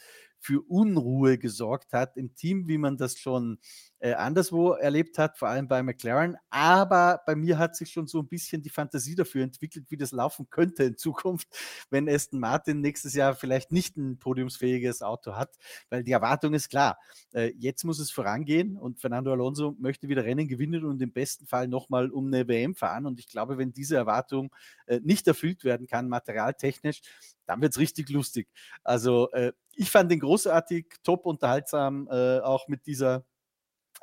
für 0.43 0.61
Unruhe 0.63 1.39
gesorgt 1.39 1.93
hat 1.93 2.17
im 2.17 2.35
Team, 2.35 2.67
wie 2.67 2.79
man 2.79 2.97
das 2.97 3.19
schon 3.19 3.59
äh, 4.03 4.15
anderswo 4.15 4.73
erlebt 4.73 5.17
hat, 5.17 5.39
vor 5.39 5.47
allem 5.49 5.69
bei 5.69 5.81
McLaren. 5.81 6.37
Aber 6.51 7.23
bei 7.25 7.37
mir 7.37 7.57
hat 7.57 7.77
sich 7.77 7.93
schon 7.93 8.09
so 8.09 8.19
ein 8.19 8.27
bisschen 8.27 8.61
die 8.61 8.69
Fantasie 8.69 9.15
dafür 9.15 9.45
entwickelt, 9.45 9.87
wie 9.91 9.97
das 9.97 10.11
laufen 10.11 10.51
könnte 10.51 10.83
in 10.83 10.97
Zukunft, 10.97 11.47
wenn 11.91 12.09
Aston 12.09 12.41
Martin 12.41 12.81
nächstes 12.81 13.15
Jahr 13.15 13.37
vielleicht 13.37 13.71
nicht 13.71 13.97
ein 13.97 14.19
podiumsfähiges 14.19 15.03
Auto 15.03 15.37
hat, 15.37 15.57
weil 15.89 16.03
die 16.03 16.11
Erwartung 16.11 16.53
ist 16.53 16.69
klar. 16.69 16.99
Äh, 17.33 17.53
jetzt 17.57 17.85
muss 17.85 18.01
es 18.01 18.11
vorangehen 18.11 18.77
und 18.77 18.99
Fernando 18.99 19.31
Alonso 19.31 19.77
möchte 19.79 20.09
wieder 20.09 20.25
Rennen 20.25 20.49
gewinnen 20.49 20.85
und 20.85 21.01
im 21.01 21.13
besten 21.13 21.47
Fall 21.47 21.69
nochmal 21.69 22.11
um 22.11 22.27
eine 22.27 22.49
WM 22.49 22.75
fahren. 22.75 23.07
Und 23.07 23.21
ich 23.21 23.29
glaube, 23.29 23.57
wenn 23.57 23.73
diese 23.73 23.95
Erwartung 23.95 24.53
äh, 24.87 24.99
nicht 25.05 25.29
erfüllt 25.29 25.63
werden 25.63 25.87
kann, 25.87 26.09
materialtechnisch, 26.09 27.03
dann 27.47 27.61
wird 27.61 27.73
es 27.73 27.79
richtig 27.79 28.11
lustig. 28.11 28.49
Also 28.83 29.31
äh, 29.31 29.53
ich 29.77 29.93
fand 29.93 30.11
den 30.11 30.19
großartig, 30.19 30.87
top 31.05 31.25
unterhaltsam, 31.25 32.09
äh, 32.11 32.41
auch 32.41 32.67
mit 32.67 32.87
dieser 32.87 33.25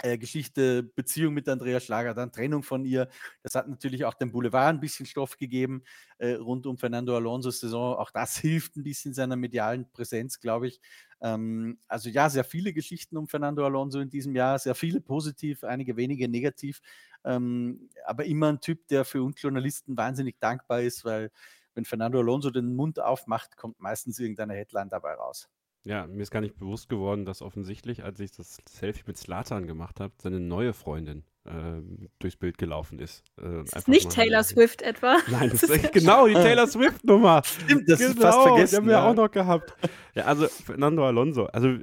Geschichte, 0.02 0.84
Beziehung 0.84 1.34
mit 1.34 1.50
Andrea 1.50 1.80
Schlager, 1.80 2.14
dann 2.14 2.32
Trennung 2.32 2.64
von 2.64 2.86
ihr. 2.86 3.10
Das 3.43 3.56
hat 3.56 3.68
natürlich 3.68 4.06
auch 4.06 4.14
dem 4.14 4.32
Boulevard 4.32 4.70
ein 4.70 4.80
bisschen 4.80 5.06
Stoff 5.06 5.38
gegeben 5.38 5.84
äh, 6.18 6.34
rund 6.34 6.66
um 6.66 6.78
Fernando 6.78 7.16
Alonso's 7.16 7.60
Saison. 7.60 7.95
Auch 7.95 8.12
das 8.12 8.38
hilft 8.39 8.78
ein 8.78 8.84
bisschen 8.84 9.14
seiner 9.14 9.36
medialen 9.36 9.89
Präsenz, 9.91 10.39
glaube 10.39 10.68
ich. 10.68 10.80
Ähm, 11.22 11.78
also 11.88 12.10
ja, 12.10 12.30
sehr 12.30 12.43
viele 12.43 12.74
Geschichten 12.74 13.18
um 13.18 13.28
Fernando 13.28 13.66
Alonso 13.66 14.00
in 14.00 14.10
diesem 14.10 14.36
Jahr, 14.36 14.58
sehr 14.60 14.76
viele 14.76 15.02
positiv, 15.02 15.64
einige 15.64 15.97
wenige 15.97 16.30
negativ. 16.30 16.82
Ähm, 17.26 17.89
aber 18.06 18.26
immer 18.26 18.47
ein 18.47 18.62
Typ, 18.62 18.88
der 18.88 19.04
für 19.06 19.22
uns 19.24 19.41
Journalisten 19.41 19.97
wahnsinnig 19.97 20.39
dankbar 20.39 20.82
ist, 20.82 21.04
weil 21.04 21.32
wenn 21.76 21.86
Fernando 21.86 22.20
Alonso 22.20 22.50
den 22.52 22.76
Mund 22.76 23.00
aufmacht, 23.00 23.58
kommt 23.58 23.80
meistens 23.80 24.20
irgendeine 24.20 24.54
Headline 24.54 24.89
dabei 24.89 25.14
raus. 25.14 25.50
Ja, 25.86 26.08
mir 26.08 26.22
ist 26.22 26.32
gar 26.32 26.42
nicht 26.42 26.58
bewusst 26.58 26.90
geworden, 26.90 27.26
dass 27.26 27.42
offensichtlich, 27.42 28.04
als 28.04 28.20
ich 28.20 28.32
das 28.32 28.58
Selfie 28.68 29.04
mit 29.08 29.18
Slatan 29.18 29.66
gemacht 29.66 30.00
habe, 30.00 30.14
seine 30.18 30.40
neue 30.40 30.74
Freundin 30.74 31.24
äh, 31.46 31.82
durchs 32.20 32.36
Bild 32.36 32.58
gelaufen 32.58 33.00
ist. 33.00 33.24
Äh, 33.42 33.64
ist 33.64 33.88
nicht 33.88 34.10
Taylor 34.10 34.44
Swift 34.44 34.82
etwa? 34.82 35.18
Nein, 35.32 35.50
das 35.50 35.64
ist 35.64 35.92
genau 35.94 36.28
die 36.28 36.34
Taylor 36.34 36.68
Swift-Nummer. 36.68 37.42
Stimmt, 37.44 37.90
das 37.90 38.00
genau, 38.00 38.12
ist 38.12 38.22
fast 38.22 38.42
vergessen. 38.42 38.72
Die 38.72 38.78
haben 38.78 38.86
wir 38.88 38.94
ja. 38.94 39.10
auch 39.10 39.16
noch 39.16 39.32
gehabt. 39.32 39.74
Ja, 40.16 40.26
also 40.26 40.48
Fernando 40.48 41.06
Alonso. 41.08 41.46
Also 41.46 41.78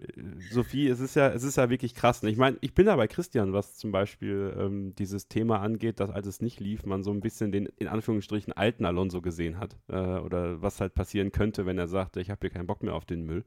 Sophie, 0.50 0.88
es 0.88 1.00
ist 1.00 1.16
ja, 1.16 1.28
es 1.30 1.42
ist 1.42 1.56
ja 1.56 1.70
wirklich 1.70 1.94
krass. 1.94 2.22
Ich 2.22 2.36
meine, 2.36 2.58
ich 2.60 2.74
bin 2.74 2.86
da 2.86 2.96
bei 2.96 3.06
Christian, 3.06 3.52
was 3.52 3.76
zum 3.76 3.92
Beispiel 3.92 4.54
ähm, 4.58 4.94
dieses 4.94 5.28
Thema 5.28 5.60
angeht, 5.60 6.00
dass 6.00 6.10
als 6.10 6.26
es 6.26 6.40
nicht 6.40 6.60
lief, 6.60 6.84
man 6.84 7.02
so 7.02 7.10
ein 7.10 7.20
bisschen 7.20 7.50
den 7.50 7.66
in 7.78 7.88
Anführungsstrichen 7.88 8.52
alten 8.52 8.84
Alonso 8.84 9.22
gesehen 9.22 9.58
hat. 9.58 9.76
Äh, 9.88 9.96
oder 9.96 10.60
was 10.60 10.80
halt 10.80 10.94
passieren 10.94 11.32
könnte, 11.32 11.66
wenn 11.66 11.78
er 11.78 11.88
sagte, 11.88 12.20
ich 12.20 12.30
habe 12.30 12.40
hier 12.42 12.50
keinen 12.50 12.66
Bock 12.66 12.82
mehr 12.82 12.94
auf 12.94 13.06
den 13.06 13.24
Müll. 13.24 13.44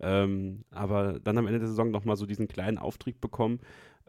Ähm, 0.00 0.64
aber 0.70 1.20
dann 1.20 1.38
am 1.38 1.46
Ende 1.46 1.60
der 1.60 1.68
Saison 1.68 1.90
nochmal 1.90 2.16
so 2.16 2.26
diesen 2.26 2.48
kleinen 2.48 2.78
Auftrieb 2.78 3.20
bekommen. 3.20 3.60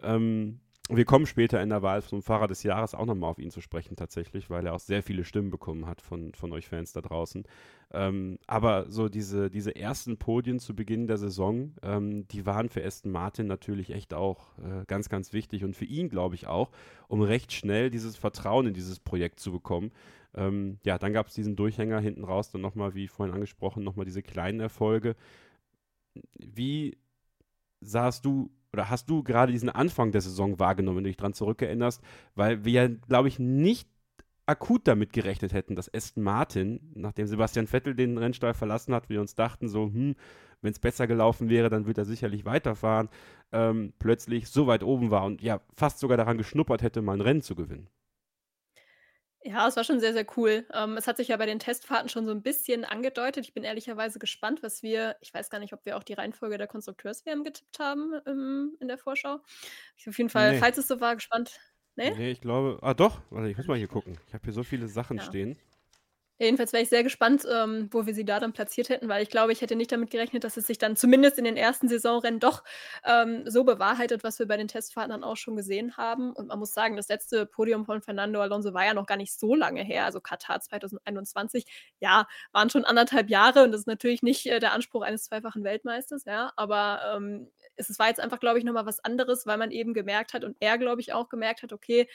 Ähm, 0.01 0.59
wir 0.87 1.05
kommen 1.05 1.25
später 1.25 1.63
in 1.63 1.69
der 1.69 1.81
Wahl 1.81 2.03
zum 2.03 2.21
Fahrer 2.21 2.47
des 2.47 2.61
Jahres 2.61 2.93
auch 2.93 3.07
nochmal 3.07 3.31
auf 3.31 3.39
ihn 3.39 3.49
zu 3.49 3.59
sprechen, 3.59 3.95
tatsächlich, 3.95 4.51
weil 4.51 4.67
er 4.67 4.73
auch 4.75 4.79
sehr 4.79 5.01
viele 5.01 5.23
Stimmen 5.23 5.49
bekommen 5.49 5.87
hat 5.87 5.99
von, 5.99 6.35
von 6.35 6.51
euch 6.51 6.67
Fans 6.67 6.93
da 6.93 7.01
draußen. 7.01 7.43
Ähm, 7.91 8.37
aber 8.45 8.85
so 8.91 9.09
diese, 9.09 9.49
diese 9.49 9.75
ersten 9.75 10.17
Podien 10.17 10.59
zu 10.59 10.75
Beginn 10.75 11.07
der 11.07 11.17
Saison, 11.17 11.73
ähm, 11.81 12.27
die 12.27 12.45
waren 12.45 12.69
für 12.69 12.85
Aston 12.85 13.11
Martin 13.11 13.47
natürlich 13.47 13.89
echt 13.89 14.13
auch 14.13 14.59
äh, 14.59 14.85
ganz, 14.85 15.09
ganz 15.09 15.33
wichtig 15.33 15.63
und 15.63 15.75
für 15.75 15.85
ihn, 15.85 16.07
glaube 16.07 16.35
ich, 16.35 16.45
auch, 16.45 16.69
um 17.07 17.23
recht 17.23 17.51
schnell 17.51 17.89
dieses 17.89 18.15
Vertrauen 18.15 18.67
in 18.67 18.75
dieses 18.75 18.99
Projekt 18.99 19.39
zu 19.39 19.51
bekommen. 19.51 19.91
Ähm, 20.35 20.77
ja, 20.83 20.99
dann 20.99 21.13
gab 21.13 21.27
es 21.27 21.33
diesen 21.33 21.55
Durchhänger 21.55 21.99
hinten 21.99 22.25
raus, 22.25 22.51
dann 22.51 22.61
nochmal, 22.61 22.93
wie 22.93 23.07
vorhin 23.07 23.33
angesprochen, 23.33 23.83
nochmal 23.83 24.05
diese 24.05 24.21
kleinen 24.21 24.59
Erfolge. 24.59 25.15
Wie 26.39 26.97
sahst 27.81 28.25
du 28.25 28.51
oder 28.73 28.89
hast 28.89 29.09
du 29.09 29.23
gerade 29.23 29.51
diesen 29.53 29.69
Anfang 29.69 30.11
der 30.11 30.21
Saison 30.21 30.59
wahrgenommen, 30.59 30.97
wenn 30.97 31.03
du 31.05 31.09
dich 31.09 31.17
daran 31.17 31.33
zurückerinnerst? 31.33 32.01
Weil 32.35 32.65
wir 32.65 32.71
ja, 32.71 32.87
glaube 32.87 33.29
ich, 33.29 33.39
nicht 33.39 33.87
akut 34.45 34.87
damit 34.87 35.13
gerechnet 35.13 35.53
hätten, 35.53 35.75
dass 35.75 35.91
Aston 35.93 36.23
Martin, 36.23 36.91
nachdem 36.93 37.27
Sebastian 37.27 37.67
Vettel 37.67 37.95
den 37.95 38.17
Rennstall 38.17 38.53
verlassen 38.53 38.93
hat, 38.93 39.09
wir 39.09 39.21
uns 39.21 39.35
dachten 39.35 39.69
so, 39.69 39.85
hm, 39.85 40.15
wenn 40.61 40.71
es 40.71 40.79
besser 40.79 41.07
gelaufen 41.07 41.49
wäre, 41.49 41.69
dann 41.69 41.87
wird 41.87 41.97
er 41.97 42.05
sicherlich 42.05 42.45
weiterfahren, 42.45 43.09
ähm, 43.51 43.93
plötzlich 43.99 44.49
so 44.49 44.67
weit 44.67 44.83
oben 44.83 45.11
war 45.11 45.23
und 45.23 45.41
ja, 45.41 45.61
fast 45.73 45.99
sogar 45.99 46.17
daran 46.17 46.37
geschnuppert 46.37 46.81
hätte, 46.81 47.01
mal 47.01 47.13
ein 47.13 47.21
Rennen 47.21 47.41
zu 47.41 47.55
gewinnen. 47.55 47.87
Ja, 49.47 49.67
es 49.67 49.75
war 49.75 49.83
schon 49.83 49.99
sehr, 49.99 50.13
sehr 50.13 50.25
cool. 50.37 50.65
Ähm, 50.73 50.97
es 50.97 51.05
hat 51.05 51.17
sich 51.17 51.27
ja 51.27 51.37
bei 51.37 51.45
den 51.45 51.59
Testfahrten 51.59 52.09
schon 52.09 52.25
so 52.25 52.31
ein 52.31 52.41
bisschen 52.41 52.83
angedeutet. 52.83 53.45
Ich 53.45 53.53
bin 53.53 53.63
ehrlicherweise 53.63 54.17
gespannt, 54.17 54.63
was 54.63 54.81
wir 54.81 55.17
ich 55.21 55.31
weiß 55.35 55.51
gar 55.51 55.59
nicht, 55.59 55.71
ob 55.71 55.85
wir 55.85 55.97
auch 55.97 56.03
die 56.03 56.13
Reihenfolge 56.13 56.57
der 56.57 56.65
Konstrukteurs-WM 56.65 57.43
getippt 57.43 57.77
haben, 57.77 58.11
ähm, 58.25 58.75
in 58.79 58.87
der 58.87 58.97
Vorschau. 58.97 59.41
Ich 59.97 60.09
auf 60.09 60.17
jeden 60.17 60.31
Fall, 60.31 60.55
Ne. 60.55 60.55
falls 60.55 60.79
es 60.79 60.87
so 60.87 60.99
war, 60.99 61.13
gespannt. 61.15 61.59
Ne? 61.95 62.11
Nee, 62.11 62.29
ich 62.31 62.41
glaube, 62.41 62.77
ah 62.83 62.93
doch, 62.93 63.21
warte, 63.31 63.49
ich 63.49 63.57
muss 63.57 63.67
mal 63.67 63.77
hier 63.77 63.87
gucken. 63.87 64.17
Ich 64.27 64.33
habe 64.33 64.43
hier 64.43 64.53
so 64.53 64.63
viele 64.63 64.87
Sachen 64.87 65.19
Ja. 65.19 65.19
stehen. 65.19 65.57
Jedenfalls 66.37 66.73
wäre 66.73 66.83
ich 66.83 66.89
sehr 66.89 67.03
gespannt, 67.03 67.45
ähm, 67.49 67.87
wo 67.91 68.05
wir 68.05 68.13
sie 68.13 68.25
da 68.25 68.39
dann 68.41 68.51
platziert 68.51 68.89
hätten, 68.89 69.07
weil 69.07 69.23
ich 69.23 69.29
glaube, 69.29 69.53
ich 69.53 69.61
hätte 69.61 69.75
nicht 69.77 69.91
damit 69.91 70.09
gerechnet, 70.09 70.43
dass 70.43 70.57
es 70.57 70.67
sich 70.67 70.77
dann 70.77 70.97
zumindest 70.97 71.37
in 71.37 71.45
den 71.45 71.55
ersten 71.55 71.87
Saisonrennen 71.87 72.41
doch 72.41 72.63
ähm, 73.05 73.43
so 73.49 73.63
bewahrheitet, 73.63 74.23
was 74.23 74.37
wir 74.39 74.45
bei 74.47 74.57
den 74.57 74.67
Testfahrten 74.67 75.11
dann 75.11 75.23
auch 75.23 75.37
schon 75.37 75.55
gesehen 75.55 75.95
haben. 75.95 76.33
Und 76.33 76.47
man 76.47 76.59
muss 76.59 76.73
sagen, 76.73 76.97
das 76.97 77.07
letzte 77.07 77.45
Podium 77.45 77.85
von 77.85 78.01
Fernando 78.01 78.41
Alonso 78.41 78.73
war 78.73 78.85
ja 78.85 78.93
noch 78.93 79.05
gar 79.05 79.15
nicht 79.15 79.37
so 79.39 79.55
lange 79.55 79.81
her, 79.83 80.05
also 80.05 80.19
Katar 80.19 80.59
2021. 80.59 81.65
Ja, 82.01 82.27
waren 82.51 82.69
schon 82.69 82.83
anderthalb 82.83 83.29
Jahre 83.29 83.63
und 83.63 83.71
das 83.71 83.81
ist 83.81 83.87
natürlich 83.87 84.21
nicht 84.21 84.45
äh, 84.47 84.59
der 84.59 84.73
Anspruch 84.73 85.03
eines 85.03 85.23
zweifachen 85.23 85.63
Weltmeisters, 85.63 86.25
ja, 86.25 86.51
aber 86.57 86.99
ähm, 87.15 87.49
es 87.77 87.97
war 87.97 88.07
jetzt 88.07 88.19
einfach, 88.19 88.39
glaube 88.39 88.59
ich, 88.59 88.65
nochmal 88.65 88.85
was 88.85 88.99
anderes, 89.03 89.45
weil 89.45 89.57
man 89.57 89.71
eben 89.71 89.93
gemerkt 89.93 90.33
hat 90.33 90.43
und 90.43 90.57
er, 90.59 90.77
glaube 90.77 91.01
ich, 91.01 91.13
auch 91.13 91.29
gemerkt 91.29 91.63
hat, 91.63 91.71
okay, 91.73 92.07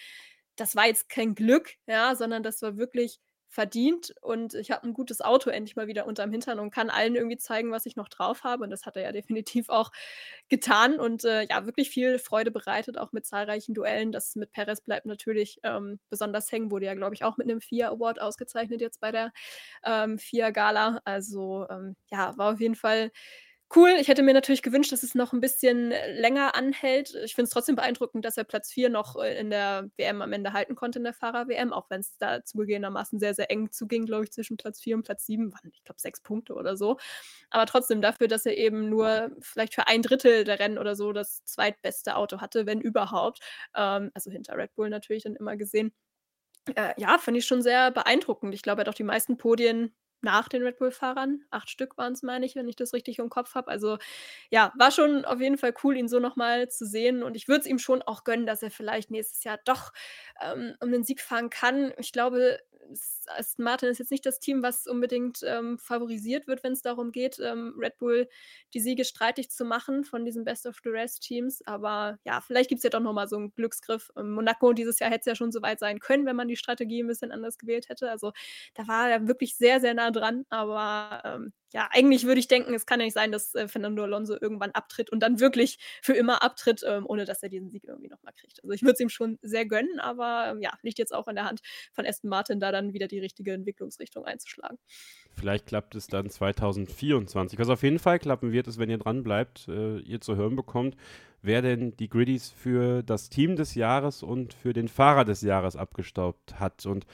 das 0.56 0.76
war 0.76 0.86
jetzt 0.86 1.08
kein 1.08 1.34
Glück, 1.34 1.70
ja, 1.86 2.14
sondern 2.14 2.42
das 2.42 2.60
war 2.62 2.76
wirklich 2.76 3.18
verdient 3.50 4.14
und 4.22 4.54
ich 4.54 4.70
habe 4.70 4.86
ein 4.86 4.94
gutes 4.94 5.20
Auto 5.20 5.50
endlich 5.50 5.76
mal 5.76 5.88
wieder 5.88 6.06
unterm 6.06 6.30
Hintern 6.30 6.60
und 6.60 6.70
kann 6.70 6.88
allen 6.90 7.16
irgendwie 7.16 7.36
zeigen, 7.36 7.72
was 7.72 7.84
ich 7.86 7.96
noch 7.96 8.08
drauf 8.08 8.44
habe 8.44 8.64
und 8.64 8.70
das 8.70 8.86
hat 8.86 8.96
er 8.96 9.02
ja 9.02 9.12
definitiv 9.12 9.68
auch 9.68 9.90
getan 10.48 10.98
und, 10.98 11.24
äh, 11.24 11.46
ja, 11.48 11.66
wirklich 11.66 11.90
viel 11.90 12.18
Freude 12.18 12.50
bereitet, 12.50 12.98
auch 12.98 13.12
mit 13.12 13.26
zahlreichen 13.26 13.74
Duellen. 13.74 14.12
Das 14.12 14.36
mit 14.36 14.52
Perez 14.52 14.80
bleibt 14.80 15.06
natürlich, 15.06 15.58
ähm, 15.64 15.98
besonders 16.10 16.50
hängen, 16.52 16.70
wurde 16.70 16.86
ja, 16.86 16.94
glaube 16.94 17.14
ich, 17.14 17.24
auch 17.24 17.36
mit 17.36 17.48
einem 17.50 17.60
FIA 17.60 17.90
Award 17.90 18.20
ausgezeichnet 18.20 18.80
jetzt 18.80 19.00
bei 19.00 19.12
der, 19.12 19.32
ähm, 19.84 20.18
FIA 20.18 20.50
Gala. 20.50 21.00
Also, 21.04 21.66
ähm, 21.70 21.96
ja, 22.10 22.36
war 22.38 22.52
auf 22.54 22.60
jeden 22.60 22.74
Fall 22.76 23.10
cool. 23.76 23.90
Ich 24.00 24.08
hätte 24.08 24.22
mir 24.22 24.34
natürlich 24.34 24.62
gewünscht, 24.62 24.92
dass 24.92 25.02
es 25.02 25.14
noch 25.14 25.32
ein 25.32 25.40
bisschen 25.40 25.92
äh, 25.92 26.12
länger 26.20 26.54
anhält. 26.54 27.14
Ich 27.24 27.34
finde 27.34 27.44
es 27.44 27.50
trotzdem 27.50 27.76
beeindruckend, 27.76 28.24
dass 28.24 28.36
er 28.36 28.44
Platz 28.44 28.72
4 28.72 28.90
noch, 28.90 29.16
äh, 29.16 29.38
in 29.38 29.50
der 29.50 29.90
WM 29.96 30.22
am 30.22 30.32
Ende 30.32 30.52
halten 30.52 30.74
konnte 30.74 30.98
in 30.98 31.04
der 31.04 31.14
Fahrer-WM, 31.14 31.72
auch 31.72 31.88
wenn 31.90 32.00
es 32.00 32.16
da 32.18 32.44
zugegebenermaßen 32.44 33.18
sehr, 33.18 33.34
sehr 33.34 33.50
eng 33.50 33.70
zuging, 33.70 34.06
glaube 34.06 34.24
ich, 34.24 34.32
zwischen 34.32 34.56
Platz 34.56 34.80
4 34.80 34.96
und 34.96 35.02
Platz 35.04 35.26
7 35.26 35.52
waren, 35.52 35.70
ich 35.72 35.84
glaube, 35.84 36.00
6 36.00 36.20
Punkte 36.22 36.54
oder 36.54 36.76
so. 36.76 36.98
Aber 37.50 37.66
trotzdem 37.66 38.00
dafür, 38.02 38.28
dass 38.28 38.46
er 38.46 38.56
eben 38.56 38.88
nur 38.90 39.30
vielleicht 39.40 39.74
für 39.74 39.86
ein 39.86 40.02
Drittel 40.02 40.44
der 40.44 40.58
Rennen 40.58 40.78
oder 40.78 40.94
so 40.96 41.12
das 41.12 41.44
zweitbeste 41.44 42.16
Auto 42.16 42.40
hatte, 42.40 42.66
wenn 42.66 42.80
überhaupt, 42.80 43.40
ähm, 43.76 44.10
also 44.14 44.30
hinter 44.30 44.56
Red 44.56 44.74
Bull 44.74 44.90
natürlich 44.90 45.24
dann 45.24 45.36
immer 45.36 45.56
gesehen. 45.56 45.92
Äh, 46.74 46.94
ja, 46.98 47.18
fand 47.18 47.36
ich 47.36 47.46
schon 47.46 47.62
sehr 47.62 47.90
beeindruckend. 47.90 48.54
Ich 48.54 48.62
glaube, 48.62 48.80
er 48.80 48.84
hat 48.86 48.88
auch 48.90 48.94
die 48.94 49.04
meisten 49.04 49.36
Podien 49.38 49.94
nach 50.22 50.48
den 50.48 50.62
Red 50.62 50.78
Bull-Fahrern. 50.78 51.44
8 51.50 51.70
Stück 51.70 51.98
waren 51.98 52.12
es, 52.12 52.22
meine 52.22 52.46
ich, 52.46 52.56
wenn 52.56 52.68
ich 52.68 52.76
das 52.76 52.92
richtig 52.94 53.18
im 53.18 53.28
Kopf 53.30 53.54
habe. 53.54 53.68
Also 53.70 53.98
ja, 54.50 54.72
war 54.78 54.90
schon 54.90 55.24
auf 55.24 55.40
jeden 55.40 55.58
Fall 55.58 55.74
cool, 55.84 55.96
ihn 55.96 56.08
so 56.08 56.18
noch 56.20 56.36
mal 56.36 56.68
zu 56.68 56.86
sehen 56.86 57.22
und 57.22 57.36
ich 57.36 57.48
würde 57.48 57.60
es 57.62 57.66
ihm 57.66 57.78
schon 57.78 58.02
auch 58.02 58.24
gönnen, 58.24 58.46
dass 58.46 58.62
er 58.62 58.70
vielleicht 58.70 59.10
nächstes 59.10 59.44
Jahr 59.44 59.58
doch, 59.64 59.92
ähm, 60.40 60.74
um 60.80 60.90
den 60.92 61.04
Sieg 61.04 61.20
fahren 61.20 61.50
kann. 61.50 61.92
Ich 61.98 62.12
glaube, 62.12 62.58
Aston 63.28 63.64
Martin 63.64 63.88
ist 63.88 63.98
jetzt 63.98 64.10
nicht 64.10 64.24
das 64.26 64.40
Team, 64.40 64.62
was 64.62 64.86
unbedingt, 64.86 65.40
ähm, 65.44 65.78
favorisiert 65.78 66.46
wird, 66.46 66.62
wenn 66.64 66.72
es 66.72 66.82
darum 66.82 67.12
geht, 67.12 67.38
ähm, 67.40 67.74
Red 67.78 67.98
Bull 67.98 68.28
die 68.74 68.80
Siege 68.80 69.04
streitig 69.04 69.50
zu 69.50 69.64
machen 69.64 70.04
von 70.04 70.24
diesen 70.24 70.44
Best 70.44 70.66
of 70.66 70.76
the 70.84 70.90
Rest 70.90 71.22
Teams. 71.22 71.62
Aber 71.66 72.18
ja, 72.24 72.40
vielleicht 72.40 72.68
gibt 72.68 72.78
es 72.80 72.84
ja 72.84 72.90
doch 72.90 73.00
noch 73.00 73.12
mal 73.12 73.28
so 73.28 73.36
einen 73.36 73.54
Glücksgriff. 73.54 74.10
Ähm, 74.16 74.32
Monaco 74.32 74.72
dieses 74.72 74.98
Jahr 74.98 75.10
hätte 75.10 75.20
es 75.20 75.26
ja 75.26 75.34
schon 75.34 75.52
so 75.52 75.62
weit 75.62 75.80
sein 75.80 76.00
können, 76.00 76.26
wenn 76.26 76.36
man 76.36 76.48
die 76.48 76.56
Strategie 76.56 77.02
ein 77.02 77.06
bisschen 77.08 77.32
anders 77.32 77.58
gewählt 77.58 77.88
hätte. 77.88 78.10
Also, 78.10 78.32
da 78.74 78.86
war 78.88 79.10
er 79.10 79.26
wirklich 79.28 79.56
sehr, 79.56 79.80
sehr 79.80 79.94
nah 79.94 80.10
dran. 80.10 80.44
Aber, 80.50 81.22
ähm, 81.24 81.52
ja, 81.72 81.88
eigentlich 81.92 82.24
würde 82.26 82.40
ich 82.40 82.48
denken, 82.48 82.74
es 82.74 82.84
kann 82.86 82.98
ja 83.00 83.06
nicht 83.06 83.14
sein, 83.14 83.30
dass, 83.32 83.54
äh, 83.54 83.68
Fernando 83.68 84.02
Alonso 84.02 84.36
irgendwann 84.40 84.72
abtritt 84.72 85.10
und 85.10 85.20
dann 85.20 85.38
wirklich 85.40 85.78
für 86.02 86.14
immer 86.14 86.42
abtritt, 86.42 86.82
ähm, 86.86 87.06
ohne 87.06 87.24
dass 87.24 87.42
er 87.42 87.48
diesen 87.48 87.70
Sieg 87.70 87.84
irgendwie 87.84 88.08
noch 88.08 88.22
mal 88.22 88.32
kriegt. 88.32 88.60
Also, 88.62 88.72
ich 88.72 88.82
würde 88.82 88.94
es 88.94 89.00
ihm 89.00 89.08
schon 89.08 89.38
sehr 89.42 89.66
gönnen, 89.66 90.00
aber, 90.00 90.48
ähm, 90.50 90.60
ja, 90.62 90.72
liegt 90.82 90.98
jetzt 90.98 91.14
auch 91.14 91.28
in 91.28 91.36
der 91.36 91.44
Hand 91.44 91.60
von 91.92 92.06
Aston 92.06 92.28
Martin, 92.30 92.60
da 92.60 92.72
dann 92.72 92.92
wieder 92.92 93.06
die 93.08 93.19
richtige 93.20 93.52
Entwicklungsrichtung 93.52 94.24
einzuschlagen. 94.24 94.78
Vielleicht 95.32 95.66
klappt 95.66 95.94
es 95.94 96.06
dann 96.06 96.28
2024. 96.28 97.58
Was 97.58 97.68
auf 97.68 97.82
jeden 97.82 97.98
Fall 97.98 98.18
klappen 98.18 98.52
wird, 98.52 98.66
ist, 98.68 98.78
wenn 98.78 98.90
ihr 98.90 98.98
dran 98.98 99.22
bleibt, 99.22 99.68
äh, 99.68 99.98
ihr 100.00 100.20
zu 100.20 100.36
hören 100.36 100.56
bekommt, 100.56 100.96
wer 101.42 101.62
denn 101.62 101.96
die 101.96 102.08
Griddies 102.08 102.50
für 102.50 103.02
das 103.02 103.28
Team 103.28 103.56
des 103.56 103.74
Jahres 103.74 104.22
und 104.22 104.54
für 104.54 104.72
den 104.72 104.88
Fahrer 104.88 105.24
des 105.24 105.42
Jahres 105.42 105.76
abgestaubt 105.76 106.58
hat. 106.58 106.86
Und 106.86 107.06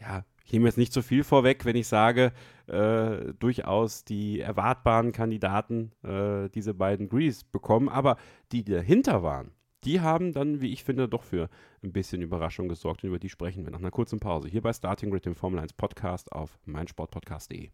ja, 0.00 0.24
ich 0.48 0.52
nehme 0.52 0.66
jetzt 0.66 0.78
nicht 0.78 0.94
so 0.94 1.02
viel 1.02 1.24
vorweg, 1.24 1.66
wenn 1.66 1.76
ich 1.76 1.88
sage, 1.88 2.32
äh, 2.68 3.34
durchaus 3.38 4.04
die 4.04 4.40
erwartbaren 4.40 5.12
Kandidaten 5.12 5.92
äh, 6.02 6.48
diese 6.48 6.72
beiden 6.72 7.10
Griddies 7.10 7.44
bekommen, 7.44 7.90
aber 7.90 8.16
die 8.52 8.64
dahinter 8.64 9.22
waren, 9.22 9.50
die 9.88 10.02
haben 10.02 10.32
dann, 10.32 10.60
wie 10.60 10.70
ich 10.70 10.84
finde, 10.84 11.08
doch 11.08 11.22
für 11.22 11.48
ein 11.82 11.92
bisschen 11.92 12.20
Überraschung 12.20 12.68
gesorgt 12.68 13.02
und 13.02 13.08
über 13.08 13.18
die 13.18 13.30
sprechen 13.30 13.64
wir 13.64 13.70
nach 13.70 13.78
einer 13.78 13.90
kurzen 13.90 14.20
Pause. 14.20 14.48
Hier 14.48 14.60
bei 14.60 14.72
Starting 14.72 15.10
Grid, 15.10 15.24
dem 15.24 15.34
Formel 15.34 15.60
1 15.60 15.72
Podcast 15.72 16.30
auf 16.30 16.58
meinsportpodcast.de. 16.66 17.70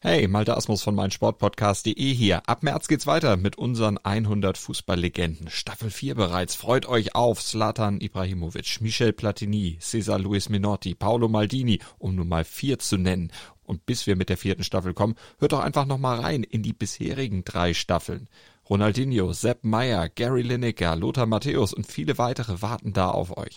Hey, 0.00 0.26
Malte 0.28 0.56
Asmus 0.56 0.82
von 0.82 0.94
meinsportpodcast.de 0.94 2.14
hier. 2.14 2.48
Ab 2.48 2.62
März 2.62 2.88
geht's 2.88 3.06
weiter 3.06 3.36
mit 3.36 3.58
unseren 3.58 3.98
100 3.98 4.56
Fußballlegenden. 4.56 5.50
Staffel 5.50 5.90
4 5.90 6.14
bereits. 6.14 6.54
Freut 6.54 6.86
euch 6.86 7.14
auf 7.14 7.44
Zlatan 7.44 8.00
Ibrahimovic, 8.00 8.80
Michel 8.80 9.12
Platini, 9.12 9.76
Cesar 9.78 10.18
Luis 10.18 10.48
Minotti, 10.48 10.94
Paolo 10.94 11.28
Maldini, 11.28 11.80
um 11.98 12.14
nur 12.14 12.24
mal 12.24 12.44
vier 12.44 12.78
zu 12.78 12.96
nennen. 12.96 13.30
Und 13.64 13.84
bis 13.84 14.06
wir 14.06 14.16
mit 14.16 14.30
der 14.30 14.38
vierten 14.38 14.64
Staffel 14.64 14.94
kommen, 14.94 15.16
hört 15.38 15.52
doch 15.52 15.60
einfach 15.60 15.84
noch 15.84 15.98
mal 15.98 16.18
rein 16.18 16.42
in 16.42 16.62
die 16.62 16.72
bisherigen 16.72 17.44
drei 17.44 17.74
Staffeln. 17.74 18.28
Ronaldinho, 18.70 19.32
Sepp 19.32 19.64
Meyer, 19.64 20.10
Gary 20.10 20.42
Lineker, 20.42 20.94
Lothar 20.94 21.24
Matthäus 21.24 21.72
und 21.72 21.86
viele 21.86 22.18
weitere 22.18 22.60
warten 22.60 22.92
da 22.92 23.10
auf 23.10 23.34
euch. 23.36 23.56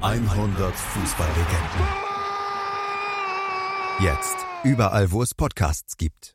100 0.00 0.74
Fußballlegenden. 0.74 1.86
Jetzt 4.00 4.36
überall, 4.62 5.10
wo 5.10 5.22
es 5.22 5.34
Podcasts 5.34 5.96
gibt. 5.96 6.34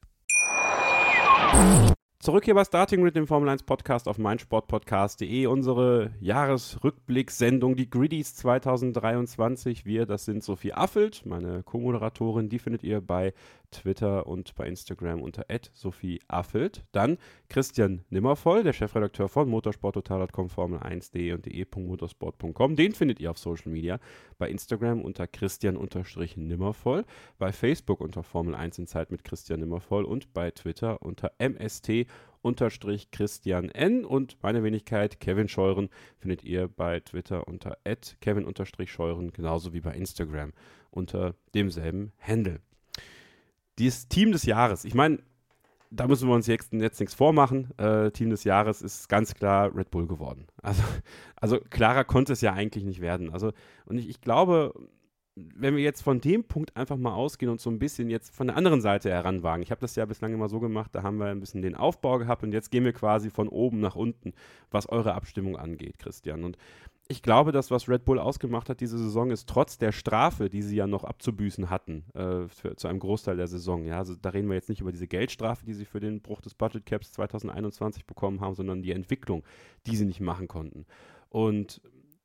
Zurück 2.20 2.44
hier 2.44 2.56
bei 2.56 2.66
Starting 2.66 3.04
Grid, 3.04 3.16
dem 3.16 3.26
Formel 3.26 3.48
1 3.48 3.64
Podcast 3.64 4.08
auf 4.10 4.18
meinsportpodcast.de. 4.18 5.46
Unsere 5.46 6.12
Jahresrückblick-Sendung, 6.20 7.76
die 7.76 7.90
Griddies 7.90 8.36
2023. 8.36 9.86
Wir, 9.86 10.06
das 10.06 10.26
sind 10.26 10.44
Sophie 10.44 10.74
Affelt, 10.74 11.26
meine 11.26 11.64
Co-Moderatorin. 11.64 12.50
Die 12.50 12.60
findet 12.60 12.84
ihr 12.84 13.00
bei 13.00 13.34
Twitter 13.72 14.28
und 14.28 14.56
bei 14.56 14.68
Instagram 14.68 15.22
unter 15.22 15.46
Sophie 15.74 16.20
Affelt. 16.28 16.86
Dann 16.92 17.18
Christian 17.50 18.04
Nimmervoll, 18.10 18.64
der 18.64 18.74
Chefredakteur 18.74 19.30
von 19.30 19.50
motorsporttotal.com, 19.50 20.48
Formel1.de 20.48 21.34
und 21.34 21.46
de.motorsport.com. 21.46 22.76
Den 22.76 22.94
findet 22.94 23.20
ihr 23.20 23.32
auf 23.32 23.38
Social 23.38 23.72
Media 23.72 24.00
bei 24.38 24.50
Instagram 24.50 25.02
unter 25.02 25.28
Christian-Nimmervoll, 25.28 27.06
bei 27.38 27.52
Facebook 27.52 28.02
unter 28.02 28.24
Formel 28.24 28.56
1 28.56 28.80
in 28.80 28.88
Zeit 28.88 29.12
mit 29.12 29.24
Christian 29.24 29.60
Nimmervoll 29.60 30.06
und 30.06 30.34
bei 30.34 30.52
Twitter 30.52 31.02
unter 31.02 31.32
MST 31.38 32.08
unterstrich 32.42 33.12
Christian 33.12 33.70
N. 33.70 34.06
Und 34.06 34.38
meine 34.42 34.64
Wenigkeit, 34.64 35.20
Kevin 35.20 35.50
Scheuren, 35.50 35.90
findet 36.18 36.44
ihr 36.44 36.68
bei 36.68 37.00
Twitter 37.00 37.48
unter 37.48 37.78
Kevin 38.22 38.46
unterstrich 38.46 38.92
Scheuren, 38.92 39.32
genauso 39.32 39.74
wie 39.74 39.82
bei 39.82 39.94
Instagram 39.94 40.54
unter 40.92 41.36
demselben 41.54 42.14
Handle. 42.20 42.62
Dieses 43.80 44.08
Team 44.08 44.32
des 44.32 44.44
Jahres, 44.44 44.86
ich 44.86 44.94
meine, 44.94 45.20
da 45.90 46.08
müssen 46.08 46.28
wir 46.28 46.36
uns 46.36 46.48
jetzt, 46.48 46.74
jetzt 46.74 47.00
nichts 47.00 47.16
vormachen. 47.16 47.70
Äh, 47.78 48.12
Team 48.12 48.30
des 48.30 48.44
Jahres 48.44 48.82
ist 48.82 49.08
ganz 49.08 49.34
klar 49.34 49.74
Red 49.76 49.92
Bull 49.92 50.08
geworden. 50.08 50.48
Also, 50.62 50.84
also 51.36 51.60
klarer 51.70 52.04
konnte 52.04 52.34
es 52.34 52.42
ja 52.42 52.54
eigentlich 52.54 52.84
nicht 52.84 53.02
werden. 53.02 53.32
Also, 53.32 53.54
und 53.86 53.98
ich, 53.98 54.10
ich 54.10 54.22
glaube, 54.22 54.74
wenn 55.36 55.76
wir 55.76 55.84
jetzt 55.84 56.02
von 56.02 56.20
dem 56.20 56.44
Punkt 56.44 56.76
einfach 56.76 56.98
mal 56.98 57.14
ausgehen 57.14 57.52
und 57.52 57.62
so 57.62 57.70
ein 57.70 57.80
bisschen 57.80 58.10
jetzt 58.10 58.36
von 58.36 58.48
der 58.48 58.58
anderen 58.58 58.82
Seite 58.82 59.10
heranwagen, 59.10 59.62
ich 59.62 59.72
habe 59.72 59.82
das 59.82 59.96
ja 59.96 60.06
bislang 60.06 60.34
immer 60.34 60.50
so 60.50 60.60
gemacht, 60.60 60.94
da 60.94 61.04
haben 61.04 61.18
wir 61.18 61.28
ein 61.28 61.40
bisschen 61.40 61.62
den 61.62 61.76
Aufbau 61.76 62.18
gehabt 62.18 62.44
und 62.44 62.54
jetzt 62.54 62.72
gehen 62.72 62.84
wir 62.84 62.94
quasi 62.94 63.30
von 63.30 63.48
oben 63.48 63.80
nach 63.80 63.96
unten, 63.96 64.34
was 64.72 64.90
eure 64.90 65.14
Abstimmung 65.14 65.56
angeht, 65.56 66.00
Christian. 66.00 66.44
Und 66.44 66.58
ich 67.10 67.22
glaube, 67.22 67.52
dass 67.52 67.72
was 67.72 67.88
Red 67.88 68.06
Bull 68.06 68.20
ausgemacht 68.20 68.70
hat 68.70 68.82
diese 68.82 68.98
Saison 68.98 69.32
ist, 69.32 69.48
trotz 69.48 69.78
der 69.78 69.92
Strafe, 69.92 70.50
die 70.50 70.62
sie 70.62 70.76
ja 70.76 70.88
noch 70.88 71.04
abzubüßen 71.04 71.70
hatten, 71.70 72.04
äh, 72.14 72.48
für, 72.48 72.76
zu 72.76 72.88
einem 72.88 73.00
Großteil 73.00 73.38
der 73.38 73.48
Saison, 73.48 73.86
ja, 73.86 73.98
also 73.98 74.16
da 74.16 74.30
reden 74.30 74.50
wir 74.50 74.56
jetzt 74.56 74.70
nicht 74.70 74.82
über 74.82 74.92
diese 74.92 75.08
Geldstrafe, 75.08 75.66
die 75.66 75.74
sie 75.74 75.86
für 75.86 76.00
den 76.00 76.22
Bruch 76.22 76.42
des 76.42 76.54
Budget 76.54 76.86
Caps 76.86 77.12
2021 77.14 78.06
bekommen 78.06 78.42
haben, 78.42 78.56
sondern 78.56 78.82
die 78.82 78.92
Entwicklung, 78.92 79.44
die 79.86 79.96
sie 79.96 80.06
nicht 80.06 80.20
machen 80.20 80.48
konnten. 80.48 80.86
Und 81.30 81.82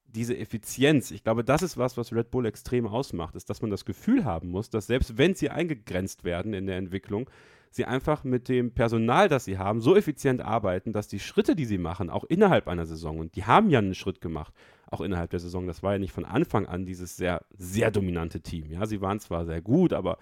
diese 0.07 0.37
Effizienz, 0.37 1.11
ich 1.11 1.25
glaube, 1.25 1.45
das 1.45 1.63
ist 1.63 1.77
was, 1.77 1.97
was 1.97 2.13
Red 2.13 2.31
Bull 2.31 2.45
extrem 2.45 2.87
ausmacht, 2.87 3.35
ist, 3.35 3.49
dass 3.49 3.63
man 3.63 3.71
das 3.71 3.85
Gefühl 3.85 4.25
haben 4.25 4.49
muss, 4.51 4.69
dass 4.69 4.87
selbst 4.87 5.17
wenn 5.17 5.35
sie 5.35 5.51
eingegrenzt 5.51 6.25
werden 6.25 6.53
in 6.55 6.67
der 6.67 6.77
Entwicklung, 6.77 7.31
sie 7.75 7.85
einfach 7.85 8.25
mit 8.25 8.49
dem 8.49 8.73
Personal, 8.73 9.29
das 9.29 9.45
sie 9.45 9.59
haben, 9.59 9.81
so 9.81 9.97
effizient 9.97 10.41
arbeiten, 10.41 10.93
dass 10.93 11.09
die 11.09 11.21
Schritte, 11.21 11.57
die 11.57 11.65
sie 11.65 11.79
machen, 11.79 12.11
auch 12.11 12.25
innerhalb 12.25 12.69
einer 12.69 12.87
Saison, 12.87 13.19
und 13.19 13.37
die 13.37 13.45
haben 13.45 13.71
ja 13.71 13.79
einen 13.79 13.95
Schritt 13.95 14.21
gemacht, 14.21 14.53
auch 14.91 15.01
innerhalb 15.01 15.31
der 15.31 15.41
Saison, 15.41 15.67
das 15.67 15.83
war 15.83 15.95
ja 15.95 15.99
nicht 15.99 16.13
von 16.13 16.25
Anfang 16.25 16.67
an 16.67 16.85
dieses 16.85 17.17
sehr, 17.17 17.45
sehr 17.57 17.91
dominante 17.91 18.41
Team. 18.41 18.71
Ja, 18.71 18.87
sie 18.87 19.01
waren 19.01 19.21
zwar 19.21 19.47
sehr 19.47 19.63
gut, 19.63 19.93
aber 19.93 20.19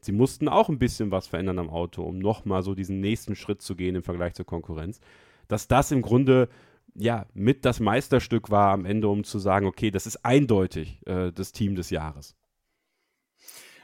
sie 0.00 0.12
mussten 0.12 0.48
auch 0.48 0.68
ein 0.68 0.78
bisschen 0.78 1.10
was 1.12 1.28
verändern 1.28 1.60
am 1.60 1.70
Auto, 1.70 2.02
um 2.02 2.18
nochmal 2.18 2.62
so 2.62 2.74
diesen 2.74 3.00
nächsten 3.00 3.36
Schritt 3.36 3.62
zu 3.62 3.76
gehen 3.76 3.94
im 3.94 4.02
Vergleich 4.02 4.34
zur 4.34 4.46
Konkurrenz. 4.46 5.00
Dass 5.46 5.68
das 5.68 5.92
im 5.92 6.02
Grunde 6.02 6.48
ja, 6.94 7.26
mit 7.32 7.64
das 7.64 7.80
Meisterstück 7.80 8.50
war 8.50 8.72
am 8.72 8.84
Ende, 8.84 9.08
um 9.08 9.24
zu 9.24 9.38
sagen, 9.38 9.66
okay, 9.66 9.90
das 9.90 10.06
ist 10.06 10.24
eindeutig 10.24 11.00
äh, 11.06 11.30
das 11.32 11.52
Team 11.52 11.76
des 11.76 11.90
Jahres. 11.90 12.34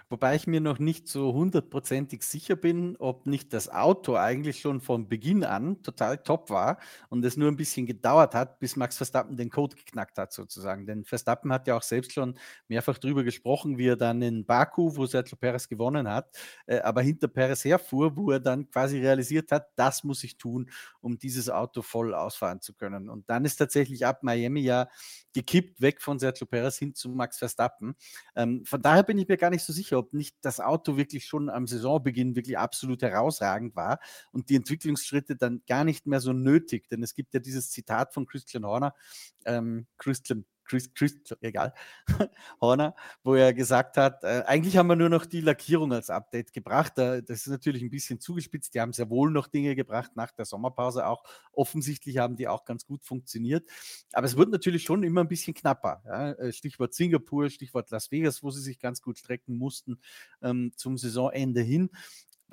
Wobei 0.09 0.35
ich 0.37 0.47
mir 0.47 0.61
noch 0.61 0.79
nicht 0.79 1.09
so 1.09 1.33
hundertprozentig 1.33 2.23
sicher 2.23 2.57
bin, 2.57 2.97
ob 2.99 3.27
nicht 3.27 3.53
das 3.53 3.69
Auto 3.69 4.17
eigentlich 4.17 4.61
schon 4.61 4.81
von 4.81 5.09
Beginn 5.09 5.45
an 5.45 5.83
total 5.83 6.19
top 6.19 6.51
war 6.51 6.79
und 7.09 7.25
es 7.25 7.37
nur 7.37 7.49
ein 7.49 7.57
bisschen 7.57 7.87
gedauert 7.87 8.35
hat, 8.35 8.59
bis 8.59 8.77
Max 8.77 8.97
Verstappen 8.97 9.37
den 9.37 9.51
Code 9.51 9.77
geknackt 9.77 10.19
hat, 10.19 10.33
sozusagen. 10.33 10.87
Denn 10.87 11.05
Verstappen 11.05 11.53
hat 11.53 11.67
ja 11.67 11.77
auch 11.77 11.83
selbst 11.83 12.13
schon 12.13 12.39
mehrfach 12.69 12.99
darüber 12.99 13.25
gesprochen, 13.25 13.79
wie 13.79 13.89
er 13.89 13.97
dann 13.97 14.23
in 14.23 14.45
Baku, 14.45 14.97
wo 14.97 15.07
Sergio 15.07 15.37
Perez 15.37 15.69
gewonnen 15.69 16.09
hat, 16.09 16.37
äh, 16.67 16.81
aber 16.81 17.03
hinter 17.03 17.29
Perez 17.29 17.65
herfuhr, 17.65 18.17
wo 18.17 18.31
er 18.31 18.41
dann 18.41 18.69
quasi 18.71 18.99
realisiert 19.01 19.53
hat, 19.53 19.69
das 19.77 20.05
muss 20.05 20.23
ich 20.25 20.37
tun, 20.37 20.71
um 21.01 21.19
dieses 21.19 21.51
Auto 21.51 21.83
voll 21.83 22.15
ausfahren 22.15 22.61
zu 22.61 22.75
können. 22.75 23.09
Und 23.09 23.29
dann 23.31 23.45
ist 23.45 23.57
tatsächlich 23.57 24.07
ab 24.07 24.23
Miami 24.23 24.61
ja 24.61 24.89
gekippt, 25.33 25.81
weg 25.81 26.01
von 26.01 26.19
Sergio 26.19 26.47
Perez 26.47 26.79
hin 26.79 26.95
zu 26.95 27.09
Max 27.11 27.39
Verstappen. 27.39 27.95
Ähm, 28.37 28.65
von 28.65 28.81
daher 28.81 29.03
bin 29.03 29.19
ich 29.19 29.29
mir 29.29 29.37
gar 29.37 29.51
nicht 29.51 29.65
so 29.65 29.73
sicher, 29.73 29.94
ob 29.95 30.13
nicht 30.13 30.37
das 30.41 30.61
Auto 30.61 30.97
wirklich 30.97 31.27
schon 31.27 31.51
am 31.51 31.67
Saisonbeginn 31.67 32.37
wirklich 32.37 32.59
absolut 32.59 33.03
herausragend 33.03 33.77
war 33.77 34.01
und 34.33 34.49
die 34.49 34.57
Entwicklungsschritte 34.57 35.37
dann 35.37 35.63
gar 35.67 35.85
nicht 35.85 36.07
mehr 36.07 36.21
so 36.21 36.33
nötig. 36.33 36.89
Denn 36.89 37.03
es 37.03 37.15
gibt 37.15 37.35
ja 37.35 37.41
dieses 37.41 37.71
Zitat 37.71 38.15
von 38.15 38.27
Christian 38.27 38.65
Horner, 38.65 38.95
ähm, 39.45 39.87
Christian 39.99 40.45
Chris, 40.65 40.93
Chris, 40.95 41.17
egal, 41.41 41.75
Horner, 42.61 42.95
wo 43.23 43.35
er 43.35 43.53
gesagt 43.53 43.97
hat, 43.97 44.25
äh, 44.25 44.43
eigentlich 44.47 44.77
haben 44.77 44.87
wir 44.87 44.97
nur 44.97 45.09
noch 45.09 45.27
die 45.27 45.41
Lackierung 45.41 45.93
als 45.93 46.11
Update 46.11 46.53
gebracht. 46.53 46.99
Äh, 46.99 47.23
das 47.23 47.41
ist 47.41 47.49
natürlich 47.49 47.83
ein 47.83 47.91
bisschen 47.91 48.21
zugespitzt. 48.21 48.75
Die 48.75 48.81
haben 48.81 48.93
sehr 48.93 49.11
wohl 49.11 49.31
noch 49.31 49.47
Dinge 49.47 49.77
gebracht 49.77 50.13
nach 50.17 50.33
der 50.33 50.45
Sommerpause 50.45 51.07
auch. 51.07 51.25
Offensichtlich 51.53 52.19
haben 52.19 52.37
die 52.37 52.49
auch 52.49 52.65
ganz 52.65 52.87
gut 52.87 53.05
funktioniert. 53.05 53.69
Aber 54.13 54.27
es 54.27 54.37
wird 54.37 54.51
natürlich 54.51 54.83
schon 54.83 55.03
immer 55.03 55.21
ein 55.21 55.29
bisschen 55.29 55.55
knapper. 55.55 56.03
Ja? 56.07 56.33
Äh, 56.33 56.53
Stichwort 56.53 56.95
Singapur, 56.95 57.51
Stichwort 57.51 57.91
Las 57.91 58.11
Vegas, 58.11 58.43
wo 58.43 58.51
sie 58.51 58.63
sich 58.63 58.79
ganz 58.79 59.03
gut 59.03 59.19
strecken 59.19 59.57
mussten 59.57 59.99
ähm, 60.43 60.73
zum 60.77 60.97
Saisonende 60.97 61.61
hin. 61.61 61.91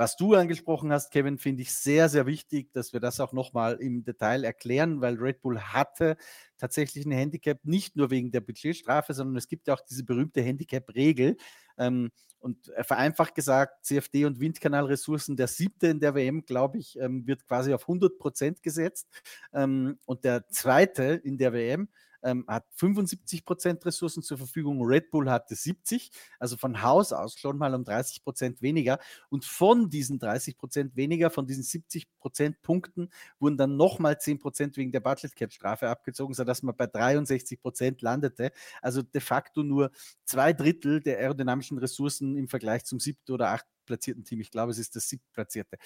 Was 0.02 0.16
du 0.16 0.34
angesprochen 0.34 0.92
hast, 0.92 1.12
Kevin, 1.12 1.38
finde 1.38 1.62
ich 1.62 1.76
sehr, 1.76 2.10
sehr 2.10 2.26
wichtig, 2.26 2.74
dass 2.74 2.92
wir 2.92 3.00
das 3.00 3.20
auch 3.20 3.34
nochmal 3.34 3.76
im 3.76 4.04
Detail 4.04 4.44
erklären, 4.44 5.00
weil 5.00 5.14
Red 5.18 5.44
Bull 5.44 5.60
hatte 5.60 6.18
tatsächlich 6.58 7.06
ein 7.06 7.12
Handicap, 7.12 7.60
nicht 7.66 7.96
nur 7.96 8.10
wegen 8.10 8.32
der 8.32 8.42
Budgetstrafe, 8.42 9.14
sondern 9.14 9.36
es 9.36 9.48
gibt 9.48 9.68
ja 9.68 9.76
auch 9.76 9.82
diese 9.82 10.04
berühmte 10.04 10.42
Handicap-Regel. 10.42 11.38
Ähm, 11.78 12.10
und 12.40 12.72
vereinfacht 12.82 13.36
gesagt, 13.36 13.86
CFD 13.86 14.26
und 14.26 14.40
Windkanalressourcen, 14.40 15.38
der 15.38 15.46
siebte 15.46 15.90
in 15.90 16.00
der 16.00 16.16
WM, 16.16 16.46
glaube 16.48 16.80
ich, 16.80 16.98
ähm, 17.00 17.28
wird 17.28 17.46
quasi 17.46 17.72
auf 17.72 17.84
100 17.84 18.18
Prozent 18.18 18.64
gesetzt. 18.64 19.08
Ähm, 19.54 20.00
und 20.06 20.24
der 20.24 20.48
zweite 20.48 21.22
in 21.24 21.38
der 21.38 21.54
WM 21.54 21.90
ähm, 22.24 22.46
hat 22.48 22.66
75 22.76 23.46
Prozent 23.46 23.86
Ressourcen 23.86 24.24
zur 24.24 24.38
Verfügung, 24.38 24.82
Red 24.82 25.12
Bull 25.12 25.30
hatte 25.30 25.56
70, 25.56 26.12
also 26.40 26.58
von 26.58 26.82
Haus 26.82 27.14
aus 27.14 27.38
schon 27.38 27.58
mal 27.58 27.74
um 27.74 27.84
30 27.84 28.24
Prozent 28.24 28.62
weniger. 28.62 29.00
Und 29.30 29.46
von 29.46 29.90
diesen 29.90 30.20
30 30.20 30.58
Prozent 30.58 30.96
weniger, 30.96 31.30
von 31.30 31.48
diesen 31.48 31.64
70 31.64 32.08
Prozent 32.20 32.62
Punkten, 32.62 33.10
wurden 33.40 33.58
dann 33.58 33.78
nochmal 33.78 34.20
10 34.20 34.40
Prozent 34.40 34.78
wegen 34.78 34.92
der 34.92 35.00
Budget 35.00 35.36
Cap 35.36 35.54
Strafe 35.54 35.90
abgezogen, 35.90 36.34
sodass 36.34 36.64
man 36.64 36.76
bei 36.76 36.88
63 36.88 37.62
Prozent 37.62 38.02
landete. 38.02 38.52
Also 38.82 39.02
de 39.02 39.22
facto 39.22 39.64
nur 39.64 39.92
zwei 40.26 40.54
Drittel 40.54 41.02
der 41.02 41.18
aerodynamischen 41.18 41.78
Ressourcen 41.78 42.38
im 42.38 42.48
Vergleich 42.48 42.86
zum 42.86 43.00
siebten 43.00 43.32
oder 43.32 43.50
achten 43.50 43.70
platzierten 43.86 44.24
Team. 44.24 44.40
Ich 44.40 44.52
glaube, 44.52 44.72
es 44.72 44.80
ist 44.80 44.96
das 44.96 45.10
siebtplatzierte. 45.10 45.78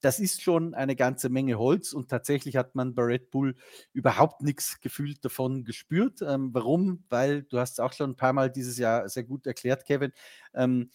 Das 0.00 0.18
ist 0.18 0.42
schon 0.42 0.74
eine 0.74 0.96
ganze 0.96 1.28
Menge 1.28 1.58
Holz 1.58 1.92
und 1.92 2.08
tatsächlich 2.08 2.56
hat 2.56 2.74
man 2.74 2.94
bei 2.94 3.02
Red 3.02 3.30
Bull 3.30 3.56
überhaupt 3.92 4.42
nichts 4.42 4.80
gefühlt 4.80 5.24
davon 5.24 5.64
gespürt. 5.64 6.22
Ähm, 6.22 6.50
warum? 6.52 7.04
Weil 7.08 7.42
du 7.44 7.58
hast 7.58 7.72
es 7.72 7.80
auch 7.80 7.92
schon 7.92 8.10
ein 8.10 8.16
paar 8.16 8.32
Mal 8.32 8.50
dieses 8.50 8.78
Jahr 8.78 9.08
sehr 9.08 9.24
gut 9.24 9.46
erklärt, 9.46 9.84
Kevin. 9.84 10.12
Ähm, 10.54 10.90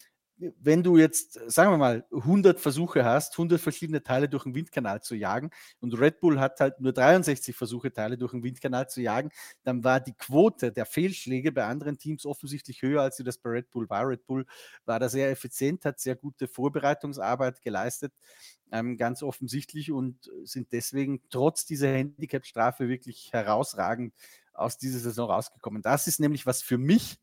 wenn 0.60 0.84
du 0.84 0.98
jetzt, 0.98 1.40
sagen 1.48 1.72
wir 1.72 1.78
mal, 1.78 2.06
100 2.12 2.60
Versuche 2.60 3.06
hast, 3.06 3.34
100 3.34 3.60
verschiedene 3.60 4.02
Teile 4.02 4.28
durch 4.28 4.44
den 4.44 4.56
Windkanal 4.56 5.02
zu 5.02 5.16
jagen 5.16 5.52
und 5.80 5.94
Red 6.00 6.20
Bull 6.20 6.40
hat 6.40 6.60
halt 6.60 6.80
nur 6.80 6.94
63 6.94 7.56
Versuche, 7.56 7.94
Teile 7.94 8.18
durch 8.18 8.32
den 8.32 8.44
Windkanal 8.44 8.90
zu 8.90 9.02
jagen, 9.02 9.30
dann 9.64 9.84
war 9.84 10.00
die 10.00 10.14
Quote 10.14 10.72
der 10.72 10.86
Fehlschläge 10.86 11.52
bei 11.52 11.66
anderen 11.66 11.98
Teams 11.98 12.26
offensichtlich 12.26 12.82
höher, 12.82 13.02
als 13.02 13.18
sie 13.18 13.24
das 13.24 13.38
bei 13.38 13.52
Red 13.52 13.70
Bull 13.72 13.90
war. 13.90 14.08
Red 14.08 14.26
Bull 14.26 14.46
war 14.86 15.00
da 15.00 15.10
sehr 15.10 15.30
effizient, 15.30 15.86
hat 15.86 16.00
sehr 16.00 16.16
gute 16.16 16.48
Vorbereitungsarbeit 16.48 17.62
geleistet, 17.62 18.14
ähm, 18.72 18.98
ganz 18.98 19.22
offensichtlich 19.24 19.92
und 19.92 20.32
sind 20.44 20.72
deswegen 20.72 21.22
trotz 21.30 21.66
dieser 21.66 21.90
Handicap-Strafe 21.90 22.90
wirklich 22.90 23.32
herausragend 23.32 24.14
aus 24.54 24.78
dieser 24.78 25.00
Saison 25.00 25.30
rausgekommen. 25.30 25.82
Das 25.82 26.08
ist 26.08 26.20
nämlich 26.20 26.46
was 26.46 26.62
für 26.62 26.78
mich 26.78 27.20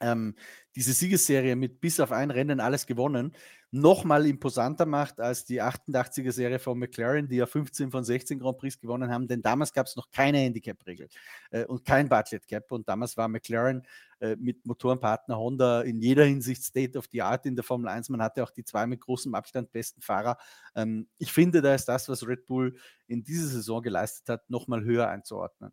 ähm, 0.00 0.34
diese 0.74 0.92
Siegesserie 0.92 1.56
mit 1.56 1.80
bis 1.80 1.98
auf 2.00 2.12
ein 2.12 2.30
Rennen 2.30 2.60
alles 2.60 2.86
gewonnen, 2.86 3.32
nochmal 3.70 4.26
imposanter 4.26 4.86
macht 4.86 5.20
als 5.20 5.44
die 5.44 5.60
88er-Serie 5.60 6.58
von 6.58 6.78
McLaren, 6.78 7.28
die 7.28 7.36
ja 7.36 7.46
15 7.46 7.90
von 7.90 8.02
16 8.02 8.38
Grand 8.38 8.58
Prix 8.58 8.78
gewonnen 8.78 9.10
haben, 9.10 9.28
denn 9.28 9.42
damals 9.42 9.72
gab 9.72 9.86
es 9.86 9.96
noch 9.96 10.10
keine 10.10 10.38
Handicap-Regel 10.38 11.08
äh, 11.50 11.64
und 11.64 11.84
kein 11.84 12.08
Budget 12.08 12.46
Cap 12.46 12.72
und 12.72 12.88
damals 12.88 13.16
war 13.16 13.28
McLaren 13.28 13.82
äh, 14.20 14.36
mit 14.36 14.64
Motorenpartner 14.64 15.36
Honda 15.36 15.82
in 15.82 16.00
jeder 16.00 16.24
Hinsicht 16.24 16.62
State 16.64 16.96
of 16.96 17.06
the 17.12 17.20
Art 17.20 17.44
in 17.44 17.56
der 17.56 17.64
Formel 17.64 17.88
1. 17.88 18.08
Man 18.08 18.22
hatte 18.22 18.42
auch 18.42 18.50
die 18.50 18.64
zwei 18.64 18.86
mit 18.86 19.00
großem 19.00 19.34
Abstand 19.34 19.70
besten 19.70 20.00
Fahrer. 20.00 20.38
Ähm, 20.74 21.08
ich 21.18 21.32
finde, 21.32 21.60
da 21.60 21.74
ist 21.74 21.86
das, 21.86 22.08
was 22.08 22.26
Red 22.26 22.46
Bull 22.46 22.76
in 23.06 23.22
dieser 23.22 23.48
Saison 23.48 23.82
geleistet 23.82 24.28
hat, 24.30 24.48
nochmal 24.48 24.82
höher 24.82 25.08
einzuordnen. 25.08 25.72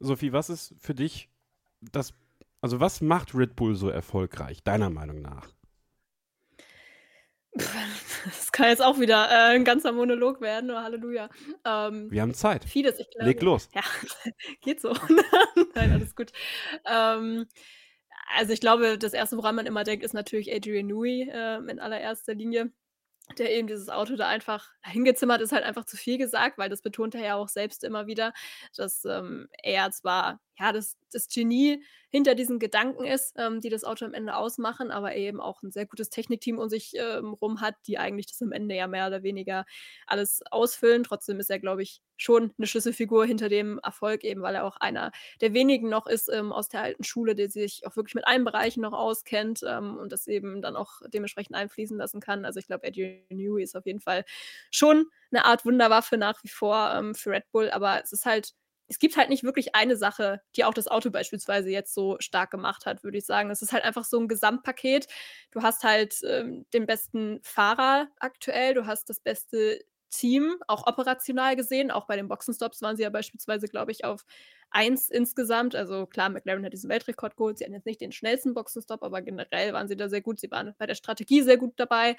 Sophie, 0.00 0.32
was 0.32 0.50
ist 0.50 0.74
für 0.78 0.94
dich 0.94 1.30
das 1.80 2.12
also 2.64 2.80
was 2.80 3.02
macht 3.02 3.34
Red 3.34 3.56
Bull 3.56 3.74
so 3.74 3.90
erfolgreich, 3.90 4.62
deiner 4.62 4.88
Meinung 4.88 5.20
nach? 5.20 5.46
Das 7.52 8.52
kann 8.52 8.70
jetzt 8.70 8.82
auch 8.82 8.98
wieder 8.98 9.28
äh, 9.28 9.54
ein 9.54 9.64
ganzer 9.64 9.92
Monolog 9.92 10.40
werden, 10.40 10.70
oh, 10.70 10.76
Halleluja. 10.76 11.28
Ähm, 11.66 12.10
Wir 12.10 12.22
haben 12.22 12.32
Zeit. 12.32 12.64
Vieles, 12.64 12.98
ich 12.98 13.10
glaube. 13.10 13.26
Leg 13.26 13.42
los. 13.42 13.68
Ja, 13.74 13.82
geht 14.62 14.80
so. 14.80 14.94
Nein, 15.74 15.92
alles 15.92 16.16
gut. 16.16 16.32
Ähm, 16.86 17.44
also 18.34 18.54
ich 18.54 18.60
glaube, 18.60 18.96
das 18.96 19.12
Erste, 19.12 19.36
woran 19.36 19.56
man 19.56 19.66
immer 19.66 19.84
denkt, 19.84 20.02
ist 20.02 20.14
natürlich 20.14 20.50
Adrian 20.50 20.86
Newey 20.86 21.28
äh, 21.30 21.58
in 21.70 21.78
allererster 21.78 22.32
Linie 22.32 22.72
der 23.38 23.52
eben 23.52 23.66
dieses 23.66 23.88
Auto 23.88 24.16
da 24.16 24.28
einfach 24.28 24.70
hingezimmert 24.82 25.40
ist 25.40 25.52
halt 25.52 25.64
einfach 25.64 25.84
zu 25.84 25.96
viel 25.96 26.18
gesagt, 26.18 26.58
weil 26.58 26.68
das 26.68 26.82
betont 26.82 27.14
er 27.14 27.24
ja 27.24 27.34
auch 27.36 27.48
selbst 27.48 27.82
immer 27.84 28.06
wieder, 28.06 28.32
dass 28.76 29.04
ähm, 29.04 29.48
er 29.62 29.90
zwar 29.90 30.40
ja, 30.58 30.72
das, 30.72 30.96
das 31.12 31.28
Genie 31.28 31.82
hinter 32.10 32.36
diesen 32.36 32.60
Gedanken 32.60 33.04
ist, 33.04 33.34
ähm, 33.36 33.60
die 33.60 33.70
das 33.70 33.82
Auto 33.82 34.04
am 34.04 34.14
Ende 34.14 34.36
ausmachen, 34.36 34.92
aber 34.92 35.16
eben 35.16 35.40
auch 35.40 35.62
ein 35.64 35.72
sehr 35.72 35.84
gutes 35.84 36.10
Technikteam 36.10 36.58
um 36.58 36.68
sich 36.68 36.92
ähm, 36.96 37.32
rum 37.34 37.60
hat, 37.60 37.74
die 37.88 37.98
eigentlich 37.98 38.26
das 38.26 38.40
am 38.40 38.52
Ende 38.52 38.76
ja 38.76 38.86
mehr 38.86 39.08
oder 39.08 39.24
weniger 39.24 39.66
alles 40.06 40.40
ausfüllen. 40.52 41.02
Trotzdem 41.02 41.40
ist 41.40 41.50
er, 41.50 41.58
glaube 41.58 41.82
ich, 41.82 42.02
schon 42.16 42.52
eine 42.56 42.68
Schlüsselfigur 42.68 43.26
hinter 43.26 43.48
dem 43.48 43.80
Erfolg, 43.80 44.22
eben 44.22 44.42
weil 44.42 44.54
er 44.54 44.64
auch 44.64 44.76
einer 44.76 45.10
der 45.40 45.54
wenigen 45.54 45.88
noch 45.88 46.06
ist 46.06 46.28
ähm, 46.32 46.52
aus 46.52 46.68
der 46.68 46.82
alten 46.82 47.02
Schule, 47.02 47.34
der 47.34 47.50
sich 47.50 47.84
auch 47.84 47.96
wirklich 47.96 48.14
mit 48.14 48.28
allen 48.28 48.44
Bereichen 48.44 48.82
noch 48.82 48.92
auskennt 48.92 49.62
ähm, 49.66 49.96
und 49.96 50.12
das 50.12 50.28
eben 50.28 50.62
dann 50.62 50.76
auch 50.76 51.00
dementsprechend 51.12 51.56
einfließen 51.56 51.98
lassen 51.98 52.20
kann. 52.20 52.44
Also 52.44 52.60
ich 52.60 52.68
glaube, 52.68 52.86
Adrian 52.86 53.24
Newey 53.30 53.64
ist 53.64 53.76
auf 53.76 53.86
jeden 53.86 54.00
Fall 54.00 54.24
schon 54.70 55.06
eine 55.32 55.44
Art 55.46 55.64
Wunderwaffe 55.64 56.16
nach 56.16 56.44
wie 56.44 56.48
vor 56.48 56.94
ähm, 56.94 57.16
für 57.16 57.30
Red 57.30 57.50
Bull, 57.50 57.70
aber 57.70 58.00
es 58.04 58.12
ist 58.12 58.24
halt 58.24 58.54
es 58.88 58.98
gibt 58.98 59.16
halt 59.16 59.30
nicht 59.30 59.44
wirklich 59.44 59.74
eine 59.74 59.96
Sache, 59.96 60.40
die 60.56 60.64
auch 60.64 60.74
das 60.74 60.88
Auto 60.88 61.10
beispielsweise 61.10 61.70
jetzt 61.70 61.94
so 61.94 62.16
stark 62.20 62.50
gemacht 62.50 62.86
hat, 62.86 63.02
würde 63.02 63.18
ich 63.18 63.26
sagen. 63.26 63.50
Es 63.50 63.62
ist 63.62 63.72
halt 63.72 63.84
einfach 63.84 64.04
so 64.04 64.18
ein 64.18 64.28
Gesamtpaket. 64.28 65.06
Du 65.50 65.62
hast 65.62 65.84
halt 65.84 66.16
ähm, 66.24 66.66
den 66.74 66.86
besten 66.86 67.40
Fahrer 67.42 68.08
aktuell, 68.18 68.74
du 68.74 68.86
hast 68.86 69.08
das 69.08 69.20
beste 69.20 69.80
Team, 70.16 70.56
auch 70.68 70.86
operational 70.86 71.56
gesehen. 71.56 71.90
Auch 71.90 72.06
bei 72.06 72.16
den 72.16 72.28
Boxenstops 72.28 72.82
waren 72.82 72.96
sie 72.96 73.02
ja 73.02 73.10
beispielsweise, 73.10 73.68
glaube 73.68 73.92
ich, 73.92 74.04
auf 74.04 74.24
1 74.70 75.08
insgesamt. 75.10 75.74
Also 75.74 76.06
klar, 76.06 76.30
McLaren 76.30 76.64
hat 76.64 76.72
diesen 76.72 76.90
Weltrekord 76.90 77.36
geholt. 77.36 77.58
Sie 77.58 77.64
hatten 77.64 77.74
jetzt 77.74 77.86
nicht 77.86 78.00
den 78.00 78.12
schnellsten 78.12 78.54
Boxenstopp, 78.54 79.02
aber 79.02 79.22
generell 79.22 79.72
waren 79.72 79.88
sie 79.88 79.96
da 79.96 80.08
sehr 80.08 80.20
gut. 80.22 80.40
Sie 80.40 80.50
waren 80.50 80.74
bei 80.78 80.86
der 80.86 80.94
Strategie 80.94 81.42
sehr 81.42 81.56
gut 81.58 81.74
dabei 81.76 82.16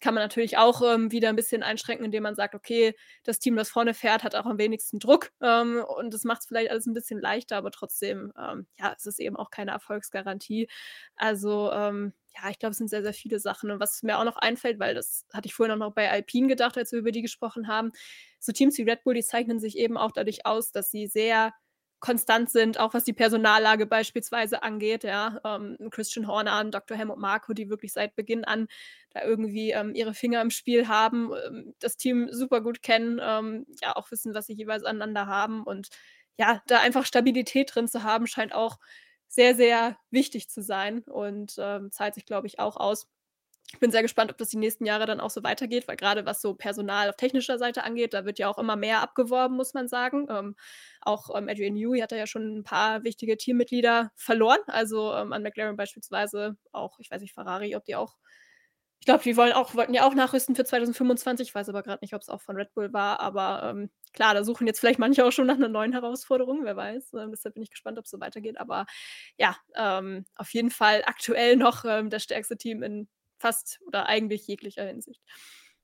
kann 0.00 0.14
man 0.14 0.22
natürlich 0.22 0.56
auch 0.56 0.80
ähm, 0.82 1.10
wieder 1.10 1.28
ein 1.28 1.36
bisschen 1.36 1.62
einschränken, 1.62 2.04
indem 2.04 2.22
man 2.22 2.34
sagt, 2.36 2.54
okay, 2.54 2.94
das 3.24 3.38
Team, 3.40 3.56
das 3.56 3.70
vorne 3.70 3.94
fährt, 3.94 4.22
hat 4.22 4.34
auch 4.36 4.46
am 4.46 4.58
wenigsten 4.58 4.98
Druck 5.00 5.30
ähm, 5.42 5.84
und 5.98 6.14
das 6.14 6.24
macht 6.24 6.42
es 6.42 6.46
vielleicht 6.46 6.70
alles 6.70 6.86
ein 6.86 6.94
bisschen 6.94 7.20
leichter, 7.20 7.56
aber 7.56 7.70
trotzdem, 7.70 8.32
ähm, 8.38 8.66
ja, 8.78 8.94
es 8.96 9.06
ist 9.06 9.18
eben 9.20 9.36
auch 9.36 9.50
keine 9.50 9.72
Erfolgsgarantie. 9.72 10.68
Also, 11.16 11.72
ähm, 11.72 12.12
ja, 12.34 12.50
ich 12.50 12.58
glaube, 12.58 12.72
es 12.72 12.78
sind 12.78 12.88
sehr, 12.90 13.02
sehr 13.02 13.14
viele 13.14 13.40
Sachen. 13.40 13.70
Und 13.70 13.80
was 13.80 14.02
mir 14.02 14.18
auch 14.18 14.24
noch 14.24 14.36
einfällt, 14.36 14.78
weil 14.78 14.94
das 14.94 15.26
hatte 15.32 15.46
ich 15.46 15.54
vorhin 15.54 15.74
auch 15.74 15.86
noch 15.86 15.94
bei 15.94 16.10
Alpine 16.10 16.48
gedacht, 16.48 16.76
als 16.78 16.92
wir 16.92 16.98
über 16.98 17.12
die 17.12 17.22
gesprochen 17.22 17.68
haben, 17.68 17.92
so 18.38 18.52
Teams 18.52 18.78
wie 18.78 18.82
Red 18.82 19.04
Bull, 19.04 19.14
die 19.14 19.22
zeichnen 19.22 19.58
sich 19.60 19.76
eben 19.78 19.96
auch 19.96 20.12
dadurch 20.12 20.46
aus, 20.46 20.70
dass 20.72 20.90
sie 20.90 21.06
sehr 21.06 21.52
konstant 22.00 22.48
sind, 22.50 22.78
auch 22.78 22.94
was 22.94 23.02
die 23.04 23.12
Personallage 23.12 23.84
beispielsweise 23.86 24.62
angeht. 24.62 25.02
Ja, 25.04 25.40
ähm, 25.44 25.76
Christian 25.90 26.28
Horner 26.28 26.60
und 26.60 26.72
Dr. 26.72 26.96
Helmut 26.96 27.18
Marko, 27.18 27.54
die 27.54 27.68
wirklich 27.70 27.92
seit 27.92 28.14
Beginn 28.14 28.44
an 28.44 28.68
da 29.10 29.22
irgendwie 29.24 29.72
ähm, 29.72 29.94
ihre 29.94 30.14
Finger 30.14 30.40
im 30.40 30.50
Spiel 30.50 30.86
haben, 30.86 31.30
ähm, 31.46 31.74
das 31.80 31.96
Team 31.96 32.28
super 32.30 32.60
gut 32.60 32.82
kennen, 32.82 33.20
ähm, 33.22 33.66
ja 33.82 33.96
auch 33.96 34.10
wissen, 34.12 34.34
was 34.34 34.46
sie 34.46 34.52
jeweils 34.54 34.84
aneinander 34.84 35.26
haben 35.26 35.64
und 35.64 35.88
ja, 36.38 36.62
da 36.68 36.78
einfach 36.80 37.04
Stabilität 37.04 37.74
drin 37.74 37.88
zu 37.88 38.04
haben, 38.04 38.28
scheint 38.28 38.54
auch 38.54 38.78
sehr, 39.28 39.54
sehr 39.54 39.96
wichtig 40.10 40.48
zu 40.50 40.62
sein 40.62 41.02
und 41.02 41.54
ähm, 41.58 41.90
zahlt 41.92 42.14
sich, 42.14 42.26
glaube 42.26 42.46
ich, 42.46 42.58
auch 42.60 42.76
aus 42.76 43.08
ich 43.72 43.80
bin 43.80 43.90
sehr 43.90 44.02
gespannt, 44.02 44.30
ob 44.30 44.38
das 44.38 44.48
die 44.48 44.56
nächsten 44.56 44.86
Jahre 44.86 45.04
dann 45.04 45.20
auch 45.20 45.28
so 45.30 45.42
weitergeht, 45.42 45.88
weil 45.88 45.96
gerade 45.96 46.24
was 46.24 46.40
so 46.40 46.54
Personal 46.54 47.10
auf 47.10 47.16
technischer 47.16 47.58
Seite 47.58 47.84
angeht, 47.84 48.14
da 48.14 48.24
wird 48.24 48.38
ja 48.38 48.48
auch 48.48 48.58
immer 48.58 48.76
mehr 48.76 49.02
abgeworben, 49.02 49.56
muss 49.56 49.74
man 49.74 49.88
sagen. 49.88 50.26
Ähm, 50.30 50.56
auch 51.02 51.28
ähm, 51.36 51.48
Adrian 51.48 51.74
Newey 51.74 52.00
hat 52.00 52.12
ja 52.12 52.26
schon 52.26 52.58
ein 52.58 52.64
paar 52.64 53.04
wichtige 53.04 53.36
Teammitglieder 53.36 54.10
verloren. 54.16 54.60
Also 54.68 55.12
ähm, 55.14 55.34
an 55.34 55.42
McLaren 55.42 55.76
beispielsweise 55.76 56.56
auch, 56.72 56.98
ich 56.98 57.10
weiß 57.10 57.20
nicht, 57.20 57.34
Ferrari, 57.34 57.76
ob 57.76 57.84
die 57.84 57.96
auch, 57.96 58.16
ich 59.00 59.06
glaube, 59.06 59.22
die 59.22 59.36
wollen 59.36 59.52
auch, 59.52 59.74
wollten 59.74 59.94
ja 59.94 60.06
auch 60.06 60.14
nachrüsten 60.14 60.56
für 60.56 60.64
2025. 60.64 61.48
Ich 61.48 61.54
weiß 61.54 61.68
aber 61.68 61.82
gerade 61.82 62.00
nicht, 62.02 62.14
ob 62.14 62.22
es 62.22 62.28
auch 62.28 62.40
von 62.40 62.56
Red 62.56 62.74
Bull 62.74 62.92
war. 62.92 63.20
Aber 63.20 63.70
ähm, 63.70 63.90
klar, 64.12 64.34
da 64.34 64.44
suchen 64.44 64.66
jetzt 64.66 64.80
vielleicht 64.80 64.98
manche 64.98 65.24
auch 65.24 65.30
schon 65.30 65.46
nach 65.46 65.54
einer 65.56 65.68
neuen 65.68 65.92
Herausforderung, 65.92 66.64
wer 66.64 66.76
weiß. 66.76 67.14
Ähm, 67.14 67.30
deshalb 67.30 67.54
bin 67.54 67.62
ich 67.62 67.70
gespannt, 67.70 67.98
ob 67.98 68.04
es 68.04 68.10
so 68.10 68.20
weitergeht. 68.20 68.58
Aber 68.58 68.86
ja, 69.38 69.56
ähm, 69.76 70.24
auf 70.34 70.52
jeden 70.52 70.70
Fall 70.70 71.02
aktuell 71.06 71.56
noch 71.56 71.84
ähm, 71.84 72.10
das 72.10 72.24
stärkste 72.24 72.56
Team 72.56 72.82
in 72.82 73.08
fast 73.38 73.80
oder 73.86 74.06
eigentlich 74.06 74.46
jeglicher 74.46 74.84
Hinsicht. 74.84 75.22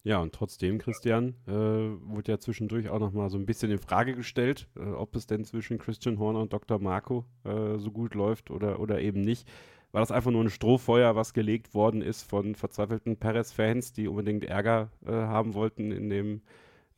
Ja, 0.03 0.19
und 0.19 0.35
trotzdem, 0.35 0.77
Christian, 0.79 1.35
äh, 1.47 1.53
wurde 1.53 2.33
ja 2.33 2.39
zwischendurch 2.39 2.91
auch 2.91 2.99
nochmal 2.99 3.31
so 3.31 3.39
ein 3.39 3.47
bisschen 3.47 3.71
in 3.71 3.79
Frage 3.79 4.15
gestellt, 4.15 4.69
äh, 4.77 4.83
ob 4.83 5.17
es 5.17 5.27
denn 5.27 5.45
zwischen 5.45 5.79
Christian 5.79 6.19
Horner 6.19 6.41
und 6.41 6.53
Dr. 6.53 6.79
Marco 6.79 7.25
äh, 7.45 7.79
so 7.79 7.91
gut 7.91 8.15
läuft 8.15 8.51
oder, 8.51 8.81
oder 8.81 9.01
eben 9.01 9.23
nicht. 9.23 9.49
War 9.95 10.01
das 10.01 10.11
einfach 10.11 10.33
nur 10.33 10.43
ein 10.43 10.51
Strohfeuer, 10.51 11.15
was 11.15 11.35
gelegt 11.35 11.73
worden 11.73 12.03
ist 12.03 12.25
von 12.25 12.57
verzweifelten 12.57 13.17
Perez-Fans, 13.17 13.93
die 13.93 14.09
unbedingt 14.09 14.43
Ärger 14.45 14.91
äh, 15.07 15.13
haben 15.13 15.55
wollten 15.55 15.93
in 15.93 16.11
dem, 16.11 16.43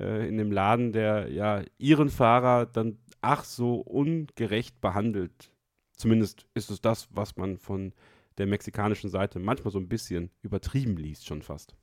äh, 0.01 0.27
in 0.27 0.39
dem 0.39 0.51
Laden, 0.51 0.93
der 0.93 1.31
ja 1.31 1.63
ihren 1.77 2.09
Fahrer 2.09 2.65
dann 2.65 2.97
ach 3.21 3.45
so 3.45 3.81
ungerecht 3.81 4.81
behandelt. 4.81 5.53
Zumindest 5.99 6.47
ist 6.55 6.71
es 6.71 6.81
das, 6.81 7.09
was 7.11 7.37
man 7.37 7.59
von 7.59 7.93
der 8.39 8.47
mexikanischen 8.47 9.11
Seite 9.11 9.41
manchmal 9.41 9.73
so 9.73 9.79
ein 9.79 9.89
bisschen 9.89 10.31
übertrieben 10.41 10.97
liest, 10.97 11.27
schon 11.27 11.43
fast. 11.43 11.77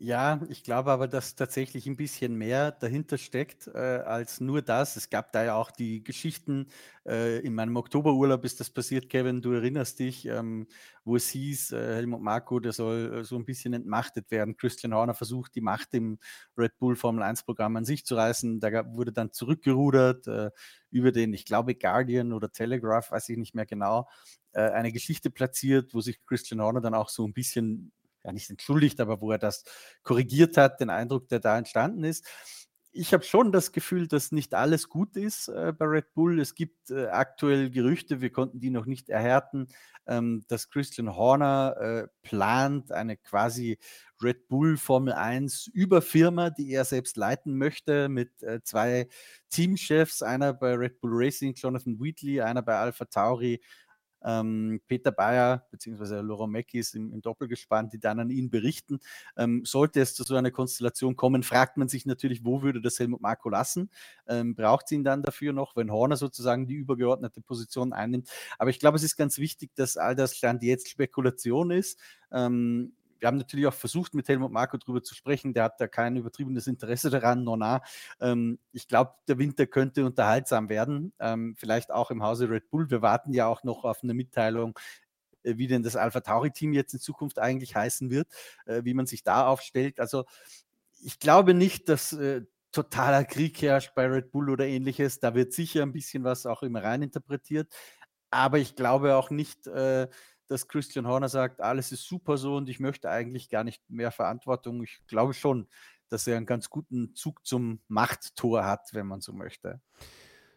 Ja, 0.00 0.40
ich 0.48 0.62
glaube 0.62 0.92
aber, 0.92 1.08
dass 1.08 1.34
tatsächlich 1.34 1.88
ein 1.88 1.96
bisschen 1.96 2.36
mehr 2.36 2.70
dahinter 2.70 3.18
steckt 3.18 3.66
äh, 3.66 3.70
als 3.78 4.38
nur 4.40 4.62
das. 4.62 4.94
Es 4.94 5.10
gab 5.10 5.32
da 5.32 5.42
ja 5.42 5.56
auch 5.56 5.72
die 5.72 6.04
Geschichten, 6.04 6.68
äh, 7.04 7.40
in 7.40 7.52
meinem 7.52 7.74
Oktoberurlaub 7.76 8.44
ist 8.44 8.60
das 8.60 8.70
passiert, 8.70 9.08
Kevin, 9.10 9.42
du 9.42 9.50
erinnerst 9.50 9.98
dich, 9.98 10.24
ähm, 10.26 10.68
wo 11.04 11.16
es 11.16 11.28
hieß, 11.30 11.72
äh, 11.72 11.94
Helmut 11.96 12.20
Marko, 12.22 12.60
der 12.60 12.72
soll 12.72 13.12
äh, 13.22 13.24
so 13.24 13.34
ein 13.36 13.44
bisschen 13.44 13.72
entmachtet 13.72 14.30
werden. 14.30 14.56
Christian 14.56 14.94
Horner 14.94 15.14
versucht, 15.14 15.56
die 15.56 15.60
Macht 15.62 15.92
im 15.94 16.18
Red 16.56 16.78
Bull 16.78 16.94
Formel 16.94 17.24
1 17.24 17.42
Programm 17.42 17.74
an 17.74 17.84
sich 17.84 18.06
zu 18.06 18.14
reißen. 18.14 18.60
Da 18.60 18.70
gab, 18.70 18.92
wurde 18.96 19.12
dann 19.12 19.32
zurückgerudert 19.32 20.28
äh, 20.28 20.50
über 20.92 21.10
den, 21.10 21.32
ich 21.34 21.44
glaube, 21.44 21.74
Guardian 21.74 22.32
oder 22.32 22.52
Telegraph, 22.52 23.10
weiß 23.10 23.30
ich 23.30 23.36
nicht 23.36 23.56
mehr 23.56 23.66
genau, 23.66 24.06
äh, 24.52 24.60
eine 24.70 24.92
Geschichte 24.92 25.30
platziert, 25.30 25.92
wo 25.92 26.00
sich 26.00 26.24
Christian 26.24 26.60
Horner 26.60 26.80
dann 26.80 26.94
auch 26.94 27.08
so 27.08 27.26
ein 27.26 27.32
bisschen 27.32 27.92
ja 28.28 28.32
nicht 28.32 28.50
entschuldigt, 28.50 29.00
aber 29.00 29.20
wo 29.20 29.32
er 29.32 29.38
das 29.38 29.64
korrigiert 30.02 30.56
hat, 30.56 30.80
den 30.80 30.90
Eindruck, 30.90 31.28
der 31.28 31.40
da 31.40 31.58
entstanden 31.58 32.04
ist. 32.04 32.26
Ich 32.90 33.12
habe 33.12 33.22
schon 33.22 33.52
das 33.52 33.72
Gefühl, 33.72 34.08
dass 34.08 34.32
nicht 34.32 34.54
alles 34.54 34.88
gut 34.88 35.16
ist 35.16 35.48
äh, 35.48 35.72
bei 35.76 35.84
Red 35.84 36.14
Bull. 36.14 36.40
Es 36.40 36.54
gibt 36.54 36.90
äh, 36.90 37.06
aktuell 37.06 37.70
Gerüchte, 37.70 38.20
wir 38.20 38.30
konnten 38.30 38.60
die 38.60 38.70
noch 38.70 38.86
nicht 38.86 39.08
erhärten, 39.08 39.68
ähm, 40.06 40.42
dass 40.48 40.70
Christian 40.70 41.14
Horner 41.14 41.76
äh, 41.78 42.08
plant, 42.22 42.90
eine 42.90 43.16
quasi 43.16 43.78
Red 44.22 44.48
Bull 44.48 44.78
Formel 44.78 45.12
1 45.12 45.68
Überfirma, 45.68 46.50
die 46.50 46.70
er 46.70 46.84
selbst 46.84 47.16
leiten 47.16 47.56
möchte, 47.56 48.08
mit 48.08 48.42
äh, 48.42 48.62
zwei 48.62 49.08
Teamchefs, 49.50 50.22
einer 50.22 50.54
bei 50.54 50.74
Red 50.74 51.00
Bull 51.00 51.12
Racing, 51.12 51.54
Jonathan 51.54 52.00
Wheatley, 52.00 52.40
einer 52.40 52.62
bei 52.62 52.76
Alpha 52.76 53.04
Tauri 53.04 53.60
ähm, 54.24 54.80
Peter 54.86 55.12
Bayer 55.12 55.66
bzw. 55.70 56.20
Laurent 56.20 56.52
Meckis 56.52 56.94
im, 56.94 57.12
im 57.12 57.22
Doppelgespann, 57.22 57.90
die 57.90 57.98
dann 57.98 58.20
an 58.20 58.30
ihn 58.30 58.50
berichten. 58.50 59.00
Ähm, 59.36 59.64
sollte 59.64 60.00
es 60.00 60.14
zu 60.14 60.24
so 60.24 60.34
einer 60.34 60.50
Konstellation 60.50 61.16
kommen, 61.16 61.42
fragt 61.42 61.76
man 61.76 61.88
sich 61.88 62.06
natürlich, 62.06 62.44
wo 62.44 62.62
würde 62.62 62.80
das 62.80 62.98
Helmut 62.98 63.20
Marko 63.20 63.48
lassen? 63.48 63.90
Ähm, 64.26 64.54
braucht 64.54 64.86
es 64.86 64.92
ihn 64.92 65.04
dann 65.04 65.22
dafür 65.22 65.52
noch, 65.52 65.76
wenn 65.76 65.90
Horner 65.90 66.16
sozusagen 66.16 66.66
die 66.66 66.74
übergeordnete 66.74 67.40
Position 67.40 67.92
einnimmt? 67.92 68.28
Aber 68.58 68.70
ich 68.70 68.78
glaube, 68.78 68.96
es 68.96 69.02
ist 69.02 69.16
ganz 69.16 69.38
wichtig, 69.38 69.74
dass 69.74 69.96
all 69.96 70.14
das 70.14 70.36
Stand 70.36 70.62
jetzt 70.62 70.88
Spekulation 70.88 71.70
ist. 71.70 71.98
Ähm, 72.30 72.92
wir 73.18 73.28
haben 73.28 73.36
natürlich 73.36 73.66
auch 73.66 73.74
versucht, 73.74 74.14
mit 74.14 74.28
Helmut 74.28 74.52
Marko 74.52 74.76
darüber 74.76 75.02
zu 75.02 75.14
sprechen. 75.14 75.54
Der 75.54 75.64
hat 75.64 75.80
da 75.80 75.88
kein 75.88 76.16
übertriebenes 76.16 76.66
Interesse 76.66 77.10
daran, 77.10 77.44
nona. 77.44 77.82
Ähm, 78.20 78.58
ich 78.72 78.88
glaube, 78.88 79.14
der 79.26 79.38
Winter 79.38 79.66
könnte 79.66 80.04
unterhaltsam 80.04 80.68
werden. 80.68 81.12
Ähm, 81.18 81.54
vielleicht 81.56 81.90
auch 81.90 82.10
im 82.10 82.22
Hause 82.22 82.48
Red 82.50 82.70
Bull. 82.70 82.90
Wir 82.90 83.02
warten 83.02 83.32
ja 83.32 83.46
auch 83.46 83.64
noch 83.64 83.84
auf 83.84 84.02
eine 84.02 84.14
Mitteilung, 84.14 84.78
äh, 85.42 85.56
wie 85.56 85.66
denn 85.66 85.82
das 85.82 85.96
Alpha 85.96 86.20
Tauri-Team 86.20 86.72
jetzt 86.72 86.94
in 86.94 87.00
Zukunft 87.00 87.38
eigentlich 87.38 87.74
heißen 87.74 88.10
wird, 88.10 88.28
äh, 88.66 88.84
wie 88.84 88.94
man 88.94 89.06
sich 89.06 89.22
da 89.22 89.46
aufstellt. 89.46 90.00
Also 90.00 90.24
ich 91.00 91.18
glaube 91.18 91.54
nicht, 91.54 91.88
dass 91.88 92.12
äh, 92.12 92.42
totaler 92.72 93.24
Krieg 93.24 93.60
herrscht 93.62 93.94
bei 93.94 94.06
Red 94.06 94.30
Bull 94.30 94.50
oder 94.50 94.66
ähnliches. 94.66 95.20
Da 95.20 95.34
wird 95.34 95.52
sicher 95.52 95.82
ein 95.82 95.92
bisschen 95.92 96.24
was 96.24 96.46
auch 96.46 96.62
immer 96.62 96.82
reininterpretiert. 96.82 97.72
Aber 98.30 98.58
ich 98.58 98.76
glaube 98.76 99.16
auch 99.16 99.30
nicht, 99.30 99.66
äh, 99.66 100.08
dass 100.48 100.68
Christian 100.68 101.06
Horner 101.06 101.28
sagt, 101.28 101.60
alles 101.60 101.92
ist 101.92 102.04
super 102.04 102.36
so 102.36 102.56
und 102.56 102.68
ich 102.68 102.80
möchte 102.80 103.10
eigentlich 103.10 103.48
gar 103.48 103.64
nicht 103.64 103.88
mehr 103.88 104.10
Verantwortung. 104.10 104.82
Ich 104.82 105.00
glaube 105.06 105.34
schon, 105.34 105.68
dass 106.08 106.26
er 106.26 106.36
einen 106.36 106.46
ganz 106.46 106.70
guten 106.70 107.14
Zug 107.14 107.46
zum 107.46 107.80
Machttor 107.88 108.64
hat, 108.64 108.88
wenn 108.92 109.06
man 109.06 109.20
so 109.20 109.32
möchte. 109.32 109.80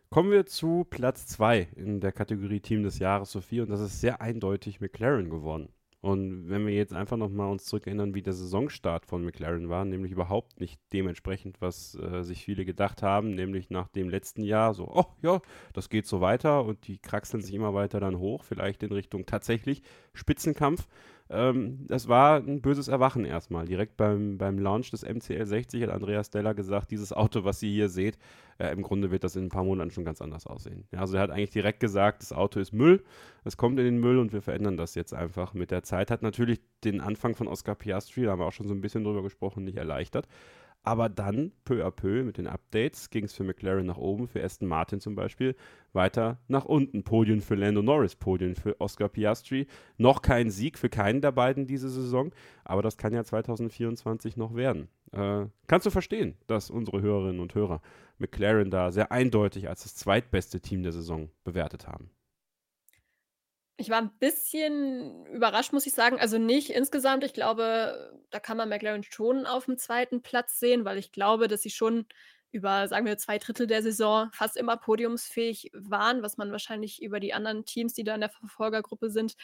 Kommen 0.09 0.31
wir 0.31 0.45
zu 0.45 0.85
Platz 0.89 1.27
2 1.27 1.69
in 1.76 2.01
der 2.01 2.11
Kategorie 2.11 2.59
Team 2.59 2.84
des 2.84 2.99
Jahres, 2.99 3.31
Sophie, 3.31 3.61
und 3.61 3.69
das 3.69 3.80
ist 3.80 4.01
sehr 4.01 4.22
eindeutig 4.22 4.81
McLaren 4.81 5.30
geworden. 5.30 5.73
Und 6.02 6.49
wenn 6.49 6.65
wir 6.65 6.73
jetzt 6.73 6.94
einfach 6.94 7.15
nochmal 7.15 7.52
uns 7.52 7.65
zurückerinnern, 7.65 8.15
wie 8.15 8.23
der 8.23 8.34
Saisonstart 8.34 9.06
von 9.06 9.23
McLaren 9.23 9.69
war, 9.69 9.86
nämlich 9.86 10.11
überhaupt 10.11 10.60
nicht 10.60 10.82
dementsprechend, 10.91 11.61
was 11.61 11.94
äh, 11.94 12.23
sich 12.23 12.44
viele 12.44 12.65
gedacht 12.65 13.03
haben, 13.03 13.36
nämlich 13.36 13.69
nach 13.69 13.88
dem 13.88 14.10
letzten 14.10 14.41
Jahr 14.41 14.73
so, 14.73 14.88
oh 14.91 15.06
ja, 15.22 15.41
das 15.73 15.90
geht 15.90 16.07
so 16.07 16.19
weiter 16.19 16.65
und 16.65 16.88
die 16.88 16.98
kraxeln 16.98 17.44
sich 17.44 17.53
immer 17.53 17.76
weiter 17.76 17.99
dann 17.99 18.18
hoch, 18.18 18.44
vielleicht 18.44 18.82
in 18.82 18.91
Richtung 18.91 19.28
tatsächlich 19.28 19.84
Spitzenkampf. 20.14 20.88
Ähm, 21.32 21.86
das 21.88 22.08
war 22.08 22.38
ein 22.38 22.62
böses 22.62 22.88
Erwachen 22.88 23.26
erstmal. 23.26 23.66
Direkt 23.66 23.95
beim, 23.95 24.38
beim 24.38 24.60
Launch 24.60 24.91
des 24.91 25.03
MCL 25.03 25.45
60 25.45 25.84
hat 25.84 25.90
Andreas 25.90 26.28
Steller 26.28 26.53
gesagt, 26.53 26.91
dieses 26.91 27.14
Auto, 27.14 27.44
was 27.44 27.64
ihr 27.64 27.72
hier 27.72 27.90
seht, 27.90 28.18
äh, 28.58 28.72
im 28.72 28.82
Grunde 28.82 29.12
wird 29.12 29.24
das 29.24 29.36
in 29.36 29.45
ein 29.45 29.49
paar 29.49 29.64
Monaten 29.64 29.91
schon 29.91 30.03
ganz 30.03 30.22
anders 30.22 30.45
aussehen. 30.45 30.84
Ja, 30.91 30.99
also 30.99 31.16
er 31.16 31.24
hat 31.24 31.32
eigentlich 31.32 31.52
direkt 31.52 31.80
gesagt, 31.80 32.22
das 32.22 32.34
Auto 32.34 32.60
ist 32.60 32.74
Müll, 32.74 33.03
es 33.45 33.56
kommt 33.56 33.80
in 33.80 33.86
den 33.86 33.99
Müll 33.99 34.20
und 34.20 34.34
wir 34.34 34.41
verändern 34.41 34.76
das 34.76 34.94
jetzt 34.95 35.14
einfach 35.14 35.53
mit 35.53 35.72
der 35.72 35.84
Zeit. 35.84 36.12
Hat 36.12 36.22
natürlich 36.22 36.60
den 36.84 36.99
Anfang 36.99 37.36
von 37.36 37.48
Oscar 37.48 37.76
Piastri, 37.76 38.24
da 38.24 38.32
haben 38.32 38.40
wir 38.40 38.45
auch 38.45 38.53
schon 38.53 38.68
so 38.68 38.74
ein 38.74 38.82
bisschen 38.82 39.03
drüber 39.03 39.24
gesprochen, 39.24 39.64
nicht 39.64 39.78
erleichtert. 39.78 40.28
Aber 40.84 41.10
dann, 41.10 41.52
peu 41.64 41.86
à 41.86 41.91
peu, 41.91 42.24
mit 42.24 42.38
den 42.38 42.48
Updates, 42.48 43.12
ging 43.12 43.26
es 43.26 43.34
für 43.34 43.44
McLaren 43.44 43.86
nach 43.86 43.98
oben, 43.98 44.28
für 44.28 44.44
Aston 44.44 44.68
Martin 44.68 44.99
zum 44.99 45.14
Beispiel, 45.14 45.56
weiter 45.94 46.40
nach 46.48 46.66
unten. 46.66 47.03
Podien 47.03 47.41
für 47.41 47.53
Lando 47.53 47.84
Norris, 47.84 48.16
Podien 48.16 48.56
für 48.56 48.80
Oscar 48.82 49.08
Piastri. 49.08 49.68
Noch 49.98 50.24
kein 50.24 50.49
Sieg 50.49 50.80
für 50.80 50.90
keinen 50.90 51.22
der 51.22 51.32
beiden 51.34 51.68
diese 51.68 51.90
Saison, 51.90 52.32
aber 52.64 52.82
das 52.82 52.98
kann 52.98 53.14
ja 53.14 53.24
2024 53.24 54.38
noch 54.38 54.56
werden. 54.56 54.88
Äh, 55.12 55.45
kannst 55.68 55.86
du 55.86 55.91
verstehen, 55.91 56.36
dass 56.48 56.72
unsere 56.72 57.02
Hörerinnen 57.02 57.41
und 57.41 57.53
Hörer 57.53 57.82
McLaren 58.18 58.72
da 58.72 58.91
sehr 58.91 59.12
eindeutig 59.12 59.70
als 59.70 59.84
das 59.84 59.95
zweitbeste 59.95 60.62
Team 60.62 60.82
der 60.82 60.94
Saison 60.94 61.30
bewertet 61.44 61.88
haben? 61.88 62.10
Ich 63.77 63.89
war 63.89 63.99
ein 63.99 64.11
bisschen 64.19 65.26
überrascht, 65.27 65.73
muss 65.73 65.88
ich 65.88 65.93
sagen. 65.93 66.19
Also 66.19 66.38
nicht 66.38 66.69
insgesamt. 66.69 67.23
Ich 67.23 67.34
glaube, 67.34 68.22
da 68.30 68.39
kann 68.39 68.57
man 68.57 68.69
McLaren 68.69 69.03
schon 69.03 69.45
auf 69.45 69.65
dem 69.65 69.77
zweiten 69.77 70.22
Platz 70.22 70.60
sehen, 70.60 70.85
weil 70.85 70.98
ich 70.98 71.11
glaube, 71.11 71.48
dass 71.48 71.61
sie 71.64 71.72
schon 71.72 72.06
über, 72.52 72.88
sagen 72.88 73.06
wir, 73.06 73.18
zwei 73.18 73.38
Drittel 73.38 73.65
der 73.65 73.81
Saison 73.81 74.30
fast 74.34 74.57
immer 74.57 74.77
podiumsfähig 74.77 75.72
waren, 75.73 76.22
was 76.22 76.38
man 76.38 76.52
wahrscheinlich 76.52 77.02
über 77.02 77.19
die 77.19 77.34
anderen 77.34 77.65
Teams, 77.65 77.93
die 77.93 78.03
da 78.03 78.14
in 78.14 78.22
der 78.22 78.30
Verfolgergruppe 78.30 79.10
sind, 79.10 79.35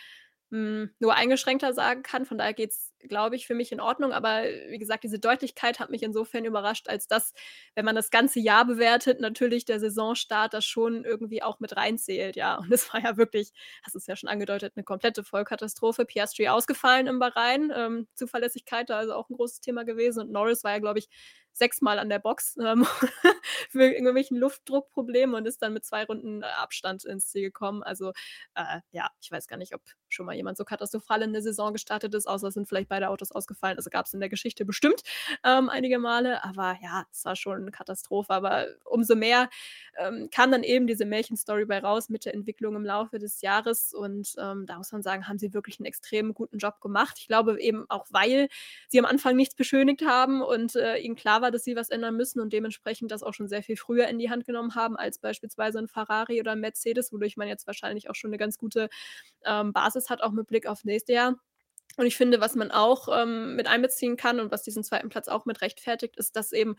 hm, 0.51 0.91
nur 0.99 1.15
eingeschränkter 1.15 1.73
sagen 1.73 2.03
kann. 2.03 2.25
Von 2.25 2.37
daher 2.37 2.53
geht 2.53 2.71
es, 2.71 2.93
glaube 2.99 3.35
ich, 3.35 3.47
für 3.47 3.55
mich 3.55 3.71
in 3.71 3.79
Ordnung. 3.79 4.11
Aber 4.11 4.43
wie 4.69 4.77
gesagt, 4.77 5.03
diese 5.03 5.19
Deutlichkeit 5.19 5.79
hat 5.79 5.89
mich 5.89 6.03
insofern 6.03 6.45
überrascht, 6.45 6.89
als 6.89 7.07
dass, 7.07 7.33
wenn 7.75 7.85
man 7.85 7.95
das 7.95 8.09
ganze 8.09 8.39
Jahr 8.39 8.65
bewertet, 8.65 9.19
natürlich 9.19 9.65
der 9.65 9.79
Saisonstart 9.79 10.53
das 10.53 10.65
schon 10.65 11.05
irgendwie 11.05 11.43
auch 11.43 11.59
mit 11.59 11.75
reinzählt. 11.75 12.35
Ja, 12.35 12.55
und 12.57 12.71
es 12.71 12.91
war 12.93 13.03
ja 13.03 13.17
wirklich, 13.17 13.51
hast 13.83 13.95
du 13.95 13.99
es 13.99 14.07
ja 14.07 14.15
schon 14.15 14.29
angedeutet, 14.29 14.73
eine 14.75 14.83
komplette 14.83 15.23
Vollkatastrophe. 15.23 16.05
Piastri 16.05 16.47
ausgefallen 16.47 17.07
im 17.07 17.19
Bahrain. 17.19 17.71
Ähm, 17.75 18.07
Zuverlässigkeit 18.15 18.89
da 18.89 18.97
also 18.97 19.13
auch 19.13 19.29
ein 19.29 19.35
großes 19.35 19.61
Thema 19.61 19.83
gewesen. 19.83 20.21
Und 20.21 20.31
Norris 20.31 20.63
war 20.63 20.71
ja, 20.71 20.79
glaube 20.79 20.99
ich, 20.99 21.09
sechsmal 21.57 21.99
an 21.99 22.09
der 22.09 22.19
Box 22.19 22.55
ähm, 22.63 22.85
für 23.69 23.83
irgendwelchen 23.83 24.37
Luftdruckproblemen 24.37 25.35
und 25.35 25.47
ist 25.47 25.61
dann 25.61 25.73
mit 25.73 25.85
zwei 25.85 26.05
Runden 26.05 26.43
Abstand 26.43 27.03
ins 27.05 27.29
Ziel 27.29 27.41
gekommen. 27.43 27.83
Also 27.83 28.11
äh, 28.55 28.79
ja, 28.91 29.09
ich 29.19 29.31
weiß 29.31 29.47
gar 29.47 29.57
nicht, 29.57 29.73
ob 29.73 29.81
schon 30.07 30.25
mal 30.25 30.35
jemand 30.35 30.57
so 30.57 30.63
katastrophal 30.65 31.23
in 31.23 31.33
der 31.33 31.41
Saison 31.41 31.73
gestartet 31.73 32.13
ist, 32.13 32.27
außer 32.27 32.47
es 32.47 32.53
sind 32.53 32.67
vielleicht 32.67 32.86
beide 32.87 33.09
Autos 33.09 33.31
ausgefallen. 33.31 33.77
Also 33.77 33.89
gab 33.89 34.05
es 34.05 34.13
in 34.13 34.19
der 34.19 34.29
Geschichte 34.29 34.65
bestimmt 34.65 35.01
ähm, 35.43 35.69
einige 35.69 35.99
Male. 35.99 36.43
Aber 36.43 36.77
ja, 36.81 37.05
es 37.11 37.25
war 37.25 37.35
schon 37.35 37.61
eine 37.61 37.71
Katastrophe. 37.71 38.33
Aber 38.33 38.67
umso 38.85 39.15
mehr 39.15 39.49
ähm, 39.97 40.29
kam 40.31 40.51
dann 40.51 40.63
eben 40.63 40.87
diese 40.87 41.05
Märchenstory 41.05 41.65
bei 41.65 41.79
raus 41.79 42.09
mit 42.09 42.25
der 42.25 42.33
Entwicklung 42.33 42.75
im 42.75 42.85
Laufe 42.85 43.19
des 43.19 43.41
Jahres. 43.41 43.93
Und 43.93 44.35
ähm, 44.37 44.65
da 44.65 44.77
muss 44.77 44.91
man 44.91 45.01
sagen, 45.01 45.27
haben 45.27 45.39
sie 45.39 45.53
wirklich 45.53 45.79
einen 45.79 45.85
extrem 45.85 46.33
guten 46.33 46.57
Job 46.57 46.81
gemacht. 46.81 47.17
Ich 47.19 47.27
glaube 47.27 47.59
eben 47.61 47.85
auch, 47.89 48.05
weil 48.09 48.47
sie 48.87 48.99
am 48.99 49.05
Anfang 49.05 49.35
nichts 49.35 49.55
beschönigt 49.55 50.05
haben 50.05 50.41
und 50.41 50.75
äh, 50.75 50.97
ihnen 50.97 51.15
klar 51.15 51.41
war, 51.41 51.51
dass 51.51 51.63
sie 51.63 51.75
was 51.75 51.89
ändern 51.89 52.15
müssen 52.15 52.39
und 52.39 52.53
dementsprechend 52.53 53.11
das 53.11 53.23
auch 53.23 53.33
schon 53.33 53.47
sehr 53.47 53.63
viel 53.63 53.77
früher 53.77 54.07
in 54.07 54.19
die 54.19 54.29
Hand 54.29 54.45
genommen 54.45 54.75
haben 54.75 54.95
als 54.97 55.19
beispielsweise 55.19 55.79
ein 55.79 55.87
Ferrari 55.87 56.39
oder 56.39 56.51
ein 56.53 56.59
Mercedes, 56.59 57.11
wodurch 57.11 57.37
man 57.37 57.47
jetzt 57.47 57.67
wahrscheinlich 57.67 58.09
auch 58.09 58.15
schon 58.15 58.29
eine 58.29 58.37
ganz 58.37 58.57
gute 58.57 58.89
ähm, 59.45 59.73
Basis 59.73 60.09
hat, 60.09 60.21
auch 60.21 60.31
mit 60.31 60.47
Blick 60.47 60.67
auf 60.67 60.83
nächstes 60.83 61.13
Jahr. 61.13 61.35
Und 61.97 62.05
ich 62.05 62.15
finde, 62.15 62.39
was 62.39 62.55
man 62.55 62.71
auch 62.71 63.09
ähm, 63.11 63.55
mit 63.55 63.67
einbeziehen 63.67 64.17
kann 64.17 64.39
und 64.39 64.51
was 64.51 64.63
diesen 64.63 64.83
zweiten 64.83 65.09
Platz 65.09 65.27
auch 65.27 65.45
mit 65.45 65.61
rechtfertigt, 65.61 66.15
ist, 66.17 66.35
dass 66.35 66.51
eben 66.53 66.75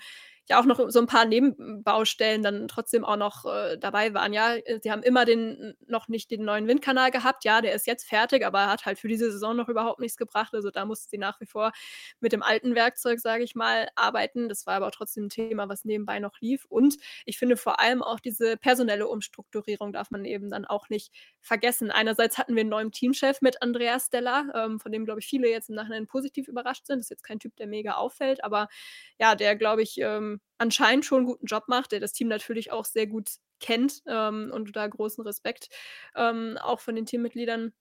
ja 0.48 0.60
auch 0.60 0.64
noch 0.64 0.90
so 0.90 0.98
ein 1.00 1.06
paar 1.06 1.24
Nebenbaustellen 1.24 2.42
dann 2.42 2.68
trotzdem 2.68 3.04
auch 3.04 3.16
noch 3.16 3.44
äh, 3.44 3.76
dabei 3.78 4.14
waren. 4.14 4.32
Ja, 4.32 4.54
äh, 4.54 4.80
sie 4.82 4.90
haben 4.90 5.02
immer 5.02 5.24
den 5.24 5.74
noch 5.86 6.08
nicht 6.08 6.30
den 6.30 6.44
neuen 6.44 6.66
Windkanal 6.68 7.10
gehabt. 7.10 7.44
Ja, 7.44 7.60
der 7.60 7.74
ist 7.74 7.86
jetzt 7.86 8.08
fertig, 8.08 8.44
aber 8.46 8.60
er 8.60 8.70
hat 8.70 8.86
halt 8.86 8.98
für 8.98 9.08
diese 9.08 9.30
Saison 9.30 9.56
noch 9.56 9.68
überhaupt 9.68 10.00
nichts 10.00 10.16
gebracht. 10.16 10.54
Also 10.54 10.70
da 10.70 10.84
mussten 10.84 11.08
sie 11.10 11.18
nach 11.18 11.40
wie 11.40 11.46
vor 11.46 11.72
mit 12.20 12.32
dem 12.32 12.42
alten 12.42 12.74
Werkzeug, 12.74 13.20
sage 13.20 13.44
ich 13.44 13.54
mal, 13.54 13.88
arbeiten. 13.94 14.48
Das 14.48 14.66
war 14.66 14.74
aber 14.74 14.90
trotzdem 14.90 15.26
ein 15.26 15.28
Thema, 15.30 15.68
was 15.68 15.84
nebenbei 15.84 16.18
noch 16.20 16.40
lief. 16.40 16.64
Und 16.68 16.96
ich 17.26 17.38
finde 17.38 17.56
vor 17.56 17.80
allem 17.80 18.02
auch 18.02 18.20
diese 18.20 18.56
personelle 18.56 19.06
Umstrukturierung 19.08 19.92
darf 19.92 20.10
man 20.10 20.24
eben 20.24 20.50
dann 20.50 20.64
auch 20.64 20.88
nicht 20.88 21.12
vergessen. 21.40 21.90
Einerseits 21.90 22.38
hatten 22.38 22.54
wir 22.54 22.60
einen 22.62 22.70
neuen 22.70 22.92
Teamchef 22.92 23.40
mit 23.42 23.62
Andreas 23.62 24.06
Stella, 24.06 24.44
ähm, 24.54 24.80
von 24.80 24.92
dem, 24.92 25.04
glaube 25.04 25.20
ich, 25.20 25.26
viele 25.26 25.48
jetzt 25.50 25.68
im 25.68 25.74
Nachhinein 25.74 26.06
positiv 26.06 26.48
überrascht 26.48 26.86
sind. 26.86 26.98
Das 26.98 27.06
ist 27.06 27.10
jetzt 27.10 27.24
kein 27.24 27.38
Typ, 27.38 27.56
der 27.56 27.66
mega 27.66 27.92
auffällt, 27.94 28.42
aber 28.44 28.68
ja, 29.18 29.34
der, 29.34 29.56
glaube 29.56 29.82
ich, 29.82 29.98
ähm, 29.98 30.37
anscheinend 30.58 31.04
schon 31.04 31.18
einen 31.18 31.26
guten 31.26 31.46
Job 31.46 31.64
macht, 31.68 31.92
der 31.92 32.00
das 32.00 32.12
Team 32.12 32.28
natürlich 32.28 32.72
auch 32.72 32.84
sehr 32.84 33.06
gut 33.06 33.30
kennt 33.60 34.02
ähm, 34.06 34.50
und 34.52 34.74
da 34.76 34.86
großen 34.86 35.24
Respekt 35.24 35.68
ähm, 36.16 36.58
auch 36.60 36.80
von 36.80 36.94
den 36.96 37.06
Teammitgliedern 37.06 37.72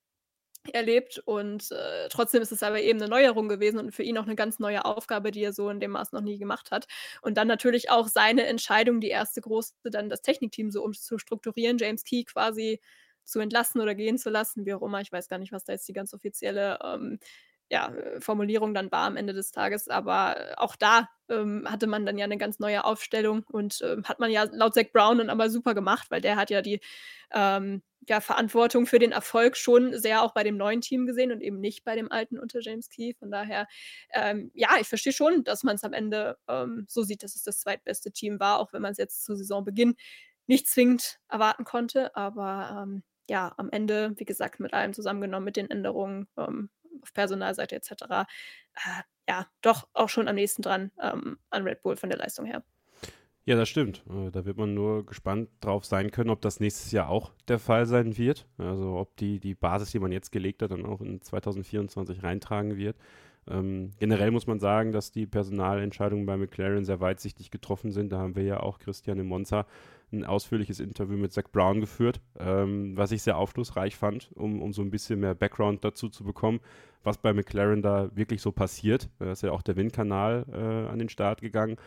erlebt. 0.74 1.20
Und 1.26 1.72
äh, 1.72 2.10
trotzdem 2.10 2.42
ist 2.42 2.52
es 2.52 2.64
aber 2.64 2.82
eben 2.82 3.00
eine 3.02 3.10
Neuerung 3.10 3.48
gewesen 3.50 3.80
und 3.80 3.92
für 3.94 4.04
ihn 4.04 4.18
auch 4.18 4.24
eine 4.26 4.36
ganz 4.36 4.60
neue 4.60 4.86
Aufgabe, 4.86 5.32
die 5.32 5.44
er 5.44 5.54
so 5.54 5.70
in 5.70 5.80
dem 5.80 5.92
Maß 5.92 6.12
noch 6.12 6.22
nie 6.22 6.38
gemacht 6.38 6.72
hat. 6.72 6.88
Und 7.22 7.38
dann 7.38 7.48
natürlich 7.48 7.90
auch 7.90 8.08
seine 8.08 8.46
Entscheidung, 8.46 9.00
die 9.02 9.10
erste 9.10 9.42
große, 9.42 9.74
dann 9.86 10.10
das 10.10 10.22
Technikteam 10.22 10.72
so 10.72 10.84
umzustrukturieren, 10.84 11.78
James 11.78 12.04
Key 12.04 12.24
quasi 12.26 12.82
zu 13.24 13.40
entlassen 13.40 13.82
oder 13.82 13.94
gehen 13.96 14.18
zu 14.18 14.30
lassen, 14.30 14.66
wie 14.66 14.74
auch 14.74 14.82
immer. 14.82 15.02
Ich 15.02 15.12
weiß 15.12 15.28
gar 15.28 15.38
nicht, 15.38 15.52
was 15.52 15.66
da 15.66 15.74
jetzt 15.74 15.88
die 15.88 15.94
ganz 15.94 16.14
offizielle 16.14 16.80
ähm, 16.84 17.20
ja, 17.70 17.94
äh, 17.94 18.22
Formulierung 18.22 18.74
dann 18.74 18.92
war 18.92 19.08
am 19.08 19.18
Ende 19.18 19.34
des 19.34 19.52
Tages. 19.52 19.88
Aber 19.88 20.38
äh, 20.38 20.54
auch 20.58 20.76
da 20.76 21.10
ähm, 21.30 21.68
hatte 21.70 21.88
man 21.88 22.06
dann 22.06 22.18
ja 22.18 22.26
eine 22.26 22.38
ganz 22.38 22.60
neue 22.60 22.86
Aufstellung 22.86 23.44
und 23.52 23.82
ähm, 23.84 24.04
hat 24.06 24.20
man 24.20 24.32
ja 24.32 24.44
laut 24.52 24.74
Zach 24.74 24.92
Brown 24.94 25.18
dann 25.18 25.30
aber 25.30 25.50
super 25.50 25.74
gemacht, 25.74 26.08
weil 26.10 26.22
der 26.22 26.36
hat 26.38 26.50
ja 26.50 26.62
die 26.62 26.80
ähm, 27.32 27.82
ja, 28.08 28.22
Verantwortung 28.22 28.86
für 28.86 29.00
den 29.00 29.12
Erfolg 29.12 29.58
schon 29.58 29.98
sehr 29.98 30.24
auch 30.24 30.34
bei 30.34 30.44
dem 30.44 30.56
neuen 30.58 30.82
Team 30.82 31.06
gesehen 31.06 31.32
und 31.32 31.42
eben 31.42 31.60
nicht 31.60 31.84
bei 31.84 31.96
dem 31.96 32.12
alten 32.12 32.40
unter 32.40 32.60
James 32.62 32.90
Key. 32.90 33.14
Von 33.20 33.32
daher, 33.32 33.68
ähm, 34.14 34.52
ja, 34.54 34.70
ich 34.80 34.88
verstehe 34.88 35.14
schon, 35.14 35.44
dass 35.44 35.64
man 35.64 35.76
es 35.76 35.84
am 35.84 35.94
Ende 35.94 36.38
ähm, 36.48 36.86
so 36.88 37.04
sieht, 37.04 37.24
dass 37.24 37.36
es 37.36 37.44
das 37.44 37.60
zweitbeste 37.60 38.12
Team 38.12 38.40
war, 38.40 38.60
auch 38.60 38.72
wenn 38.72 38.82
man 38.82 38.92
es 38.94 38.98
jetzt 38.98 39.26
zu 39.26 39.36
Saisonbeginn 39.36 39.96
nicht 40.48 40.68
zwingend 40.68 41.20
erwarten 41.30 41.66
konnte. 41.66 42.16
Aber 42.16 42.84
ähm, 42.84 43.04
ja, 43.30 43.54
am 43.58 43.70
Ende, 43.72 44.14
wie 44.18 44.26
gesagt, 44.26 44.60
mit 44.62 44.74
allem 44.74 44.94
zusammengenommen, 44.94 45.44
mit 45.46 45.58
den 45.58 45.70
Änderungen, 45.70 46.28
auf 47.02 47.14
Personalseite 47.14 47.76
etc. 47.76 47.92
Äh, 47.92 49.02
ja, 49.30 49.46
doch 49.62 49.88
auch 49.94 50.10
schon 50.10 50.28
am 50.28 50.36
nächsten 50.36 50.62
dran 50.62 50.92
ähm, 51.02 51.38
an 51.50 51.64
Red 51.64 51.82
Bull 51.82 51.98
von 51.98 52.10
der 52.10 52.20
Leistung 52.20 52.46
her. 52.46 52.64
Ja, 53.48 53.56
das 53.56 53.70
stimmt. 53.70 54.04
Äh, 54.10 54.30
da 54.30 54.46
wird 54.46 54.58
man 54.58 54.74
nur 54.74 55.06
gespannt 55.06 55.50
drauf 55.62 55.86
sein 55.86 56.12
können, 56.12 56.30
ob 56.30 56.42
das 56.42 56.60
nächstes 56.60 56.92
Jahr 56.92 57.08
auch 57.08 57.32
der 57.48 57.60
Fall 57.60 57.86
sein 57.86 58.18
wird. 58.18 58.46
Also 58.58 58.98
ob 58.98 59.16
die, 59.16 59.40
die 59.40 59.56
Basis, 59.56 59.92
die 59.92 60.00
man 60.00 60.12
jetzt 60.12 60.34
gelegt 60.34 60.62
hat, 60.62 60.72
dann 60.72 60.86
auch 60.86 61.00
in 61.00 61.22
2024 61.22 62.24
reintragen 62.24 62.76
wird. 62.76 62.98
Ähm, 63.50 63.92
generell 64.00 64.32
muss 64.32 64.48
man 64.48 64.60
sagen, 64.60 64.92
dass 64.92 65.12
die 65.12 65.26
Personalentscheidungen 65.26 66.26
bei 66.26 66.38
McLaren 66.38 66.86
sehr 66.86 67.00
weitsichtig 67.00 67.52
getroffen 67.52 67.92
sind. 67.92 68.12
Da 68.12 68.20
haben 68.20 68.36
wir 68.36 68.44
ja 68.44 68.60
auch 68.60 68.80
Christian 68.80 69.20
im 69.20 69.28
Monza 69.28 69.66
ein 70.12 70.24
ausführliches 70.24 70.80
Interview 70.80 71.18
mit 71.18 71.34
Zach 71.34 71.46
Brown 71.52 71.82
geführt, 71.82 72.22
ähm, 72.40 72.96
was 72.96 73.12
ich 73.12 73.24
sehr 73.24 73.38
aufschlussreich 73.38 73.96
fand, 73.96 74.32
um, 74.36 74.62
um 74.62 74.72
so 74.72 74.82
ein 74.82 74.90
bisschen 74.90 75.20
mehr 75.20 75.36
Background 75.36 75.84
dazu 75.84 76.08
zu 76.08 76.24
bekommen, 76.24 76.62
was 77.04 77.18
bei 77.18 77.34
McLaren 77.34 77.82
da 77.82 78.10
wirklich 78.16 78.42
so 78.42 78.52
passiert. 78.52 79.10
Da 79.20 79.32
ist 79.32 79.44
ja 79.44 79.52
auch 79.52 79.62
der 79.62 79.76
Windkanal 79.76 80.46
äh, 80.52 80.92
an 80.92 81.00
den 81.00 81.10
Start 81.10 81.42
gegangen. 81.42 81.78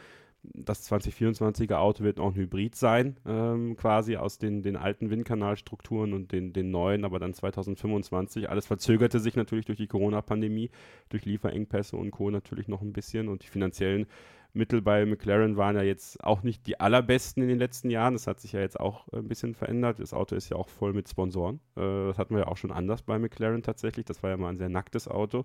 Das 0.43 0.91
2024er 0.91 1.75
Auto 1.75 2.03
wird 2.03 2.19
auch 2.19 2.29
ein 2.29 2.35
Hybrid 2.35 2.75
sein, 2.75 3.19
ähm, 3.27 3.77
quasi 3.77 4.17
aus 4.17 4.39
den, 4.39 4.63
den 4.63 4.77
alten 4.77 5.11
Windkanalstrukturen 5.11 6.15
und 6.15 6.33
den, 6.33 6.53
den 6.53 6.71
neuen, 6.71 7.05
aber 7.05 7.19
dann 7.19 7.35
2025. 7.35 8.49
Alles 8.49 8.67
verzögerte 8.67 9.21
sich 9.21 9.37
natürlich 9.37 9.67
durch 9.67 9.79
die 9.79 9.87
Corona-Pandemie, 9.87 10.71
durch 11.11 11.27
Lieferengpässe 11.27 11.97
und 11.97 12.11
Co. 12.11 12.31
natürlich 12.31 12.69
noch 12.69 12.81
ein 12.81 12.93
bisschen 12.93 13.29
und 13.29 13.43
die 13.43 13.49
finanziellen 13.49 14.07
Mittel 14.53 14.83
bei 14.83 15.07
McLaren 15.07 15.57
waren 15.57 15.77
ja 15.77 15.83
jetzt 15.83 16.23
auch 16.25 16.43
nicht 16.43 16.67
die 16.67 16.81
allerbesten 16.81 17.43
in 17.43 17.49
den 17.49 17.59
letzten 17.59 17.91
Jahren. 17.91 18.15
Das 18.15 18.27
hat 18.27 18.41
sich 18.41 18.53
ja 18.53 18.61
jetzt 18.61 18.81
auch 18.81 19.07
ein 19.13 19.29
bisschen 19.29 19.55
verändert. 19.55 20.01
Das 20.01 20.13
Auto 20.13 20.35
ist 20.35 20.49
ja 20.49 20.57
auch 20.57 20.69
voll 20.69 20.93
mit 20.93 21.09
Sponsoren. 21.09 21.61
Äh, 21.77 22.09
das 22.09 22.19
hatten 22.19 22.35
wir 22.35 22.43
ja 22.43 22.49
auch 22.49 22.57
schon 22.57 22.73
anders 22.73 23.03
bei 23.03 23.19
McLaren 23.19 23.63
tatsächlich. 23.63 24.07
Das 24.07 24.23
war 24.23 24.31
ja 24.31 24.37
mal 24.37 24.49
ein 24.49 24.59
sehr 24.59 24.69
nacktes 24.69 25.07
Auto. 25.07 25.45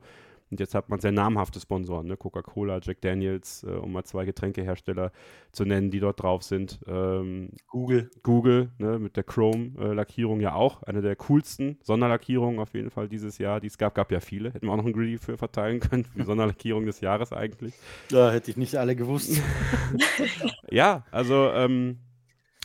Und 0.52 0.60
jetzt 0.60 0.76
hat 0.76 0.90
man 0.90 1.00
sehr 1.00 1.12
namhafte 1.12 1.60
Sponsoren, 1.60 2.08
ne? 2.08 2.18
Coca-Cola, 2.18 2.80
Jack 2.82 3.02
Daniels, 3.02 3.64
äh, 3.64 3.72
um 3.72 3.92
mal 3.92 4.04
zwei 4.04 4.26
Getränkehersteller 4.26 5.12
zu 5.52 5.66
nennen, 5.66 5.90
die 5.90 6.00
dort 6.00 6.22
drauf 6.22 6.44
sind. 6.44 6.80
Ähm, 6.88 7.50
Google. 7.68 8.12
Google, 8.22 8.70
ne? 8.78 9.00
mit 9.00 9.18
der 9.18 9.24
Chrome-Lackierung 9.24 10.40
ja 10.42 10.54
auch. 10.54 10.84
Eine 10.84 11.02
der 11.02 11.16
coolsten 11.16 11.80
Sonderlackierungen 11.82 12.60
auf 12.60 12.74
jeden 12.74 12.92
Fall 12.92 13.10
dieses 13.10 13.38
Jahr, 13.38 13.60
die 13.60 13.68
es 13.68 13.78
gab. 13.78 13.96
Gab 13.96 14.12
ja 14.12 14.20
viele. 14.20 14.52
Hätten 14.52 14.68
wir 14.68 14.74
auch 14.74 14.78
noch 14.78 14.86
ein 14.86 14.94
Greedy 14.94 15.18
für 15.18 15.38
verteilen 15.38 15.80
können. 15.80 16.06
Die 16.16 16.24
Sonderlackierung 16.26 16.86
des 16.86 17.02
Jahres 17.02 17.32
eigentlich. 17.34 17.74
Da 18.10 18.32
hätte 18.32 18.52
ich 18.52 18.58
nicht 18.58 18.76
alle 18.76 18.96
gewusst. 18.96 19.42
ja, 20.70 21.06
also 21.12 21.50
ähm, 21.52 22.00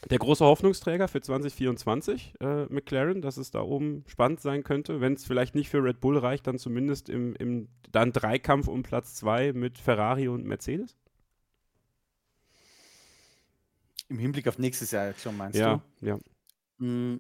der 0.09 0.19
große 0.19 0.45
Hoffnungsträger 0.45 1.09
für 1.09 1.21
2024, 1.21 2.35
äh, 2.41 2.65
McLaren, 2.67 3.21
dass 3.21 3.37
es 3.37 3.51
da 3.51 3.61
oben 3.61 4.05
spannend 4.07 4.41
sein 4.41 4.63
könnte. 4.63 5.01
Wenn 5.01 5.15
es 5.15 5.27
vielleicht 5.27 5.55
nicht 5.55 5.69
für 5.69 5.85
Red 5.85 6.01
Bull 6.01 6.17
reicht, 6.17 6.47
dann 6.47 6.59
zumindest 6.59 7.11
im, 7.11 7.35
im 7.37 7.69
dann 7.93 8.13
Dreikampf 8.13 8.69
um 8.69 8.83
Platz 8.83 9.15
2 9.17 9.53
mit 9.53 9.79
Ferrari 9.79 10.29
und 10.29 10.47
Mercedes? 10.47 10.97
Im 14.09 14.19
Hinblick 14.19 14.49
auf 14.49 14.59
nächstes 14.59 14.91
Jahr 14.91 15.13
schon, 15.15 15.37
meinst 15.37 15.59
ja, 15.59 15.83
du? 16.01 16.07
Ja, 16.07 16.19
ja. 16.79 17.19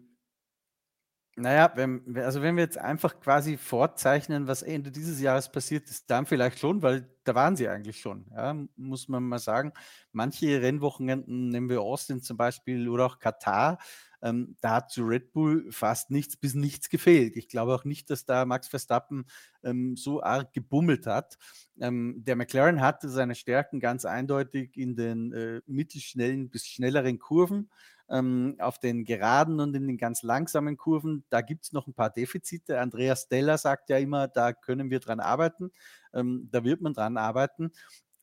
Naja, 1.36 1.72
wenn, 1.76 2.16
also 2.18 2.42
wenn 2.42 2.56
wir 2.56 2.64
jetzt 2.64 2.76
einfach 2.76 3.18
quasi 3.20 3.56
vorzeichnen, 3.56 4.46
was 4.46 4.62
Ende 4.62 4.90
dieses 4.90 5.20
Jahres 5.20 5.50
passiert 5.50 5.88
ist, 5.88 6.10
dann 6.10 6.26
vielleicht 6.26 6.58
schon, 6.58 6.82
weil 6.82 7.08
da 7.24 7.34
waren 7.34 7.56
sie 7.56 7.68
eigentlich 7.68 8.00
schon, 8.00 8.26
ja, 8.34 8.54
muss 8.76 9.08
man 9.08 9.22
mal 9.22 9.38
sagen. 9.38 9.72
Manche 10.12 10.60
Rennwochenenden, 10.60 11.48
nehmen 11.48 11.70
wir 11.70 11.80
Austin 11.80 12.20
zum 12.20 12.36
Beispiel 12.36 12.88
oder 12.88 13.06
auch 13.06 13.20
Katar, 13.20 13.78
ähm, 14.22 14.56
da 14.60 14.76
hat 14.76 14.90
zu 14.90 15.02
Red 15.04 15.32
Bull 15.32 15.70
fast 15.72 16.10
nichts 16.10 16.36
bis 16.36 16.54
nichts 16.54 16.88
gefehlt. 16.90 17.36
Ich 17.36 17.48
glaube 17.48 17.74
auch 17.74 17.84
nicht, 17.84 18.10
dass 18.10 18.26
da 18.26 18.44
Max 18.44 18.68
Verstappen 18.68 19.24
ähm, 19.62 19.96
so 19.96 20.22
arg 20.22 20.52
gebummelt 20.52 21.06
hat. 21.06 21.38
Ähm, 21.80 22.16
der 22.24 22.36
McLaren 22.36 22.80
hatte 22.80 23.08
seine 23.08 23.34
Stärken 23.34 23.80
ganz 23.80 24.04
eindeutig 24.04 24.76
in 24.76 24.94
den 24.96 25.32
äh, 25.32 25.62
mittelschnellen 25.66 26.50
bis 26.50 26.66
schnelleren 26.66 27.18
Kurven 27.18 27.70
ähm, 28.10 28.56
auf 28.58 28.78
den 28.78 29.04
geraden 29.04 29.60
und 29.60 29.74
in 29.74 29.86
den 29.86 29.98
ganz 29.98 30.22
langsamen 30.22 30.76
Kurven, 30.76 31.24
da 31.30 31.40
gibt 31.40 31.64
es 31.64 31.72
noch 31.72 31.86
ein 31.86 31.94
paar 31.94 32.10
Defizite. 32.10 32.80
Andreas 32.80 33.28
Della 33.28 33.56
sagt 33.56 33.88
ja 33.88 33.98
immer, 33.98 34.28
da 34.28 34.52
können 34.52 34.90
wir 34.90 35.00
dran 35.00 35.20
arbeiten, 35.20 35.70
ähm, 36.12 36.48
da 36.50 36.64
wird 36.64 36.80
man 36.80 36.92
dran 36.92 37.16
arbeiten. 37.16 37.72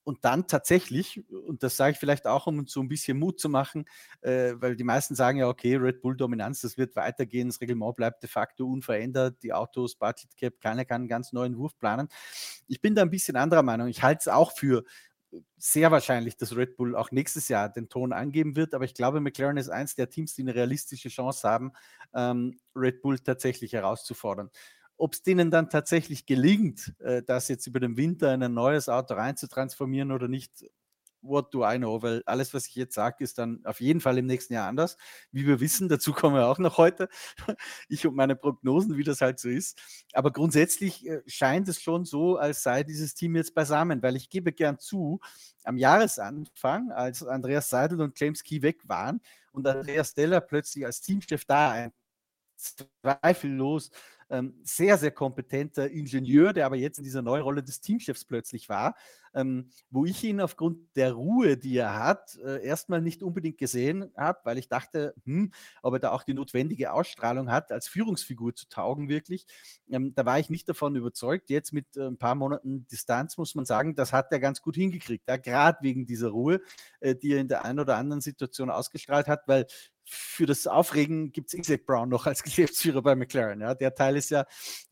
Und 0.04 0.24
dann 0.24 0.48
tatsächlich, 0.48 1.30
und 1.30 1.64
das 1.64 1.76
sage 1.76 1.92
ich 1.92 1.98
vielleicht 1.98 2.28
auch, 2.28 2.48
um 2.48 2.60
uns 2.60 2.72
so 2.72 2.80
ein 2.80 2.88
bisschen 2.88 3.20
Mut 3.20 3.42
zu 3.42 3.50
machen, 3.50 3.84
äh, 4.22 4.54
weil 4.56 4.78
die 4.78 4.86
meisten 4.86 5.16
sagen 5.16 5.40
ja, 5.40 5.50
okay, 5.50 5.76
Red 5.76 6.02
Bull 6.02 6.16
Dominanz, 6.16 6.62
das 6.62 6.78
wird 6.78 6.96
weitergehen, 6.96 7.50
das 7.50 7.60
Reglement 7.60 7.94
bleibt 7.98 8.24
de 8.24 8.30
facto 8.30 8.66
unverändert, 8.66 9.44
die 9.44 9.52
Autos, 9.52 9.96
Budget 9.96 10.38
Cap, 10.38 10.62
keiner 10.62 10.86
kann 10.86 11.02
einen 11.02 11.10
ganz 11.10 11.34
neuen 11.34 11.58
Wurf 11.58 11.78
planen. 11.78 12.08
Ich 12.70 12.80
bin 12.80 12.96
da 12.96 13.02
ein 13.02 13.10
bisschen 13.10 13.36
anderer 13.36 13.64
Meinung. 13.64 13.90
Ich 13.90 14.02
halte 14.02 14.20
es 14.22 14.28
auch 14.30 14.54
für 14.56 14.86
sehr 15.58 15.92
wahrscheinlich, 15.92 16.38
dass 16.38 16.56
Red 16.56 16.78
Bull 16.78 16.96
auch 16.96 17.12
nächstes 17.12 17.48
Jahr 17.50 17.70
den 17.70 17.90
Ton 17.90 18.14
angeben 18.14 18.56
wird, 18.56 18.74
aber 18.74 18.86
ich 18.86 18.94
glaube, 18.94 19.20
McLaren 19.20 19.58
ist 19.58 19.70
eins 19.70 19.96
der 19.96 20.10
Teams, 20.10 20.36
die 20.36 20.42
eine 20.42 20.56
realistische 20.56 21.10
Chance 21.10 21.48
haben, 21.48 21.74
ähm, 22.14 22.60
Red 22.76 23.02
Bull 23.02 23.20
tatsächlich 23.20 23.74
herauszufordern. 23.74 24.50
Ob 24.98 25.14
es 25.14 25.24
denen 25.24 25.52
dann 25.52 25.70
tatsächlich 25.70 26.26
gelingt, 26.26 26.96
äh, 27.00 27.22
das 27.24 27.48
jetzt 27.50 27.68
über 27.68 27.80
den 27.80 27.98
Winter 27.98 28.34
in 28.34 28.42
ein 28.42 28.54
neues 28.54 28.90
Auto 28.90 29.14
reinzutransformieren 29.16 30.12
oder 30.12 30.28
nicht, 30.28 30.66
what 31.22 31.54
do 31.54 31.64
I 31.64 31.78
know? 31.78 32.02
Weil 32.02 32.24
alles, 32.26 32.54
was 32.54 32.68
ich 32.68 32.76
jetzt 32.76 32.96
sage, 32.96 33.24
ist 33.24 33.38
dann 33.38 33.62
auf 33.66 33.82
jeden 33.82 34.02
Fall 34.02 34.18
im 34.18 34.26
nächsten 34.26 34.54
Jahr 34.54 34.68
anders. 34.68 34.98
Wie 35.32 35.46
wir 35.46 35.60
wissen, 35.60 35.90
dazu 35.90 36.14
kommen 36.14 36.36
wir 36.36 36.48
auch 36.48 36.60
noch 36.60 36.78
heute. 36.78 37.10
Ich 37.90 38.06
und 38.06 38.16
meine 38.16 38.36
Prognosen, 38.36 38.98
wie 38.98 39.04
das 39.04 39.22
halt 39.22 39.40
so 39.40 39.50
ist. 39.50 39.80
Aber 40.14 40.32
grundsätzlich 40.32 41.08
äh, 41.08 41.22
scheint 41.26 41.68
es 41.70 41.82
schon 41.82 42.06
so, 42.06 42.38
als 42.38 42.64
sei 42.64 42.84
dieses 42.84 43.16
Team 43.16 43.36
jetzt 43.36 43.56
beisammen, 43.56 44.02
weil 44.04 44.16
ich 44.16 44.30
gebe 44.30 44.52
gern 44.52 44.80
zu, 44.80 45.20
am 45.64 45.78
Jahresanfang, 45.78 46.92
als 46.92 47.24
Andreas 47.24 47.70
Seidel 47.70 48.02
und 48.02 48.20
James 48.20 48.44
Key 48.44 48.62
weg 48.62 48.88
waren 48.88 49.22
und 49.52 49.68
Andreas 49.68 50.14
Deller 50.14 50.42
plötzlich 50.42 50.86
als 50.86 51.02
Teamchef 51.02 51.46
da 51.46 51.72
ein 51.72 51.94
zweifellos 52.58 53.92
ähm, 54.30 54.60
sehr, 54.64 54.98
sehr 54.98 55.12
kompetenter 55.12 55.90
Ingenieur, 55.90 56.54
der 56.54 56.66
aber 56.66 56.76
jetzt 56.76 56.98
in 56.98 57.04
dieser 57.04 57.22
neuen 57.22 57.44
Rolle 57.44 57.64
des 57.64 57.80
Teamchefs 57.82 58.26
plötzlich 58.26 58.68
war, 58.70 58.96
ähm, 59.38 59.70
wo 59.92 60.06
ich 60.06 60.24
ihn 60.24 60.42
aufgrund 60.42 60.80
der 60.96 61.14
Ruhe, 61.14 61.58
die 61.58 61.78
er 61.78 61.98
hat, 62.00 62.38
äh, 62.44 62.64
erstmal 62.66 63.02
nicht 63.02 63.22
unbedingt 63.22 63.60
gesehen 63.60 64.12
habe, 64.18 64.40
weil 64.44 64.58
ich 64.58 64.68
dachte, 64.68 65.14
hm, 65.26 65.52
ob 65.84 65.94
er 65.94 66.00
da 66.00 66.12
auch 66.12 66.24
die 66.24 66.34
notwendige 66.34 66.92
Ausstrahlung 66.92 67.52
hat, 67.52 67.72
als 67.72 67.88
Führungsfigur 67.88 68.56
zu 68.56 68.68
taugen 68.68 69.10
wirklich. 69.10 69.46
Ähm, 69.90 70.14
da 70.16 70.26
war 70.26 70.40
ich 70.40 70.50
nicht 70.50 70.68
davon 70.68 70.96
überzeugt. 70.96 71.50
Jetzt 71.50 71.72
mit 71.72 71.96
äh, 71.96 72.08
ein 72.08 72.18
paar 72.18 72.36
Monaten 72.36 72.88
Distanz 72.88 73.38
muss 73.38 73.54
man 73.54 73.66
sagen, 73.66 73.96
das 73.96 74.12
hat 74.12 74.32
er 74.32 74.40
ganz 74.40 74.62
gut 74.62 74.76
hingekriegt, 74.76 75.30
ja, 75.30 75.38
gerade 75.38 75.78
wegen 75.82 76.08
dieser 76.08 76.30
Ruhe, 76.30 76.60
äh, 77.00 77.16
die 77.16 77.34
er 77.34 77.40
in 77.40 77.48
der 77.48 77.64
einen 77.64 77.80
oder 77.80 77.98
anderen 77.98 78.22
Situation 78.22 78.72
ausgestrahlt 78.72 79.28
hat, 79.28 79.48
weil 79.48 79.68
für 80.10 80.46
das 80.46 80.68
Aufregen 80.68 81.34
gibt 81.34 81.50
es 81.50 81.54
Isaac 81.54 81.86
Brown 81.86 82.10
noch 82.10 82.26
als 82.26 82.44
Geschäftsführer 82.44 83.02
bei 83.02 83.16
McLaren. 83.16 83.62
Ja. 83.62 83.76
Der 83.76 83.94
Teil 83.94 84.16
ist 84.16 84.30
ja 84.30 84.46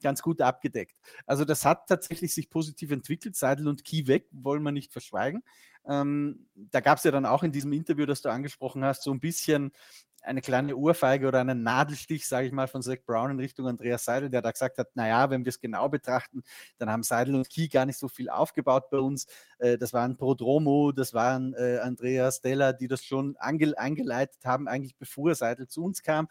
ganz 0.04 0.22
gut 0.22 0.42
abgedeckt. 0.42 0.96
Also 1.26 1.46
das 1.46 1.64
hat 1.66 1.88
tatsächlich 1.88 2.34
sich 2.34 2.50
positiv 2.50 2.92
entwickelt. 2.92 3.36
Seidel 3.36 3.68
und 3.68 3.84
Key 3.86 4.08
weg, 4.08 4.28
wollen 4.44 4.64
wir 4.64 4.72
nicht 4.72 4.92
verschweigen. 4.92 5.44
Ähm, 5.88 6.48
da 6.56 6.80
gab 6.80 6.98
es 6.98 7.04
ja 7.04 7.12
dann 7.12 7.26
auch 7.26 7.44
in 7.44 7.52
diesem 7.52 7.72
Interview, 7.74 8.06
das 8.06 8.22
du 8.22 8.30
angesprochen 8.30 8.84
hast, 8.84 9.04
so 9.04 9.12
ein 9.12 9.20
bisschen 9.20 9.72
eine 10.26 10.42
kleine 10.42 10.76
Ohrfeige 10.76 11.28
oder 11.28 11.40
einen 11.40 11.64
Nadelstich, 11.64 12.28
sage 12.28 12.48
ich 12.48 12.54
mal, 12.54 12.68
von 12.68 12.82
Zach 12.82 12.98
Brown 13.06 13.32
in 13.32 13.40
Richtung 13.40 13.68
Andreas 13.68 14.06
Seidel, 14.06 14.30
der 14.30 14.42
da 14.42 14.52
gesagt 14.52 14.78
hat, 14.78 14.96
naja, 14.96 15.30
wenn 15.30 15.46
wir 15.46 15.50
es 15.50 15.60
genau 15.60 15.88
betrachten, 15.88 16.44
dann 16.78 16.90
haben 16.90 17.04
Seidel 17.04 17.36
und 17.36 17.50
Key 17.50 17.68
gar 17.68 17.86
nicht 17.86 18.00
so 18.00 18.08
viel 18.08 18.30
aufgebaut 18.30 18.90
bei 18.90 18.98
uns. 18.98 19.28
Äh, 19.60 19.78
das 19.78 19.94
waren 19.94 20.18
Prodromo, 20.18 20.92
das 20.92 21.14
waren 21.14 21.54
äh, 21.54 21.78
Andreas 21.78 22.38
Stella, 22.38 22.74
die 22.74 22.88
das 22.88 23.04
schon 23.06 23.38
eingeleitet 23.38 24.44
haben, 24.46 24.68
eigentlich 24.68 24.96
bevor 24.98 25.36
Seidel 25.36 25.68
zu 25.68 25.84
uns 25.84 26.02
kam. 26.02 26.28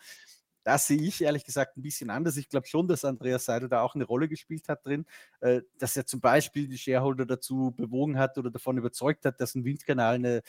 Das 0.65 0.86
sehe 0.86 1.01
ich 1.01 1.23
ehrlich 1.23 1.45
gesagt 1.45 1.77
ein 1.77 1.82
bisschen 1.82 2.11
anders. 2.11 2.36
Ich 2.36 2.49
glaube 2.49 2.66
schon, 2.66 2.89
dass 2.89 3.05
Andreas 3.05 3.45
Seidel 3.45 3.69
da 3.69 3.82
auch 3.82 3.95
eine 3.95 4.05
Rolle 4.05 4.28
gespielt 4.28 4.69
hat 4.69 4.85
drin, 4.85 5.07
äh, 5.41 5.61
dass 5.78 5.97
er 5.97 6.07
zum 6.07 6.20
Beispiel 6.20 6.66
die 6.66 6.78
Shareholder 6.78 7.27
dazu 7.27 7.73
bewogen 7.77 8.19
hat 8.19 8.36
oder 8.39 8.51
davon 8.51 8.78
überzeugt 8.78 9.24
hat, 9.27 9.41
dass 9.41 9.55
ein 9.55 9.65
Windkanal 9.65 10.16
eine 10.16 10.43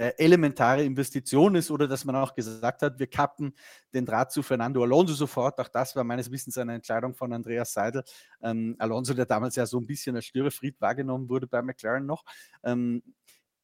äh, 0.00 0.14
elementare 0.16 0.82
Investition 0.82 1.54
ist 1.56 1.70
oder 1.70 1.86
dass 1.86 2.06
man 2.06 2.16
auch 2.16 2.34
gesagt 2.34 2.80
hat, 2.80 2.98
wir 2.98 3.06
kappen 3.06 3.52
den 3.92 4.06
Draht 4.06 4.32
zu 4.32 4.42
Fernando 4.42 4.82
Alonso 4.82 5.12
sofort. 5.12 5.60
Auch 5.60 5.68
das 5.68 5.94
war 5.94 6.04
meines 6.04 6.30
Wissens 6.30 6.56
eine 6.56 6.74
Entscheidung 6.74 7.14
von 7.14 7.30
Andreas 7.34 7.74
Seidel. 7.74 8.02
Ähm, 8.42 8.76
Alonso, 8.78 9.12
der 9.12 9.26
damals 9.26 9.56
ja 9.56 9.66
so 9.66 9.78
ein 9.78 9.86
bisschen 9.86 10.16
als 10.16 10.24
Störefried 10.24 10.80
wahrgenommen 10.80 11.28
wurde 11.28 11.46
bei 11.46 11.60
McLaren 11.60 12.06
noch. 12.06 12.24
Ähm, 12.64 13.02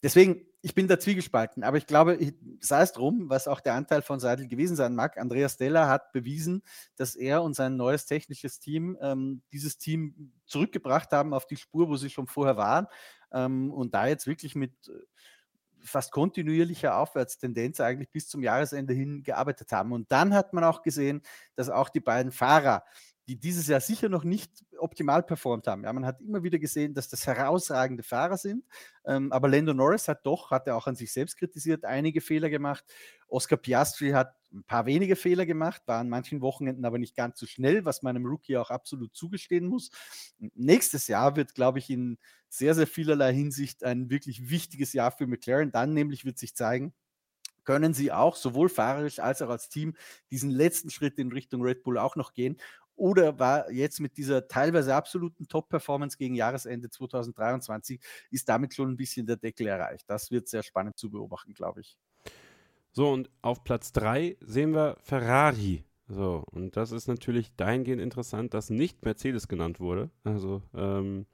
deswegen, 0.02 0.46
ich 0.62 0.74
bin 0.74 0.88
da 0.88 0.98
zwiegespalten, 0.98 1.62
aber 1.62 1.76
ich 1.76 1.86
glaube, 1.86 2.18
sei 2.60 2.82
es 2.82 2.92
drum, 2.92 3.28
was 3.28 3.48
auch 3.48 3.60
der 3.60 3.74
Anteil 3.74 4.02
von 4.02 4.20
Seidel 4.20 4.48
gewesen 4.48 4.76
sein 4.76 4.94
mag. 4.94 5.16
Andreas 5.18 5.56
Della 5.56 5.88
hat 5.88 6.12
bewiesen, 6.12 6.62
dass 6.96 7.14
er 7.14 7.42
und 7.42 7.54
sein 7.54 7.76
neues 7.76 8.06
technisches 8.06 8.58
Team 8.58 8.98
ähm, 9.00 9.42
dieses 9.52 9.78
Team 9.78 10.32
zurückgebracht 10.46 11.12
haben 11.12 11.34
auf 11.34 11.46
die 11.46 11.56
Spur, 11.56 11.88
wo 11.88 11.96
sie 11.96 12.10
schon 12.10 12.26
vorher 12.26 12.56
waren. 12.56 12.86
Ähm, 13.32 13.72
und 13.72 13.94
da 13.94 14.06
jetzt 14.06 14.26
wirklich 14.26 14.54
mit 14.54 14.72
äh, 14.88 14.92
fast 15.86 16.10
kontinuierlicher 16.10 16.96
Aufwärtstendenz 16.98 17.80
eigentlich 17.80 18.10
bis 18.10 18.28
zum 18.28 18.42
Jahresende 18.42 18.92
hin 18.92 19.22
gearbeitet 19.22 19.72
haben. 19.72 19.92
Und 19.92 20.10
dann 20.10 20.34
hat 20.34 20.52
man 20.52 20.64
auch 20.64 20.82
gesehen, 20.82 21.22
dass 21.54 21.70
auch 21.70 21.88
die 21.88 22.00
beiden 22.00 22.32
Fahrer, 22.32 22.84
die 23.28 23.36
dieses 23.36 23.66
Jahr 23.66 23.80
sicher 23.80 24.08
noch 24.08 24.22
nicht 24.22 24.52
optimal 24.78 25.22
performt 25.22 25.66
haben. 25.66 25.84
Ja, 25.84 25.92
man 25.92 26.06
hat 26.06 26.20
immer 26.20 26.42
wieder 26.42 26.58
gesehen, 26.58 26.94
dass 26.94 27.08
das 27.08 27.26
herausragende 27.26 28.02
Fahrer 28.02 28.36
sind. 28.36 28.64
Ähm, 29.04 29.32
aber 29.32 29.48
Lando 29.48 29.74
Norris 29.74 30.06
hat 30.06 30.24
doch, 30.24 30.50
hat 30.50 30.68
er 30.68 30.76
auch 30.76 30.86
an 30.86 30.94
sich 30.94 31.12
selbst 31.12 31.36
kritisiert, 31.36 31.84
einige 31.84 32.20
Fehler 32.20 32.50
gemacht. 32.50 32.84
Oscar 33.28 33.56
Piastri 33.56 34.10
hat 34.10 34.36
ein 34.52 34.62
paar 34.62 34.86
wenige 34.86 35.16
Fehler 35.16 35.44
gemacht, 35.44 35.82
war 35.86 35.98
an 35.98 36.08
manchen 36.08 36.40
Wochenenden 36.40 36.84
aber 36.84 36.98
nicht 36.98 37.16
ganz 37.16 37.38
so 37.38 37.46
schnell, 37.46 37.84
was 37.84 38.02
meinem 38.02 38.24
Rookie 38.26 38.56
auch 38.56 38.70
absolut 38.70 39.14
zugestehen 39.14 39.66
muss. 39.66 39.90
nächstes 40.54 41.08
Jahr 41.08 41.34
wird, 41.36 41.54
glaube 41.54 41.80
ich, 41.80 41.90
in 41.90 42.18
sehr, 42.48 42.74
sehr 42.74 42.86
vielerlei 42.86 43.32
Hinsicht 43.34 43.82
ein 43.82 44.08
wirklich 44.08 44.50
wichtiges 44.50 44.92
Jahr 44.92 45.10
für 45.10 45.26
McLaren. 45.26 45.72
Dann 45.72 45.94
nämlich 45.94 46.24
wird 46.24 46.38
sich 46.38 46.54
zeigen, 46.54 46.94
können 47.66 47.92
sie 47.92 48.12
auch 48.12 48.36
sowohl 48.36 48.70
fahrerisch 48.70 49.18
als 49.18 49.42
auch 49.42 49.50
als 49.50 49.68
Team 49.68 49.94
diesen 50.30 50.50
letzten 50.50 50.88
Schritt 50.88 51.18
in 51.18 51.32
Richtung 51.32 51.62
Red 51.62 51.82
Bull 51.82 51.98
auch 51.98 52.16
noch 52.16 52.32
gehen. 52.32 52.56
Oder 52.96 53.38
war 53.38 53.70
jetzt 53.70 54.00
mit 54.00 54.16
dieser 54.16 54.48
teilweise 54.48 54.94
absoluten 54.94 55.46
Top-Performance 55.46 56.16
gegen 56.16 56.34
Jahresende 56.34 56.90
2023, 56.90 58.00
ist 58.30 58.48
damit 58.48 58.74
schon 58.74 58.90
ein 58.90 58.96
bisschen 58.96 59.26
der 59.26 59.36
Deckel 59.36 59.66
erreicht. 59.66 60.04
Das 60.08 60.30
wird 60.30 60.48
sehr 60.48 60.62
spannend 60.62 60.98
zu 60.98 61.10
beobachten, 61.10 61.54
glaube 61.54 61.82
ich. 61.82 61.96
So, 62.92 63.10
und 63.10 63.30
auf 63.42 63.62
Platz 63.62 63.92
3 63.92 64.38
sehen 64.40 64.72
wir 64.72 64.96
Ferrari. 65.02 65.84
So, 66.08 66.44
und 66.52 66.76
das 66.76 66.92
ist 66.92 67.08
natürlich 67.08 67.54
dahingehend 67.56 68.00
interessant, 68.00 68.54
dass 68.54 68.70
nicht 68.70 69.04
Mercedes 69.04 69.48
genannt 69.48 69.80
wurde. 69.80 70.10
Also, 70.24 70.62
ähm, 70.74 71.26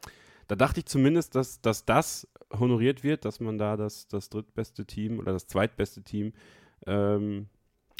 da 0.49 0.57
dachte 0.57 0.81
ich 0.81 0.87
zumindest, 0.87 1.35
dass, 1.35 1.61
dass 1.61 1.85
das 1.85 2.27
honoriert 2.53 3.05
wird, 3.05 3.25
dass 3.25 3.39
man 3.39 3.59
da 3.59 3.77
das, 3.77 4.09
das 4.09 4.29
drittbeste 4.29 4.87
Team 4.87 5.19
oder 5.19 5.33
das 5.33 5.47
zweitbeste 5.47 6.03
Team, 6.03 6.33
ähm, 6.87 7.49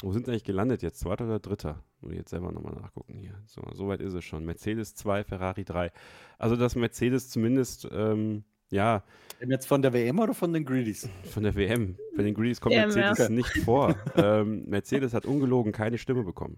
wo 0.03 0.11
sind 0.11 0.25
sie 0.25 0.31
eigentlich 0.31 0.43
gelandet 0.43 0.81
jetzt? 0.81 0.99
Zweiter 0.99 1.25
oder 1.25 1.39
dritter? 1.39 1.81
Muss 2.01 2.11
ich 2.11 2.17
jetzt 2.17 2.29
selber 2.29 2.51
nochmal 2.51 2.73
nachgucken 2.73 3.17
hier. 3.17 3.41
So, 3.45 3.61
so 3.73 3.87
weit 3.87 4.01
ist 4.01 4.13
es 4.13 4.23
schon. 4.25 4.45
Mercedes 4.45 4.95
2, 4.95 5.23
Ferrari 5.23 5.63
3. 5.63 5.91
Also, 6.37 6.57
dass 6.57 6.75
Mercedes 6.75 7.29
zumindest, 7.29 7.87
ähm, 7.91 8.43
ja. 8.69 9.03
Jetzt 9.47 9.65
von 9.65 9.81
der 9.81 9.93
WM 9.93 10.19
oder 10.19 10.33
von 10.33 10.51
den 10.51 10.65
Greedies? 10.65 11.07
Von 11.31 11.43
der 11.43 11.55
WM. 11.55 11.97
Bei 12.17 12.23
den 12.23 12.33
Greedies 12.33 12.59
kommt 12.59 12.75
WM, 12.75 12.89
Mercedes 12.89 13.17
ja. 13.17 13.29
nicht 13.29 13.57
vor. 13.59 13.95
ähm, 14.15 14.65
Mercedes 14.65 15.13
hat 15.13 15.25
ungelogen 15.25 15.71
keine 15.71 15.97
Stimme 15.97 16.23
bekommen. 16.23 16.57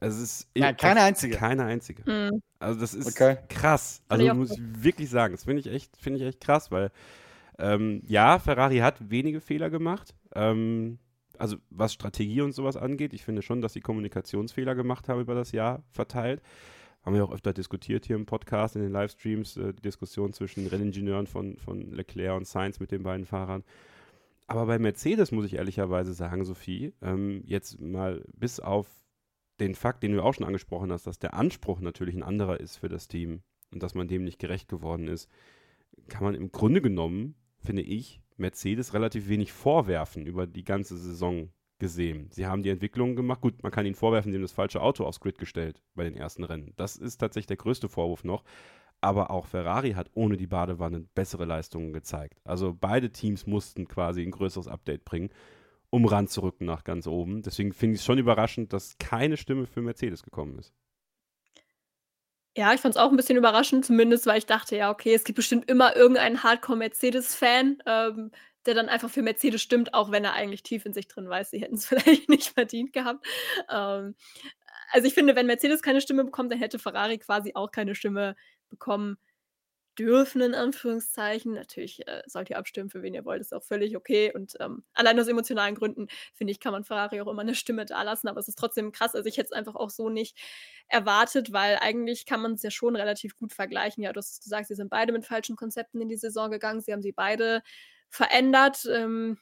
Also 0.00 0.22
es 0.22 0.40
ist 0.40 0.48
Nein, 0.54 0.76
keine 0.76 1.00
einzige. 1.00 1.36
Keine 1.36 1.64
einzige. 1.64 2.02
Mhm. 2.10 2.42
Also 2.58 2.80
das 2.80 2.92
ist 2.92 3.08
okay. 3.08 3.38
krass. 3.48 4.02
Also 4.08 4.34
muss 4.34 4.50
ich 4.50 4.60
wirklich 4.60 5.08
sagen, 5.08 5.34
das 5.34 5.44
finde 5.44 5.60
ich 5.60 5.68
echt, 5.68 5.96
finde 5.96 6.20
ich 6.20 6.26
echt 6.26 6.40
krass, 6.40 6.70
weil 6.70 6.90
ähm, 7.58 8.02
ja, 8.04 8.38
Ferrari 8.38 8.78
hat 8.78 9.10
wenige 9.10 9.40
Fehler 9.40 9.70
gemacht. 9.70 10.14
Ähm, 10.34 10.98
also 11.44 11.58
was 11.68 11.92
Strategie 11.92 12.40
und 12.40 12.52
sowas 12.52 12.78
angeht. 12.78 13.12
Ich 13.12 13.22
finde 13.22 13.42
schon, 13.42 13.60
dass 13.60 13.74
sie 13.74 13.82
Kommunikationsfehler 13.82 14.74
gemacht 14.74 15.10
haben 15.10 15.20
über 15.20 15.34
das 15.34 15.52
Jahr 15.52 15.84
verteilt. 15.90 16.40
Haben 17.02 17.16
wir 17.16 17.24
auch 17.24 17.32
öfter 17.32 17.52
diskutiert 17.52 18.06
hier 18.06 18.16
im 18.16 18.24
Podcast, 18.24 18.76
in 18.76 18.82
den 18.82 18.90
Livestreams, 18.90 19.58
äh, 19.58 19.74
die 19.74 19.82
Diskussion 19.82 20.32
zwischen 20.32 20.66
Renningenieuren 20.66 21.26
von, 21.26 21.58
von 21.58 21.90
Leclerc 21.92 22.34
und 22.34 22.46
Sainz 22.46 22.80
mit 22.80 22.92
den 22.92 23.02
beiden 23.02 23.26
Fahrern. 23.26 23.62
Aber 24.46 24.64
bei 24.64 24.78
Mercedes 24.78 25.32
muss 25.32 25.44
ich 25.44 25.56
ehrlicherweise 25.56 26.14
sagen, 26.14 26.46
Sophie, 26.46 26.94
ähm, 27.02 27.42
jetzt 27.44 27.78
mal 27.78 28.24
bis 28.34 28.58
auf 28.58 28.88
den 29.60 29.74
Fakt, 29.74 30.02
den 30.02 30.12
du 30.12 30.22
auch 30.22 30.32
schon 30.32 30.46
angesprochen 30.46 30.90
hast, 30.92 31.06
dass 31.06 31.18
der 31.18 31.34
Anspruch 31.34 31.80
natürlich 31.80 32.14
ein 32.14 32.22
anderer 32.22 32.58
ist 32.58 32.78
für 32.78 32.88
das 32.88 33.06
Team 33.06 33.42
und 33.70 33.82
dass 33.82 33.94
man 33.94 34.08
dem 34.08 34.24
nicht 34.24 34.38
gerecht 34.38 34.68
geworden 34.68 35.08
ist, 35.08 35.28
kann 36.08 36.24
man 36.24 36.34
im 36.34 36.52
Grunde 36.52 36.80
genommen, 36.80 37.34
finde 37.58 37.82
ich, 37.82 38.22
Mercedes 38.36 38.94
relativ 38.94 39.28
wenig 39.28 39.52
vorwerfen 39.52 40.26
über 40.26 40.46
die 40.46 40.64
ganze 40.64 40.96
Saison 40.96 41.50
gesehen. 41.78 42.28
Sie 42.30 42.46
haben 42.46 42.62
die 42.62 42.70
Entwicklung 42.70 43.16
gemacht. 43.16 43.40
Gut, 43.40 43.62
man 43.62 43.72
kann 43.72 43.86
ihnen 43.86 43.94
vorwerfen, 43.94 44.32
sie 44.32 44.38
haben 44.38 44.42
das 44.42 44.52
falsche 44.52 44.80
Auto 44.80 45.04
aufs 45.04 45.20
Grid 45.20 45.38
gestellt 45.38 45.82
bei 45.94 46.04
den 46.04 46.16
ersten 46.16 46.44
Rennen. 46.44 46.72
Das 46.76 46.96
ist 46.96 47.18
tatsächlich 47.18 47.46
der 47.46 47.56
größte 47.56 47.88
Vorwurf 47.88 48.24
noch. 48.24 48.44
Aber 49.00 49.30
auch 49.30 49.46
Ferrari 49.46 49.92
hat 49.92 50.10
ohne 50.14 50.36
die 50.36 50.46
Badewanne 50.46 51.00
bessere 51.14 51.44
Leistungen 51.44 51.92
gezeigt. 51.92 52.40
Also 52.44 52.74
beide 52.78 53.10
Teams 53.10 53.46
mussten 53.46 53.86
quasi 53.86 54.22
ein 54.22 54.30
größeres 54.30 54.66
Update 54.66 55.04
bringen, 55.04 55.30
um 55.90 56.06
ranzurücken 56.06 56.66
nach 56.66 56.84
ganz 56.84 57.06
oben. 57.06 57.42
Deswegen 57.42 57.72
finde 57.72 57.96
ich 57.96 58.00
es 58.00 58.06
schon 58.06 58.18
überraschend, 58.18 58.72
dass 58.72 58.96
keine 58.98 59.36
Stimme 59.36 59.66
für 59.66 59.82
Mercedes 59.82 60.22
gekommen 60.22 60.58
ist. 60.58 60.72
Ja, 62.56 62.72
ich 62.72 62.80
fand 62.80 62.94
es 62.94 63.00
auch 63.00 63.10
ein 63.10 63.16
bisschen 63.16 63.36
überraschend, 63.36 63.84
zumindest, 63.84 64.26
weil 64.26 64.38
ich 64.38 64.46
dachte, 64.46 64.76
ja, 64.76 64.90
okay, 64.90 65.12
es 65.14 65.24
gibt 65.24 65.36
bestimmt 65.36 65.68
immer 65.68 65.96
irgendeinen 65.96 66.42
Hardcore-Mercedes-Fan, 66.44 67.78
ähm, 67.86 68.30
der 68.66 68.74
dann 68.74 68.88
einfach 68.88 69.10
für 69.10 69.22
Mercedes 69.22 69.60
stimmt, 69.60 69.92
auch 69.92 70.12
wenn 70.12 70.24
er 70.24 70.34
eigentlich 70.34 70.62
tief 70.62 70.86
in 70.86 70.92
sich 70.92 71.08
drin 71.08 71.28
weiß, 71.28 71.50
sie 71.50 71.60
hätten 71.60 71.74
es 71.74 71.86
vielleicht 71.86 72.28
nicht 72.28 72.50
verdient 72.54 72.92
gehabt. 72.92 73.26
Ähm, 73.68 74.14
also 74.92 75.08
ich 75.08 75.14
finde, 75.14 75.34
wenn 75.36 75.46
Mercedes 75.46 75.82
keine 75.82 76.00
Stimme 76.00 76.24
bekommt, 76.24 76.52
dann 76.52 76.60
hätte 76.60 76.78
Ferrari 76.78 77.18
quasi 77.18 77.52
auch 77.54 77.70
keine 77.72 77.94
Stimme 77.96 78.36
bekommen 78.70 79.18
dürfen, 79.98 80.40
in 80.40 80.54
Anführungszeichen. 80.54 81.54
Natürlich 81.54 82.06
äh, 82.06 82.22
sollt 82.26 82.50
ihr 82.50 82.58
abstimmen, 82.58 82.90
für 82.90 83.02
wen 83.02 83.14
ihr 83.14 83.24
wollt, 83.24 83.40
ist 83.40 83.54
auch 83.54 83.62
völlig 83.62 83.96
okay. 83.96 84.32
Und 84.34 84.54
ähm, 84.60 84.84
allein 84.94 85.18
aus 85.18 85.28
emotionalen 85.28 85.74
Gründen, 85.74 86.08
finde 86.34 86.52
ich, 86.52 86.60
kann 86.60 86.72
man 86.72 86.84
Ferrari 86.84 87.20
auch 87.20 87.28
immer 87.28 87.42
eine 87.42 87.54
Stimme 87.54 87.84
da 87.84 88.02
lassen. 88.02 88.28
Aber 88.28 88.40
es 88.40 88.48
ist 88.48 88.58
trotzdem 88.58 88.92
krass. 88.92 89.14
Also 89.14 89.28
ich 89.28 89.36
hätte 89.36 89.48
es 89.48 89.52
einfach 89.52 89.74
auch 89.74 89.90
so 89.90 90.08
nicht 90.08 90.36
erwartet, 90.88 91.52
weil 91.52 91.78
eigentlich 91.80 92.26
kann 92.26 92.40
man 92.40 92.54
es 92.54 92.62
ja 92.62 92.70
schon 92.70 92.96
relativ 92.96 93.36
gut 93.36 93.52
vergleichen. 93.52 94.02
Ja, 94.02 94.12
du 94.12 94.18
hast 94.18 94.42
gesagt, 94.42 94.68
sie 94.68 94.74
sind 94.74 94.90
beide 94.90 95.12
mit 95.12 95.24
falschen 95.24 95.56
Konzepten 95.56 96.00
in 96.00 96.08
die 96.08 96.16
Saison 96.16 96.50
gegangen. 96.50 96.80
Sie 96.80 96.92
haben 96.92 97.02
sie 97.02 97.12
beide 97.12 97.62
verändert. 98.10 98.86
Ähm, 98.90 99.38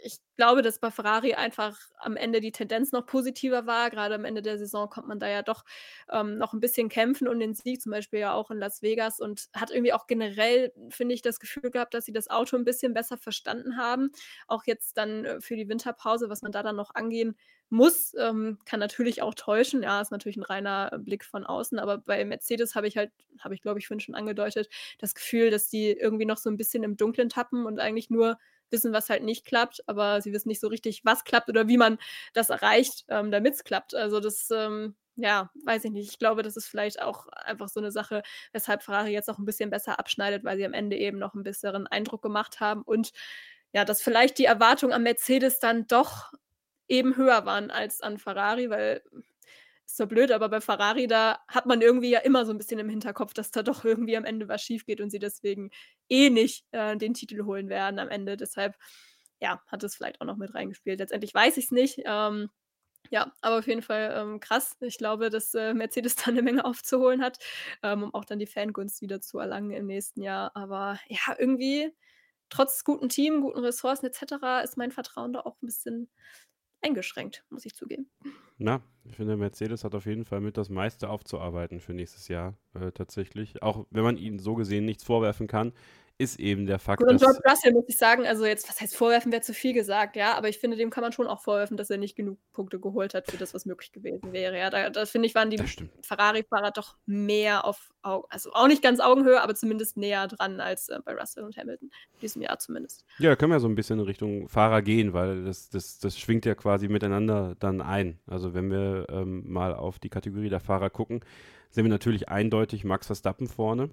ich 0.00 0.18
glaube, 0.36 0.62
dass 0.62 0.78
bei 0.78 0.90
Ferrari 0.90 1.34
einfach 1.34 1.78
am 1.98 2.16
Ende 2.16 2.40
die 2.40 2.52
Tendenz 2.52 2.92
noch 2.92 3.04
positiver 3.06 3.66
war. 3.66 3.90
Gerade 3.90 4.14
am 4.14 4.24
Ende 4.24 4.42
der 4.42 4.56
Saison 4.58 4.88
kommt 4.88 5.08
man 5.08 5.18
da 5.18 5.28
ja 5.28 5.42
doch 5.42 5.64
ähm, 6.10 6.38
noch 6.38 6.52
ein 6.52 6.60
bisschen 6.60 6.88
kämpfen 6.88 7.26
um 7.28 7.38
den 7.40 7.54
Sieg, 7.54 7.82
zum 7.82 7.90
Beispiel 7.92 8.20
ja 8.20 8.32
auch 8.32 8.50
in 8.50 8.58
Las 8.58 8.80
Vegas 8.82 9.20
und 9.20 9.48
hat 9.54 9.70
irgendwie 9.70 9.92
auch 9.92 10.06
generell, 10.06 10.72
finde 10.90 11.14
ich, 11.14 11.22
das 11.22 11.40
Gefühl 11.40 11.70
gehabt, 11.70 11.94
dass 11.94 12.04
sie 12.04 12.12
das 12.12 12.30
Auto 12.30 12.56
ein 12.56 12.64
bisschen 12.64 12.94
besser 12.94 13.18
verstanden 13.18 13.76
haben. 13.76 14.10
Auch 14.46 14.64
jetzt 14.66 14.96
dann 14.96 15.24
äh, 15.24 15.40
für 15.40 15.56
die 15.56 15.68
Winterpause, 15.68 16.28
was 16.30 16.42
man 16.42 16.52
da 16.52 16.62
dann 16.62 16.76
noch 16.76 16.94
angehen 16.94 17.36
muss, 17.70 18.14
ähm, 18.18 18.58
kann 18.64 18.80
natürlich 18.80 19.20
auch 19.22 19.34
täuschen. 19.34 19.82
Ja, 19.82 20.00
ist 20.00 20.10
natürlich 20.12 20.36
ein 20.36 20.42
reiner 20.42 20.98
Blick 20.98 21.24
von 21.24 21.44
außen, 21.44 21.78
aber 21.78 21.98
bei 21.98 22.24
Mercedes 22.24 22.74
habe 22.74 22.86
ich 22.88 22.96
halt, 22.96 23.12
habe 23.40 23.54
ich 23.54 23.62
glaube 23.62 23.78
ich 23.78 23.86
vorhin 23.86 24.00
schon 24.00 24.14
angedeutet, 24.14 24.68
das 24.98 25.14
Gefühl, 25.14 25.50
dass 25.50 25.68
die 25.68 25.90
irgendwie 25.90 26.24
noch 26.24 26.38
so 26.38 26.48
ein 26.50 26.56
bisschen 26.56 26.82
im 26.82 26.96
Dunkeln 26.96 27.28
tappen 27.28 27.66
und 27.66 27.78
eigentlich 27.80 28.10
nur 28.10 28.38
wissen, 28.70 28.92
was 28.92 29.10
halt 29.10 29.22
nicht 29.22 29.44
klappt, 29.44 29.82
aber 29.86 30.20
sie 30.20 30.32
wissen 30.32 30.48
nicht 30.48 30.60
so 30.60 30.68
richtig, 30.68 31.04
was 31.04 31.24
klappt 31.24 31.48
oder 31.48 31.68
wie 31.68 31.78
man 31.78 31.98
das 32.34 32.50
erreicht, 32.50 33.04
ähm, 33.08 33.30
damit 33.30 33.54
es 33.54 33.64
klappt. 33.64 33.94
Also 33.94 34.20
das, 34.20 34.50
ähm, 34.50 34.94
ja, 35.16 35.50
weiß 35.64 35.84
ich 35.84 35.90
nicht. 35.90 36.10
Ich 36.10 36.18
glaube, 36.18 36.42
das 36.42 36.56
ist 36.56 36.68
vielleicht 36.68 37.02
auch 37.02 37.26
einfach 37.28 37.68
so 37.68 37.80
eine 37.80 37.90
Sache, 37.90 38.22
weshalb 38.52 38.82
Ferrari 38.82 39.10
jetzt 39.12 39.28
noch 39.28 39.38
ein 39.38 39.44
bisschen 39.44 39.70
besser 39.70 39.98
abschneidet, 39.98 40.44
weil 40.44 40.56
sie 40.56 40.64
am 40.66 40.74
Ende 40.74 40.96
eben 40.96 41.18
noch 41.18 41.34
einen 41.34 41.42
besseren 41.42 41.86
Eindruck 41.86 42.22
gemacht 42.22 42.60
haben 42.60 42.82
und 42.82 43.12
ja, 43.72 43.84
dass 43.84 44.02
vielleicht 44.02 44.38
die 44.38 44.46
Erwartungen 44.46 44.92
an 44.94 45.02
Mercedes 45.02 45.58
dann 45.60 45.86
doch 45.86 46.32
eben 46.88 47.16
höher 47.16 47.44
waren 47.44 47.70
als 47.70 48.00
an 48.00 48.18
Ferrari, 48.18 48.70
weil 48.70 49.02
ist 49.88 49.96
zwar 49.96 50.06
blöd, 50.06 50.30
aber 50.32 50.50
bei 50.50 50.60
Ferrari, 50.60 51.06
da 51.06 51.38
hat 51.48 51.66
man 51.66 51.80
irgendwie 51.80 52.10
ja 52.10 52.20
immer 52.20 52.44
so 52.44 52.52
ein 52.52 52.58
bisschen 52.58 52.78
im 52.78 52.90
Hinterkopf, 52.90 53.32
dass 53.32 53.50
da 53.50 53.62
doch 53.62 53.84
irgendwie 53.84 54.16
am 54.16 54.24
Ende 54.26 54.46
was 54.46 54.62
schief 54.62 54.84
geht 54.84 55.00
und 55.00 55.10
sie 55.10 55.18
deswegen 55.18 55.70
eh 56.10 56.28
nicht 56.30 56.66
äh, 56.72 56.96
den 56.96 57.14
Titel 57.14 57.44
holen 57.44 57.70
werden 57.70 57.98
am 57.98 58.08
Ende. 58.10 58.36
Deshalb, 58.36 58.76
ja, 59.40 59.62
hat 59.66 59.82
es 59.82 59.96
vielleicht 59.96 60.20
auch 60.20 60.26
noch 60.26 60.36
mit 60.36 60.54
reingespielt. 60.54 60.98
Letztendlich 60.98 61.32
weiß 61.32 61.56
ich 61.56 61.66
es 61.66 61.70
nicht. 61.70 62.02
Ähm, 62.04 62.50
ja, 63.10 63.32
aber 63.40 63.58
auf 63.60 63.66
jeden 63.66 63.80
Fall 63.80 64.12
ähm, 64.14 64.40
krass. 64.40 64.76
Ich 64.80 64.98
glaube, 64.98 65.30
dass 65.30 65.54
äh, 65.54 65.72
Mercedes 65.72 66.16
da 66.16 66.26
eine 66.26 66.42
Menge 66.42 66.64
aufzuholen 66.66 67.22
hat, 67.22 67.38
ähm, 67.82 68.02
um 68.04 68.14
auch 68.14 68.26
dann 68.26 68.38
die 68.38 68.46
Fangunst 68.46 69.00
wieder 69.00 69.20
zu 69.22 69.38
erlangen 69.38 69.70
im 69.70 69.86
nächsten 69.86 70.20
Jahr. 70.22 70.54
Aber 70.54 70.98
ja, 71.08 71.34
irgendwie, 71.38 71.94
trotz 72.50 72.84
guten 72.84 73.08
Team, 73.08 73.40
guten 73.40 73.60
Ressourcen 73.60 74.06
etc., 74.06 74.64
ist 74.64 74.76
mein 74.76 74.92
Vertrauen 74.92 75.32
da 75.32 75.40
auch 75.40 75.56
ein 75.62 75.66
bisschen 75.66 76.10
eingeschränkt, 76.82 77.44
muss 77.50 77.64
ich 77.64 77.74
zugeben. 77.74 78.10
Na, 78.58 78.82
ich 79.04 79.16
finde, 79.16 79.36
Mercedes 79.36 79.84
hat 79.84 79.94
auf 79.94 80.06
jeden 80.06 80.24
Fall 80.24 80.40
mit 80.40 80.56
das 80.56 80.68
meiste 80.68 81.08
aufzuarbeiten 81.08 81.80
für 81.80 81.94
nächstes 81.94 82.28
Jahr 82.28 82.56
äh, 82.74 82.90
tatsächlich. 82.92 83.62
Auch 83.62 83.86
wenn 83.90 84.04
man 84.04 84.16
ihnen 84.16 84.38
so 84.38 84.54
gesehen 84.54 84.84
nichts 84.84 85.04
vorwerfen 85.04 85.46
kann, 85.46 85.72
ist 86.18 86.40
eben 86.40 86.66
der 86.66 86.80
Fakt, 86.80 87.00
und 87.02 87.18
George 87.18 87.38
Russell 87.48 87.72
muss 87.72 87.84
ich 87.86 87.96
sagen, 87.96 88.26
also 88.26 88.44
jetzt, 88.44 88.68
was 88.68 88.80
heißt 88.80 88.96
vorwerfen, 88.96 89.30
wäre 89.30 89.40
zu 89.40 89.54
viel 89.54 89.72
gesagt, 89.72 90.16
ja, 90.16 90.36
aber 90.36 90.48
ich 90.48 90.58
finde, 90.58 90.76
dem 90.76 90.90
kann 90.90 91.02
man 91.02 91.12
schon 91.12 91.28
auch 91.28 91.40
vorwerfen, 91.40 91.76
dass 91.76 91.90
er 91.90 91.96
nicht 91.96 92.16
genug 92.16 92.38
Punkte 92.52 92.80
geholt 92.80 93.14
hat 93.14 93.30
für 93.30 93.36
das, 93.36 93.54
was 93.54 93.66
möglich 93.66 93.92
gewesen 93.92 94.32
wäre. 94.32 94.58
Ja, 94.58 94.68
da, 94.68 94.90
da 94.90 95.06
finde 95.06 95.28
ich, 95.28 95.36
waren 95.36 95.50
die 95.50 95.62
Ferrari-Fahrer 96.02 96.72
doch 96.72 96.96
mehr 97.06 97.64
auf 97.64 97.92
also 98.02 98.52
auch 98.52 98.68
nicht 98.68 98.82
ganz 98.82 99.00
Augenhöhe, 99.00 99.42
aber 99.42 99.54
zumindest 99.54 99.96
näher 99.96 100.26
dran 100.28 100.60
als 100.60 100.88
äh, 100.88 100.98
bei 101.04 101.14
Russell 101.14 101.44
und 101.44 101.56
Hamilton, 101.56 101.90
in 102.14 102.20
diesem 102.20 102.42
Jahr 102.42 102.58
zumindest. 102.58 103.04
Ja, 103.18 103.30
da 103.30 103.36
können 103.36 103.52
wir 103.52 103.60
so 103.60 103.68
ein 103.68 103.74
bisschen 103.74 103.98
in 103.98 104.04
Richtung 104.06 104.48
Fahrer 104.48 104.82
gehen, 104.82 105.12
weil 105.12 105.44
das, 105.44 105.68
das, 105.68 105.98
das 105.98 106.18
schwingt 106.18 106.46
ja 106.46 106.54
quasi 106.54 106.88
miteinander 106.88 107.54
dann 107.58 107.82
ein. 107.82 108.18
Also 108.26 108.54
wenn 108.54 108.70
wir 108.70 109.06
ähm, 109.10 109.42
mal 109.46 109.74
auf 109.74 109.98
die 109.98 110.08
Kategorie 110.08 110.48
der 110.48 110.60
Fahrer 110.60 110.90
gucken, 110.90 111.20
sehen 111.70 111.84
wir 111.84 111.90
natürlich 111.90 112.28
eindeutig 112.28 112.84
Max 112.84 113.06
Verstappen 113.06 113.46
vorne 113.46 113.90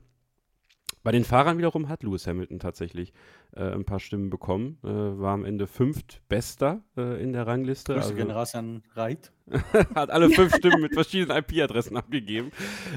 bei 1.06 1.12
den 1.12 1.24
Fahrern 1.24 1.60
wiederum 1.60 1.88
hat 1.88 2.02
Lewis 2.02 2.26
Hamilton 2.26 2.58
tatsächlich 2.58 3.14
äh, 3.56 3.62
ein 3.62 3.86
paar 3.86 4.00
Stimmen 4.00 4.32
bekommen. 4.32 4.80
Äh, 4.84 4.88
war 4.88 5.36
am 5.36 5.46
Ende 5.46 5.68
fünftbester 5.68 6.82
äh, 6.98 7.22
in 7.22 7.32
der 7.32 7.46
Rangliste. 7.46 7.94
Grüße 7.94 8.08
also, 8.08 8.18
Generation 8.18 8.82
Reit. 8.96 9.32
hat 9.96 10.10
alle 10.10 10.32
fünf 10.32 10.56
Stimmen 10.58 10.82
mit 10.82 10.96
verschiedenen 10.96 11.38
IP-Adressen 11.38 11.96
abgegeben. 11.96 12.52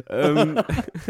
ähm, 0.08 0.58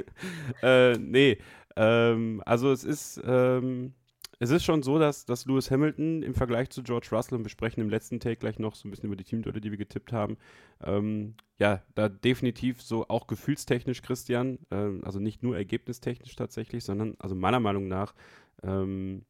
äh, 0.63 0.99
nee, 0.99 1.39
ähm, 1.77 2.43
also 2.45 2.73
es 2.73 2.83
ist 2.83 3.23
ähm, 3.25 3.95
es 4.41 4.51
ist 4.51 4.65
schon 4.65 4.83
so, 4.83 4.99
dass, 4.99 5.25
dass 5.25 5.47
Lewis 5.47 5.71
Hamilton 5.71 6.23
im 6.23 6.35
Vergleich 6.35 6.71
zu 6.71 6.83
George 6.83 7.09
Russell, 7.11 7.39
und 7.39 7.45
wir 7.45 7.51
sprechen 7.51 7.81
im 7.81 7.91
letzten 7.91 8.21
Take 8.21 8.37
gleich 8.37 8.59
noch 8.59 8.75
so 8.77 8.87
ein 8.87 8.91
bisschen 8.91 9.07
über 9.09 9.17
die 9.17 9.25
Teamduelle, 9.25 9.61
die 9.61 9.71
wir 9.71 9.79
getippt 9.79 10.13
haben, 10.13 10.37
ähm, 10.85 11.35
ja, 11.59 11.83
da 11.95 12.09
definitiv 12.09 12.81
so 12.81 13.09
auch 13.09 13.27
gefühlstechnisch 13.27 14.03
Christian, 14.03 14.59
ähm, 14.71 15.03
also 15.05 15.19
nicht 15.19 15.43
nur 15.43 15.57
ergebnistechnisch 15.57 16.37
tatsächlich, 16.37 16.85
sondern 16.85 17.17
also 17.19 17.35
meiner 17.35 17.59
Meinung 17.59 17.89
nach, 17.89 18.15
ähm, 18.63 19.25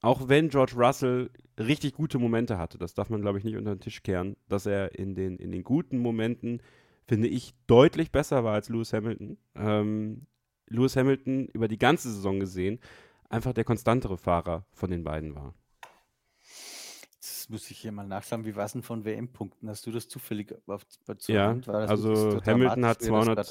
auch 0.00 0.28
wenn 0.28 0.48
George 0.48 0.74
Russell 0.76 1.30
richtig 1.58 1.94
gute 1.94 2.18
Momente 2.18 2.58
hatte, 2.58 2.78
das 2.78 2.94
darf 2.94 3.10
man 3.10 3.20
glaube 3.20 3.38
ich 3.38 3.44
nicht 3.44 3.56
unter 3.56 3.74
den 3.74 3.80
Tisch 3.80 4.02
kehren, 4.02 4.36
dass 4.48 4.66
er 4.66 4.96
in 4.96 5.16
den, 5.16 5.38
in 5.38 5.50
den 5.50 5.64
guten 5.64 5.98
Momenten, 5.98 6.60
finde 7.06 7.26
ich, 7.26 7.54
deutlich 7.66 8.12
besser 8.12 8.44
war 8.44 8.54
als 8.54 8.68
Lewis 8.68 8.92
Hamilton. 8.92 9.38
Ähm, 9.56 10.26
Lewis 10.68 10.96
Hamilton 10.96 11.48
über 11.48 11.68
die 11.68 11.78
ganze 11.78 12.10
Saison 12.10 12.40
gesehen, 12.40 12.78
einfach 13.32 13.52
der 13.52 13.64
konstantere 13.64 14.18
Fahrer 14.18 14.64
von 14.72 14.90
den 14.90 15.04
beiden 15.04 15.34
war. 15.34 15.54
Das 17.20 17.48
muss 17.48 17.70
ich 17.70 17.78
hier 17.78 17.92
mal 17.92 18.06
nachschauen. 18.06 18.44
Wie 18.44 18.54
war 18.54 18.64
es 18.64 18.72
denn 18.72 18.82
von 18.82 19.04
WM-Punkten? 19.04 19.68
Hast 19.68 19.86
du 19.86 19.90
das 19.90 20.08
zufällig 20.08 20.54
auf, 20.66 20.86
zu 21.18 21.32
Ja, 21.32 21.56
also 21.66 22.40
Hamilton 22.44 22.86
hat 22.86 23.02
200, 23.02 23.46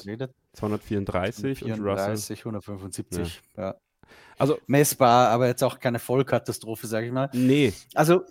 234 0.53 1.63
und 1.65 1.79
Russell 1.79 2.37
175. 2.37 3.41
Ja. 3.57 3.63
ja. 3.63 3.75
Also 4.37 4.59
messbar, 4.67 5.29
aber 5.29 5.47
jetzt 5.47 5.63
auch 5.63 5.79
keine 5.79 5.99
Vollkatastrophe, 5.99 6.87
sage 6.87 7.07
ich 7.07 7.11
mal. 7.11 7.29
Nee. 7.33 7.73
Also 7.93 8.23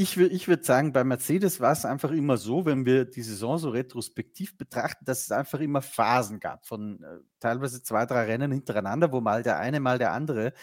ich, 0.00 0.16
ich 0.16 0.48
würde 0.48 0.64
sagen, 0.64 0.94
bei 0.94 1.04
Mercedes 1.04 1.60
war 1.60 1.72
es 1.72 1.84
einfach 1.84 2.10
immer 2.10 2.38
so, 2.38 2.64
wenn 2.64 2.86
wir 2.86 3.04
die 3.04 3.20
Saison 3.20 3.58
so 3.58 3.68
retrospektiv 3.68 4.56
betrachten, 4.56 5.04
dass 5.04 5.24
es 5.24 5.30
einfach 5.30 5.60
immer 5.60 5.82
Phasen 5.82 6.40
gab 6.40 6.66
von 6.66 7.02
äh, 7.02 7.18
teilweise 7.38 7.82
zwei, 7.82 8.06
drei 8.06 8.24
Rennen 8.24 8.50
hintereinander, 8.50 9.12
wo 9.12 9.20
mal 9.20 9.42
der 9.42 9.58
eine, 9.58 9.78
mal 9.78 9.98
der 9.98 10.12
andere 10.12 10.54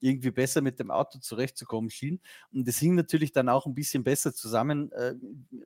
irgendwie 0.00 0.30
besser 0.30 0.62
mit 0.62 0.78
dem 0.78 0.90
Auto 0.90 1.18
zurechtzukommen 1.18 1.90
schien. 1.90 2.22
Und 2.52 2.66
es 2.66 2.78
hing 2.78 2.94
natürlich 2.94 3.32
dann 3.32 3.50
auch 3.50 3.66
ein 3.66 3.74
bisschen 3.74 4.02
besser 4.02 4.32
zusammen, 4.32 4.90
äh, 4.92 5.14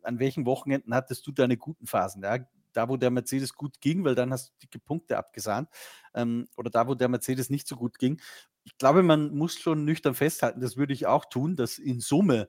an 0.03 0.19
welchen 0.19 0.45
Wochenenden 0.45 0.93
hattest 0.93 1.25
du 1.25 1.31
deine 1.31 1.57
guten 1.57 1.87
Phasen. 1.87 2.25
Ja? 2.25 2.39
Da, 2.73 2.89
wo 2.89 2.97
der 2.97 3.11
Mercedes 3.11 3.55
gut 3.55 3.81
ging, 3.81 4.03
weil 4.03 4.17
dann 4.17 4.33
hast 4.33 4.49
du 4.49 4.53
dicke 4.63 4.81
Punkte 4.81 5.17
abgesahnt, 5.17 5.69
ähm, 6.15 6.49
oder 6.57 6.71
da, 6.71 6.89
wo 6.89 6.97
der 6.97 7.09
Mercedes 7.09 7.49
nicht 7.49 7.69
so 7.69 7.77
gut 7.77 7.97
ging. 8.01 8.21
Ich 8.65 8.77
glaube, 8.77 9.05
man 9.05 9.33
muss 9.37 9.55
schon 9.55 9.85
nüchtern 9.85 10.17
festhalten, 10.17 10.61
das 10.61 10.77
würde 10.77 10.95
ich 10.95 11.07
auch 11.07 11.27
tun, 11.27 11.55
dass 11.55 11.79
in 11.79 12.01
Summe 12.01 12.49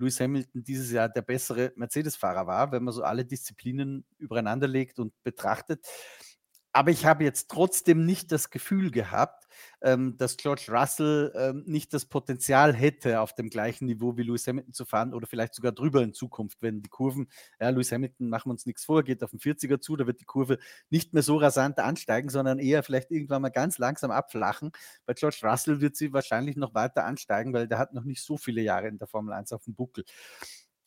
Lewis 0.00 0.18
Hamilton 0.18 0.64
dieses 0.64 0.90
Jahr 0.90 1.08
der 1.10 1.22
bessere 1.22 1.72
Mercedes-Fahrer 1.76 2.46
war, 2.46 2.72
wenn 2.72 2.82
man 2.82 2.94
so 2.94 3.02
alle 3.02 3.24
Disziplinen 3.24 4.04
übereinander 4.18 4.66
legt 4.66 4.98
und 4.98 5.12
betrachtet. 5.22 5.86
Aber 6.72 6.90
ich 6.92 7.04
habe 7.04 7.24
jetzt 7.24 7.50
trotzdem 7.50 8.06
nicht 8.06 8.30
das 8.30 8.50
Gefühl 8.50 8.92
gehabt, 8.92 9.48
ähm, 9.82 10.16
dass 10.16 10.36
George 10.36 10.66
Russell 10.68 11.32
ähm, 11.34 11.64
nicht 11.66 11.92
das 11.92 12.04
Potenzial 12.04 12.72
hätte, 12.72 13.20
auf 13.20 13.34
dem 13.34 13.50
gleichen 13.50 13.86
Niveau 13.86 14.16
wie 14.16 14.22
Lewis 14.22 14.46
Hamilton 14.46 14.72
zu 14.72 14.84
fahren 14.84 15.12
oder 15.12 15.26
vielleicht 15.26 15.54
sogar 15.54 15.72
drüber 15.72 16.02
in 16.02 16.12
Zukunft, 16.12 16.62
wenn 16.62 16.80
die 16.80 16.88
Kurven, 16.88 17.28
ja, 17.60 17.70
Lewis 17.70 17.90
Hamilton, 17.90 18.28
machen 18.28 18.48
wir 18.48 18.52
uns 18.52 18.66
nichts 18.66 18.84
vor, 18.84 19.02
geht 19.02 19.24
auf 19.24 19.30
den 19.30 19.40
40er 19.40 19.80
zu, 19.80 19.96
da 19.96 20.06
wird 20.06 20.20
die 20.20 20.24
Kurve 20.24 20.58
nicht 20.90 21.12
mehr 21.12 21.24
so 21.24 21.38
rasant 21.38 21.78
ansteigen, 21.78 22.28
sondern 22.28 22.60
eher 22.60 22.82
vielleicht 22.84 23.10
irgendwann 23.10 23.42
mal 23.42 23.48
ganz 23.48 23.78
langsam 23.78 24.12
abflachen. 24.12 24.70
Bei 25.06 25.14
George 25.14 25.40
Russell 25.42 25.80
wird 25.80 25.96
sie 25.96 26.12
wahrscheinlich 26.12 26.56
noch 26.56 26.74
weiter 26.74 27.04
ansteigen, 27.04 27.52
weil 27.52 27.66
der 27.66 27.78
hat 27.78 27.94
noch 27.94 28.04
nicht 28.04 28.22
so 28.22 28.36
viele 28.36 28.62
Jahre 28.62 28.86
in 28.88 28.98
der 28.98 29.08
Formel 29.08 29.34
1 29.34 29.52
auf 29.52 29.64
dem 29.64 29.74
Buckel. 29.74 30.04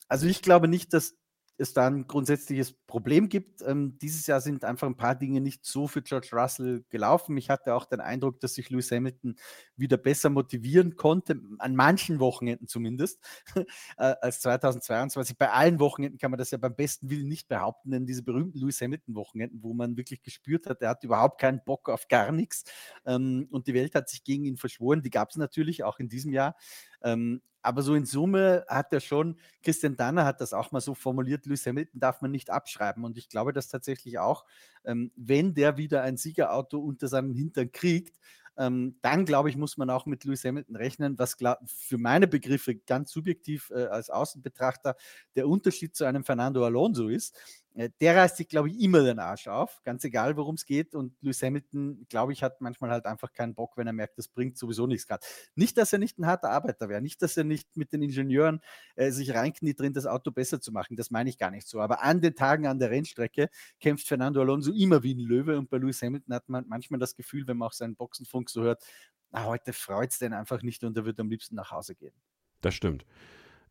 Also 0.08 0.26
ich 0.26 0.42
glaube 0.42 0.68
nicht, 0.68 0.92
dass 0.92 1.16
es 1.56 1.72
da 1.72 1.86
ein 1.86 2.06
grundsätzliches 2.06 2.72
Problem 2.72 3.28
gibt. 3.28 3.62
Ähm, 3.62 3.96
dieses 4.00 4.26
Jahr 4.26 4.40
sind 4.40 4.64
einfach 4.64 4.86
ein 4.86 4.96
paar 4.96 5.14
Dinge 5.14 5.40
nicht 5.40 5.64
so 5.64 5.86
für 5.86 6.02
George 6.02 6.30
Russell 6.32 6.84
gelaufen. 6.90 7.36
Ich 7.36 7.48
hatte 7.50 7.74
auch 7.74 7.86
den 7.86 8.00
Eindruck, 8.00 8.40
dass 8.40 8.54
sich 8.54 8.70
Lewis 8.70 8.90
Hamilton 8.90 9.36
wieder 9.76 9.96
besser 9.96 10.30
motivieren 10.30 10.96
konnte, 10.96 11.40
an 11.58 11.76
manchen 11.76 12.18
Wochenenden 12.18 12.66
zumindest, 12.66 13.20
äh, 13.96 14.14
als 14.20 14.40
2022. 14.40 15.38
Bei 15.38 15.50
allen 15.50 15.78
Wochenenden 15.78 16.18
kann 16.18 16.30
man 16.30 16.38
das 16.38 16.50
ja 16.50 16.58
beim 16.58 16.74
besten 16.74 17.08
Willen 17.10 17.28
nicht 17.28 17.48
behaupten, 17.48 17.90
denn 17.90 18.06
diese 18.06 18.22
berühmten 18.22 18.58
Lewis 18.58 18.80
Hamilton-Wochenenden, 18.80 19.62
wo 19.62 19.74
man 19.74 19.96
wirklich 19.96 20.22
gespürt 20.22 20.66
hat, 20.66 20.82
er 20.82 20.90
hat 20.90 21.04
überhaupt 21.04 21.40
keinen 21.40 21.62
Bock 21.64 21.88
auf 21.88 22.08
gar 22.08 22.32
nichts 22.32 22.64
ähm, 23.06 23.46
und 23.50 23.66
die 23.68 23.74
Welt 23.74 23.94
hat 23.94 24.08
sich 24.08 24.24
gegen 24.24 24.44
ihn 24.44 24.56
verschworen, 24.56 25.02
die 25.02 25.10
gab 25.10 25.30
es 25.30 25.36
natürlich 25.36 25.84
auch 25.84 26.00
in 26.00 26.08
diesem 26.08 26.32
Jahr. 26.32 26.56
Ähm, 27.02 27.42
aber 27.64 27.82
so 27.82 27.94
in 27.94 28.04
Summe 28.04 28.64
hat 28.68 28.92
er 28.92 29.00
schon, 29.00 29.38
Christian 29.62 29.96
Danner 29.96 30.24
hat 30.24 30.40
das 30.40 30.52
auch 30.52 30.70
mal 30.70 30.80
so 30.80 30.94
formuliert, 30.94 31.46
Lewis 31.46 31.66
Hamilton 31.66 31.98
darf 31.98 32.20
man 32.20 32.30
nicht 32.30 32.50
abschreiben. 32.50 33.04
Und 33.04 33.16
ich 33.16 33.28
glaube 33.28 33.52
dass 33.52 33.68
tatsächlich 33.68 34.18
auch, 34.18 34.44
ähm, 34.84 35.10
wenn 35.16 35.54
der 35.54 35.76
wieder 35.78 36.02
ein 36.02 36.16
Siegerauto 36.16 36.78
unter 36.78 37.08
seinem 37.08 37.32
Hintern 37.32 37.72
kriegt, 37.72 38.18
ähm, 38.56 38.96
dann 39.02 39.24
glaube 39.24 39.48
ich, 39.50 39.56
muss 39.56 39.76
man 39.76 39.90
auch 39.90 40.06
mit 40.06 40.24
Lewis 40.24 40.44
Hamilton 40.44 40.76
rechnen, 40.76 41.18
was 41.18 41.36
für 41.66 41.98
meine 41.98 42.28
Begriffe 42.28 42.76
ganz 42.76 43.10
subjektiv 43.10 43.70
äh, 43.70 43.86
als 43.86 44.10
Außenbetrachter 44.10 44.96
der 45.34 45.48
Unterschied 45.48 45.96
zu 45.96 46.04
einem 46.04 46.24
Fernando 46.24 46.64
Alonso 46.64 47.08
ist. 47.08 47.36
Äh, 47.74 47.90
der 48.00 48.16
reißt 48.16 48.36
sich, 48.36 48.48
glaube 48.48 48.70
ich, 48.70 48.80
immer 48.80 49.02
den 49.02 49.18
Arsch 49.18 49.48
auf, 49.48 49.80
ganz 49.84 50.04
egal, 50.04 50.36
worum 50.36 50.54
es 50.54 50.64
geht. 50.64 50.94
Und 50.94 51.14
Lewis 51.20 51.42
Hamilton, 51.42 52.06
glaube 52.08 52.32
ich, 52.32 52.42
hat 52.42 52.60
manchmal 52.60 52.90
halt 52.90 53.06
einfach 53.06 53.32
keinen 53.32 53.54
Bock, 53.54 53.76
wenn 53.76 53.86
er 53.86 53.92
merkt, 53.92 54.16
das 54.18 54.28
bringt 54.28 54.56
sowieso 54.56 54.86
nichts 54.86 55.06
gerade. 55.06 55.24
Nicht, 55.54 55.76
dass 55.76 55.92
er 55.92 55.98
nicht 55.98 56.18
ein 56.18 56.26
harter 56.26 56.50
Arbeiter 56.50 56.88
wäre, 56.88 57.02
nicht, 57.02 57.20
dass 57.22 57.36
er 57.36 57.44
nicht 57.44 57.76
mit 57.76 57.92
den 57.92 58.02
Ingenieuren 58.02 58.60
äh, 58.94 59.10
sich 59.10 59.34
reinkniet 59.34 59.80
drin, 59.80 59.92
das 59.92 60.06
Auto 60.06 60.30
besser 60.30 60.60
zu 60.60 60.72
machen. 60.72 60.96
Das 60.96 61.10
meine 61.10 61.28
ich 61.28 61.38
gar 61.38 61.50
nicht 61.50 61.66
so. 61.66 61.80
Aber 61.80 62.02
an 62.02 62.20
den 62.20 62.34
Tagen 62.34 62.66
an 62.66 62.78
der 62.78 62.90
Rennstrecke 62.90 63.48
kämpft 63.80 64.06
Fernando 64.06 64.40
Alonso 64.40 64.72
immer 64.72 65.02
wie 65.02 65.14
ein 65.14 65.20
Löwe. 65.20 65.58
Und 65.58 65.68
bei 65.68 65.78
Lewis 65.78 66.00
Hamilton 66.02 66.34
hat 66.34 66.48
man 66.48 66.64
manchmal 66.68 67.00
das 67.00 67.16
Gefühl, 67.16 67.46
wenn 67.46 67.56
man 67.56 67.68
auch 67.68 67.72
seinen 67.72 67.96
Boxenfunk 67.96 68.50
so 68.50 68.62
hört, 68.62 68.84
na, 69.32 69.44
heute 69.46 69.72
freut 69.72 70.12
es 70.12 70.18
den 70.18 70.32
einfach 70.32 70.62
nicht 70.62 70.84
und 70.84 70.96
er 70.96 71.04
wird 71.04 71.18
am 71.18 71.28
liebsten 71.28 71.56
nach 71.56 71.72
Hause 71.72 71.96
gehen. 71.96 72.14
Das 72.60 72.74
stimmt. 72.74 73.04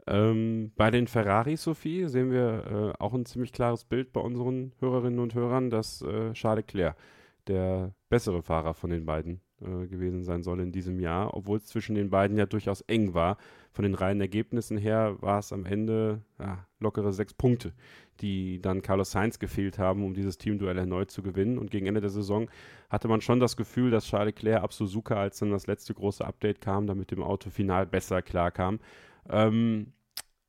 Ähm, 0.05 0.71
bei 0.75 0.91
den 0.91 1.07
Ferrari, 1.07 1.55
Sophie, 1.55 2.07
sehen 2.07 2.31
wir 2.31 2.93
äh, 2.97 3.01
auch 3.01 3.13
ein 3.13 3.25
ziemlich 3.25 3.53
klares 3.53 3.85
Bild 3.85 4.11
bei 4.11 4.19
unseren 4.19 4.73
Hörerinnen 4.79 5.19
und 5.19 5.33
Hörern, 5.33 5.69
dass 5.69 6.01
äh, 6.01 6.33
Charles 6.33 6.65
Leclerc 6.65 6.95
der 7.47 7.93
bessere 8.09 8.41
Fahrer 8.41 8.73
von 8.73 8.89
den 8.89 9.05
beiden 9.05 9.41
äh, 9.61 9.87
gewesen 9.87 10.23
sein 10.23 10.43
soll 10.43 10.59
in 10.59 10.71
diesem 10.71 10.99
Jahr, 10.99 11.33
obwohl 11.33 11.57
es 11.57 11.67
zwischen 11.67 11.95
den 11.95 12.09
beiden 12.09 12.37
ja 12.37 12.45
durchaus 12.45 12.81
eng 12.81 13.13
war. 13.13 13.37
Von 13.71 13.83
den 13.83 13.95
reinen 13.95 14.21
Ergebnissen 14.21 14.77
her 14.77 15.15
war 15.21 15.39
es 15.39 15.51
am 15.51 15.65
Ende 15.65 16.21
ja, 16.39 16.65
lockere 16.79 17.11
sechs 17.11 17.33
Punkte, 17.33 17.73
die 18.21 18.61
dann 18.61 18.81
Carlos 18.81 19.11
Sainz 19.11 19.39
gefehlt 19.39 19.79
haben, 19.79 20.03
um 20.03 20.13
dieses 20.13 20.37
Teamduell 20.37 20.77
erneut 20.77 21.11
zu 21.11 21.23
gewinnen. 21.23 21.57
Und 21.57 21.71
gegen 21.71 21.85
Ende 21.87 22.01
der 22.01 22.09
Saison 22.09 22.49
hatte 22.89 23.07
man 23.07 23.21
schon 23.21 23.39
das 23.39 23.57
Gefühl, 23.57 23.89
dass 23.89 24.05
Charles 24.05 24.35
Leclerc 24.35 24.63
ab 24.63 24.73
Suzuka, 24.73 25.15
als 25.15 25.39
dann 25.39 25.51
das 25.51 25.67
letzte 25.67 25.93
große 25.93 26.25
Update 26.25 26.61
kam, 26.61 26.87
damit 26.87 27.11
dem 27.11 27.23
Auto 27.23 27.49
final 27.49 27.85
besser 27.85 28.21
klarkam. 28.21 28.79
Ähm, 29.29 29.93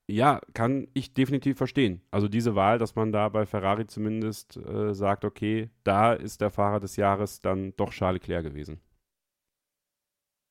ja, 0.06 0.40
kann 0.52 0.88
ich 0.92 1.14
definitiv 1.14 1.56
verstehen. 1.56 2.02
Also 2.10 2.28
diese 2.28 2.54
Wahl, 2.54 2.78
dass 2.78 2.94
man 2.94 3.10
da 3.10 3.28
bei 3.30 3.46
Ferrari 3.46 3.86
zumindest 3.86 4.56
äh, 4.58 4.94
sagt, 4.94 5.24
okay, 5.24 5.70
da 5.82 6.12
ist 6.12 6.40
der 6.40 6.50
Fahrer 6.50 6.80
des 6.80 6.96
Jahres 6.96 7.40
dann 7.40 7.74
doch 7.76 7.90
Charles 7.90 8.20
Leclerc 8.20 8.44
gewesen. 8.44 8.80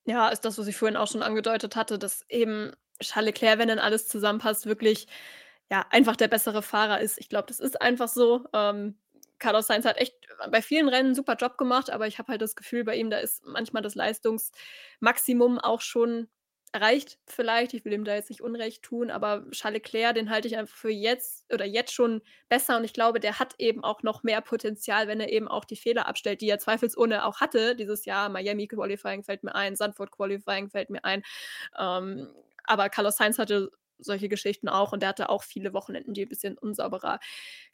Ja, 0.06 0.30
ist 0.30 0.42
das, 0.44 0.58
was 0.58 0.68
ich 0.68 0.76
vorhin 0.76 0.98
auch 0.98 1.08
schon 1.08 1.22
angedeutet 1.22 1.76
hatte, 1.76 2.00
dass 2.00 2.26
eben 2.30 2.72
Charles 3.00 3.28
Leclerc, 3.28 3.60
wenn 3.60 3.68
dann 3.68 3.80
alles 3.80 4.08
zusammenpasst, 4.08 4.66
wirklich 4.66 5.08
ja 5.72 5.86
einfach 5.92 6.16
der 6.16 6.28
bessere 6.28 6.62
Fahrer 6.62 7.00
ist. 7.00 7.20
Ich 7.20 7.30
glaube, 7.30 7.48
das 7.48 7.60
ist 7.60 7.80
einfach 7.82 8.08
so. 8.08 8.46
Ähm, 8.54 8.98
Carlos 9.40 9.68
Sainz 9.68 9.86
hat 9.86 9.98
echt 9.98 10.16
bei 10.52 10.62
vielen 10.62 10.90
Rennen 10.90 11.08
einen 11.08 11.16
super 11.16 11.36
Job 11.36 11.58
gemacht, 11.58 11.90
aber 11.90 12.08
ich 12.08 12.18
habe 12.18 12.32
halt 12.32 12.42
das 12.42 12.56
Gefühl, 12.56 12.84
bei 12.84 12.96
ihm, 12.96 13.10
da 13.10 13.18
ist 13.18 13.46
manchmal 13.46 13.84
das 13.84 13.96
Leistungsmaximum 13.96 15.60
auch 15.60 15.82
schon 15.82 16.28
erreicht 16.74 17.20
vielleicht. 17.28 17.74
Ich 17.74 17.86
will 17.86 17.94
ihm 17.94 18.04
da 18.04 18.16
jetzt 18.16 18.30
nicht 18.30 18.42
Unrecht 18.42 18.84
tun, 18.84 19.12
aber 19.12 19.50
Charles 19.52 19.82
Leclerc, 19.84 20.16
den 20.16 20.30
halte 20.30 20.48
ich 20.48 20.58
einfach 20.58 20.76
für 20.76 20.90
jetzt 20.90 21.46
oder 21.54 21.66
jetzt 21.66 21.94
schon 21.94 22.22
besser 22.50 22.78
und 22.78 22.84
ich 22.84 22.94
glaube, 22.94 23.20
der 23.20 23.40
hat 23.40 23.56
eben 23.60 23.84
auch 23.84 24.04
noch 24.04 24.24
mehr 24.24 24.42
Potenzial, 24.42 25.08
wenn 25.08 25.20
er 25.20 25.32
eben 25.32 25.48
auch 25.48 25.66
die 25.66 25.76
Fehler 25.76 26.08
abstellt, 26.08 26.42
die 26.42 26.50
er 26.50 26.60
zweifelsohne 26.60 27.26
auch 27.26 27.40
hatte 27.42 27.76
dieses 27.76 28.06
Jahr. 28.06 28.30
Miami 28.30 28.68
Qualifying 28.68 29.24
fällt 29.24 29.44
mir 29.44 29.56
ein, 29.56 29.76
Sanford 29.76 30.12
Qualifying 30.12 30.70
fällt 30.70 30.90
mir 30.90 31.06
ein. 31.06 31.24
Ähm, 31.80 32.28
aber 32.66 32.90
Carlos 32.90 33.18
Sainz 33.18 33.38
hatte 33.38 33.70
solche 34.00 34.30
Geschichten 34.30 34.68
auch 34.68 34.92
und 34.94 35.02
der 35.02 35.10
hatte 35.10 35.30
auch 35.30 35.44
viele 35.44 35.74
Wochenenden, 35.74 36.14
die 36.14 36.24
ein 36.24 36.30
bisschen 36.30 36.58
unsauberer 36.58 37.20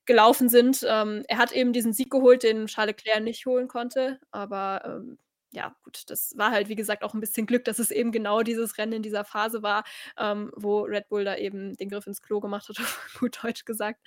gelaufen 0.06 0.50
sind. 0.50 0.86
Ähm, 0.88 1.24
er 1.28 1.38
hat 1.38 1.52
eben 1.54 1.74
diesen 1.74 1.94
Sieg 1.94 2.12
geholt, 2.12 2.44
den 2.44 2.68
Charles 2.68 2.96
Leclerc 2.98 3.24
nicht 3.24 3.46
holen 3.46 3.68
konnte, 3.68 4.20
aber 4.32 4.82
ähm, 4.86 5.18
ja, 5.52 5.76
gut, 5.84 6.04
das 6.10 6.34
war 6.38 6.52
halt, 6.52 6.70
wie 6.70 6.76
gesagt, 6.76 7.04
auch 7.04 7.14
ein 7.14 7.20
bisschen 7.20 7.48
Glück, 7.48 7.66
dass 7.66 7.80
es 7.80 7.90
eben 7.92 8.12
genau 8.12 8.42
dieses 8.44 8.78
Rennen 8.78 8.94
in 8.94 9.02
dieser 9.04 9.24
Phase 9.26 9.64
war, 9.64 9.84
ähm, 10.18 10.52
wo 10.56 10.82
Red 10.82 11.10
Bull 11.10 11.26
da 11.26 11.36
eben 11.38 11.76
den 11.76 11.90
Griff 11.90 12.06
ins 12.08 12.22
Klo 12.22 12.40
gemacht 12.40 12.70
hat, 12.70 12.78
gut 13.20 13.44
Deutsch 13.44 13.66
gesagt. 13.66 14.00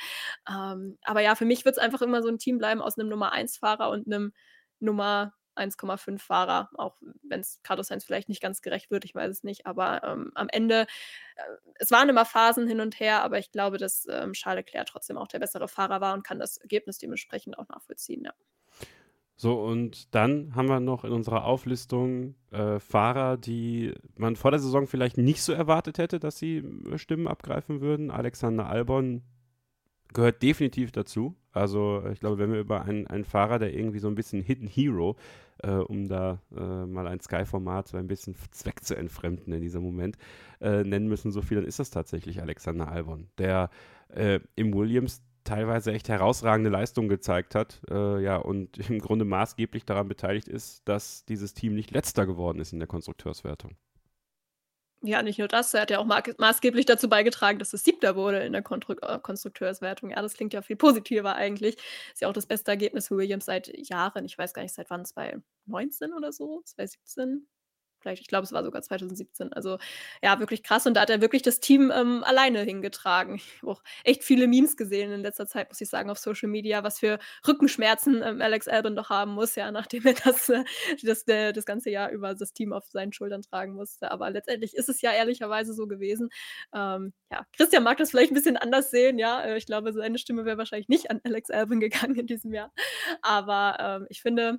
Ähm, 0.48 0.98
aber 1.02 1.20
ja, 1.20 1.34
für 1.34 1.44
mich 1.44 1.64
wird 1.64 1.76
es 1.76 1.82
einfach 1.82 2.02
immer 2.02 2.22
so 2.22 2.28
ein 2.28 2.38
Team 2.38 2.58
bleiben 2.58 2.80
aus 2.80 2.98
einem 2.98 3.08
Nummer 3.08 3.32
1-Fahrer 3.32 3.90
und 3.90 4.06
einem 4.06 4.32
Nummer 4.80 5.34
1,5 5.56 6.18
Fahrer, 6.18 6.70
auch 6.74 6.96
wenn 7.22 7.40
es 7.40 7.60
Carlos 7.62 7.88
Sainz 7.88 8.04
vielleicht 8.04 8.28
nicht 8.28 8.40
ganz 8.40 8.62
gerecht 8.62 8.90
wird, 8.90 9.04
ich 9.04 9.14
weiß 9.14 9.30
es 9.30 9.42
nicht, 9.44 9.66
aber 9.66 10.02
ähm, 10.04 10.32
am 10.34 10.48
Ende, 10.48 10.86
äh, 11.36 11.42
es 11.74 11.90
waren 11.90 12.08
immer 12.08 12.24
Phasen 12.24 12.66
hin 12.68 12.80
und 12.80 12.98
her, 13.00 13.22
aber 13.22 13.38
ich 13.38 13.50
glaube, 13.52 13.78
dass 13.78 14.06
ähm, 14.08 14.32
Charles 14.32 14.64
Leclerc 14.64 14.86
trotzdem 14.86 15.18
auch 15.18 15.28
der 15.28 15.40
bessere 15.40 15.68
Fahrer 15.68 16.00
war 16.00 16.14
und 16.14 16.24
kann 16.24 16.38
das 16.38 16.56
Ergebnis 16.58 16.98
dementsprechend 16.98 17.58
auch 17.58 17.68
nachvollziehen, 17.68 18.24
ja. 18.24 18.32
So, 19.42 19.60
und 19.60 20.14
dann 20.14 20.54
haben 20.54 20.68
wir 20.68 20.78
noch 20.78 21.02
in 21.02 21.10
unserer 21.10 21.46
Auflistung 21.46 22.36
äh, 22.52 22.78
Fahrer, 22.78 23.36
die 23.36 23.92
man 24.14 24.36
vor 24.36 24.52
der 24.52 24.60
Saison 24.60 24.86
vielleicht 24.86 25.18
nicht 25.18 25.42
so 25.42 25.52
erwartet 25.52 25.98
hätte, 25.98 26.20
dass 26.20 26.38
sie 26.38 26.58
äh, 26.58 26.96
Stimmen 26.96 27.26
abgreifen 27.26 27.80
würden. 27.80 28.12
Alexander 28.12 28.68
Albon 28.68 29.22
gehört 30.14 30.44
definitiv 30.44 30.92
dazu. 30.92 31.34
Also 31.50 32.04
ich 32.12 32.20
glaube, 32.20 32.38
wenn 32.38 32.52
wir 32.52 32.60
über 32.60 32.82
einen, 32.82 33.08
einen 33.08 33.24
Fahrer, 33.24 33.58
der 33.58 33.74
irgendwie 33.74 33.98
so 33.98 34.06
ein 34.06 34.14
bisschen 34.14 34.42
Hidden 34.42 34.68
Hero, 34.68 35.16
äh, 35.58 35.72
um 35.72 36.06
da 36.06 36.40
äh, 36.56 36.86
mal 36.86 37.08
ein 37.08 37.18
Sky-Format 37.18 37.88
so 37.88 37.96
ein 37.96 38.06
bisschen 38.06 38.36
Zweck 38.52 38.84
zu 38.84 38.96
entfremden 38.96 39.52
in 39.52 39.60
diesem 39.60 39.82
Moment, 39.82 40.18
äh, 40.60 40.84
nennen 40.84 41.08
müssen, 41.08 41.32
so 41.32 41.42
viel, 41.42 41.56
dann 41.56 41.66
ist 41.66 41.80
das 41.80 41.90
tatsächlich 41.90 42.40
Alexander 42.40 42.86
Albon, 42.86 43.26
der 43.38 43.70
äh, 44.14 44.38
im 44.54 44.72
Williams 44.72 45.20
teilweise 45.44 45.92
echt 45.92 46.08
herausragende 46.08 46.70
Leistungen 46.70 47.08
gezeigt 47.08 47.54
hat, 47.54 47.80
äh, 47.90 48.22
ja, 48.22 48.36
und 48.36 48.78
im 48.90 48.98
Grunde 48.98 49.24
maßgeblich 49.24 49.84
daran 49.84 50.08
beteiligt 50.08 50.48
ist, 50.48 50.88
dass 50.88 51.24
dieses 51.24 51.54
Team 51.54 51.74
nicht 51.74 51.90
letzter 51.90 52.26
geworden 52.26 52.60
ist 52.60 52.72
in 52.72 52.78
der 52.78 52.88
Konstrukteurswertung. 52.88 53.76
Ja, 55.04 55.20
nicht 55.22 55.40
nur 55.40 55.48
das, 55.48 55.74
er 55.74 55.82
hat 55.82 55.90
ja 55.90 55.98
auch 55.98 56.04
maßgeblich 56.04 56.86
dazu 56.86 57.08
beigetragen, 57.08 57.58
dass 57.58 57.72
es 57.72 57.82
Siebter 57.82 58.14
wurde 58.14 58.38
in 58.44 58.52
der 58.52 58.62
Kontru 58.62 58.92
äh, 58.92 59.18
Konstrukteurswertung. 59.18 60.10
Ja, 60.10 60.22
das 60.22 60.34
klingt 60.34 60.52
ja 60.52 60.62
viel 60.62 60.76
positiver 60.76 61.34
eigentlich. 61.34 61.76
Ist 62.12 62.20
ja 62.20 62.28
auch 62.28 62.32
das 62.32 62.46
beste 62.46 62.70
Ergebnis 62.70 63.08
für 63.08 63.16
Williams 63.16 63.46
seit 63.46 63.68
Jahren. 63.88 64.24
Ich 64.24 64.38
weiß 64.38 64.54
gar 64.54 64.62
nicht, 64.62 64.74
seit 64.74 64.90
wann, 64.90 65.04
2019 65.04 66.12
oder 66.14 66.32
so, 66.32 66.62
2017? 66.64 67.48
Vielleicht, 68.02 68.22
ich 68.22 68.28
glaube, 68.28 68.44
es 68.44 68.52
war 68.52 68.64
sogar 68.64 68.82
2017. 68.82 69.52
Also 69.52 69.78
ja, 70.22 70.38
wirklich 70.40 70.62
krass. 70.62 70.86
Und 70.86 70.94
da 70.94 71.02
hat 71.02 71.10
er 71.10 71.20
wirklich 71.20 71.42
das 71.42 71.60
Team 71.60 71.92
ähm, 71.94 72.22
alleine 72.24 72.60
hingetragen. 72.62 73.36
Ich 73.36 73.62
habe 73.62 73.72
auch 73.72 73.82
echt 74.04 74.24
viele 74.24 74.46
Memes 74.46 74.76
gesehen 74.76 75.12
in 75.12 75.22
letzter 75.22 75.46
Zeit, 75.46 75.70
muss 75.70 75.80
ich 75.80 75.88
sagen, 75.88 76.10
auf 76.10 76.18
Social 76.18 76.48
Media, 76.48 76.82
was 76.84 76.98
für 76.98 77.18
Rückenschmerzen 77.46 78.22
ähm, 78.22 78.40
Alex 78.42 78.68
Albon 78.68 78.96
doch 78.96 79.10
haben 79.10 79.32
muss, 79.32 79.54
ja, 79.54 79.70
nachdem 79.72 80.04
er 80.06 80.14
das, 80.14 80.48
äh, 80.48 80.64
das, 81.02 81.26
äh, 81.28 81.52
das 81.52 81.64
ganze 81.64 81.90
Jahr 81.90 82.10
über 82.10 82.34
das 82.34 82.52
Team 82.52 82.72
auf 82.72 82.84
seinen 82.86 83.12
Schultern 83.12 83.42
tragen 83.42 83.74
musste. 83.74 84.10
Aber 84.10 84.30
letztendlich 84.30 84.74
ist 84.74 84.88
es 84.88 85.00
ja 85.00 85.12
ehrlicherweise 85.12 85.72
so 85.74 85.86
gewesen. 85.86 86.28
Ähm, 86.74 87.12
ja, 87.30 87.46
Christian 87.56 87.82
mag 87.82 87.96
das 87.98 88.10
vielleicht 88.10 88.32
ein 88.32 88.34
bisschen 88.34 88.56
anders 88.56 88.90
sehen, 88.90 89.18
ja. 89.18 89.42
Äh, 89.42 89.56
ich 89.56 89.66
glaube, 89.66 89.92
seine 89.92 90.18
Stimme 90.18 90.44
wäre 90.44 90.58
wahrscheinlich 90.58 90.88
nicht 90.88 91.10
an 91.10 91.20
Alex 91.24 91.50
Albon 91.50 91.80
gegangen 91.80 92.16
in 92.16 92.26
diesem 92.26 92.52
Jahr. 92.52 92.72
Aber 93.22 93.76
ähm, 93.80 94.06
ich 94.08 94.22
finde, 94.22 94.58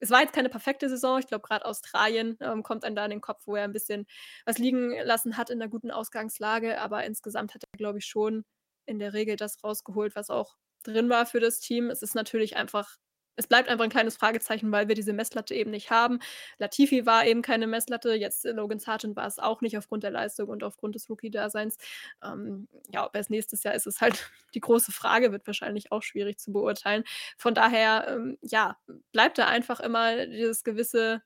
es 0.00 0.10
war 0.10 0.20
jetzt 0.20 0.34
keine 0.34 0.48
perfekte 0.48 0.88
Saison. 0.88 1.18
Ich 1.18 1.26
glaube, 1.26 1.46
gerade 1.46 1.64
Australien 1.64 2.36
ähm, 2.40 2.62
kommt 2.62 2.84
einem 2.84 2.96
da 2.96 3.04
in 3.04 3.10
den 3.10 3.20
Kopf, 3.20 3.42
wo 3.46 3.56
er 3.56 3.64
ein 3.64 3.72
bisschen 3.72 4.06
was 4.44 4.58
liegen 4.58 4.92
lassen 5.04 5.36
hat 5.36 5.50
in 5.50 5.60
einer 5.60 5.70
guten 5.70 5.90
Ausgangslage. 5.90 6.80
Aber 6.80 7.04
insgesamt 7.04 7.54
hat 7.54 7.64
er, 7.64 7.78
glaube 7.78 7.98
ich, 7.98 8.06
schon 8.06 8.44
in 8.86 8.98
der 8.98 9.12
Regel 9.14 9.36
das 9.36 9.62
rausgeholt, 9.62 10.14
was 10.16 10.30
auch 10.30 10.56
drin 10.82 11.08
war 11.08 11.26
für 11.26 11.40
das 11.40 11.60
Team. 11.60 11.90
Es 11.90 12.02
ist 12.02 12.14
natürlich 12.14 12.56
einfach 12.56 12.96
es 13.36 13.46
bleibt 13.46 13.68
einfach 13.68 13.84
ein 13.84 13.90
kleines 13.90 14.16
Fragezeichen, 14.16 14.70
weil 14.72 14.88
wir 14.88 14.94
diese 14.94 15.12
Messlatte 15.12 15.54
eben 15.54 15.70
nicht 15.70 15.90
haben. 15.90 16.20
Latifi 16.58 17.06
war 17.06 17.26
eben 17.26 17.42
keine 17.42 17.66
Messlatte, 17.66 18.14
jetzt 18.14 18.44
Logan 18.44 18.78
Sargent 18.78 19.16
war 19.16 19.26
es 19.26 19.38
auch 19.38 19.60
nicht 19.60 19.76
aufgrund 19.76 20.04
der 20.04 20.10
Leistung 20.10 20.48
und 20.48 20.62
aufgrund 20.62 20.94
des 20.94 21.08
Rookie-Daseins. 21.10 21.76
Ähm, 22.22 22.68
ja, 22.92 23.06
ob 23.06 23.14
es 23.16 23.30
nächstes 23.30 23.62
Jahr 23.62 23.74
ist, 23.74 23.86
ist 23.86 24.00
halt 24.00 24.30
die 24.54 24.60
große 24.60 24.92
Frage, 24.92 25.32
wird 25.32 25.46
wahrscheinlich 25.46 25.92
auch 25.92 26.02
schwierig 26.02 26.38
zu 26.38 26.52
beurteilen. 26.52 27.04
Von 27.36 27.54
daher, 27.54 28.06
ähm, 28.08 28.38
ja, 28.42 28.78
bleibt 29.12 29.38
da 29.38 29.46
einfach 29.46 29.80
immer 29.80 30.26
dieses 30.26 30.64
gewisse, 30.64 31.22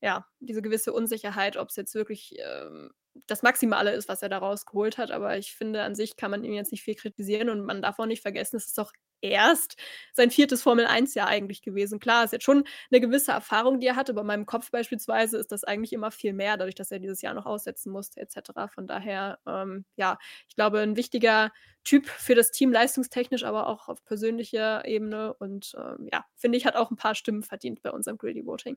ja, 0.00 0.26
diese 0.40 0.62
gewisse 0.62 0.92
Unsicherheit, 0.92 1.56
ob 1.56 1.68
es 1.68 1.76
jetzt 1.76 1.94
wirklich 1.94 2.36
ähm, 2.38 2.90
das 3.26 3.42
Maximale 3.42 3.92
ist, 3.92 4.08
was 4.08 4.22
er 4.22 4.28
da 4.28 4.38
rausgeholt 4.38 4.98
hat. 4.98 5.10
Aber 5.10 5.36
ich 5.36 5.54
finde, 5.54 5.82
an 5.82 5.94
sich 5.94 6.16
kann 6.16 6.30
man 6.30 6.44
ihn 6.44 6.54
jetzt 6.54 6.72
nicht 6.72 6.82
viel 6.82 6.94
kritisieren 6.94 7.50
und 7.50 7.64
man 7.64 7.82
darf 7.82 7.98
auch 7.98 8.06
nicht 8.06 8.22
vergessen, 8.22 8.56
es 8.56 8.66
ist 8.66 8.80
auch 8.80 8.92
erst 9.22 9.76
sein 10.12 10.30
viertes 10.30 10.62
Formel-1-Jahr 10.62 11.28
eigentlich 11.28 11.62
gewesen. 11.62 12.00
Klar, 12.00 12.24
ist 12.24 12.32
jetzt 12.32 12.44
schon 12.44 12.64
eine 12.90 13.00
gewisse 13.00 13.32
Erfahrung, 13.32 13.80
die 13.80 13.86
er 13.86 13.96
hatte, 13.96 14.12
aber 14.12 14.22
in 14.22 14.26
meinem 14.26 14.46
Kopf 14.46 14.70
beispielsweise 14.70 15.38
ist 15.38 15.52
das 15.52 15.64
eigentlich 15.64 15.92
immer 15.92 16.10
viel 16.10 16.32
mehr, 16.32 16.56
dadurch, 16.56 16.74
dass 16.74 16.90
er 16.90 16.98
dieses 16.98 17.22
Jahr 17.22 17.34
noch 17.34 17.46
aussetzen 17.46 17.90
musste, 17.92 18.20
etc. 18.20 18.72
Von 18.72 18.86
daher, 18.86 19.38
ähm, 19.46 19.84
ja, 19.96 20.18
ich 20.48 20.56
glaube, 20.56 20.80
ein 20.80 20.96
wichtiger 20.96 21.50
Typ 21.84 22.06
für 22.06 22.34
das 22.34 22.50
Team, 22.50 22.72
leistungstechnisch, 22.72 23.44
aber 23.44 23.66
auch 23.66 23.88
auf 23.88 24.04
persönlicher 24.04 24.84
Ebene. 24.86 25.34
Und 25.34 25.72
ähm, 25.78 26.08
ja, 26.12 26.24
finde 26.36 26.58
ich, 26.58 26.66
hat 26.66 26.76
auch 26.76 26.90
ein 26.90 26.96
paar 26.96 27.14
Stimmen 27.14 27.42
verdient 27.42 27.82
bei 27.82 27.90
unserem 27.90 28.18
Greedy 28.18 28.44
Voting. 28.44 28.76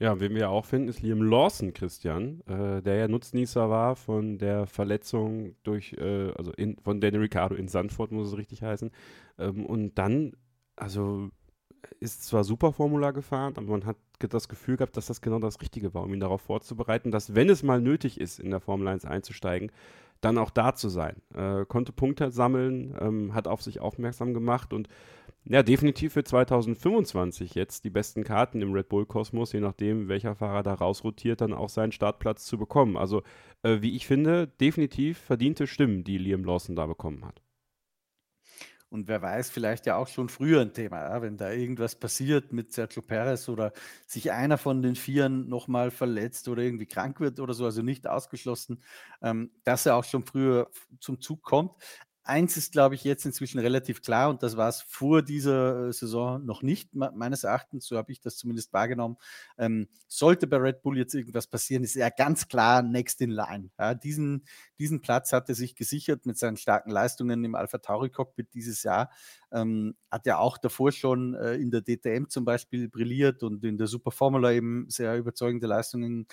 Ja, 0.00 0.20
wen 0.20 0.34
wir 0.36 0.50
auch 0.50 0.64
finden, 0.64 0.88
ist 0.88 1.02
Liam 1.02 1.22
Lawson, 1.22 1.72
Christian, 1.72 2.40
äh, 2.46 2.80
der 2.82 2.96
ja 2.96 3.08
Nutznießer 3.08 3.68
war 3.68 3.96
von 3.96 4.38
der 4.38 4.66
Verletzung 4.66 5.56
durch, 5.64 5.94
äh, 5.94 6.30
also 6.36 6.52
in, 6.52 6.78
von 6.78 7.00
Danny 7.00 7.16
Ricciardo 7.16 7.56
in 7.56 7.66
Sandford, 7.66 8.12
muss 8.12 8.28
es 8.28 8.36
richtig 8.36 8.62
heißen. 8.62 8.92
Ähm, 9.38 9.66
und 9.66 9.98
dann, 9.98 10.34
also 10.76 11.30
ist 11.98 12.24
zwar 12.24 12.44
super 12.44 12.72
Formula 12.72 13.10
gefahren, 13.10 13.54
aber 13.56 13.66
man 13.66 13.86
hat 13.86 13.96
das 14.20 14.48
Gefühl 14.48 14.76
gehabt, 14.76 14.96
dass 14.96 15.06
das 15.06 15.20
genau 15.20 15.40
das 15.40 15.60
Richtige 15.60 15.94
war, 15.94 16.04
um 16.04 16.14
ihn 16.14 16.20
darauf 16.20 16.42
vorzubereiten, 16.42 17.10
dass 17.10 17.34
wenn 17.34 17.48
es 17.48 17.64
mal 17.64 17.80
nötig 17.80 18.20
ist, 18.20 18.38
in 18.38 18.50
der 18.50 18.60
Formel 18.60 18.86
1 18.86 19.04
einzusteigen, 19.04 19.72
dann 20.20 20.38
auch 20.38 20.50
da 20.50 20.74
zu 20.74 20.88
sein. 20.88 21.16
Äh, 21.34 21.64
konnte 21.66 21.92
Punkte 21.92 22.30
sammeln, 22.30 22.96
ähm, 23.00 23.34
hat 23.34 23.48
auf 23.48 23.62
sich 23.62 23.80
aufmerksam 23.80 24.34
gemacht 24.34 24.72
und 24.72 24.88
ja, 25.50 25.62
definitiv 25.62 26.12
für 26.12 26.24
2025 26.24 27.54
jetzt 27.54 27.84
die 27.84 27.90
besten 27.90 28.22
Karten 28.22 28.60
im 28.60 28.72
Red 28.72 28.90
Bull 28.90 29.06
Kosmos, 29.06 29.52
je 29.52 29.60
nachdem, 29.60 30.08
welcher 30.08 30.34
Fahrer 30.34 30.62
da 30.62 30.74
rausrotiert, 30.74 31.40
dann 31.40 31.54
auch 31.54 31.70
seinen 31.70 31.92
Startplatz 31.92 32.44
zu 32.44 32.58
bekommen. 32.58 32.98
Also, 32.98 33.22
äh, 33.62 33.80
wie 33.80 33.96
ich 33.96 34.06
finde, 34.06 34.46
definitiv 34.46 35.18
verdiente 35.18 35.66
Stimmen, 35.66 36.04
die 36.04 36.18
Liam 36.18 36.44
Lawson 36.44 36.76
da 36.76 36.86
bekommen 36.86 37.24
hat. 37.24 37.40
Und 38.90 39.06
wer 39.06 39.20
weiß, 39.20 39.50
vielleicht 39.50 39.84
ja 39.84 39.96
auch 39.96 40.08
schon 40.08 40.30
früher 40.30 40.62
ein 40.62 40.72
Thema, 40.72 41.00
ja, 41.02 41.20
wenn 41.20 41.36
da 41.36 41.52
irgendwas 41.52 41.94
passiert 41.94 42.52
mit 42.54 42.72
Sergio 42.72 43.02
Perez 43.02 43.48
oder 43.50 43.72
sich 44.06 44.32
einer 44.32 44.56
von 44.56 44.80
den 44.80 44.96
Vieren 44.96 45.48
nochmal 45.48 45.90
verletzt 45.90 46.48
oder 46.48 46.62
irgendwie 46.62 46.86
krank 46.86 47.20
wird 47.20 47.38
oder 47.38 47.52
so, 47.52 47.66
also 47.66 47.82
nicht 47.82 48.06
ausgeschlossen, 48.06 48.82
ähm, 49.20 49.50
dass 49.64 49.84
er 49.84 49.96
auch 49.96 50.04
schon 50.04 50.24
früher 50.24 50.70
zum 51.00 51.20
Zug 51.20 51.42
kommt 51.42 51.72
eins 52.28 52.56
ist, 52.56 52.72
glaube 52.72 52.94
ich, 52.94 53.04
jetzt 53.04 53.24
inzwischen 53.24 53.58
relativ 53.58 54.02
klar 54.02 54.28
und 54.28 54.42
das 54.42 54.56
war 54.56 54.68
es 54.68 54.82
vor 54.82 55.22
dieser 55.22 55.88
äh, 55.88 55.92
Saison 55.92 56.44
noch 56.44 56.62
nicht, 56.62 56.94
meines 56.94 57.44
Erachtens, 57.44 57.86
so 57.86 57.96
habe 57.96 58.12
ich 58.12 58.20
das 58.20 58.36
zumindest 58.36 58.72
wahrgenommen. 58.72 59.16
Ähm, 59.56 59.88
sollte 60.06 60.46
bei 60.46 60.58
Red 60.58 60.82
Bull 60.82 60.98
jetzt 60.98 61.14
irgendwas 61.14 61.46
passieren, 61.46 61.84
ist 61.84 61.96
er 61.96 62.10
ganz 62.10 62.48
klar 62.48 62.82
next 62.82 63.20
in 63.20 63.30
line. 63.30 63.70
Ja, 63.78 63.94
diesen, 63.94 64.44
diesen 64.78 65.00
Platz 65.00 65.32
hat 65.32 65.48
er 65.48 65.54
sich 65.54 65.74
gesichert 65.74 66.26
mit 66.26 66.38
seinen 66.38 66.56
starken 66.56 66.90
Leistungen 66.90 67.42
im 67.44 67.54
Alpha 67.54 67.78
Tauri 67.78 68.10
Cockpit 68.10 68.52
dieses 68.54 68.82
Jahr. 68.82 69.10
Ähm, 69.50 69.96
hat 70.10 70.26
er 70.26 70.40
auch 70.40 70.58
davor 70.58 70.92
schon 70.92 71.34
äh, 71.34 71.54
in 71.54 71.70
der 71.70 71.82
DTM 71.82 72.28
zum 72.28 72.44
Beispiel 72.44 72.88
brilliert 72.88 73.42
und 73.42 73.64
in 73.64 73.78
der 73.78 73.86
Super 73.86 74.10
Formula 74.10 74.52
eben 74.52 74.88
sehr 74.90 75.16
überzeugende 75.16 75.66
Leistungen 75.66 76.26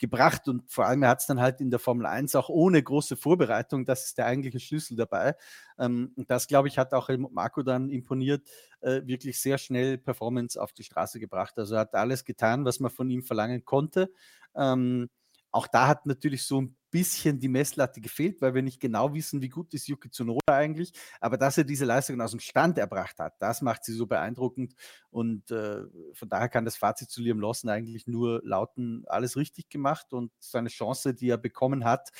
gebracht 0.00 0.48
und 0.48 0.70
vor 0.70 0.86
allem 0.86 1.04
hat 1.06 1.20
es 1.20 1.26
dann 1.26 1.40
halt 1.40 1.60
in 1.60 1.70
der 1.70 1.78
Formel 1.78 2.06
1 2.06 2.34
auch 2.34 2.48
ohne 2.48 2.82
große 2.82 3.16
Vorbereitung, 3.16 3.84
das 3.84 4.06
ist 4.06 4.18
der 4.18 4.26
eigentliche 4.26 4.58
Schlüssel 4.60 4.96
dabei. 4.96 5.36
Ähm, 5.78 6.12
und 6.16 6.30
das, 6.30 6.48
glaube 6.48 6.68
ich, 6.68 6.78
hat 6.78 6.92
auch 6.94 7.08
Marco 7.30 7.62
dann 7.62 7.90
imponiert, 7.90 8.48
äh, 8.80 9.02
wirklich 9.06 9.40
sehr 9.40 9.58
schnell 9.58 9.98
Performance 9.98 10.60
auf 10.60 10.72
die 10.72 10.84
Straße 10.84 11.20
gebracht. 11.20 11.58
Also 11.58 11.74
er 11.76 11.82
hat 11.82 11.94
alles 11.94 12.24
getan, 12.24 12.64
was 12.64 12.80
man 12.80 12.90
von 12.90 13.08
ihm 13.10 13.22
verlangen 13.22 13.64
konnte. 13.64 14.10
Ähm, 14.56 15.08
auch 15.52 15.66
da 15.66 15.88
hat 15.88 16.06
natürlich 16.06 16.44
so 16.44 16.60
ein 16.60 16.76
bisschen 16.90 17.38
die 17.38 17.48
Messlatte 17.48 18.00
gefehlt, 18.00 18.40
weil 18.40 18.54
wir 18.54 18.62
nicht 18.62 18.80
genau 18.80 19.14
wissen, 19.14 19.42
wie 19.42 19.48
gut 19.48 19.72
ist 19.74 19.88
Yuki 19.88 20.10
Tsunoda 20.10 20.40
eigentlich. 20.48 20.92
Aber 21.20 21.36
dass 21.36 21.58
er 21.58 21.64
diese 21.64 21.84
Leistungen 21.84 22.20
aus 22.20 22.32
dem 22.32 22.40
Stand 22.40 22.78
erbracht 22.78 23.18
hat, 23.18 23.34
das 23.40 23.62
macht 23.62 23.84
sie 23.84 23.92
so 23.92 24.06
beeindruckend. 24.06 24.74
Und 25.10 25.50
äh, 25.50 25.82
von 26.12 26.28
daher 26.28 26.48
kann 26.48 26.64
das 26.64 26.76
Fazit 26.76 27.10
zu 27.10 27.20
Liam 27.22 27.40
Lawson 27.40 27.70
eigentlich 27.70 28.06
nur 28.06 28.40
lauten, 28.44 29.04
alles 29.06 29.36
richtig 29.36 29.68
gemacht 29.68 30.12
und 30.12 30.32
seine 30.40 30.68
Chance, 30.68 31.14
die 31.14 31.28
er 31.28 31.38
bekommen 31.38 31.84
hat, 31.84 32.10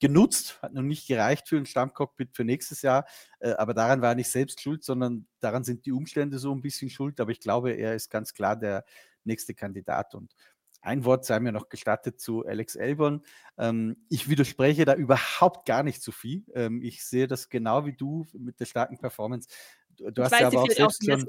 genutzt. 0.00 0.58
Hat 0.62 0.74
noch 0.74 0.82
nicht 0.82 1.06
gereicht 1.06 1.48
für 1.48 1.56
ein 1.56 1.66
Stammcockpit 1.66 2.34
für 2.34 2.44
nächstes 2.44 2.82
Jahr. 2.82 3.06
Äh, 3.40 3.52
aber 3.52 3.74
daran 3.74 4.02
war 4.02 4.10
er 4.10 4.16
nicht 4.16 4.30
selbst 4.30 4.60
schuld, 4.60 4.84
sondern 4.84 5.26
daran 5.40 5.64
sind 5.64 5.86
die 5.86 5.92
Umstände 5.92 6.38
so 6.38 6.54
ein 6.54 6.62
bisschen 6.62 6.90
schuld. 6.90 7.20
Aber 7.20 7.30
ich 7.30 7.40
glaube, 7.40 7.72
er 7.72 7.94
ist 7.94 8.10
ganz 8.10 8.34
klar 8.34 8.56
der 8.56 8.84
nächste 9.24 9.54
Kandidat. 9.54 10.14
Und 10.14 10.34
ein 10.82 11.04
Wort 11.04 11.24
sei 11.24 11.40
mir 11.40 11.52
noch 11.52 11.68
gestattet 11.68 12.20
zu 12.20 12.44
Alex 12.44 12.76
Elbon. 12.76 13.22
Ähm, 13.58 13.96
ich 14.08 14.28
widerspreche 14.28 14.84
da 14.84 14.94
überhaupt 14.94 15.66
gar 15.66 15.82
nicht 15.82 16.02
zu 16.02 16.12
viel. 16.12 16.44
Ähm, 16.54 16.82
ich 16.82 17.04
sehe 17.04 17.26
das 17.26 17.48
genau 17.48 17.86
wie 17.86 17.92
du 17.92 18.26
mit 18.32 18.60
der 18.60 18.66
starken 18.66 18.98
Performance. 18.98 19.48
Du, 19.96 20.10
du 20.10 20.22
hast 20.22 20.32
weiß, 20.32 20.40
ja 20.40 20.46
aber 20.46 20.62
auch 20.62 20.70
selbst 20.70 21.04
schon. 21.04 21.26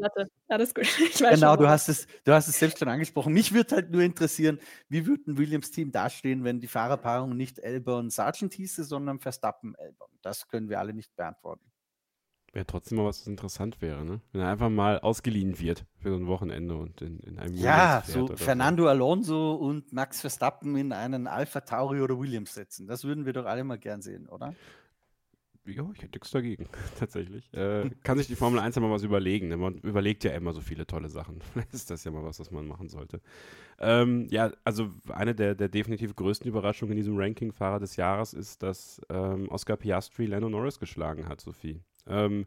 Alles 0.47 0.73
gut. 0.73 0.85
genau, 1.17 1.55
du 1.57 1.67
hast, 1.67 1.89
es, 1.89 2.07
du 2.23 2.31
hast 2.31 2.47
es 2.47 2.57
selbst 2.57 2.79
schon 2.79 2.87
angesprochen. 2.87 3.33
Mich 3.33 3.53
würde 3.53 3.75
halt 3.75 3.91
nur 3.91 4.01
interessieren, 4.01 4.59
wie 4.87 5.05
würde 5.05 5.31
ein 5.31 5.37
Williams-Team 5.37 5.91
dastehen, 5.91 6.43
wenn 6.43 6.59
die 6.61 6.67
Fahrerpaarung 6.67 7.35
nicht 7.35 7.59
Elbon 7.59 8.09
Sargent 8.09 8.53
hieße, 8.53 8.83
sondern 8.85 9.19
Verstappen 9.19 9.75
Elbon? 9.75 10.07
Das 10.21 10.47
können 10.47 10.69
wir 10.69 10.79
alle 10.79 10.93
nicht 10.93 11.15
beantworten. 11.15 11.70
Wäre 12.53 12.65
trotzdem 12.65 12.97
mal 12.97 13.05
was, 13.05 13.21
was 13.21 13.27
interessant 13.27 13.81
wäre, 13.81 14.03
ne? 14.03 14.19
Wenn 14.33 14.41
er 14.41 14.49
einfach 14.49 14.69
mal 14.69 14.99
ausgeliehen 14.99 15.57
wird 15.59 15.85
für 15.99 16.09
so 16.09 16.17
ein 16.17 16.27
Wochenende 16.27 16.75
und 16.75 17.01
in, 17.01 17.19
in 17.19 17.39
einem 17.39 17.55
Ja, 17.55 18.03
so 18.05 18.27
Fernando 18.35 18.83
so. 18.83 18.89
Alonso 18.89 19.53
und 19.53 19.93
Max 19.93 20.19
Verstappen 20.19 20.75
in 20.75 20.91
einen 20.91 21.27
Alpha 21.27 21.61
Tauri 21.61 22.01
oder 22.01 22.19
Williams 22.19 22.53
setzen. 22.53 22.87
Das 22.87 23.05
würden 23.05 23.25
wir 23.25 23.31
doch 23.31 23.45
alle 23.45 23.63
mal 23.63 23.77
gern 23.77 24.01
sehen, 24.01 24.27
oder? 24.27 24.53
Ja, 25.65 25.87
ich 25.93 26.01
hätte 26.01 26.17
nichts 26.17 26.31
dagegen, 26.31 26.67
tatsächlich. 26.99 27.53
Äh, 27.53 27.91
kann 28.03 28.17
sich 28.17 28.27
die 28.27 28.35
Formel 28.35 28.59
1 28.59 28.75
ja 28.75 28.81
mal 28.81 28.91
was 28.91 29.03
überlegen. 29.03 29.47
Ne? 29.47 29.57
Man 29.57 29.77
überlegt 29.77 30.23
ja 30.23 30.31
immer 30.31 30.53
so 30.53 30.59
viele 30.59 30.87
tolle 30.87 31.07
Sachen. 31.07 31.39
Vielleicht 31.53 31.73
ist 31.73 31.89
das 31.89 32.03
ja 32.03 32.11
mal 32.11 32.23
was, 32.23 32.39
was 32.39 32.51
man 32.51 32.67
machen 32.67 32.89
sollte. 32.89 33.21
Ähm, 33.79 34.27
ja, 34.29 34.51
also 34.63 34.89
eine 35.09 35.35
der, 35.35 35.55
der 35.55 35.69
definitiv 35.69 36.15
größten 36.15 36.49
Überraschungen 36.49 36.93
in 36.93 36.97
diesem 36.97 37.17
Ranking 37.17 37.53
Fahrer 37.53 37.79
des 37.79 37.95
Jahres 37.95 38.33
ist, 38.33 38.63
dass 38.63 39.01
ähm, 39.09 39.47
Oscar 39.49 39.77
Piastri 39.77 40.25
Lando 40.25 40.49
Norris 40.49 40.79
geschlagen 40.79 41.29
hat, 41.29 41.39
Sophie. 41.39 41.79
Ähm, 42.07 42.45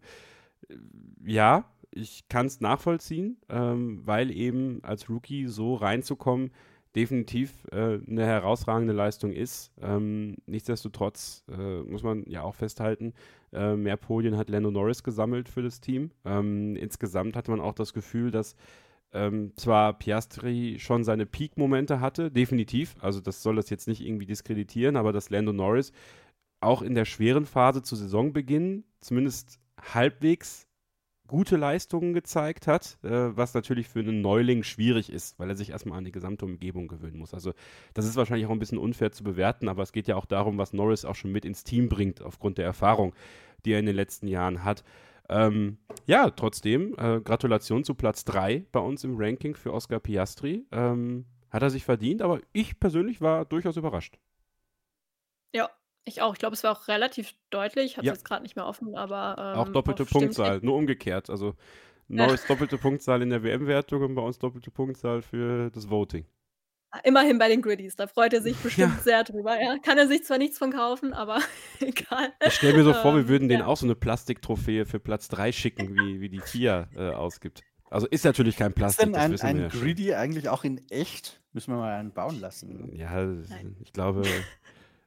ja, 1.24 1.64
ich 1.90 2.28
kann 2.28 2.46
es 2.46 2.60
nachvollziehen, 2.60 3.38
ähm, 3.48 4.02
weil 4.04 4.30
eben 4.30 4.80
als 4.82 5.08
Rookie 5.08 5.46
so 5.46 5.74
reinzukommen 5.74 6.50
definitiv 6.94 7.66
äh, 7.72 7.98
eine 8.06 8.24
herausragende 8.24 8.92
Leistung 8.92 9.32
ist. 9.32 9.72
Ähm, 9.82 10.36
nichtsdestotrotz 10.46 11.44
äh, 11.48 11.82
muss 11.82 12.02
man 12.02 12.24
ja 12.28 12.42
auch 12.42 12.54
festhalten, 12.54 13.14
äh, 13.52 13.74
mehr 13.74 13.96
Podien 13.96 14.36
hat 14.36 14.48
Lando 14.48 14.70
Norris 14.70 15.02
gesammelt 15.02 15.48
für 15.48 15.62
das 15.62 15.80
Team. 15.80 16.10
Ähm, 16.24 16.76
insgesamt 16.76 17.36
hatte 17.36 17.50
man 17.50 17.60
auch 17.60 17.74
das 17.74 17.94
Gefühl, 17.94 18.30
dass 18.30 18.54
ähm, 19.12 19.52
zwar 19.56 19.96
Piastri 19.98 20.76
schon 20.78 21.04
seine 21.04 21.26
Peak-Momente 21.26 22.00
hatte, 22.00 22.30
definitiv, 22.30 22.96
also 23.00 23.20
das 23.20 23.42
soll 23.42 23.56
das 23.56 23.70
jetzt 23.70 23.86
nicht 23.86 24.04
irgendwie 24.04 24.26
diskreditieren, 24.26 24.96
aber 24.96 25.12
dass 25.12 25.30
Lando 25.30 25.52
Norris 25.52 25.92
auch 26.64 26.82
in 26.82 26.94
der 26.94 27.04
schweren 27.04 27.46
Phase 27.46 27.82
zu 27.82 27.96
Saisonbeginn 27.96 28.84
zumindest 29.00 29.60
halbwegs 29.80 30.66
gute 31.26 31.56
Leistungen 31.56 32.12
gezeigt 32.12 32.66
hat, 32.66 32.98
äh, 33.02 33.36
was 33.36 33.54
natürlich 33.54 33.88
für 33.88 34.00
einen 34.00 34.20
Neuling 34.20 34.62
schwierig 34.62 35.10
ist, 35.10 35.38
weil 35.38 35.48
er 35.48 35.56
sich 35.56 35.70
erstmal 35.70 35.98
an 35.98 36.04
die 36.04 36.12
gesamte 36.12 36.44
Umgebung 36.44 36.86
gewöhnen 36.86 37.18
muss. 37.18 37.32
Also 37.32 37.54
das 37.94 38.04
ist 38.04 38.16
wahrscheinlich 38.16 38.46
auch 38.46 38.52
ein 38.52 38.58
bisschen 38.58 38.78
unfair 38.78 39.10
zu 39.10 39.24
bewerten, 39.24 39.68
aber 39.68 39.82
es 39.82 39.92
geht 39.92 40.06
ja 40.06 40.16
auch 40.16 40.26
darum, 40.26 40.58
was 40.58 40.74
Norris 40.74 41.04
auch 41.04 41.14
schon 41.14 41.32
mit 41.32 41.44
ins 41.44 41.64
Team 41.64 41.88
bringt, 41.88 42.20
aufgrund 42.20 42.58
der 42.58 42.66
Erfahrung, 42.66 43.14
die 43.64 43.72
er 43.72 43.78
in 43.78 43.86
den 43.86 43.96
letzten 43.96 44.28
Jahren 44.28 44.64
hat. 44.64 44.84
Ähm, 45.30 45.78
ja, 46.06 46.28
trotzdem, 46.28 46.94
äh, 46.98 47.20
Gratulation 47.20 47.84
zu 47.84 47.94
Platz 47.94 48.26
3 48.26 48.66
bei 48.70 48.80
uns 48.80 49.04
im 49.04 49.16
Ranking 49.16 49.54
für 49.54 49.72
Oscar 49.72 50.00
Piastri. 50.00 50.66
Ähm, 50.70 51.24
hat 51.50 51.62
er 51.62 51.70
sich 51.70 51.84
verdient, 51.84 52.20
aber 52.20 52.40
ich 52.52 52.78
persönlich 52.78 53.20
war 53.22 53.46
durchaus 53.46 53.76
überrascht. 53.76 54.18
Ja, 55.54 55.70
ich 56.04 56.22
auch. 56.22 56.34
Ich 56.34 56.38
glaube, 56.38 56.54
es 56.54 56.64
war 56.64 56.72
auch 56.72 56.88
relativ 56.88 57.34
deutlich. 57.50 57.92
Ich 57.92 57.96
habe 57.96 58.06
es 58.06 58.08
ja. 58.08 58.12
jetzt 58.14 58.24
gerade 58.24 58.42
nicht 58.42 58.56
mehr 58.56 58.66
offen, 58.66 58.94
aber. 58.94 59.36
Ähm, 59.38 59.58
auch 59.58 59.68
doppelte 59.68 60.04
Punktzahl, 60.04 60.60
nur 60.62 60.76
umgekehrt. 60.76 61.30
Also 61.30 61.54
Norris 62.08 62.46
doppelte 62.46 62.78
Punktzahl 62.78 63.22
in 63.22 63.30
der 63.30 63.42
WM-Wertung 63.42 64.02
und 64.02 64.14
bei 64.14 64.22
uns 64.22 64.38
doppelte 64.38 64.70
Punktzahl 64.70 65.22
für 65.22 65.70
das 65.70 65.88
Voting. 65.88 66.26
Immerhin 67.02 67.38
bei 67.38 67.48
den 67.48 67.60
Goodies, 67.60 67.96
da 67.96 68.06
freut 68.06 68.32
er 68.34 68.42
sich 68.42 68.56
bestimmt 68.62 68.94
ja. 68.96 69.02
sehr 69.02 69.24
drüber. 69.24 69.60
Ja. 69.60 69.78
Kann 69.78 69.98
er 69.98 70.06
sich 70.06 70.24
zwar 70.24 70.38
nichts 70.38 70.58
von 70.58 70.70
kaufen, 70.70 71.12
aber 71.12 71.40
egal. 71.80 72.32
Ich 72.46 72.54
stelle 72.54 72.76
mir 72.76 72.84
so 72.84 72.92
vor, 72.92 73.14
wir 73.14 73.22
ähm, 73.22 73.28
würden 73.28 73.50
ja. 73.50 73.56
denen 73.56 73.68
auch 73.68 73.76
so 73.76 73.86
eine 73.86 73.94
Plastiktrophäe 73.94 74.86
für 74.86 75.00
Platz 75.00 75.28
3 75.28 75.50
schicken, 75.52 75.96
wie, 75.96 76.20
wie 76.20 76.28
die 76.28 76.40
FIA 76.40 76.88
äh, 76.94 77.10
ausgibt. 77.10 77.62
Also 77.90 78.06
ist 78.06 78.24
natürlich 78.24 78.56
kein 78.56 78.72
Plastik. 78.72 79.06
Ist 79.06 79.14
denn 79.14 79.20
ein, 79.20 79.60
ein 79.64 79.68
Greedy 79.68 80.08
schon. 80.08 80.14
eigentlich 80.14 80.48
auch 80.48 80.64
in 80.64 80.80
echt? 80.90 81.40
Müssen 81.52 81.72
wir 81.72 81.78
mal 81.78 81.94
einen 81.94 82.12
bauen 82.12 82.40
lassen. 82.40 82.90
Ja, 82.96 83.24
Nein. 83.24 83.76
ich 83.80 83.92
glaube, 83.92 84.22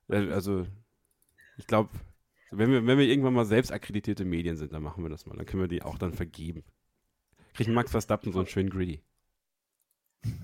äh, 0.10 0.32
also 0.32 0.65
ich 1.58 1.68
glaube, 1.68 1.90
wenn 2.52 2.72
wir, 2.72 2.86
wenn 2.86 2.98
wir 2.98 3.06
irgendwann 3.06 3.34
mal 3.34 3.46
selbst 3.46 3.72
akkreditierte 3.72 4.26
Medien 4.26 4.56
sind, 4.56 4.74
dann 4.74 4.84
machen 4.84 5.04
wir 5.04 5.10
das 5.10 5.26
mal. 5.26 5.36
Dann 5.36 5.46
können 5.46 5.64
wir 5.64 5.68
die 5.68 5.82
auch 5.82 5.98
dann 5.98 6.14
vergeben. 6.14 6.64
Kriegt 7.54 7.70
Max 7.70 7.92
Verstappen 7.92 8.32
so 8.32 8.40
einen 8.40 8.48
schönen 8.48 8.70
Greedy. 8.70 9.04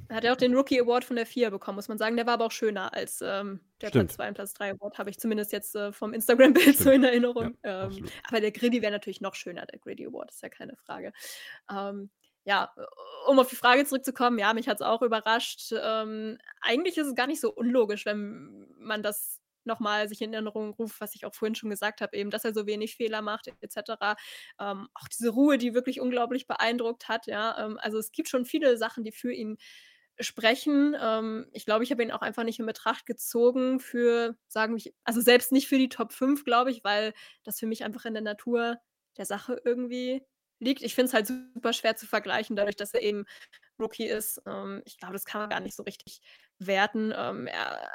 Er 0.07 0.17
hat 0.17 0.23
ja 0.23 0.33
auch 0.33 0.37
den 0.37 0.53
Rookie 0.55 0.79
Award 0.79 1.03
von 1.03 1.15
der 1.15 1.25
FIA 1.25 1.49
bekommen, 1.49 1.75
muss 1.75 1.87
man 1.87 1.97
sagen. 1.97 2.15
Der 2.15 2.25
war 2.25 2.35
aber 2.35 2.45
auch 2.45 2.51
schöner 2.51 2.93
als 2.93 3.21
ähm, 3.21 3.59
der 3.81 3.87
Stimmt. 3.87 4.07
Platz 4.09 4.15
2 4.15 4.27
und 4.27 4.33
Platz 4.35 4.53
3 4.53 4.71
Award, 4.71 4.97
habe 4.97 5.09
ich 5.09 5.19
zumindest 5.19 5.51
jetzt 5.51 5.75
äh, 5.75 5.91
vom 5.91 6.13
Instagram-Bild 6.13 6.77
so 6.77 6.91
in 6.91 7.03
Erinnerung. 7.03 7.57
Ja, 7.63 7.85
ähm, 7.85 8.05
aber 8.27 8.41
der 8.41 8.51
Griddy 8.51 8.81
wäre 8.81 8.91
natürlich 8.91 9.21
noch 9.21 9.35
schöner, 9.35 9.65
der 9.65 9.79
Griddy 9.79 10.05
Award, 10.05 10.31
ist 10.31 10.41
ja 10.41 10.49
keine 10.49 10.75
Frage. 10.75 11.13
Ähm, 11.71 12.09
ja, 12.45 12.73
um 13.27 13.39
auf 13.39 13.49
die 13.49 13.55
Frage 13.55 13.85
zurückzukommen, 13.85 14.37
ja, 14.37 14.53
mich 14.53 14.67
hat 14.67 14.77
es 14.77 14.85
auch 14.85 15.01
überrascht. 15.01 15.71
Ähm, 15.71 16.37
eigentlich 16.61 16.97
ist 16.97 17.07
es 17.07 17.15
gar 17.15 17.27
nicht 17.27 17.39
so 17.39 17.51
unlogisch, 17.53 18.05
wenn 18.05 18.67
man 18.77 19.01
das 19.01 19.39
nochmal 19.65 20.07
sich 20.09 20.21
in 20.21 20.33
Erinnerung 20.33 20.73
ruft, 20.73 20.99
was 21.01 21.15
ich 21.15 21.25
auch 21.25 21.33
vorhin 21.35 21.55
schon 21.55 21.69
gesagt 21.69 22.01
habe, 22.01 22.15
eben, 22.17 22.29
dass 22.29 22.45
er 22.45 22.53
so 22.53 22.65
wenig 22.67 22.95
Fehler 22.95 23.21
macht, 23.21 23.47
etc. 23.47 24.15
Ähm, 24.59 24.87
auch 24.93 25.07
diese 25.07 25.29
Ruhe, 25.29 25.57
die 25.57 25.73
wirklich 25.73 25.99
unglaublich 26.01 26.47
beeindruckt 26.47 27.07
hat, 27.09 27.27
ja. 27.27 27.57
Ähm, 27.65 27.77
also 27.81 27.97
es 27.99 28.11
gibt 28.11 28.29
schon 28.29 28.45
viele 28.45 28.77
Sachen, 28.77 29.03
die 29.03 29.11
für 29.11 29.31
ihn 29.33 29.57
sprechen. 30.19 30.95
Ähm, 30.99 31.47
ich 31.53 31.65
glaube, 31.65 31.83
ich 31.83 31.91
habe 31.91 32.03
ihn 32.03 32.11
auch 32.11 32.21
einfach 32.21 32.43
nicht 32.43 32.59
in 32.59 32.65
Betracht 32.65 33.05
gezogen 33.05 33.79
für, 33.79 34.35
sagen 34.47 34.75
wir, 34.77 34.91
also 35.03 35.21
selbst 35.21 35.51
nicht 35.51 35.67
für 35.67 35.77
die 35.77 35.89
Top 35.89 36.13
5, 36.13 36.43
glaube 36.45 36.71
ich, 36.71 36.83
weil 36.83 37.13
das 37.43 37.59
für 37.59 37.65
mich 37.67 37.83
einfach 37.83 38.05
in 38.05 38.13
der 38.13 38.23
Natur 38.23 38.77
der 39.17 39.25
Sache 39.25 39.59
irgendwie 39.65 40.23
liegt. 40.59 40.83
Ich 40.83 40.95
finde 40.95 41.07
es 41.07 41.13
halt 41.13 41.27
super 41.27 41.73
schwer 41.73 41.95
zu 41.95 42.05
vergleichen, 42.07 42.55
dadurch, 42.55 42.75
dass 42.75 42.93
er 42.93 43.01
eben 43.01 43.25
Rookie 43.79 44.05
ist. 44.07 44.41
Ähm, 44.45 44.81
ich 44.85 44.97
glaube, 44.97 45.13
das 45.13 45.25
kann 45.25 45.41
man 45.41 45.49
gar 45.49 45.59
nicht 45.59 45.75
so 45.75 45.83
richtig 45.83 46.21
werten. 46.59 47.13
Ähm, 47.15 47.47
er 47.47 47.89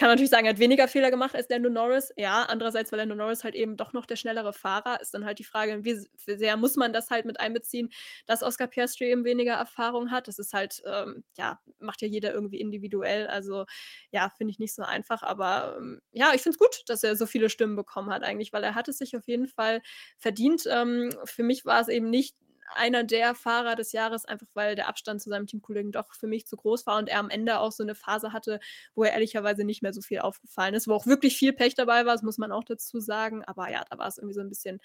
kann 0.00 0.08
natürlich 0.08 0.30
sagen, 0.30 0.46
er 0.46 0.54
hat 0.54 0.58
weniger 0.58 0.88
Fehler 0.88 1.10
gemacht 1.10 1.34
als 1.36 1.50
Lando 1.50 1.68
Norris. 1.68 2.10
Ja, 2.16 2.44
andererseits, 2.44 2.90
weil 2.90 3.00
Lando 3.00 3.14
Norris 3.14 3.44
halt 3.44 3.54
eben 3.54 3.76
doch 3.76 3.92
noch 3.92 4.06
der 4.06 4.16
schnellere 4.16 4.54
Fahrer 4.54 4.98
ist, 5.02 5.12
dann 5.12 5.26
halt 5.26 5.38
die 5.38 5.44
Frage, 5.44 5.84
wie 5.84 6.08
sehr 6.16 6.56
muss 6.56 6.76
man 6.76 6.94
das 6.94 7.10
halt 7.10 7.26
mit 7.26 7.38
einbeziehen, 7.38 7.90
dass 8.26 8.42
Oscar 8.42 8.66
Piastri 8.66 9.10
eben 9.10 9.24
weniger 9.24 9.52
Erfahrung 9.52 10.10
hat. 10.10 10.26
Das 10.26 10.38
ist 10.38 10.54
halt, 10.54 10.82
ähm, 10.86 11.22
ja, 11.36 11.60
macht 11.80 12.00
ja 12.00 12.08
jeder 12.08 12.32
irgendwie 12.32 12.60
individuell. 12.60 13.26
Also, 13.26 13.66
ja, 14.10 14.30
finde 14.30 14.52
ich 14.52 14.58
nicht 14.58 14.74
so 14.74 14.82
einfach. 14.82 15.22
Aber 15.22 15.76
ähm, 15.78 16.00
ja, 16.12 16.32
ich 16.34 16.40
finde 16.40 16.54
es 16.54 16.58
gut, 16.58 16.82
dass 16.88 17.04
er 17.04 17.14
so 17.14 17.26
viele 17.26 17.50
Stimmen 17.50 17.76
bekommen 17.76 18.10
hat, 18.10 18.22
eigentlich, 18.22 18.54
weil 18.54 18.64
er 18.64 18.74
hat 18.74 18.88
es 18.88 18.96
sich 18.98 19.16
auf 19.18 19.28
jeden 19.28 19.48
Fall 19.48 19.82
verdient. 20.18 20.64
Ähm, 20.66 21.10
für 21.24 21.42
mich 21.42 21.66
war 21.66 21.80
es 21.82 21.88
eben 21.88 22.08
nicht 22.08 22.34
einer 22.74 23.04
der 23.04 23.34
Fahrer 23.34 23.76
des 23.76 23.92
Jahres, 23.92 24.24
einfach 24.24 24.46
weil 24.54 24.74
der 24.76 24.88
Abstand 24.88 25.22
zu 25.22 25.30
seinem 25.30 25.46
Teamkollegen 25.46 25.92
doch 25.92 26.14
für 26.14 26.26
mich 26.26 26.46
zu 26.46 26.56
groß 26.56 26.86
war 26.86 26.98
und 26.98 27.08
er 27.08 27.18
am 27.18 27.30
Ende 27.30 27.60
auch 27.60 27.72
so 27.72 27.82
eine 27.82 27.94
Phase 27.94 28.32
hatte, 28.32 28.60
wo 28.94 29.04
er 29.04 29.12
ehrlicherweise 29.12 29.64
nicht 29.64 29.82
mehr 29.82 29.92
so 29.92 30.02
viel 30.02 30.20
aufgefallen 30.20 30.74
ist, 30.74 30.88
wo 30.88 30.94
auch 30.94 31.06
wirklich 31.06 31.36
viel 31.36 31.52
Pech 31.52 31.74
dabei 31.74 32.06
war, 32.06 32.14
das 32.14 32.22
muss 32.22 32.38
man 32.38 32.52
auch 32.52 32.64
dazu 32.64 33.00
sagen. 33.00 33.44
Aber 33.44 33.70
ja, 33.70 33.84
da 33.90 33.98
war 33.98 34.08
es 34.08 34.18
irgendwie 34.18 34.34
so 34.34 34.40
ein 34.40 34.48
bisschen 34.48 34.80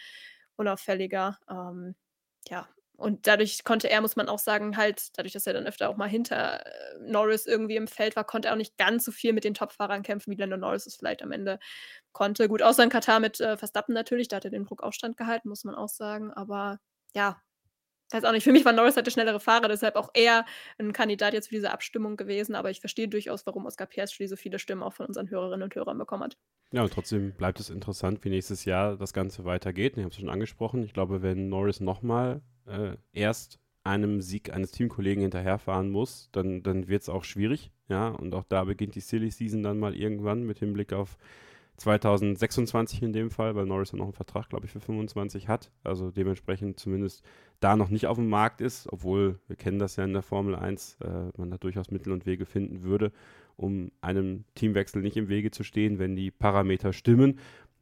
unauffälliger. 0.57 1.37
Ähm, 1.49 1.95
ja, 2.49 2.67
und 2.97 3.27
dadurch 3.27 3.63
konnte 3.63 3.89
er, 3.89 4.01
muss 4.01 4.15
man 4.15 4.29
auch 4.29 4.39
sagen, 4.39 4.77
halt, 4.77 5.17
dadurch, 5.17 5.33
dass 5.33 5.47
er 5.47 5.53
dann 5.53 5.67
öfter 5.67 5.89
auch 5.89 5.97
mal 5.97 6.07
hinter 6.07 6.65
äh, 6.65 6.99
Norris 7.01 7.45
irgendwie 7.45 7.75
im 7.75 7.87
Feld 7.87 8.15
war, 8.15 8.23
konnte 8.23 8.47
er 8.47 8.53
auch 8.53 8.57
nicht 8.57 8.77
ganz 8.77 9.03
so 9.05 9.11
viel 9.11 9.33
mit 9.33 9.43
den 9.43 9.53
Top-Fahrern 9.53 10.03
kämpfen, 10.03 10.31
wie 10.31 10.37
Lando 10.37 10.57
Norris 10.57 10.85
es 10.85 10.95
vielleicht 10.95 11.21
am 11.21 11.31
Ende 11.31 11.59
konnte. 12.13 12.47
Gut, 12.47 12.61
außer 12.61 12.83
in 12.83 12.89
Katar 12.89 13.19
mit 13.19 13.39
äh, 13.41 13.57
Verstappen 13.57 13.93
natürlich, 13.93 14.29
da 14.29 14.37
hat 14.37 14.45
er 14.45 14.51
den 14.51 14.65
Druck 14.65 14.81
Aufstand 14.81 15.17
gehalten, 15.17 15.49
muss 15.49 15.65
man 15.65 15.75
auch 15.75 15.89
sagen. 15.89 16.31
Aber 16.33 16.79
ja, 17.13 17.41
weiß 18.15 18.23
auch 18.23 18.31
nicht, 18.31 18.43
für 18.43 18.51
mich 18.51 18.65
war 18.65 18.73
Norris 18.73 18.95
halt 18.95 19.05
der 19.05 19.11
schnellere 19.11 19.39
Fahrer, 19.39 19.67
deshalb 19.67 19.95
auch 19.95 20.09
eher 20.13 20.45
ein 20.77 20.93
Kandidat 20.93 21.33
jetzt 21.33 21.49
für 21.49 21.55
diese 21.55 21.71
Abstimmung 21.71 22.17
gewesen, 22.17 22.55
aber 22.55 22.69
ich 22.71 22.79
verstehe 22.79 23.07
durchaus, 23.07 23.45
warum 23.45 23.65
Oscar 23.65 23.85
Piastri 23.85 24.27
so 24.27 24.35
viele 24.35 24.59
Stimmen 24.59 24.83
auch 24.83 24.93
von 24.93 25.05
unseren 25.05 25.29
Hörerinnen 25.29 25.63
und 25.63 25.75
Hörern 25.75 25.97
bekommen 25.97 26.23
hat. 26.23 26.37
Ja, 26.71 26.83
und 26.83 26.91
trotzdem 26.91 27.33
bleibt 27.33 27.59
es 27.59 27.69
interessant, 27.69 28.23
wie 28.23 28.29
nächstes 28.29 28.65
Jahr 28.65 28.97
das 28.97 29.13
Ganze 29.13 29.45
weitergeht. 29.45 29.97
Ich 29.97 30.03
habe 30.03 30.11
es 30.11 30.19
schon 30.19 30.29
angesprochen. 30.29 30.83
Ich 30.83 30.93
glaube, 30.93 31.21
wenn 31.21 31.49
Norris 31.49 31.79
nochmal 31.79 32.41
äh, 32.67 32.95
erst 33.13 33.59
einem 33.83 34.21
Sieg 34.21 34.51
eines 34.51 34.71
Teamkollegen 34.71 35.21
hinterherfahren 35.21 35.91
muss, 35.91 36.29
dann, 36.31 36.63
dann 36.63 36.87
wird 36.87 37.03
es 37.03 37.09
auch 37.09 37.23
schwierig. 37.23 37.71
Ja, 37.87 38.07
und 38.09 38.33
auch 38.33 38.43
da 38.43 38.63
beginnt 38.63 38.95
die 38.95 38.99
Silly 38.99 39.29
Season 39.29 39.61
dann 39.61 39.77
mal 39.77 39.95
irgendwann 39.95 40.43
mit 40.43 40.59
Hinblick 40.59 40.91
auf 40.91 41.17
2026 41.77 43.01
in 43.03 43.13
dem 43.13 43.29
Fall, 43.29 43.55
weil 43.55 43.65
Norris 43.65 43.91
ja 43.91 43.97
noch 43.97 44.05
einen 44.05 44.13
Vertrag, 44.13 44.49
glaube 44.49 44.65
ich, 44.65 44.71
für 44.71 44.79
25 44.79 45.47
hat. 45.47 45.71
Also 45.83 46.11
dementsprechend 46.11 46.79
zumindest 46.79 47.23
da 47.59 47.75
noch 47.75 47.89
nicht 47.89 48.07
auf 48.07 48.17
dem 48.17 48.29
Markt 48.29 48.61
ist, 48.61 48.91
obwohl 48.91 49.39
wir 49.47 49.55
kennen 49.55 49.79
das 49.79 49.95
ja 49.95 50.05
in 50.05 50.13
der 50.13 50.21
Formel 50.21 50.55
1, 50.55 50.97
äh, 51.01 51.31
man 51.37 51.51
da 51.51 51.57
durchaus 51.57 51.91
Mittel 51.91 52.13
und 52.13 52.25
Wege 52.25 52.45
finden 52.45 52.83
würde, 52.83 53.11
um 53.57 53.91
einem 54.01 54.45
Teamwechsel 54.55 55.01
nicht 55.01 55.17
im 55.17 55.29
Wege 55.29 55.51
zu 55.51 55.63
stehen, 55.63 55.99
wenn 55.99 56.15
die 56.15 56.31
Parameter 56.31 56.93
stimmen. 56.93 57.39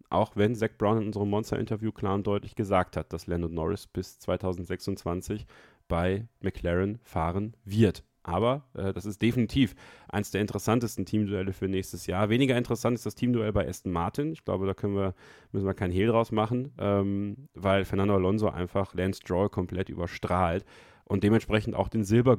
Auch 0.10 0.36
wenn 0.36 0.56
Zach 0.56 0.70
Brown 0.78 1.00
in 1.00 1.08
unserem 1.08 1.30
Monster-Interview 1.30 1.92
klar 1.92 2.16
und 2.16 2.28
deutlich 2.28 2.56
gesagt 2.56 2.98
hat, 2.98 3.14
dass 3.14 3.26
Lando 3.28 3.48
Norris 3.48 3.88
bis 3.88 4.20
2026 4.20 5.46
bei 5.88 6.28
McLaren 6.40 7.00
fahren 7.04 7.56
wird. 7.66 8.04
Aber 8.24 8.64
äh, 8.74 8.94
das 8.94 9.06
ist 9.06 9.22
definitiv 9.22 9.76
eines 10.08 10.32
der 10.32 10.42
interessantesten 10.42 11.06
Teamduelle 11.06 11.54
für 11.54 11.68
nächstes 11.68 12.08
Jahr. 12.08 12.30
Weniger 12.30 12.58
interessant 12.58 12.96
ist 12.96 13.06
das 13.06 13.16
Teamduell 13.16 13.52
bei 13.52 13.68
Aston 13.68 13.92
Martin. 13.92 14.32
Ich 14.32 14.46
glaube, 14.46 14.66
da 14.66 14.74
wir, 14.96 15.14
müssen 15.52 15.66
wir 15.66 15.74
keinen 15.74 15.92
Hehl 15.92 16.08
draus 16.08 16.32
machen, 16.32 16.72
ähm, 16.78 17.50
weil 17.54 17.86
Fernando 17.86 18.16
Alonso 18.16 18.50
einfach 18.50 18.94
Lance 18.94 19.20
Stroll 19.22 19.50
komplett 19.50 19.90
überstrahlt 19.90 20.66
und 21.06 21.24
dementsprechend 21.24 21.76
auch 21.76 21.90
den 21.90 22.04
Silber 22.04 22.38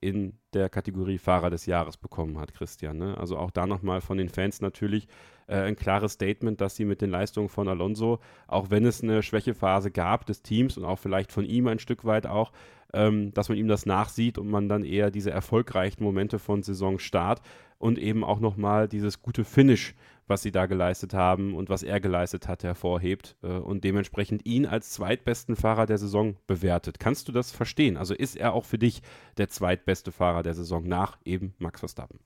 in 0.00 0.38
der 0.52 0.68
Kategorie 0.68 1.18
Fahrer 1.18 1.50
des 1.50 1.66
Jahres 1.66 1.96
bekommen 1.96 2.38
hat, 2.38 2.54
Christian. 2.54 2.98
Ne? 2.98 3.16
Also 3.18 3.36
auch 3.36 3.50
da 3.50 3.66
nochmal 3.66 4.00
von 4.00 4.18
den 4.18 4.28
Fans 4.28 4.60
natürlich 4.60 5.06
äh, 5.46 5.56
ein 5.56 5.76
klares 5.76 6.12
Statement, 6.12 6.60
dass 6.60 6.76
sie 6.76 6.84
mit 6.84 7.00
den 7.00 7.10
Leistungen 7.10 7.48
von 7.48 7.68
Alonso, 7.68 8.20
auch 8.46 8.70
wenn 8.70 8.84
es 8.84 9.02
eine 9.02 9.22
Schwächephase 9.22 9.90
gab 9.90 10.26
des 10.26 10.42
Teams 10.42 10.76
und 10.76 10.84
auch 10.84 10.98
vielleicht 10.98 11.32
von 11.32 11.44
ihm 11.44 11.66
ein 11.66 11.78
Stück 11.78 12.04
weit 12.04 12.26
auch, 12.26 12.52
ähm, 12.92 13.32
dass 13.34 13.48
man 13.48 13.58
ihm 13.58 13.68
das 13.68 13.86
nachsieht 13.86 14.38
und 14.38 14.48
man 14.48 14.68
dann 14.68 14.84
eher 14.84 15.10
diese 15.10 15.30
erfolgreichen 15.30 16.04
Momente 16.04 16.38
von 16.38 16.62
Saisonstart 16.62 17.40
und 17.78 17.98
eben 17.98 18.22
auch 18.22 18.38
nochmal 18.38 18.88
dieses 18.88 19.22
gute 19.22 19.44
Finish, 19.44 19.94
was 20.26 20.42
sie 20.42 20.52
da 20.52 20.66
geleistet 20.66 21.14
haben 21.14 21.54
und 21.54 21.68
was 21.68 21.82
er 21.82 22.00
geleistet 22.00 22.46
hat, 22.48 22.62
hervorhebt 22.62 23.36
äh, 23.42 23.48
und 23.48 23.84
dementsprechend 23.84 24.46
ihn 24.46 24.66
als 24.66 24.90
zweitbesten 24.90 25.56
Fahrer 25.56 25.86
der 25.86 25.98
Saison 25.98 26.36
bewertet. 26.46 27.00
Kannst 27.00 27.28
du 27.28 27.32
das 27.32 27.50
verstehen? 27.50 27.96
Also 27.96 28.14
ist 28.14 28.36
er 28.36 28.52
auch 28.52 28.64
für 28.64 28.78
dich 28.78 29.02
der 29.36 29.48
zweitbeste 29.48 30.12
Fahrer 30.12 30.42
der 30.42 30.54
Saison 30.54 30.86
nach 30.86 31.18
eben 31.24 31.54
Max 31.58 31.80
Verstappen? 31.80 32.20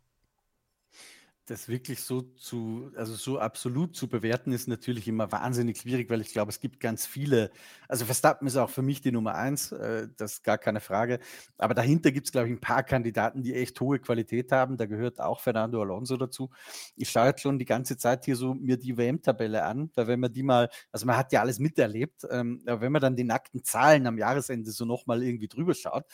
Das 1.47 1.69
wirklich 1.69 2.01
so 2.03 2.23
zu, 2.23 2.91
also 2.97 3.15
so 3.15 3.39
absolut 3.39 3.95
zu 3.95 4.09
bewerten, 4.09 4.53
ist 4.53 4.67
natürlich 4.67 5.07
immer 5.07 5.31
wahnsinnig 5.31 5.79
schwierig, 5.79 6.11
weil 6.11 6.21
ich 6.21 6.33
glaube, 6.33 6.51
es 6.51 6.61
gibt 6.61 6.81
ganz 6.81 7.07
viele. 7.07 7.51
Also 7.89 8.05
Verstappen 8.05 8.49
ist 8.49 8.57
auch 8.57 8.69
für 8.69 8.83
mich 8.83 9.01
die 9.01 9.13
Nummer 9.13 9.37
eins, 9.37 9.71
äh, 9.71 10.09
das 10.17 10.35
ist 10.35 10.45
gar 10.45 10.59
keine 10.59 10.81
Frage. 10.81 11.21
Aber 11.57 11.75
dahinter 11.75 12.11
gibt 12.11 12.27
es, 12.27 12.33
glaube 12.33 12.49
ich, 12.49 12.55
ein 12.55 12.61
paar 12.61 12.83
Kandidaten, 12.83 13.43
die 13.43 13.55
echt 13.55 13.81
hohe 13.81 14.01
Qualität 14.01 14.51
haben. 14.51 14.77
Da 14.77 14.87
gehört 14.87 15.21
auch 15.21 15.41
Fernando 15.41 15.81
Alonso 15.81 16.17
dazu. 16.17 16.51
Ich 16.97 17.11
schaue 17.11 17.27
jetzt 17.27 17.43
schon 17.43 17.59
die 17.59 17.65
ganze 17.65 17.97
Zeit 17.97 18.25
hier 18.25 18.35
so 18.35 18.53
mir 18.53 18.77
die 18.77 18.97
WM-Tabelle 18.97 19.65
an, 19.65 19.91
weil 19.95 20.09
wenn 20.09 20.21
man 20.21 20.33
die 20.33 20.43
mal, 20.43 20.69
also 20.91 21.07
man 21.07 21.17
hat 21.17 21.33
ja 21.33 21.41
alles 21.41 21.61
miterlebt, 21.61 22.27
ähm, 22.29 22.61
aber 22.67 22.81
wenn 22.81 22.93
man 22.93 23.03
dann 23.03 23.17
die 23.17 23.25
nackten 23.25 23.63
Zahlen 23.63 24.07
am 24.09 24.19
Jahresende 24.19 24.73
so 24.73 24.85
nochmal 24.85 25.23
irgendwie 25.23 25.49
drüber 25.49 25.75
schaut, 25.75 26.05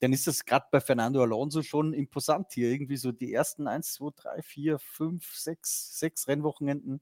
dann 0.00 0.12
ist 0.12 0.26
das 0.26 0.44
gerade 0.44 0.66
bei 0.70 0.80
Fernando 0.80 1.22
Alonso 1.22 1.62
schon 1.62 1.92
imposant 1.92 2.52
hier. 2.52 2.70
Irgendwie 2.70 2.96
so 2.96 3.12
die 3.12 3.32
ersten 3.32 3.66
1, 3.66 3.94
2, 3.94 4.10
3, 4.16 4.42
4, 4.42 4.78
5, 4.78 5.34
6, 5.34 5.98
6 5.98 6.28
Rennwochenenden. 6.28 7.00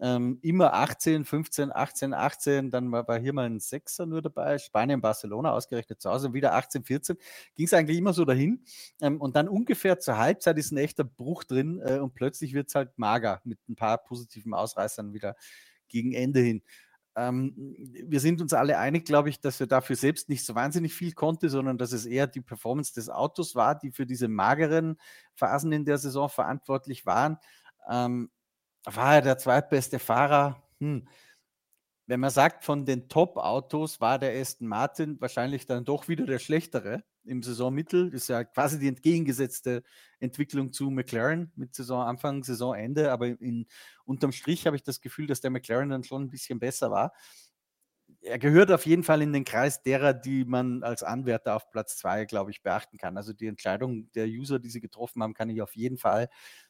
Ähm, 0.00 0.40
immer 0.42 0.72
18, 0.72 1.24
15, 1.24 1.70
18, 1.70 2.12
18, 2.12 2.70
dann 2.72 2.90
war, 2.90 3.20
hier 3.20 3.32
mal 3.32 3.46
ein 3.46 3.60
Sechser 3.60 4.04
nur 4.04 4.20
dabei, 4.20 4.58
Spanien, 4.58 5.00
Barcelona 5.00 5.52
ausgerechnet 5.52 6.00
zu 6.00 6.10
Hause, 6.10 6.32
wieder 6.32 6.54
18, 6.54 6.82
14, 6.82 7.16
ging 7.54 7.66
es 7.66 7.72
eigentlich 7.72 7.98
immer 7.98 8.12
so 8.12 8.24
dahin. 8.24 8.64
Ähm, 9.00 9.20
und 9.20 9.36
dann 9.36 9.48
ungefähr 9.48 10.00
zur 10.00 10.18
Halbzeit 10.18 10.58
ist 10.58 10.72
ein 10.72 10.78
echter 10.78 11.04
Bruch 11.04 11.44
drin 11.44 11.80
äh, 11.84 11.98
und 11.98 12.14
plötzlich 12.14 12.52
wird 12.52 12.68
es 12.68 12.74
halt 12.74 12.98
mager 12.98 13.42
mit 13.44 13.60
ein 13.68 13.76
paar 13.76 13.98
positiven 13.98 14.54
Ausreißern 14.54 15.12
wieder 15.12 15.36
gegen 15.86 16.14
Ende 16.14 16.40
hin. 16.40 16.62
Ähm, 17.14 17.54
wir 17.56 18.20
sind 18.20 18.40
uns 18.40 18.52
alle 18.54 18.78
einig, 18.78 19.04
glaube 19.04 19.28
ich, 19.28 19.40
dass 19.40 19.60
er 19.60 19.66
dafür 19.66 19.96
selbst 19.96 20.28
nicht 20.28 20.44
so 20.44 20.54
wahnsinnig 20.54 20.94
viel 20.94 21.12
konnte, 21.12 21.48
sondern 21.50 21.78
dass 21.78 21.92
es 21.92 22.06
eher 22.06 22.26
die 22.26 22.40
Performance 22.40 22.94
des 22.94 23.10
Autos 23.10 23.54
war, 23.54 23.78
die 23.78 23.90
für 23.90 24.06
diese 24.06 24.28
mageren 24.28 24.96
Phasen 25.34 25.72
in 25.72 25.84
der 25.84 25.98
Saison 25.98 26.28
verantwortlich 26.28 27.04
waren. 27.04 27.38
Ähm, 27.88 28.30
war 28.84 29.16
er 29.16 29.22
der 29.22 29.38
zweitbeste 29.38 29.98
Fahrer? 29.98 30.62
Hm. 30.80 31.06
wenn 32.06 32.18
man 32.20 32.30
sagt, 32.30 32.64
von 32.64 32.84
den 32.84 33.08
Top-Autos 33.08 34.00
war 34.00 34.18
der 34.18 34.40
Aston 34.40 34.66
Martin 34.66 35.20
wahrscheinlich 35.20 35.66
dann 35.66 35.84
doch 35.84 36.08
wieder 36.08 36.26
der 36.26 36.40
schlechtere 36.40 37.04
im 37.24 37.42
Saisonmittel. 37.42 38.12
Ist 38.12 38.28
ja 38.28 38.44
quasi 38.44 38.78
die 38.78 38.88
entgegengesetzte 38.88 39.82
Entwicklung 40.20 40.72
zu 40.72 40.90
McLaren 40.90 41.52
mit 41.56 41.74
Saisonanfang, 41.74 42.42
Saisonende. 42.44 43.12
Aber 43.12 43.28
in, 43.28 43.66
unterm 44.04 44.32
Strich 44.32 44.66
habe 44.66 44.76
ich 44.76 44.82
das 44.82 45.00
Gefühl, 45.00 45.26
dass 45.26 45.40
der 45.40 45.50
McLaren 45.50 45.90
dann 45.90 46.04
schon 46.04 46.22
ein 46.22 46.30
bisschen 46.30 46.58
besser 46.58 46.90
war. 46.90 47.12
Er 48.20 48.38
gehört 48.38 48.70
auf 48.70 48.86
jeden 48.86 49.02
Fall 49.02 49.22
in 49.22 49.32
den 49.32 49.44
Kreis 49.44 49.82
derer, 49.82 50.12
die 50.12 50.44
man 50.44 50.82
als 50.82 51.02
Anwärter 51.02 51.56
auf 51.56 51.70
Platz 51.70 51.96
zwei, 51.96 52.24
glaube 52.24 52.50
ich, 52.50 52.62
beachten 52.62 52.98
kann. 52.98 53.16
Also 53.16 53.32
die 53.32 53.46
Entscheidung 53.46 54.12
der 54.12 54.26
User, 54.26 54.58
die 54.58 54.68
sie 54.68 54.80
getroffen 54.80 55.22
haben, 55.22 55.34
kann 55.34 55.50
ich 55.50 55.62
auf 55.62 55.74
jeden 55.74 55.98
Fall 55.98 56.28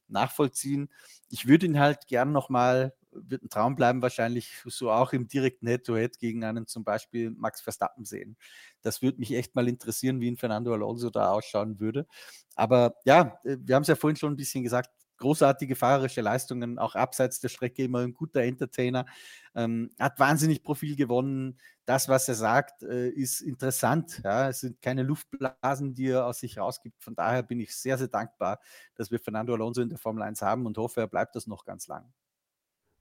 nachvollziehen. 0.08 0.88
Ich 1.28 1.46
würde 1.46 1.66
ihn 1.66 1.78
halt 1.78 2.06
gern 2.06 2.32
nochmal, 2.32 2.94
wird 3.12 3.42
ein 3.42 3.50
Traum 3.50 3.76
bleiben, 3.76 4.02
wahrscheinlich 4.02 4.62
so 4.66 4.90
auch 4.90 5.12
im 5.12 5.28
direkten 5.28 5.66
Head-to-Head 5.66 6.14
-Head 6.14 6.18
gegen 6.18 6.44
einen 6.44 6.66
zum 6.66 6.84
Beispiel 6.84 7.30
Max 7.30 7.60
Verstappen 7.60 8.04
sehen. 8.04 8.36
Das 8.82 9.02
würde 9.02 9.18
mich 9.18 9.32
echt 9.32 9.54
mal 9.54 9.68
interessieren, 9.68 10.20
wie 10.20 10.30
ein 10.30 10.36
Fernando 10.36 10.72
Alonso 10.72 11.10
da 11.10 11.30
ausschauen 11.30 11.80
würde. 11.80 12.06
Aber 12.54 12.94
ja, 13.04 13.38
äh, 13.44 13.56
wir 13.60 13.74
haben 13.74 13.82
es 13.82 13.88
ja 13.88 13.96
vorhin 13.96 14.16
schon 14.16 14.32
ein 14.32 14.36
bisschen 14.36 14.62
gesagt, 14.62 14.90
großartige 15.22 15.76
fahrerische 15.76 16.20
Leistungen, 16.20 16.78
auch 16.78 16.96
abseits 16.96 17.38
der 17.38 17.48
Strecke 17.48 17.84
immer 17.84 18.00
ein 18.00 18.12
guter 18.12 18.42
Entertainer, 18.42 19.06
ähm, 19.54 19.90
hat 19.98 20.18
wahnsinnig 20.18 20.64
Profil 20.64 20.96
gewonnen. 20.96 21.58
Das, 21.84 22.08
was 22.08 22.28
er 22.28 22.34
sagt, 22.34 22.82
äh, 22.82 23.08
ist 23.08 23.40
interessant. 23.40 24.20
Ja? 24.24 24.48
Es 24.48 24.60
sind 24.60 24.82
keine 24.82 25.04
Luftblasen, 25.04 25.94
die 25.94 26.08
er 26.08 26.26
aus 26.26 26.40
sich 26.40 26.58
rausgibt. 26.58 27.02
Von 27.02 27.14
daher 27.14 27.42
bin 27.44 27.60
ich 27.60 27.74
sehr, 27.76 27.98
sehr 27.98 28.08
dankbar, 28.08 28.60
dass 28.96 29.10
wir 29.12 29.20
Fernando 29.20 29.54
Alonso 29.54 29.80
in 29.80 29.88
der 29.90 29.98
Formel 29.98 30.22
1 30.24 30.42
haben 30.42 30.66
und 30.66 30.76
hoffe, 30.76 31.00
er 31.00 31.08
bleibt 31.08 31.36
das 31.36 31.46
noch 31.46 31.64
ganz 31.64 31.86
lang. 31.86 32.12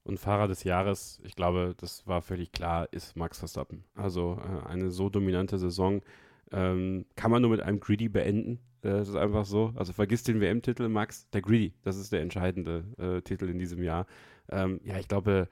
Und 0.04 0.20
Fahrer 0.20 0.48
des 0.48 0.64
Jahres, 0.64 1.20
ich 1.24 1.36
glaube, 1.36 1.76
das 1.78 2.08
war 2.08 2.22
völlig 2.22 2.52
klar, 2.52 2.92
ist 2.92 3.16
Max 3.16 3.40
Verstappen. 3.40 3.84
Also 3.96 4.40
äh, 4.42 4.68
eine 4.68 4.90
so 4.90 5.10
dominante 5.10 5.60
Saison 5.60 6.02
ähm, 6.52 7.06
kann 7.16 7.32
man 7.32 7.42
nur 7.42 7.52
mit 7.52 7.62
einem 7.62 7.80
Greedy 7.80 8.10
beenden. 8.10 8.60
Äh, 8.82 8.90
das 8.90 9.10
ist 9.10 9.16
einfach 9.16 9.46
so. 9.46 9.74
Also 9.76 9.94
vergiss 9.94 10.24
den 10.24 10.42
WM-Titel, 10.42 10.90
Max. 10.90 11.30
Der 11.30 11.42
Greedy, 11.42 11.74
das 11.84 11.98
ist 11.98 12.12
der 12.12 12.22
entscheidende 12.22 12.84
äh, 12.98 13.22
Titel 13.22 13.48
in 13.50 13.60
diesem 13.60 13.84
Jahr. 13.84 14.08
Ähm, 14.50 14.82
ja, 14.84 14.98
ich 14.98 15.08
glaube, 15.08 15.48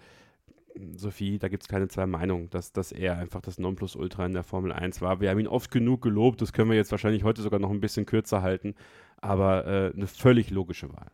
Sophie, 0.96 1.40
da 1.40 1.48
gibt 1.48 1.64
es 1.64 1.70
keine 1.70 1.88
zwei 1.88 2.06
Meinungen, 2.06 2.50
dass, 2.50 2.72
dass 2.72 2.92
er 2.92 3.18
einfach 3.18 3.42
das 3.42 3.60
Nonplusultra 3.60 4.26
in 4.26 4.34
der 4.34 4.44
Formel 4.44 4.72
1 4.72 5.02
war. 5.02 5.20
Wir 5.20 5.30
haben 5.30 5.40
ihn 5.40 5.48
oft 5.48 5.72
genug 5.72 6.02
gelobt, 6.02 6.42
das 6.42 6.54
können 6.54 6.70
wir 6.70 6.78
jetzt 6.78 6.92
wahrscheinlich 6.92 7.24
heute 7.24 7.42
sogar 7.42 7.60
noch 7.60 7.72
ein 7.72 7.82
bisschen 7.82 8.06
kürzer 8.06 8.42
halten, 8.42 8.76
aber 9.18 9.66
äh, 9.66 9.94
eine 9.94 10.08
völlig 10.08 10.50
logische 10.50 10.90
Wahl. 10.94 11.12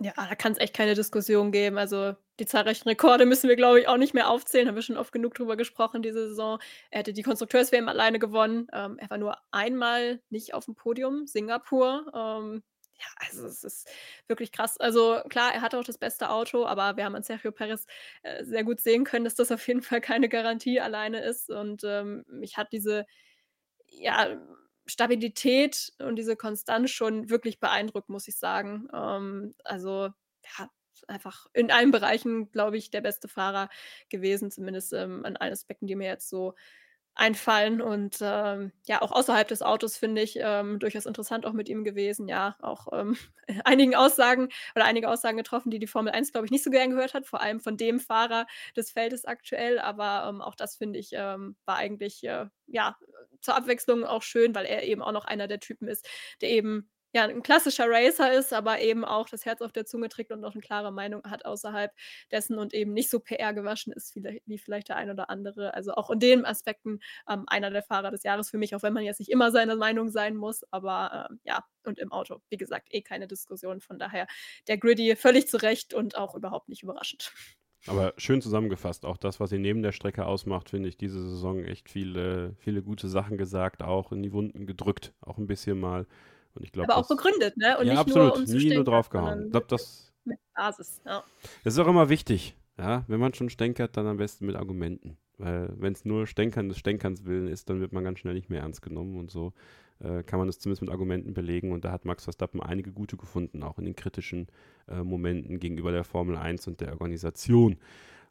Ja, 0.00 0.12
da 0.16 0.34
kann 0.36 0.52
es 0.52 0.58
echt 0.58 0.74
keine 0.74 0.94
Diskussion 0.94 1.50
geben. 1.50 1.76
Also, 1.76 2.14
die 2.38 2.46
zahlreichen 2.46 2.88
Rekorde 2.88 3.26
müssen 3.26 3.48
wir, 3.48 3.56
glaube 3.56 3.80
ich, 3.80 3.88
auch 3.88 3.96
nicht 3.96 4.14
mehr 4.14 4.30
aufzählen. 4.30 4.68
Haben 4.68 4.76
wir 4.76 4.82
schon 4.82 4.96
oft 4.96 5.10
genug 5.12 5.34
drüber 5.34 5.56
gesprochen 5.56 6.02
diese 6.02 6.28
Saison. 6.28 6.60
Er 6.90 7.00
hätte 7.00 7.12
die 7.12 7.24
Konstrukteurs-WM 7.24 7.88
alleine 7.88 8.20
gewonnen. 8.20 8.68
Ähm, 8.72 8.96
er 9.00 9.10
war 9.10 9.18
nur 9.18 9.36
einmal 9.50 10.20
nicht 10.30 10.54
auf 10.54 10.66
dem 10.66 10.76
Podium, 10.76 11.26
Singapur. 11.26 12.12
Ähm, 12.14 12.62
ja, 13.00 13.06
also 13.28 13.46
es 13.46 13.64
ist 13.64 13.88
wirklich 14.28 14.52
krass. 14.52 14.78
Also 14.78 15.20
klar, 15.28 15.52
er 15.52 15.62
hatte 15.62 15.78
auch 15.78 15.84
das 15.84 15.98
beste 15.98 16.30
Auto, 16.30 16.64
aber 16.64 16.96
wir 16.96 17.04
haben 17.04 17.16
an 17.16 17.22
Sergio 17.24 17.50
Perez 17.50 17.84
äh, 18.22 18.44
sehr 18.44 18.62
gut 18.62 18.80
sehen 18.80 19.02
können, 19.04 19.24
dass 19.24 19.34
das 19.34 19.50
auf 19.50 19.66
jeden 19.66 19.82
Fall 19.82 20.00
keine 20.00 20.28
Garantie 20.28 20.80
alleine 20.80 21.20
ist. 21.22 21.50
Und 21.50 21.82
ähm, 21.84 22.24
mich 22.28 22.56
hat 22.56 22.72
diese, 22.72 23.04
ja, 23.88 24.38
Stabilität 24.88 25.92
und 25.98 26.16
diese 26.16 26.36
Konstanz 26.36 26.90
schon 26.90 27.30
wirklich 27.30 27.60
beeindruckt, 27.60 28.08
muss 28.08 28.28
ich 28.28 28.36
sagen. 28.38 28.88
Ähm, 28.94 29.54
also, 29.64 30.10
ja, 30.58 30.70
einfach 31.06 31.46
in 31.54 31.70
allen 31.70 31.90
Bereichen, 31.92 32.50
glaube 32.50 32.76
ich, 32.76 32.90
der 32.90 33.00
beste 33.00 33.28
Fahrer 33.28 33.68
gewesen, 34.08 34.50
zumindest 34.50 34.92
ähm, 34.92 35.24
an 35.24 35.36
allen 35.36 35.52
Aspekten, 35.52 35.86
die 35.86 35.96
mir 35.96 36.08
jetzt 36.08 36.28
so 36.28 36.54
einfallen. 37.14 37.80
Und 37.80 38.18
ähm, 38.20 38.72
ja, 38.86 39.02
auch 39.02 39.12
außerhalb 39.12 39.48
des 39.48 39.62
Autos 39.62 39.96
finde 39.96 40.22
ich 40.22 40.38
ähm, 40.40 40.78
durchaus 40.78 41.06
interessant 41.06 41.46
auch 41.46 41.52
mit 41.52 41.68
ihm 41.68 41.84
gewesen. 41.84 42.28
Ja, 42.28 42.56
auch 42.60 42.88
ähm, 42.92 43.16
einigen 43.64 43.94
Aussagen 43.94 44.48
oder 44.74 44.84
einige 44.84 45.08
Aussagen 45.10 45.36
getroffen, 45.36 45.70
die 45.70 45.78
die 45.78 45.86
Formel 45.86 46.12
1, 46.12 46.32
glaube 46.32 46.46
ich, 46.46 46.50
nicht 46.50 46.64
so 46.64 46.70
gern 46.70 46.90
gehört 46.90 47.14
hat, 47.14 47.26
vor 47.26 47.40
allem 47.40 47.60
von 47.60 47.76
dem 47.76 48.00
Fahrer 48.00 48.46
des 48.76 48.90
Feldes 48.92 49.24
aktuell. 49.24 49.78
Aber 49.78 50.28
ähm, 50.28 50.40
auch 50.40 50.54
das 50.54 50.76
finde 50.76 50.98
ich 50.98 51.10
ähm, 51.12 51.56
war 51.64 51.76
eigentlich 51.76 52.24
äh, 52.24 52.46
ja 52.66 52.96
zur 53.40 53.56
Abwechslung 53.56 54.04
auch 54.04 54.22
schön, 54.22 54.54
weil 54.54 54.66
er 54.66 54.82
eben 54.84 55.02
auch 55.02 55.12
noch 55.12 55.24
einer 55.24 55.48
der 55.48 55.60
Typen 55.60 55.88
ist, 55.88 56.08
der 56.40 56.50
eben 56.50 56.90
ja, 57.12 57.24
ein 57.24 57.42
klassischer 57.42 57.86
Racer 57.88 58.32
ist, 58.32 58.52
aber 58.52 58.80
eben 58.80 59.04
auch 59.04 59.28
das 59.28 59.46
Herz 59.46 59.62
auf 59.62 59.72
der 59.72 59.86
Zunge 59.86 60.08
trägt 60.08 60.30
und 60.30 60.44
auch 60.44 60.52
eine 60.52 60.60
klare 60.60 60.92
Meinung 60.92 61.22
hat 61.24 61.44
außerhalb 61.44 61.92
dessen 62.30 62.58
und 62.58 62.74
eben 62.74 62.92
nicht 62.92 63.10
so 63.10 63.20
PR 63.20 63.54
gewaschen 63.54 63.92
ist 63.92 64.14
wie, 64.14 64.42
wie 64.44 64.58
vielleicht 64.58 64.88
der 64.88 64.96
ein 64.96 65.10
oder 65.10 65.30
andere. 65.30 65.74
Also 65.74 65.94
auch 65.94 66.10
in 66.10 66.20
den 66.20 66.44
Aspekten 66.44 67.00
ähm, 67.28 67.44
einer 67.46 67.70
der 67.70 67.82
Fahrer 67.82 68.10
des 68.10 68.22
Jahres 68.24 68.50
für 68.50 68.58
mich, 68.58 68.74
auch 68.74 68.82
wenn 68.82 68.92
man 68.92 69.04
jetzt 69.04 69.20
nicht 69.20 69.30
immer 69.30 69.50
seiner 69.50 69.76
Meinung 69.76 70.10
sein 70.10 70.36
muss, 70.36 70.64
aber 70.70 71.28
ähm, 71.30 71.40
ja, 71.44 71.64
und 71.84 71.98
im 71.98 72.12
Auto, 72.12 72.40
wie 72.50 72.56
gesagt, 72.56 72.88
eh 72.90 73.02
keine 73.02 73.26
Diskussion. 73.26 73.80
Von 73.80 73.98
daher 73.98 74.26
der 74.68 74.78
Griddy 74.78 75.16
völlig 75.16 75.48
zu 75.48 75.56
Recht 75.56 75.94
und 75.94 76.16
auch 76.16 76.34
überhaupt 76.34 76.68
nicht 76.68 76.82
überraschend. 76.82 77.32
Aber 77.86 78.12
schön 78.16 78.42
zusammengefasst, 78.42 79.06
auch 79.06 79.16
das, 79.16 79.40
was 79.40 79.52
ihn 79.52 79.62
neben 79.62 79.82
der 79.82 79.92
Strecke 79.92 80.26
ausmacht, 80.26 80.68
finde 80.68 80.88
ich 80.88 80.96
diese 80.98 81.22
Saison 81.22 81.64
echt 81.64 81.88
viele, 81.88 82.54
viele 82.58 82.82
gute 82.82 83.08
Sachen 83.08 83.38
gesagt, 83.38 83.82
auch 83.82 84.12
in 84.12 84.22
die 84.22 84.32
Wunden 84.32 84.66
gedrückt, 84.66 85.14
auch 85.20 85.38
ein 85.38 85.46
bisschen 85.46 85.78
mal. 85.78 86.06
Und 86.58 86.64
ich 86.64 86.72
glaub, 86.72 86.88
Aber 86.88 86.98
auch 86.98 87.08
begründet, 87.08 87.56
ne? 87.56 87.78
Und 87.78 87.86
ja, 87.86 87.92
nicht 87.92 88.00
absolut, 88.00 88.36
nur, 88.36 88.38
um 88.38 88.44
nie 88.44 88.74
nur 88.74 88.84
draufgehauen. 88.84 89.46
Ich 89.46 89.50
glaube, 89.52 89.66
das, 89.68 90.12
mit 90.24 90.38
Basis, 90.54 91.00
ja. 91.06 91.22
das 91.64 91.74
ist 91.74 91.78
auch 91.78 91.86
immer 91.86 92.08
wichtig, 92.08 92.56
ja. 92.76 93.04
Wenn 93.06 93.20
man 93.20 93.32
schon 93.32 93.48
stänkert, 93.48 93.96
dann 93.96 94.06
am 94.06 94.16
besten 94.16 94.46
mit 94.46 94.56
Argumenten. 94.56 95.16
Weil 95.38 95.72
wenn 95.76 95.92
es 95.92 96.04
nur 96.04 96.26
Stänkern 96.26 96.68
des 96.68 96.78
Stänkerns 96.78 97.24
willen 97.24 97.46
ist, 97.46 97.70
dann 97.70 97.80
wird 97.80 97.92
man 97.92 98.02
ganz 98.02 98.18
schnell 98.18 98.34
nicht 98.34 98.50
mehr 98.50 98.62
ernst 98.62 98.82
genommen 98.82 99.16
und 99.16 99.30
so 99.30 99.52
äh, 100.00 100.22
kann 100.24 100.38
man 100.38 100.48
das 100.48 100.58
zumindest 100.58 100.82
mit 100.82 100.90
Argumenten 100.90 101.32
belegen. 101.32 101.72
Und 101.72 101.84
da 101.84 101.92
hat 101.92 102.04
Max 102.04 102.24
Verstappen 102.24 102.60
einige 102.60 102.92
gute 102.92 103.16
gefunden, 103.16 103.62
auch 103.62 103.78
in 103.78 103.84
den 103.84 103.96
kritischen 103.96 104.48
äh, 104.88 105.02
Momenten 105.02 105.60
gegenüber 105.60 105.92
der 105.92 106.04
Formel 106.04 106.36
1 106.36 106.66
und 106.66 106.80
der 106.80 106.92
Organisation. 106.92 107.78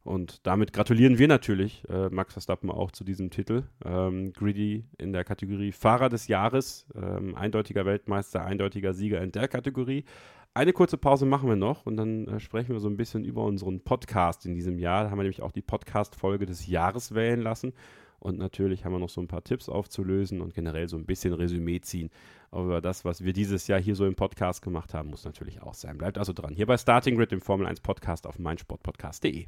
Und 0.04 0.46
damit 0.48 0.72
gratulieren 0.72 1.18
wir 1.18 1.28
natürlich 1.28 1.84
äh, 1.90 2.10
Max 2.10 2.34
Verstappen 2.34 2.72
auch 2.72 2.92
zu 2.92 3.04
diesem 3.04 3.30
Titel. 3.30 3.64
Ähm, 3.84 4.32
Greedy 4.34 4.86
in 4.98 5.12
der 5.12 5.24
Kategorie 5.26 5.72
Fahrer 5.72 6.10
des 6.10 6.28
Jahres, 6.28 6.88
ähm, 6.96 7.36
eindeutiger 7.36 7.86
Weltmeister, 7.86 8.44
eindeutiger 8.44 8.94
Sieger 8.94 9.22
in 9.22 9.32
der 9.32 9.48
Kategorie. 9.48 10.06
Eine 10.54 10.74
kurze 10.74 10.98
Pause 10.98 11.26
machen 11.26 11.50
wir 11.50 11.56
noch 11.56 11.86
und 11.86 11.98
dann 11.98 12.28
äh, 12.28 12.40
sprechen 12.40 12.74
wir 12.74 12.80
so 12.80 12.90
ein 12.90 12.98
bisschen 12.98 13.26
über 13.26 13.44
unseren 13.44 13.82
Podcast 13.82 14.46
in 14.46 14.56
diesem 14.56 14.80
Jahr. 14.80 15.04
Da 15.04 15.12
haben 15.12 15.20
wir 15.20 15.24
nämlich 15.24 15.44
auch 15.44 15.52
die 15.52 15.62
Podcast-Folge 15.62 16.46
des 16.46 16.68
Jahres 16.68 17.14
wählen 17.14 17.42
lassen. 17.42 17.74
Und 18.20 18.40
natürlich 18.40 18.84
haben 18.84 18.94
wir 18.94 19.00
noch 19.00 19.10
so 19.10 19.22
ein 19.22 19.28
paar 19.28 19.44
Tipps 19.44 19.70
aufzulösen 19.70 20.42
und 20.42 20.54
generell 20.54 20.88
so 20.88 20.98
ein 20.98 21.06
bisschen 21.06 21.34
Resümee 21.34 21.82
ziehen. 21.82 22.10
Aber 22.50 22.82
das, 22.82 23.06
was 23.06 23.24
wir 23.24 23.34
dieses 23.34 23.68
Jahr 23.68 23.80
hier 23.80 23.96
so 23.96 24.06
im 24.06 24.16
Podcast 24.16 24.62
gemacht 24.62 24.94
haben, 24.94 25.10
muss 25.10 25.26
natürlich 25.26 25.62
auch 25.62 25.76
sein. 25.76 25.98
Bleibt 25.98 26.18
also 26.18 26.34
dran. 26.34 26.56
Hier 26.56 26.66
bei 26.66 26.78
Starting 26.78 27.16
Grid, 27.18 27.32
dem 27.32 27.42
Formel 27.42 27.68
1 27.68 27.82
Podcast 27.82 28.26
auf 28.26 28.40
meinsportpodcast.de. 28.40 29.48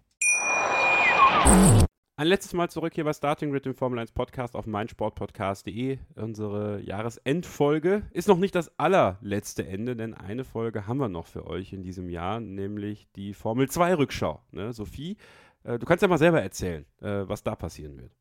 Ein 2.21 2.27
letztes 2.27 2.53
Mal 2.53 2.69
zurück 2.69 2.93
hier 2.93 3.03
bei 3.03 3.13
Starting 3.13 3.51
Grid, 3.51 3.65
dem 3.65 3.73
Formel 3.73 3.97
1 3.97 4.11
Podcast 4.11 4.55
auf 4.55 4.67
meinsportpodcast.de. 4.67 5.97
Unsere 6.15 6.79
Jahresendfolge 6.81 8.03
ist 8.11 8.27
noch 8.27 8.37
nicht 8.37 8.53
das 8.53 8.77
allerletzte 8.77 9.65
Ende, 9.65 9.95
denn 9.95 10.13
eine 10.13 10.43
Folge 10.43 10.85
haben 10.85 10.99
wir 10.99 11.09
noch 11.09 11.25
für 11.25 11.47
euch 11.47 11.73
in 11.73 11.81
diesem 11.81 12.09
Jahr, 12.09 12.39
nämlich 12.39 13.07
die 13.15 13.33
Formel 13.33 13.69
2 13.69 13.95
Rückschau. 13.95 14.39
Ne, 14.51 14.71
Sophie, 14.71 15.17
äh, 15.63 15.79
du 15.79 15.85
kannst 15.87 16.03
ja 16.03 16.07
mal 16.07 16.19
selber 16.19 16.41
erzählen, 16.41 16.85
äh, 17.01 17.27
was 17.27 17.41
da 17.41 17.55
passieren 17.55 17.97
wird. 17.97 18.11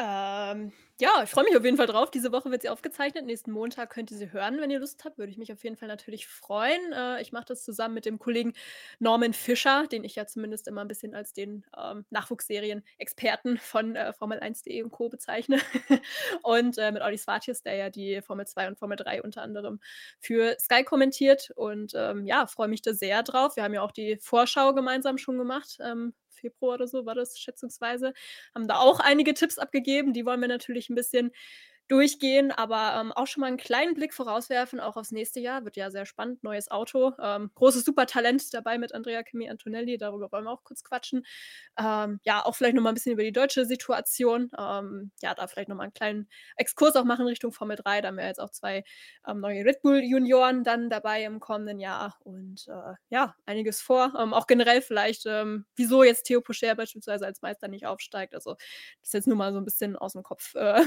Ähm, 0.00 0.70
ja, 1.00 1.22
ich 1.24 1.30
freue 1.30 1.42
mich 1.42 1.56
auf 1.56 1.64
jeden 1.64 1.76
Fall 1.76 1.86
drauf. 1.88 2.10
Diese 2.12 2.30
Woche 2.30 2.52
wird 2.52 2.62
sie 2.62 2.68
aufgezeichnet. 2.68 3.24
Nächsten 3.24 3.50
Montag 3.50 3.90
könnt 3.90 4.12
ihr 4.12 4.16
sie 4.16 4.32
hören, 4.32 4.60
wenn 4.60 4.70
ihr 4.70 4.78
Lust 4.78 5.04
habt. 5.04 5.18
Würde 5.18 5.32
ich 5.32 5.38
mich 5.38 5.52
auf 5.52 5.64
jeden 5.64 5.76
Fall 5.76 5.88
natürlich 5.88 6.28
freuen. 6.28 6.92
Äh, 6.92 7.20
ich 7.20 7.32
mache 7.32 7.46
das 7.46 7.64
zusammen 7.64 7.94
mit 7.94 8.06
dem 8.06 8.20
Kollegen 8.20 8.52
Norman 9.00 9.32
Fischer, 9.32 9.88
den 9.88 10.04
ich 10.04 10.14
ja 10.14 10.26
zumindest 10.26 10.68
immer 10.68 10.82
ein 10.82 10.88
bisschen 10.88 11.16
als 11.16 11.32
den 11.32 11.66
ähm, 11.76 12.04
Nachwuchsserien-Experten 12.10 13.58
von 13.58 13.96
äh, 13.96 14.12
Formel1.de 14.16 14.84
und 14.84 14.92
Co. 14.92 15.08
bezeichne. 15.08 15.58
und 16.42 16.78
äh, 16.78 16.92
mit 16.92 17.02
Olli 17.02 17.18
Svatjes, 17.18 17.62
der 17.62 17.74
ja 17.74 17.90
die 17.90 18.22
Formel 18.22 18.46
2 18.46 18.68
und 18.68 18.78
Formel 18.78 18.96
3 18.96 19.22
unter 19.22 19.42
anderem 19.42 19.80
für 20.20 20.56
Sky 20.60 20.84
kommentiert. 20.84 21.50
Und 21.56 21.92
ähm, 21.96 22.24
ja, 22.24 22.46
freue 22.46 22.68
mich 22.68 22.82
da 22.82 22.94
sehr 22.94 23.24
drauf. 23.24 23.56
Wir 23.56 23.64
haben 23.64 23.74
ja 23.74 23.82
auch 23.82 23.92
die 23.92 24.16
Vorschau 24.20 24.74
gemeinsam 24.74 25.18
schon 25.18 25.38
gemacht 25.38 25.78
ähm, 25.80 26.14
Februar 26.38 26.74
oder 26.74 26.88
so 26.88 27.06
war 27.06 27.14
das 27.14 27.38
schätzungsweise. 27.38 28.12
Haben 28.54 28.68
da 28.68 28.76
auch 28.76 29.00
einige 29.00 29.34
Tipps 29.34 29.58
abgegeben. 29.58 30.12
Die 30.12 30.24
wollen 30.24 30.40
wir 30.40 30.48
natürlich 30.48 30.88
ein 30.88 30.94
bisschen 30.94 31.32
durchgehen, 31.88 32.52
aber 32.52 33.00
ähm, 33.00 33.12
auch 33.12 33.26
schon 33.26 33.40
mal 33.40 33.46
einen 33.46 33.56
kleinen 33.56 33.94
Blick 33.94 34.12
vorauswerfen, 34.12 34.78
auch 34.78 34.96
aufs 34.96 35.10
nächste 35.10 35.40
Jahr. 35.40 35.64
Wird 35.64 35.76
ja 35.76 35.90
sehr 35.90 36.04
spannend. 36.04 36.42
Neues 36.44 36.70
Auto. 36.70 37.12
Ähm, 37.20 37.50
großes 37.54 37.84
Supertalent 37.84 38.52
dabei 38.52 38.78
mit 38.78 38.94
Andrea 38.94 39.22
Kimi 39.22 39.48
Antonelli. 39.48 39.96
Darüber 39.96 40.30
wollen 40.30 40.44
wir 40.44 40.50
auch 40.50 40.64
kurz 40.64 40.84
quatschen. 40.84 41.24
Ähm, 41.78 42.20
ja, 42.24 42.44
auch 42.44 42.54
vielleicht 42.54 42.76
noch 42.76 42.82
mal 42.82 42.90
ein 42.90 42.94
bisschen 42.94 43.12
über 43.12 43.22
die 43.22 43.32
deutsche 43.32 43.64
Situation. 43.64 44.50
Ähm, 44.58 45.10
ja, 45.22 45.34
da 45.34 45.46
vielleicht 45.46 45.68
noch 45.70 45.76
mal 45.76 45.84
einen 45.84 45.94
kleinen 45.94 46.28
Exkurs 46.56 46.94
auch 46.94 47.04
machen 47.04 47.26
Richtung 47.26 47.52
Formel 47.52 47.76
3. 47.76 48.02
Da 48.02 48.08
haben 48.08 48.16
wir 48.18 48.26
jetzt 48.26 48.40
auch 48.40 48.50
zwei 48.50 48.84
ähm, 49.26 49.40
neue 49.40 49.64
Red 49.64 49.80
Bull 49.82 50.02
Junioren 50.02 50.64
dann 50.64 50.90
dabei 50.90 51.24
im 51.24 51.40
kommenden 51.40 51.80
Jahr. 51.80 52.18
Und 52.22 52.68
äh, 52.68 52.94
ja, 53.08 53.34
einiges 53.46 53.80
vor. 53.80 54.12
Ähm, 54.18 54.34
auch 54.34 54.46
generell 54.46 54.82
vielleicht, 54.82 55.24
wieso 55.76 56.02
jetzt 56.02 56.24
Theo 56.24 56.40
Pocher 56.40 56.74
beispielsweise 56.74 57.26
als 57.26 57.42
Meister 57.42 57.68
nicht 57.68 57.86
aufsteigt. 57.86 58.34
Also, 58.34 58.54
das 58.54 59.08
ist 59.08 59.14
jetzt 59.14 59.26
nur 59.26 59.36
mal 59.36 59.52
so 59.52 59.58
ein 59.58 59.64
bisschen 59.64 59.96
aus 59.96 60.12
dem 60.12 60.22
Kopf. 60.22 60.54
Äh, 60.54 60.82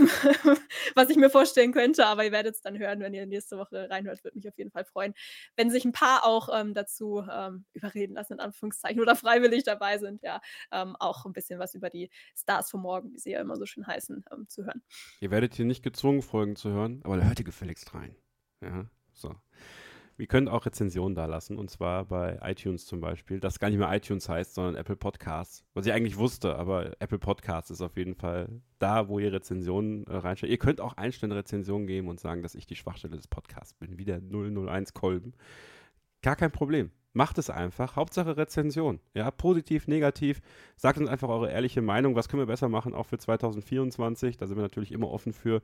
was 0.96 1.10
ich 1.10 1.18
mir 1.18 1.30
vorstellen 1.30 1.72
könnte. 1.72 2.06
Aber 2.06 2.26
ihr 2.26 2.32
werdet 2.32 2.56
es 2.56 2.62
dann 2.62 2.78
hören, 2.78 3.00
wenn 3.00 3.14
ihr 3.14 3.26
nächste 3.26 3.58
Woche 3.58 3.90
reinhört. 3.90 4.24
Würde 4.24 4.38
mich 4.38 4.48
auf 4.48 4.58
jeden 4.58 4.72
Fall 4.72 4.86
freuen, 4.86 5.14
wenn 5.56 5.70
sich 5.70 5.86
ein 5.86 5.92
paar 5.92 6.26
auch 6.26 6.50
ähm, 6.54 6.74
dazu 6.74 7.24
ähm, 7.32 7.66
überreden 7.74 8.14
lassen, 8.14 8.34
in 8.34 8.40
Anführungszeichen, 8.40 9.02
oder 9.02 9.16
freiwillig 9.16 9.64
dabei 9.64 9.98
sind, 9.98 10.22
ja, 10.24 10.42
ähm, 10.72 10.96
auch 11.00 11.26
ein 11.26 11.34
bisschen 11.34 11.60
was 11.60 11.74
über 11.74 11.90
die 11.90 12.10
Stars 12.36 12.70
von 12.70 12.82
morgen, 12.82 13.14
wie 13.14 13.20
sie 13.20 13.32
ja 13.32 13.42
immer 13.42 13.56
so 13.58 13.66
schön 13.66 13.86
heißen, 13.86 14.26
ähm, 14.32 14.48
zu 14.48 14.66
hören. 14.66 14.82
Ihr 15.20 15.32
werdet 15.32 15.56
hier 15.56 15.66
nicht 15.66 15.84
gezwungen, 15.84 16.22
Folgen 16.22 16.56
zu 16.56 16.70
hören, 16.70 17.02
aber 17.04 17.24
hört 17.24 17.40
ihr 17.40 17.46
gefälligst 17.46 17.94
rein. 17.94 18.16
Ja, 18.62 18.86
so. 19.14 19.36
Wir 20.22 20.28
können 20.28 20.50
auch 20.50 20.68
Rezensionen 20.68 21.16
da 21.16 21.26
lassen 21.26 21.58
und 21.58 21.72
zwar 21.72 22.06
bei 22.06 22.38
iTunes 22.44 22.86
zum 22.86 23.02
Beispiel. 23.02 23.40
Das 23.40 23.58
gar 23.58 23.72
nicht 23.72 23.80
mehr 23.80 23.92
iTunes 23.92 24.30
heißt, 24.30 24.54
sondern 24.54 24.76
Apple 24.76 24.96
Podcasts. 24.96 25.66
Was 25.74 25.88
ich 25.88 25.94
eigentlich 25.94 26.16
wusste, 26.16 26.58
aber 26.58 26.92
Apple 27.02 27.18
Podcasts 27.18 27.72
ist 27.72 27.82
auf 27.82 27.98
jeden 27.98 28.14
Fall 28.14 28.62
da, 28.78 29.08
wo 29.08 29.18
ihr 29.18 29.34
Rezensionen 29.34 30.06
äh, 30.06 30.18
reinstellt. 30.18 30.52
Ihr 30.52 30.60
könnt 30.60 30.80
auch 30.80 30.94
einzelne 30.94 31.36
Rezensionen 31.36 31.88
geben 31.88 32.08
und 32.08 32.20
sagen, 32.20 32.44
dass 32.44 32.54
ich 32.54 32.68
die 32.68 32.76
Schwachstelle 32.76 33.18
des 33.18 33.28
Podcasts 33.28 33.74
bin, 33.74 33.98
wie 33.98 34.06
der 34.06 34.22
001 34.22 34.94
Kolben. 34.94 35.34
Gar 36.22 36.36
kein 36.36 36.52
Problem. 36.52 36.92
Macht 37.14 37.38
es 37.38 37.50
einfach. 37.50 37.98
Hauptsache 37.98 38.38
Rezension. 38.38 39.02
Ja, 39.14 39.30
positiv, 39.32 39.88
negativ. 39.88 40.42
Sagt 40.78 40.98
uns 40.98 41.10
einfach 41.10 41.28
eure 41.28 41.52
ehrliche 41.52 41.82
Meinung. 41.82 42.16
Was 42.16 42.30
können 42.30 42.42
wir 42.42 42.48
besser 42.48 42.70
machen, 42.70 42.94
auch 42.94 43.06
für 43.06 43.18
2024? 43.18 44.38
Da 44.38 44.48
sind 44.48 44.56
wir 44.56 44.62
natürlich 44.62 44.94
immer 44.94 45.12
offen 45.12 45.34
für, 45.34 45.62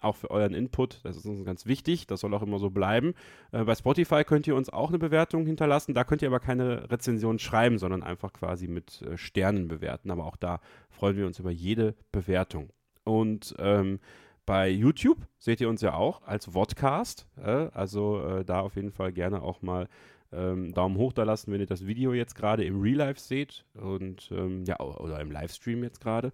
auch 0.00 0.16
für 0.16 0.30
euren 0.30 0.52
Input. 0.52 1.00
Das 1.04 1.16
ist 1.16 1.24
uns 1.24 1.42
ganz 1.44 1.64
wichtig. 1.64 2.06
Das 2.06 2.20
soll 2.20 2.34
auch 2.34 2.42
immer 2.42 2.58
so 2.58 2.68
bleiben. 2.68 3.14
Äh, 3.50 3.64
bei 3.64 3.74
Spotify 3.74 4.24
könnt 4.24 4.46
ihr 4.46 4.54
uns 4.54 4.68
auch 4.68 4.90
eine 4.90 4.98
Bewertung 4.98 5.46
hinterlassen. 5.46 5.94
Da 5.94 6.04
könnt 6.04 6.20
ihr 6.20 6.28
aber 6.28 6.40
keine 6.40 6.90
Rezension 6.90 7.38
schreiben, 7.38 7.78
sondern 7.78 8.02
einfach 8.02 8.34
quasi 8.34 8.68
mit 8.68 9.00
äh, 9.02 9.16
Sternen 9.16 9.68
bewerten. 9.68 10.10
Aber 10.10 10.26
auch 10.26 10.36
da 10.36 10.60
freuen 10.90 11.16
wir 11.16 11.26
uns 11.26 11.38
über 11.38 11.50
jede 11.50 11.94
Bewertung. 12.12 12.68
Und 13.04 13.54
ähm, 13.58 14.00
bei 14.44 14.68
YouTube 14.68 15.18
seht 15.38 15.60
ihr 15.60 15.68
uns 15.68 15.80
ja 15.80 15.94
auch 15.94 16.22
als 16.22 16.46
Vodcast. 16.46 17.26
Äh, 17.36 17.68
also 17.72 18.20
äh, 18.22 18.44
da 18.44 18.60
auf 18.60 18.76
jeden 18.76 18.90
Fall 18.90 19.12
gerne 19.12 19.42
auch 19.42 19.62
mal 19.62 19.88
ähm, 20.32 20.72
Daumen 20.72 20.96
hoch 20.96 21.12
da 21.12 21.24
lassen, 21.24 21.52
wenn 21.52 21.60
ihr 21.60 21.66
das 21.66 21.86
Video 21.86 22.12
jetzt 22.12 22.34
gerade 22.34 22.64
im 22.64 22.80
Real 22.80 22.96
Life 22.96 23.20
seht 23.20 23.64
und 23.74 24.30
ähm, 24.32 24.64
ja, 24.66 24.78
oder 24.80 25.20
im 25.20 25.30
Livestream 25.30 25.82
jetzt 25.82 26.00
gerade. 26.00 26.32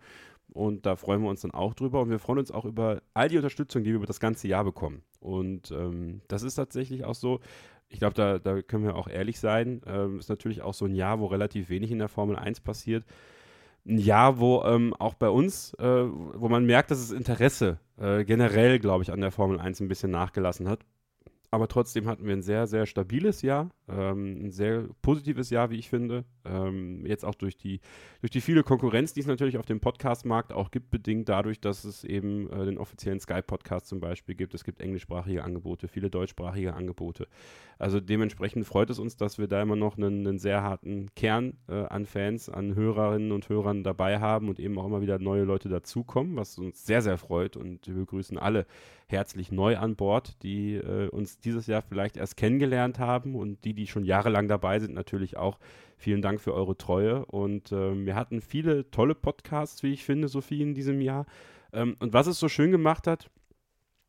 Und 0.53 0.87
da 0.87 0.97
freuen 0.97 1.23
wir 1.23 1.29
uns 1.29 1.43
dann 1.43 1.51
auch 1.51 1.75
drüber. 1.75 2.01
Und 2.01 2.11
wir 2.11 2.19
freuen 2.19 2.39
uns 2.39 2.51
auch 2.51 2.65
über 2.65 3.03
all 3.15 3.29
die 3.29 3.37
Unterstützung, 3.37 3.85
die 3.85 3.91
wir 3.91 3.97
über 3.97 4.07
das 4.07 4.21
ganze 4.21 4.49
Jahr 4.49 4.65
bekommen. 4.65 5.03
Und 5.21 5.71
ähm, 5.71 6.23
das 6.29 6.43
ist 6.43 6.55
tatsächlich 6.55 7.05
auch 7.05 7.15
so. 7.15 7.41
Ich 7.89 7.99
glaube, 7.99 8.15
da, 8.15 8.39
da 8.39 8.63
können 8.63 8.85
wir 8.85 8.97
auch 8.97 9.09
ehrlich 9.09 9.39
sein. 9.39 9.81
Ähm, 9.87 10.19
ist 10.19 10.29
natürlich 10.29 10.63
auch 10.63 10.75
so 10.75 10.87
ein 10.87 10.95
Jahr, 10.95 11.21
wo 11.21 11.27
relativ 11.27 11.69
wenig 11.69 11.91
in 11.91 11.99
der 11.99 12.09
Formel 12.09 12.37
1 12.37 12.61
passiert. 12.61 13.05
Ein 13.87 13.99
Jahr, 13.99 14.41
wo 14.41 14.65
ähm, 14.65 14.95
auch 14.95 15.15
bei 15.15 15.29
uns, 15.29 15.75
äh, 15.75 15.85
wo 15.85 16.49
man 16.49 16.65
merkt, 16.65 16.91
dass 16.91 17.01
das 17.01 17.17
Interesse 17.17 17.79
äh, 17.99 18.25
generell, 18.25 18.81
glaube 18.81 19.05
ich, 19.05 19.13
an 19.13 19.21
der 19.21 19.31
Formel 19.31 19.61
1 19.61 19.81
ein 19.81 19.89
bisschen 19.89 20.11
nachgelassen 20.11 20.69
hat. 20.69 20.81
Aber 21.51 21.69
trotzdem 21.69 22.09
hatten 22.09 22.27
wir 22.27 22.33
ein 22.33 22.43
sehr, 22.43 22.67
sehr 22.67 22.87
stabiles 22.87 23.43
Jahr, 23.43 23.71
ähm, 23.89 24.47
ein 24.47 24.51
sehr 24.51 24.89
positives 25.03 25.51
Jahr, 25.51 25.71
wie 25.71 25.79
ich 25.79 25.89
finde. 25.89 26.25
Ähm, 26.45 27.05
jetzt 27.07 27.25
auch 27.25 27.35
durch 27.35 27.57
die, 27.57 27.81
durch 28.21 28.31
die 28.31 28.41
viele 28.41 28.63
Konkurrenz, 28.63 29.13
die 29.13 29.21
es 29.21 29.27
natürlich 29.27 29.59
auf 29.59 29.67
dem 29.67 29.81
Podcast-Markt 29.81 30.53
auch 30.53 30.71
gibt, 30.71 30.91
bedingt 30.91 31.29
dadurch, 31.29 31.61
dass 31.61 31.85
es 31.85 32.05
eben 32.05 32.51
äh, 32.51 32.65
den 32.65 32.79
offiziellen 32.79 33.21
Sky-Podcast 33.21 33.87
zum 33.87 34.01
Beispiel 34.01 34.35
gibt. 34.35 34.55
Es 34.55 34.65
gibt 34.65 34.81
englischsprachige 34.81 35.45
Angebote, 35.45 35.89
viele 35.89 36.11
deutschsprachige 36.11 36.75
Angebote. 36.75 37.29
Also 37.79 38.01
dementsprechend 38.01 38.67
freut 38.67 38.91
es 38.91 38.99
uns, 38.99 39.17
dass 39.17 39.39
wir 39.39 39.49
da 39.49 39.63
immer 39.63 39.77
noch 39.77 39.97
einen, 39.97 40.27
einen 40.27 40.39
sehr 40.39 40.63
harten 40.63 41.15
Kern 41.15 41.59
äh, 41.69 41.85
an 41.85 42.07
Fans, 42.07 42.49
an 42.49 42.75
Hörerinnen 42.75 43.33
und 43.33 43.49
Hörern 43.49 43.85
dabei 43.85 44.19
haben 44.19 44.49
und 44.49 44.59
eben 44.59 44.79
auch 44.79 44.87
immer 44.87 45.03
wieder 45.03 45.19
neue 45.19 45.45
Leute 45.45 45.69
dazukommen, 45.69 46.37
was 46.37 46.59
uns 46.59 46.87
sehr, 46.87 47.03
sehr 47.03 47.19
freut. 47.19 47.57
Und 47.57 47.87
wir 47.87 47.95
begrüßen 47.95 48.39
alle 48.39 48.67
herzlich 49.09 49.53
neu 49.53 49.77
an 49.77 49.95
Bord, 49.95 50.43
die 50.43 50.75
äh, 50.75 51.09
uns 51.09 51.39
dieses 51.39 51.67
Jahr 51.67 51.83
vielleicht 51.83 52.17
erst 52.17 52.37
kennengelernt 52.37 52.99
haben 52.99 53.35
und 53.35 53.65
die, 53.65 53.75
die 53.77 53.87
schon 53.87 54.05
jahrelang 54.05 54.49
dabei 54.49 54.81
sind, 54.81 54.95
natürlich 54.95 55.37
auch. 55.37 55.59
Vielen 55.97 56.23
Dank 56.23 56.41
für 56.41 56.53
eure 56.53 56.77
Treue. 56.77 57.25
Und 57.27 57.71
äh, 57.71 58.05
wir 58.05 58.17
hatten 58.17 58.41
viele 58.41 58.91
tolle 58.91 59.15
Podcasts, 59.15 59.83
wie 59.83 59.93
ich 59.93 60.05
finde, 60.05 60.29
Sophie, 60.29 60.63
in 60.63 60.75
diesem 60.75 61.01
Jahr. 61.01 61.27
Ähm, 61.73 61.97
und 62.01 62.13
was 62.13 62.27
es 62.27 62.41
so 62.41 62.49
schön 62.49 62.73
gemacht 62.73 63.07
hat, 63.07 63.31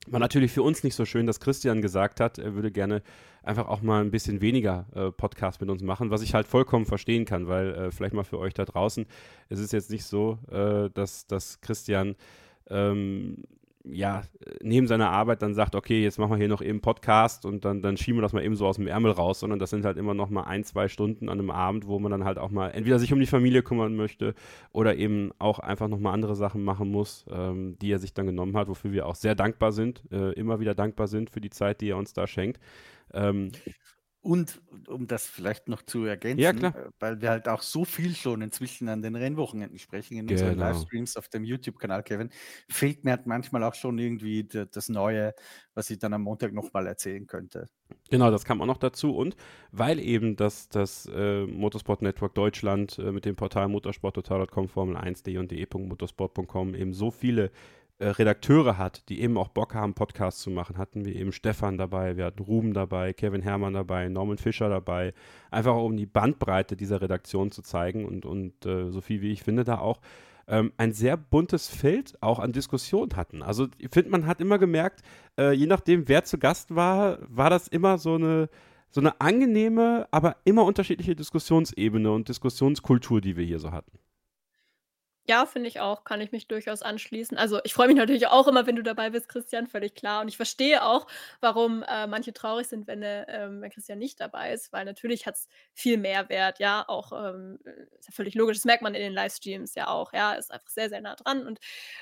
war 0.09 0.19
natürlich 0.19 0.51
für 0.51 0.63
uns 0.63 0.83
nicht 0.83 0.95
so 0.95 1.05
schön, 1.05 1.27
dass 1.27 1.39
Christian 1.39 1.81
gesagt 1.81 2.19
hat, 2.19 2.37
er 2.37 2.55
würde 2.55 2.71
gerne 2.71 3.01
einfach 3.43 3.67
auch 3.67 3.81
mal 3.81 4.01
ein 4.01 4.11
bisschen 4.11 4.41
weniger 4.41 4.87
äh, 4.95 5.11
Podcast 5.11 5.61
mit 5.61 5.69
uns 5.69 5.83
machen, 5.83 6.11
was 6.11 6.21
ich 6.21 6.33
halt 6.33 6.47
vollkommen 6.47 6.85
verstehen 6.85 7.25
kann, 7.25 7.47
weil 7.47 7.73
äh, 7.73 7.91
vielleicht 7.91 8.13
mal 8.13 8.23
für 8.23 8.39
euch 8.39 8.53
da 8.53 8.65
draußen, 8.65 9.05
es 9.49 9.59
ist 9.59 9.73
jetzt 9.73 9.91
nicht 9.91 10.05
so, 10.05 10.39
äh, 10.49 10.89
dass, 10.93 11.27
dass 11.27 11.61
Christian 11.61 12.15
ähm, 12.69 13.43
ja, 13.91 14.23
neben 14.61 14.87
seiner 14.87 15.09
Arbeit 15.09 15.41
dann 15.41 15.53
sagt, 15.53 15.75
okay, 15.75 16.03
jetzt 16.03 16.19
machen 16.19 16.31
wir 16.31 16.37
hier 16.37 16.47
noch 16.47 16.61
eben 16.61 16.81
Podcast 16.81 17.45
und 17.45 17.65
dann, 17.65 17.81
dann 17.81 17.97
schieben 17.97 18.17
wir 18.17 18.21
das 18.21 18.33
mal 18.33 18.43
eben 18.43 18.55
so 18.55 18.65
aus 18.65 18.77
dem 18.77 18.87
Ärmel 18.87 19.11
raus, 19.11 19.39
sondern 19.39 19.59
das 19.59 19.69
sind 19.69 19.85
halt 19.85 19.97
immer 19.97 20.13
noch 20.13 20.29
mal 20.29 20.43
ein, 20.43 20.63
zwei 20.63 20.87
Stunden 20.87 21.29
an 21.29 21.39
einem 21.39 21.51
Abend, 21.51 21.87
wo 21.87 21.99
man 21.99 22.11
dann 22.11 22.23
halt 22.23 22.37
auch 22.37 22.51
mal 22.51 22.69
entweder 22.69 22.99
sich 22.99 23.13
um 23.13 23.19
die 23.19 23.25
Familie 23.25 23.63
kümmern 23.63 23.95
möchte 23.95 24.33
oder 24.71 24.95
eben 24.95 25.31
auch 25.39 25.59
einfach 25.59 25.87
noch 25.87 25.99
mal 25.99 26.13
andere 26.13 26.35
Sachen 26.35 26.63
machen 26.63 26.91
muss, 26.91 27.25
ähm, 27.31 27.77
die 27.79 27.91
er 27.91 27.99
sich 27.99 28.13
dann 28.13 28.25
genommen 28.25 28.55
hat, 28.57 28.67
wofür 28.67 28.91
wir 28.91 29.05
auch 29.05 29.15
sehr 29.15 29.35
dankbar 29.35 29.71
sind, 29.71 30.03
äh, 30.11 30.33
immer 30.33 30.59
wieder 30.59 30.75
dankbar 30.75 31.07
sind 31.07 31.29
für 31.29 31.41
die 31.41 31.49
Zeit, 31.49 31.81
die 31.81 31.89
er 31.89 31.97
uns 31.97 32.13
da 32.13 32.27
schenkt. 32.27 32.59
Ähm, 33.13 33.51
und 34.21 34.61
um 34.87 35.07
das 35.07 35.27
vielleicht 35.27 35.67
noch 35.69 35.81
zu 35.83 36.03
ergänzen, 36.05 36.63
Ja, 36.63 36.73
äh, 36.73 36.89
weil 36.99 37.21
wir 37.21 37.29
halt 37.29 37.47
auch 37.47 37.61
so 37.61 37.85
viel 37.85 38.15
schon 38.15 38.41
inzwischen 38.41 38.89
an 38.89 39.01
den 39.01 39.15
Rennwochenenden 39.15 39.79
sprechen 39.79 40.17
in 40.17 40.27
unseren 40.29 40.55
Genau. 40.55 40.57
Livestreams 40.57 41.15
auf 41.17 41.29
dem 41.29 41.43
YouTube-Kanal, 41.43 42.03
Kevin, 42.03 42.29
fehlt 42.69 43.03
mir 43.05 43.11
halt 43.11 43.27
manchmal 43.27 43.63
auch 43.63 43.75
schon 43.75 43.97
irgendwie 43.99 44.43
das 44.45 44.89
Neue, 44.89 45.33
was 45.73 45.89
ich 45.89 45.99
dann 45.99 46.13
am 46.13 46.23
Montag 46.23 46.53
nochmal 46.53 46.87
erzählen 46.87 47.27
könnte. 47.27 47.67
Genau, 48.09 48.31
das 48.31 48.45
kam 48.45 48.61
auch 48.61 48.65
noch 48.65 48.77
dazu. 48.77 49.15
Und 49.15 49.35
weil 49.71 49.99
eben 49.99 50.35
das, 50.37 50.69
das 50.69 51.09
äh, 51.13 51.45
Motorsport 51.45 52.01
Network 52.01 52.35
Deutschland 52.35 52.97
äh, 52.99 53.11
mit 53.11 53.25
dem 53.25 53.35
Portal 53.35 53.67
motorsporttotal.com, 53.67 54.67
Formel1.de 54.67 55.37
und 55.37 55.51
de.motorsport.com 55.51 56.73
eben 56.75 56.93
so 56.93 57.11
viele 57.11 57.51
äh, 57.99 58.09
Redakteure 58.09 58.77
hat, 58.77 59.09
die 59.09 59.21
eben 59.21 59.37
auch 59.37 59.47
Bock 59.47 59.73
haben, 59.73 59.93
Podcasts 59.93 60.41
zu 60.41 60.51
machen, 60.51 60.77
hatten 60.77 61.05
wir 61.05 61.15
eben 61.15 61.31
Stefan 61.31 61.77
dabei, 61.77 62.15
wir 62.15 62.25
hatten 62.25 62.43
Ruben 62.43 62.73
dabei, 62.73 63.13
Kevin 63.13 63.41
Herrmann 63.41 63.73
dabei, 63.73 64.07
Norman 64.07 64.37
Fischer 64.37 64.69
dabei, 64.69 65.13
einfach 65.49 65.75
um 65.75 65.97
die 65.97 66.05
Bandbreite 66.05 66.75
dieser 66.75 67.01
Redaktion 67.01 67.51
zu 67.51 67.61
zeigen 67.61 68.05
und, 68.05 68.25
und 68.25 68.65
äh, 68.65 68.91
so 68.91 69.01
viel 69.01 69.21
wie 69.21 69.31
ich 69.31 69.41
finde, 69.41 69.63
da 69.63 69.79
auch 69.79 69.99
ähm, 70.47 70.71
ein 70.77 70.93
sehr 70.93 71.17
buntes 71.17 71.67
Feld 71.67 72.17
auch 72.21 72.39
an 72.39 72.51
Diskussionen 72.51 73.15
hatten. 73.15 73.41
Also 73.43 73.67
ich 73.77 73.89
finde, 73.91 74.11
man 74.11 74.27
hat 74.27 74.41
immer 74.41 74.59
gemerkt, 74.59 75.01
äh, 75.37 75.51
je 75.51 75.65
nachdem, 75.65 76.07
wer 76.07 76.23
zu 76.23 76.37
Gast 76.37 76.75
war, 76.75 77.17
war 77.27 77.49
das 77.49 77.67
immer 77.67 77.97
so 77.97 78.15
eine, 78.15 78.49
so 78.89 79.01
eine 79.01 79.19
angenehme, 79.19 80.07
aber 80.11 80.37
immer 80.45 80.65
unterschiedliche 80.65 81.15
Diskussionsebene 81.15 82.11
und 82.11 82.29
Diskussionskultur, 82.29 83.21
die 83.21 83.35
wir 83.35 83.45
hier 83.45 83.59
so 83.59 83.71
hatten. 83.71 83.97
Ja, 85.29 85.45
finde 85.45 85.67
ich 85.67 85.81
auch, 85.81 86.05
kann 86.05 86.21
ich 86.21 86.31
mich 86.31 86.47
durchaus 86.47 86.81
anschließen. 86.81 87.37
Also, 87.37 87.59
ich 87.65 87.73
freue 87.73 87.87
mich 87.87 87.97
natürlich 87.97 88.27
auch 88.27 88.47
immer, 88.47 88.65
wenn 88.65 88.77
du 88.77 88.81
dabei 88.83 89.09
bist, 89.09 89.27
Christian, 89.27 89.67
völlig 89.67 89.93
klar. 89.93 90.21
Und 90.21 90.29
ich 90.29 90.37
verstehe 90.37 90.85
auch, 90.85 91.05
warum 91.41 91.83
äh, 91.83 92.07
manche 92.07 92.31
traurig 92.31 92.67
sind, 92.67 92.87
wenn, 92.87 93.03
äh, 93.03 93.25
ähm, 93.27 93.61
wenn 93.61 93.69
Christian 93.69 93.99
nicht 93.99 94.21
dabei 94.21 94.53
ist, 94.53 94.71
weil 94.71 94.85
natürlich 94.85 95.25
hat 95.25 95.35
es 95.35 95.49
viel 95.73 95.97
Mehrwert, 95.97 96.59
ja, 96.59 96.85
auch, 96.87 97.11
ähm, 97.11 97.59
ist 97.99 98.07
ja 98.07 98.13
völlig 98.13 98.35
logisch, 98.35 98.55
das 98.57 98.63
merkt 98.63 98.83
man 98.83 98.95
in 98.95 99.01
den 99.01 99.11
Livestreams 99.13 99.75
ja 99.75 99.87
auch, 99.89 100.13
ja, 100.13 100.31
ist 100.33 100.49
einfach 100.49 100.69
sehr, 100.69 100.87
sehr 100.87 101.01
nah 101.01 101.15
dran 101.15 101.45
und 101.45 101.59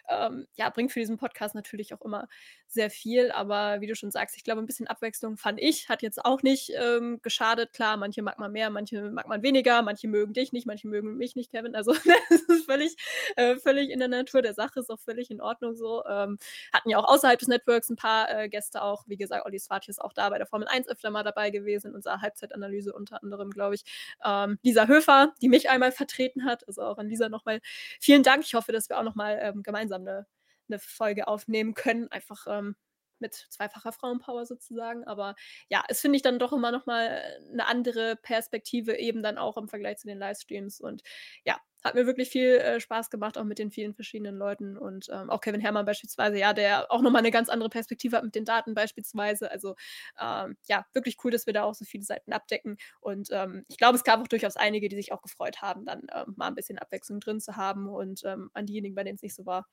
ähm, 0.08 0.46
ja, 0.56 0.70
bringt 0.70 0.92
für 0.92 1.00
diesen 1.00 1.18
Podcast 1.18 1.56
natürlich 1.56 1.94
auch 1.96 2.02
immer 2.02 2.28
sehr 2.68 2.90
viel. 2.90 3.32
Aber 3.32 3.82
wie 3.82 3.88
du 3.88 3.96
schon 3.96 4.12
sagst, 4.12 4.36
ich 4.38 4.44
glaube, 4.44 4.62
ein 4.62 4.66
bisschen 4.66 4.88
Abwechslung 4.88 5.38
fand 5.38 5.60
ich, 5.60 5.90
hat 5.90 6.02
jetzt 6.02 6.24
auch 6.24 6.44
nicht 6.44 6.72
ähm, 6.76 7.20
geschadet. 7.22 7.74
Klar, 7.74 7.98
manche 7.98 8.22
mag 8.22 8.38
man 8.40 8.52
mehr, 8.52 8.70
manche 8.70 9.02
mag 9.12 9.28
man 9.28 9.42
weniger, 9.44 9.82
manche 9.82 10.08
mögen 10.08 10.34
dich 10.34 10.52
nicht, 10.52 10.68
manche 10.68 10.88
mögen 10.88 11.18
mich 11.18 11.36
nicht, 11.36 11.52
Kevin. 11.52 11.76
Also, 11.76 11.94
das 12.30 12.42
ist 12.42 12.66
völlig 12.66 12.96
äh, 13.36 13.56
völlig 13.58 13.90
in 13.90 14.00
der 14.00 14.08
Natur 14.08 14.42
der 14.42 14.54
Sache, 14.54 14.80
ist 14.80 14.90
auch 14.90 15.00
völlig 15.00 15.32
in 15.32 15.42
Ordnung 15.42 15.76
so. 15.76 16.04
Ähm, 16.06 16.38
hatten 16.74 16.90
ja 16.90 16.98
auch 16.98 17.08
außerhalb 17.08 17.40
des 17.40 17.48
Networks 17.48 17.90
ein 17.90 17.96
paar 17.96 18.30
äh, 18.30 18.50
Gäste 18.50 18.82
auch, 18.82 19.04
wie 19.08 19.18
gesagt, 19.18 19.46
Olli 19.46 19.60
Svati 19.60 19.90
ist 19.90 20.02
auch 20.02 20.14
da 20.14 20.30
bei 20.30 20.38
der 20.38 20.48
Formel 20.48 20.68
1 20.68 20.88
öfter 20.88 21.10
mal 21.10 21.24
dabei 21.24 21.50
gewesen, 21.50 21.90
in 21.90 21.96
unserer 21.96 22.22
Halbzeitanalyse 22.22 22.94
unter 22.94 23.22
anderem, 23.24 23.52
glaube 23.52 23.76
ich. 23.76 23.84
Ähm, 24.24 24.60
Lisa 24.64 24.88
Höfer, 24.88 25.34
die 25.42 25.50
mich 25.50 25.70
einmal 25.70 25.92
vertreten 25.92 26.46
hat, 26.46 26.68
also 26.68 26.82
auch 26.84 26.98
an 26.98 27.08
Lisa 27.08 27.30
nochmal 27.30 27.60
vielen 28.00 28.24
Dank. 28.24 28.44
Ich 28.46 28.54
hoffe, 28.54 28.72
dass 28.72 28.90
wir 28.90 28.98
auch 29.00 29.04
nochmal 29.04 29.40
ähm, 29.42 29.64
gemeinsam 29.64 30.02
eine, 30.02 30.26
eine 30.70 30.80
Folge 30.80 31.28
aufnehmen 31.28 31.74
können, 31.74 32.08
einfach 32.12 32.46
ähm, 32.50 32.76
mit 33.20 33.34
zweifacher 33.50 33.92
Frauenpower 33.92 34.46
sozusagen. 34.46 35.06
Aber 35.06 35.36
ja, 35.70 35.84
es 35.88 36.02
finde 36.02 36.18
ich 36.18 36.22
dann 36.22 36.40
doch 36.40 36.54
immer 36.54 36.72
nochmal 36.72 37.24
eine 37.52 37.68
andere 37.68 38.16
Perspektive, 38.18 38.98
eben 38.98 39.24
dann 39.24 39.38
auch 39.38 39.58
im 39.58 39.68
Vergleich 39.68 39.98
zu 39.98 40.08
den 40.08 40.20
Livestreams. 40.20 40.80
Und 40.80 41.04
ja, 41.46 41.60
hat 41.86 41.94
mir 41.96 42.08
wirklich 42.08 42.30
viel 42.30 42.56
äh, 42.56 42.80
Spaß 42.80 43.12
gemacht, 43.12 43.38
auch 43.38 43.44
mit 43.44 43.60
den 43.60 43.70
vielen 43.72 43.94
verschiedenen 43.94 44.36
Leuten. 44.36 44.76
Und 44.78 45.08
ähm, 45.12 45.30
auch 45.30 45.40
Kevin 45.40 45.62
Herrmann 45.62 45.86
beispielsweise, 45.86 46.38
ja, 46.40 46.54
der 46.54 46.92
auch 46.92 47.02
nochmal 47.02 47.20
eine 47.20 47.32
ganz 47.32 47.48
andere 47.48 47.70
Perspektive 47.70 48.18
hat 48.18 48.24
mit 48.24 48.34
den 48.36 48.44
Daten 48.44 48.74
beispielsweise. 48.74 49.52
Also 49.52 49.76
ähm, 50.20 50.58
ja, 50.68 50.86
wirklich 50.94 51.18
cool, 51.24 51.32
dass 51.32 51.46
wir 51.46 51.54
da 51.54 51.64
auch 51.64 51.76
so 51.76 51.86
viele 51.86 52.04
Seiten 52.04 52.34
abdecken. 52.34 52.78
Und 53.02 53.30
ähm, 53.32 53.66
ich 53.70 53.78
glaube, 53.78 53.96
es 53.98 54.04
gab 54.04 54.20
auch 54.20 54.28
durchaus 54.28 54.58
einige, 54.58 54.90
die 54.90 54.96
sich 54.96 55.12
auch 55.14 55.22
gefreut 55.22 55.62
haben, 55.62 55.86
dann 55.86 56.08
ähm, 56.14 56.34
mal 56.36 56.48
ein 56.48 56.56
bisschen 56.56 56.80
Abwechslung 56.80 57.20
drin 57.20 57.40
zu 57.40 57.56
haben. 57.56 57.88
Und 57.88 58.24
ähm, 58.26 58.50
an 58.54 58.66
diejenigen, 58.66 58.96
bei 58.96 59.04
denen 59.04 59.18
es 59.18 59.22
nicht 59.22 59.36
so 59.36 59.46
war, 59.46 59.68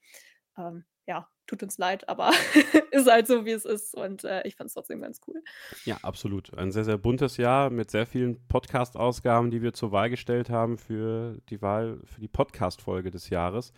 ähm, 0.57 0.85
ja, 1.07 1.29
tut 1.47 1.63
uns 1.63 1.79
leid, 1.79 2.09
aber 2.09 2.31
ist 2.91 3.11
halt 3.11 3.27
so, 3.27 3.45
wie 3.45 3.51
es 3.51 3.65
ist. 3.65 3.95
Und 3.95 4.25
äh, 4.25 4.47
ich 4.47 4.57
fand 4.57 4.69
es 4.69 4.75
trotzdem 4.75 5.01
ganz 5.01 5.21
cool. 5.27 5.43
Ja, 5.85 5.97
absolut. 6.03 6.57
Ein 6.57 6.73
sehr, 6.73 6.85
sehr 6.85 6.99
buntes 6.99 7.37
Jahr 7.37 7.71
mit 7.71 7.91
sehr 7.91 8.07
vielen 8.07 8.47
Podcast-Ausgaben, 8.49 9.51
die 9.51 9.63
wir 9.63 9.73
zur 9.73 9.93
Wahl 9.93 10.11
gestellt 10.11 10.51
haben 10.51 10.79
für 10.79 11.39
die 11.49 11.61
Wahl, 11.61 12.01
für 12.05 12.21
die 12.21 12.29
Podcast-Folge 12.29 13.11
des 13.11 13.31
Jahres. 13.31 13.73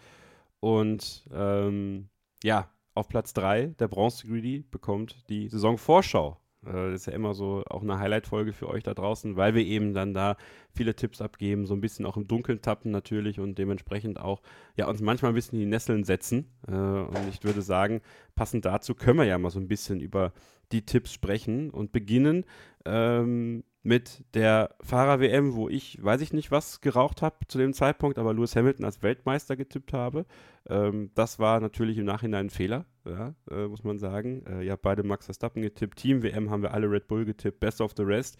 Und 0.60 1.26
ähm, 1.32 2.08
ja, 2.42 2.70
auf 2.94 3.08
Platz 3.08 3.32
3, 3.34 3.74
der 3.78 3.88
Bronze 3.88 4.26
Greedy, 4.26 4.64
bekommt 4.70 5.28
die 5.28 5.48
Saisonvorschau 5.48 6.38
das 6.64 7.00
ist 7.00 7.06
ja 7.06 7.12
immer 7.12 7.34
so 7.34 7.62
auch 7.68 7.82
eine 7.82 7.98
Highlight-Folge 7.98 8.52
für 8.52 8.68
euch 8.68 8.82
da 8.82 8.94
draußen, 8.94 9.36
weil 9.36 9.54
wir 9.54 9.64
eben 9.64 9.94
dann 9.94 10.14
da 10.14 10.36
viele 10.72 10.94
Tipps 10.94 11.20
abgeben, 11.20 11.66
so 11.66 11.74
ein 11.74 11.80
bisschen 11.80 12.06
auch 12.06 12.16
im 12.16 12.26
Dunkeln 12.26 12.62
tappen 12.62 12.90
natürlich 12.90 13.40
und 13.40 13.58
dementsprechend 13.58 14.18
auch 14.18 14.42
ja 14.76 14.86
uns 14.86 15.00
manchmal 15.00 15.32
ein 15.32 15.34
bisschen 15.34 15.58
in 15.58 15.66
die 15.66 15.70
Nesseln 15.70 16.04
setzen. 16.04 16.50
Äh, 16.66 16.72
und 16.72 17.28
ich 17.28 17.42
würde 17.44 17.62
sagen, 17.62 18.00
passend 18.34 18.64
dazu 18.64 18.94
können 18.94 19.18
wir 19.18 19.24
ja 19.24 19.38
mal 19.38 19.50
so 19.50 19.60
ein 19.60 19.68
bisschen 19.68 20.00
über 20.00 20.32
die 20.72 20.84
Tipps 20.84 21.12
sprechen 21.12 21.70
und 21.70 21.92
beginnen 21.92 22.44
ähm, 22.84 23.64
mit 23.84 24.24
der 24.34 24.74
Fahrer-WM, 24.80 25.54
wo 25.54 25.68
ich, 25.68 26.02
weiß 26.02 26.22
ich 26.22 26.32
nicht, 26.32 26.50
was 26.50 26.80
geraucht 26.80 27.20
habe 27.20 27.36
zu 27.48 27.58
dem 27.58 27.74
Zeitpunkt, 27.74 28.18
aber 28.18 28.32
Lewis 28.32 28.56
Hamilton 28.56 28.86
als 28.86 29.02
Weltmeister 29.02 29.56
getippt 29.56 29.92
habe. 29.92 30.24
Ähm, 30.68 31.10
das 31.14 31.38
war 31.38 31.60
natürlich 31.60 31.98
im 31.98 32.06
Nachhinein 32.06 32.46
ein 32.46 32.50
Fehler, 32.50 32.86
ja, 33.04 33.34
äh, 33.50 33.66
muss 33.68 33.84
man 33.84 33.98
sagen. 33.98 34.42
Äh, 34.46 34.64
ihr 34.64 34.72
habt 34.72 34.82
beide 34.82 35.02
Max 35.02 35.26
Verstappen 35.26 35.60
getippt. 35.60 35.98
Team-WM 35.98 36.50
haben 36.50 36.62
wir 36.62 36.72
alle 36.72 36.90
Red 36.90 37.08
Bull 37.08 37.26
getippt, 37.26 37.60
Best 37.60 37.82
of 37.82 37.92
the 37.94 38.02
Rest. 38.02 38.38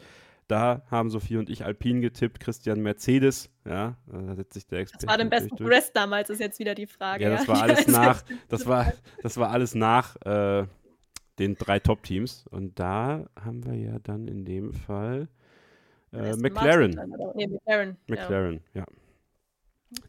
Da 0.49 0.83
haben 0.91 1.11
Sophie 1.11 1.37
und 1.37 1.51
ich 1.51 1.65
Alpine 1.65 2.01
getippt, 2.01 2.41
Christian 2.41 2.81
Mercedes. 2.81 3.51
Ja, 3.66 3.99
äh, 4.11 4.27
da 4.27 4.35
setzt 4.37 4.55
sich 4.55 4.66
der 4.66 4.81
Experte. 4.81 5.07
Was 5.07 5.12
war 5.12 5.19
denn 5.19 5.29
Best 5.29 5.53
of 5.53 5.59
the 5.59 5.65
Rest 5.65 5.95
damals, 5.95 6.31
ist 6.31 6.41
jetzt 6.41 6.59
wieder 6.59 6.75
die 6.75 6.87
Frage. 6.87 7.25
Ja, 7.25 7.31
das 7.31 7.47
war 7.47 7.62
alles 7.62 7.87
nach, 7.87 8.23
das 8.49 8.66
war, 8.66 8.95
das 9.23 9.37
war 9.37 9.51
alles 9.51 9.75
nach 9.75 10.16
äh, 10.25 10.66
den 11.39 11.56
drei 11.56 11.78
Top-Teams. 11.78 12.47
Und 12.47 12.78
da 12.78 13.27
haben 13.36 13.65
wir 13.65 13.74
ja 13.74 13.98
dann 13.98 14.28
in 14.28 14.44
dem 14.44 14.73
Fall 14.73 15.28
äh, 16.12 16.36
McLaren. 16.36 16.90
nee, 17.35 17.47
McLaren. 17.47 17.97
McLaren, 18.06 18.61
ja. 18.74 18.82
ja. 18.82 18.86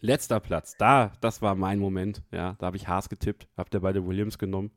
Letzter 0.01 0.39
Platz, 0.39 0.75
da, 0.77 1.11
das 1.21 1.41
war 1.41 1.55
mein 1.55 1.79
Moment. 1.79 2.23
Ja, 2.31 2.55
da 2.59 2.67
habe 2.67 2.77
ich 2.77 2.87
Haas 2.87 3.09
getippt, 3.09 3.47
habt 3.55 3.73
ihr 3.73 3.81
beide 3.81 4.05
Williams 4.05 4.37
genommen. 4.37 4.71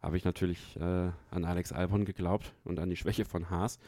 Habe 0.00 0.16
ich 0.16 0.24
natürlich 0.24 0.76
äh, 0.76 1.10
an 1.30 1.44
Alex 1.44 1.72
Albon 1.72 2.04
geglaubt 2.04 2.52
und 2.64 2.78
an 2.78 2.88
die 2.88 2.96
Schwäche 2.96 3.24
von 3.24 3.50
Haas. 3.50 3.80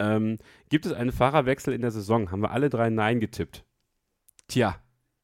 Ähm, 0.00 0.38
gibt 0.68 0.86
es 0.86 0.92
einen 0.92 1.12
Fahrerwechsel 1.12 1.72
in 1.72 1.80
der 1.80 1.92
Saison? 1.92 2.32
Haben 2.32 2.42
wir 2.42 2.50
alle 2.50 2.70
drei 2.70 2.90
Nein 2.90 3.20
getippt? 3.20 3.64
Tja, 4.48 4.76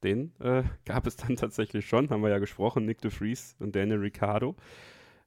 den 0.03 0.33
äh, 0.39 0.63
gab 0.85 1.05
es 1.05 1.17
dann 1.17 1.35
tatsächlich 1.35 1.85
schon, 1.85 2.09
haben 2.09 2.23
wir 2.23 2.29
ja 2.29 2.39
gesprochen, 2.39 2.85
Nick 2.85 3.01
de 3.01 3.11
Vries 3.11 3.55
und 3.59 3.75
Daniel 3.75 3.99
Ricciardo. 3.99 4.55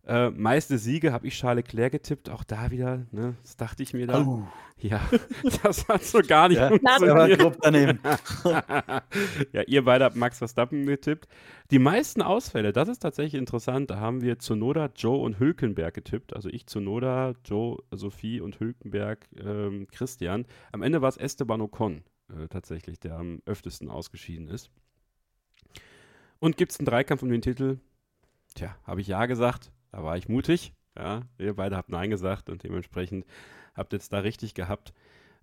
Äh, 0.07 0.31
meiste 0.31 0.77
Siege 0.77 1.13
habe 1.13 1.27
ich 1.27 1.35
Charles 1.35 1.65
Leclerc 1.65 1.93
getippt, 1.93 2.29
auch 2.29 2.45
da 2.45 2.71
wieder, 2.71 3.07
ne, 3.11 3.37
das 3.43 3.57
dachte 3.57 3.83
ich 3.83 3.95
mir 3.95 4.07
da. 4.07 4.23
Oh. 4.23 4.47
Ja, 4.79 5.01
das 5.63 5.89
hat 5.89 6.05
so 6.05 6.19
gar 6.19 6.49
nicht 6.49 6.59
ja, 6.59 6.69
funktioniert. 6.69 7.41
Aber 7.41 7.57
daneben. 7.63 8.01
ja, 9.53 9.63
ihr 9.63 9.85
beide 9.85 10.05
habt 10.05 10.17
Max 10.17 10.39
Verstappen 10.39 10.85
getippt. 10.85 11.27
Die 11.71 11.79
meisten 11.79 12.21
Ausfälle, 12.21 12.75
das 12.75 12.89
ist 12.89 12.99
tatsächlich 12.99 13.39
interessant, 13.39 13.91
da 13.91 13.99
haben 13.99 14.21
wir 14.21 14.39
Zunoda, 14.39 14.91
Joe 14.95 15.23
und 15.23 15.39
Hülkenberg 15.39 15.95
getippt. 15.95 16.37
Also 16.37 16.51
ich 16.51 16.67
Zunoda, 16.67 17.33
Joe, 17.47 17.79
Sophie 17.93 18.43
und 18.43 18.61
Hülkenberg, 18.61 19.27
ähm, 19.43 19.87
Christian. 19.91 20.45
Am 20.73 20.83
Ende 20.83 21.01
war 21.01 21.09
es 21.09 21.17
Esteban 21.17 21.63
Ocon 21.63 22.05
äh, 22.29 22.49
tatsächlich, 22.49 23.01
der 23.01 23.17
am 23.17 23.41
öftesten 23.47 23.89
ausgeschieden 23.89 24.49
ist. 24.49 24.71
Und 26.41 26.59
gibt 26.59 26.73
es 26.73 26.79
einen 26.79 26.87
Dreikampf 26.87 27.23
um 27.23 27.31
den 27.31 27.41
Titel? 27.41 27.79
Tja, 28.55 28.77
habe 28.85 29.01
ich 29.01 29.07
ja 29.07 29.25
gesagt. 29.25 29.73
Da 29.95 30.03
war 30.03 30.17
ich 30.17 30.29
mutig. 30.29 30.73
Ja, 30.99 31.23
ihr 31.39 31.55
beide 31.55 31.77
habt 31.77 31.89
Nein 31.89 32.11
gesagt 32.11 32.51
und 32.51 32.65
dementsprechend 32.65 33.25
habt 33.77 33.95
es 33.95 34.09
da 34.09 34.19
richtig 34.19 34.55
gehabt. 34.55 34.93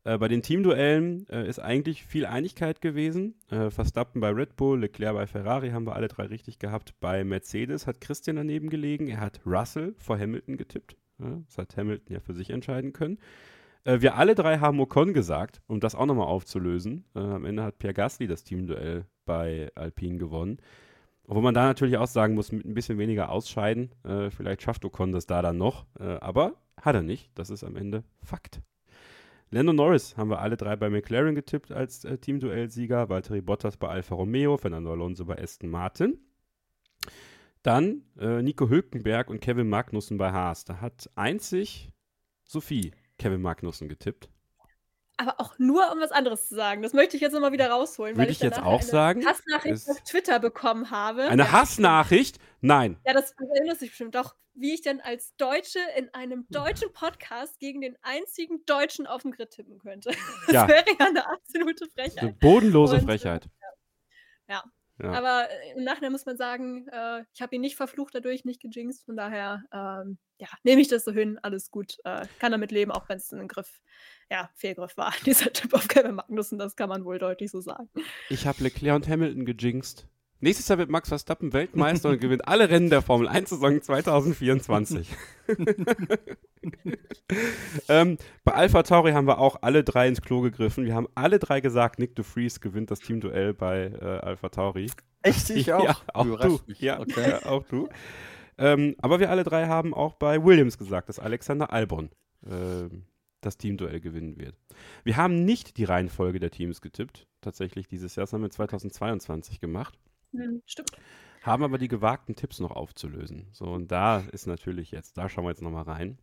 Äh, 0.03 0.17
bei 0.17 0.27
den 0.27 0.41
Teamduellen 0.41 1.25
äh, 1.29 1.47
ist 1.47 1.59
eigentlich 1.59 2.03
viel 2.03 2.25
Einigkeit 2.25 2.81
gewesen. 2.81 3.35
Äh, 3.49 3.69
Verstappen 3.69 4.19
bei 4.19 4.29
Red 4.29 4.57
Bull, 4.57 4.81
Leclerc 4.81 5.15
bei 5.15 5.25
Ferrari 5.25 5.69
haben 5.69 5.85
wir 5.85 5.95
alle 5.95 6.09
drei 6.09 6.25
richtig 6.25 6.59
gehabt. 6.59 6.93
Bei 6.99 7.23
Mercedes 7.23 7.87
hat 7.87 8.01
Christian 8.01 8.35
daneben 8.35 8.69
gelegen. 8.69 9.07
Er 9.07 9.21
hat 9.21 9.39
Russell 9.45 9.95
vor 9.97 10.19
Hamilton 10.19 10.57
getippt. 10.57 10.97
Ja, 11.19 11.41
das 11.45 11.57
hat 11.57 11.77
Hamilton 11.77 12.13
ja 12.13 12.19
für 12.19 12.33
sich 12.33 12.49
entscheiden 12.49 12.91
können. 12.91 13.19
Äh, 13.85 14.01
wir 14.01 14.15
alle 14.15 14.35
drei 14.35 14.57
haben 14.57 14.81
Ocon 14.81 15.13
gesagt, 15.13 15.61
um 15.67 15.79
das 15.79 15.95
auch 15.95 16.05
nochmal 16.05 16.27
aufzulösen. 16.27 17.05
Äh, 17.15 17.19
am 17.19 17.45
Ende 17.45 17.63
hat 17.63 17.79
Pierre 17.79 17.93
Gasly 17.93 18.27
das 18.27 18.43
Teamduell 18.43 19.05
bei 19.25 19.71
Alpine 19.75 20.17
gewonnen. 20.17 20.57
Obwohl 21.27 21.43
man 21.43 21.53
da 21.53 21.65
natürlich 21.65 21.97
auch 21.97 22.07
sagen 22.07 22.35
muss, 22.35 22.51
mit 22.51 22.65
ein 22.65 22.73
bisschen 22.73 22.97
weniger 22.97 23.29
ausscheiden. 23.29 23.91
Äh, 24.03 24.29
vielleicht 24.31 24.61
schafft 24.61 24.83
Ocon 24.83 25.11
das 25.11 25.25
da 25.25 25.41
dann 25.41 25.57
noch. 25.57 25.85
Äh, 25.99 26.17
aber 26.19 26.55
hat 26.81 26.95
er 26.95 27.03
nicht. 27.03 27.31
Das 27.35 27.49
ist 27.49 27.63
am 27.63 27.75
Ende 27.75 28.03
Fakt. 28.21 28.61
Lando 29.49 29.73
Norris 29.73 30.17
haben 30.17 30.29
wir 30.29 30.39
alle 30.39 30.57
drei 30.57 30.75
bei 30.75 30.89
McLaren 30.89 31.35
getippt 31.35 31.71
als 31.71 32.05
äh, 32.05 32.17
Teamduell-Sieger. 32.17 33.09
Valtteri 33.09 33.41
Bottas 33.41 33.77
bei 33.77 33.89
Alfa 33.89 34.15
Romeo, 34.15 34.57
Fernando 34.57 34.91
Alonso 34.91 35.25
bei 35.25 35.41
Aston 35.41 35.69
Martin. 35.69 36.19
Dann 37.61 38.03
äh, 38.19 38.41
Nico 38.41 38.69
Hülkenberg 38.69 39.29
und 39.29 39.41
Kevin 39.41 39.69
Magnussen 39.69 40.17
bei 40.17 40.31
Haas. 40.31 40.65
Da 40.65 40.81
hat 40.81 41.09
einzig 41.15 41.91
Sophie 42.43 42.91
Kevin 43.17 43.41
Magnussen 43.41 43.87
getippt 43.87 44.29
aber 45.21 45.39
auch 45.39 45.57
nur, 45.59 45.91
um 45.91 45.99
was 45.99 46.11
anderes 46.11 46.49
zu 46.49 46.55
sagen. 46.55 46.81
Das 46.81 46.93
möchte 46.93 47.15
ich 47.15 47.21
jetzt 47.21 47.33
nochmal 47.33 47.51
wieder 47.51 47.69
rausholen. 47.69 48.17
Würde 48.17 48.31
ich, 48.31 48.39
jetzt 48.39 48.59
auch 48.59 48.81
eine 48.81 48.89
sagen? 48.89 49.25
Hassnachricht 49.25 49.89
auf 49.89 50.01
Twitter 50.01 50.39
bekommen 50.39 50.89
habe. 50.89 51.27
Eine 51.27 51.51
Hassnachricht? 51.51 52.39
Nein. 52.59 52.99
Ja, 53.05 53.13
das 53.13 53.33
erinnert 53.33 53.79
sich 53.79 53.89
bestimmt 53.89 54.15
doch, 54.15 54.35
wie 54.53 54.73
ich 54.73 54.81
denn 54.81 54.99
als 54.99 55.35
Deutsche 55.37 55.79
in 55.97 56.13
einem 56.13 56.45
deutschen 56.49 56.91
Podcast 56.91 57.59
gegen 57.59 57.81
den 57.81 57.95
einzigen 58.01 58.65
Deutschen 58.65 59.07
auf 59.07 59.21
dem 59.21 59.31
Grid 59.31 59.51
tippen 59.51 59.77
könnte. 59.79 60.11
Das 60.47 60.53
ja. 60.53 60.67
wäre 60.67 60.85
ja 60.99 61.05
eine 61.05 61.27
absolute 61.29 61.87
Frechheit. 61.87 62.23
Eine 62.23 62.33
bodenlose 62.33 62.95
Und, 62.95 63.03
Frechheit. 63.03 63.47
ja. 64.47 64.55
ja. 64.55 64.63
Ja. 65.01 65.11
Aber 65.11 65.49
äh, 65.49 65.77
im 65.77 65.83
Nachhinein 65.83 66.11
muss 66.11 66.25
man 66.25 66.37
sagen, 66.37 66.87
äh, 66.89 67.23
ich 67.33 67.41
habe 67.41 67.55
ihn 67.55 67.61
nicht 67.61 67.75
verflucht 67.75 68.13
dadurch, 68.13 68.45
nicht 68.45 68.61
gejinxt. 68.61 69.05
Von 69.05 69.15
daher, 69.15 69.63
ähm, 69.73 70.17
ja, 70.37 70.47
nehme 70.63 70.81
ich 70.81 70.87
das 70.87 71.05
so 71.05 71.11
hin, 71.11 71.39
alles 71.41 71.71
gut. 71.71 71.97
Äh, 72.03 72.25
kann 72.39 72.51
damit 72.51 72.71
leben, 72.71 72.91
auch 72.91 73.09
wenn 73.09 73.17
es 73.17 73.31
ein 73.31 73.47
Griff, 73.47 73.81
ja, 74.29 74.49
Fehlgriff 74.55 74.97
war. 74.97 75.13
Dieser 75.25 75.51
Typ 75.53 75.73
auf 75.73 75.87
Kevin 75.87 76.15
Magnussen, 76.15 76.59
das 76.59 76.75
kann 76.75 76.89
man 76.89 77.05
wohl 77.05 77.19
deutlich 77.19 77.51
so 77.51 77.61
sagen. 77.61 77.89
Ich 78.29 78.45
habe 78.45 78.63
Leclerc 78.63 78.95
und 78.95 79.07
Hamilton 79.07 79.45
gejinxt. 79.45 80.07
Nächstes 80.43 80.67
Jahr 80.67 80.79
wird 80.79 80.89
Max 80.89 81.09
Verstappen 81.09 81.53
Weltmeister 81.53 82.09
und 82.09 82.19
gewinnt 82.19 82.47
alle 82.47 82.67
Rennen 82.67 82.89
der 82.89 83.03
Formel 83.03 83.27
1 83.27 83.51
Saison 83.51 83.79
2024. 83.79 85.07
ähm, 87.87 88.17
bei 88.43 88.51
Alpha 88.53 88.81
Tauri 88.81 89.11
haben 89.11 89.27
wir 89.27 89.37
auch 89.37 89.57
alle 89.61 89.83
drei 89.83 90.07
ins 90.07 90.19
Klo 90.19 90.41
gegriffen. 90.41 90.83
Wir 90.83 90.95
haben 90.95 91.07
alle 91.13 91.37
drei 91.37 91.61
gesagt, 91.61 91.99
Nick 91.99 92.15
de 92.15 92.25
Vries 92.25 92.59
gewinnt 92.59 92.89
das 92.89 93.01
Teamduell 93.01 93.53
bei 93.53 93.91
äh, 94.01 94.03
Alpha 94.03 94.49
Tauri. 94.49 94.89
Echt? 95.21 95.51
Ich 95.51 95.71
auch? 95.73 95.83
Ja, 95.85 95.95
auch 96.15 96.39
du. 96.39 96.59
Ja, 96.79 96.99
okay. 96.99 97.29
ja, 97.29 97.45
auch 97.45 97.63
du. 97.67 97.87
Ähm, 98.57 98.95
aber 98.99 99.19
wir 99.19 99.29
alle 99.29 99.43
drei 99.43 99.67
haben 99.67 99.93
auch 99.93 100.15
bei 100.15 100.43
Williams 100.43 100.79
gesagt, 100.79 101.09
dass 101.09 101.19
Alexander 101.19 101.71
Albon 101.71 102.09
äh, 102.47 102.89
das 103.41 103.57
Teamduell 103.57 103.99
gewinnen 103.99 104.39
wird. 104.39 104.55
Wir 105.03 105.17
haben 105.17 105.45
nicht 105.45 105.77
die 105.77 105.83
Reihenfolge 105.83 106.39
der 106.39 106.49
Teams 106.49 106.81
getippt, 106.81 107.27
tatsächlich 107.41 107.87
dieses 107.87 108.15
Jahr. 108.15 108.23
Das 108.23 108.33
haben 108.33 108.41
wir 108.41 108.49
2022 108.49 109.59
gemacht. 109.59 109.99
Hm, 110.33 110.61
stimmt. 110.65 110.91
Haben 111.41 111.63
aber 111.63 111.77
die 111.77 111.87
gewagten 111.87 112.35
Tipps 112.35 112.59
noch 112.59 112.71
aufzulösen. 112.71 113.47
So, 113.51 113.65
und 113.65 113.91
da 113.91 114.19
ist 114.31 114.45
natürlich 114.45 114.91
jetzt, 114.91 115.17
da 115.17 115.27
schauen 115.27 115.45
wir 115.45 115.49
jetzt 115.49 115.61
nochmal 115.61 115.83
rein. 115.83 116.19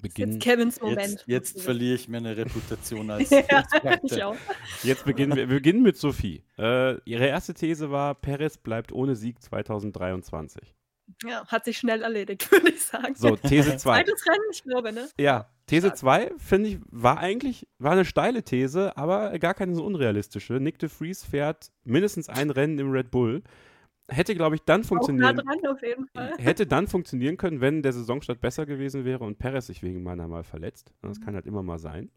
beginnen. 0.00 0.38
Kevins 0.38 0.80
Moment. 0.80 1.24
Jetzt, 1.26 1.28
jetzt 1.28 1.60
verliere 1.62 1.94
ich 1.94 2.08
meine 2.08 2.36
Reputation 2.36 3.10
als 3.10 3.30
ja, 3.30 3.40
Experte. 3.40 4.00
ich 4.06 4.22
auch. 4.24 4.36
Jetzt 4.82 5.04
beginnen 5.04 5.36
wir, 5.36 5.48
wir 5.48 5.56
beginnen 5.56 5.82
mit 5.82 5.96
Sophie. 5.96 6.42
Äh, 6.58 6.98
ihre 7.04 7.26
erste 7.26 7.54
These 7.54 7.90
war, 7.90 8.14
Perez 8.14 8.56
bleibt 8.56 8.92
ohne 8.92 9.14
Sieg 9.14 9.42
2023. 9.42 10.74
Ja, 11.24 11.46
hat 11.46 11.64
sich 11.64 11.78
schnell 11.78 12.02
erledigt, 12.02 12.50
würde 12.52 12.70
ich 12.70 12.82
sagen. 12.82 13.14
So, 13.14 13.36
These 13.36 13.76
2. 13.76 14.04
Zweites 14.04 14.26
Rennen, 14.26 14.44
ich 14.52 14.62
glaube, 14.62 14.92
ne? 14.92 15.08
Ja, 15.18 15.48
These 15.66 15.94
2, 15.94 16.32
finde 16.36 16.68
ich, 16.70 16.78
war 16.90 17.18
eigentlich, 17.18 17.66
war 17.78 17.92
eine 17.92 18.04
steile 18.04 18.42
These, 18.42 18.96
aber 18.96 19.38
gar 19.38 19.54
keine 19.54 19.74
so 19.74 19.84
unrealistische. 19.84 20.54
Nick 20.54 20.78
de 20.78 20.88
Vries 20.88 21.24
fährt 21.24 21.70
mindestens 21.84 22.28
ein 22.28 22.50
Rennen 22.50 22.78
im 22.78 22.90
Red 22.90 23.10
Bull. 23.10 23.42
Hätte, 24.10 24.34
glaube 24.34 24.56
ich, 24.56 24.62
dann 24.62 24.84
funktionieren, 24.84 25.36
dran 25.36 25.66
auf 25.66 25.82
jeden 25.82 26.06
Fall. 26.08 26.34
hätte 26.38 26.66
dann 26.66 26.88
funktionieren 26.88 27.38
können, 27.38 27.62
wenn 27.62 27.82
der 27.82 27.94
Saisonstart 27.94 28.40
besser 28.40 28.66
gewesen 28.66 29.06
wäre 29.06 29.24
und 29.24 29.38
Perez 29.38 29.66
sich 29.66 29.82
wegen 29.82 30.02
meiner 30.02 30.28
mal 30.28 30.44
verletzt. 30.44 30.92
Das 31.00 31.22
kann 31.22 31.34
halt 31.34 31.46
immer 31.46 31.62
mal 31.62 31.78
sein. 31.78 32.10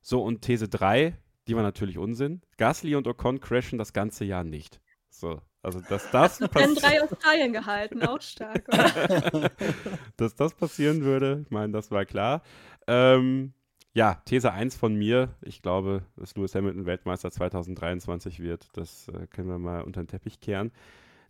So, 0.00 0.22
und 0.22 0.42
These 0.42 0.68
3, 0.68 1.16
die 1.46 1.54
war 1.54 1.62
natürlich 1.62 1.98
Unsinn. 1.98 2.42
Gasly 2.56 2.96
und 2.96 3.06
Ocon 3.06 3.38
crashen 3.38 3.78
das 3.78 3.92
ganze 3.92 4.24
Jahr 4.24 4.42
nicht. 4.42 4.80
So, 5.08 5.40
also 5.64 5.80
dass 5.80 6.10
das, 6.10 6.38
passiert, 6.38 6.82
3 6.82 7.02
Australien 7.02 7.52
gehalten, 7.52 8.02
auch 8.02 8.20
stark. 8.20 8.64
Dass 10.16 10.34
das 10.34 10.54
passieren 10.54 11.02
würde, 11.02 11.42
ich 11.44 11.50
meine, 11.50 11.72
das 11.72 11.90
war 11.90 12.04
klar. 12.04 12.42
Ähm, 12.86 13.52
ja, 13.94 14.20
These 14.24 14.52
1 14.52 14.76
von 14.76 14.94
mir. 14.94 15.34
Ich 15.40 15.62
glaube, 15.62 16.02
dass 16.16 16.34
Lewis 16.34 16.54
Hamilton 16.54 16.84
Weltmeister 16.84 17.30
2023 17.30 18.40
wird. 18.40 18.68
Das 18.74 19.08
äh, 19.08 19.26
können 19.28 19.48
wir 19.48 19.58
mal 19.58 19.82
unter 19.82 20.02
den 20.02 20.08
Teppich 20.08 20.40
kehren. 20.40 20.72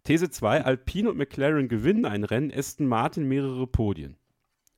These 0.02 0.30
2, 0.30 0.64
Alpine 0.64 1.10
und 1.10 1.18
McLaren 1.18 1.68
gewinnen 1.68 2.06
ein 2.06 2.24
Rennen, 2.24 2.52
Aston 2.54 2.86
Martin 2.86 3.28
mehrere 3.28 3.66
Podien. 3.66 4.16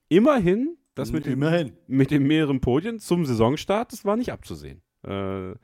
Immerhin, 0.09 0.77
das 0.95 1.13
mit, 1.13 1.27
dem, 1.27 1.35
Immerhin. 1.35 1.73
mit 1.87 2.11
den 2.11 2.25
mehreren 2.25 2.61
Podien 2.61 2.99
zum 2.99 3.25
Saisonstart, 3.25 3.93
das 3.93 4.05
war 4.05 4.17
nicht 4.17 4.33
abzusehen. 4.33 4.83
Äh, 5.05 5.55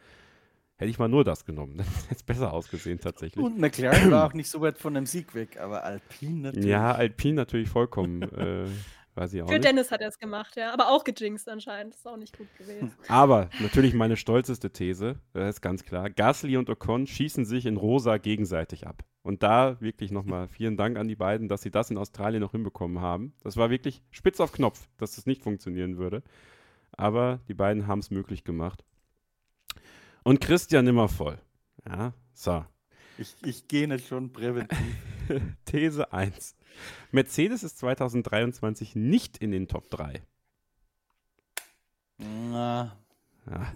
hätte 0.82 0.90
ich 0.90 0.98
mal 0.98 1.08
nur 1.08 1.24
das 1.24 1.44
genommen, 1.44 1.76
dann 1.78 1.86
hätte 1.86 2.14
es 2.16 2.22
besser 2.22 2.52
ausgesehen 2.52 3.00
tatsächlich. 3.00 3.44
Und 3.44 3.58
McLaren 3.58 4.10
war 4.10 4.26
auch 4.26 4.34
nicht 4.34 4.50
so 4.50 4.60
weit 4.60 4.78
von 4.78 4.96
einem 4.96 5.06
Sieg 5.06 5.34
weg, 5.34 5.58
aber 5.60 5.84
Alpine 5.84 6.40
natürlich. 6.40 6.68
Ja, 6.68 6.92
Alpine 6.92 7.34
natürlich 7.34 7.68
vollkommen, 7.68 8.22
äh, 8.32 8.66
weiß 9.14 9.32
ich 9.34 9.42
auch 9.42 9.46
Für 9.48 9.54
nicht. 9.54 9.64
Dennis 9.64 9.90
hat 9.90 10.00
er 10.00 10.08
es 10.08 10.18
gemacht, 10.18 10.56
ja. 10.56 10.72
Aber 10.72 10.88
auch 10.88 11.04
gejinxt 11.04 11.48
anscheinend. 11.48 11.94
Ist 11.94 12.06
auch 12.06 12.16
nicht 12.16 12.36
gut 12.36 12.48
gewesen. 12.58 12.92
Aber 13.08 13.48
natürlich 13.60 13.94
meine 13.94 14.16
stolzeste 14.16 14.70
These, 14.70 15.16
das 15.32 15.56
ist 15.56 15.60
ganz 15.60 15.84
klar. 15.84 16.10
Gasly 16.10 16.56
und 16.56 16.68
Ocon 16.70 17.06
schießen 17.06 17.44
sich 17.44 17.66
in 17.66 17.76
rosa 17.76 18.18
gegenseitig 18.18 18.86
ab. 18.86 19.04
Und 19.22 19.44
da 19.44 19.80
wirklich 19.80 20.10
nochmal 20.10 20.48
vielen 20.48 20.76
Dank 20.76 20.98
an 20.98 21.06
die 21.06 21.14
beiden, 21.14 21.48
dass 21.48 21.62
sie 21.62 21.70
das 21.70 21.90
in 21.90 21.98
Australien 21.98 22.40
noch 22.40 22.52
hinbekommen 22.52 23.00
haben. 23.00 23.34
Das 23.44 23.56
war 23.56 23.70
wirklich 23.70 24.02
spitz 24.10 24.40
auf 24.40 24.52
Knopf, 24.52 24.88
dass 24.98 25.14
das 25.14 25.26
nicht 25.26 25.42
funktionieren 25.42 25.96
würde. 25.96 26.22
Aber 26.92 27.40
die 27.48 27.54
beiden 27.54 27.86
haben 27.86 28.00
es 28.00 28.10
möglich 28.10 28.42
gemacht. 28.44 28.84
Und 30.24 30.40
Christian 30.40 30.86
immer 30.86 31.08
voll. 31.08 31.38
Ja, 31.86 32.12
so. 32.32 32.64
Ich, 33.18 33.36
ich 33.44 33.68
gehe 33.68 33.88
nicht 33.88 34.06
schon 34.06 34.32
präventiv. 34.32 34.78
These 35.64 36.12
1. 36.12 36.56
Mercedes 37.10 37.62
ist 37.62 37.78
2023 37.78 38.96
nicht 38.96 39.38
in 39.38 39.50
den 39.50 39.68
Top 39.68 39.90
3. 39.90 40.22
Na, 42.18 42.96
Ja. 43.46 43.72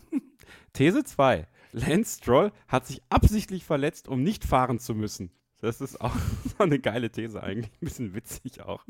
These 0.73 1.05
2. 1.05 1.47
Lance 1.73 2.19
Stroll 2.19 2.53
hat 2.69 2.87
sich 2.87 3.03
absichtlich 3.09 3.65
verletzt, 3.65 4.09
um 4.09 4.23
nicht 4.23 4.45
fahren 4.45 4.79
zu 4.79 4.95
müssen. 4.95 5.31
Das 5.61 5.81
ist 5.81 6.01
auch 6.01 6.15
so 6.59 6.65
eine 6.65 6.79
geile 6.79 7.11
These 7.11 7.43
eigentlich. 7.43 7.73
Ein 7.75 7.85
bisschen 7.85 8.15
witzig 8.15 8.63
auch. 8.63 8.85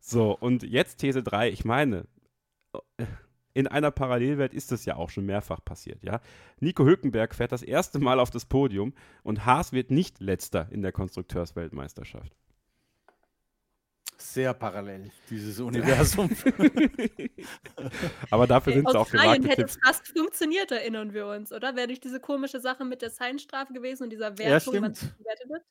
So, 0.00 0.36
und 0.36 0.62
jetzt 0.64 0.98
These 0.98 1.22
3. 1.22 1.50
Ich 1.50 1.64
meine, 1.64 2.06
in 3.54 3.66
einer 3.66 3.90
Parallelwelt 3.90 4.54
ist 4.54 4.72
das 4.72 4.84
ja 4.84 4.96
auch 4.96 5.10
schon 5.10 5.26
mehrfach 5.26 5.64
passiert, 5.64 6.02
ja. 6.02 6.20
Nico 6.60 6.84
Hülkenberg 6.84 7.34
fährt 7.34 7.52
das 7.52 7.62
erste 7.62 7.98
Mal 7.98 8.20
auf 8.20 8.30
das 8.30 8.46
Podium 8.46 8.94
und 9.22 9.44
Haas 9.46 9.72
wird 9.72 9.90
nicht 9.90 10.20
letzter 10.20 10.68
in 10.70 10.82
der 10.82 10.92
Konstrukteursweltmeisterschaft. 10.92 12.32
sehr 14.18 14.54
parallel, 14.54 15.10
dieses 15.30 15.58
Universum. 15.60 16.30
Aber 18.30 18.46
dafür 18.46 18.72
sind 18.72 18.88
es 18.88 18.94
auch 18.94 19.00
Australien 19.02 19.42
gewagte 19.42 19.48
hätte 19.48 19.62
Tipps. 19.62 19.78
fast 19.84 20.08
funktioniert, 20.08 20.70
erinnern 20.70 21.12
wir 21.12 21.26
uns, 21.26 21.52
oder? 21.52 21.76
Wäre 21.76 21.88
nicht 21.88 22.04
diese 22.04 22.20
komische 22.20 22.60
Sache 22.60 22.84
mit 22.84 23.02
der 23.02 23.10
Seinstrafe 23.10 23.72
gewesen 23.72 24.04
und 24.04 24.10
dieser 24.10 24.38
Ja, 24.44 24.50
Wertung, 24.50 24.74
wie 24.74 24.80
man 24.80 24.92
bewertet 24.92 25.48
wird. 25.48 25.62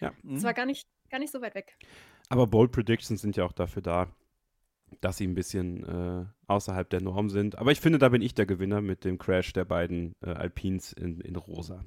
Ja. 0.00 0.12
Das 0.22 0.42
war 0.42 0.54
gar 0.54 0.66
nicht, 0.66 0.88
gar 1.10 1.18
nicht 1.18 1.32
so 1.32 1.40
weit 1.40 1.54
weg. 1.54 1.76
Aber 2.28 2.46
Bold 2.46 2.72
Predictions 2.72 3.20
sind 3.20 3.36
ja 3.36 3.44
auch 3.44 3.52
dafür 3.52 3.82
da, 3.82 4.08
dass 5.00 5.16
sie 5.16 5.26
ein 5.26 5.34
bisschen 5.34 5.84
äh, 5.84 6.24
außerhalb 6.46 6.88
der 6.90 7.02
Norm 7.02 7.30
sind. 7.30 7.58
Aber 7.58 7.72
ich 7.72 7.80
finde, 7.80 7.98
da 7.98 8.08
bin 8.08 8.22
ich 8.22 8.34
der 8.34 8.46
Gewinner 8.46 8.80
mit 8.80 9.04
dem 9.04 9.18
Crash 9.18 9.52
der 9.52 9.64
beiden 9.64 10.14
äh, 10.20 10.30
Alpins 10.30 10.92
in, 10.92 11.20
in 11.20 11.36
rosa. 11.36 11.84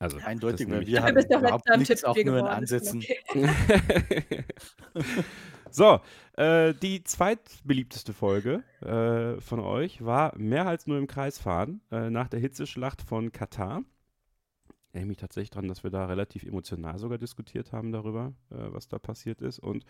Also 0.00 0.16
Eindeutig, 0.24 0.68
weil 0.70 0.86
wir 0.86 1.02
haben 1.02 1.18
überhaupt 1.18 1.68
nichts, 1.76 2.04
auch 2.04 2.16
nur 2.16 2.38
in 2.38 2.46
Ansätzen. 2.46 3.04
okay. 3.28 4.44
so, 5.70 6.00
äh, 6.38 6.72
die 6.72 7.04
zweitbeliebteste 7.04 8.14
Folge 8.14 8.64
äh, 8.80 9.38
von 9.42 9.60
euch 9.60 10.02
war 10.02 10.34
mehr 10.38 10.66
als 10.66 10.86
nur 10.86 10.96
im 10.96 11.06
Kreis 11.06 11.38
fahren 11.38 11.82
äh, 11.90 12.08
nach 12.08 12.28
der 12.28 12.40
Hitzeschlacht 12.40 13.02
von 13.02 13.30
Katar. 13.30 13.82
Ich 14.88 14.94
erinnere 14.94 15.08
mich 15.08 15.18
tatsächlich 15.18 15.50
daran, 15.50 15.68
dass 15.68 15.84
wir 15.84 15.90
da 15.90 16.06
relativ 16.06 16.44
emotional 16.44 16.98
sogar 16.98 17.18
diskutiert 17.18 17.72
haben 17.72 17.92
darüber, 17.92 18.32
äh, 18.50 18.54
was 18.72 18.88
da 18.88 18.98
passiert 18.98 19.42
ist. 19.42 19.58
Und 19.58 19.84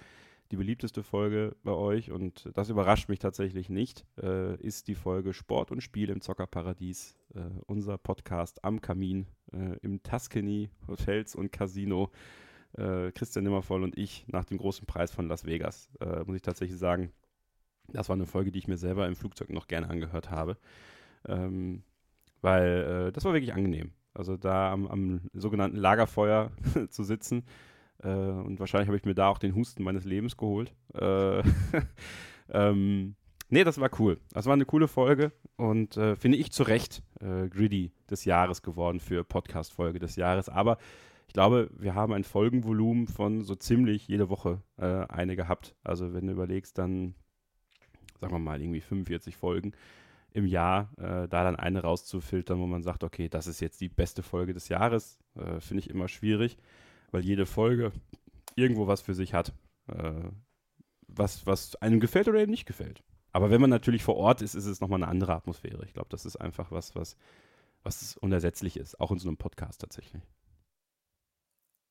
die 0.51 0.56
beliebteste 0.56 1.02
Folge 1.02 1.56
bei 1.62 1.72
euch, 1.72 2.10
und 2.10 2.48
das 2.55 2.70
überrascht 2.70 3.09
mich 3.09 3.18
tatsächlich 3.20 3.68
nicht, 3.68 4.05
äh, 4.20 4.56
ist 4.56 4.89
die 4.89 4.94
Folge 4.94 5.32
Sport 5.32 5.70
und 5.70 5.81
Spiel 5.81 6.10
im 6.10 6.20
Zockerparadies. 6.20 7.16
Äh, 7.35 7.40
unser 7.66 7.98
Podcast 7.98 8.64
am 8.64 8.81
Kamin 8.81 9.27
äh, 9.52 9.77
im 9.82 10.02
Tuscany 10.02 10.70
Hotels 10.89 11.36
und 11.36 11.52
Casino. 11.52 12.10
Äh, 12.77 13.12
Christian 13.12 13.44
Nimmervoll 13.44 13.85
und 13.85 13.97
ich 13.97 14.24
nach 14.28 14.44
dem 14.44 14.59
großen 14.59 14.86
Preis 14.86 15.12
von 15.12 15.28
Las 15.28 15.44
Vegas, 15.44 15.89
äh, 16.01 16.24
muss 16.24 16.36
ich 16.36 16.43
tatsächlich 16.43 16.78
sagen. 16.78 17.12
Das 17.93 18.09
war 18.09 18.14
eine 18.14 18.27
Folge, 18.27 18.51
die 18.51 18.59
ich 18.59 18.68
mir 18.68 18.77
selber 18.77 19.06
im 19.06 19.16
Flugzeug 19.16 19.51
noch 19.51 19.68
gerne 19.68 19.89
angehört 19.89 20.31
habe. 20.31 20.56
Ähm, 21.27 21.82
weil 22.40 23.09
äh, 23.09 23.12
das 23.12 23.24
war 23.24 23.32
wirklich 23.32 23.55
angenehm. 23.55 23.93
Also 24.14 24.36
da 24.36 24.72
am, 24.72 24.89
am 24.89 25.20
sogenannten 25.32 25.77
Lagerfeuer 25.77 26.51
zu 26.90 27.05
sitzen. 27.05 27.44
Äh, 28.02 28.09
und 28.09 28.59
wahrscheinlich 28.60 28.89
habe 28.89 28.97
ich 28.97 29.05
mir 29.05 29.14
da 29.14 29.28
auch 29.28 29.39
den 29.39 29.55
Husten 29.55 29.82
meines 29.82 30.05
Lebens 30.05 30.36
geholt. 30.36 30.72
Äh, 30.94 31.43
ähm, 32.51 33.14
nee, 33.48 33.64
das 33.64 33.81
war 33.81 33.90
cool. 33.98 34.18
Das 34.32 34.47
war 34.47 34.55
eine 34.55 34.64
coole 34.64 34.89
Folge 34.89 35.32
und 35.56 35.97
äh, 35.97 36.16
finde 36.16 36.39
ich 36.39 36.52
zu 36.52 36.62
Recht 36.62 37.02
äh, 37.20 37.48
Gritty 37.48 37.93
des 38.10 38.24
Jahres 38.24 38.62
geworden 38.62 39.01
für 39.01 39.24
Podcast-Folge 39.24 39.98
des 39.98 40.16
Jahres. 40.16 40.48
Aber 40.48 40.78
ich 41.27 41.35
glaube, 41.35 41.70
wir 41.77 41.94
haben 41.94 42.12
ein 42.12 42.24
Folgenvolumen 42.24 43.06
von 43.06 43.43
so 43.43 43.55
ziemlich 43.55 44.09
jede 44.09 44.28
Woche 44.28 44.62
äh, 44.78 45.06
eine 45.09 45.36
gehabt. 45.36 45.77
Also 45.85 46.12
wenn 46.12 46.27
du 46.27 46.32
überlegst, 46.32 46.78
dann 46.78 47.14
sagen 48.20 48.35
wir 48.35 48.39
mal 48.39 48.60
irgendwie 48.60 48.81
45 48.81 49.36
Folgen 49.36 49.72
im 50.32 50.47
Jahr, 50.47 50.90
äh, 50.97 51.28
da 51.28 51.44
dann 51.44 51.56
eine 51.56 51.82
rauszufiltern, 51.82 52.59
wo 52.60 52.66
man 52.66 52.82
sagt, 52.82 53.05
okay, 53.05 53.28
das 53.28 53.47
ist 53.47 53.60
jetzt 53.60 53.81
die 53.81 53.89
beste 53.89 54.22
Folge 54.22 54.55
des 54.55 54.68
Jahres, 54.68 55.18
finde 55.60 55.78
ich 55.78 55.89
immer 55.89 56.09
schwierig, 56.09 56.59
weil 57.11 57.24
jede 57.24 57.47
Folge 57.47 57.93
irgendwo 58.57 58.87
was 58.87 59.01
für 59.01 59.15
sich 59.15 59.35
hat, 59.35 59.53
äh, 59.89 60.31
was, 61.07 61.47
was 61.47 61.77
einem 61.77 62.01
gefällt 62.01 62.28
oder 62.28 62.41
eben 62.41 62.51
nicht 62.51 62.66
gefällt. 62.66 63.03
Aber 63.32 63.51
wenn 63.51 63.61
man 63.61 63.70
natürlich 63.70 64.03
vor 64.03 64.16
Ort 64.16 64.43
ist, 64.43 64.55
ist 64.55 64.66
es 64.66 64.81
nochmal 64.81 65.03
eine 65.03 65.09
andere 65.11 65.35
Atmosphäre. 65.35 65.85
Ich 65.85 65.93
glaube, 65.93 66.09
das 66.11 66.27
ist 66.27 66.37
einfach 66.37 66.70
was, 66.73 66.95
was, 66.97 67.16
was 67.82 68.16
unersetzlich 68.16 68.77
ist, 68.77 68.99
auch 69.01 69.12
in 69.12 69.19
so 69.19 69.28
einem 69.28 69.37
Podcast 69.37 69.81
tatsächlich. 69.81 70.23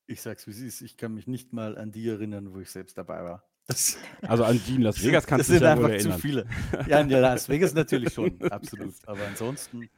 Ich 0.06 0.22
sag's 0.22 0.46
wie 0.46 0.50
es 0.50 0.60
ist, 0.60 0.80
ich 0.82 0.96
kann 0.96 1.14
mich 1.14 1.26
nicht 1.26 1.52
mal 1.52 1.78
an 1.78 1.92
die 1.92 2.08
erinnern, 2.08 2.52
wo 2.52 2.60
ich 2.60 2.70
selbst 2.70 2.98
dabei 2.98 3.22
war. 3.22 3.44
Das, 3.66 3.96
Also 4.22 4.44
an 4.44 4.60
die 4.66 4.74
in 4.74 4.82
Las 4.82 5.00
Vegas 5.04 5.26
kannst 5.26 5.48
du 5.48 5.52
das 5.54 5.60
dich 5.60 5.60
sind 5.60 5.68
ja 5.68 5.76
wohl 5.78 5.84
einfach 5.84 5.98
zu 6.02 6.08
erinnern. 6.08 6.20
viele. 6.20 6.46
Ja, 6.88 7.00
in 7.00 7.08
Las 7.10 7.48
Vegas 7.48 7.74
natürlich 7.74 8.12
schon, 8.12 8.40
absolut. 8.50 8.94
Aber 9.06 9.24
ansonsten. 9.26 9.88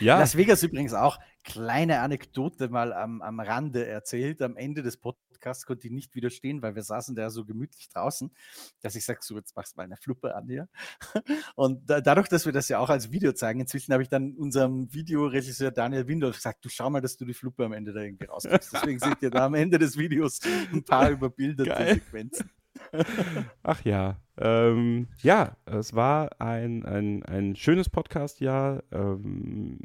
Ja, 0.00 0.18
Las 0.18 0.36
Vegas 0.36 0.62
übrigens 0.62 0.92
auch, 0.94 1.18
kleine 1.44 2.00
Anekdote 2.00 2.68
mal 2.68 2.92
am, 2.92 3.22
am 3.22 3.38
Rande 3.38 3.86
erzählt. 3.86 4.42
Am 4.42 4.56
Ende 4.56 4.82
des 4.82 4.96
Podcasts 4.96 5.66
konnte 5.66 5.86
ich 5.86 5.92
nicht 5.92 6.14
widerstehen, 6.14 6.62
weil 6.62 6.74
wir 6.74 6.82
saßen 6.82 7.14
da 7.14 7.30
so 7.30 7.44
gemütlich 7.44 7.88
draußen, 7.90 8.32
dass 8.80 8.96
ich 8.96 9.04
sage, 9.04 9.20
so 9.22 9.36
jetzt 9.36 9.54
machst 9.54 9.74
du 9.74 9.76
mal 9.76 9.84
eine 9.84 9.96
Fluppe 9.96 10.34
an 10.34 10.48
hier. 10.48 10.68
Und 11.54 11.88
da, 11.88 12.00
dadurch, 12.00 12.28
dass 12.28 12.46
wir 12.46 12.52
das 12.52 12.68
ja 12.68 12.78
auch 12.78 12.88
als 12.88 13.12
Video 13.12 13.32
zeigen, 13.32 13.60
inzwischen 13.60 13.92
habe 13.92 14.02
ich 14.02 14.08
dann 14.08 14.34
unserem 14.34 14.92
Videoregisseur 14.92 15.70
Daniel 15.70 16.08
Windolf 16.08 16.36
gesagt, 16.36 16.64
du 16.64 16.68
schau 16.68 16.90
mal, 16.90 17.00
dass 17.00 17.16
du 17.16 17.24
die 17.24 17.34
Fluppe 17.34 17.66
am 17.66 17.72
Ende 17.72 17.92
da 17.92 18.00
irgendwie 18.00 18.24
rauskriegst. 18.24 18.72
Deswegen 18.74 18.98
seht 18.98 19.22
ihr 19.22 19.30
da 19.30 19.46
am 19.46 19.54
Ende 19.54 19.78
des 19.78 19.98
Videos 19.98 20.40
ein 20.72 20.82
paar 20.82 21.10
überbildete 21.10 21.68
Geil. 21.68 21.94
Sequenzen. 21.94 22.50
Ach 23.62 23.84
ja. 23.84 24.20
Ähm, 24.36 25.08
ja, 25.22 25.56
es 25.64 25.94
war 25.94 26.40
ein, 26.40 26.84
ein, 26.84 27.22
ein 27.24 27.54
schönes 27.54 27.88
Podcast-Jahr. 27.88 28.82
Ähm, 28.90 29.78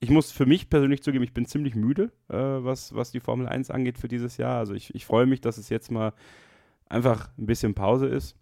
ich 0.00 0.10
muss 0.10 0.32
für 0.32 0.46
mich 0.46 0.70
persönlich 0.70 1.02
zugeben, 1.02 1.24
ich 1.24 1.34
bin 1.34 1.46
ziemlich 1.46 1.74
müde, 1.74 2.10
äh, 2.28 2.34
was, 2.36 2.94
was 2.94 3.10
die 3.10 3.20
Formel 3.20 3.46
1 3.46 3.70
angeht 3.70 3.98
für 3.98 4.08
dieses 4.08 4.38
Jahr. 4.38 4.58
Also 4.58 4.74
ich, 4.74 4.94
ich 4.94 5.06
freue 5.06 5.26
mich, 5.26 5.40
dass 5.42 5.58
es 5.58 5.68
jetzt 5.68 5.90
mal 5.90 6.14
einfach 6.88 7.30
ein 7.38 7.46
bisschen 7.46 7.74
Pause 7.74 8.06
ist. 8.06 8.36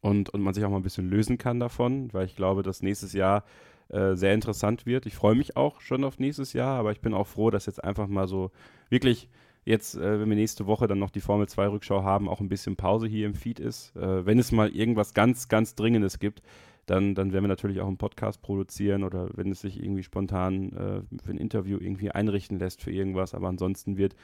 und, 0.00 0.30
und 0.30 0.40
man 0.42 0.54
sich 0.54 0.64
auch 0.64 0.70
mal 0.70 0.76
ein 0.78 0.82
bisschen 0.82 1.10
lösen 1.10 1.38
kann 1.38 1.60
davon, 1.60 2.12
weil 2.12 2.26
ich 2.26 2.36
glaube, 2.36 2.62
dass 2.62 2.82
nächstes 2.82 3.12
Jahr 3.12 3.44
äh, 3.88 4.14
sehr 4.14 4.34
interessant 4.34 4.86
wird. 4.86 5.06
Ich 5.06 5.14
freue 5.14 5.34
mich 5.34 5.56
auch 5.56 5.80
schon 5.80 6.04
auf 6.04 6.18
nächstes 6.18 6.52
Jahr, 6.52 6.78
aber 6.78 6.92
ich 6.92 7.00
bin 7.00 7.14
auch 7.14 7.26
froh, 7.26 7.50
dass 7.50 7.66
jetzt 7.66 7.82
einfach 7.82 8.06
mal 8.06 8.28
so 8.28 8.50
wirklich 8.88 9.28
jetzt, 9.64 9.96
äh, 9.96 10.20
wenn 10.20 10.28
wir 10.28 10.36
nächste 10.36 10.66
Woche 10.66 10.86
dann 10.86 10.98
noch 10.98 11.10
die 11.10 11.20
Formel 11.20 11.48
2 11.48 11.68
Rückschau 11.68 12.02
haben, 12.04 12.28
auch 12.28 12.40
ein 12.40 12.48
bisschen 12.48 12.76
Pause 12.76 13.08
hier 13.08 13.26
im 13.26 13.34
Feed 13.34 13.60
ist. 13.60 13.94
Äh, 13.96 14.24
wenn 14.26 14.38
es 14.38 14.52
mal 14.52 14.70
irgendwas 14.70 15.14
ganz, 15.14 15.48
ganz 15.48 15.74
Dringendes 15.74 16.18
gibt, 16.18 16.42
dann, 16.90 17.14
dann 17.14 17.32
werden 17.32 17.44
wir 17.44 17.48
natürlich 17.48 17.80
auch 17.80 17.86
einen 17.86 17.98
Podcast 17.98 18.42
produzieren 18.42 19.04
oder 19.04 19.30
wenn 19.34 19.52
es 19.52 19.60
sich 19.60 19.80
irgendwie 19.80 20.02
spontan 20.02 20.72
äh, 20.72 21.02
für 21.22 21.30
ein 21.30 21.38
Interview 21.38 21.78
irgendwie 21.78 22.10
einrichten 22.10 22.58
lässt 22.58 22.82
für 22.82 22.90
irgendwas. 22.90 23.32
Aber 23.32 23.46
ansonsten 23.46 23.96
wird 23.96 24.16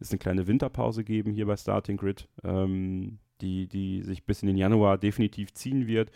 es 0.00 0.10
eine 0.10 0.18
kleine 0.18 0.46
Winterpause 0.46 1.04
geben 1.04 1.32
hier 1.32 1.44
bei 1.44 1.58
Starting 1.58 1.98
Grid, 1.98 2.26
ähm, 2.42 3.18
die, 3.42 3.68
die 3.68 4.00
sich 4.00 4.24
bis 4.24 4.40
in 4.40 4.46
den 4.46 4.56
Januar 4.56 4.96
definitiv 4.96 5.52
ziehen 5.52 5.86
wird. 5.86 6.10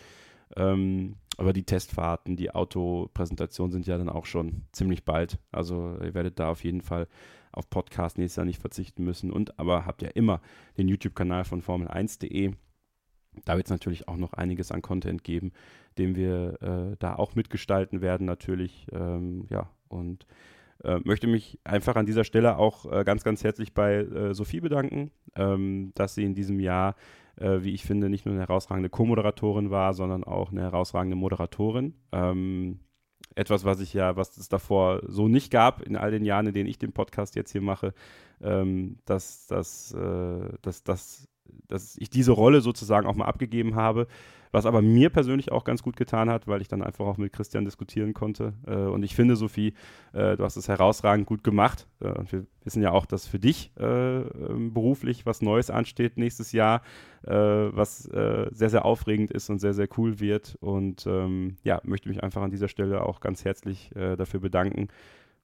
Ähm, 0.57 1.17
aber 1.37 1.53
die 1.53 1.65
Testfahrten, 1.65 2.37
die 2.37 2.53
Autopräsentation 2.53 3.71
sind 3.71 3.87
ja 3.87 3.99
dann 3.99 4.09
auch 4.09 4.25
schon 4.25 4.63
ziemlich 4.73 5.05
bald. 5.05 5.39
Also 5.53 5.99
ihr 6.03 6.15
werdet 6.15 6.41
da 6.41 6.49
auf 6.49 6.65
jeden 6.65 6.81
Fall 6.81 7.07
auf 7.53 7.69
Podcast 7.69 8.17
nächstes 8.17 8.37
Jahr 8.37 8.47
nicht 8.47 8.63
verzichten 8.63 9.05
müssen. 9.05 9.31
Und 9.31 9.59
aber 9.59 9.85
habt 9.85 10.01
ja 10.01 10.09
immer 10.09 10.41
den 10.79 10.89
YouTube-Kanal 10.89 11.45
von 11.45 11.61
Formel1.de. 11.61 12.55
Da 13.45 13.57
wird 13.57 13.67
es 13.67 13.71
natürlich 13.71 14.09
auch 14.09 14.17
noch 14.17 14.33
einiges 14.33 14.73
an 14.73 14.83
Content 14.83 15.25
geben, 15.25 15.53
den 15.99 16.17
wir 16.17 16.63
äh, 16.63 16.97
da 16.99 17.17
auch 17.17 17.35
mitgestalten 17.35 18.01
werden, 18.01 18.27
natürlich. 18.27 18.87
Ähm, 18.93 19.47
ja, 19.51 19.71
und 19.89 20.27
äh, 20.85 21.01
möchte 21.05 21.27
mich 21.27 21.59
einfach 21.65 21.97
an 21.97 22.07
dieser 22.07 22.25
Stelle 22.25 22.57
auch 22.57 22.91
äh, 22.91 23.05
ganz, 23.05 23.25
ganz 23.25 23.43
herzlich 23.43 23.75
bei 23.75 23.97
äh, 23.97 24.35
Sophie 24.35 24.61
bedanken, 24.61 25.11
ähm, 25.35 25.93
dass 25.95 26.15
sie 26.15 26.25
in 26.25 26.35
diesem 26.35 26.61
Jahr, 26.61 26.95
äh, 27.37 27.63
wie 27.63 27.73
ich 27.73 27.85
finde, 27.85 28.09
nicht 28.09 28.27
nur 28.27 28.35
eine 28.35 28.43
herausragende 28.43 28.89
Co-Moderatorin 28.89 29.71
war, 29.71 29.95
sondern 29.95 30.25
auch 30.25 30.53
eine 30.53 30.63
herausragende 30.63 31.17
Moderatorin. 31.17 31.95
Ähm, 32.13 32.81
etwas, 33.35 33.65
was 33.65 33.81
ich 33.81 33.95
ja, 33.95 34.17
was 34.17 34.37
es 34.37 34.49
davor 34.49 35.01
so 35.07 35.29
nicht 35.29 35.51
gab 35.51 35.83
in 35.83 35.97
all 35.97 36.11
den 36.11 36.25
Jahren, 36.25 36.47
in 36.47 36.55
denen 36.55 36.69
ich 36.69 36.79
den 36.79 36.93
Podcast 36.93 37.37
jetzt 37.37 37.53
hier 37.53 37.61
mache, 37.61 37.95
ähm, 38.41 38.99
dass, 39.05 39.47
dass, 39.47 39.93
äh, 39.95 40.49
dass, 40.63 40.83
dass, 40.83 41.29
dass 41.69 41.97
ich 41.99 42.11
diese 42.11 42.33
Rolle 42.33 42.61
sozusagen 42.61 43.07
auch 43.07 43.15
mal 43.15 43.27
abgegeben 43.27 43.75
habe. 43.75 44.07
Was 44.51 44.65
aber 44.65 44.81
mir 44.81 45.11
persönlich 45.11 45.53
auch 45.53 45.65
ganz 45.65 45.83
gut 45.83 45.97
getan 45.97 46.31
hat, 46.31 46.47
weil 46.47 46.63
ich 46.63 46.69
dann 46.69 46.83
einfach 46.83 47.05
auch 47.05 47.19
mit 47.19 47.33
Christian 47.33 47.67
diskutieren 47.67 48.15
konnte. 48.15 48.55
Äh, 48.67 48.77
und 48.77 49.03
ich 49.03 49.15
finde, 49.15 49.37
Sophie, 49.37 49.75
äh, 50.15 50.37
du 50.37 50.45
hast 50.45 50.57
es 50.57 50.69
herausragend 50.69 51.27
gut 51.27 51.45
gemacht. 51.45 51.87
Äh, 52.01 52.13
und 52.13 52.33
wir 52.33 52.47
wissen 52.65 52.83
ja 52.83 52.93
auch, 52.93 53.05
dass 53.05 53.27
für 53.27 53.39
dich 53.39 53.73
äh, 53.79 54.21
ähm, 54.21 54.73
beruflich 54.73 55.27
was 55.27 55.43
Neues 55.43 55.71
ansteht 55.71 56.17
nächstes 56.17 56.53
Jahr, 56.53 56.81
äh, 57.27 57.35
was 57.35 58.07
äh, 58.07 58.49
sehr, 58.51 58.71
sehr 58.71 58.87
aufregend 58.87 59.31
ist 59.31 59.51
und 59.51 59.59
sehr, 59.59 59.75
sehr 59.75 59.89
cool 59.99 60.19
wird. 60.19 60.57
Und 60.61 61.07
ähm, 61.07 61.59
ja, 61.63 61.81
möchte 61.85 62.09
mich 62.09 62.23
einfach 62.23 62.41
an 62.41 62.51
dieser 62.51 62.69
Stelle 62.69 63.03
auch 63.03 63.21
ganz 63.21 63.45
herzlich 63.45 63.91
dafür 63.95 64.41
bedanken. 64.41 64.89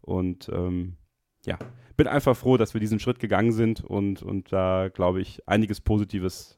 Und 0.00 0.50
ähm, 0.52 0.96
ja, 1.46 1.58
bin 1.96 2.06
einfach 2.06 2.36
froh, 2.36 2.56
dass 2.56 2.74
wir 2.74 2.80
diesen 2.80 2.98
Schritt 2.98 3.18
gegangen 3.18 3.52
sind 3.52 3.82
und, 3.82 4.22
und 4.22 4.52
da, 4.52 4.88
glaube 4.92 5.20
ich, 5.20 5.46
einiges 5.48 5.80
Positives 5.80 6.56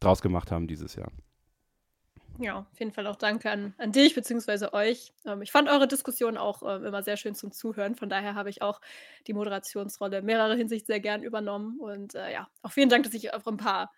draus 0.00 0.22
gemacht 0.22 0.50
haben 0.50 0.66
dieses 0.66 0.96
Jahr. 0.96 1.12
Ja, 2.40 2.60
auf 2.60 2.78
jeden 2.78 2.92
Fall 2.92 3.06
auch 3.06 3.16
danke 3.16 3.50
an, 3.50 3.74
an 3.76 3.92
dich 3.92 4.14
bzw. 4.14 4.68
euch. 4.72 5.12
Ähm, 5.26 5.42
ich 5.42 5.52
fand 5.52 5.68
eure 5.68 5.86
Diskussion 5.86 6.38
auch 6.38 6.62
ähm, 6.62 6.86
immer 6.86 7.02
sehr 7.02 7.18
schön 7.18 7.34
zum 7.34 7.52
Zuhören. 7.52 7.96
Von 7.96 8.08
daher 8.08 8.34
habe 8.34 8.48
ich 8.48 8.62
auch 8.62 8.80
die 9.26 9.34
Moderationsrolle 9.34 10.18
in 10.18 10.24
mehrerer 10.24 10.54
Hinsicht 10.54 10.86
sehr 10.86 11.00
gern 11.00 11.22
übernommen. 11.22 11.78
Und 11.78 12.14
äh, 12.14 12.32
ja, 12.32 12.48
auch 12.62 12.72
vielen 12.72 12.88
Dank, 12.88 13.04
dass 13.04 13.12
ich 13.12 13.34
auch 13.34 13.46
ein 13.46 13.58
paar, 13.58 13.92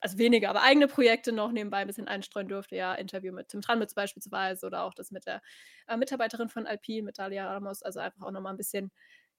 also 0.00 0.18
weniger, 0.18 0.50
aber 0.50 0.62
eigene 0.62 0.88
Projekte 0.88 1.30
noch 1.30 1.52
nebenbei 1.52 1.76
ein 1.78 1.86
bisschen 1.86 2.08
einstreuen 2.08 2.48
durfte. 2.48 2.74
Ja, 2.74 2.92
Interview 2.94 3.32
mit 3.32 3.50
Tim 3.50 3.60
Tranmitz 3.60 3.94
beispielsweise 3.94 4.66
oder 4.66 4.82
auch 4.82 4.94
das 4.94 5.12
mit 5.12 5.24
der 5.24 5.40
äh, 5.86 5.96
Mitarbeiterin 5.96 6.48
von 6.48 6.66
Alpine, 6.66 7.04
mit 7.04 7.20
Dalia 7.20 7.48
Ramos. 7.52 7.84
Also 7.84 8.00
einfach 8.00 8.22
auch 8.22 8.32
nochmal 8.32 8.52
ein 8.52 8.58
bisschen 8.58 8.90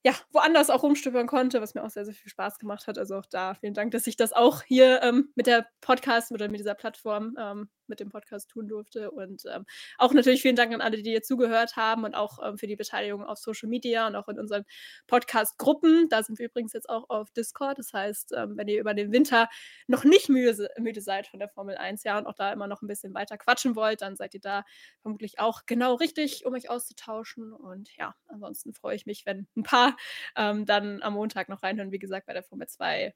ja, 0.04 0.14
woanders 0.32 0.70
auch 0.70 0.84
rumstöbern 0.84 1.28
konnte, 1.28 1.62
was 1.62 1.74
mir 1.74 1.84
auch 1.84 1.90
sehr, 1.90 2.06
sehr 2.06 2.14
viel 2.14 2.30
Spaß 2.30 2.60
gemacht 2.60 2.88
hat. 2.88 2.98
Also 2.98 3.16
auch 3.16 3.26
da 3.26 3.56
vielen 3.56 3.74
Dank, 3.74 3.92
dass 3.92 4.08
ich 4.08 4.16
das 4.16 4.32
auch 4.32 4.62
hier 4.64 5.02
ähm, 5.04 5.32
mit 5.36 5.48
der 5.48 5.68
Podcast 5.82 6.32
oder 6.32 6.48
mit 6.48 6.60
dieser 6.60 6.76
Plattform 6.76 7.36
ähm, 7.40 7.70
mit 7.88 8.00
dem 8.00 8.10
Podcast 8.10 8.50
tun 8.50 8.68
durfte. 8.68 9.12
Und 9.12 9.44
ähm, 9.52 9.66
auch 9.98 10.14
natürlich 10.14 10.42
vielen 10.42 10.56
Dank 10.56 10.74
an 10.74 10.82
alle, 10.82 11.02
die 11.02 11.10
hier 11.10 11.24
zugehört 11.24 11.76
haben 11.76 12.04
und 12.04 12.16
auch 12.16 12.40
ähm, 12.44 12.58
für 12.58 12.68
die 12.68 12.76
Beteiligung 12.76 13.24
auf 13.26 13.38
Social 13.38 13.70
Media 13.70 14.08
und 14.08 14.16
auch 14.16 14.28
in 14.28 14.40
unseren 14.40 14.66
Podcast-Gruppen. 15.08 16.10
Da 16.10 16.24
sind 16.24 16.40
wir 16.40 16.48
übrigens 16.48 16.74
jetzt 16.74 16.90
auch 16.90 17.10
auf 17.10 17.32
Discord. 17.32 17.80
Das 17.80 17.94
heißt, 17.94 18.34
ähm, 18.36 18.58
wenn 18.58 18.68
ihr 18.68 18.80
über 18.80 18.94
den 18.94 19.12
Winter 19.12 19.50
noch 19.88 20.04
nicht 20.04 20.30
müde, 20.30 20.70
müde 20.78 21.02
seid 21.02 21.28
von 21.28 21.40
der 21.40 21.50
Formel 21.50 21.78
1, 21.78 22.04
ja, 22.04 22.18
und 22.18 22.28
auch 22.28 22.36
da 22.36 22.52
immer 22.52 22.68
noch 22.68 22.82
ein 22.82 22.88
bisschen 22.88 23.14
weiter 23.14 23.38
quatschen 23.38 23.76
wollt, 23.76 24.02
dann 24.02 24.16
seid 24.16 24.34
ihr 24.34 24.42
da 24.42 24.64
vermutlich 25.02 25.40
auch 25.40 25.62
genau 25.66 25.96
richtig, 25.96 26.46
um 26.46 26.54
euch 26.54 26.70
auszutauschen. 26.70 27.54
Und 27.54 27.96
ja, 27.98 28.16
ansonsten 28.28 28.74
freue 28.74 28.96
ich 28.96 29.06
mich, 29.06 29.26
wenn 29.26 29.48
ein 29.56 29.64
paar 29.64 29.87
ähm, 30.36 30.66
dann 30.66 31.02
am 31.02 31.14
Montag 31.14 31.50
noch 31.50 31.64
reinhören. 31.64 31.92
Wie 31.92 32.00
gesagt, 32.00 32.28
bei 32.28 32.34
der 32.34 32.44
Formel 32.44 32.68
2 32.68 33.14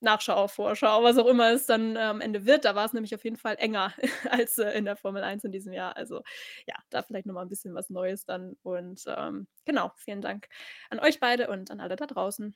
Nachschau, 0.00 0.46
Vorschau, 0.48 1.02
was 1.02 1.16
auch 1.16 1.26
immer 1.26 1.52
es 1.52 1.66
dann 1.66 1.96
äh, 1.96 2.00
am 2.00 2.20
Ende 2.20 2.44
wird. 2.44 2.64
Da 2.64 2.74
war 2.74 2.84
es 2.84 2.92
nämlich 2.92 3.14
auf 3.14 3.24
jeden 3.24 3.38
Fall 3.38 3.56
enger 3.58 3.94
als 4.30 4.58
äh, 4.58 4.70
in 4.72 4.84
der 4.84 4.96
Formel 4.96 5.22
1 5.22 5.44
in 5.44 5.52
diesem 5.52 5.72
Jahr. 5.72 5.96
Also 5.96 6.22
ja, 6.66 6.74
da 6.90 7.02
vielleicht 7.02 7.26
nochmal 7.26 7.44
ein 7.44 7.48
bisschen 7.48 7.74
was 7.74 7.88
Neues 7.88 8.24
dann. 8.24 8.56
Und 8.62 9.04
ähm, 9.06 9.46
genau, 9.64 9.92
vielen 9.96 10.20
Dank 10.20 10.48
an 10.90 11.00
euch 11.00 11.18
beide 11.18 11.48
und 11.48 11.70
an 11.70 11.80
alle 11.80 11.96
da 11.96 12.06
draußen. 12.06 12.54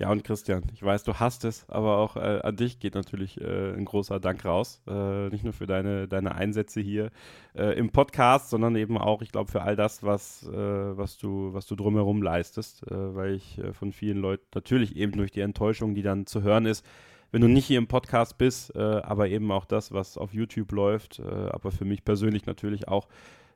Ja, 0.00 0.10
und 0.10 0.24
Christian, 0.24 0.62
ich 0.72 0.82
weiß, 0.82 1.04
du 1.04 1.16
hast 1.16 1.44
es, 1.44 1.68
aber 1.68 1.98
auch 1.98 2.16
äh, 2.16 2.40
an 2.42 2.56
dich 2.56 2.78
geht 2.78 2.94
natürlich 2.94 3.38
äh, 3.38 3.74
ein 3.74 3.84
großer 3.84 4.18
Dank 4.18 4.46
raus. 4.46 4.80
Äh, 4.88 5.28
nicht 5.28 5.44
nur 5.44 5.52
für 5.52 5.66
deine, 5.66 6.08
deine 6.08 6.34
Einsätze 6.34 6.80
hier 6.80 7.10
äh, 7.54 7.78
im 7.78 7.90
Podcast, 7.90 8.48
sondern 8.48 8.76
eben 8.76 8.96
auch, 8.96 9.20
ich 9.20 9.30
glaube, 9.30 9.50
für 9.50 9.60
all 9.60 9.76
das, 9.76 10.02
was, 10.02 10.48
äh, 10.48 10.56
was, 10.56 11.18
du, 11.18 11.52
was 11.52 11.66
du 11.66 11.76
drumherum 11.76 12.22
leistest. 12.22 12.90
Äh, 12.90 13.14
weil 13.14 13.34
ich 13.34 13.60
von 13.74 13.92
vielen 13.92 14.16
Leuten 14.16 14.46
natürlich 14.54 14.96
eben 14.96 15.12
durch 15.12 15.32
die 15.32 15.42
Enttäuschung, 15.42 15.94
die 15.94 16.00
dann 16.00 16.24
zu 16.24 16.40
hören 16.40 16.64
ist, 16.64 16.82
wenn 17.30 17.42
du 17.42 17.48
nicht 17.48 17.66
hier 17.66 17.78
im 17.78 17.86
Podcast 17.86 18.38
bist, 18.38 18.74
aber 18.74 19.28
eben 19.28 19.52
auch 19.52 19.64
das, 19.64 19.92
was 19.92 20.18
auf 20.18 20.34
YouTube 20.34 20.72
läuft, 20.72 21.20
aber 21.20 21.70
für 21.70 21.84
mich 21.84 22.04
persönlich 22.04 22.44
natürlich 22.46 22.88
auch 22.88 23.06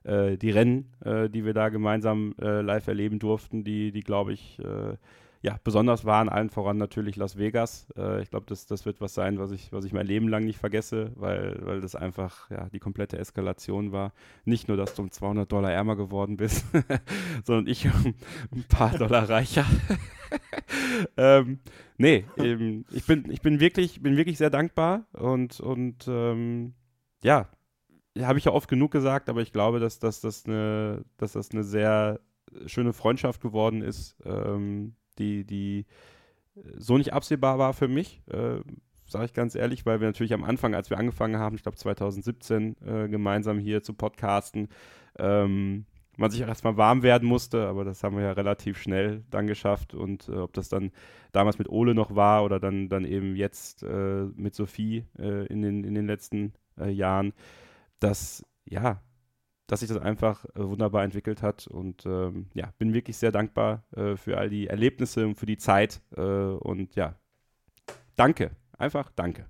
die 0.04 0.50
Rennen, 0.50 0.86
die 1.04 1.44
wir 1.44 1.54
da 1.54 1.70
gemeinsam 1.70 2.36
live 2.38 2.86
erleben 2.86 3.18
durften, 3.18 3.64
die, 3.64 3.90
die 3.90 4.02
glaube 4.02 4.32
ich, 4.32 4.60
ja, 5.44 5.58
besonders 5.62 6.06
waren 6.06 6.30
allen 6.30 6.48
voran 6.48 6.78
natürlich 6.78 7.16
Las 7.16 7.36
Vegas. 7.36 7.86
Äh, 7.98 8.22
ich 8.22 8.30
glaube, 8.30 8.46
das, 8.48 8.64
das 8.64 8.86
wird 8.86 9.02
was 9.02 9.12
sein, 9.12 9.38
was 9.38 9.50
ich, 9.50 9.70
was 9.72 9.84
ich 9.84 9.92
mein 9.92 10.06
Leben 10.06 10.26
lang 10.26 10.44
nicht 10.44 10.58
vergesse, 10.58 11.12
weil, 11.16 11.60
weil 11.60 11.82
das 11.82 11.94
einfach 11.94 12.48
ja, 12.48 12.70
die 12.70 12.78
komplette 12.78 13.18
Eskalation 13.18 13.92
war. 13.92 14.14
Nicht 14.46 14.68
nur, 14.68 14.78
dass 14.78 14.94
du 14.94 15.02
um 15.02 15.10
200 15.10 15.52
Dollar 15.52 15.70
ärmer 15.70 15.96
geworden 15.96 16.38
bist, 16.38 16.64
sondern 17.44 17.66
ich 17.66 17.84
um 18.04 18.14
ein 18.52 18.64
paar 18.70 18.96
Dollar 18.96 19.28
reicher. 19.28 19.66
ähm, 21.18 21.58
nee, 21.98 22.24
eben, 22.38 22.86
ich, 22.90 23.04
bin, 23.04 23.30
ich 23.30 23.42
bin, 23.42 23.60
wirklich, 23.60 24.00
bin 24.00 24.16
wirklich 24.16 24.38
sehr 24.38 24.48
dankbar 24.48 25.04
und, 25.12 25.60
und 25.60 26.08
ähm, 26.08 26.72
ja, 27.22 27.50
habe 28.18 28.38
ich 28.38 28.46
ja 28.46 28.52
oft 28.52 28.70
genug 28.70 28.92
gesagt, 28.92 29.28
aber 29.28 29.42
ich 29.42 29.52
glaube, 29.52 29.78
dass, 29.78 29.98
dass, 29.98 30.22
das, 30.22 30.46
eine, 30.46 31.04
dass 31.18 31.32
das 31.32 31.50
eine 31.50 31.64
sehr 31.64 32.18
schöne 32.64 32.94
Freundschaft 32.94 33.42
geworden 33.42 33.82
ist. 33.82 34.16
Ähm, 34.24 34.94
die, 35.18 35.44
die 35.44 35.86
äh, 36.56 36.60
so 36.78 36.98
nicht 36.98 37.12
absehbar 37.12 37.58
war 37.58 37.72
für 37.72 37.88
mich, 37.88 38.22
äh, 38.28 38.60
sage 39.06 39.26
ich 39.26 39.34
ganz 39.34 39.54
ehrlich, 39.54 39.86
weil 39.86 40.00
wir 40.00 40.08
natürlich 40.08 40.34
am 40.34 40.44
Anfang, 40.44 40.74
als 40.74 40.90
wir 40.90 40.98
angefangen 40.98 41.38
haben, 41.38 41.56
ich 41.56 41.62
glaube 41.62 41.76
2017, 41.76 42.76
äh, 42.84 43.08
gemeinsam 43.08 43.58
hier 43.58 43.82
zu 43.82 43.94
podcasten, 43.94 44.68
ähm, 45.18 45.86
man 46.16 46.30
sich 46.30 46.40
erstmal 46.40 46.76
warm 46.76 47.02
werden 47.02 47.28
musste, 47.28 47.66
aber 47.66 47.84
das 47.84 48.02
haben 48.04 48.16
wir 48.16 48.24
ja 48.24 48.32
relativ 48.32 48.78
schnell 48.80 49.24
dann 49.30 49.46
geschafft 49.46 49.94
und 49.94 50.28
äh, 50.28 50.36
ob 50.36 50.52
das 50.52 50.68
dann 50.68 50.92
damals 51.32 51.58
mit 51.58 51.68
Ole 51.68 51.94
noch 51.94 52.14
war 52.14 52.44
oder 52.44 52.60
dann, 52.60 52.88
dann 52.88 53.04
eben 53.04 53.36
jetzt 53.36 53.82
äh, 53.82 54.26
mit 54.36 54.54
Sophie 54.54 55.06
äh, 55.18 55.46
in, 55.46 55.62
den, 55.62 55.84
in 55.84 55.94
den 55.94 56.06
letzten 56.06 56.52
äh, 56.78 56.90
Jahren, 56.90 57.32
das, 57.98 58.44
ja, 58.64 59.02
dass 59.66 59.80
sich 59.80 59.88
das 59.88 59.98
einfach 59.98 60.44
äh, 60.56 60.66
wunderbar 60.66 61.04
entwickelt 61.04 61.42
hat. 61.42 61.66
Und 61.66 62.04
ähm, 62.06 62.46
ja, 62.54 62.72
bin 62.78 62.92
wirklich 62.94 63.16
sehr 63.16 63.32
dankbar 63.32 63.84
äh, 63.96 64.16
für 64.16 64.38
all 64.38 64.50
die 64.50 64.66
Erlebnisse 64.66 65.26
und 65.26 65.36
für 65.36 65.46
die 65.46 65.58
Zeit. 65.58 66.00
Äh, 66.16 66.20
und 66.20 66.94
ja, 66.94 67.14
danke. 68.16 68.50
Einfach 68.76 69.10
danke. 69.14 69.46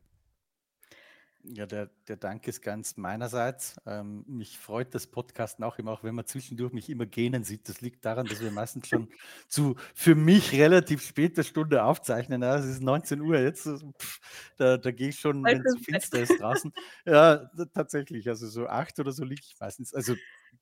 Ja, 1.46 1.66
der, 1.66 1.90
der 2.08 2.16
Dank 2.16 2.48
ist 2.48 2.62
ganz 2.62 2.96
meinerseits. 2.96 3.76
Ähm, 3.84 4.24
mich 4.26 4.58
freut 4.58 4.94
das 4.94 5.06
Podcasten 5.06 5.62
auch 5.62 5.78
immer, 5.78 5.92
auch 5.92 6.02
wenn 6.02 6.14
man 6.14 6.26
zwischendurch 6.26 6.72
mich 6.72 6.88
immer 6.88 7.04
gähnen 7.04 7.44
sieht. 7.44 7.68
Das 7.68 7.82
liegt 7.82 8.02
daran, 8.06 8.26
dass 8.26 8.40
wir 8.40 8.50
meistens 8.50 8.88
schon 8.88 9.10
zu 9.46 9.76
für 9.94 10.14
mich 10.14 10.52
relativ 10.52 11.02
später 11.02 11.42
Stunde 11.42 11.84
aufzeichnen. 11.84 12.40
Ja, 12.42 12.56
es 12.56 12.64
ist 12.64 12.80
19 12.80 13.20
Uhr 13.20 13.38
jetzt. 13.40 13.64
Pff, 13.66 14.20
da, 14.56 14.78
da 14.78 14.90
gehe 14.90 15.10
ich 15.10 15.18
schon, 15.18 15.44
wenn 15.44 15.60
es 15.60 15.76
finster 15.84 16.22
ist 16.22 16.40
draußen. 16.40 16.72
Ja, 17.04 17.50
tatsächlich. 17.74 18.26
Also 18.28 18.48
so 18.48 18.66
acht 18.66 18.98
oder 18.98 19.12
so 19.12 19.24
liege 19.24 19.42
ich 19.44 19.54
meistens. 19.60 19.92
Also 19.92 20.14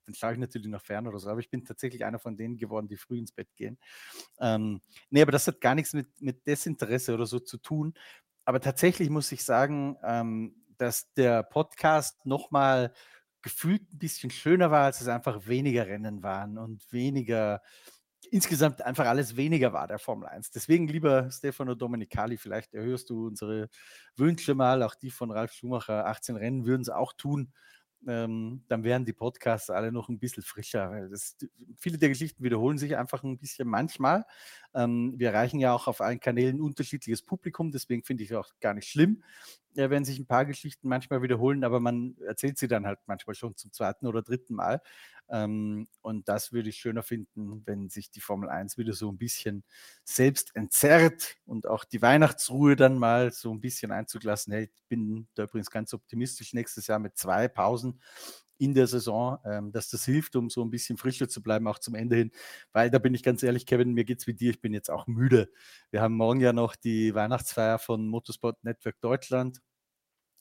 dann 0.07 0.15
schaue 0.17 0.33
ich 0.33 0.39
natürlich 0.39 0.69
noch 0.69 0.83
fern 0.83 1.07
oder 1.07 1.21
so, 1.21 1.29
aber 1.29 1.39
ich 1.39 1.51
bin 1.51 1.65
tatsächlich 1.65 2.05
einer 2.05 2.19
von 2.19 2.37
denen 2.37 2.57
geworden, 2.57 2.89
die 2.89 2.97
früh 2.97 3.19
ins 3.19 3.31
Bett 3.31 3.55
gehen. 3.55 3.79
Ähm, 4.41 4.81
nee, 5.11 5.23
aber 5.23 5.33
das 5.33 5.47
hat 5.47 5.61
gar 5.61 5.77
nichts 5.77 5.93
mit, 5.93 6.09
mit 6.21 6.45
Desinteresse 6.45 7.15
oder 7.15 7.27
so 7.27 7.39
zu 7.39 7.59
tun. 7.59 7.95
Aber 8.45 8.61
tatsächlich 8.61 9.09
muss 9.09 9.31
ich 9.31 9.45
sagen, 9.45 9.97
ähm, 10.03 10.62
dass 10.83 11.13
der 11.15 11.45
Podcast 11.45 12.27
nochmal 12.27 12.93
gefühlt 13.41 13.83
ein 13.93 13.99
bisschen 13.99 14.31
schöner 14.31 14.71
war, 14.73 14.87
als 14.87 15.01
es 15.01 15.07
einfach 15.09 15.47
weniger 15.47 15.87
Rennen 15.87 16.25
waren 16.25 16.59
und 16.59 16.93
weniger, 16.93 17.63
insgesamt 18.31 18.83
einfach 18.83 19.07
alles 19.07 19.37
weniger 19.37 19.73
war 19.73 19.87
der 19.87 20.01
Formel 20.01 20.29
1. 20.29 20.51
Deswegen, 20.51 20.89
lieber 20.89 21.31
Stefano 21.31 21.77
Domenicali, 21.77 22.37
vielleicht 22.37 22.75
erhöhst 22.75 23.11
du 23.11 23.29
unsere 23.29 23.69
Wünsche 24.17 24.55
mal, 24.57 24.83
auch 24.83 24.97
die 24.97 25.11
von 25.11 25.31
Ralf 25.31 25.53
Schumacher. 25.53 26.07
18 26.07 26.37
Rennen 26.37 26.67
würden 26.67 26.83
es 26.83 26.89
auch 26.89 27.13
tun 27.13 27.53
ähm, 28.07 28.65
dann 28.69 28.85
wären 28.85 29.05
die 29.05 29.13
Podcasts 29.13 29.71
alle 29.71 29.93
noch 29.93 30.09
ein 30.09 30.19
bisschen 30.19 30.43
frischer. 30.43 31.09
Das, 31.09 31.37
viele 31.79 31.99
der 31.99 32.09
Geschichten 32.09 32.43
wiederholen 32.45 32.79
sich 32.79 32.97
einfach 32.97 33.23
ein 33.23 33.39
bisschen 33.39 33.69
manchmal. 33.69 34.25
Ähm, 34.75 35.15
wir 35.17 35.29
erreichen 35.29 35.61
ja 35.61 35.73
auch 35.75 35.87
auf 35.87 36.01
allen 36.01 36.21
Kanälen 36.21 36.61
unterschiedliches 36.61 37.23
Publikum, 37.23 37.71
deswegen 37.71 38.03
finde 38.03 38.25
ich 38.25 38.35
auch 38.35 38.49
gar 38.61 38.75
nicht 38.75 38.89
schlimm, 38.89 39.23
ja, 39.75 39.91
wenn 39.91 40.05
sich 40.05 40.19
ein 40.19 40.27
paar 40.27 40.45
Geschichten 40.45 40.89
manchmal 40.89 41.23
wiederholen, 41.23 41.65
aber 41.65 41.81
man 41.81 42.17
erzählt 42.27 42.59
sie 42.59 42.69
dann 42.69 42.87
halt 42.87 42.99
manchmal 43.07 43.35
schon 43.35 43.57
zum 43.57 43.73
zweiten 43.73 44.07
oder 44.07 44.23
dritten 44.23 44.55
Mal. 44.55 44.81
Ähm, 45.33 45.89
und 46.03 46.29
das 46.29 46.53
würde 46.53 46.69
ich 46.69 46.77
schöner 46.77 47.03
finden, 47.03 47.63
wenn 47.65 47.89
sich 47.89 48.11
die 48.11 48.21
Formel 48.21 48.51
1 48.51 48.77
wieder 48.77 48.93
so 48.93 49.11
ein 49.11 49.17
bisschen 49.17 49.65
selbst 50.05 50.55
entzerrt 50.55 51.37
und 51.47 51.67
auch 51.67 51.85
die 51.85 52.03
Weihnachtsruhe 52.03 52.77
dann 52.77 52.99
mal 52.99 53.33
so 53.33 53.51
ein 53.51 53.61
bisschen 53.61 53.93
Einzug 53.93 54.25
lassen 54.25 54.53
hält. 54.53 54.71
Ich 54.75 54.85
bin 54.89 55.27
da 55.35 55.45
übrigens 55.45 55.71
ganz 55.71 55.95
optimistisch 55.95 56.53
nächstes 56.53 56.87
Jahr 56.87 56.99
mit 56.99 57.17
zwei 57.17 57.49
Pausen 57.49 57.99
in 58.59 58.75
der 58.75 58.87
Saison, 58.87 59.39
ähm, 59.45 59.73
dass 59.73 59.89
das 59.89 60.05
hilft, 60.05 60.37
um 60.37 60.51
so 60.51 60.63
ein 60.63 60.71
bisschen 60.71 60.99
frischer 60.99 61.29
zu 61.29 61.43
bleiben, 61.43 61.67
auch 61.67 61.79
zum 61.79 61.95
Ende 61.95 62.17
hin. 62.17 62.31
Weil 62.73 62.91
da 62.91 62.99
bin 62.99 63.15
ich 63.15 63.23
ganz 63.23 63.43
ehrlich, 63.43 63.67
Kevin, 63.67 63.95
mir 63.95 64.05
geht 64.05 64.21
es 64.21 64.27
wie 64.27 64.35
dir, 64.35 64.51
ich 64.51 64.61
bin 64.61 64.75
jetzt 64.75 64.91
auch 64.91 65.07
müde. 65.07 65.51
Wir 65.91 66.03
haben 66.03 66.15
morgen 66.15 66.41
ja 66.41 66.53
noch 66.53 66.77
die 66.77 67.15
Weihnachtsfeier 67.15 67.79
von 67.79 68.07
Motorsport 68.07 68.63
Network 68.63 69.01
Deutschland. 69.01 69.61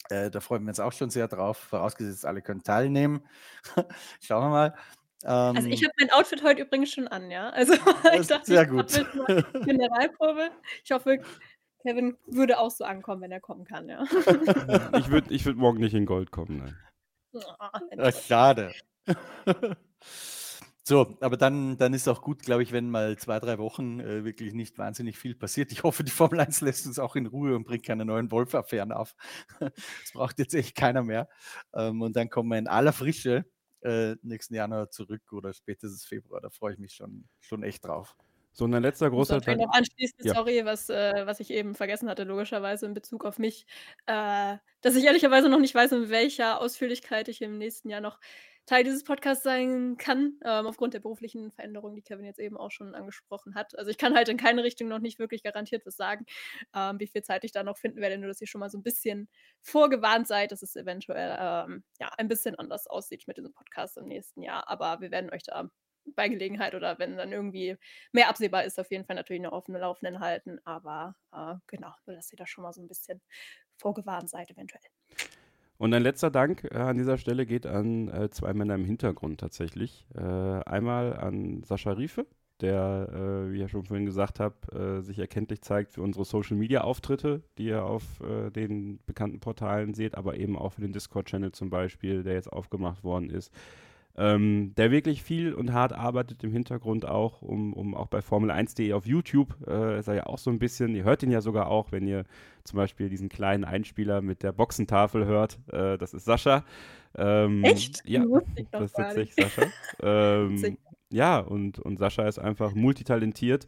Äh, 0.10 0.30
da 0.32 0.40
freuen 0.40 0.64
wir 0.64 0.69
uns 0.69 0.80
auch 0.80 0.94
schon 0.94 1.10
sehr 1.10 1.28
drauf, 1.28 1.57
vorausgesetzt, 1.57 2.26
alle 2.26 2.41
können 2.41 2.64
teilnehmen. 2.64 3.26
Schauen 4.22 4.44
wir 4.44 4.49
mal. 4.49 4.76
Ähm, 5.23 5.56
also 5.56 5.68
ich 5.68 5.84
habe 5.84 5.94
mein 5.99 6.10
Outfit 6.11 6.44
heute 6.44 6.64
übrigens 6.64 6.91
schon 6.91 7.07
an, 7.07 7.30
ja. 7.30 7.49
Also 7.49 7.73
ich 8.19 8.28
dachte, 8.28 8.45
sehr 8.45 8.65
gut. 8.65 8.91
Generalprobe. 9.64 10.49
Ich 10.84 10.91
hoffe, 10.91 11.22
Kevin 11.84 12.18
würde 12.26 12.60
auch 12.60 12.72
so 12.72 12.84
ankommen, 12.84 13.22
wenn 13.22 13.32
er 13.32 13.40
kommen 13.40 13.65
kann, 13.65 13.88
ja. 13.90 14.03
ich 14.98 15.10
würde 15.10 15.34
ich 15.34 15.45
würd 15.45 15.57
morgen 15.57 15.80
nicht 15.80 15.94
in 15.94 16.06
Gold 16.06 16.32
kommen, 16.32 16.57
nein. 16.57 16.78
Ach, 17.98 18.14
schade. 18.14 18.73
So, 20.83 21.15
aber 21.19 21.37
dann, 21.37 21.77
dann 21.77 21.93
ist 21.93 22.07
auch 22.07 22.21
gut, 22.21 22.41
glaube 22.41 22.63
ich, 22.63 22.71
wenn 22.71 22.89
mal 22.89 23.15
zwei, 23.17 23.39
drei 23.39 23.59
Wochen 23.59 23.99
äh, 23.99 24.25
wirklich 24.25 24.53
nicht 24.53 24.79
wahnsinnig 24.79 25.17
viel 25.17 25.35
passiert. 25.35 25.71
Ich 25.71 25.83
hoffe, 25.83 26.03
die 26.03 26.11
Formel 26.11 26.39
1 26.39 26.61
lässt 26.61 26.87
uns 26.87 26.97
auch 26.97 27.15
in 27.15 27.27
Ruhe 27.27 27.55
und 27.55 27.65
bringt 27.65 27.85
keine 27.85 28.03
neuen 28.03 28.31
Wolf-Affären 28.31 28.91
auf. 28.91 29.15
das 29.59 30.11
braucht 30.13 30.39
jetzt 30.39 30.55
echt 30.55 30.75
keiner 30.75 31.03
mehr. 31.03 31.29
Ähm, 31.73 32.01
und 32.01 32.15
dann 32.15 32.29
kommen 32.29 32.49
wir 32.49 32.57
in 32.57 32.67
aller 32.67 32.93
Frische 32.93 33.45
äh, 33.81 34.15
nächsten 34.23 34.55
Januar 34.55 34.89
zurück 34.89 35.21
oder 35.31 35.53
spätestens 35.53 36.05
Februar. 36.05 36.41
Da 36.41 36.49
freue 36.49 36.73
ich 36.73 36.79
mich 36.79 36.93
schon, 36.93 37.25
schon 37.39 37.63
echt 37.63 37.85
drauf. 37.85 38.15
So, 38.53 38.65
ein 38.65 38.71
letzter 38.71 39.09
großer 39.09 39.39
Teil. 39.39 39.57
noch 39.57 39.71
anschließend, 39.71 40.25
ja. 40.25 40.33
sorry, 40.33 40.65
was, 40.65 40.89
äh, 40.89 41.25
was 41.25 41.39
ich 41.39 41.51
eben 41.51 41.73
vergessen 41.73 42.09
hatte, 42.09 42.23
logischerweise 42.23 42.85
in 42.85 42.93
Bezug 42.93 43.23
auf 43.23 43.39
mich, 43.39 43.65
äh, 44.07 44.57
dass 44.81 44.95
ich 44.95 45.05
ehrlicherweise 45.05 45.47
noch 45.47 45.59
nicht 45.59 45.73
weiß, 45.73 45.93
in 45.93 46.09
welcher 46.09 46.59
Ausführlichkeit 46.59 47.29
ich 47.29 47.41
im 47.41 47.57
nächsten 47.57 47.89
Jahr 47.89 48.01
noch 48.01 48.19
Teil 48.72 48.85
dieses 48.85 49.03
Podcasts 49.03 49.43
sein 49.43 49.98
kann, 49.98 50.39
ähm, 50.45 50.65
aufgrund 50.65 50.93
der 50.93 51.02
beruflichen 51.02 51.52
Veränderungen, 51.52 51.93
die 51.93 52.02
Kevin 52.02 52.23
jetzt 52.23 52.39
eben 52.39 52.56
auch 52.56 52.72
schon 52.72 52.95
angesprochen 52.95 53.53
hat. 53.53 53.77
Also 53.77 53.91
ich 53.91 53.98
kann 53.98 54.15
halt 54.15 54.30
in 54.30 54.38
keine 54.38 54.64
Richtung 54.64 54.88
noch 54.88 54.99
nicht 54.99 55.19
wirklich 55.19 55.43
garantiert 55.43 55.85
was 55.85 55.98
sagen, 55.98 56.26
ähm, 56.73 56.98
wie 56.98 57.07
viel 57.07 57.22
Zeit 57.22 57.43
ich 57.43 57.52
da 57.52 57.64
noch 57.64 57.77
finden 57.77 57.99
werde, 57.99 58.18
nur 58.18 58.30
dass 58.30 58.39
ihr 58.39 58.48
schon 58.48 58.60
mal 58.60 58.69
so 58.69 58.77
ein 58.77 58.84
bisschen 58.84 59.27
vorgewarnt 59.61 60.26
seid, 60.26 60.53
dass 60.53 60.61
es 60.61 60.77
eventuell 60.77 61.38
ähm, 61.38 61.84
ja, 61.99 62.14
ein 62.18 62.30
bisschen 62.30 62.56
anders 62.56 62.88
aussieht 62.88 63.27
mit 63.27 63.35
diesem 63.35 63.52
Podcast 63.52 63.98
im 63.98 64.07
nächsten 64.07 64.41
Jahr. 64.41 64.69
Aber 64.69 65.02
wir 65.02 65.11
werden 65.11 65.31
euch 65.31 65.43
da 65.43 65.69
bei 66.15 66.30
Gelegenheit 66.30 66.73
oder 66.73 66.98
wenn 66.98 67.18
dann 67.18 67.34
irgendwie 67.34 67.76
mehr 68.14 68.30
absehbar 68.30 68.64
ist, 68.64 68.80
auf 68.80 68.89
jeden 68.89 69.03
Fall 69.03 69.18
natürlich 69.18 69.41
noch 69.41 69.52
auf 69.52 69.68
Laufenden 69.68 70.22
halten. 70.22 70.60
Aber 70.64 71.18
äh, 71.34 71.56
genau, 71.68 71.91
nur 72.06 72.15
dass 72.15 72.31
ihr 72.31 72.38
da 72.38 72.48
schon 72.48 72.61
mal 72.61 72.72
so 72.72 72.81
ein 72.81 72.88
bisschen 72.88 73.22
vorgewarnt 73.76 74.30
seid, 74.30 74.49
eventuell. 74.49 75.01
Und 75.81 75.95
ein 75.95 76.03
letzter 76.03 76.29
Dank 76.29 76.63
äh, 76.65 76.77
an 76.77 76.95
dieser 76.95 77.17
Stelle 77.17 77.47
geht 77.47 77.65
an 77.65 78.07
äh, 78.09 78.29
zwei 78.29 78.53
Männer 78.53 78.75
im 78.75 78.85
Hintergrund 78.85 79.39
tatsächlich. 79.39 80.05
Äh, 80.13 80.21
einmal 80.21 81.17
an 81.17 81.63
Sascha 81.63 81.93
Riefe, 81.93 82.27
der, 82.61 83.09
äh, 83.11 83.51
wie 83.51 83.55
ich 83.55 83.61
ja 83.61 83.67
schon 83.67 83.85
vorhin 83.85 84.05
gesagt 84.05 84.39
habe, 84.39 84.99
äh, 84.99 85.01
sich 85.01 85.17
erkenntlich 85.17 85.63
zeigt 85.63 85.91
für 85.91 86.03
unsere 86.03 86.23
Social-Media-Auftritte, 86.23 87.41
die 87.57 87.65
ihr 87.65 87.83
auf 87.83 88.03
äh, 88.21 88.51
den 88.51 88.99
bekannten 89.07 89.39
Portalen 89.39 89.95
seht, 89.95 90.13
aber 90.13 90.37
eben 90.37 90.55
auch 90.55 90.73
für 90.73 90.81
den 90.81 90.93
Discord-Channel 90.93 91.51
zum 91.51 91.71
Beispiel, 91.71 92.21
der 92.21 92.35
jetzt 92.35 92.53
aufgemacht 92.53 93.03
worden 93.03 93.31
ist 93.31 93.51
ähm, 94.17 94.73
der 94.75 94.91
wirklich 94.91 95.23
viel 95.23 95.53
und 95.53 95.73
hart 95.73 95.93
arbeitet 95.93 96.43
im 96.43 96.51
Hintergrund 96.51 97.07
auch, 97.07 97.41
um, 97.41 97.73
um 97.73 97.95
auch 97.95 98.07
bei 98.07 98.19
Formel1.de 98.19 98.93
auf 98.93 99.05
YouTube, 99.05 99.55
äh, 99.67 99.99
ist 99.99 100.07
er 100.07 100.15
ja 100.15 100.25
auch 100.25 100.38
so 100.38 100.49
ein 100.49 100.59
bisschen, 100.59 100.95
ihr 100.95 101.03
hört 101.03 101.23
ihn 101.23 101.31
ja 101.31 101.41
sogar 101.41 101.67
auch, 101.67 101.91
wenn 101.91 102.07
ihr 102.07 102.25
zum 102.63 102.77
Beispiel 102.77 103.09
diesen 103.09 103.29
kleinen 103.29 103.63
Einspieler 103.63 104.21
mit 104.21 104.43
der 104.43 104.51
Boxentafel 104.51 105.25
hört, 105.25 105.59
äh, 105.71 105.97
das 105.97 106.13
ist 106.13 106.25
Sascha. 106.25 106.65
Ähm, 107.17 107.63
Echt? 107.63 108.03
Ja, 108.05 108.25
das 108.71 108.83
ist 108.83 108.95
tatsächlich 108.95 109.35
Sascha. 109.35 109.67
ähm, 110.03 110.77
ja, 111.11 111.39
und, 111.39 111.79
und 111.79 111.97
Sascha 111.97 112.27
ist 112.27 112.39
einfach 112.39 112.73
multitalentiert 112.73 113.67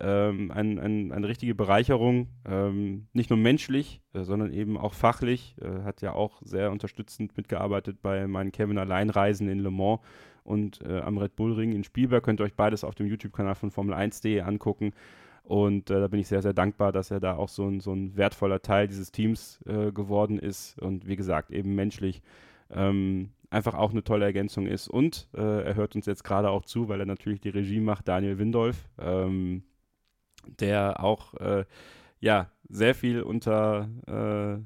ähm, 0.00 0.50
ein, 0.50 0.78
ein, 0.78 1.12
eine 1.12 1.28
richtige 1.28 1.54
Bereicherung, 1.54 2.28
ähm, 2.46 3.06
nicht 3.12 3.30
nur 3.30 3.38
menschlich, 3.38 4.00
äh, 4.14 4.24
sondern 4.24 4.52
eben 4.52 4.76
auch 4.76 4.94
fachlich. 4.94 5.56
Äh, 5.60 5.82
hat 5.82 6.02
ja 6.02 6.12
auch 6.12 6.40
sehr 6.42 6.72
unterstützend 6.72 7.36
mitgearbeitet 7.36 8.02
bei 8.02 8.26
meinen 8.26 8.52
Kevin 8.52 8.78
Alleinreisen 8.78 9.48
in 9.48 9.58
Le 9.58 9.70
Mans 9.70 10.00
und 10.42 10.80
äh, 10.82 11.00
am 11.00 11.18
Red 11.18 11.36
Bull 11.36 11.52
Ring 11.52 11.72
in 11.72 11.84
Spielberg. 11.84 12.24
Könnt 12.24 12.40
ihr 12.40 12.44
euch 12.44 12.54
beides 12.54 12.84
auf 12.84 12.94
dem 12.94 13.06
YouTube-Kanal 13.06 13.54
von 13.54 13.70
Formel1.de 13.70 14.40
angucken. 14.40 14.92
Und 15.42 15.90
äh, 15.90 16.00
da 16.00 16.08
bin 16.08 16.20
ich 16.20 16.28
sehr, 16.28 16.42
sehr 16.42 16.52
dankbar, 16.52 16.92
dass 16.92 17.10
er 17.10 17.20
da 17.20 17.36
auch 17.36 17.48
so 17.48 17.66
ein, 17.66 17.80
so 17.80 17.92
ein 17.92 18.16
wertvoller 18.16 18.62
Teil 18.62 18.88
dieses 18.88 19.12
Teams 19.12 19.60
äh, 19.66 19.92
geworden 19.92 20.38
ist. 20.38 20.78
Und 20.80 21.06
wie 21.06 21.16
gesagt, 21.16 21.50
eben 21.50 21.74
menschlich. 21.74 22.22
Ähm, 22.70 23.30
einfach 23.50 23.74
auch 23.74 23.90
eine 23.90 24.04
tolle 24.04 24.24
Ergänzung 24.24 24.66
ist. 24.66 24.88
Und 24.88 25.28
äh, 25.34 25.64
er 25.64 25.74
hört 25.74 25.96
uns 25.96 26.06
jetzt 26.06 26.24
gerade 26.24 26.50
auch 26.50 26.64
zu, 26.64 26.88
weil 26.88 27.00
er 27.00 27.06
natürlich 27.06 27.40
die 27.40 27.48
Regie 27.48 27.80
macht, 27.80 28.08
Daniel 28.08 28.38
Windolf. 28.38 28.88
Ähm, 28.98 29.64
der 30.46 31.02
auch 31.02 31.34
äh, 31.34 31.64
ja 32.20 32.50
sehr 32.68 32.94
viel 32.94 33.22
unter, 33.22 33.88
äh, 34.06 34.62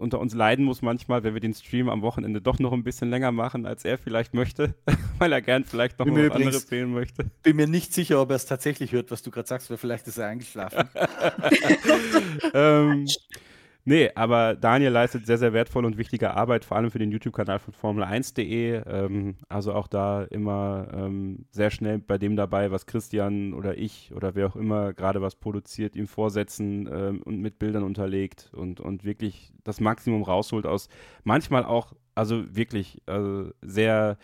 unter 0.00 0.20
uns 0.20 0.34
leiden 0.34 0.64
muss 0.64 0.82
manchmal, 0.82 1.24
wenn 1.24 1.34
wir 1.34 1.40
den 1.40 1.54
Stream 1.54 1.88
am 1.88 2.02
Wochenende 2.02 2.40
doch 2.40 2.58
noch 2.58 2.72
ein 2.72 2.84
bisschen 2.84 3.10
länger 3.10 3.32
machen, 3.32 3.66
als 3.66 3.84
er 3.84 3.98
vielleicht 3.98 4.34
möchte, 4.34 4.74
weil 5.18 5.32
er 5.32 5.42
gern 5.42 5.64
vielleicht 5.64 5.98
noch 5.98 6.06
mal 6.06 6.28
was 6.28 6.36
anderes 6.36 6.68
sehen 6.68 6.92
möchte. 6.92 7.24
Bin 7.42 7.56
mir 7.56 7.66
nicht 7.66 7.94
sicher, 7.94 8.20
ob 8.20 8.30
er 8.30 8.36
es 8.36 8.46
tatsächlich 8.46 8.92
hört, 8.92 9.10
was 9.10 9.22
du 9.22 9.30
gerade 9.30 9.48
sagst, 9.48 9.70
weil 9.70 9.78
vielleicht 9.78 10.06
ist 10.06 10.18
er 10.18 10.28
eingeschlafen. 10.28 10.88
ähm, 12.54 13.06
Nee, 13.88 14.10
aber 14.14 14.54
Daniel 14.54 14.92
leistet 14.92 15.24
sehr, 15.24 15.38
sehr 15.38 15.54
wertvolle 15.54 15.86
und 15.86 15.96
wichtige 15.96 16.34
Arbeit, 16.34 16.66
vor 16.66 16.76
allem 16.76 16.90
für 16.90 16.98
den 16.98 17.10
YouTube-Kanal 17.10 17.58
von 17.58 17.72
Formel1.de. 17.72 18.82
Ähm, 18.86 19.36
also 19.48 19.72
auch 19.72 19.86
da 19.86 20.24
immer 20.24 20.88
ähm, 20.92 21.46
sehr 21.52 21.70
schnell 21.70 21.98
bei 21.98 22.18
dem 22.18 22.36
dabei, 22.36 22.70
was 22.70 22.84
Christian 22.84 23.54
oder 23.54 23.78
ich 23.78 24.12
oder 24.14 24.34
wer 24.34 24.48
auch 24.48 24.56
immer 24.56 24.92
gerade 24.92 25.22
was 25.22 25.36
produziert, 25.36 25.96
ihm 25.96 26.06
vorsetzen 26.06 26.86
ähm, 26.92 27.22
und 27.22 27.40
mit 27.40 27.58
Bildern 27.58 27.82
unterlegt 27.82 28.50
und, 28.52 28.78
und 28.78 29.04
wirklich 29.04 29.54
das 29.64 29.80
Maximum 29.80 30.22
rausholt 30.22 30.66
aus 30.66 30.90
manchmal 31.24 31.64
auch, 31.64 31.94
also 32.14 32.44
wirklich 32.54 33.00
äh, 33.06 33.44
sehr 33.62 34.18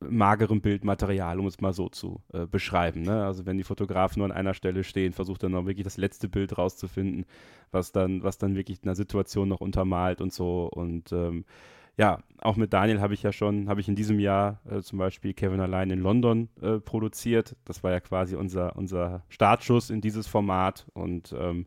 magerem 0.00 0.60
Bildmaterial, 0.60 1.40
um 1.40 1.46
es 1.46 1.60
mal 1.60 1.72
so 1.72 1.88
zu 1.88 2.22
äh, 2.32 2.46
beschreiben. 2.46 3.02
Ne? 3.02 3.24
Also 3.24 3.46
wenn 3.46 3.56
die 3.56 3.64
Fotografen 3.64 4.20
nur 4.20 4.26
an 4.26 4.36
einer 4.36 4.54
Stelle 4.54 4.84
stehen, 4.84 5.12
versucht 5.12 5.42
er 5.42 5.48
noch 5.48 5.66
wirklich 5.66 5.84
das 5.84 5.96
letzte 5.96 6.28
Bild 6.28 6.56
rauszufinden, 6.56 7.26
was 7.70 7.92
dann, 7.92 8.22
was 8.22 8.38
dann 8.38 8.54
wirklich 8.54 8.80
eine 8.82 8.94
Situation 8.94 9.48
noch 9.48 9.60
untermalt 9.60 10.20
und 10.20 10.32
so. 10.32 10.68
Und 10.72 11.12
ähm, 11.12 11.44
ja, 11.96 12.20
auch 12.38 12.56
mit 12.56 12.72
Daniel 12.72 13.00
habe 13.00 13.14
ich 13.14 13.22
ja 13.22 13.32
schon, 13.32 13.68
habe 13.68 13.80
ich 13.80 13.88
in 13.88 13.96
diesem 13.96 14.18
Jahr 14.18 14.60
äh, 14.70 14.80
zum 14.80 14.98
Beispiel 14.98 15.34
Kevin 15.34 15.60
allein 15.60 15.90
in 15.90 16.00
London 16.00 16.48
äh, 16.60 16.78
produziert. 16.78 17.56
Das 17.64 17.82
war 17.82 17.90
ja 17.90 18.00
quasi 18.00 18.36
unser, 18.36 18.76
unser 18.76 19.24
Startschuss 19.28 19.90
in 19.90 20.00
dieses 20.00 20.26
Format 20.26 20.86
und 20.94 21.34
ähm, 21.38 21.66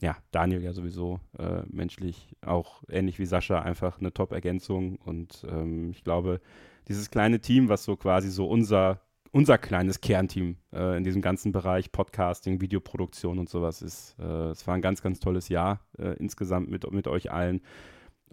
ja, 0.00 0.16
Daniel 0.30 0.62
ja 0.62 0.74
sowieso 0.74 1.20
äh, 1.38 1.62
menschlich 1.68 2.28
auch 2.44 2.82
ähnlich 2.90 3.18
wie 3.18 3.24
Sascha 3.24 3.60
einfach 3.60 3.98
eine 3.98 4.12
Top-Ergänzung 4.12 4.96
und 4.96 5.46
ähm, 5.50 5.90
ich 5.90 6.04
glaube, 6.04 6.40
dieses 6.88 7.10
kleine 7.10 7.40
Team, 7.40 7.68
was 7.68 7.84
so 7.84 7.96
quasi 7.96 8.30
so 8.30 8.46
unser, 8.46 9.00
unser 9.32 9.58
kleines 9.58 10.00
Kernteam 10.00 10.56
äh, 10.72 10.96
in 10.96 11.04
diesem 11.04 11.22
ganzen 11.22 11.52
Bereich 11.52 11.92
Podcasting, 11.92 12.60
Videoproduktion 12.60 13.38
und 13.38 13.48
sowas 13.48 13.82
ist. 13.82 14.16
Äh, 14.18 14.50
es 14.50 14.66
war 14.66 14.74
ein 14.74 14.82
ganz, 14.82 15.02
ganz 15.02 15.20
tolles 15.20 15.48
Jahr 15.48 15.80
äh, 15.98 16.16
insgesamt 16.18 16.70
mit, 16.70 16.90
mit 16.92 17.08
euch 17.08 17.30
allen. 17.30 17.60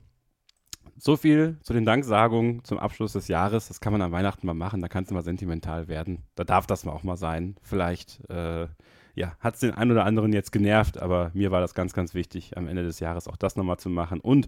so 1.02 1.18
viel 1.18 1.58
zu 1.64 1.74
den 1.74 1.84
Danksagungen 1.84 2.64
zum 2.64 2.78
Abschluss 2.78 3.14
des 3.14 3.28
Jahres. 3.28 3.68
Das 3.68 3.82
kann 3.82 3.92
man 3.92 4.04
an 4.04 4.12
Weihnachten 4.12 4.46
mal 4.46 4.54
machen. 4.54 4.82
Da 4.82 4.88
kann 4.88 5.04
es 5.04 5.10
mal 5.10 5.24
sentimental 5.24 5.88
werden. 5.88 6.20
Da 6.36 6.44
darf 6.44 6.68
das 6.68 6.86
mal 6.86 6.92
auch 6.92 7.02
mal 7.02 7.18
sein. 7.18 7.56
Vielleicht 7.64 8.30
äh, 8.30 8.68
ja, 9.16 9.36
hat 9.40 9.56
es 9.56 9.62
den 9.62 9.72
einen 9.72 9.92
oder 9.92 10.06
anderen 10.06 10.32
jetzt 10.32 10.52
genervt, 10.52 11.02
aber 11.02 11.32
mir 11.34 11.50
war 11.50 11.60
das 11.60 11.74
ganz, 11.74 11.94
ganz 11.94 12.14
wichtig, 12.14 12.56
am 12.56 12.68
Ende 12.68 12.84
des 12.84 13.00
Jahres 13.00 13.28
auch 13.28 13.36
das 13.36 13.56
nochmal 13.56 13.78
zu 13.78 13.90
machen. 13.90 14.20
Und 14.20 14.48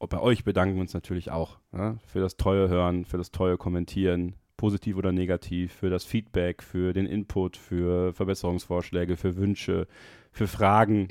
bei 0.00 0.18
euch 0.18 0.42
bedanken 0.42 0.74
wir 0.74 0.82
uns 0.82 0.92
natürlich 0.92 1.30
auch 1.30 1.58
ja, 1.72 1.96
für 2.04 2.20
das 2.20 2.36
treue 2.36 2.68
Hören, 2.68 3.04
für 3.04 3.16
das 3.16 3.30
treue 3.30 3.56
Kommentieren, 3.56 4.34
positiv 4.56 4.96
oder 4.96 5.12
negativ, 5.12 5.72
für 5.72 5.88
das 5.88 6.04
Feedback, 6.04 6.64
für 6.64 6.94
den 6.94 7.06
Input, 7.06 7.56
für 7.56 8.12
Verbesserungsvorschläge, 8.12 9.16
für 9.16 9.36
Wünsche, 9.36 9.86
für 10.32 10.48
Fragen. 10.48 11.08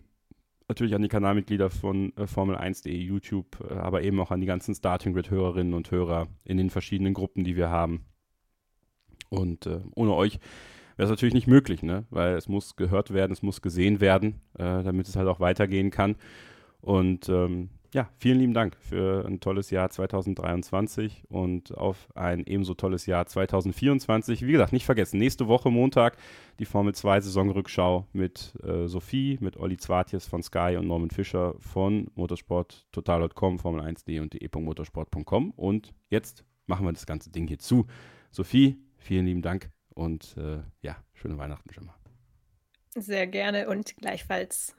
Natürlich 0.68 0.96
an 0.96 1.04
die 1.04 1.10
Kanalmitglieder 1.10 1.70
von 1.70 2.12
äh, 2.18 2.24
Formel1.de, 2.24 2.96
YouTube, 2.96 3.64
äh, 3.70 3.74
aber 3.76 4.02
eben 4.02 4.20
auch 4.20 4.32
an 4.32 4.42
die 4.42 4.48
ganzen 4.48 4.74
Starting 4.74 5.14
Grid-Hörerinnen 5.14 5.74
und 5.74 5.92
Hörer 5.92 6.28
in 6.44 6.58
den 6.58 6.70
verschiedenen 6.70 7.14
Gruppen, 7.14 7.44
die 7.44 7.56
wir 7.56 7.70
haben. 7.70 8.06
Und 9.30 9.68
äh, 9.68 9.82
ohne 9.96 10.14
euch 10.14 10.40
wäre 10.98 11.06
es 11.06 11.10
natürlich 11.10 11.36
nicht 11.36 11.48
möglich, 11.48 11.84
ne? 11.84 12.06
weil 12.10 12.36
es 12.36 12.48
muss 12.48 12.76
gehört 12.76 13.14
werden, 13.14 13.32
es 13.32 13.44
muss 13.44 13.62
gesehen 13.62 14.00
werden, 14.00 14.42
äh, 14.58 14.84
damit 14.84 15.08
es 15.08 15.16
halt 15.16 15.28
auch 15.28 15.40
weitergehen 15.40 15.92
kann. 15.92 16.16
Und 16.82 17.30
ähm, 17.30 17.70
ja, 17.96 18.10
vielen 18.18 18.40
lieben 18.40 18.54
Dank 18.54 18.76
für 18.76 19.26
ein 19.26 19.40
tolles 19.40 19.70
Jahr 19.70 19.90
2023 19.90 21.24
und 21.30 21.78
auf 21.78 22.10
ein 22.14 22.46
ebenso 22.46 22.74
tolles 22.74 23.06
Jahr 23.06 23.26
2024. 23.26 24.46
Wie 24.46 24.52
gesagt, 24.52 24.74
nicht 24.74 24.84
vergessen, 24.86 25.18
nächste 25.18 25.48
Woche 25.48 25.72
Montag 25.72 26.18
die 26.60 26.66
Formel 26.66 26.94
2 26.94 27.22
Saisonrückschau 27.22 28.06
mit 28.12 28.54
äh, 28.62 28.88
Sophie, 28.88 29.38
mit 29.40 29.56
Olli 29.56 29.78
Zwartjes 29.78 30.28
von 30.28 30.44
Sky 30.44 30.76
und 30.78 30.88
Norman 30.88 31.10
Fischer 31.10 31.56
von 31.60 32.12
motorsporttotal.com, 32.16 33.60
Formel1.de 33.60 34.20
und 34.20 34.34
de.motorsport.com. 34.34 35.52
Und 35.52 35.94
jetzt 36.10 36.44
machen 36.66 36.86
wir 36.86 36.92
das 36.92 37.06
ganze 37.06 37.32
Ding 37.32 37.48
hier 37.48 37.60
zu. 37.60 37.88
Sophie, 38.30 38.76
vielen 38.98 39.26
lieben 39.26 39.42
Dank 39.42 39.72
und 39.94 40.36
äh, 40.36 40.60
ja, 40.82 40.98
schöne 41.14 41.38
Weihnachten 41.38 41.72
schon 41.72 41.86
mal. 41.86 41.96
Sehr 42.94 43.26
gerne 43.26 43.70
und 43.70 43.96
gleichfalls. 43.96 44.76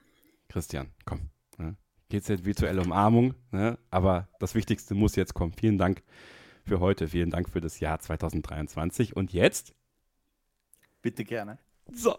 Christian, 0.48 0.88
komm. 1.06 1.30
Ne? 2.06 2.16
Geht's 2.16 2.28
jetzt 2.28 2.44
virtuelle 2.44 2.82
Umarmung, 2.82 3.34
ne? 3.50 3.78
aber 3.90 4.28
das 4.38 4.54
Wichtigste 4.54 4.94
muss 4.94 5.16
jetzt 5.16 5.34
kommen. 5.34 5.52
Vielen 5.52 5.78
Dank 5.78 6.02
für 6.64 6.80
heute, 6.80 7.08
vielen 7.08 7.30
Dank 7.30 7.48
für 7.48 7.60
das 7.60 7.80
Jahr 7.80 7.98
2023 7.98 9.16
und 9.16 9.32
jetzt? 9.32 9.74
Bitte 11.02 11.24
gerne. 11.24 11.58
So. 11.92 12.16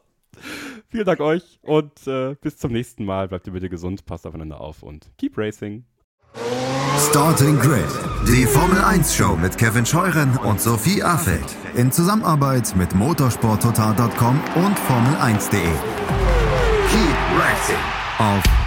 Vielen 0.89 1.05
Dank 1.05 1.19
euch 1.19 1.59
und 1.61 2.05
äh, 2.05 2.35
bis 2.35 2.57
zum 2.57 2.71
nächsten 2.71 3.05
Mal. 3.05 3.27
Bleibt 3.27 3.47
ihr 3.47 3.53
bitte 3.53 3.69
gesund, 3.69 4.05
passt 4.05 4.27
aufeinander 4.27 4.61
auf 4.61 4.83
und 4.83 5.11
keep 5.17 5.37
racing. 5.37 5.85
Starting 7.09 7.57
Grid, 7.59 7.85
die 8.27 8.45
Formel 8.45 8.79
1 8.83 9.15
Show 9.15 9.35
mit 9.35 9.57
Kevin 9.57 9.85
Scheuren 9.85 10.37
und 10.37 10.61
Sophie 10.61 11.01
Affeld 11.01 11.55
in 11.75 11.91
Zusammenarbeit 11.91 12.75
mit 12.75 12.93
motorsporttotal.com 12.93 14.41
und 14.55 14.77
Formel1.de. 14.77 15.61
Keep 16.89 17.39
racing 17.39 17.75
auf 18.19 18.66